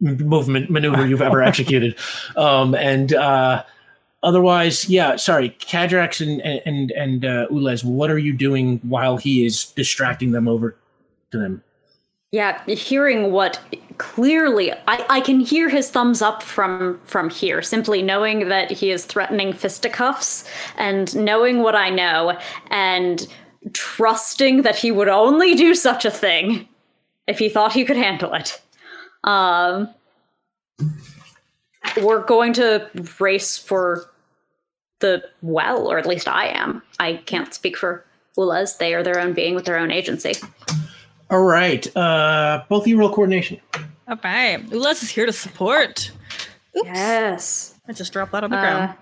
movement 0.00 0.70
maneuver 0.70 1.06
you've 1.06 1.22
ever 1.22 1.42
executed. 1.50 1.96
Um, 2.36 2.74
and 2.74 3.12
uh, 3.12 3.64
otherwise, 4.22 4.88
yeah. 4.88 5.16
Sorry, 5.16 5.50
Cadrax 5.60 6.20
and 6.26 6.40
and 6.66 6.90
and 6.92 7.24
uh, 7.26 7.48
Ulez, 7.48 7.84
what 7.84 8.10
are 8.10 8.18
you 8.18 8.32
doing 8.32 8.78
while 8.82 9.18
he 9.18 9.44
is 9.44 9.66
distracting 9.72 10.30
them 10.32 10.48
over 10.48 10.74
to 11.32 11.38
them? 11.38 11.62
Yeah, 12.34 12.60
hearing 12.66 13.30
what 13.30 13.60
clearly 13.98 14.72
I, 14.72 15.06
I 15.08 15.20
can 15.20 15.38
hear 15.38 15.68
his 15.68 15.88
thumbs 15.88 16.20
up 16.20 16.42
from 16.42 16.98
from 17.04 17.30
here, 17.30 17.62
simply 17.62 18.02
knowing 18.02 18.48
that 18.48 18.72
he 18.72 18.90
is 18.90 19.04
threatening 19.04 19.52
fisticuffs 19.52 20.44
and 20.76 21.14
knowing 21.14 21.60
what 21.60 21.76
I 21.76 21.90
know 21.90 22.36
and 22.72 23.24
trusting 23.72 24.62
that 24.62 24.74
he 24.74 24.90
would 24.90 25.06
only 25.06 25.54
do 25.54 25.76
such 25.76 26.04
a 26.04 26.10
thing 26.10 26.66
if 27.28 27.38
he 27.38 27.48
thought 27.48 27.72
he 27.72 27.84
could 27.84 27.96
handle 27.96 28.34
it. 28.34 28.60
Um 29.22 29.94
we're 32.02 32.24
going 32.24 32.52
to 32.54 32.90
race 33.20 33.56
for 33.56 34.10
the 34.98 35.22
well, 35.40 35.86
or 35.86 35.98
at 35.98 36.06
least 36.06 36.26
I 36.26 36.46
am. 36.46 36.82
I 36.98 37.22
can't 37.26 37.54
speak 37.54 37.76
for 37.76 38.04
Ulez 38.36 38.78
They 38.78 38.92
are 38.92 39.04
their 39.04 39.20
own 39.20 39.34
being 39.34 39.54
with 39.54 39.66
their 39.66 39.78
own 39.78 39.92
agency. 39.92 40.34
All 41.30 41.42
right, 41.42 41.84
uh, 41.96 42.64
both 42.68 42.82
of 42.84 42.86
you 42.88 42.98
roll 42.98 43.08
coordination. 43.12 43.60
All 44.06 44.18
right. 44.22 44.58
Ulez 44.68 45.02
is 45.02 45.10
here 45.10 45.24
to 45.26 45.32
support. 45.32 46.10
Oops. 46.76 46.86
Yes. 46.86 47.78
I 47.88 47.92
just 47.92 48.12
dropped 48.12 48.32
that 48.32 48.44
on 48.44 48.50
the 48.50 48.56
Uh, 48.56 48.60
ground. 48.60 48.94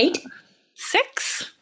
eight. 0.00 0.18
Six. 0.74 1.52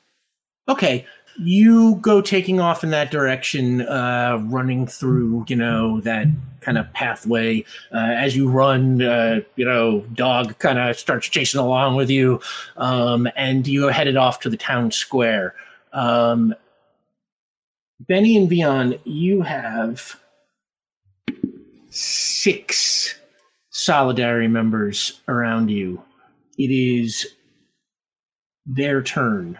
Okay, 0.68 1.07
you 1.39 1.97
go 2.02 2.20
taking 2.20 2.60
off 2.60 2.85
in 2.85 2.91
that 2.91 3.10
direction, 3.10 3.81
uh, 3.83 4.39
running 4.44 4.86
through, 4.86 5.44
you 5.49 5.57
know, 5.57 6.01
that 6.01 6.26
kind 6.60 6.76
of 6.76 6.93
pathway. 6.93 7.65
Uh, 7.94 7.99
as 7.99 8.36
you 8.36 8.49
run, 8.51 9.01
uh, 9.01 9.41
you 9.57 9.65
know, 9.65 10.01
dog 10.15 10.59
kind 10.59 10.78
of 10.78 10.99
starts 10.99 11.28
chasing 11.28 11.60
along 11.60 11.94
with 11.97 12.10
you, 12.10 12.41
um, 12.76 13.26
and 13.36 13.67
you 13.67 13.89
are 13.89 13.93
headed 13.93 14.17
off 14.18 14.41
to 14.41 14.51
the 14.51 14.57
town 14.57 14.91
square. 14.91 15.55
Um, 15.94 16.55
Benny 18.00 18.36
and 18.36 18.49
Vion, 18.49 18.99
you 19.05 19.42
have 19.42 20.20
six 21.91 23.15
Solidary 23.73 24.50
members 24.50 25.20
around 25.28 25.70
you. 25.70 26.02
It 26.58 26.70
is 26.70 27.26
their 28.66 29.02
turn. 29.02 29.58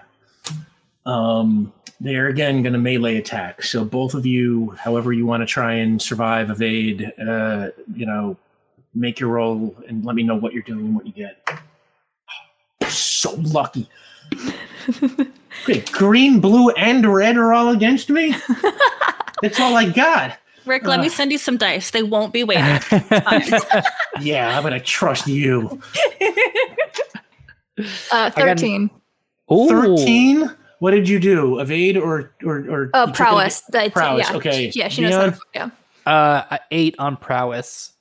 Um, 1.05 1.73
they're 2.00 2.28
again 2.28 2.62
going 2.62 2.73
to 2.73 2.78
melee 2.78 3.16
attack. 3.16 3.62
So 3.62 3.84
both 3.84 4.15
of 4.15 4.26
you, 4.26 4.70
however 4.78 5.12
you 5.12 5.24
want 5.24 5.42
to 5.42 5.47
try 5.47 5.74
and 5.74 6.00
survive, 6.00 6.50
evade, 6.50 7.12
uh, 7.18 7.68
you 7.94 8.05
know, 8.05 8.36
make 8.94 9.20
your 9.20 9.31
roll 9.31 9.74
and 9.89 10.05
let 10.05 10.16
me 10.16 10.23
know 10.23 10.34
what 10.34 10.52
you're 10.52 10.62
doing 10.62 10.86
and 10.86 10.94
what 10.94 11.06
you 11.06 11.12
get. 11.12 11.48
So 12.90 13.34
lucky. 13.34 13.89
Okay, 15.62 15.81
green, 15.92 16.40
blue, 16.40 16.70
and 16.70 17.05
red 17.12 17.36
are 17.36 17.52
all 17.52 17.70
against 17.70 18.10
me. 18.10 18.34
That's 19.42 19.58
all 19.60 19.76
I 19.76 19.89
got. 19.89 20.39
Rick, 20.65 20.84
let 20.86 21.00
me 21.00 21.06
Uh. 21.06 21.10
send 21.10 21.32
you 21.32 21.39
some 21.39 21.56
dice. 21.56 21.90
They 21.90 22.02
won't 22.02 22.32
be 22.32 22.44
waiting. 22.44 22.65
Yeah, 24.20 24.56
I'm 24.56 24.62
gonna 24.62 24.81
trust 24.81 25.26
you. 25.26 25.81
Uh, 28.10 28.31
13. 28.31 28.89
Thirteen. 29.50 30.50
What 30.78 30.92
did 30.92 31.08
you 31.08 31.18
do? 31.18 31.58
Evade 31.60 31.98
or 31.98 32.32
or 32.42 32.56
or 32.70 32.90
Uh, 32.94 33.00
you 33.00 33.06
took 33.06 33.08
it- 33.10 33.15
prowess. 33.16 33.60
That, 33.68 33.92
Prowess, 33.92 34.31
Yeah. 34.31 34.36
okay. 34.36 34.70
Yeah, 34.74 34.89
she 34.89 35.02
knows 35.02 35.15
how 35.15 35.24
to. 35.26 35.31
Vion? 35.32 35.40
Yeah. 36.06 36.10
Uh, 36.50 36.58
eight 36.70 36.94
on 36.98 37.16
prowess. 37.18 37.92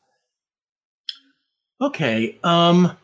Okay. 1.81 2.37
Um. 2.43 2.95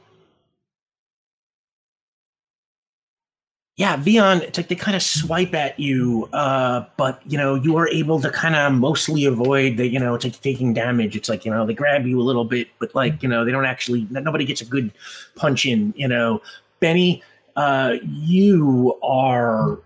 Yeah, 3.77 3.97
Vion, 3.97 4.41
it's 4.41 4.57
like 4.57 4.67
they 4.67 4.75
kind 4.75 4.95
of 4.95 5.01
swipe 5.01 5.55
at 5.55 5.79
you, 5.79 6.29
uh, 6.33 6.85
but 6.97 7.21
you 7.25 7.37
know 7.37 7.55
you 7.55 7.77
are 7.77 7.87
able 7.87 8.19
to 8.19 8.29
kind 8.29 8.55
of 8.55 8.73
mostly 8.73 9.25
avoid 9.25 9.77
the, 9.77 9.87
you 9.87 9.97
know, 9.97 10.13
it's 10.13 10.25
like 10.25 10.39
taking 10.41 10.73
damage. 10.73 11.15
It's 11.15 11.29
like 11.29 11.45
you 11.45 11.51
know 11.51 11.65
they 11.65 11.73
grab 11.73 12.05
you 12.05 12.19
a 12.19 12.23
little 12.23 12.45
bit, 12.45 12.67
but 12.79 12.93
like 12.93 13.23
you 13.23 13.29
know 13.29 13.45
they 13.45 13.51
don't 13.51 13.65
actually. 13.65 14.07
Nobody 14.11 14.45
gets 14.45 14.61
a 14.61 14.65
good 14.65 14.91
punch 15.35 15.65
in. 15.65 15.93
You 15.95 16.09
know, 16.09 16.41
Benny, 16.79 17.23
uh, 17.55 17.95
you 18.03 18.99
are 19.01 19.79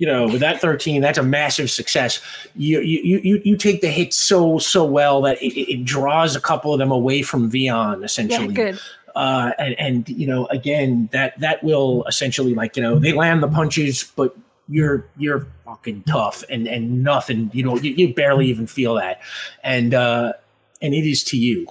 you 0.00 0.06
know, 0.06 0.24
with 0.24 0.40
that 0.40 0.62
13, 0.62 1.02
that's 1.02 1.18
a 1.18 1.22
massive 1.22 1.70
success. 1.70 2.22
You 2.56 2.80
you 2.80 3.20
you 3.22 3.42
you 3.44 3.56
take 3.56 3.82
the 3.82 3.90
hit 3.90 4.14
so 4.14 4.58
so 4.58 4.82
well 4.82 5.20
that 5.20 5.36
it, 5.42 5.54
it 5.54 5.84
draws 5.84 6.34
a 6.34 6.40
couple 6.40 6.72
of 6.72 6.78
them 6.78 6.90
away 6.90 7.20
from 7.20 7.50
Vion 7.50 8.02
essentially 8.02 8.54
Yeah, 8.54 8.72
good. 8.72 8.80
Uh, 9.14 9.52
and 9.58 9.78
and 9.78 10.08
you 10.08 10.26
know, 10.26 10.46
again, 10.46 11.08
that 11.12 11.38
that 11.40 11.62
will 11.62 12.04
essentially 12.04 12.54
like 12.54 12.76
you 12.76 12.82
know 12.82 12.98
they 12.98 13.12
land 13.12 13.42
the 13.42 13.48
punches, 13.48 14.12
but 14.16 14.36
you're 14.68 15.06
you're 15.16 15.46
fucking 15.64 16.02
tough 16.04 16.44
and 16.48 16.66
and 16.66 17.02
nothing. 17.02 17.50
You 17.52 17.64
know, 17.64 17.76
you, 17.76 17.92
you 17.92 18.14
barely 18.14 18.46
even 18.46 18.66
feel 18.66 18.94
that, 18.94 19.20
and 19.62 19.94
uh, 19.94 20.32
and 20.80 20.94
it 20.94 21.08
is 21.08 21.24
to 21.24 21.36
you. 21.36 21.66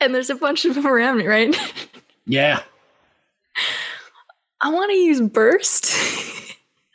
And 0.00 0.14
there's 0.14 0.30
a 0.30 0.34
bunch 0.34 0.64
of 0.64 0.74
them 0.74 0.86
around 0.86 1.18
me, 1.18 1.26
right? 1.26 1.56
Yeah. 2.26 2.62
I 4.60 4.70
want 4.70 4.90
to 4.90 4.96
use 4.96 5.20
burst 5.20 5.94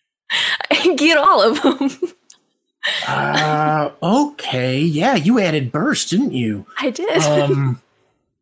and 0.71 0.97
get 0.97 1.17
all 1.17 1.41
of 1.41 1.61
them. 1.61 2.13
Uh, 3.07 3.91
okay. 4.01 4.79
Yeah, 4.79 5.15
you 5.15 5.39
added 5.39 5.71
burst, 5.71 6.09
didn't 6.09 6.33
you? 6.33 6.65
I 6.79 6.89
did. 6.89 7.21
Um, 7.23 7.81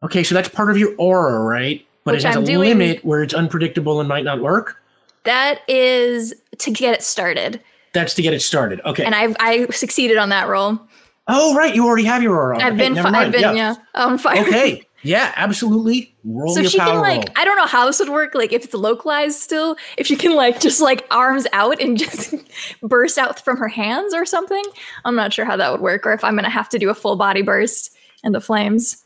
okay, 0.07 0.23
so 0.23 0.33
that's 0.35 0.49
part 0.49 0.69
of 0.71 0.77
your 0.77 0.93
aura, 0.97 1.39
right? 1.39 1.85
But 2.03 2.15
Which 2.15 2.23
it 2.23 2.27
has 2.27 2.37
I'm 2.37 2.43
a 2.43 2.45
doing- 2.45 2.59
limit 2.79 3.05
where 3.05 3.21
it's 3.23 3.33
unpredictable 3.33 3.99
and 3.99 4.07
might 4.09 4.23
not 4.23 4.41
work. 4.41 4.77
that 5.23 5.61
is 5.67 6.33
to 6.59 6.71
get 6.71 6.93
it 6.93 7.03
started, 7.03 7.61
That's 7.93 8.13
to 8.15 8.21
get 8.21 8.33
it 8.33 8.41
started. 8.41 8.79
Okay. 8.85 9.03
and 9.03 9.13
I've 9.13 9.35
I 9.39 9.67
succeeded 9.67 10.17
on 10.17 10.29
that 10.29 10.47
roll. 10.47 10.79
oh, 11.27 11.53
right. 11.55 11.75
You 11.75 11.85
already 11.85 12.05
have 12.05 12.23
your 12.23 12.35
aura. 12.37 12.57
I've 12.59 12.73
Okay, 12.73 12.77
been 12.77 12.95
fi- 12.95 13.09
I've 13.09 13.31
been 13.31 13.55
yeah, 13.55 13.75
on 13.95 14.17
fire. 14.17 14.41
Okay. 14.41 14.83
Yeah, 15.03 15.31
absolutely. 15.37 16.13
Roll 16.25 16.53
So 16.55 16.61
your 16.61 16.69
she 16.71 16.79
can 16.79 16.99
like 16.99 17.17
roll. 17.19 17.33
I 17.37 17.45
don't 17.45 17.55
know 17.55 17.67
how 17.67 17.85
this 17.85 17.99
would 17.99 18.09
work, 18.09 18.33
like 18.33 18.51
if 18.51 18.65
it's 18.65 18.73
localized 18.73 19.39
still, 19.39 19.77
if 19.95 20.07
she 20.07 20.15
can 20.15 20.35
like 20.35 20.59
just 20.59 20.81
like 20.81 21.05
arms 21.11 21.45
out 21.53 21.79
and 21.79 21.97
just 22.05 22.33
burst 22.81 23.17
out 23.17 23.39
from 23.45 23.57
her 23.57 23.67
hands 23.69 24.13
or 24.13 24.25
something. 24.25 24.63
I'm 25.05 25.15
not 25.15 25.31
sure 25.33 25.45
how 25.45 25.55
that 25.55 25.71
would 25.71 25.81
work, 25.81 26.05
or 26.07 26.13
if 26.13 26.23
I'm 26.23 26.35
gonna 26.35 26.49
have 26.49 26.67
to 26.69 26.79
do 26.79 26.89
a 26.89 26.95
full 26.95 27.15
body 27.15 27.41
burst 27.43 27.95
into 28.23 28.41
flames. 28.41 29.03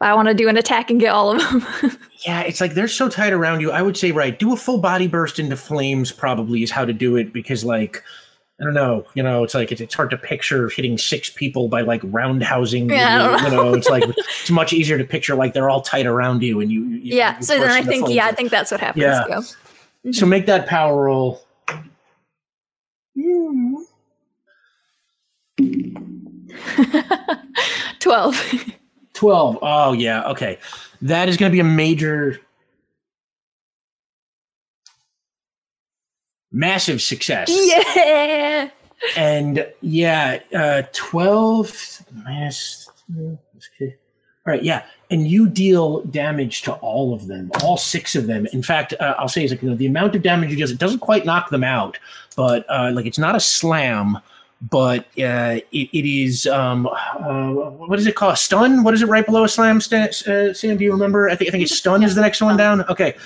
I 0.00 0.14
want 0.14 0.28
to 0.28 0.34
do 0.34 0.48
an 0.48 0.56
attack 0.56 0.90
and 0.90 1.00
get 1.00 1.12
all 1.12 1.30
of 1.30 1.40
them. 1.40 1.96
Yeah, 2.26 2.40
it's 2.40 2.58
like 2.58 2.72
they're 2.72 2.88
so 2.88 3.10
tight 3.10 3.34
around 3.34 3.60
you. 3.60 3.70
I 3.70 3.82
would 3.82 3.98
say, 3.98 4.10
right, 4.10 4.38
do 4.38 4.54
a 4.54 4.56
full 4.56 4.78
body 4.78 5.06
burst 5.06 5.38
into 5.38 5.56
flames 5.56 6.10
probably 6.10 6.62
is 6.62 6.70
how 6.70 6.86
to 6.86 6.94
do 6.94 7.16
it 7.16 7.34
because, 7.34 7.66
like, 7.66 8.02
I 8.58 8.64
don't 8.64 8.72
know, 8.72 9.04
you 9.14 9.22
know, 9.22 9.44
it's 9.44 9.52
like 9.52 9.70
it's, 9.70 9.82
it's 9.82 9.94
hard 9.94 10.08
to 10.08 10.16
picture 10.16 10.70
hitting 10.70 10.96
six 10.96 11.28
people 11.28 11.68
by 11.68 11.82
like 11.82 12.00
roundhousing. 12.02 12.88
Yeah, 12.88 13.24
you, 13.24 13.30
don't 13.30 13.44
you 13.44 13.50
know, 13.58 13.74
it's 13.74 13.90
like 13.90 14.04
it's 14.06 14.50
much 14.50 14.72
easier 14.72 14.96
to 14.96 15.04
picture 15.04 15.34
like 15.34 15.52
they're 15.52 15.68
all 15.68 15.82
tight 15.82 16.06
around 16.06 16.42
you 16.42 16.60
and 16.60 16.72
you. 16.72 16.84
you 16.84 17.16
yeah. 17.16 17.36
you 17.36 17.42
So 17.42 17.58
then 17.58 17.70
I 17.70 17.82
think 17.82 18.08
yeah, 18.08 18.26
I 18.26 18.32
think 18.32 18.50
that's 18.50 18.70
what 18.70 18.80
happens. 18.80 19.02
Yeah. 19.02 19.24
Go. 19.28 19.40
So 19.42 19.56
mm-hmm. 20.08 20.28
make 20.30 20.46
that 20.46 20.66
power 20.66 21.04
roll. 21.04 21.44
Twelve. 27.98 28.36
12. 28.36 28.64
Oh, 29.22 29.92
yeah. 29.92 30.28
Okay. 30.30 30.58
That 31.02 31.28
is 31.28 31.36
going 31.36 31.50
to 31.50 31.54
be 31.54 31.60
a 31.60 31.64
major, 31.64 32.40
massive 36.52 37.00
success. 37.00 37.48
yeah. 37.50 38.70
And 39.16 39.66
yeah, 39.82 40.40
uh, 40.54 40.82
12 40.92 42.02
minus. 42.24 42.88
Okay. 43.16 43.96
All 44.46 44.52
right. 44.52 44.62
Yeah. 44.62 44.84
And 45.10 45.28
you 45.28 45.48
deal 45.48 46.00
damage 46.04 46.62
to 46.62 46.72
all 46.74 47.12
of 47.12 47.26
them, 47.26 47.50
all 47.62 47.76
six 47.76 48.16
of 48.16 48.26
them. 48.26 48.46
In 48.52 48.62
fact, 48.62 48.94
uh, 48.98 49.14
I'll 49.18 49.28
say 49.28 49.44
is 49.44 49.50
like, 49.50 49.62
you 49.62 49.70
know, 49.70 49.76
the 49.76 49.86
amount 49.86 50.16
of 50.16 50.22
damage 50.22 50.50
you 50.50 50.56
deal, 50.56 50.70
it 50.70 50.78
doesn't 50.78 51.00
quite 51.00 51.24
knock 51.26 51.50
them 51.50 51.62
out, 51.62 51.98
but 52.36 52.64
uh, 52.68 52.90
like 52.94 53.06
it's 53.06 53.18
not 53.18 53.36
a 53.36 53.40
slam. 53.40 54.18
But 54.70 55.00
uh, 55.18 55.60
it, 55.72 55.88
it 55.92 56.08
is 56.08 56.46
um, 56.46 56.86
uh, 56.86 57.50
what 57.50 57.98
is 57.98 58.06
it 58.06 58.14
called? 58.14 58.38
Stun? 58.38 58.82
What 58.82 58.94
is 58.94 59.02
it 59.02 59.08
right 59.08 59.26
below 59.26 59.44
a 59.44 59.48
slam? 59.48 59.80
Stan, 59.80 60.08
uh, 60.08 60.54
Sam, 60.54 60.76
do 60.76 60.84
you 60.84 60.92
remember? 60.92 61.28
I 61.28 61.34
think 61.36 61.48
I 61.48 61.52
think 61.52 61.64
it's 61.64 61.76
stun 61.76 62.02
is 62.02 62.14
the 62.14 62.22
next 62.22 62.40
one 62.40 62.56
down. 62.56 62.82
Okay, 62.88 63.16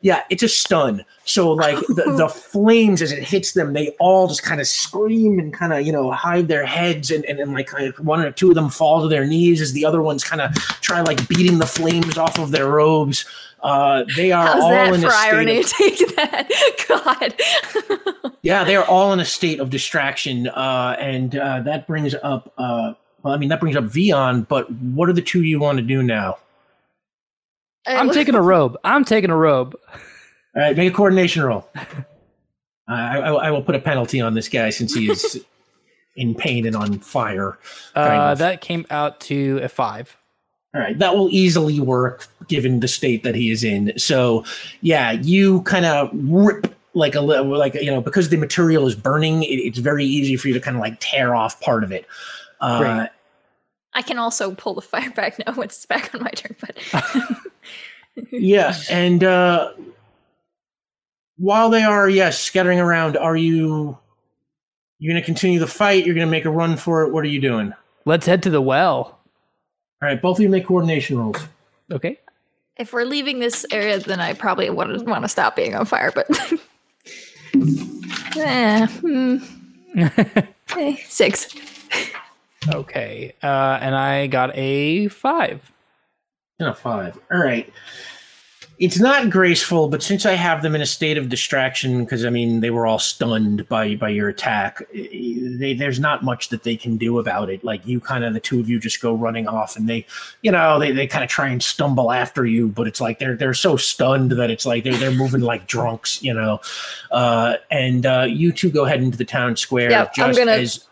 yeah, 0.00 0.22
it's 0.30 0.42
a 0.42 0.48
stun. 0.48 1.04
So 1.24 1.52
like 1.52 1.78
the, 1.88 2.14
the 2.16 2.28
flames 2.28 3.02
as 3.02 3.12
it 3.12 3.22
hits 3.22 3.52
them, 3.52 3.72
they 3.72 3.90
all 3.98 4.28
just 4.28 4.42
kind 4.42 4.60
of 4.60 4.66
scream 4.66 5.38
and 5.38 5.52
kind 5.52 5.72
of 5.72 5.86
you 5.86 5.92
know 5.92 6.10
hide 6.10 6.48
their 6.48 6.64
heads 6.64 7.10
and, 7.10 7.24
and, 7.24 7.40
and 7.40 7.52
like 7.52 7.66
kind 7.66 7.86
of 7.86 8.04
one 8.04 8.20
or 8.20 8.30
two 8.30 8.50
of 8.50 8.54
them 8.54 8.68
fall 8.68 9.02
to 9.02 9.08
their 9.08 9.26
knees 9.26 9.60
as 9.60 9.72
the 9.72 9.84
other 9.84 10.02
ones 10.02 10.24
kind 10.24 10.40
of 10.40 10.54
try 10.80 11.00
like 11.00 11.26
beating 11.28 11.58
the 11.58 11.66
flames 11.66 12.18
off 12.18 12.38
of 12.38 12.50
their 12.50 12.68
robes. 12.68 13.24
Uh, 13.62 14.04
they 14.16 14.32
are 14.32 14.46
How's 14.46 14.62
all 14.62 14.70
that 14.70 14.94
in 14.94 15.00
for 15.00 15.08
a 15.08 15.10
state 15.10 15.32
irony? 15.32 15.58
of, 15.58 15.66
Take 15.66 16.16
that. 16.16 16.48
God. 18.22 18.32
yeah, 18.42 18.64
they 18.64 18.76
are 18.76 18.84
all 18.84 19.12
in 19.12 19.20
a 19.20 19.24
state 19.24 19.60
of 19.60 19.70
distraction, 19.70 20.46
uh, 20.48 20.94
and 21.00 21.36
uh, 21.36 21.60
that 21.62 21.86
brings 21.86 22.14
up. 22.22 22.52
Uh, 22.58 22.94
well, 23.22 23.34
I 23.34 23.38
mean, 23.38 23.48
that 23.48 23.58
brings 23.58 23.74
up 23.74 23.84
Vion. 23.84 24.46
But 24.46 24.70
what 24.70 25.08
are 25.08 25.12
the 25.12 25.22
two 25.22 25.42
you 25.42 25.58
want 25.58 25.78
to 25.78 25.82
do 25.82 26.02
now? 26.02 26.38
I'm 27.86 28.10
taking 28.10 28.34
a 28.34 28.42
robe. 28.42 28.76
I'm 28.84 29.04
taking 29.04 29.30
a 29.30 29.36
robe. 29.36 29.76
All 30.54 30.62
right, 30.62 30.76
make 30.76 30.92
a 30.92 30.94
coordination 30.94 31.42
roll. 31.42 31.68
I, 32.88 33.18
I, 33.18 33.32
I 33.32 33.50
will 33.50 33.62
put 33.62 33.74
a 33.74 33.80
penalty 33.80 34.20
on 34.20 34.34
this 34.34 34.48
guy 34.48 34.70
since 34.70 34.94
he 34.94 35.10
is 35.10 35.44
in 36.16 36.34
pain 36.34 36.66
and 36.66 36.76
on 36.76 36.98
fire. 36.98 37.58
Uh, 37.94 38.34
that 38.34 38.60
came 38.60 38.86
out 38.90 39.20
to 39.22 39.60
a 39.62 39.68
five. 39.68 40.16
All 40.74 40.80
right, 40.80 40.98
that 40.98 41.14
will 41.14 41.30
easily 41.30 41.80
work 41.80 42.28
given 42.48 42.80
the 42.80 42.88
state 42.88 43.22
that 43.22 43.34
he 43.34 43.50
is 43.50 43.64
in. 43.64 43.92
So, 43.98 44.44
yeah, 44.82 45.12
you 45.12 45.62
kind 45.62 45.86
of 45.86 46.10
rip 46.12 46.74
like 46.92 47.14
a 47.14 47.20
li- 47.20 47.38
like 47.38 47.74
you 47.74 47.90
know 47.90 48.00
because 48.00 48.28
the 48.28 48.36
material 48.36 48.86
is 48.86 48.94
burning, 48.94 49.42
it, 49.42 49.56
it's 49.56 49.78
very 49.78 50.04
easy 50.04 50.36
for 50.36 50.48
you 50.48 50.54
to 50.54 50.60
kind 50.60 50.76
of 50.76 50.80
like 50.80 50.96
tear 51.00 51.34
off 51.34 51.60
part 51.60 51.82
of 51.82 51.92
it. 51.92 52.06
Uh, 52.60 52.78
Great. 52.78 53.10
I 53.94 54.02
can 54.02 54.18
also 54.18 54.54
pull 54.54 54.74
the 54.74 54.82
fire 54.82 55.10
back 55.10 55.38
now. 55.46 55.54
Once 55.54 55.76
it's 55.76 55.86
back 55.86 56.14
on 56.14 56.22
my 56.22 56.30
turn, 56.30 56.56
but 56.60 56.76
yeah, 58.30 58.74
and 58.90 59.22
uh, 59.24 59.72
while 61.38 61.70
they 61.70 61.82
are 61.82 62.08
yes 62.08 62.38
scattering 62.38 62.78
around, 62.80 63.16
are 63.16 63.36
you 63.36 63.96
you're 64.98 65.12
going 65.12 65.22
to 65.22 65.26
continue 65.26 65.58
the 65.58 65.66
fight? 65.66 66.06
You're 66.06 66.14
going 66.14 66.26
to 66.26 66.30
make 66.30 66.44
a 66.46 66.50
run 66.50 66.76
for 66.76 67.02
it. 67.02 67.12
What 67.12 67.24
are 67.24 67.28
you 67.28 67.40
doing? 67.40 67.72
Let's 68.06 68.26
head 68.26 68.42
to 68.44 68.50
the 68.50 68.62
well. 68.62 69.18
All 70.02 70.08
right, 70.08 70.20
both 70.20 70.38
of 70.38 70.42
you 70.42 70.48
make 70.48 70.66
coordination 70.66 71.18
rolls. 71.18 71.36
Okay. 71.92 72.18
if 72.76 72.92
we're 72.92 73.04
leaving 73.04 73.38
this 73.38 73.64
area, 73.70 73.98
then 73.98 74.20
I 74.20 74.32
probably 74.32 74.68
want 74.70 74.98
to 74.98 75.04
want 75.04 75.24
to 75.24 75.28
stop 75.28 75.56
being 75.56 75.74
on 75.74 75.84
fire. 75.86 76.12
But 76.14 76.28
Eh, 78.36 78.86
hmm. 78.86 79.36
Eh, 80.76 80.96
six. 81.06 81.54
Okay. 82.74 83.34
Uh, 83.42 83.78
and 83.80 83.94
I 83.94 84.26
got 84.26 84.50
a 84.56 85.08
five. 85.08 85.72
And 86.58 86.68
a 86.68 86.74
five. 86.74 87.18
All 87.30 87.38
right. 87.38 87.70
It's 88.78 88.98
not 88.98 89.30
graceful, 89.30 89.88
but 89.88 90.02
since 90.02 90.26
I 90.26 90.32
have 90.32 90.60
them 90.62 90.74
in 90.74 90.82
a 90.82 90.86
state 90.86 91.16
of 91.16 91.30
distraction, 91.30 92.04
because 92.04 92.26
I 92.26 92.30
mean 92.30 92.60
they 92.60 92.68
were 92.68 92.86
all 92.86 92.98
stunned 92.98 93.66
by 93.70 93.94
by 93.96 94.10
your 94.10 94.28
attack, 94.28 94.82
they, 94.92 95.74
there's 95.78 95.98
not 95.98 96.22
much 96.22 96.50
that 96.50 96.62
they 96.62 96.76
can 96.76 96.98
do 96.98 97.18
about 97.18 97.48
it. 97.48 97.64
Like 97.64 97.86
you, 97.86 98.00
kind 98.00 98.22
of 98.22 98.34
the 98.34 98.40
two 98.40 98.60
of 98.60 98.68
you 98.68 98.78
just 98.78 99.00
go 99.00 99.14
running 99.14 99.48
off, 99.48 99.76
and 99.76 99.88
they, 99.88 100.04
you 100.42 100.52
know, 100.52 100.78
they, 100.78 100.92
they 100.92 101.06
kind 101.06 101.24
of 101.24 101.30
try 101.30 101.48
and 101.48 101.62
stumble 101.62 102.12
after 102.12 102.44
you, 102.44 102.68
but 102.68 102.86
it's 102.86 103.00
like 103.00 103.18
they're 103.18 103.34
they're 103.34 103.54
so 103.54 103.78
stunned 103.78 104.32
that 104.32 104.50
it's 104.50 104.66
like 104.66 104.84
they're 104.84 104.96
they're 104.98 105.10
moving 105.10 105.40
like 105.40 105.66
drunks, 105.66 106.22
you 106.22 106.34
know. 106.34 106.60
Uh, 107.10 107.56
and 107.70 108.04
uh, 108.04 108.26
you 108.28 108.52
two 108.52 108.70
go 108.70 108.84
ahead 108.84 109.02
into 109.02 109.16
the 109.16 109.24
town 109.24 109.56
square. 109.56 109.90
Yeah, 109.90 110.10
I'm 110.18 110.34
gonna- 110.34 110.52
as 110.52 110.84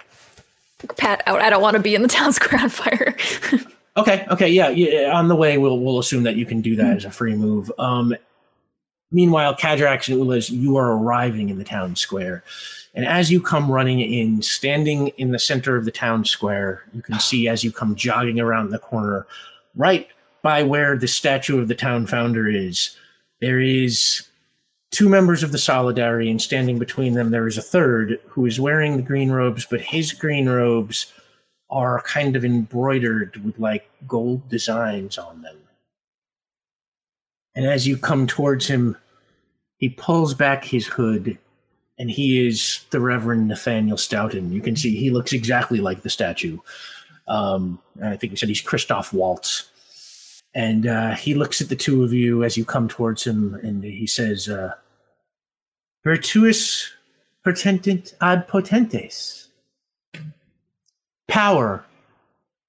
Pat 0.97 1.23
out. 1.26 1.43
I 1.43 1.51
don't 1.51 1.60
want 1.62 1.76
to 1.76 1.83
be 1.83 1.94
in 1.94 2.01
the 2.01 2.09
town 2.09 2.33
square 2.34 2.62
on 2.62 2.70
fire. 2.70 3.15
Okay, 3.97 4.27
okay, 4.29 4.49
yeah, 4.49 4.71
yeah. 4.71 5.13
On 5.13 5.29
the 5.29 5.37
way, 5.37 5.57
we'll 5.57 5.79
we'll 5.79 6.01
assume 6.01 6.25
that 6.25 6.37
you 6.37 6.45
can 6.45 6.61
do 6.61 6.75
that 6.77 6.97
as 6.97 7.05
a 7.05 7.11
free 7.11 7.35
move. 7.37 7.71
Um, 7.79 8.15
meanwhile, 9.13 9.55
Cadrax 9.55 10.09
and 10.09 10.21
Ulez, 10.21 10.51
you 10.51 10.77
are 10.77 10.97
arriving 10.97 11.49
in 11.49 11.59
the 11.59 11.65
town 11.65 11.95
square, 11.95 12.43
and 12.95 13.05
as 13.05 13.31
you 13.31 13.41
come 13.41 13.71
running 13.71 14.01
in, 14.01 14.43
standing 14.43 15.09
in 15.17 15.31
the 15.31 15.39
center 15.39 15.77
of 15.77 15.85
the 15.85 15.93
town 15.93 16.25
square, 16.25 16.83
you 16.93 17.03
can 17.03 17.21
see 17.21 17.47
as 17.47 17.63
you 17.63 17.71
come 17.71 17.95
jogging 17.95 18.41
around 18.41 18.71
the 18.71 18.81
corner, 18.81 19.27
right 19.77 20.09
by 20.43 20.65
where 20.65 20.97
the 20.97 21.09
statue 21.09 21.61
of 21.61 21.69
the 21.69 21.75
town 21.75 22.07
founder 22.07 22.49
is, 22.49 22.97
there 23.41 23.61
is 23.61 24.29
two 24.91 25.09
members 25.09 25.43
of 25.43 25.53
the 25.53 25.59
Solidarity, 25.59 26.31
and 26.31 26.43
standing 26.43 26.79
between 26.79 27.15
them, 27.15 27.31
there 27.31 27.47
is 27.47 27.59
a 27.59 27.63
third 27.63 28.21
who 28.27 28.45
is 28.45 28.61
wearing 28.61 28.97
the 28.97 29.03
green 29.03 29.31
robes, 29.31 29.67
but 29.69 29.81
his 29.81 30.13
green 30.13 30.49
robes 30.49 31.13
are 31.75 32.01
kind 32.03 32.36
of 32.36 32.44
embroidered 32.44 33.36
with 33.44 33.59
like 33.59 33.91
gold 34.07 34.49
designs 34.49 35.19
on 35.19 35.43
them. 35.43 35.57
And 37.55 37.67
as 37.67 37.86
you 37.86 37.97
come 37.97 38.27
towards 38.27 38.67
him, 38.67 38.97
he 39.77 39.89
pulls 39.89 40.35
back 40.35 40.65
his 40.65 40.86
hood, 40.86 41.36
and 41.99 42.11
he 42.11 42.47
is 42.47 42.85
the 42.91 43.01
Reverend 43.01 43.49
Nathaniel 43.49 43.97
Stoughton. 43.97 44.53
You 44.53 44.61
can 44.61 44.77
see 44.77 44.97
he 44.97 45.11
looks 45.11 45.33
exactly 45.33 45.78
like 45.78 46.03
the 46.03 46.11
statue. 46.11 46.59
Um, 47.28 47.81
I 48.03 48.17
think 48.17 48.33
we 48.33 48.36
said 48.36 48.49
he's 48.49 48.61
Christoph 48.61 49.12
Waltz. 49.12 49.70
And 50.55 50.86
uh, 50.86 51.17
he 51.17 51.35
looks 51.35 51.61
at 51.61 51.69
the 51.69 51.77
two 51.77 52.05
of 52.05 52.12
you 52.12 52.44
as 52.44 52.57
you 52.57 52.65
come 52.65 52.86
towards 52.86 53.25
him, 53.25 53.55
and 53.57 53.83
he 53.83 54.07
says, 54.07 54.49
uh, 54.49 54.75
Virtuous 56.05 56.93
Potentent 57.44 58.15
ad 58.23 58.49
potentes. 58.49 59.44
Power 61.28 61.85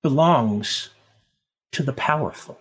belongs 0.02 0.90
to 1.72 1.84
the 1.84 1.94
powerful. 1.94 2.60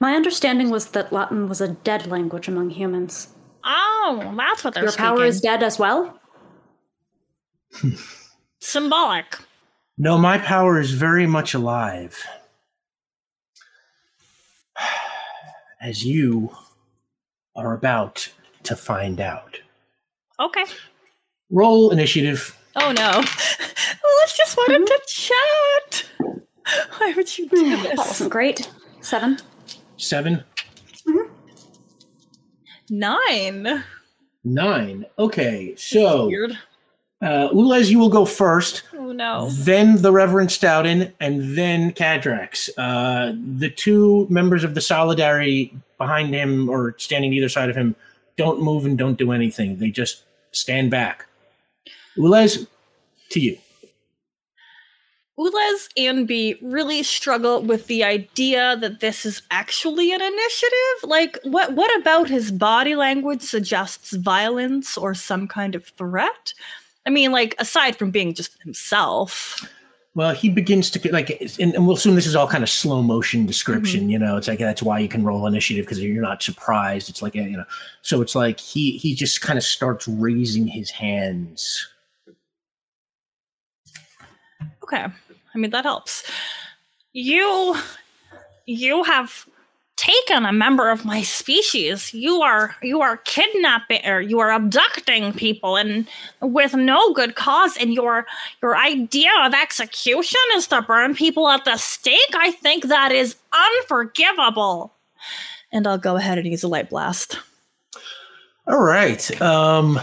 My 0.00 0.14
understanding 0.16 0.70
was 0.70 0.86
that 0.90 1.12
Latin 1.12 1.48
was 1.48 1.60
a 1.60 1.68
dead 1.68 2.08
language 2.08 2.48
among 2.48 2.70
humans. 2.70 3.28
Oh, 3.64 4.34
that's 4.36 4.64
what 4.64 4.74
they're 4.74 4.82
Your 4.82 4.92
power 4.92 5.18
speaking. 5.18 5.28
is 5.28 5.40
dead 5.40 5.62
as 5.62 5.78
well? 5.78 6.18
symbolic. 8.60 9.38
No, 9.96 10.18
my 10.18 10.38
power 10.38 10.80
is 10.80 10.90
very 10.90 11.26
much 11.28 11.54
alive. 11.54 12.26
As 15.80 16.04
you 16.04 16.50
are 17.54 17.72
about 17.72 18.28
to 18.64 18.74
find 18.74 19.20
out. 19.20 19.60
Okay. 20.40 20.64
Roll 21.52 21.90
initiative. 21.90 22.56
Oh 22.76 22.90
no. 22.92 23.10
Let's 24.20 24.36
just 24.36 24.56
wanted 24.56 24.86
to 24.86 25.00
chat. 25.06 26.04
Why 26.98 27.12
would 27.16 27.38
you 27.38 27.48
do 27.48 27.70
That 27.76 27.82
this? 27.82 27.98
wasn't 27.98 28.30
great. 28.30 28.70
Seven. 29.00 29.38
Seven. 29.98 30.42
Nine. 32.90 33.84
Nine. 34.44 35.06
Okay, 35.18 35.74
so 35.76 36.26
Weird. 36.26 36.58
uh, 37.22 37.48
Ulez, 37.52 37.90
you 37.90 37.98
will 37.98 38.08
go 38.08 38.24
first. 38.24 38.82
Oh 38.94 39.12
no. 39.12 39.48
then 39.50 40.02
the 40.02 40.12
Reverend 40.12 40.50
Stoughton, 40.50 41.12
and 41.20 41.56
then 41.56 41.92
Cadrax. 41.92 42.68
Uh, 42.76 43.32
the 43.58 43.70
two 43.70 44.26
members 44.28 44.64
of 44.64 44.74
the 44.74 44.80
Solidarity 44.80 45.76
behind 45.98 46.34
him 46.34 46.68
or 46.68 46.94
standing 46.98 47.32
either 47.32 47.48
side 47.48 47.70
of 47.70 47.76
him 47.76 47.94
don't 48.36 48.60
move 48.62 48.84
and 48.84 48.98
don't 48.98 49.18
do 49.18 49.30
anything. 49.32 49.76
They 49.78 49.90
just 49.90 50.22
stand 50.50 50.90
back. 50.90 51.26
Ulez, 52.16 52.66
to 53.30 53.40
you. 53.40 53.56
Ulez 55.38 55.88
and 55.96 56.28
B 56.28 56.56
really 56.60 57.02
struggle 57.02 57.62
with 57.62 57.86
the 57.86 58.04
idea 58.04 58.76
that 58.76 59.00
this 59.00 59.24
is 59.24 59.42
actually 59.50 60.12
an 60.12 60.20
initiative. 60.20 61.04
Like, 61.04 61.38
what 61.42 61.72
what 61.72 61.94
about 62.00 62.28
his 62.28 62.52
body 62.52 62.94
language 62.94 63.42
suggests 63.42 64.12
violence 64.12 64.98
or 64.98 65.14
some 65.14 65.48
kind 65.48 65.74
of 65.74 65.86
threat? 65.86 66.52
I 67.06 67.10
mean, 67.10 67.32
like, 67.32 67.54
aside 67.58 67.96
from 67.96 68.10
being 68.10 68.34
just 68.34 68.62
himself. 68.62 69.66
Well, 70.14 70.34
he 70.34 70.50
begins 70.50 70.90
to 70.90 71.12
like, 71.12 71.30
and, 71.58 71.74
and 71.74 71.86
we'll 71.86 71.96
assume 71.96 72.14
this 72.14 72.26
is 72.26 72.36
all 72.36 72.46
kind 72.46 72.62
of 72.62 72.68
slow 72.68 73.02
motion 73.02 73.46
description. 73.46 74.02
Mm-hmm. 74.02 74.10
You 74.10 74.18
know, 74.18 74.36
it's 74.36 74.46
like 74.46 74.58
that's 74.58 74.82
why 74.82 74.98
you 74.98 75.08
can 75.08 75.24
roll 75.24 75.46
initiative 75.46 75.86
because 75.86 76.02
you're 76.02 76.22
not 76.22 76.42
surprised. 76.42 77.08
It's 77.08 77.22
like 77.22 77.34
eh, 77.34 77.46
you 77.46 77.56
know, 77.56 77.64
so 78.02 78.20
it's 78.20 78.34
like 78.34 78.60
he 78.60 78.98
he 78.98 79.14
just 79.14 79.40
kind 79.40 79.56
of 79.56 79.64
starts 79.64 80.06
raising 80.06 80.66
his 80.66 80.90
hands. 80.90 81.88
Okay. 84.92 85.06
I 85.54 85.58
mean, 85.58 85.70
that 85.70 85.84
helps. 85.84 86.24
You 87.12 87.76
you 88.66 89.02
have 89.04 89.46
taken 89.96 90.44
a 90.46 90.52
member 90.52 90.90
of 90.90 91.04
my 91.04 91.22
species. 91.22 92.12
You 92.12 92.42
are 92.42 92.74
you 92.82 93.00
are 93.00 93.18
kidnapping 93.18 94.04
or 94.06 94.20
you 94.20 94.38
are 94.40 94.50
abducting 94.50 95.32
people 95.32 95.76
and 95.76 96.08
with 96.40 96.74
no 96.74 97.12
good 97.12 97.36
cause 97.36 97.76
and 97.76 97.92
your 97.92 98.26
your 98.62 98.76
idea 98.76 99.30
of 99.44 99.54
execution 99.54 100.40
is 100.54 100.66
to 100.68 100.82
burn 100.82 101.14
people 101.14 101.48
at 101.48 101.64
the 101.64 101.76
stake. 101.76 102.34
I 102.34 102.52
think 102.52 102.84
that 102.84 103.12
is 103.12 103.36
unforgivable. 103.52 104.94
And 105.70 105.86
I'll 105.86 105.98
go 105.98 106.16
ahead 106.16 106.38
and 106.38 106.46
use 106.46 106.62
a 106.62 106.68
light 106.68 106.90
blast. 106.90 107.38
All 108.66 108.82
right. 108.82 109.40
Um. 109.40 110.00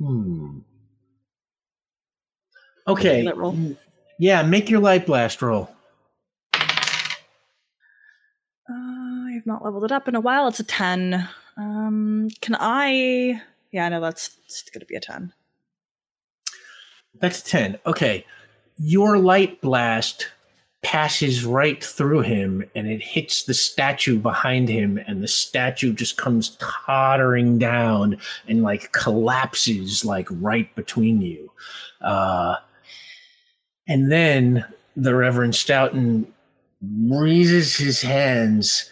Hmm. 0.00 0.60
Okay. 2.88 3.30
Yeah, 4.18 4.42
make 4.42 4.70
your 4.70 4.80
light 4.80 5.06
blast 5.06 5.42
roll. 5.42 5.70
Uh, 6.54 6.58
I 8.68 9.32
have 9.34 9.46
not 9.46 9.64
leveled 9.64 9.84
it 9.84 9.92
up 9.92 10.08
in 10.08 10.14
a 10.14 10.20
while. 10.20 10.48
It's 10.48 10.60
a 10.60 10.64
10. 10.64 11.28
Um, 11.56 12.28
can 12.40 12.56
I. 12.58 13.42
Yeah, 13.72 13.88
no, 13.90 14.00
that's 14.00 14.36
going 14.72 14.80
to 14.80 14.86
be 14.86 14.94
a 14.94 15.00
10. 15.00 15.32
That's 17.20 17.42
10. 17.42 17.78
Okay. 17.86 18.24
Your 18.78 19.18
light 19.18 19.60
blast 19.60 20.28
passes 20.82 21.44
right 21.44 21.84
through 21.84 22.20
him 22.20 22.64
and 22.74 22.88
it 22.88 23.02
hits 23.02 23.44
the 23.44 23.52
statue 23.54 24.18
behind 24.18 24.68
him 24.68 24.98
and 25.06 25.22
the 25.22 25.28
statue 25.28 25.92
just 25.92 26.16
comes 26.16 26.56
tottering 26.58 27.58
down 27.58 28.16
and 28.48 28.62
like 28.62 28.90
collapses 28.92 30.04
like 30.04 30.26
right 30.30 30.74
between 30.74 31.20
you. 31.20 31.50
Uh 32.00 32.56
and 33.88 34.10
then 34.10 34.64
the 34.96 35.14
Reverend 35.14 35.54
Stoughton 35.54 36.32
raises 36.82 37.76
his 37.76 38.00
hands 38.00 38.90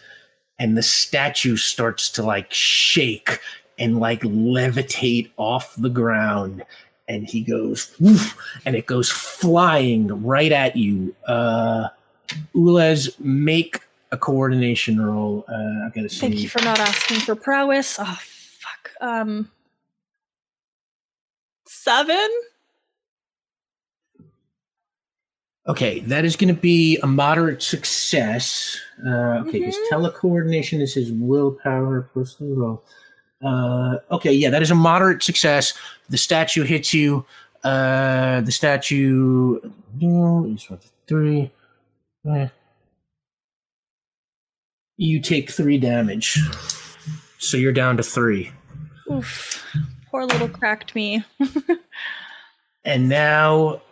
and 0.59 0.77
the 0.77 0.83
statue 0.83 1.57
starts 1.57 2.11
to 2.11 2.23
like 2.23 2.53
shake 2.53 3.41
and 3.79 4.01
like 4.01 4.21
levitate 4.23 5.31
off 5.37 5.75
the 5.77 5.89
ground 5.89 6.65
and 7.09 7.29
he 7.29 7.41
goes 7.41 7.95
woof, 7.99 8.37
and 8.65 8.77
it 8.77 8.87
goes 8.87 9.11
flying 9.11 10.09
right 10.25 10.53
at 10.53 10.77
you. 10.77 11.15
Uh 11.27 11.89
Ulez 12.55 13.19
make 13.19 13.81
a 14.13 14.19
coordination 14.19 15.01
roll. 15.01 15.45
Uh 15.49 15.87
i 15.87 15.91
gotta 15.95 16.09
see. 16.09 16.21
Thank 16.21 16.41
you 16.41 16.49
for 16.49 16.63
not 16.63 16.79
asking 16.79 17.21
for 17.21 17.35
prowess. 17.35 17.99
Oh, 17.99 18.19
fuck. 18.21 18.91
Um, 19.01 19.51
seven? 21.67 22.29
okay 25.67 26.01
that 26.01 26.25
is 26.25 26.35
going 26.35 26.49
to 26.53 26.59
be 26.59 26.99
a 27.03 27.07
moderate 27.07 27.63
success. 27.63 28.81
Uh 29.07 29.43
okay 29.47 29.61
his 29.61 29.77
telecoordination 29.93 30.81
is 30.81 30.95
his 30.95 31.13
willpower. 31.13 32.09
Plus 32.13 32.35
the 32.37 32.47
roll 32.47 32.83
uh 33.45 33.97
okay 34.11 34.33
yeah 34.33 34.51
that 34.51 34.63
is 34.63 34.71
a 34.71 34.75
moderate 34.75 35.23
success 35.23 35.75
the 36.09 36.19
statue 36.19 36.65
hits 36.65 36.93
you 36.93 37.25
uh 37.65 38.41
the 38.41 38.53
statue 38.53 39.61
three 41.07 41.51
eh. 42.31 42.49
you 44.97 45.21
take 45.21 45.51
three 45.51 45.79
damage 45.79 46.39
so 47.39 47.57
you're 47.57 47.73
down 47.73 47.97
to 47.97 48.03
three 48.03 48.51
Oof. 49.11 49.65
Poor 50.11 50.27
little 50.27 50.49
cracked 50.49 50.95
me. 50.95 51.25
And 52.89 53.11
now, 53.11 53.83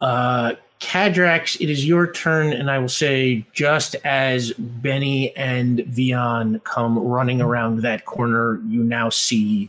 uh, 0.00 0.54
Cadrax, 0.80 1.60
it 1.60 1.68
is 1.68 1.86
your 1.86 2.10
turn, 2.10 2.52
and 2.52 2.70
I 2.70 2.78
will 2.78 2.88
say, 2.88 3.44
just 3.52 3.94
as 3.96 4.52
Benny 4.54 5.36
and 5.36 5.80
Vion 5.80 6.64
come 6.64 6.98
running 6.98 7.42
around 7.42 7.82
that 7.82 8.06
corner, 8.06 8.60
you 8.66 8.82
now 8.82 9.10
see 9.10 9.68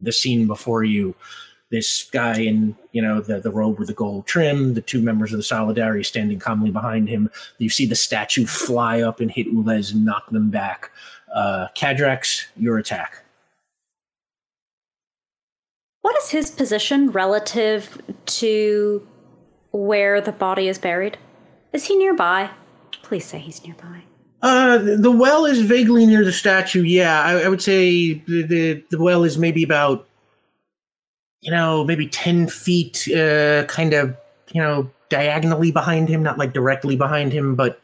the 0.00 0.12
scene 0.12 0.46
before 0.46 0.84
you. 0.84 1.14
This 1.70 2.08
guy 2.10 2.40
in, 2.40 2.74
you 2.92 3.02
know, 3.02 3.20
the, 3.20 3.40
the 3.40 3.50
robe 3.50 3.78
with 3.78 3.88
the 3.88 3.94
gold 3.94 4.26
trim, 4.26 4.74
the 4.74 4.80
two 4.80 5.02
members 5.02 5.32
of 5.32 5.36
the 5.36 5.42
Solidarity 5.42 6.02
standing 6.02 6.38
calmly 6.38 6.70
behind 6.70 7.08
him. 7.08 7.30
You 7.58 7.68
see 7.68 7.84
the 7.84 7.94
statue 7.94 8.46
fly 8.46 9.02
up 9.02 9.20
and 9.20 9.30
hit 9.30 9.54
Ulez 9.54 9.92
and 9.92 10.04
knock 10.04 10.30
them 10.30 10.50
back. 10.50 10.90
Uh, 11.32 11.68
Cadrax, 11.76 12.46
your 12.56 12.78
attack. 12.78 13.22
What 16.00 16.16
is 16.22 16.30
his 16.30 16.50
position 16.50 17.10
relative 17.10 18.00
to 18.26 19.06
where 19.78 20.20
the 20.20 20.32
body 20.32 20.68
is 20.68 20.78
buried? 20.78 21.16
Is 21.72 21.86
he 21.86 21.96
nearby? 21.96 22.50
Please 23.02 23.24
say 23.24 23.38
he's 23.38 23.64
nearby. 23.64 24.02
Uh, 24.42 24.78
the 24.78 25.10
well 25.10 25.44
is 25.46 25.60
vaguely 25.62 26.06
near 26.06 26.24
the 26.24 26.32
statue. 26.32 26.82
Yeah, 26.82 27.22
I, 27.22 27.42
I 27.42 27.48
would 27.48 27.62
say 27.62 28.14
the, 28.14 28.42
the 28.42 28.84
the 28.90 29.00
well 29.00 29.24
is 29.24 29.38
maybe 29.38 29.62
about, 29.62 30.06
you 31.40 31.50
know, 31.50 31.84
maybe 31.84 32.06
ten 32.06 32.48
feet, 32.48 33.08
uh, 33.08 33.64
kind 33.64 33.94
of, 33.94 34.16
you 34.52 34.60
know, 34.60 34.90
diagonally 35.08 35.72
behind 35.72 36.08
him, 36.08 36.22
not 36.22 36.38
like 36.38 36.52
directly 36.52 36.96
behind 36.96 37.32
him, 37.32 37.54
but. 37.54 37.80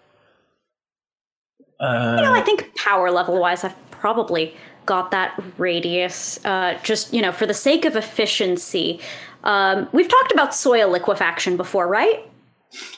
Uh, 1.80 2.16
You 2.18 2.24
know, 2.24 2.34
I 2.34 2.40
think 2.40 2.74
power 2.76 3.10
level 3.10 3.40
wise, 3.40 3.64
I've 3.64 3.90
probably 3.90 4.56
got 4.86 5.10
that 5.10 5.40
radius. 5.58 6.44
Uh, 6.44 6.78
just, 6.82 7.12
you 7.12 7.20
know, 7.20 7.32
for 7.32 7.46
the 7.46 7.54
sake 7.54 7.84
of 7.84 7.96
efficiency. 7.96 9.00
Um, 9.44 9.88
we've 9.92 10.08
talked 10.08 10.32
about 10.32 10.54
soil 10.54 10.90
liquefaction 10.90 11.56
before, 11.56 11.86
right? 11.86 12.28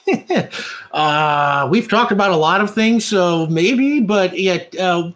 uh, 0.93 1.69
we've 1.71 1.89
talked 1.89 2.13
about 2.13 2.31
a 2.31 2.37
lot 2.37 2.61
of 2.61 2.73
things, 2.73 3.05
so 3.05 3.47
maybe, 3.49 4.01
but 4.01 4.39
yet, 4.39 4.75
uh, 4.79 5.11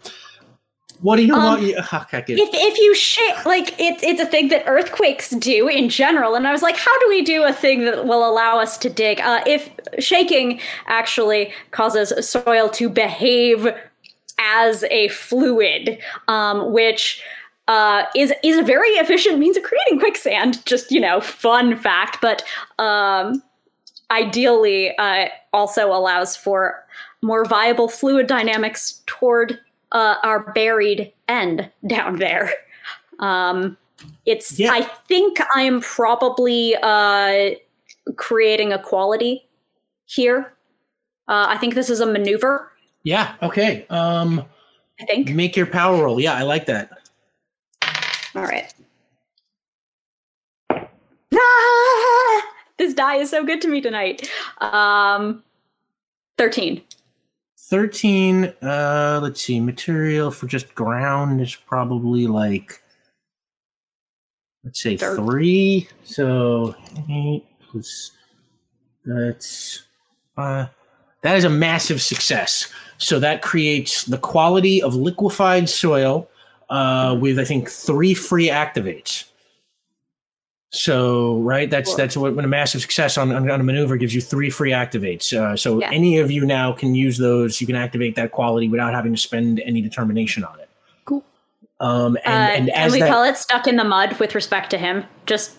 what 1.01 1.15
do 1.15 1.25
you 1.25 1.33
Um, 1.33 1.43
want? 1.43 1.61
Yeah, 1.63 1.79
okay, 1.93 2.17
I 2.17 2.21
get 2.21 2.37
it. 2.37 2.39
If, 2.39 2.49
if 2.53 2.77
you 2.77 2.93
shake, 2.93 3.45
like, 3.45 3.79
it's 3.79 4.03
it's 4.03 4.21
a 4.21 4.25
thing 4.25 4.49
that 4.49 4.63
earthquakes 4.67 5.31
do 5.31 5.67
in 5.67 5.89
general. 5.89 6.35
And 6.35 6.47
I 6.47 6.51
was 6.51 6.61
like, 6.61 6.77
how 6.77 6.99
do 6.99 7.09
we 7.09 7.23
do 7.23 7.43
a 7.43 7.53
thing 7.53 7.85
that 7.85 8.05
will 8.05 8.27
allow 8.29 8.59
us 8.59 8.77
to 8.79 8.89
dig? 8.89 9.19
Uh, 9.19 9.41
if 9.47 9.69
shaking 9.97 10.59
actually 10.85 11.53
causes 11.71 12.13
soil 12.29 12.69
to 12.69 12.87
behave 12.87 13.67
as 14.37 14.83
a 14.91 15.07
fluid, 15.09 15.97
um, 16.27 16.71
which 16.71 17.23
uh, 17.67 18.03
is 18.15 18.33
is 18.43 18.57
a 18.57 18.63
very 18.63 18.89
efficient 18.91 19.39
means 19.39 19.57
of 19.57 19.63
creating 19.63 19.99
quicksand. 19.99 20.65
Just 20.65 20.91
you 20.91 20.99
know, 20.99 21.21
fun 21.21 21.77
fact, 21.77 22.19
but 22.21 22.43
um, 22.79 23.41
ideally 24.09 24.95
uh, 24.97 25.27
also 25.53 25.87
allows 25.87 26.35
for 26.35 26.83
more 27.21 27.45
viable 27.45 27.87
fluid 27.87 28.27
dynamics 28.27 29.01
toward 29.05 29.59
uh, 29.91 30.15
our 30.23 30.51
buried 30.53 31.11
end 31.27 31.69
down 31.87 32.17
there. 32.17 32.51
Um, 33.19 33.77
it's 34.25 34.59
Yeah. 34.59 34.71
I 34.71 34.81
think 34.81 35.37
I 35.55 35.61
am 35.61 35.81
probably 35.81 36.75
uh, 36.81 37.51
creating 38.15 38.73
a 38.73 38.79
quality 38.81 39.47
here. 40.05 40.53
Uh, 41.27 41.45
I 41.49 41.57
think 41.57 41.75
this 41.75 41.89
is 41.89 41.99
a 41.99 42.05
maneuver. 42.05 42.71
Yeah. 43.03 43.35
Okay. 43.41 43.85
Um, 43.89 44.43
I 44.99 45.05
think. 45.05 45.29
make 45.31 45.55
your 45.55 45.65
power 45.65 46.03
roll. 46.03 46.19
Yeah, 46.19 46.33
I 46.33 46.43
like 46.43 46.65
that. 46.65 47.00
All 48.35 48.43
right. 48.43 48.73
Ah! 51.33 52.41
This 52.77 52.93
die 52.93 53.15
is 53.17 53.29
so 53.29 53.45
good 53.45 53.61
to 53.61 53.67
me 53.67 53.81
tonight. 53.81 54.29
Um, 54.59 55.43
thirteen. 56.37 56.81
13 57.71 58.53
uh 58.63 59.19
let's 59.23 59.41
see 59.41 59.57
material 59.57 60.29
for 60.29 60.45
just 60.45 60.75
ground 60.75 61.39
is 61.39 61.55
probably 61.55 62.27
like 62.27 62.81
let's 64.65 64.81
say 64.81 64.97
Third. 64.97 65.15
three 65.15 65.87
so 66.03 66.75
eight 67.09 67.45
plus 67.69 68.11
that's 69.05 69.83
uh 70.35 70.65
that 71.21 71.37
is 71.37 71.45
a 71.45 71.49
massive 71.49 72.01
success 72.01 72.67
so 72.97 73.19
that 73.19 73.41
creates 73.41 74.03
the 74.03 74.17
quality 74.17 74.81
of 74.81 74.93
liquefied 74.93 75.69
soil 75.69 76.27
uh 76.71 77.15
with 77.19 77.37
i 77.37 77.45
think 77.45 77.69
three 77.69 78.13
free 78.15 78.47
activates 78.49 79.25
so 80.73 81.37
right 81.39 81.69
that's 81.69 81.89
Cool. 81.89 81.97
that's 81.97 82.15
what 82.17 82.33
when 82.35 82.45
a 82.45 82.47
massive 82.47 82.79
success 82.81 83.17
on, 83.17 83.31
on, 83.33 83.49
a 83.49 83.63
maneuver 83.63 83.97
gives 83.97 84.15
you 84.15 84.21
three 84.21 84.49
free 84.49 84.71
activates 84.71 85.33
uh, 85.37 85.57
so 85.57 85.79
Yeah. 85.81 85.91
any 85.91 86.17
of 86.19 86.31
you 86.31 86.45
now 86.45 86.71
can 86.71 86.95
use 86.95 87.17
those 87.17 87.59
you 87.59 87.67
can 87.67 87.75
activate 87.75 88.15
that 88.15 88.31
quality 88.31 88.69
without 88.69 88.93
having 88.93 89.13
to 89.13 89.19
spend 89.19 89.59
any 89.65 89.81
determination 89.81 90.45
on 90.45 90.57
it 90.61 90.69
Cool. 91.03 91.25
um 91.81 92.17
and, 92.23 92.69
Uh, 92.69 92.71
and 92.71 92.71
can 92.73 92.91
we 92.93 92.99
that, 92.99 93.09
call 93.09 93.23
it 93.25 93.35
stuck 93.35 93.67
in 93.67 93.75
the 93.75 93.83
mud 93.83 94.17
with 94.19 94.33
respect 94.33 94.69
to 94.71 94.77
him? 94.77 95.03
Just 95.25 95.57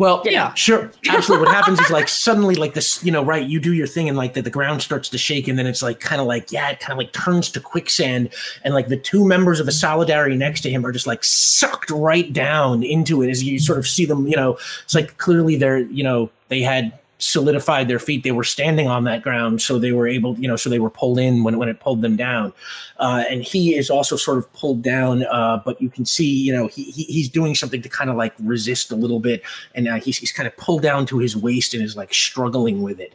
Well, 0.00 0.22
yeah, 0.24 0.54
sure, 0.54 0.90
absolutely. 1.10 1.44
What 1.44 1.54
happens 1.54 1.78
is 1.78 1.90
like 1.90 2.08
suddenly, 2.08 2.54
like 2.54 2.72
this, 2.72 3.04
you 3.04 3.12
know, 3.12 3.22
right? 3.22 3.46
You 3.46 3.60
do 3.60 3.74
your 3.74 3.86
thing, 3.86 4.08
and 4.08 4.16
like 4.16 4.32
the, 4.32 4.40
the 4.40 4.48
ground 4.48 4.80
starts 4.80 5.10
to 5.10 5.18
shake, 5.18 5.46
and 5.46 5.58
then 5.58 5.66
it's 5.66 5.82
like 5.82 6.00
kind 6.00 6.22
of 6.22 6.26
like 6.26 6.50
yeah, 6.50 6.70
it 6.70 6.80
kind 6.80 6.92
of 6.92 6.96
like 6.96 7.12
turns 7.12 7.50
to 7.50 7.60
quicksand, 7.60 8.30
and 8.64 8.72
like 8.72 8.88
the 8.88 8.96
two 8.96 9.26
members 9.26 9.60
of 9.60 9.66
the 9.66 9.72
solidarity 9.72 10.36
next 10.36 10.62
to 10.62 10.70
him 10.70 10.86
are 10.86 10.90
just 10.90 11.06
like 11.06 11.22
sucked 11.22 11.90
right 11.90 12.32
down 12.32 12.82
into 12.82 13.20
it 13.20 13.28
as 13.28 13.44
you 13.44 13.58
sort 13.58 13.78
of 13.78 13.86
see 13.86 14.06
them. 14.06 14.26
You 14.26 14.36
know, 14.36 14.56
it's 14.84 14.94
like 14.94 15.18
clearly 15.18 15.56
they're 15.56 15.80
you 15.80 16.02
know 16.02 16.30
they 16.48 16.62
had 16.62 16.98
solidified 17.20 17.86
their 17.86 17.98
feet 17.98 18.22
they 18.24 18.32
were 18.32 18.44
standing 18.44 18.88
on 18.88 19.04
that 19.04 19.22
ground 19.22 19.60
so 19.60 19.78
they 19.78 19.92
were 19.92 20.08
able 20.08 20.38
you 20.38 20.48
know 20.48 20.56
so 20.56 20.70
they 20.70 20.78
were 20.78 20.90
pulled 20.90 21.18
in 21.18 21.44
when, 21.44 21.58
when 21.58 21.68
it 21.68 21.78
pulled 21.78 22.00
them 22.02 22.16
down 22.16 22.52
uh, 22.98 23.24
and 23.30 23.42
he 23.42 23.74
is 23.76 23.90
also 23.90 24.16
sort 24.16 24.38
of 24.38 24.52
pulled 24.54 24.82
down 24.82 25.24
uh, 25.26 25.60
but 25.64 25.80
you 25.80 25.88
can 25.90 26.04
see 26.04 26.24
you 26.26 26.52
know 26.52 26.66
he, 26.66 26.84
he 26.84 27.04
he's 27.04 27.28
doing 27.28 27.54
something 27.54 27.82
to 27.82 27.88
kind 27.88 28.10
of 28.10 28.16
like 28.16 28.34
resist 28.40 28.90
a 28.90 28.96
little 28.96 29.20
bit 29.20 29.42
and 29.74 29.86
uh, 29.86 29.96
he's, 29.96 30.18
he's 30.18 30.32
kind 30.32 30.46
of 30.46 30.56
pulled 30.56 30.82
down 30.82 31.06
to 31.06 31.18
his 31.18 31.36
waist 31.36 31.74
and 31.74 31.82
is 31.82 31.96
like 31.96 32.12
struggling 32.12 32.82
with 32.82 32.98
it 32.98 33.14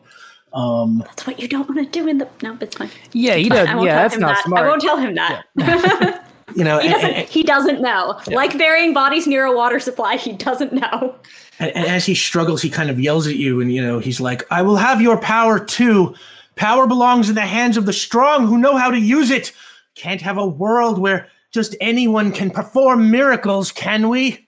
um 0.55 0.99
that's 0.99 1.27
what 1.27 1.39
you 1.39 1.47
don't 1.47 1.67
want 1.67 1.79
to 1.79 1.99
do 1.99 2.07
in 2.07 2.17
the. 2.17 2.29
No, 2.41 2.57
it's 2.61 2.77
fine. 2.77 2.89
Yeah, 3.11 3.35
he 3.35 3.49
Fine, 3.49 3.57
does. 3.57 3.67
I 3.67 3.75
won't 3.75 3.87
Yeah, 3.87 3.95
that's 3.95 4.17
not 4.17 4.35
that. 4.35 4.43
smart. 4.45 4.65
I 4.65 4.69
won't 4.69 4.81
tell 4.81 4.97
him 4.97 5.13
that. 5.15 5.43
you 6.55 6.63
know 6.63 6.79
he 6.79 6.87
doesn't. 6.87 7.09
and, 7.09 7.27
he 7.27 7.43
doesn't 7.43 7.81
know. 7.81 8.19
Like 8.27 8.57
burying 8.57 8.93
bodies 8.93 9.27
near 9.27 9.45
a 9.45 9.53
water 9.53 9.81
supply, 9.81 10.15
he 10.15 10.31
doesn't 10.31 10.71
know. 10.71 11.15
And, 11.59 11.75
and 11.75 11.85
as 11.85 12.05
he 12.05 12.15
struggles 12.15 12.61
he 12.61 12.69
kind 12.69 12.89
of 12.89 12.99
yells 12.99 13.27
at 13.27 13.35
you 13.35 13.61
and 13.61 13.73
you 13.73 13.81
know 13.81 13.99
he's 13.99 14.19
like 14.19 14.43
i 14.51 14.61
will 14.61 14.75
have 14.75 15.01
your 15.01 15.17
power 15.17 15.59
too. 15.59 16.15
Power 16.55 16.87
belongs 16.87 17.27
in 17.29 17.35
the 17.35 17.41
hands 17.41 17.77
of 17.77 17.85
the 17.85 17.93
strong 17.93 18.47
who 18.47 18.57
know 18.57 18.77
how 18.77 18.89
to 18.89 18.99
use 18.99 19.29
it. 19.29 19.51
Can't 19.95 20.21
have 20.21 20.37
a 20.37 20.47
world 20.47 20.97
where 20.97 21.27
just 21.51 21.75
anyone 21.81 22.31
can 22.31 22.49
perform 22.49 23.11
miracles 23.11 23.71
can 23.71 24.09
we? 24.09 24.47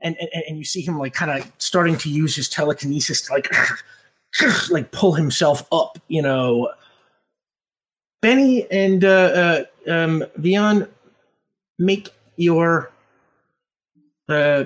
And 0.00 0.16
and, 0.18 0.44
and 0.48 0.58
you 0.58 0.64
see 0.64 0.80
him 0.80 0.98
like 0.98 1.14
kind 1.14 1.30
of 1.30 1.50
starting 1.58 1.96
to 1.98 2.10
use 2.10 2.34
his 2.34 2.48
telekinesis 2.48 3.20
to 3.22 3.32
like 3.32 3.48
like 4.70 4.90
pull 4.90 5.12
himself 5.12 5.66
up 5.72 5.98
you 6.08 6.22
know. 6.22 6.72
Benny 8.20 8.70
and 8.70 9.04
uh, 9.04 9.08
uh 9.08 9.90
um 9.90 10.24
vion 10.38 10.88
make 11.78 12.10
your 12.36 12.90
uh 14.28 14.64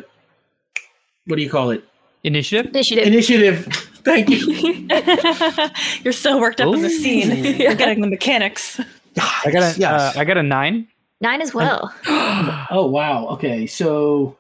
what 1.27 1.37
do 1.37 1.43
you 1.43 1.51
call 1.51 1.71
it 1.71 1.85
Initiative. 2.25 2.67
Initiative. 2.75 3.07
initiative 3.07 3.65
thank 4.05 4.29
you 4.29 4.89
You're 6.03 6.13
so 6.13 6.39
worked 6.41 6.61
up 6.61 6.75
in 6.75 6.83
the 6.83 6.91
scene. 6.91 7.31
Ooh. 7.31 7.51
You're 7.51 7.75
getting 7.75 8.01
the 8.01 8.07
mechanics. 8.09 8.81
I 9.17 9.51
got 9.53 9.77
a. 9.77 9.79
Yes. 9.79 10.17
uh, 10.17 10.21
I 10.21 10.25
got 10.25 10.37
a 10.37 10.43
nine. 10.43 10.89
Nine 11.21 11.41
as 11.41 11.55
well. 11.55 11.93
oh 12.71 12.87
wow 12.91 13.27
okay 13.29 13.67
so 13.67 14.37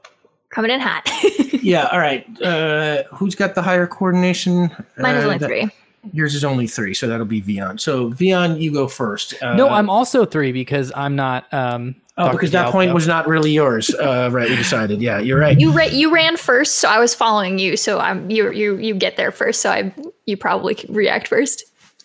Coming 0.50 0.70
in 0.70 0.80
hot. 0.80 1.08
yeah 1.62 1.86
all 1.92 1.98
right 1.98 2.24
uh 2.42 3.04
who's 3.14 3.34
got 3.34 3.54
the 3.54 3.62
higher 3.62 3.86
coordination 3.86 4.70
Mine 4.98 5.16
is 5.16 5.24
Uh, 5.24 5.26
only 5.26 5.38
that- 5.38 5.46
three. 5.48 5.68
yours 6.12 6.34
is 6.34 6.44
only 6.44 6.66
three 6.66 6.94
so 6.94 7.06
that'll 7.08 7.26
be 7.26 7.42
vion 7.42 7.78
so 7.80 8.10
vion 8.10 8.60
you 8.60 8.72
go 8.72 8.86
first 8.88 9.34
uh, 9.42 9.54
no, 9.54 9.68
I'm 9.68 9.88
also 9.90 10.24
three 10.24 10.52
because 10.52 10.92
I'm 10.96 11.14
not. 11.16 11.52
Um, 11.52 11.94
oh 12.18 12.24
Dr. 12.26 12.32
because 12.32 12.50
that 12.52 12.72
point 12.72 12.90
Galpo. 12.90 12.94
was 12.94 13.06
not 13.06 13.26
really 13.28 13.52
yours 13.52 13.94
uh 13.94 14.28
right 14.32 14.48
we 14.48 14.56
decided 14.56 15.00
yeah 15.02 15.18
you're 15.18 15.38
right 15.38 15.58
You 15.60 15.72
ra- 15.72 15.84
you 15.84 16.12
ran 16.12 16.36
first, 16.36 16.76
so 16.76 16.88
I 16.88 16.98
was 16.98 17.14
following 17.14 17.58
you. 17.58 17.76
So 17.76 17.98
I'm 17.98 18.30
you 18.30 18.50
you 18.52 18.76
you 18.76 18.94
get 18.94 19.16
there 19.16 19.30
first. 19.32 19.60
So 19.60 19.70
I 19.70 19.92
you 20.26 20.36
probably 20.36 20.76
react 20.88 21.28
first. 21.28 21.64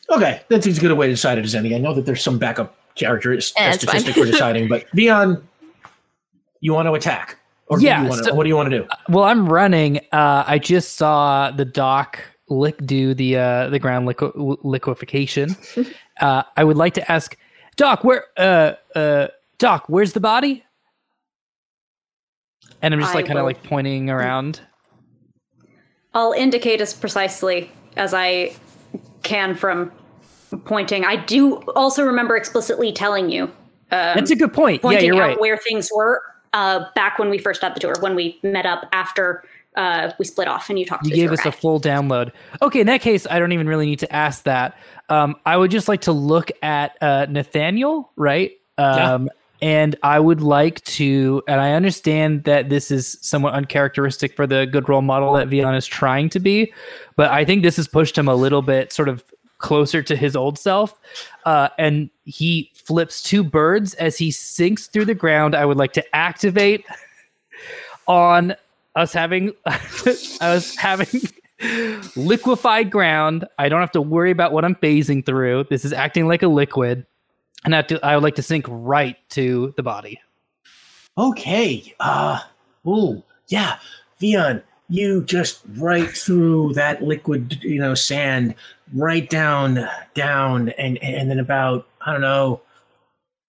Okay, 0.10 0.42
that's 0.50 0.68
as 0.68 0.78
good 0.80 0.92
a 0.92 0.96
way 0.96 1.08
to 1.08 1.14
decide 1.14 1.38
it 1.38 1.46
as 1.46 1.56
any. 1.56 1.74
I 1.74 1.78
know 1.78 1.94
that 1.94 2.06
there's 2.06 2.22
some 2.22 2.38
backup 2.38 2.76
characteristic 2.96 3.62
Eh, 3.62 3.74
it's 3.74 3.84
fine. 3.86 4.00
statistic 4.02 4.22
for 4.24 4.30
deciding, 4.30 4.68
but 4.68 4.86
Vion, 4.96 5.42
you 6.60 6.74
want 6.74 6.88
to 6.88 6.94
attack, 6.94 7.38
or 7.68 7.78
do 7.80 7.86
Yeah, 7.86 8.04
you 8.04 8.10
wanna, 8.10 8.24
so- 8.26 8.34
what 8.36 8.44
do 8.44 8.50
you 8.50 8.56
want 8.58 8.70
to 8.70 8.80
do? 8.80 8.88
Well, 9.10 9.24
I'm 9.24 9.48
running. 9.48 10.00
Uh, 10.12 10.44
I 10.46 10.60
just 10.60 10.98
saw 10.98 11.52
the 11.52 11.64
doc 11.66 12.20
lick 12.50 12.86
do 12.86 13.14
the 13.14 13.38
uh, 13.38 13.70
the 13.70 13.80
ground 13.80 14.08
liqu- 14.10 14.58
liquefaction. 14.64 15.56
uh, 16.20 16.44
I 16.58 16.64
would 16.66 16.78
like 16.78 16.94
to 16.96 17.12
ask 17.12 17.38
Doc, 17.78 18.04
where 18.04 18.26
uh, 18.38 18.74
uh, 18.96 19.28
Doc, 19.62 19.84
where's 19.86 20.14
the 20.14 20.20
body? 20.20 20.64
And 22.82 22.96
I'm 22.96 23.00
just 23.00 23.14
like 23.14 23.28
kind 23.28 23.38
of 23.38 23.46
like 23.46 23.62
pointing 23.62 24.10
around. 24.10 24.60
I'll 26.16 26.32
indicate 26.32 26.82
as 26.82 26.96
precisely 26.96 27.70
as 27.96 28.12
I 28.12 28.56
can 29.22 29.54
from 29.54 29.92
pointing. 30.66 31.06
I 31.06 31.16
do 31.16 31.58
also 31.76 32.04
remember 32.04 32.36
explicitly 32.36 32.92
telling 32.92 33.30
you, 33.30 33.44
um, 33.44 33.52
That's 33.92 34.32
a 34.32 34.36
good 34.36 34.52
point. 34.52 34.78
Yeah, 34.78 34.82
pointing 34.82 35.06
you're 35.14 35.22
out 35.22 35.28
right. 35.28 35.40
where 35.40 35.58
things 35.58 35.92
were 35.94 36.24
uh, 36.54 36.86
back 36.96 37.20
when 37.20 37.30
we 37.30 37.38
first 37.38 37.62
had 37.62 37.76
the 37.76 37.80
tour, 37.80 37.94
when 38.00 38.16
we 38.16 38.40
met 38.42 38.66
up 38.66 38.88
after 38.94 39.44
uh, 39.76 40.12
we 40.18 40.26
split 40.26 40.48
off 40.48 40.72
and 40.72 40.80
you 40.80 40.88
talked 40.88 41.06
You 41.06 41.12
to 41.12 41.16
gave 41.16 41.32
us 41.32 41.42
guy. 41.42 41.50
a 41.50 41.52
full 41.52 41.80
download. 41.80 42.32
Okay, 42.64 42.80
in 42.80 42.88
that 42.88 43.02
case, 43.02 43.28
I 43.30 43.38
don't 43.38 43.52
even 43.52 43.68
really 43.68 43.86
need 43.86 44.00
to 44.00 44.12
ask 44.12 44.44
that. 44.46 44.76
Um, 45.10 45.36
I 45.46 45.56
would 45.56 45.70
just 45.70 45.88
like 45.88 46.02
to 46.02 46.12
look 46.12 46.50
at 46.64 46.98
uh, 47.00 47.28
Nathaniel, 47.30 48.12
right? 48.16 48.54
Um, 48.80 49.30
And 49.62 49.96
I 50.02 50.20
would 50.20 50.42
like 50.42 50.84
to, 50.86 51.44
and 51.48 51.62
I 51.62 51.74
understand 51.74 52.46
that 52.46 52.70
this 52.70 52.90
is 52.90 53.18
somewhat 53.22 53.54
uncharacteristic 53.54 54.36
for 54.36 54.48
the 54.48 54.66
good 54.66 54.90
role 54.90 55.04
model 55.04 55.34
that 55.34 55.50
Vion 55.50 55.78
is 55.78 55.86
trying 55.86 56.30
to 56.30 56.40
be, 56.40 56.74
but 57.16 57.30
I 57.30 57.46
think 57.46 57.62
this 57.62 57.76
has 57.76 57.88
pushed 57.88 58.18
him 58.18 58.28
a 58.28 58.34
little 58.36 58.64
bit 58.64 58.92
sort 58.92 59.08
of 59.08 59.24
closer 59.60 60.02
to 60.02 60.16
his 60.16 60.36
old 60.36 60.60
self. 60.60 61.00
Uh, 61.46 61.70
and 61.78 62.10
he 62.26 62.72
flips 62.74 63.22
two 63.22 63.44
birds 63.44 63.94
as 63.96 64.18
he 64.18 64.32
sinks 64.32 64.88
through 64.88 65.06
the 65.06 65.16
ground. 65.16 65.56
I 65.56 65.66
would 65.66 65.78
like 65.78 65.94
to 65.94 66.16
activate 66.16 66.84
on 68.08 68.56
us 68.96 69.14
having 69.14 69.54
us 69.66 70.76
having 70.76 71.22
liquefied 72.16 72.92
ground. 72.92 73.46
I 73.58 73.70
don't 73.70 73.80
have 73.80 73.92
to 73.92 74.02
worry 74.02 74.32
about 74.32 74.52
what 74.52 74.66
I'm 74.66 74.76
phasing 74.76 75.26
through. 75.26 75.66
This 75.70 75.86
is 75.86 75.94
acting 75.94 76.28
like 76.28 76.44
a 76.44 76.48
liquid. 76.48 77.06
And 77.64 77.76
I, 77.76 77.82
to, 77.84 78.04
I 78.06 78.16
would 78.16 78.24
like 78.24 78.36
to 78.36 78.44
sink 78.44 78.66
right 78.68 79.18
to 79.30 79.74
the 79.78 79.84
body. 79.84 80.20
Okay, 81.18 81.94
uh, 82.00 82.40
ooh, 82.88 83.22
yeah, 83.48 83.78
Vion, 84.22 84.64
you 84.90 85.24
just 85.24 85.62
right 85.76 86.10
through 86.10 86.74
that 86.74 87.04
liquid, 87.04 87.62
you 87.62 87.80
know, 87.80 87.94
sand, 87.94 88.56
right 88.94 89.30
down, 89.30 89.88
down, 90.14 90.70
and 90.70 90.98
and 91.04 91.30
then 91.30 91.40
about 91.40 91.88
I 92.02 92.12
don't 92.12 92.22
know, 92.22 92.62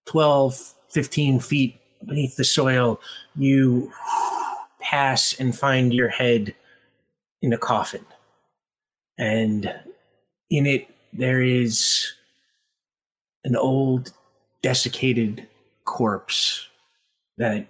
12, 0.07 0.74
15 0.91 1.41
feet 1.41 1.81
beneath 2.07 2.36
the 2.36 2.44
soil, 2.44 3.00
you 3.36 3.91
pass 4.81 5.34
and 5.39 5.57
find 5.57 5.94
your 5.94 6.08
head 6.08 6.55
in 7.41 7.52
a 7.52 7.58
coffin. 7.58 8.05
And 9.18 9.73
in 10.50 10.66
it, 10.66 10.89
there 11.12 11.42
is 11.42 12.12
an 13.45 13.57
old 13.57 14.12
desiccated 14.62 15.47
corpse 15.85 16.69
that 17.39 17.67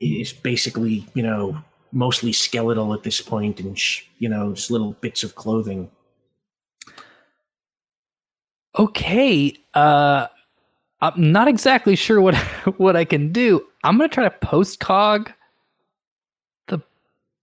is 0.00 0.32
basically, 0.32 1.06
you 1.14 1.22
know, 1.22 1.58
mostly 1.92 2.32
skeletal 2.32 2.92
at 2.94 3.02
this 3.02 3.20
point 3.20 3.60
and, 3.60 3.78
sh- 3.78 4.02
you 4.18 4.28
know, 4.28 4.52
just 4.52 4.70
little 4.70 4.92
bits 5.00 5.24
of 5.24 5.34
clothing. 5.34 5.90
Okay. 8.78 9.56
Uh, 9.74 10.26
I'm 11.00 11.32
not 11.32 11.48
exactly 11.48 11.96
sure 11.96 12.20
what 12.20 12.34
what 12.78 12.96
I 12.96 13.04
can 13.04 13.32
do. 13.32 13.66
I'm 13.84 13.96
gonna 13.96 14.08
try 14.08 14.24
to 14.24 14.46
postcog 14.46 15.32
the 16.68 16.80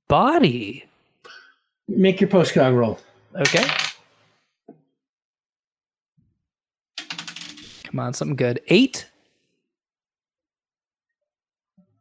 body. 0.08 0.86
Make 1.88 2.22
your 2.22 2.30
postcog 2.30 2.76
roll. 2.76 3.00
Okay. 3.36 3.66
Come 7.94 8.00
on, 8.00 8.16
something 8.16 8.36
good. 8.36 8.60
Eight. 8.70 9.06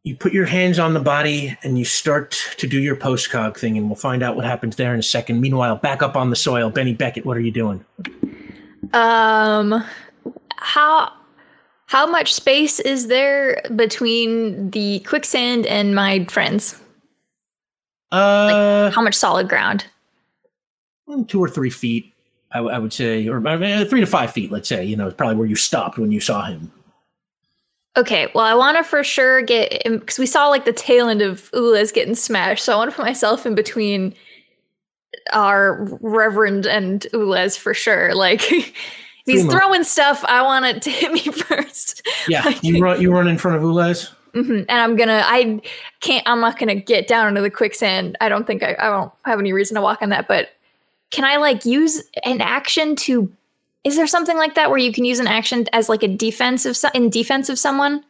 You 0.05 0.17
put 0.17 0.33
your 0.33 0.47
hands 0.47 0.79
on 0.79 0.95
the 0.95 1.01
body 1.01 1.55
and 1.63 1.79
you 1.79 1.85
start 1.85 2.35
to 2.57 2.67
do 2.67 2.81
your 2.81 2.97
postcog 2.97 3.59
thing, 3.59 3.77
and 3.77 3.89
we'll 3.89 3.97
find 3.97 4.23
out 4.23 4.35
what 4.35 4.47
happens 4.47 4.77
there 4.77 4.95
in 4.95 5.01
a 5.01 5.03
second. 5.03 5.43
Meanwhile, 5.43 5.77
back 5.77 6.03
up 6.03 6.17
on 6.17 6.31
the 6.31 6.37
soil. 6.37 6.71
Benny 6.71 6.95
Beckett, 6.95 7.27
what 7.27 7.37
are 7.37 7.41
you 7.41 7.51
doing? 7.51 7.85
Um, 8.95 9.85
how 10.57 11.13
how 11.89 12.07
much 12.07 12.33
space 12.33 12.81
is 12.81 13.09
there 13.09 13.61
between 13.77 14.71
the 14.71 15.01
quicksand 15.01 15.67
and 15.67 15.95
my 15.95 16.25
friends? 16.25 16.81
Uh, 18.11 18.91
How 18.91 19.03
much 19.03 19.15
solid 19.15 19.47
ground? 19.47 19.85
two 21.27 21.41
or 21.45 21.49
three 21.49 21.69
feet, 21.69 22.12
I, 22.55 22.59
I 22.61 22.79
would 22.79 22.93
say, 22.93 23.27
or 23.29 23.47
I 23.47 23.57
mean, 23.57 23.85
three 23.87 24.01
to 24.01 24.07
five 24.07 24.33
feet, 24.33 24.51
let's 24.53 24.69
say. 24.69 24.85
You 24.85 24.97
know, 24.97 25.11
probably 25.11 25.37
where 25.37 25.47
you 25.47 25.57
stopped 25.57 25.99
when 25.99 26.13
you 26.13 26.21
saw 26.21 26.45
him. 26.45 26.71
Okay, 27.97 28.29
well, 28.35 28.45
I 28.45 28.55
want 28.55 28.79
to 28.79 28.85
for 28.85 29.05
sure 29.05 29.43
get 29.43 29.83
because 29.85 30.19
we 30.19 30.25
saw 30.27 30.49
like 30.49 30.65
the 30.65 30.73
tail 30.73 31.09
end 31.09 31.21
of 31.21 31.51
Ulez 31.53 31.93
getting 31.93 32.15
smashed, 32.15 32.65
so 32.65 32.73
I 32.73 32.77
want 32.77 32.91
to 32.91 32.97
put 32.97 33.05
myself 33.05 33.45
in 33.45 33.55
between 33.55 34.15
our 35.33 35.85
Reverend 36.01 36.67
and 36.67 37.03
Ulez 37.13 37.59
for 37.59 37.75
sure. 37.75 38.15
Like, 38.15 38.41
he's 39.27 39.45
throwing 39.51 39.85
stuff, 39.85 40.25
I 40.27 40.43
want 40.43 40.65
it 40.65 40.83
to 40.83 40.91
hit 40.91 41.13
me 41.13 41.21
first. 41.33 42.07
Yeah, 42.29 42.43
Like- 42.45 42.63
you 42.63 42.83
run. 42.83 43.01
You 43.01 43.13
run 43.13 43.29
in 43.29 43.37
front 43.39 43.57
of 43.59 43.63
Ulez. 43.63 44.11
hmm 44.35 44.63
And 44.69 44.71
I'm 44.71 44.97
gonna, 44.97 45.23
I 45.25 45.61
can't, 46.01 46.27
I'm 46.27 46.41
not 46.41 46.59
gonna 46.59 46.75
get 46.75 47.07
down 47.09 47.29
into 47.29 47.43
the 47.43 47.51
quicksand. 47.51 48.17
I 48.23 48.29
don't 48.31 48.47
think 48.47 48.63
I, 48.63 48.75
I 48.79 48.89
don't 48.89 49.13
have 49.27 49.39
any 49.39 49.53
reason 49.53 49.75
to 49.75 49.83
walk 49.83 50.01
on 50.01 50.09
that. 50.09 50.29
But 50.29 50.49
can 51.13 51.25
I 51.25 51.37
like 51.37 51.65
use 51.65 52.03
an 52.25 52.41
action 52.41 52.97
to? 52.97 53.33
Is 53.85 53.97
there 53.97 54.07
something 54.07 54.37
like 54.37 54.55
that 54.57 54.69
where 54.71 54.79
you 54.79 54.93
can 54.93 55.05
use 55.05 55.19
an 55.21 55.27
action 55.29 55.67
as 55.73 55.89
like 55.89 56.03
a 56.03 56.09
defensive 56.09 56.77
so- 56.77 56.89
in 56.95 57.09
defense 57.11 57.49
of 57.49 57.59
someone? 57.59 58.05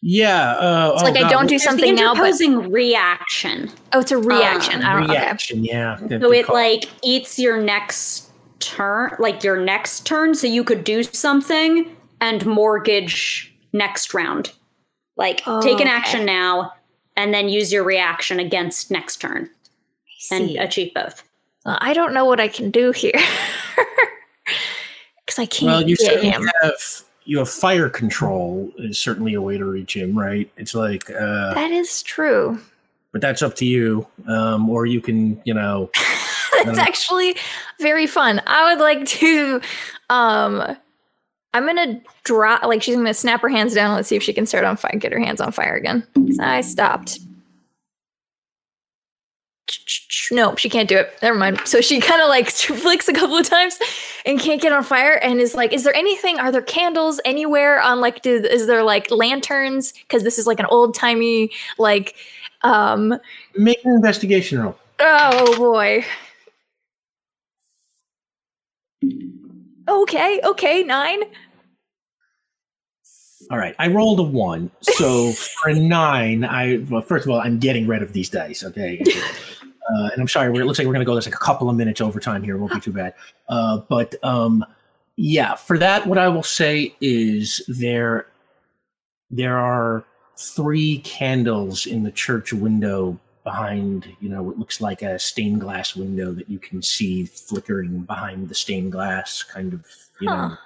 Yeah. 0.00 0.52
Uh, 0.52 0.90
It's 0.94 1.02
oh 1.02 1.04
like 1.06 1.16
I 1.16 1.20
God, 1.22 1.30
don't 1.30 1.46
do 1.46 1.50
There's 1.50 1.62
the 1.62 1.68
something 1.68 1.94
now, 1.94 2.12
but 2.14 2.18
interposing 2.24 2.70
reaction. 2.72 3.70
oh, 3.92 4.00
it's 4.00 4.10
a 4.10 4.18
reaction. 4.18 4.82
I 4.82 4.94
don't. 4.94 5.04
Okay. 5.04 5.12
reaction. 5.20 5.64
Yeah. 5.64 5.96
So 5.98 6.32
it 6.32 6.46
called- 6.46 6.56
like 6.56 6.90
eats 7.04 7.38
your 7.38 7.60
next 7.62 8.30
turn, 8.58 9.14
like 9.18 9.44
your 9.44 9.56
next 9.58 10.04
turn, 10.06 10.34
so 10.34 10.46
you 10.46 10.64
could 10.64 10.82
do 10.84 11.02
something 11.04 11.94
and 12.20 12.44
mortgage 12.46 13.54
next 13.72 14.12
round. 14.14 14.50
Like 15.16 15.38
take 15.38 15.46
an 15.80 15.82
Okay. 15.82 15.88
action 15.88 16.24
now 16.24 16.72
and 17.16 17.32
then 17.32 17.48
use 17.48 17.72
your 17.72 17.84
reaction 17.84 18.40
against 18.40 18.90
next 18.90 19.16
turn 19.20 19.50
and 20.32 20.50
achieve 20.56 20.92
both. 20.94 21.22
Well, 21.64 21.78
I 21.80 21.94
don't 21.94 22.12
know 22.14 22.24
what 22.24 22.40
I 22.40 22.48
can 22.48 22.70
do 22.70 22.90
here 22.92 23.12
because 25.26 25.38
I 25.38 25.46
can't 25.46 25.66
Well, 25.70 25.82
you 25.88 25.96
get 25.96 26.06
certainly 26.06 26.30
him. 26.30 26.48
have 26.62 26.72
you 27.24 27.38
have 27.38 27.48
fire 27.48 27.88
control 27.88 28.72
is 28.78 28.98
certainly 28.98 29.34
a 29.34 29.40
way 29.40 29.56
to 29.56 29.64
reach 29.64 29.96
him, 29.96 30.18
right? 30.18 30.50
It's 30.56 30.74
like, 30.74 31.08
uh, 31.10 31.54
That 31.54 31.70
is 31.70 32.02
true. 32.02 32.58
but 33.12 33.20
that's 33.20 33.42
up 33.42 33.54
to 33.56 33.64
you. 33.64 34.04
Um, 34.26 34.68
or 34.68 34.86
you 34.86 35.00
can, 35.00 35.40
you 35.44 35.54
know, 35.54 35.90
That's 36.64 36.78
actually 36.78 37.36
very 37.80 38.06
fun. 38.06 38.40
I 38.46 38.72
would 38.72 38.80
like 38.80 39.04
to. 39.06 39.60
Um, 40.10 40.76
I'm 41.54 41.66
gonna 41.66 42.00
drop. 42.24 42.62
Like 42.64 42.82
she's 42.82 42.94
gonna 42.94 43.14
snap 43.14 43.40
her 43.42 43.48
hands 43.48 43.74
down. 43.74 43.94
Let's 43.96 44.06
see 44.08 44.14
if 44.16 44.22
she 44.22 44.32
can 44.32 44.46
start 44.46 44.64
on 44.64 44.76
fire. 44.76 44.92
Get 44.96 45.12
her 45.12 45.18
hands 45.18 45.40
on 45.40 45.50
fire 45.50 45.74
again. 45.74 46.06
I 46.40 46.60
stopped. 46.60 47.18
Nope, 50.30 50.58
she 50.58 50.68
can't 50.68 50.88
do 50.88 50.98
it. 50.98 51.16
Never 51.22 51.38
mind. 51.38 51.60
So 51.64 51.80
she 51.80 52.00
kind 52.00 52.20
of 52.22 52.28
like 52.28 52.50
flicks 52.50 53.08
a 53.08 53.12
couple 53.12 53.36
of 53.36 53.48
times 53.48 53.78
and 54.26 54.38
can't 54.40 54.60
get 54.60 54.72
on 54.72 54.82
fire. 54.84 55.14
And 55.22 55.40
is 55.40 55.54
like, 55.54 55.72
is 55.72 55.84
there 55.84 55.94
anything? 55.94 56.38
Are 56.38 56.52
there 56.52 56.62
candles 56.62 57.20
anywhere 57.24 57.80
on 57.80 58.00
like? 58.00 58.22
Do, 58.22 58.36
is 58.36 58.66
there 58.66 58.82
like 58.82 59.10
lanterns? 59.10 59.92
Because 59.92 60.22
this 60.22 60.38
is 60.38 60.46
like 60.46 60.60
an 60.60 60.66
old 60.66 60.94
timey 60.94 61.50
like. 61.78 62.14
um 62.62 63.18
make 63.56 63.84
an 63.84 63.92
investigation 63.92 64.60
roll. 64.62 64.76
Oh 65.00 65.56
boy. 65.56 66.04
Okay, 69.88 70.40
okay, 70.44 70.82
nine. 70.84 71.22
All 73.50 73.58
right, 73.58 73.74
I 73.78 73.88
rolled 73.88 74.20
a 74.20 74.22
one. 74.22 74.70
So 74.80 75.32
for 75.32 75.70
a 75.70 75.74
nine, 75.74 76.44
I 76.44 76.84
well, 76.88 77.02
first 77.02 77.26
of 77.26 77.32
all, 77.32 77.40
I'm 77.40 77.58
getting 77.58 77.86
rid 77.86 78.02
of 78.02 78.12
these 78.12 78.30
dice. 78.30 78.64
Okay, 78.64 79.02
uh, 79.90 80.10
and 80.12 80.20
I'm 80.20 80.28
sorry. 80.28 80.48
It 80.48 80.64
looks 80.64 80.78
like 80.78 80.86
we're 80.86 80.92
going 80.94 81.04
to 81.04 81.06
go. 81.06 81.14
There's 81.14 81.26
like 81.26 81.34
a 81.34 81.38
couple 81.38 81.68
of 81.68 81.76
minutes 81.76 82.00
overtime 82.00 82.42
here. 82.42 82.56
It 82.56 82.58
won't 82.58 82.72
be 82.72 82.80
too 82.80 82.92
bad. 82.92 83.14
Uh, 83.48 83.78
but 83.88 84.14
um, 84.22 84.64
yeah, 85.16 85.54
for 85.54 85.78
that, 85.78 86.06
what 86.06 86.18
I 86.18 86.28
will 86.28 86.42
say 86.42 86.94
is 87.00 87.62
there 87.68 88.26
there 89.30 89.58
are 89.58 90.04
three 90.36 90.98
candles 90.98 91.86
in 91.86 92.02
the 92.02 92.10
church 92.10 92.52
window 92.52 93.18
behind 93.44 94.06
you 94.20 94.28
know 94.28 94.42
what 94.42 94.58
looks 94.58 94.80
like 94.80 95.02
a 95.02 95.18
stained 95.18 95.60
glass 95.60 95.96
window 95.96 96.32
that 96.32 96.48
you 96.48 96.58
can 96.60 96.80
see 96.80 97.24
flickering 97.24 98.00
behind 98.02 98.48
the 98.48 98.54
stained 98.54 98.92
glass 98.92 99.42
kind 99.42 99.72
of 99.72 99.84
you 100.20 100.28
know 100.28 100.56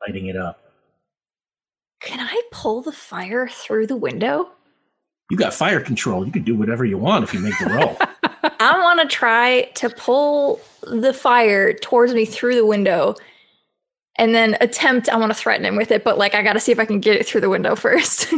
lighting 0.00 0.26
it 0.26 0.36
up 0.36 0.60
Can 2.00 2.20
I 2.20 2.42
pull 2.50 2.82
the 2.82 2.92
fire 2.92 3.48
through 3.48 3.86
the 3.86 3.96
window? 3.96 4.50
You 5.30 5.36
got 5.36 5.54
fire 5.54 5.80
control. 5.80 6.24
You 6.24 6.32
can 6.32 6.42
do 6.42 6.54
whatever 6.54 6.84
you 6.84 6.98
want 6.98 7.24
if 7.24 7.34
you 7.34 7.40
make 7.40 7.58
the 7.58 7.66
roll. 7.66 7.96
I 8.60 8.80
want 8.82 9.00
to 9.00 9.06
try 9.06 9.62
to 9.74 9.90
pull 9.90 10.60
the 10.82 11.12
fire 11.12 11.72
towards 11.72 12.14
me 12.14 12.24
through 12.24 12.54
the 12.56 12.66
window 12.66 13.14
and 14.16 14.34
then 14.34 14.56
attempt, 14.60 15.08
I 15.08 15.16
want 15.16 15.30
to 15.30 15.38
threaten 15.38 15.64
him 15.66 15.76
with 15.76 15.90
it, 15.90 16.04
but 16.04 16.18
like 16.18 16.34
I 16.34 16.42
got 16.42 16.54
to 16.54 16.60
see 16.60 16.72
if 16.72 16.78
I 16.78 16.84
can 16.84 17.00
get 17.00 17.16
it 17.16 17.26
through 17.26 17.42
the 17.42 17.50
window 17.50 17.74
first. 17.76 18.32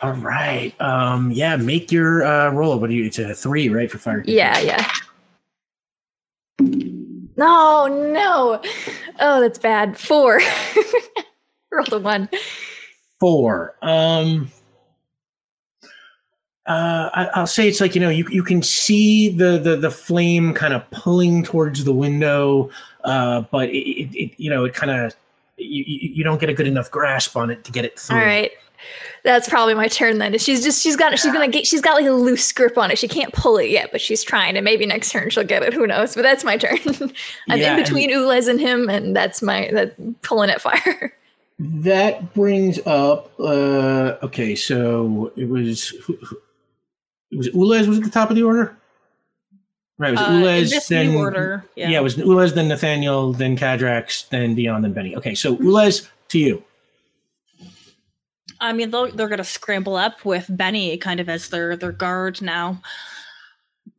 All 0.00 0.12
right. 0.14 0.72
Um. 0.80 1.30
Yeah. 1.32 1.56
Make 1.56 1.90
your 1.90 2.24
uh, 2.24 2.50
roll. 2.50 2.78
What 2.78 2.88
do 2.90 2.94
you? 2.96 3.04
It's 3.06 3.18
a 3.18 3.34
three, 3.34 3.68
right, 3.68 3.90
for 3.90 3.98
fire. 3.98 4.22
yeah, 4.26 4.58
yeah. 4.60 4.90
No, 7.36 7.86
no. 7.86 8.60
Oh, 9.20 9.40
that's 9.40 9.58
bad. 9.58 9.96
Four. 9.98 10.40
Rolled 11.72 11.92
a 11.92 11.98
one. 11.98 12.28
Four. 13.20 13.76
Um. 13.82 14.50
Uh, 16.68 17.08
I, 17.14 17.24
I'll 17.34 17.46
say 17.46 17.66
it's 17.66 17.80
like 17.80 17.94
you 17.94 18.00
know 18.00 18.10
you 18.10 18.28
you 18.30 18.42
can 18.42 18.62
see 18.62 19.30
the 19.30 19.58
the 19.58 19.76
the 19.76 19.90
flame 19.90 20.52
kind 20.54 20.74
of 20.74 20.88
pulling 20.90 21.42
towards 21.42 21.84
the 21.84 21.92
window, 21.94 22.70
uh, 23.04 23.40
but 23.50 23.70
it, 23.70 23.78
it, 23.88 24.14
it 24.14 24.30
you 24.36 24.50
know 24.50 24.64
it 24.64 24.74
kind 24.74 24.90
of 24.92 25.14
you, 25.56 25.82
you 25.86 26.22
don't 26.24 26.38
get 26.40 26.48
a 26.50 26.54
good 26.54 26.66
enough 26.68 26.90
grasp 26.90 27.36
on 27.36 27.50
it 27.50 27.64
to 27.64 27.72
get 27.72 27.84
it 27.84 27.98
through. 27.98 28.18
All 28.18 28.24
right. 28.24 28.50
That's 29.24 29.48
probably 29.48 29.74
my 29.74 29.88
turn 29.88 30.18
then. 30.18 30.38
She's 30.38 30.62
just 30.62 30.80
she's 30.82 30.94
got 30.94 31.18
she's 31.18 31.32
gonna 31.32 31.48
get 31.48 31.66
she's 31.66 31.80
got 31.80 31.94
like 31.96 32.06
a 32.06 32.12
loose 32.12 32.52
grip 32.52 32.78
on 32.78 32.90
it. 32.92 32.98
She 32.98 33.08
can't 33.08 33.32
pull 33.32 33.56
it 33.56 33.70
yet, 33.70 33.90
but 33.90 34.00
she's 34.00 34.22
trying. 34.22 34.56
And 34.56 34.64
maybe 34.64 34.86
next 34.86 35.10
turn 35.10 35.30
she'll 35.30 35.42
get 35.44 35.62
it. 35.64 35.72
Who 35.74 35.86
knows? 35.86 36.14
But 36.14 36.22
that's 36.22 36.44
my 36.44 36.56
turn. 36.56 36.78
I'm 37.48 37.58
Yeah, 37.58 37.72
in 37.72 37.78
and- 37.78 37.82
between 37.84 38.10
Ulez 38.10 38.46
and 38.48 38.60
him, 38.60 38.88
and 38.88 39.16
that's 39.16 39.42
my 39.42 39.68
that 39.72 40.22
pulling 40.22 40.50
at 40.50 40.60
fire. 40.60 41.14
That 41.60 42.34
brings 42.34 42.78
up. 42.86 43.32
Uh, 43.40 44.14
okay, 44.22 44.54
so 44.54 45.32
it 45.34 45.48
was. 45.48 45.88
who- 45.88 46.16
who- 46.22 46.40
It 47.30 47.36
was 47.36 47.48
Ulez 47.50 47.86
was 47.86 47.98
at 47.98 48.04
the 48.04 48.10
top 48.10 48.30
of 48.30 48.36
the 48.36 48.42
order. 48.42 48.76
Right, 49.98 50.10
it 50.10 50.12
was 50.12 50.20
Uh, 50.20 50.30
Ulez, 50.30 50.88
then 50.88 51.16
order, 51.16 51.64
yeah. 51.74 51.90
it 51.90 52.02
was 52.02 52.16
Ulez, 52.16 52.54
then 52.54 52.68
Nathaniel, 52.68 53.32
then 53.32 53.56
Cadrax, 53.56 54.28
then 54.28 54.54
Vion, 54.54 54.82
then 54.82 54.92
Benny. 54.92 55.16
Okay, 55.16 55.34
so 55.34 55.56
Ulez 55.56 56.08
to 56.28 56.38
you. 56.38 56.62
I 58.60 58.72
mean, 58.72 58.90
they'll, 58.90 59.10
they're 59.10 59.28
going 59.28 59.38
to 59.38 59.44
scramble 59.44 59.96
up 59.96 60.24
with 60.24 60.46
Benny 60.48 60.96
kind 60.98 61.20
of 61.20 61.28
as 61.28 61.48
their 61.48 61.76
their 61.76 61.92
guard 61.92 62.40
now. 62.40 62.80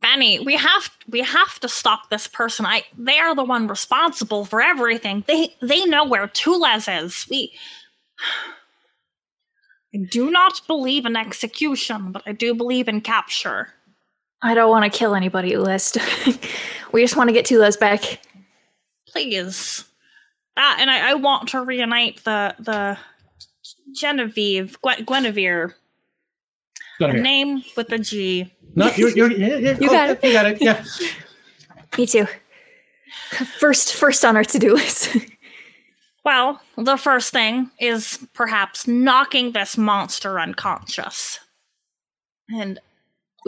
Benny, 0.00 0.38
we 0.40 0.56
have 0.56 0.90
we 1.08 1.20
have 1.20 1.60
to 1.60 1.68
stop 1.68 2.08
this 2.08 2.26
person. 2.26 2.64
I 2.64 2.84
they 2.96 3.18
are 3.18 3.34
the 3.34 3.44
one 3.44 3.66
responsible 3.68 4.44
for 4.46 4.62
everything. 4.62 5.24
They 5.26 5.54
they 5.60 5.84
know 5.84 6.04
where 6.04 6.26
Tulez 6.26 6.88
is. 6.88 7.26
We 7.30 7.52
I 9.94 9.98
do 9.98 10.30
not 10.30 10.60
believe 10.66 11.04
in 11.04 11.16
execution, 11.16 12.12
but 12.12 12.22
I 12.26 12.32
do 12.32 12.54
believe 12.54 12.88
in 12.88 13.00
capture. 13.00 13.74
I 14.42 14.54
don't 14.54 14.70
want 14.70 14.90
to 14.90 14.98
kill 14.98 15.14
anybody, 15.14 15.52
Ulez. 15.52 15.96
we 16.92 17.02
just 17.02 17.16
want 17.16 17.28
to 17.28 17.32
get 17.32 17.44
Tulez 17.44 17.76
back. 17.76 18.20
Please. 19.08 19.84
Ah, 20.56 20.76
and 20.78 20.90
I, 20.90 21.10
I 21.10 21.14
want 21.14 21.48
to 21.50 21.62
reunite 21.62 22.24
the 22.24 22.54
the 22.58 22.98
Genevieve 23.94 24.80
Gwen- 24.82 25.04
Guinevere 25.04 25.74
Go 27.00 27.10
name 27.12 27.62
with 27.76 27.90
a 27.92 27.98
G. 27.98 28.52
No, 28.74 28.90
you're, 28.94 29.08
you're, 29.10 29.32
yeah, 29.32 29.56
yeah, 29.56 29.78
You 29.80 29.88
oh, 29.88 29.92
got 29.92 30.10
it. 30.10 30.24
You 30.24 30.32
got 30.32 30.46
it. 30.46 30.58
Yeah. 30.60 30.84
Me 31.98 32.06
too. 32.06 32.26
First, 33.58 33.94
first 33.94 34.24
on 34.24 34.36
our 34.36 34.44
to-do 34.44 34.74
list. 34.74 35.16
Well, 36.24 36.60
the 36.76 36.96
first 36.96 37.32
thing 37.32 37.70
is 37.80 38.18
perhaps 38.34 38.86
knocking 38.86 39.52
this 39.52 39.76
monster 39.78 40.38
unconscious. 40.38 41.40
And 42.50 42.78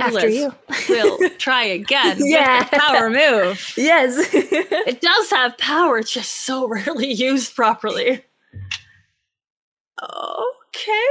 After 0.01 0.29
you. 0.29 0.55
will 0.89 1.19
try 1.39 1.65
again. 1.65 2.17
Yeah. 2.21 2.65
Power 2.65 3.11
move. 3.11 3.75
yes. 3.77 4.17
It 4.35 5.01
does 5.01 5.31
have 5.31 5.59
power, 5.59 6.03
just 6.03 6.31
so 6.45 6.67
rarely 6.69 7.13
used 7.13 7.55
properly. 7.55 8.25
Okay. 10.03 11.07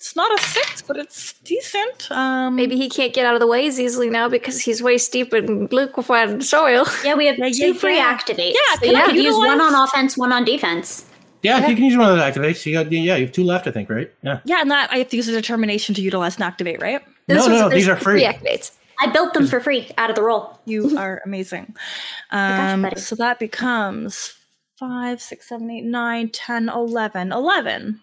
It's 0.00 0.16
not 0.16 0.32
a 0.32 0.42
six, 0.42 0.80
but 0.80 0.96
it's 0.96 1.34
decent. 1.44 2.10
Um 2.10 2.56
Maybe 2.56 2.76
he 2.76 2.88
can't 2.88 3.12
get 3.12 3.26
out 3.26 3.34
of 3.34 3.40
the 3.40 3.46
way 3.46 3.66
as 3.66 3.78
easily 3.78 4.08
now 4.08 4.30
because 4.30 4.58
he's 4.62 4.82
waist 4.82 5.12
deep 5.12 5.34
in 5.34 5.66
liquefied 5.70 6.42
soil. 6.42 6.86
Yeah, 7.04 7.14
we 7.16 7.26
have 7.26 7.36
Yeah, 7.38 7.50
two 7.50 7.66
yeah, 7.66 7.72
free 7.74 7.96
yeah. 7.96 8.16
activates. 8.16 8.54
Yeah, 8.54 8.74
so 8.76 8.80
can 8.86 8.90
you 8.94 8.96
I 8.96 9.04
could 9.06 9.16
use 9.16 9.36
one 9.36 9.60
on 9.60 9.74
offense, 9.74 10.16
one 10.16 10.32
on 10.32 10.44
defense. 10.44 11.04
Yeah, 11.42 11.66
you 11.68 11.74
can 11.74 11.84
use 11.84 11.96
one 11.98 12.08
of 12.10 12.16
those 12.16 12.24
activates. 12.24 12.64
You 12.64 12.72
got 12.72 12.90
yeah, 12.90 13.16
you 13.16 13.26
have 13.26 13.32
two 13.32 13.44
left, 13.44 13.66
I 13.66 13.70
think, 13.72 13.90
right? 13.90 14.10
Yeah. 14.22 14.40
Yeah, 14.44 14.60
and 14.62 14.70
that 14.70 14.90
I 14.90 14.96
have 14.98 15.08
to 15.10 15.16
use 15.16 15.28
a 15.28 15.32
determination 15.32 15.94
to 15.96 16.00
utilize 16.02 16.36
and 16.36 16.44
activate, 16.44 16.80
right? 16.80 17.02
No, 17.28 17.34
This 17.34 17.46
no, 17.46 17.52
was- 17.52 17.60
no, 17.62 17.68
these 17.68 17.88
are 17.88 17.96
free. 17.96 18.22
activates. 18.24 18.72
I 19.02 19.06
built 19.06 19.32
them 19.34 19.46
for 19.46 19.60
free 19.60 19.90
out 19.98 20.08
of 20.10 20.16
the 20.16 20.22
roll. 20.22 20.58
You 20.64 20.98
are 21.04 21.20
amazing. 21.26 21.74
Um, 22.30 22.82
buddy. 22.82 23.00
so 23.00 23.16
that 23.16 23.38
becomes 23.38 24.34
5, 24.78 25.20
6, 25.22 25.48
7, 25.48 25.70
8, 25.70 25.84
9, 25.84 26.28
10, 26.30 26.68
11. 26.70 27.32
11. 27.32 28.00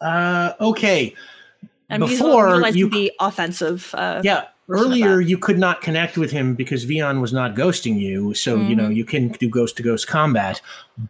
Uh, 0.00 0.52
okay. 0.60 1.14
I'm 1.90 2.00
Before 2.00 2.66
you- 2.70 2.88
the 2.88 3.12
offensive. 3.20 3.94
Uh, 3.94 4.20
Yeah. 4.24 4.44
Earlier, 4.68 5.20
you 5.20 5.36
could 5.36 5.58
not 5.58 5.80
connect 5.80 6.16
with 6.16 6.30
him 6.30 6.54
because 6.54 6.86
Vion 6.86 7.20
was 7.20 7.32
not 7.32 7.56
ghosting 7.56 7.98
you. 7.98 8.34
So, 8.34 8.54
you 8.54 8.76
know, 8.76 8.88
you 8.88 9.04
can 9.04 9.30
do 9.30 9.48
ghost 9.48 9.76
to 9.78 9.82
ghost 9.82 10.06
combat. 10.06 10.60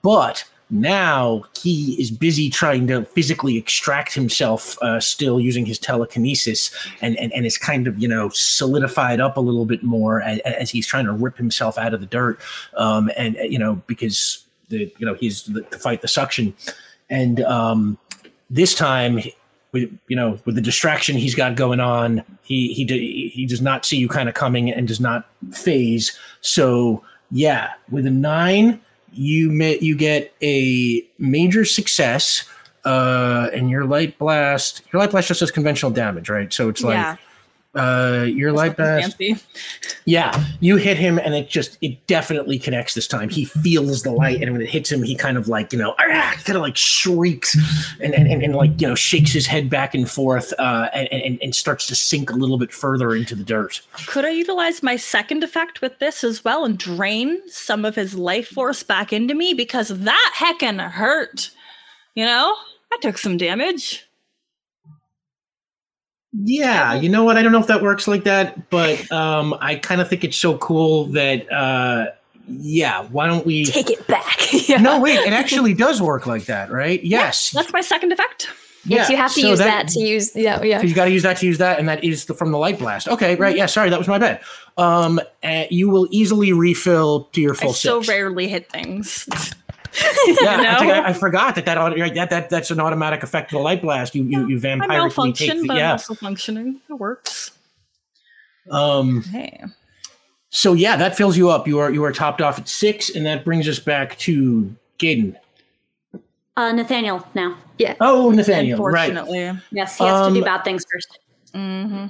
But 0.00 0.44
now 0.70 1.42
he 1.60 1.92
is 2.00 2.10
busy 2.10 2.48
trying 2.48 2.86
to 2.86 3.04
physically 3.04 3.58
extract 3.58 4.14
himself, 4.14 4.78
uh, 4.80 4.98
still 4.98 5.38
using 5.38 5.66
his 5.66 5.78
telekinesis, 5.78 6.70
and, 7.02 7.18
and, 7.18 7.34
and 7.34 7.44
is 7.44 7.58
kind 7.58 7.86
of, 7.86 7.98
you 7.98 8.08
know, 8.08 8.30
solidified 8.30 9.20
up 9.20 9.36
a 9.36 9.40
little 9.40 9.66
bit 9.66 9.82
more 9.82 10.22
as, 10.22 10.38
as 10.38 10.70
he's 10.70 10.86
trying 10.86 11.04
to 11.04 11.12
rip 11.12 11.36
himself 11.36 11.76
out 11.76 11.92
of 11.92 12.00
the 12.00 12.06
dirt. 12.06 12.40
Um, 12.78 13.10
and, 13.14 13.36
you 13.42 13.58
know, 13.58 13.82
because, 13.86 14.42
the 14.70 14.90
you 14.96 15.04
know, 15.04 15.12
he's 15.12 15.42
the, 15.42 15.60
to 15.64 15.78
fight 15.78 16.00
the 16.00 16.08
suction. 16.08 16.54
And 17.10 17.42
um, 17.42 17.98
this 18.50 18.74
time, 18.74 19.20
with 19.72 19.90
you 20.08 20.16
know 20.16 20.38
with 20.44 20.54
the 20.54 20.60
distraction 20.60 21.16
he's 21.16 21.34
got 21.34 21.54
going 21.54 21.80
on 21.80 22.24
he 22.42 22.72
he 22.72 23.30
he 23.32 23.46
does 23.46 23.60
not 23.60 23.84
see 23.84 23.96
you 23.96 24.08
kind 24.08 24.28
of 24.28 24.34
coming 24.34 24.70
and 24.70 24.88
does 24.88 25.00
not 25.00 25.28
phase 25.52 26.18
so 26.40 27.02
yeah 27.30 27.72
with 27.90 28.06
a 28.06 28.10
nine 28.10 28.80
you 29.12 29.50
may, 29.50 29.76
you 29.80 29.96
get 29.96 30.32
a 30.42 31.04
major 31.18 31.64
success 31.64 32.44
uh 32.84 33.48
and 33.52 33.70
your 33.70 33.84
light 33.84 34.18
blast 34.18 34.82
your 34.92 35.00
light 35.00 35.10
blast 35.10 35.28
just 35.28 35.40
does 35.40 35.50
conventional 35.50 35.90
damage 35.90 36.28
right 36.28 36.52
so 36.52 36.68
it's 36.68 36.82
like 36.82 36.94
yeah. 36.94 37.16
Uh 37.74 38.26
your 38.28 38.52
light 38.52 38.76
Fancy. 38.76 39.36
yeah, 40.04 40.44
you 40.60 40.76
hit 40.76 40.96
him, 40.96 41.18
and 41.18 41.34
it 41.34 41.48
just 41.48 41.78
it 41.80 42.04
definitely 42.06 42.58
connects 42.58 42.94
this 42.94 43.06
time. 43.06 43.28
He 43.28 43.44
feels 43.44 44.02
the 44.02 44.10
light, 44.10 44.42
and 44.42 44.52
when 44.52 44.60
it 44.60 44.68
hits 44.68 44.90
him, 44.90 45.02
he 45.02 45.14
kind 45.14 45.36
of 45.36 45.48
like 45.48 45.72
you 45.72 45.78
know, 45.78 45.94
"Ah," 45.98 46.34
kind 46.44 46.56
of 46.56 46.62
like 46.62 46.76
shrieks, 46.76 47.56
and 48.00 48.14
and, 48.14 48.26
and, 48.26 48.42
and 48.42 48.54
like 48.54 48.80
you 48.80 48.88
know, 48.88 48.94
shakes 48.94 49.32
his 49.32 49.46
head 49.46 49.70
back 49.70 49.94
and 49.94 50.10
forth, 50.10 50.52
uh, 50.58 50.88
and, 50.92 51.08
and 51.12 51.38
and 51.42 51.54
starts 51.54 51.86
to 51.86 51.94
sink 51.94 52.30
a 52.30 52.34
little 52.34 52.58
bit 52.58 52.72
further 52.72 53.14
into 53.14 53.34
the 53.34 53.44
dirt. 53.44 53.80
Could 54.06 54.24
I 54.24 54.30
utilize 54.30 54.82
my 54.82 54.96
second 54.96 55.44
effect 55.44 55.80
with 55.80 55.98
this 56.00 56.24
as 56.24 56.44
well 56.44 56.64
and 56.64 56.78
drain 56.78 57.40
some 57.48 57.84
of 57.84 57.94
his 57.94 58.14
life 58.14 58.48
force 58.48 58.82
back 58.82 59.12
into 59.12 59.34
me? 59.34 59.54
Because 59.54 59.88
that 59.88 60.34
heckin' 60.36 60.80
hurt. 60.80 61.50
You 62.14 62.24
know? 62.24 62.56
I 62.92 62.96
took 63.00 63.18
some 63.18 63.36
damage. 63.36 64.04
Yeah, 66.32 66.94
you 66.94 67.08
know 67.08 67.24
what? 67.24 67.36
I 67.36 67.42
don't 67.42 67.52
know 67.52 67.60
if 67.60 67.66
that 67.66 67.82
works 67.82 68.06
like 68.06 68.24
that, 68.24 68.70
but 68.70 69.10
um, 69.10 69.56
I 69.60 69.74
kind 69.76 70.00
of 70.00 70.08
think 70.08 70.22
it's 70.22 70.36
so 70.36 70.58
cool 70.58 71.06
that 71.06 71.50
uh, 71.52 72.12
yeah. 72.46 73.02
Why 73.04 73.26
don't 73.26 73.44
we? 73.44 73.64
Take 73.64 73.90
it 73.90 74.06
back. 74.06 74.38
yeah. 74.68 74.78
No, 74.78 75.00
wait. 75.00 75.18
It 75.18 75.32
actually 75.32 75.74
does 75.74 76.00
work 76.00 76.26
like 76.26 76.44
that, 76.44 76.70
right? 76.70 77.02
Yes. 77.02 77.50
That's 77.50 77.72
my 77.72 77.80
second 77.80 78.12
effect. 78.12 78.48
Yes, 78.84 79.10
you 79.10 79.16
have 79.16 79.32
to 79.34 79.40
so 79.40 79.48
use 79.48 79.58
that, 79.58 79.88
to 79.88 80.00
use. 80.00 80.34
Yeah, 80.34 80.62
yeah. 80.62 80.80
So 80.80 80.86
you 80.86 80.94
got 80.94 81.04
to 81.04 81.10
use 81.10 81.22
that 81.22 81.36
to 81.38 81.46
use 81.46 81.58
that, 81.58 81.78
and 81.78 81.88
that 81.88 82.02
is 82.02 82.24
the, 82.24 82.34
from 82.34 82.50
the 82.50 82.58
light 82.58 82.78
blast. 82.78 83.08
Okay, 83.08 83.36
right. 83.36 83.54
Yeah, 83.54 83.66
sorry, 83.66 83.90
that 83.90 83.98
was 83.98 84.08
my 84.08 84.18
bad. 84.18 84.40
Um, 84.78 85.20
uh, 85.42 85.64
you 85.70 85.90
will 85.90 86.08
easily 86.10 86.52
refill 86.52 87.24
to 87.32 87.40
your 87.42 87.54
full. 87.54 87.70
I 87.70 87.72
full 87.72 87.74
so 87.74 88.00
six. 88.00 88.08
rarely 88.08 88.48
hit 88.48 88.70
things. 88.70 89.28
yeah, 90.40 90.74
I, 90.76 90.78
think? 90.78 90.92
I, 90.92 91.08
I 91.08 91.12
forgot 91.12 91.54
that 91.56 91.64
that, 91.64 92.14
that 92.14 92.30
that 92.30 92.50
that's 92.50 92.70
an 92.70 92.80
automatic 92.80 93.22
effect 93.22 93.52
of 93.52 93.58
the 93.58 93.62
light 93.62 93.82
blast. 93.82 94.14
You 94.14 94.24
you, 94.24 94.48
you 94.48 94.56
I 94.56 94.60
vampirically 94.60 94.78
take 94.80 94.88
malfunction, 94.88 95.62
the, 95.62 95.66
but 95.66 95.72
I'm 95.74 95.78
yeah. 95.78 95.92
also 95.92 96.14
functioning. 96.14 96.80
It 96.88 96.94
works. 96.94 97.52
Um, 98.70 99.22
Hey. 99.22 99.62
so 100.50 100.74
yeah, 100.74 100.96
that 100.96 101.16
fills 101.16 101.36
you 101.36 101.50
up. 101.50 101.66
You 101.66 101.78
are 101.80 101.90
you 101.90 102.04
are 102.04 102.12
topped 102.12 102.40
off 102.40 102.58
at 102.58 102.68
six, 102.68 103.10
and 103.10 103.26
that 103.26 103.44
brings 103.44 103.68
us 103.68 103.78
back 103.78 104.16
to 104.18 104.74
Gaden. 104.98 105.36
Uh, 106.56 106.72
Nathaniel 106.72 107.26
now. 107.34 107.56
Yeah. 107.78 107.94
Oh, 108.00 108.30
Nathaniel, 108.30 108.84
right? 108.84 109.12
Yes, 109.72 109.96
he 109.96 110.04
has 110.04 110.20
to 110.20 110.24
Um, 110.24 110.34
do 110.34 110.44
bad 110.44 110.62
things 110.62 110.84
first. 110.92 111.18
hmm 111.54 112.06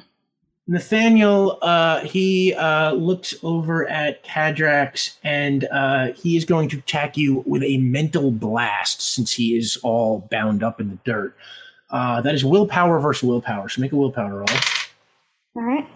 Nathaniel, 0.70 1.58
uh, 1.62 1.98
he 2.04 2.54
uh, 2.54 2.92
looks 2.92 3.34
over 3.42 3.88
at 3.88 4.22
Cadrax 4.22 5.16
and 5.24 5.64
uh, 5.64 6.12
he 6.12 6.36
is 6.36 6.44
going 6.44 6.68
to 6.68 6.78
attack 6.78 7.16
you 7.16 7.42
with 7.44 7.64
a 7.64 7.78
mental 7.78 8.30
blast 8.30 9.02
since 9.02 9.32
he 9.32 9.58
is 9.58 9.78
all 9.82 10.28
bound 10.30 10.62
up 10.62 10.80
in 10.80 10.88
the 10.88 10.98
dirt. 11.04 11.36
Uh, 11.90 12.20
that 12.20 12.36
is 12.36 12.44
willpower 12.44 13.00
versus 13.00 13.24
willpower. 13.24 13.68
So 13.68 13.80
make 13.80 13.90
a 13.90 13.96
willpower 13.96 14.32
roll. 14.32 14.46
All 15.56 15.62
right. 15.64 15.88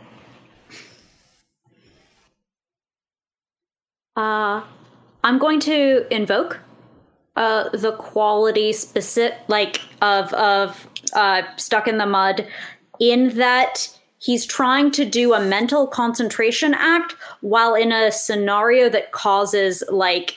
Uh, 4.16 4.64
I'm 5.22 5.38
going 5.38 5.60
to 5.60 6.04
invoke 6.12 6.58
uh, 7.36 7.68
the 7.68 7.92
quality 7.92 8.72
specific, 8.72 9.38
like 9.46 9.80
of 10.02 10.32
of 10.34 10.88
uh, 11.12 11.42
stuck 11.58 11.86
in 11.86 11.98
the 11.98 12.06
mud, 12.06 12.48
in 12.98 13.36
that 13.36 13.88
he's 14.24 14.46
trying 14.46 14.90
to 14.92 15.04
do 15.04 15.34
a 15.34 15.40
mental 15.40 15.86
concentration 15.86 16.72
act 16.74 17.14
while 17.42 17.74
in 17.74 17.92
a 17.92 18.10
scenario 18.10 18.88
that 18.88 19.12
causes 19.12 19.82
like 19.90 20.34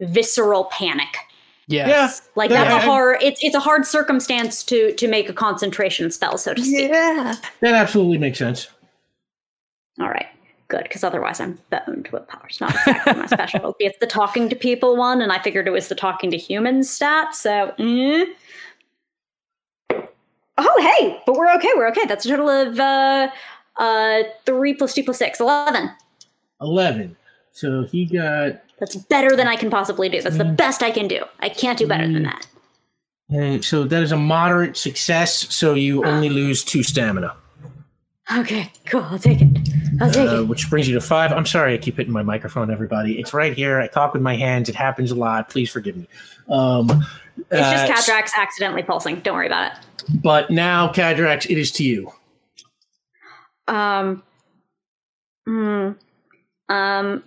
visceral 0.00 0.64
panic. 0.66 1.16
Yes. 1.66 2.20
Like 2.36 2.50
Yeah. 2.50 2.64
that's 2.64 2.84
a 2.84 2.86
hard. 2.86 3.22
It's 3.22 3.42
it's 3.42 3.54
a 3.54 3.60
hard 3.60 3.86
circumstance 3.86 4.62
to 4.64 4.92
to 4.92 5.08
make 5.08 5.30
a 5.30 5.32
concentration 5.32 6.10
spell, 6.10 6.36
so 6.36 6.52
to 6.52 6.62
speak. 6.62 6.90
Yeah. 6.90 7.36
That 7.60 7.74
absolutely 7.74 8.18
makes 8.18 8.38
sense. 8.38 8.68
All 10.00 10.08
right, 10.08 10.26
good, 10.68 10.82
because 10.82 11.04
otherwise 11.04 11.40
I'm 11.40 11.56
boned 11.70 12.08
with 12.12 12.26
powers. 12.26 12.60
Not 12.60 12.74
exactly 12.74 13.14
my 13.14 13.26
specialty. 13.26 13.84
It's 13.86 13.98
the 14.00 14.08
talking 14.08 14.48
to 14.48 14.56
people 14.56 14.96
one, 14.96 15.22
and 15.22 15.30
I 15.32 15.38
figured 15.38 15.68
it 15.68 15.70
was 15.70 15.86
the 15.88 15.94
talking 15.94 16.30
to 16.32 16.36
humans 16.36 16.90
stat. 16.90 17.34
So, 17.34 17.72
mm. 17.78 18.24
Oh 20.58 20.96
hey, 20.98 21.20
but 21.26 21.36
we're 21.36 21.52
okay. 21.56 21.68
We're 21.76 21.88
okay. 21.88 22.04
That's 22.06 22.24
a 22.26 22.28
total 22.28 22.48
of 22.48 22.78
uh, 22.78 23.28
uh, 23.78 24.22
three 24.46 24.74
plus 24.74 24.94
two 24.94 25.04
plus 25.04 25.18
six, 25.18 25.40
eleven. 25.40 25.90
11. 26.60 27.16
So 27.52 27.82
he 27.84 28.06
got. 28.06 28.62
That's 28.80 28.96
better 28.96 29.36
than 29.36 29.46
I 29.46 29.56
can 29.56 29.70
possibly 29.70 30.08
do. 30.08 30.22
That's 30.22 30.38
the 30.38 30.44
best 30.44 30.82
I 30.82 30.90
can 30.90 31.06
do. 31.08 31.24
I 31.40 31.48
can't 31.48 31.78
do 31.78 31.86
better 31.86 32.06
than 32.10 32.22
that. 32.24 32.46
uh, 33.32 33.60
so 33.62 33.84
that 33.84 34.02
is 34.02 34.12
a 34.12 34.16
moderate 34.16 34.76
success. 34.76 35.52
So 35.54 35.74
you 35.74 36.04
only 36.04 36.28
lose 36.28 36.64
two 36.64 36.82
stamina, 36.82 37.36
Okay, 38.36 38.72
cool. 38.86 39.02
I'll 39.02 39.18
take 39.18 39.42
it. 39.42 39.48
I'll 40.00 40.10
take 40.10 40.28
uh, 40.28 40.42
it. 40.42 40.48
which 40.48 40.70
brings 40.70 40.88
you 40.88 40.94
to 40.94 41.00
five. 41.00 41.30
I'm 41.32 41.44
sorry 41.46 41.74
I 41.74 41.78
keep 41.78 41.96
hitting 41.98 42.12
my 42.12 42.22
microphone, 42.22 42.70
everybody. 42.70 43.18
It's 43.20 43.34
right 43.34 43.52
here. 43.54 43.78
I 43.80 43.86
talk 43.86 44.14
with 44.14 44.22
my 44.22 44.34
hands. 44.34 44.68
It 44.68 44.74
happens 44.74 45.10
a 45.10 45.14
lot. 45.14 45.50
Please 45.50 45.70
forgive 45.70 45.96
me. 45.96 46.08
Um, 46.48 47.04
It's 47.36 47.48
just 47.50 48.08
uh, 48.08 48.12
accidentally 48.36 48.82
pulsing. 48.82 49.20
Don't 49.20 49.34
worry 49.34 49.46
about 49.46 49.72
it. 49.72 49.78
But 50.22 50.50
now, 50.50 50.92
Cadrax, 50.92 51.50
it 51.50 51.58
is 51.58 51.70
to 51.72 51.84
you. 51.84 52.12
Um. 53.66 54.22
Hmm. 55.46 55.92
Um. 56.68 57.22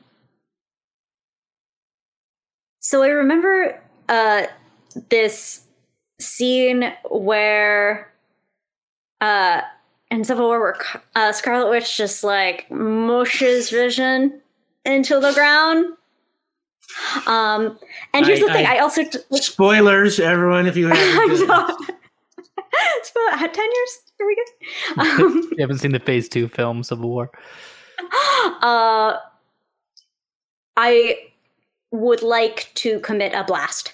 So 2.80 3.04
I 3.04 3.10
remember 3.10 3.82
uh 4.08 4.44
this 5.10 5.66
scene 6.20 6.94
where 7.10 8.12
uh 9.22 9.62
in 10.10 10.24
Civil 10.24 10.48
War 10.48 10.60
where 10.60 11.02
uh, 11.16 11.32
Scarlet 11.32 11.70
Witch 11.70 11.98
just 11.98 12.24
like 12.24 12.70
mushes 12.72 13.70
Vision 13.70 14.42
into 14.86 15.20
the 15.20 15.34
ground. 15.34 15.94
Um, 17.28 17.78
and 18.14 18.26
here's 18.26 18.42
I- 18.42 18.48
the 18.48 18.54
thing: 18.54 18.66
I- 18.66 18.76
I, 18.76 18.80
also 18.80 19.04
t- 19.04 19.20
Spoilers, 19.34 20.20
everyone, 20.20 20.66
if 20.68 20.76
you 20.78 20.88
haven't. 20.94 21.42
I'm 21.42 21.48
not. 21.48 21.78
Spo- 23.04 23.34
uh, 23.34 23.48
Ten 23.48 23.70
years? 23.74 24.00
Are 24.20 24.26
we 24.28 24.36
good? 24.36 25.00
Um, 25.24 25.50
You 25.52 25.58
haven't 25.62 25.80
seen 25.80 25.92
the 25.92 26.00
Phase 26.00 26.30
Two 26.30 26.48
film 26.48 26.84
Civil 26.84 27.10
War. 27.10 27.30
uh, 28.62 29.18
I 30.76 31.18
would 31.92 32.22
like 32.22 32.70
to 32.76 33.00
commit 33.02 33.34
a 33.34 33.44
blast. 33.44 33.94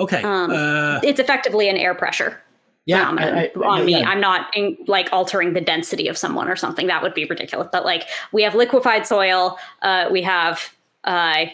Okay. 0.00 0.22
Um, 0.22 0.50
uh, 0.50 1.00
It's 1.02 1.18
effectively 1.20 1.68
an 1.68 1.76
air 1.76 1.94
pressure 1.94 2.40
yeah, 2.88 3.08
phenomenon 3.08 3.34
I- 3.38 3.52
I- 3.54 3.66
on 3.68 3.84
me. 3.86 3.92
yeah. 4.00 4.08
I'm 4.08 4.20
not 4.20 4.48
in, 4.56 4.76
like 4.88 5.08
altering 5.12 5.52
the 5.52 5.60
density 5.60 6.08
of 6.08 6.18
someone 6.18 6.48
or 6.48 6.56
something. 6.56 6.86
That 6.88 7.02
would 7.02 7.14
be 7.14 7.24
ridiculous. 7.26 7.68
But 7.70 7.84
like 7.84 8.08
we 8.32 8.42
have 8.42 8.54
liquefied 8.56 9.06
soil, 9.06 9.58
uh, 9.82 10.08
we 10.10 10.22
have 10.22 10.74
uh, 11.04 11.44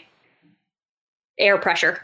air 1.38 1.58
pressure. 1.58 2.00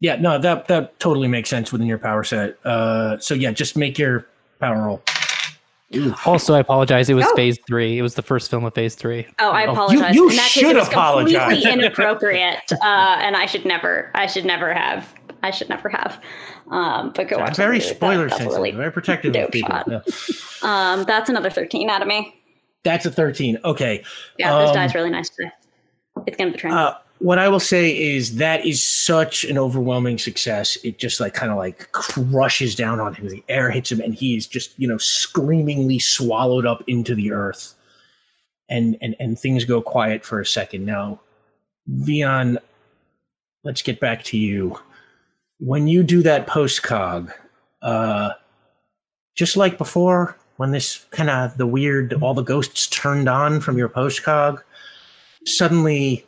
Yeah, 0.00 0.16
no, 0.16 0.38
that 0.38 0.68
that 0.68 0.98
totally 1.00 1.28
makes 1.28 1.48
sense 1.48 1.72
within 1.72 1.86
your 1.86 1.98
power 1.98 2.22
set. 2.24 2.58
Uh, 2.64 3.18
so 3.18 3.34
yeah, 3.34 3.50
just 3.52 3.76
make 3.76 3.98
your 3.98 4.26
power 4.60 4.82
roll. 4.84 5.02
Also, 6.26 6.54
I 6.54 6.58
apologize. 6.58 7.08
It 7.08 7.14
was 7.14 7.24
Oh. 7.26 7.36
Phase 7.36 7.58
Three. 7.68 7.98
It 7.98 8.02
was 8.02 8.14
the 8.16 8.22
first 8.22 8.50
film 8.50 8.64
of 8.64 8.74
Phase 8.74 8.96
Three. 8.96 9.26
Oh, 9.38 9.50
I 9.50 9.62
Oh, 9.62 9.64
you- 9.66 9.70
apologize. 9.72 10.14
you 10.14 10.28
In 10.30 10.36
that 10.36 10.42
case, 10.42 10.50
should 10.50 10.76
it 10.76 10.82
apologize. 10.82 11.40
Completely 11.52 11.72
inappropriate, 11.72 12.72
uh, 12.72 13.16
and 13.20 13.36
I 13.36 13.46
should 13.46 13.64
never. 13.64 14.10
I 14.14 14.26
should 14.26 14.44
never 14.44 14.74
have. 14.74 15.08
I 15.44 15.50
should 15.50 15.68
never 15.68 15.88
have. 15.90 16.20
Um, 16.70 17.12
but 17.14 17.28
go 17.28 17.38
watch. 17.38 17.56
very 17.56 17.78
spoiler 17.78 18.28
That- 18.28 18.38
sensitive, 18.38 18.56
really 18.56 18.70
very 18.72 18.90
protective 18.90 19.36
of 19.36 19.50
people. 19.50 19.78
Yeah. 19.86 20.00
Um, 20.62 21.04
that's 21.04 21.28
another 21.28 21.50
thirteen 21.50 21.90
out 21.90 22.00
of 22.02 22.08
me. 22.08 22.34
That's 22.82 23.04
a 23.06 23.10
thirteen. 23.10 23.58
Okay. 23.64 24.02
Yeah, 24.38 24.58
this 24.60 24.70
Um, 24.70 24.74
guy's 24.74 24.94
really 24.94 25.10
nice 25.10 25.28
today. 25.28 25.50
It's 26.26 26.36
gonna 26.36 26.50
be 26.52 26.58
the. 26.58 26.68
Uh, 26.68 26.96
what 27.18 27.38
I 27.38 27.48
will 27.48 27.60
say 27.60 27.96
is 28.16 28.36
that 28.36 28.64
is 28.66 28.82
such 28.82 29.44
an 29.44 29.56
overwhelming 29.58 30.18
success. 30.18 30.76
It 30.82 30.98
just 30.98 31.20
like 31.20 31.32
kind 31.34 31.52
of 31.52 31.58
like 31.58 31.92
crushes 31.92 32.74
down 32.74 33.00
on 33.00 33.14
him. 33.14 33.28
The 33.28 33.44
air 33.48 33.70
hits 33.70 33.92
him, 33.92 34.00
and 34.00 34.14
he 34.14 34.36
is 34.36 34.46
just 34.46 34.72
you 34.78 34.88
know 34.88 34.98
screamingly 34.98 35.98
swallowed 35.98 36.64
up 36.66 36.82
into 36.86 37.14
the 37.14 37.32
earth. 37.32 37.74
And 38.70 38.96
and 39.02 39.14
and 39.20 39.38
things 39.38 39.64
go 39.66 39.82
quiet 39.82 40.24
for 40.24 40.40
a 40.40 40.46
second. 40.46 40.86
Now, 40.86 41.20
Vion, 41.90 42.56
let's 43.62 43.82
get 43.82 44.00
back 44.00 44.24
to 44.24 44.38
you. 44.38 44.78
When 45.64 45.88
you 45.88 46.02
do 46.02 46.22
that 46.24 46.46
postcog, 46.46 47.32
uh, 47.80 48.32
just 49.34 49.56
like 49.56 49.78
before, 49.78 50.36
when 50.58 50.72
this 50.72 51.06
kind 51.10 51.30
of 51.30 51.56
the 51.56 51.66
weird, 51.66 52.12
all 52.20 52.34
the 52.34 52.42
ghosts 52.42 52.86
turned 52.86 53.30
on 53.30 53.62
from 53.62 53.78
your 53.78 53.88
postcog, 53.88 54.62
suddenly 55.46 56.26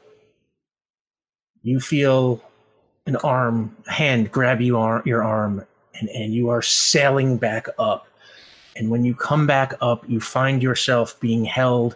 you 1.60 1.81
feel 1.81 2.42
an 3.05 3.16
arm, 3.16 3.76
hand 3.86 4.32
grab 4.32 4.62
you 4.62 4.78
ar- 4.78 5.02
your 5.05 5.23
arm, 5.23 5.66
and, 6.00 6.08
and 6.08 6.32
you 6.32 6.48
are 6.48 6.62
sailing 6.62 7.36
back 7.36 7.66
up. 7.78 8.08
And 8.74 8.89
when 8.89 9.05
you 9.05 9.15
come 9.15 9.47
back 9.47 9.74
up, 9.82 10.08
you 10.08 10.18
find 10.18 10.62
yourself 10.62 11.20
being 11.20 11.44
held 11.44 11.94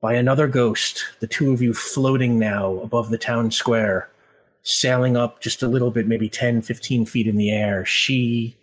by 0.00 0.14
another 0.14 0.46
ghost, 0.46 1.04
the 1.20 1.26
two 1.26 1.52
of 1.52 1.60
you 1.60 1.74
floating 1.74 2.38
now 2.38 2.78
above 2.78 3.10
the 3.10 3.18
town 3.18 3.50
square, 3.50 4.08
sailing 4.62 5.16
up 5.16 5.40
just 5.40 5.62
a 5.62 5.68
little 5.68 5.90
bit, 5.90 6.06
maybe 6.06 6.28
10, 6.28 6.62
15 6.62 7.06
feet 7.06 7.26
in 7.26 7.36
the 7.36 7.50
air. 7.50 7.84
She, 7.84 8.56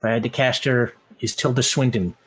if 0.00 0.04
I 0.06 0.10
had 0.10 0.22
to 0.22 0.28
cast 0.28 0.64
her, 0.64 0.94
is 1.20 1.34
Tilda 1.34 1.62
Swinton. 1.62 2.16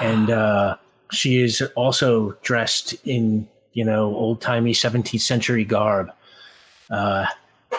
And 0.00 0.30
uh, 0.30 0.76
she 1.12 1.42
is 1.42 1.62
also 1.76 2.32
dressed 2.42 2.94
in 3.04 3.46
you 3.72 3.84
know 3.84 4.14
old 4.14 4.40
timey 4.40 4.72
17th 4.72 5.20
century 5.20 5.64
garb 5.64 6.10
uh 6.90 7.26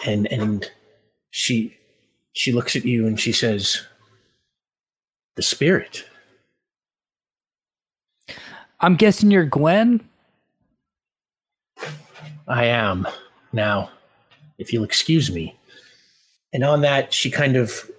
and 0.06 0.28
and 0.32 0.72
she 1.32 1.76
she 2.34 2.52
looks 2.52 2.76
at 2.76 2.86
you 2.86 3.08
and 3.08 3.20
she 3.20 3.32
says 3.32 3.82
the 5.36 5.42
spirit 5.42 6.06
I'm 8.82 8.98
guessing 8.98 9.32
you're 9.32 9.46
Gwen. 9.46 10.08
i 12.48 12.66
am 12.66 13.08
now 13.56 13.90
if 14.58 14.72
you'll 14.72 14.84
excuse 14.84 15.32
me. 15.32 15.56
And 16.54 16.64
on 16.64 16.82
that 16.82 17.14
she 17.14 17.32
kind 17.32 17.56
of 17.56 17.90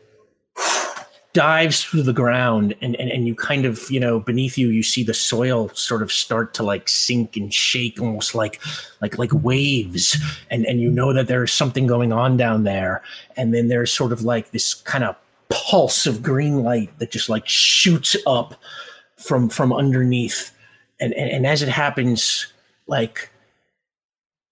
dives 1.37 1.85
through 1.85 2.03
the 2.03 2.15
ground 2.15 2.75
and, 2.81 2.97
and 2.97 3.11
and 3.11 3.27
you 3.27 3.35
kind 3.35 3.67
of 3.67 3.91
you 3.91 4.01
know 4.01 4.19
beneath 4.19 4.57
you 4.57 4.71
you 4.71 4.83
see 4.83 5.03
the 5.05 5.13
soil 5.13 5.69
sort 5.75 6.01
of 6.01 6.11
start 6.11 6.55
to 6.55 6.63
like 6.63 6.89
sink 6.89 7.37
and 7.37 7.53
shake 7.53 8.01
almost 8.01 8.35
like 8.35 8.59
like 9.03 9.19
like 9.19 9.31
waves. 9.35 10.17
And 10.51 10.65
and 10.65 10.81
you 10.81 10.91
know 10.91 11.13
that 11.13 11.27
there's 11.27 11.53
something 11.53 11.87
going 11.87 12.11
on 12.11 12.39
down 12.39 12.65
there. 12.65 13.03
And 13.37 13.53
then 13.53 13.69
there's 13.69 13.93
sort 13.93 14.13
of 14.13 14.23
like 14.23 14.53
this 14.53 14.73
kind 14.73 15.05
of 15.05 15.15
pulse 15.51 16.07
of 16.07 16.23
green 16.23 16.63
light 16.63 16.99
that 17.01 17.11
just 17.11 17.29
like 17.29 17.47
shoots 17.47 18.17
up 18.27 18.55
from 19.19 19.51
from 19.51 19.75
underneath. 19.75 20.57
And 21.01 21.13
and, 21.13 21.31
and 21.31 21.47
as 21.47 21.61
it 21.61 21.69
happens 21.69 22.47
like 22.87 23.31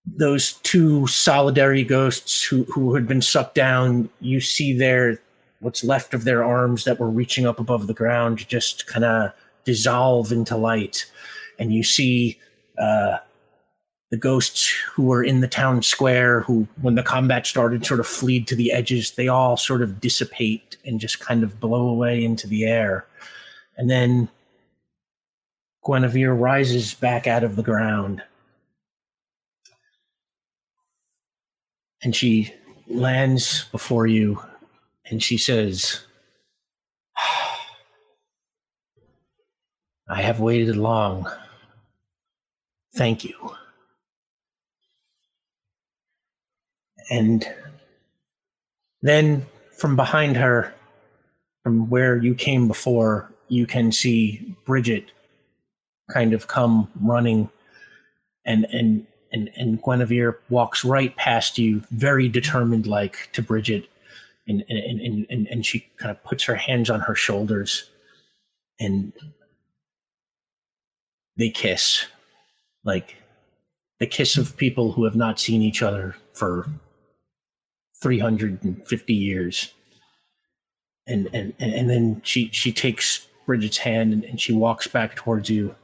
those 0.06 0.54
two 0.62 1.00
solidary 1.02 1.86
ghosts 1.86 2.44
who 2.44 2.64
who 2.64 2.94
had 2.94 3.06
been 3.06 3.22
sucked 3.22 3.54
down 3.54 4.08
you 4.20 4.40
see 4.40 4.76
their 4.76 5.18
what's 5.64 5.82
left 5.82 6.12
of 6.12 6.24
their 6.24 6.44
arms 6.44 6.84
that 6.84 7.00
were 7.00 7.08
reaching 7.08 7.46
up 7.46 7.58
above 7.58 7.86
the 7.86 7.94
ground 7.94 8.46
just 8.48 8.86
kind 8.86 9.04
of 9.04 9.32
dissolve 9.64 10.30
into 10.30 10.56
light. 10.56 11.10
And 11.58 11.72
you 11.72 11.82
see 11.82 12.38
uh, 12.78 13.16
the 14.10 14.18
ghosts 14.18 14.70
who 14.92 15.04
were 15.04 15.24
in 15.24 15.40
the 15.40 15.48
town 15.48 15.82
square 15.82 16.42
who 16.42 16.68
when 16.82 16.96
the 16.96 17.02
combat 17.02 17.46
started 17.46 17.86
sort 17.86 18.00
of 18.00 18.06
fleed 18.06 18.46
to 18.48 18.56
the 18.56 18.72
edges. 18.72 19.12
They 19.12 19.28
all 19.28 19.56
sort 19.56 19.80
of 19.80 20.00
dissipate 20.00 20.76
and 20.84 21.00
just 21.00 21.20
kind 21.20 21.42
of 21.42 21.60
blow 21.60 21.88
away 21.88 22.22
into 22.22 22.46
the 22.46 22.64
air. 22.64 23.06
And 23.78 23.88
then 23.90 24.28
guinevere 25.84 26.34
rises 26.34 26.92
back 26.92 27.26
out 27.26 27.42
of 27.42 27.56
the 27.56 27.62
ground 27.62 28.22
and 32.04 32.14
she 32.14 32.52
lands 32.86 33.64
before 33.72 34.06
you 34.06 34.40
and 35.06 35.22
she 35.22 35.38
says, 35.38 36.04
I 40.08 40.22
have 40.22 40.38
waited 40.38 40.76
long. 40.76 41.26
Thank 42.94 43.24
you. 43.24 43.34
And 47.10 47.46
then 49.02 49.46
from 49.76 49.96
behind 49.96 50.36
her, 50.36 50.74
from 51.62 51.88
where 51.88 52.16
you 52.16 52.34
came 52.34 52.68
before, 52.68 53.32
you 53.48 53.66
can 53.66 53.90
see 53.92 54.56
Bridget 54.64 55.10
kind 56.10 56.34
of 56.34 56.48
come 56.48 56.90
running 57.00 57.48
and 58.44 58.66
and 58.66 59.06
and 59.34 59.50
and 59.56 59.82
Guinevere 59.82 60.38
walks 60.48 60.84
right 60.84 61.14
past 61.16 61.58
you, 61.58 61.82
very 61.90 62.28
determined 62.28 62.86
like 62.86 63.28
to 63.32 63.42
Bridget 63.42 63.90
and 64.46 64.64
and, 64.68 65.00
and, 65.00 65.26
and, 65.28 65.46
and 65.48 65.66
she 65.66 65.86
kind 65.96 66.10
of 66.10 66.22
puts 66.24 66.44
her 66.44 66.54
hands 66.54 66.88
on 66.88 67.00
her 67.00 67.14
shoulders 67.14 67.90
and 68.80 69.12
they 71.36 71.50
kiss. 71.50 72.06
Like 72.84 73.16
the 73.98 74.06
kiss 74.06 74.36
of 74.36 74.56
people 74.56 74.92
who 74.92 75.04
have 75.04 75.16
not 75.16 75.40
seen 75.40 75.62
each 75.62 75.82
other 75.82 76.14
for 76.32 76.68
350 78.02 79.14
years. 79.14 79.72
And 81.06 81.28
and 81.32 81.52
and, 81.58 81.74
and 81.74 81.90
then 81.90 82.22
she 82.24 82.50
she 82.52 82.72
takes 82.72 83.26
bridget's 83.46 83.78
hand 83.78 84.12
and, 84.12 84.24
and 84.24 84.40
she 84.40 84.52
walks 84.52 84.86
back 84.86 85.16
towards 85.16 85.50
you. 85.50 85.74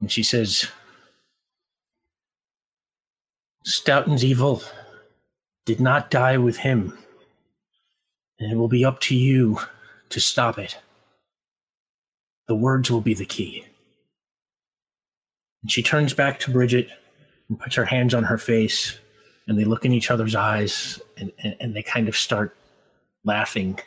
And 0.00 0.12
she 0.12 0.22
says 0.22 0.68
stoughton's 3.66 4.24
evil 4.24 4.62
did 5.64 5.80
not 5.80 6.10
die 6.10 6.38
with 6.38 6.56
him, 6.58 6.96
and 8.38 8.50
it 8.50 8.54
will 8.54 8.68
be 8.68 8.84
up 8.84 9.00
to 9.00 9.16
you 9.16 9.58
to 10.08 10.20
stop 10.20 10.56
it. 10.56 10.78
The 12.46 12.54
words 12.54 12.90
will 12.90 13.00
be 13.00 13.14
the 13.14 13.26
key. 13.26 13.66
And 15.62 15.70
she 15.70 15.82
turns 15.82 16.14
back 16.14 16.38
to 16.40 16.52
Bridget 16.52 16.88
and 17.48 17.58
puts 17.58 17.74
her 17.74 17.84
hands 17.84 18.14
on 18.14 18.22
her 18.22 18.38
face, 18.38 18.96
and 19.48 19.58
they 19.58 19.64
look 19.64 19.84
in 19.84 19.92
each 19.92 20.12
other's 20.12 20.36
eyes, 20.36 21.00
and, 21.16 21.32
and, 21.42 21.56
and 21.58 21.74
they 21.74 21.82
kind 21.82 22.08
of 22.08 22.16
start 22.16 22.56
laughing. 23.24 23.80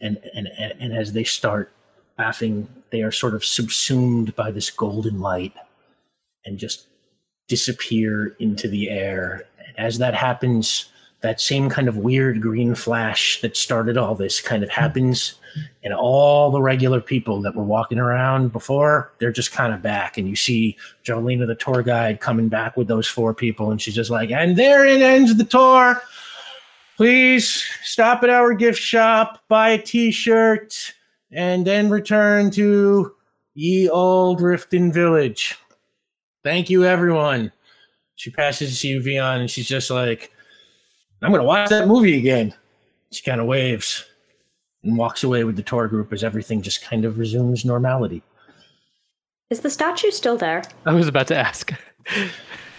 And, 0.00 0.18
and, 0.34 0.48
and, 0.58 0.74
and 0.80 0.92
as 0.92 1.12
they 1.12 1.24
start 1.24 1.72
laughing, 2.18 2.68
they 2.90 3.02
are 3.02 3.12
sort 3.12 3.34
of 3.34 3.44
subsumed 3.44 4.34
by 4.34 4.50
this 4.50 4.70
golden 4.70 5.20
light 5.20 5.52
and 6.44 6.58
just 6.58 6.88
disappear 7.48 8.36
into 8.38 8.68
the 8.68 8.90
air. 8.90 9.44
And 9.66 9.78
as 9.78 9.98
that 9.98 10.14
happens, 10.14 10.90
that 11.20 11.40
same 11.40 11.68
kind 11.68 11.88
of 11.88 11.96
weird 11.96 12.40
green 12.40 12.74
flash 12.74 13.40
that 13.40 13.56
started 13.56 13.96
all 13.96 14.14
this 14.14 14.40
kind 14.40 14.62
of 14.62 14.70
happens 14.70 15.34
and 15.82 15.92
all 15.92 16.50
the 16.50 16.62
regular 16.62 17.00
people 17.00 17.42
that 17.42 17.56
were 17.56 17.64
walking 17.64 17.98
around 17.98 18.52
before 18.52 19.12
they're 19.18 19.32
just 19.32 19.50
kind 19.50 19.74
of 19.74 19.82
back. 19.82 20.16
And 20.16 20.28
you 20.28 20.36
see 20.36 20.76
jolena 21.04 21.46
the 21.46 21.56
tour 21.56 21.82
guide 21.82 22.20
coming 22.20 22.48
back 22.48 22.76
with 22.76 22.86
those 22.86 23.08
four 23.08 23.34
people 23.34 23.70
and 23.70 23.82
she's 23.82 23.96
just 23.96 24.10
like 24.10 24.30
and 24.30 24.56
there 24.56 24.86
it 24.86 25.02
ends 25.02 25.34
the 25.36 25.44
tour. 25.44 26.00
Please 26.96 27.64
stop 27.82 28.22
at 28.22 28.30
our 28.30 28.54
gift 28.54 28.80
shop 28.80 29.42
buy 29.48 29.70
a 29.70 29.78
t-shirt 29.78 30.94
and 31.32 31.66
then 31.66 31.90
return 31.90 32.50
to 32.52 33.12
ye 33.54 33.88
old 33.88 34.40
riften 34.40 34.92
village 34.92 35.56
thank 36.44 36.70
you 36.70 36.84
everyone 36.84 37.52
she 38.16 38.30
passes 38.30 38.80
to 38.80 38.88
you 38.88 39.00
Vion, 39.00 39.40
and 39.40 39.50
she's 39.50 39.68
just 39.68 39.90
like 39.90 40.32
i'm 41.22 41.30
gonna 41.30 41.44
watch 41.44 41.70
that 41.70 41.88
movie 41.88 42.18
again 42.18 42.54
she 43.10 43.22
kind 43.22 43.40
of 43.40 43.46
waves 43.46 44.04
and 44.82 44.96
walks 44.96 45.24
away 45.24 45.44
with 45.44 45.56
the 45.56 45.62
tour 45.62 45.88
group 45.88 46.12
as 46.12 46.22
everything 46.22 46.62
just 46.62 46.82
kind 46.82 47.04
of 47.04 47.18
resumes 47.18 47.64
normality. 47.64 48.22
Is 49.50 49.60
the 49.60 49.70
statue 49.70 50.10
still 50.10 50.36
there? 50.36 50.62
I 50.84 50.92
was 50.92 51.08
about 51.08 51.26
to 51.28 51.36
ask. 51.36 51.72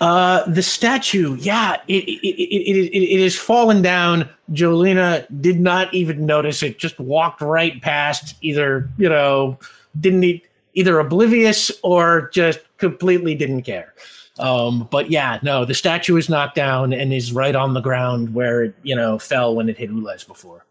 Uh, 0.02 0.50
the 0.50 0.64
statue, 0.64 1.36
yeah, 1.42 1.76
it 1.90 2.06
it, 2.06 2.26
it, 2.26 2.36
it, 2.38 2.90
it, 2.94 3.04
it 3.04 3.20
is 3.20 3.36
fallen 3.38 3.82
down. 3.82 4.30
Jolena 4.54 5.26
did 5.42 5.60
not 5.60 5.94
even 5.94 6.26
notice 6.26 6.64
it; 6.64 6.80
just 6.80 6.98
walked 7.00 7.42
right 7.42 7.82
past. 7.82 8.36
Either 8.42 8.90
you 8.98 9.10
know, 9.10 9.60
didn't 10.00 10.24
e- 10.24 10.44
either 10.74 11.00
oblivious 11.00 11.72
or 11.84 12.30
just 12.34 12.60
completely 12.78 13.36
didn't 13.36 13.64
care. 13.64 13.94
Um, 14.40 14.88
but 14.90 15.10
yeah, 15.12 15.40
no, 15.42 15.66
the 15.66 15.74
statue 15.74 16.16
is 16.16 16.30
knocked 16.30 16.56
down 16.56 16.94
and 16.94 17.12
is 17.12 17.34
right 17.34 17.56
on 17.56 17.74
the 17.74 17.82
ground 17.82 18.34
where 18.34 18.64
it 18.64 18.76
you 18.84 18.96
know 18.96 19.20
fell 19.20 19.56
when 19.56 19.68
it 19.70 19.78
hit 19.78 19.92
Ulez 19.92 20.26
before. 20.26 20.66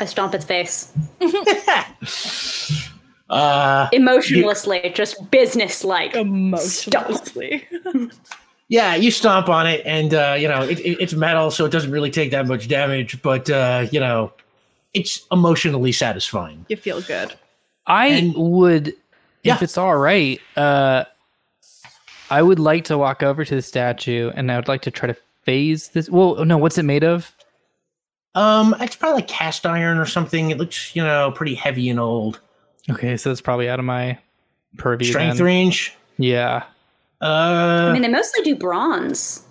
I 0.00 0.06
stomp 0.06 0.34
its 0.34 0.44
face. 0.44 0.92
Uh, 3.30 3.88
Emotionlessly, 3.92 4.92
just 4.94 5.30
business 5.30 5.82
like. 5.82 6.14
Emotionlessly. 6.14 7.66
Yeah, 8.68 8.94
you 8.94 9.10
stomp 9.10 9.50
on 9.50 9.66
it, 9.66 9.82
and 9.84 10.14
uh, 10.14 10.36
you 10.38 10.48
know 10.48 10.62
it, 10.62 10.80
it, 10.80 10.96
it's 10.98 11.12
metal, 11.12 11.50
so 11.50 11.66
it 11.66 11.70
doesn't 11.70 11.90
really 11.90 12.10
take 12.10 12.30
that 12.30 12.46
much 12.46 12.66
damage. 12.66 13.20
But 13.20 13.48
uh, 13.50 13.86
you 13.92 14.00
know, 14.00 14.32
it's 14.94 15.26
emotionally 15.30 15.92
satisfying. 15.92 16.64
you 16.70 16.76
feel 16.76 17.02
good. 17.02 17.34
I 17.86 18.06
And- 18.06 18.34
would, 18.34 18.94
Yeah. 19.44 19.54
if 19.54 19.62
it's 19.62 19.78
all 19.78 19.96
right, 19.96 20.40
uh, 20.56 21.04
I 22.30 22.42
would 22.42 22.58
like 22.58 22.84
to 22.84 22.98
walk 22.98 23.22
over 23.22 23.44
to 23.44 23.54
the 23.54 23.62
statue 23.62 24.30
and 24.34 24.50
I 24.50 24.56
would 24.56 24.68
like 24.68 24.82
to 24.82 24.90
try 24.90 25.06
to 25.06 25.16
phase 25.42 25.88
this. 25.88 26.08
Well, 26.08 26.44
no, 26.44 26.58
what's 26.58 26.78
it 26.78 26.84
made 26.84 27.04
of? 27.04 27.30
Um, 28.34 28.74
it's 28.80 28.96
probably 28.96 29.16
like 29.16 29.28
cast 29.28 29.64
iron 29.66 29.98
or 29.98 30.06
something. 30.06 30.50
It 30.50 30.58
looks, 30.58 30.96
you 30.96 31.02
know, 31.04 31.30
pretty 31.32 31.54
heavy 31.54 31.88
and 31.88 32.00
old. 32.00 32.40
Okay, 32.90 33.16
so 33.16 33.30
it's 33.30 33.40
probably 33.40 33.68
out 33.68 33.78
of 33.78 33.84
my 33.84 34.18
purview. 34.76 35.08
Strength 35.08 35.36
then. 35.36 35.46
range. 35.46 35.94
Yeah. 36.18 36.64
Uh, 37.20 37.88
I 37.88 37.92
mean, 37.92 38.02
they 38.02 38.08
mostly 38.08 38.42
do 38.42 38.56
bronze 38.56 39.42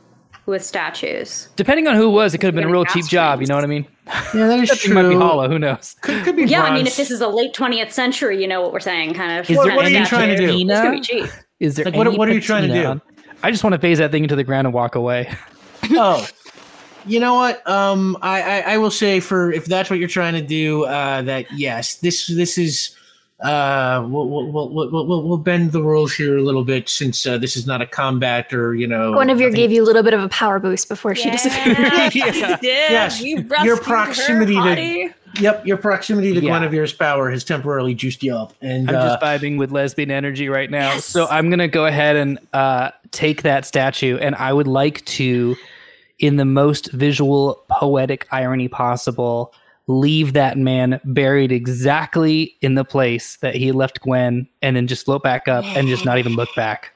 with 0.46 0.64
statues. 0.64 1.48
Depending 1.56 1.88
on 1.88 1.96
who 1.96 2.08
it 2.10 2.12
was, 2.12 2.34
it 2.34 2.40
could 2.40 2.48
have 2.48 2.56
been 2.56 2.64
a 2.66 2.72
real 2.72 2.86
cheap 2.86 3.06
job. 3.08 3.42
You 3.42 3.48
know 3.48 3.56
what 3.56 3.64
I 3.64 3.68
mean? 3.68 3.88
yeah, 4.08 4.48
that 4.48 4.60
is 4.64 4.70
That 4.70 4.78
thing 4.80 4.92
true. 4.92 5.04
might 5.04 5.10
be 5.10 5.16
hollow. 5.16 5.48
Who 5.48 5.58
knows? 5.60 5.96
Could, 6.02 6.24
could 6.24 6.36
be. 6.36 6.44
Yeah, 6.46 6.64
I 6.64 6.74
mean, 6.74 6.86
if 6.88 6.98
this 6.98 7.10
is 7.12 7.22
a 7.22 7.28
late 7.28 7.54
20th 7.54 7.92
century, 7.92 8.42
you 8.42 8.48
know 8.48 8.62
what 8.62 8.74
we're 8.74 8.80
saying, 8.80 9.14
kind 9.14 9.40
of. 9.40 9.50
Is 9.50 9.58
What- 9.58 9.68
there 9.68 9.76
what 9.76 9.86
are 9.86 9.90
any 9.90 10.00
you 10.00 10.06
trying 10.06 10.30
to 10.30 10.38
do? 10.38 10.54
It's 10.54 10.64
gonna 10.82 10.92
be 10.92 11.02
cheap. 11.02 11.26
Is 11.60 11.76
there 11.76 11.86
Like, 11.86 11.96
what- 11.96 12.18
what 12.18 12.28
are 12.28 12.34
you 12.34 12.42
trying 12.42 12.64
to 12.68 12.74
do? 12.74 12.82
patina? 12.84 13.02
I 13.44 13.52
just 13.52 13.64
want 13.64 13.74
to 13.74 13.80
phase 13.80 13.98
that 14.00 14.12
thing 14.12 14.24
into 14.24 14.36
the 14.36 14.44
ground 14.44 14.68
and 14.68 14.74
walk 14.74 14.96
away. 14.96 15.30
oh, 15.92 16.26
you 17.06 17.20
know 17.20 17.34
what? 17.36 17.66
Um, 17.70 18.18
I, 18.22 18.42
I 18.42 18.60
I 18.74 18.78
will 18.78 18.92
say 18.92 19.20
for 19.20 19.52
if 19.52 19.66
that's 19.66 19.90
what 19.90 20.00
you're 20.00 20.08
trying 20.08 20.34
to 20.34 20.42
do, 20.42 20.84
uh, 20.86 21.22
that 21.24 21.46
yes, 21.52 21.96
this 21.96 22.28
this 22.28 22.58
is. 22.58 22.96
Uh, 23.42 24.06
we'll, 24.10 24.30
we'll, 24.30 24.52
we'll, 24.52 24.70
we'll, 24.70 25.06
we'll, 25.08 25.24
we'll 25.28 25.38
bend 25.38 25.72
the 25.74 25.82
rules 25.82 26.14
here 26.14 26.38
a 26.38 26.42
little 26.42 26.64
bit 26.64 26.88
since 26.88 27.26
uh, 27.28 27.38
this 27.38 27.58
is 27.58 27.68
not 27.68 27.82
a 27.82 27.86
combat 27.86 28.54
or 28.54 28.74
you 28.76 28.88
know. 28.88 29.12
One 29.12 29.30
of 29.30 29.42
your 29.42 29.52
gave 29.52 29.72
you 29.72 29.84
a 29.84 29.86
little 29.86 30.04
bit 30.04 30.14
of 30.14 30.22
a 30.22 30.30
power 30.30 30.60
boost 30.60 30.88
before 30.88 31.14
she 31.16 31.30
disappeared. 31.30 31.78
Yeah. 31.78 32.10
You 32.14 32.32
did. 32.32 32.60
Yes, 32.64 33.22
You 33.22 33.38
your 33.38 33.46
rescued 33.46 33.78
her, 33.80 33.84
proximity 33.84 34.54
to- 34.56 35.14
Yep, 35.42 35.66
your 35.66 35.78
proximity 35.78 36.32
to 36.36 36.40
Yeah. 36.42 36.60
Guinevere's 36.60 36.94
power 36.94 37.32
has 37.32 37.44
temporarily 37.44 37.96
juiced 37.96 38.22
you 38.22 38.36
up, 38.36 38.54
and 38.62 38.88
I'm 38.88 38.96
uh, 38.96 39.08
just 39.10 39.22
vibing 39.22 39.58
with 39.58 39.72
lesbian 39.72 40.12
energy 40.12 40.48
right 40.48 40.70
now. 40.70 40.98
So 41.00 41.26
I'm 41.28 41.50
gonna 41.50 41.68
go 41.68 41.86
ahead 41.88 42.16
and 42.16 42.38
uh, 42.54 42.92
take 43.12 43.42
that 43.42 43.66
statue, 43.66 44.18
and 44.18 44.36
I 44.36 44.54
would 44.54 44.68
like 44.68 45.04
to, 45.06 45.56
in 46.20 46.36
the 46.38 46.46
most 46.46 46.92
visual, 46.92 47.64
poetic 47.68 48.28
irony 48.32 48.68
possible, 48.68 49.54
leave 49.88 50.34
that 50.34 50.58
man 50.58 51.00
buried 51.04 51.52
exactly 51.52 52.56
in 52.62 52.76
the 52.76 52.86
place 52.86 53.38
that 53.38 53.56
he 53.56 53.72
left 53.72 54.02
Gwen, 54.02 54.48
and 54.62 54.76
then 54.76 54.88
just 54.88 55.06
float 55.06 55.24
back 55.24 55.48
up 55.48 55.66
and 55.66 55.88
just 55.88 56.06
not 56.06 56.18
even 56.18 56.36
look 56.36 56.54
back. 56.56 56.92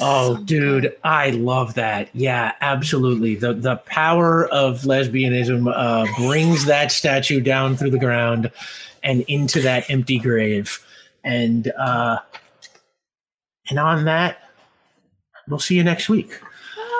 Oh, 0.00 0.38
dude, 0.44 0.96
I 1.04 1.30
love 1.30 1.74
that. 1.74 2.08
Yeah, 2.14 2.52
absolutely. 2.60 3.34
The 3.34 3.52
the 3.52 3.76
power 3.76 4.46
of 4.48 4.82
lesbianism 4.82 5.70
uh, 5.74 6.06
brings 6.16 6.64
that 6.66 6.90
statue 6.92 7.40
down 7.40 7.76
through 7.76 7.90
the 7.90 7.98
ground 7.98 8.50
and 9.02 9.22
into 9.22 9.60
that 9.62 9.90
empty 9.90 10.18
grave. 10.18 10.78
And 11.24 11.70
uh, 11.78 12.18
and 13.68 13.78
on 13.78 14.04
that, 14.04 14.38
we'll 15.48 15.58
see 15.58 15.76
you 15.76 15.84
next 15.84 16.08
week. 16.08 16.40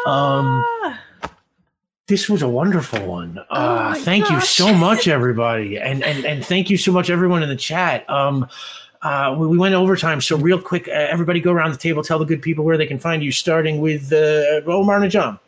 Um, 0.07 0.63
this 2.13 2.29
was 2.29 2.43
a 2.43 2.49
wonderful 2.49 3.03
one. 3.07 3.39
Uh, 3.49 3.93
my 3.95 3.99
thank 4.01 4.29
you 4.29 4.39
so 4.43 4.75
much, 4.75 5.09
everybody, 5.09 5.79
and 5.79 6.05
and 6.05 6.27
and 6.27 6.45
thank 6.45 6.69
you 6.69 6.77
so 6.77 6.93
much, 6.93 7.09
everyone 7.09 7.43
in 7.43 7.49
the 7.49 7.57
chat. 7.57 8.09
Um, 8.11 8.47
uh, 9.01 9.35
we, 9.39 9.47
we 9.47 9.57
went 9.57 9.75
overtime, 9.75 10.21
so 10.21 10.37
real 10.37 10.61
quick, 10.61 10.89
uh, 10.89 10.91
everybody 10.91 11.41
go 11.41 11.53
around 11.53 11.73
the 11.73 11.79
table, 11.79 12.03
tell 12.03 12.19
the 12.19 12.27
good 12.27 12.43
people 12.43 12.67
where 12.67 12.77
they 12.77 12.87
can 12.87 12.99
find 12.99 13.25
you, 13.25 13.33
starting 13.33 13.81
with 13.81 14.13
uh, 14.13 14.61
Omar 14.71 15.01
Najam. 15.01 15.41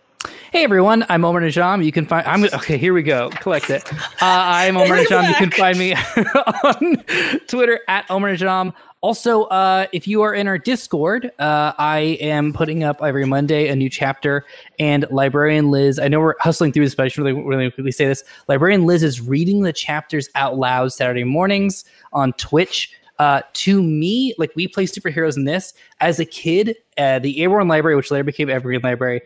Hey 0.52 0.65
everyone, 0.65 1.05
I'm 1.10 1.23
Omar 1.23 1.43
Najam. 1.43 1.84
You 1.84 1.93
can 1.93 2.07
find 2.07 2.26
I'm 2.26 2.44
okay. 2.44 2.78
Here 2.78 2.94
we 2.94 3.02
go. 3.02 3.28
Collect 3.28 3.68
it. 3.68 3.93
Uh, 3.93 3.99
I'm 4.23 4.78
Omar 4.78 4.97
Najam. 4.97 5.28
You 5.28 5.34
can 5.34 5.51
find 5.51 5.78
me 5.78 5.93
on 6.65 7.05
Twitter 7.47 7.81
at 7.89 8.10
Omar 8.10 8.31
Najam. 8.31 8.73
Also, 9.05 9.42
uh, 9.42 9.86
if 9.92 10.08
you 10.08 10.23
are 10.23 10.33
in 10.33 10.49
our 10.49 10.57
Discord, 10.57 11.31
uh, 11.39 11.74
I 11.76 12.16
am 12.23 12.55
putting 12.55 12.84
up 12.84 13.02
every 13.02 13.26
Monday 13.26 13.68
a 13.68 13.76
new 13.76 13.91
chapter. 13.91 14.47
And 14.78 15.05
librarian 15.10 15.70
Liz, 15.70 15.99
I 15.99 16.08
know 16.08 16.20
we're 16.20 16.36
hustling 16.41 16.73
through 16.73 16.86
this, 16.86 16.94
but 16.94 17.05
I 17.05 17.08
should 17.08 17.23
really, 17.23 17.39
really 17.39 17.70
quickly 17.70 17.92
say 17.92 18.07
this. 18.07 18.24
Librarian 18.49 18.86
Liz 18.86 19.02
is 19.02 19.20
reading 19.20 19.60
the 19.60 19.74
chapters 19.74 20.31
out 20.36 20.57
loud 20.57 20.91
Saturday 20.91 21.23
mornings 21.23 21.84
on 22.15 22.33
Twitch. 22.33 22.92
Uh, 23.18 23.42
to 23.52 23.83
me, 23.83 24.34
like 24.39 24.52
we 24.57 24.66
play 24.66 24.86
superheroes 24.86 25.36
in 25.36 25.44
this 25.44 25.74
as 26.00 26.18
a 26.18 26.24
kid, 26.24 26.74
uh, 26.97 27.18
the 27.18 27.42
Airborne 27.42 27.68
Library, 27.68 27.97
which 27.97 28.10
later 28.10 28.24
became 28.24 28.49
Evergreen 28.49 28.81
Library, 28.83 29.20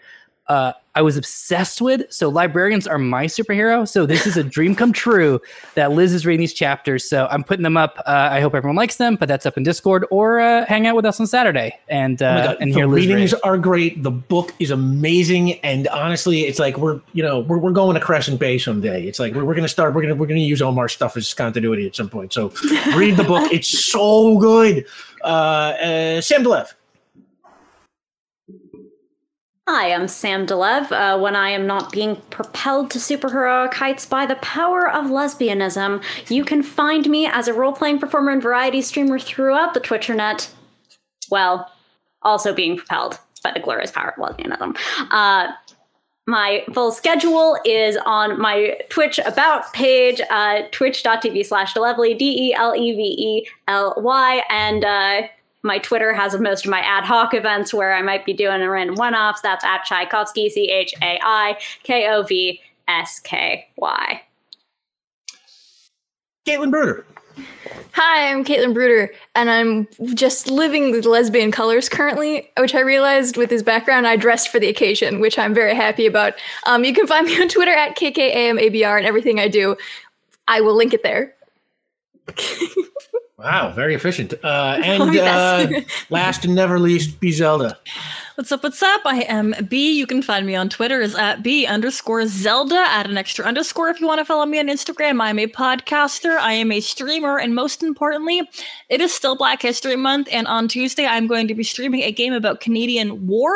uh, 0.48 0.72
I 0.94 1.02
was 1.02 1.16
obsessed 1.16 1.80
with. 1.80 2.12
So 2.12 2.28
librarians 2.28 2.88
are 2.88 2.98
my 2.98 3.26
superhero. 3.26 3.86
So 3.86 4.04
this 4.04 4.26
is 4.26 4.36
a 4.36 4.42
dream 4.56 4.74
come 4.74 4.92
true 4.92 5.40
that 5.76 5.92
Liz 5.92 6.12
is 6.12 6.26
reading 6.26 6.40
these 6.40 6.52
chapters. 6.52 7.08
So 7.08 7.28
I'm 7.30 7.44
putting 7.44 7.62
them 7.62 7.76
up. 7.76 7.98
Uh, 8.04 8.28
I 8.32 8.40
hope 8.40 8.54
everyone 8.54 8.74
likes 8.74 8.96
them. 8.96 9.14
But 9.14 9.28
that's 9.28 9.46
up 9.46 9.56
in 9.56 9.62
Discord 9.62 10.06
or 10.10 10.40
uh, 10.40 10.66
hang 10.66 10.88
out 10.88 10.96
with 10.96 11.04
us 11.04 11.20
on 11.20 11.28
Saturday 11.28 11.78
and 11.88 12.20
uh, 12.20 12.26
Oh 12.26 12.34
my 12.34 12.44
God, 12.46 12.56
and 12.60 12.74
the 12.74 12.88
readings 12.88 13.32
read. 13.32 13.40
are 13.44 13.58
great. 13.58 14.02
The 14.02 14.10
book 14.10 14.52
is 14.58 14.72
amazing, 14.72 15.52
and 15.60 15.86
honestly, 15.88 16.40
it's 16.46 16.58
like 16.58 16.78
we're 16.78 17.00
you 17.12 17.22
know 17.22 17.40
we're, 17.40 17.58
we're 17.58 17.70
going 17.70 17.94
to 17.94 18.00
Crescent 18.00 18.40
Bay 18.40 18.58
someday. 18.58 19.04
It's 19.06 19.20
like 19.20 19.34
we're, 19.34 19.44
we're 19.44 19.54
gonna 19.54 19.68
start. 19.68 19.94
We're 19.94 20.02
gonna 20.02 20.16
we're 20.16 20.26
gonna 20.26 20.40
use 20.40 20.60
Omar's 20.60 20.94
stuff 20.94 21.16
as 21.16 21.32
continuity 21.32 21.86
at 21.86 21.94
some 21.94 22.08
point. 22.08 22.32
So 22.32 22.52
read 22.96 23.16
the 23.16 23.24
book. 23.24 23.52
It's 23.58 23.68
so 23.68 24.38
good. 24.38 24.84
Uh, 25.22 25.26
uh, 25.26 26.20
Sam 26.20 26.42
Delev. 26.44 26.72
Hi, 29.70 29.92
I'm 29.92 30.08
Sam 30.08 30.46
Delev. 30.46 30.90
Uh, 30.92 31.18
when 31.20 31.36
I 31.36 31.50
am 31.50 31.66
not 31.66 31.92
being 31.92 32.16
propelled 32.30 32.90
to 32.92 32.98
superheroic 32.98 33.74
heights 33.74 34.06
by 34.06 34.24
the 34.24 34.36
power 34.36 34.88
of 34.88 35.10
lesbianism, 35.10 36.02
you 36.30 36.42
can 36.42 36.62
find 36.62 37.06
me 37.06 37.26
as 37.26 37.48
a 37.48 37.52
role 37.52 37.72
playing 37.72 37.98
performer 37.98 38.30
and 38.30 38.42
variety 38.42 38.80
streamer 38.80 39.18
throughout 39.18 39.74
the 39.74 39.80
Twitchernet. 39.80 40.50
Well, 41.30 41.70
also 42.22 42.54
being 42.54 42.78
propelled 42.78 43.18
by 43.44 43.52
the 43.52 43.60
glorious 43.60 43.90
power 43.90 44.14
of 44.16 44.16
lesbianism. 44.16 44.74
Uh, 45.10 45.52
my 46.26 46.64
full 46.72 46.90
schedule 46.90 47.58
is 47.66 47.98
on 48.06 48.40
my 48.40 48.74
Twitch 48.88 49.18
about 49.26 49.70
page, 49.74 50.22
uh, 50.30 50.62
twitch.tv 50.72 51.44
slash 51.44 51.74
Delevely, 51.74 52.16
D 52.16 52.48
E 52.48 52.54
L 52.54 52.74
E 52.74 52.92
V 52.96 53.02
E 53.02 53.48
L 53.68 53.92
Y. 53.98 54.42
And 54.48 54.82
uh, 54.82 55.28
my 55.62 55.78
Twitter 55.78 56.12
has 56.12 56.38
most 56.38 56.64
of 56.64 56.70
my 56.70 56.80
ad 56.80 57.04
hoc 57.04 57.34
events 57.34 57.74
where 57.74 57.94
I 57.94 58.02
might 58.02 58.24
be 58.24 58.32
doing 58.32 58.62
a 58.62 58.70
random 58.70 58.96
one 58.96 59.14
offs. 59.14 59.40
That's 59.40 59.64
at 59.64 59.84
Tchaikovsky, 59.84 60.48
C 60.50 60.70
H 60.70 60.94
A 61.02 61.18
I 61.22 61.58
K 61.82 62.08
O 62.08 62.22
V 62.22 62.60
S 62.86 63.20
K 63.20 63.66
Y. 63.76 64.22
Caitlin 66.46 66.70
Berger. 66.70 67.04
Hi, 67.92 68.30
I'm 68.30 68.44
Caitlin 68.44 68.74
Bruder, 68.74 69.12
and 69.34 69.50
I'm 69.50 69.88
just 70.14 70.48
living 70.48 70.92
with 70.92 71.04
lesbian 71.04 71.50
colors 71.50 71.88
currently, 71.88 72.48
which 72.58 72.74
I 72.74 72.80
realized 72.80 73.36
with 73.36 73.50
his 73.50 73.62
background, 73.62 74.06
I 74.06 74.16
dressed 74.16 74.48
for 74.50 74.58
the 74.58 74.68
occasion, 74.68 75.20
which 75.20 75.38
I'm 75.38 75.52
very 75.52 75.74
happy 75.74 76.06
about. 76.06 76.34
Um, 76.66 76.84
you 76.84 76.94
can 76.94 77.06
find 77.06 77.26
me 77.26 77.38
on 77.40 77.48
Twitter 77.48 77.72
at 77.72 77.96
KKAMABR, 77.96 78.98
and 78.98 79.06
everything 79.06 79.40
I 79.40 79.48
do, 79.48 79.76
I 80.46 80.60
will 80.60 80.76
link 80.76 80.94
it 80.94 81.02
there. 81.02 81.34
Wow, 83.38 83.70
very 83.70 83.94
efficient. 83.94 84.34
Uh, 84.42 84.80
and 84.84 85.02
uh, 85.02 85.12
Yes. 85.12 85.84
last 86.10 86.44
and 86.44 86.54
never 86.54 86.78
least, 86.80 87.20
B 87.20 87.30
Zelda. 87.30 87.78
What's 88.34 88.50
up? 88.52 88.62
What's 88.62 88.82
up? 88.82 89.00
I 89.04 89.22
am 89.22 89.54
B. 89.68 89.96
You 89.96 90.06
can 90.06 90.22
find 90.22 90.46
me 90.46 90.54
on 90.54 90.68
Twitter 90.68 91.00
is 91.00 91.14
at 91.14 91.42
B 91.42 91.66
underscore 91.66 92.26
Zelda. 92.26 92.76
Add 92.76 93.08
an 93.08 93.16
extra 93.18 93.44
underscore 93.44 93.88
if 93.88 94.00
you 94.00 94.06
want 94.06 94.20
to 94.20 94.24
follow 94.24 94.46
me 94.46 94.58
on 94.60 94.66
Instagram. 94.68 95.20
I'm 95.20 95.38
a 95.38 95.46
podcaster. 95.46 96.36
I 96.38 96.52
am 96.52 96.70
a 96.70 96.80
streamer, 96.80 97.38
and 97.38 97.54
most 97.54 97.82
importantly, 97.82 98.48
it 98.88 99.00
is 99.00 99.14
still 99.14 99.36
Black 99.36 99.62
History 99.62 99.96
Month. 99.96 100.28
And 100.30 100.46
on 100.46 100.68
Tuesday, 100.68 101.06
I'm 101.06 101.26
going 101.26 101.48
to 101.48 101.54
be 101.54 101.64
streaming 101.64 102.02
a 102.02 102.12
game 102.12 102.32
about 102.32 102.60
Canadian 102.60 103.26
war 103.26 103.54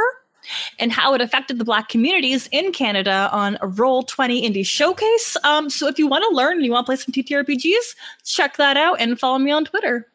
and 0.79 0.93
how 0.93 1.15
it 1.15 1.21
affected 1.21 1.59
the 1.59 1.65
Black 1.65 1.89
communities 1.89 2.49
in 2.53 2.73
Canada 2.73 3.29
on 3.33 3.59
a 3.61 3.69
Roll 3.69 4.03
Twenty 4.03 4.49
Indie 4.49 4.67
Showcase. 4.67 5.37
Um, 5.45 5.71
so 5.71 5.87
if 5.87 5.99
you 5.99 6.07
want 6.07 6.25
to 6.29 6.35
learn 6.35 6.57
and 6.57 6.65
you 6.65 6.73
want 6.73 6.87
to 6.87 6.89
play 6.89 6.97
some 6.97 7.12
TTRPGs, 7.12 7.95
check 8.25 8.57
that 8.57 8.77
out 8.77 9.01
and 9.01 9.19
follow 9.19 9.39
me 9.39 9.51
on 9.51 9.65
Twitter. 9.65 10.09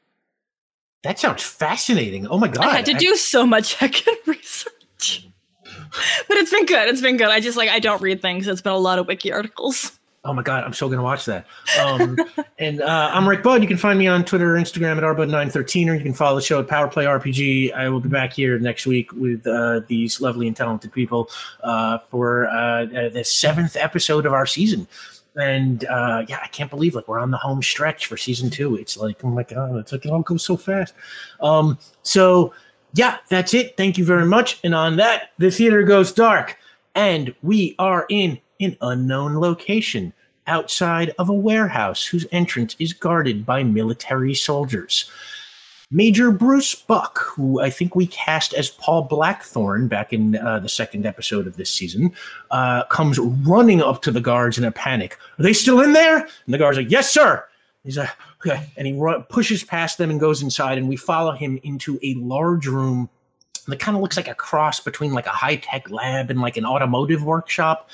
That 1.03 1.19
sounds 1.19 1.43
fascinating. 1.43 2.27
Oh 2.27 2.37
my 2.37 2.47
god! 2.47 2.65
I 2.65 2.75
had 2.75 2.85
to 2.85 2.93
do 2.93 3.15
so 3.15 3.45
much 3.45 3.81
research. 4.25 5.27
But 6.27 6.37
it's 6.37 6.51
been 6.51 6.65
good. 6.65 6.89
It's 6.89 7.01
been 7.01 7.17
good. 7.17 7.29
I 7.29 7.39
just 7.39 7.57
like 7.57 7.69
I 7.69 7.79
don't 7.79 8.01
read 8.01 8.21
things. 8.21 8.47
It's 8.47 8.61
been 8.61 8.73
a 8.73 8.77
lot 8.77 8.99
of 8.99 9.07
wiki 9.07 9.31
articles. 9.31 9.97
Oh 10.27 10.33
my 10.33 10.43
god, 10.43 10.65
I'm 10.65 10.73
so 10.73 10.89
gonna 10.89 11.01
watch 11.01 11.23
that. 11.23 11.45
Um, 11.81 12.17
and 12.59 12.81
uh, 12.81 13.11
I'm 13.13 13.27
Rick 13.27 13.43
Bud. 13.43 13.61
You 13.61 13.67
can 13.67 13.77
find 13.77 13.97
me 13.97 14.07
on 14.07 14.25
Twitter, 14.25 14.57
or 14.57 14.59
Instagram 14.59 14.97
at 14.97 15.03
rbud913, 15.03 15.87
or 15.87 15.93
you 15.93 16.03
can 16.03 16.13
follow 16.13 16.35
the 16.35 16.41
show 16.41 16.59
at 16.59 16.67
Powerplay 16.67 17.05
RPG. 17.05 17.73
I 17.73 17.87
will 17.87 18.01
be 18.01 18.09
back 18.09 18.33
here 18.33 18.59
next 18.59 18.85
week 18.85 19.13
with 19.13 19.47
uh, 19.47 19.81
these 19.87 20.19
lovely 20.19 20.45
and 20.45 20.55
talented 20.55 20.91
people 20.91 21.29
uh, 21.63 21.99
for 22.11 22.47
uh, 22.47 22.87
uh, 22.87 23.09
the 23.09 23.23
seventh 23.23 23.77
episode 23.77 24.25
of 24.25 24.33
our 24.33 24.45
season. 24.45 24.85
And 25.37 25.85
uh, 25.85 26.25
yeah, 26.27 26.39
I 26.43 26.47
can't 26.47 26.69
believe 26.69 26.93
like 26.93 27.07
we're 27.07 27.19
on 27.19 27.31
the 27.31 27.37
home 27.37 27.63
stretch 27.63 28.07
for 28.07 28.17
season 28.17 28.49
two. 28.49 28.75
It's 28.75 28.97
like 28.97 29.23
oh 29.23 29.29
my 29.29 29.43
god, 29.43 29.77
it's 29.77 29.93
like 29.93 30.05
it 30.05 30.11
all 30.11 30.23
goes 30.23 30.43
so 30.43 30.57
fast. 30.57 30.93
Um, 31.39 31.79
so 32.03 32.53
yeah, 32.95 33.19
that's 33.29 33.53
it. 33.53 33.77
Thank 33.77 33.97
you 33.97 34.03
very 34.03 34.25
much. 34.25 34.59
And 34.65 34.75
on 34.75 34.97
that, 34.97 35.29
the 35.37 35.51
theater 35.51 35.83
goes 35.83 36.11
dark, 36.11 36.57
and 36.95 37.33
we 37.43 37.75
are 37.79 38.05
in 38.09 38.41
an 38.59 38.75
unknown 38.81 39.37
location 39.37 40.11
outside 40.47 41.13
of 41.19 41.29
a 41.29 41.33
warehouse 41.33 42.05
whose 42.05 42.25
entrance 42.31 42.75
is 42.79 42.93
guarded 42.93 43.45
by 43.45 43.63
military 43.63 44.33
soldiers. 44.33 45.09
Major 45.89 46.31
Bruce 46.31 46.75
Buck, 46.75 47.19
who 47.19 47.61
I 47.61 47.69
think 47.69 47.95
we 47.95 48.07
cast 48.07 48.53
as 48.53 48.69
Paul 48.69 49.03
Blackthorne 49.03 49.87
back 49.87 50.11
in 50.11 50.35
uh, 50.35 50.59
the 50.59 50.67
second 50.67 51.05
episode 51.05 51.47
of 51.47 51.55
this 51.55 51.69
season, 51.69 52.11
uh, 52.51 52.83
comes 52.85 53.17
running 53.19 53.81
up 53.81 54.01
to 54.01 54.11
the 54.11 54.19
guards 54.19 54.57
in 54.57 54.65
a 54.65 54.71
panic. 54.71 55.17
Are 55.39 55.43
they 55.43 55.53
still 55.53 55.79
in 55.79 55.93
there? 55.93 56.17
And 56.17 56.53
the 56.53 56.57
guards 56.57 56.77
are 56.77 56.81
like, 56.81 56.91
"Yes, 56.91 57.09
sir." 57.09 57.45
He's 57.85 57.97
like, 57.97 58.09
"Okay," 58.41 58.69
and 58.75 58.85
he 58.85 59.01
pushes 59.29 59.63
past 59.63 59.97
them 59.97 60.09
and 60.09 60.19
goes 60.19 60.41
inside. 60.41 60.77
And 60.77 60.89
we 60.89 60.97
follow 60.97 61.31
him 61.31 61.57
into 61.63 61.97
a 62.03 62.15
large 62.15 62.67
room 62.67 63.09
that 63.67 63.79
kind 63.79 63.95
of 63.95 64.01
looks 64.01 64.17
like 64.17 64.27
a 64.27 64.35
cross 64.35 64.79
between 64.79 65.13
like 65.13 65.25
a 65.25 65.31
high 65.31 65.57
tech 65.57 65.89
lab 65.89 66.29
and 66.29 66.41
like 66.41 66.57
an 66.57 66.65
automotive 66.65 67.23
workshop. 67.23 67.89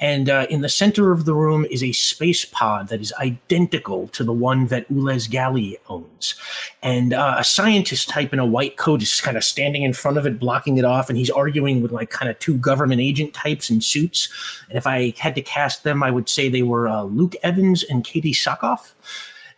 And 0.00 0.30
uh, 0.30 0.46
in 0.50 0.62
the 0.62 0.68
center 0.68 1.12
of 1.12 1.26
the 1.26 1.34
room 1.34 1.66
is 1.70 1.82
a 1.84 1.92
space 1.92 2.44
pod 2.44 2.88
that 2.88 3.00
is 3.00 3.12
identical 3.20 4.08
to 4.08 4.24
the 4.24 4.32
one 4.32 4.66
that 4.68 4.88
Ulez 4.90 5.28
Gali 5.28 5.76
owns. 5.88 6.34
And 6.82 7.12
uh, 7.12 7.36
a 7.38 7.44
scientist 7.44 8.08
type 8.08 8.32
in 8.32 8.38
a 8.38 8.46
white 8.46 8.78
coat 8.78 9.02
is 9.02 9.20
kind 9.20 9.36
of 9.36 9.44
standing 9.44 9.82
in 9.82 9.92
front 9.92 10.16
of 10.16 10.26
it, 10.26 10.38
blocking 10.38 10.78
it 10.78 10.84
off. 10.84 11.08
And 11.08 11.18
he's 11.18 11.30
arguing 11.30 11.82
with 11.82 11.92
like 11.92 12.10
kind 12.10 12.30
of 12.30 12.38
two 12.38 12.56
government 12.56 13.00
agent 13.00 13.34
types 13.34 13.70
in 13.70 13.80
suits. 13.80 14.28
And 14.68 14.78
if 14.78 14.86
I 14.86 15.12
had 15.18 15.34
to 15.34 15.42
cast 15.42 15.84
them, 15.84 16.02
I 16.02 16.10
would 16.10 16.28
say 16.28 16.48
they 16.48 16.62
were 16.62 16.88
uh, 16.88 17.02
Luke 17.02 17.36
Evans 17.42 17.82
and 17.84 18.02
Katee 18.02 18.34
Sackhoff 18.34 18.92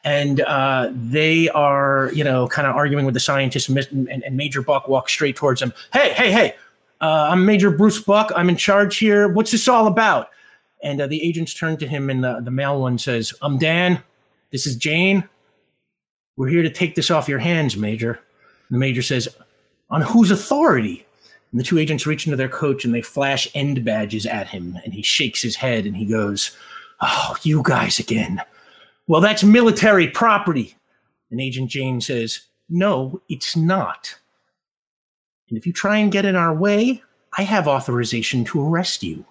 and 0.04 0.40
uh, 0.40 0.90
they 0.92 1.48
are, 1.50 2.10
you 2.12 2.24
know, 2.24 2.48
kind 2.48 2.66
of 2.66 2.74
arguing 2.74 3.04
with 3.04 3.14
the 3.14 3.20
scientist. 3.20 3.68
And, 3.68 4.08
and 4.08 4.36
Major 4.36 4.62
Buck 4.62 4.88
walks 4.88 5.12
straight 5.12 5.36
towards 5.36 5.62
him. 5.62 5.72
Hey, 5.92 6.12
hey, 6.12 6.32
hey! 6.32 6.54
Uh, 7.02 7.28
I'm 7.30 7.44
Major 7.44 7.70
Bruce 7.70 8.00
Buck. 8.00 8.30
I'm 8.36 8.48
in 8.48 8.56
charge 8.56 8.96
here. 8.98 9.28
What's 9.28 9.50
this 9.50 9.66
all 9.66 9.88
about? 9.88 10.28
And 10.84 11.00
uh, 11.00 11.08
the 11.08 11.22
agents 11.22 11.52
turn 11.52 11.76
to 11.78 11.86
him, 11.86 12.08
and 12.08 12.22
the, 12.22 12.40
the 12.40 12.50
male 12.50 12.80
one 12.80 12.96
says, 12.96 13.34
"I'm 13.42 13.58
Dan. 13.58 14.02
This 14.52 14.66
is 14.66 14.76
Jane. 14.76 15.28
We're 16.36 16.48
here 16.48 16.62
to 16.62 16.70
take 16.70 16.94
this 16.94 17.10
off 17.10 17.28
your 17.28 17.40
hands, 17.40 17.76
Major." 17.76 18.12
And 18.12 18.76
the 18.76 18.78
major 18.78 19.02
says, 19.02 19.28
"On 19.90 20.00
whose 20.00 20.30
authority?" 20.30 21.04
And 21.50 21.60
the 21.60 21.64
two 21.64 21.78
agents 21.78 22.06
reach 22.06 22.26
into 22.26 22.36
their 22.36 22.48
coats 22.48 22.84
and 22.84 22.94
they 22.94 23.02
flash 23.02 23.48
end 23.54 23.84
badges 23.84 24.24
at 24.24 24.48
him, 24.48 24.78
and 24.84 24.94
he 24.94 25.02
shakes 25.02 25.42
his 25.42 25.56
head 25.56 25.84
and 25.86 25.96
he 25.96 26.06
goes, 26.06 26.56
"Oh, 27.00 27.36
you 27.42 27.62
guys 27.64 27.98
again." 27.98 28.40
Well, 29.08 29.20
that's 29.20 29.42
military 29.42 30.08
property. 30.08 30.76
And 31.30 31.40
Agent 31.40 31.70
Jane 31.70 32.00
says, 32.00 32.40
No, 32.68 33.20
it's 33.28 33.56
not. 33.56 34.16
And 35.52 35.58
if 35.58 35.66
you 35.66 35.72
try 35.74 35.98
and 35.98 36.10
get 36.10 36.24
in 36.24 36.34
our 36.34 36.54
way, 36.54 37.02
I 37.36 37.42
have 37.42 37.68
authorization 37.68 38.42
to 38.46 38.66
arrest 38.66 39.02
you. 39.02 39.22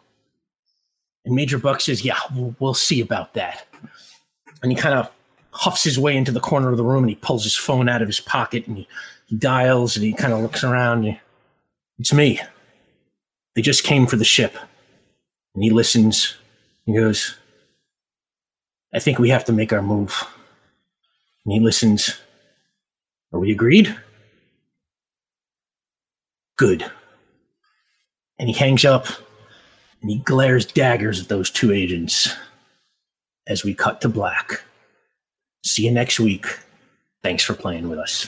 And 1.26 1.34
Major 1.34 1.58
Buck 1.58 1.82
says, 1.82 2.06
Yeah, 2.06 2.20
we'll, 2.36 2.56
we'll 2.60 2.74
see 2.76 3.02
about 3.02 3.34
that. 3.34 3.66
And 4.62 4.72
he 4.72 4.78
kind 4.78 4.94
of 4.94 5.10
huffs 5.50 5.84
his 5.84 5.98
way 5.98 6.16
into 6.16 6.32
the 6.32 6.40
corner 6.40 6.70
of 6.70 6.78
the 6.78 6.84
room 6.84 7.06
and 7.06 7.10
he 7.10 7.16
pulls 7.16 7.44
his 7.44 7.56
phone 7.56 7.90
out 7.90 8.04
of 8.04 8.08
his 8.08 8.20
pocket 8.20 8.68
and 8.68 8.78
he, 8.78 8.88
he 9.26 9.36
dials 9.36 9.96
and 9.96 10.06
he 10.06 10.14
kind 10.14 10.32
of 10.32 10.42
looks 10.42 10.64
around. 10.64 11.06
And 11.06 11.20
it's 11.98 12.14
me. 12.14 12.40
They 13.56 13.64
just 13.64 13.84
came 13.84 14.06
for 14.06 14.16
the 14.16 14.24
ship. 14.24 14.56
And 15.56 15.64
he 15.64 15.72
listens. 15.72 16.36
He 16.86 16.94
goes, 16.94 17.36
I 18.94 19.00
think 19.00 19.18
we 19.18 19.30
have 19.30 19.46
to 19.46 19.54
make 19.54 19.74
our 19.74 19.82
move. 19.82 20.24
And 21.46 21.54
he 21.54 21.60
listens. 21.60 22.16
Are 23.34 23.40
we 23.40 23.52
agreed? 23.52 23.98
Good. 26.62 26.86
And 28.38 28.48
he 28.48 28.54
hangs 28.54 28.86
up 28.86 29.08
and 30.00 30.12
he 30.12 30.20
glares 30.20 30.64
daggers 30.64 31.20
at 31.20 31.28
those 31.28 31.50
two 31.50 31.72
agents 31.72 32.36
as 33.48 33.64
we 33.64 33.74
cut 33.74 34.00
to 34.02 34.10
black. 34.10 34.62
See 35.66 35.86
you 35.86 35.92
next 35.92 36.20
week. 36.20 36.46
Thanks 37.24 37.44
for 37.44 37.56
playing 37.56 37.90
with 37.90 37.98
us. 37.98 38.28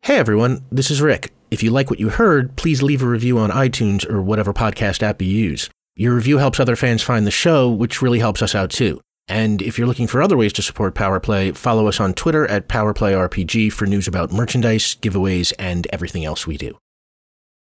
Hey 0.00 0.16
everyone, 0.16 0.64
this 0.72 0.90
is 0.90 1.02
Rick. 1.02 1.34
If 1.50 1.62
you 1.62 1.70
like 1.70 1.90
what 1.90 2.00
you 2.00 2.08
heard, 2.08 2.56
please 2.56 2.82
leave 2.82 3.02
a 3.02 3.06
review 3.06 3.36
on 3.36 3.50
iTunes 3.50 4.08
or 4.08 4.22
whatever 4.22 4.54
podcast 4.54 5.02
app 5.02 5.20
you 5.20 5.28
use. 5.28 5.68
Your 5.96 6.14
review 6.14 6.38
helps 6.38 6.58
other 6.58 6.76
fans 6.76 7.02
find 7.02 7.26
the 7.26 7.30
show, 7.30 7.70
which 7.70 8.00
really 8.00 8.20
helps 8.20 8.40
us 8.40 8.54
out 8.54 8.70
too. 8.70 9.02
And 9.26 9.62
if 9.62 9.78
you're 9.78 9.86
looking 9.86 10.06
for 10.06 10.20
other 10.20 10.36
ways 10.36 10.52
to 10.54 10.62
support 10.62 10.94
PowerPlay, 10.94 11.56
follow 11.56 11.88
us 11.88 12.00
on 12.00 12.14
Twitter 12.14 12.46
at 12.46 12.68
PowerPlayRPG 12.68 13.72
for 13.72 13.86
news 13.86 14.06
about 14.06 14.32
merchandise, 14.32 14.96
giveaways, 14.96 15.52
and 15.58 15.86
everything 15.92 16.24
else 16.24 16.46
we 16.46 16.56
do. 16.56 16.78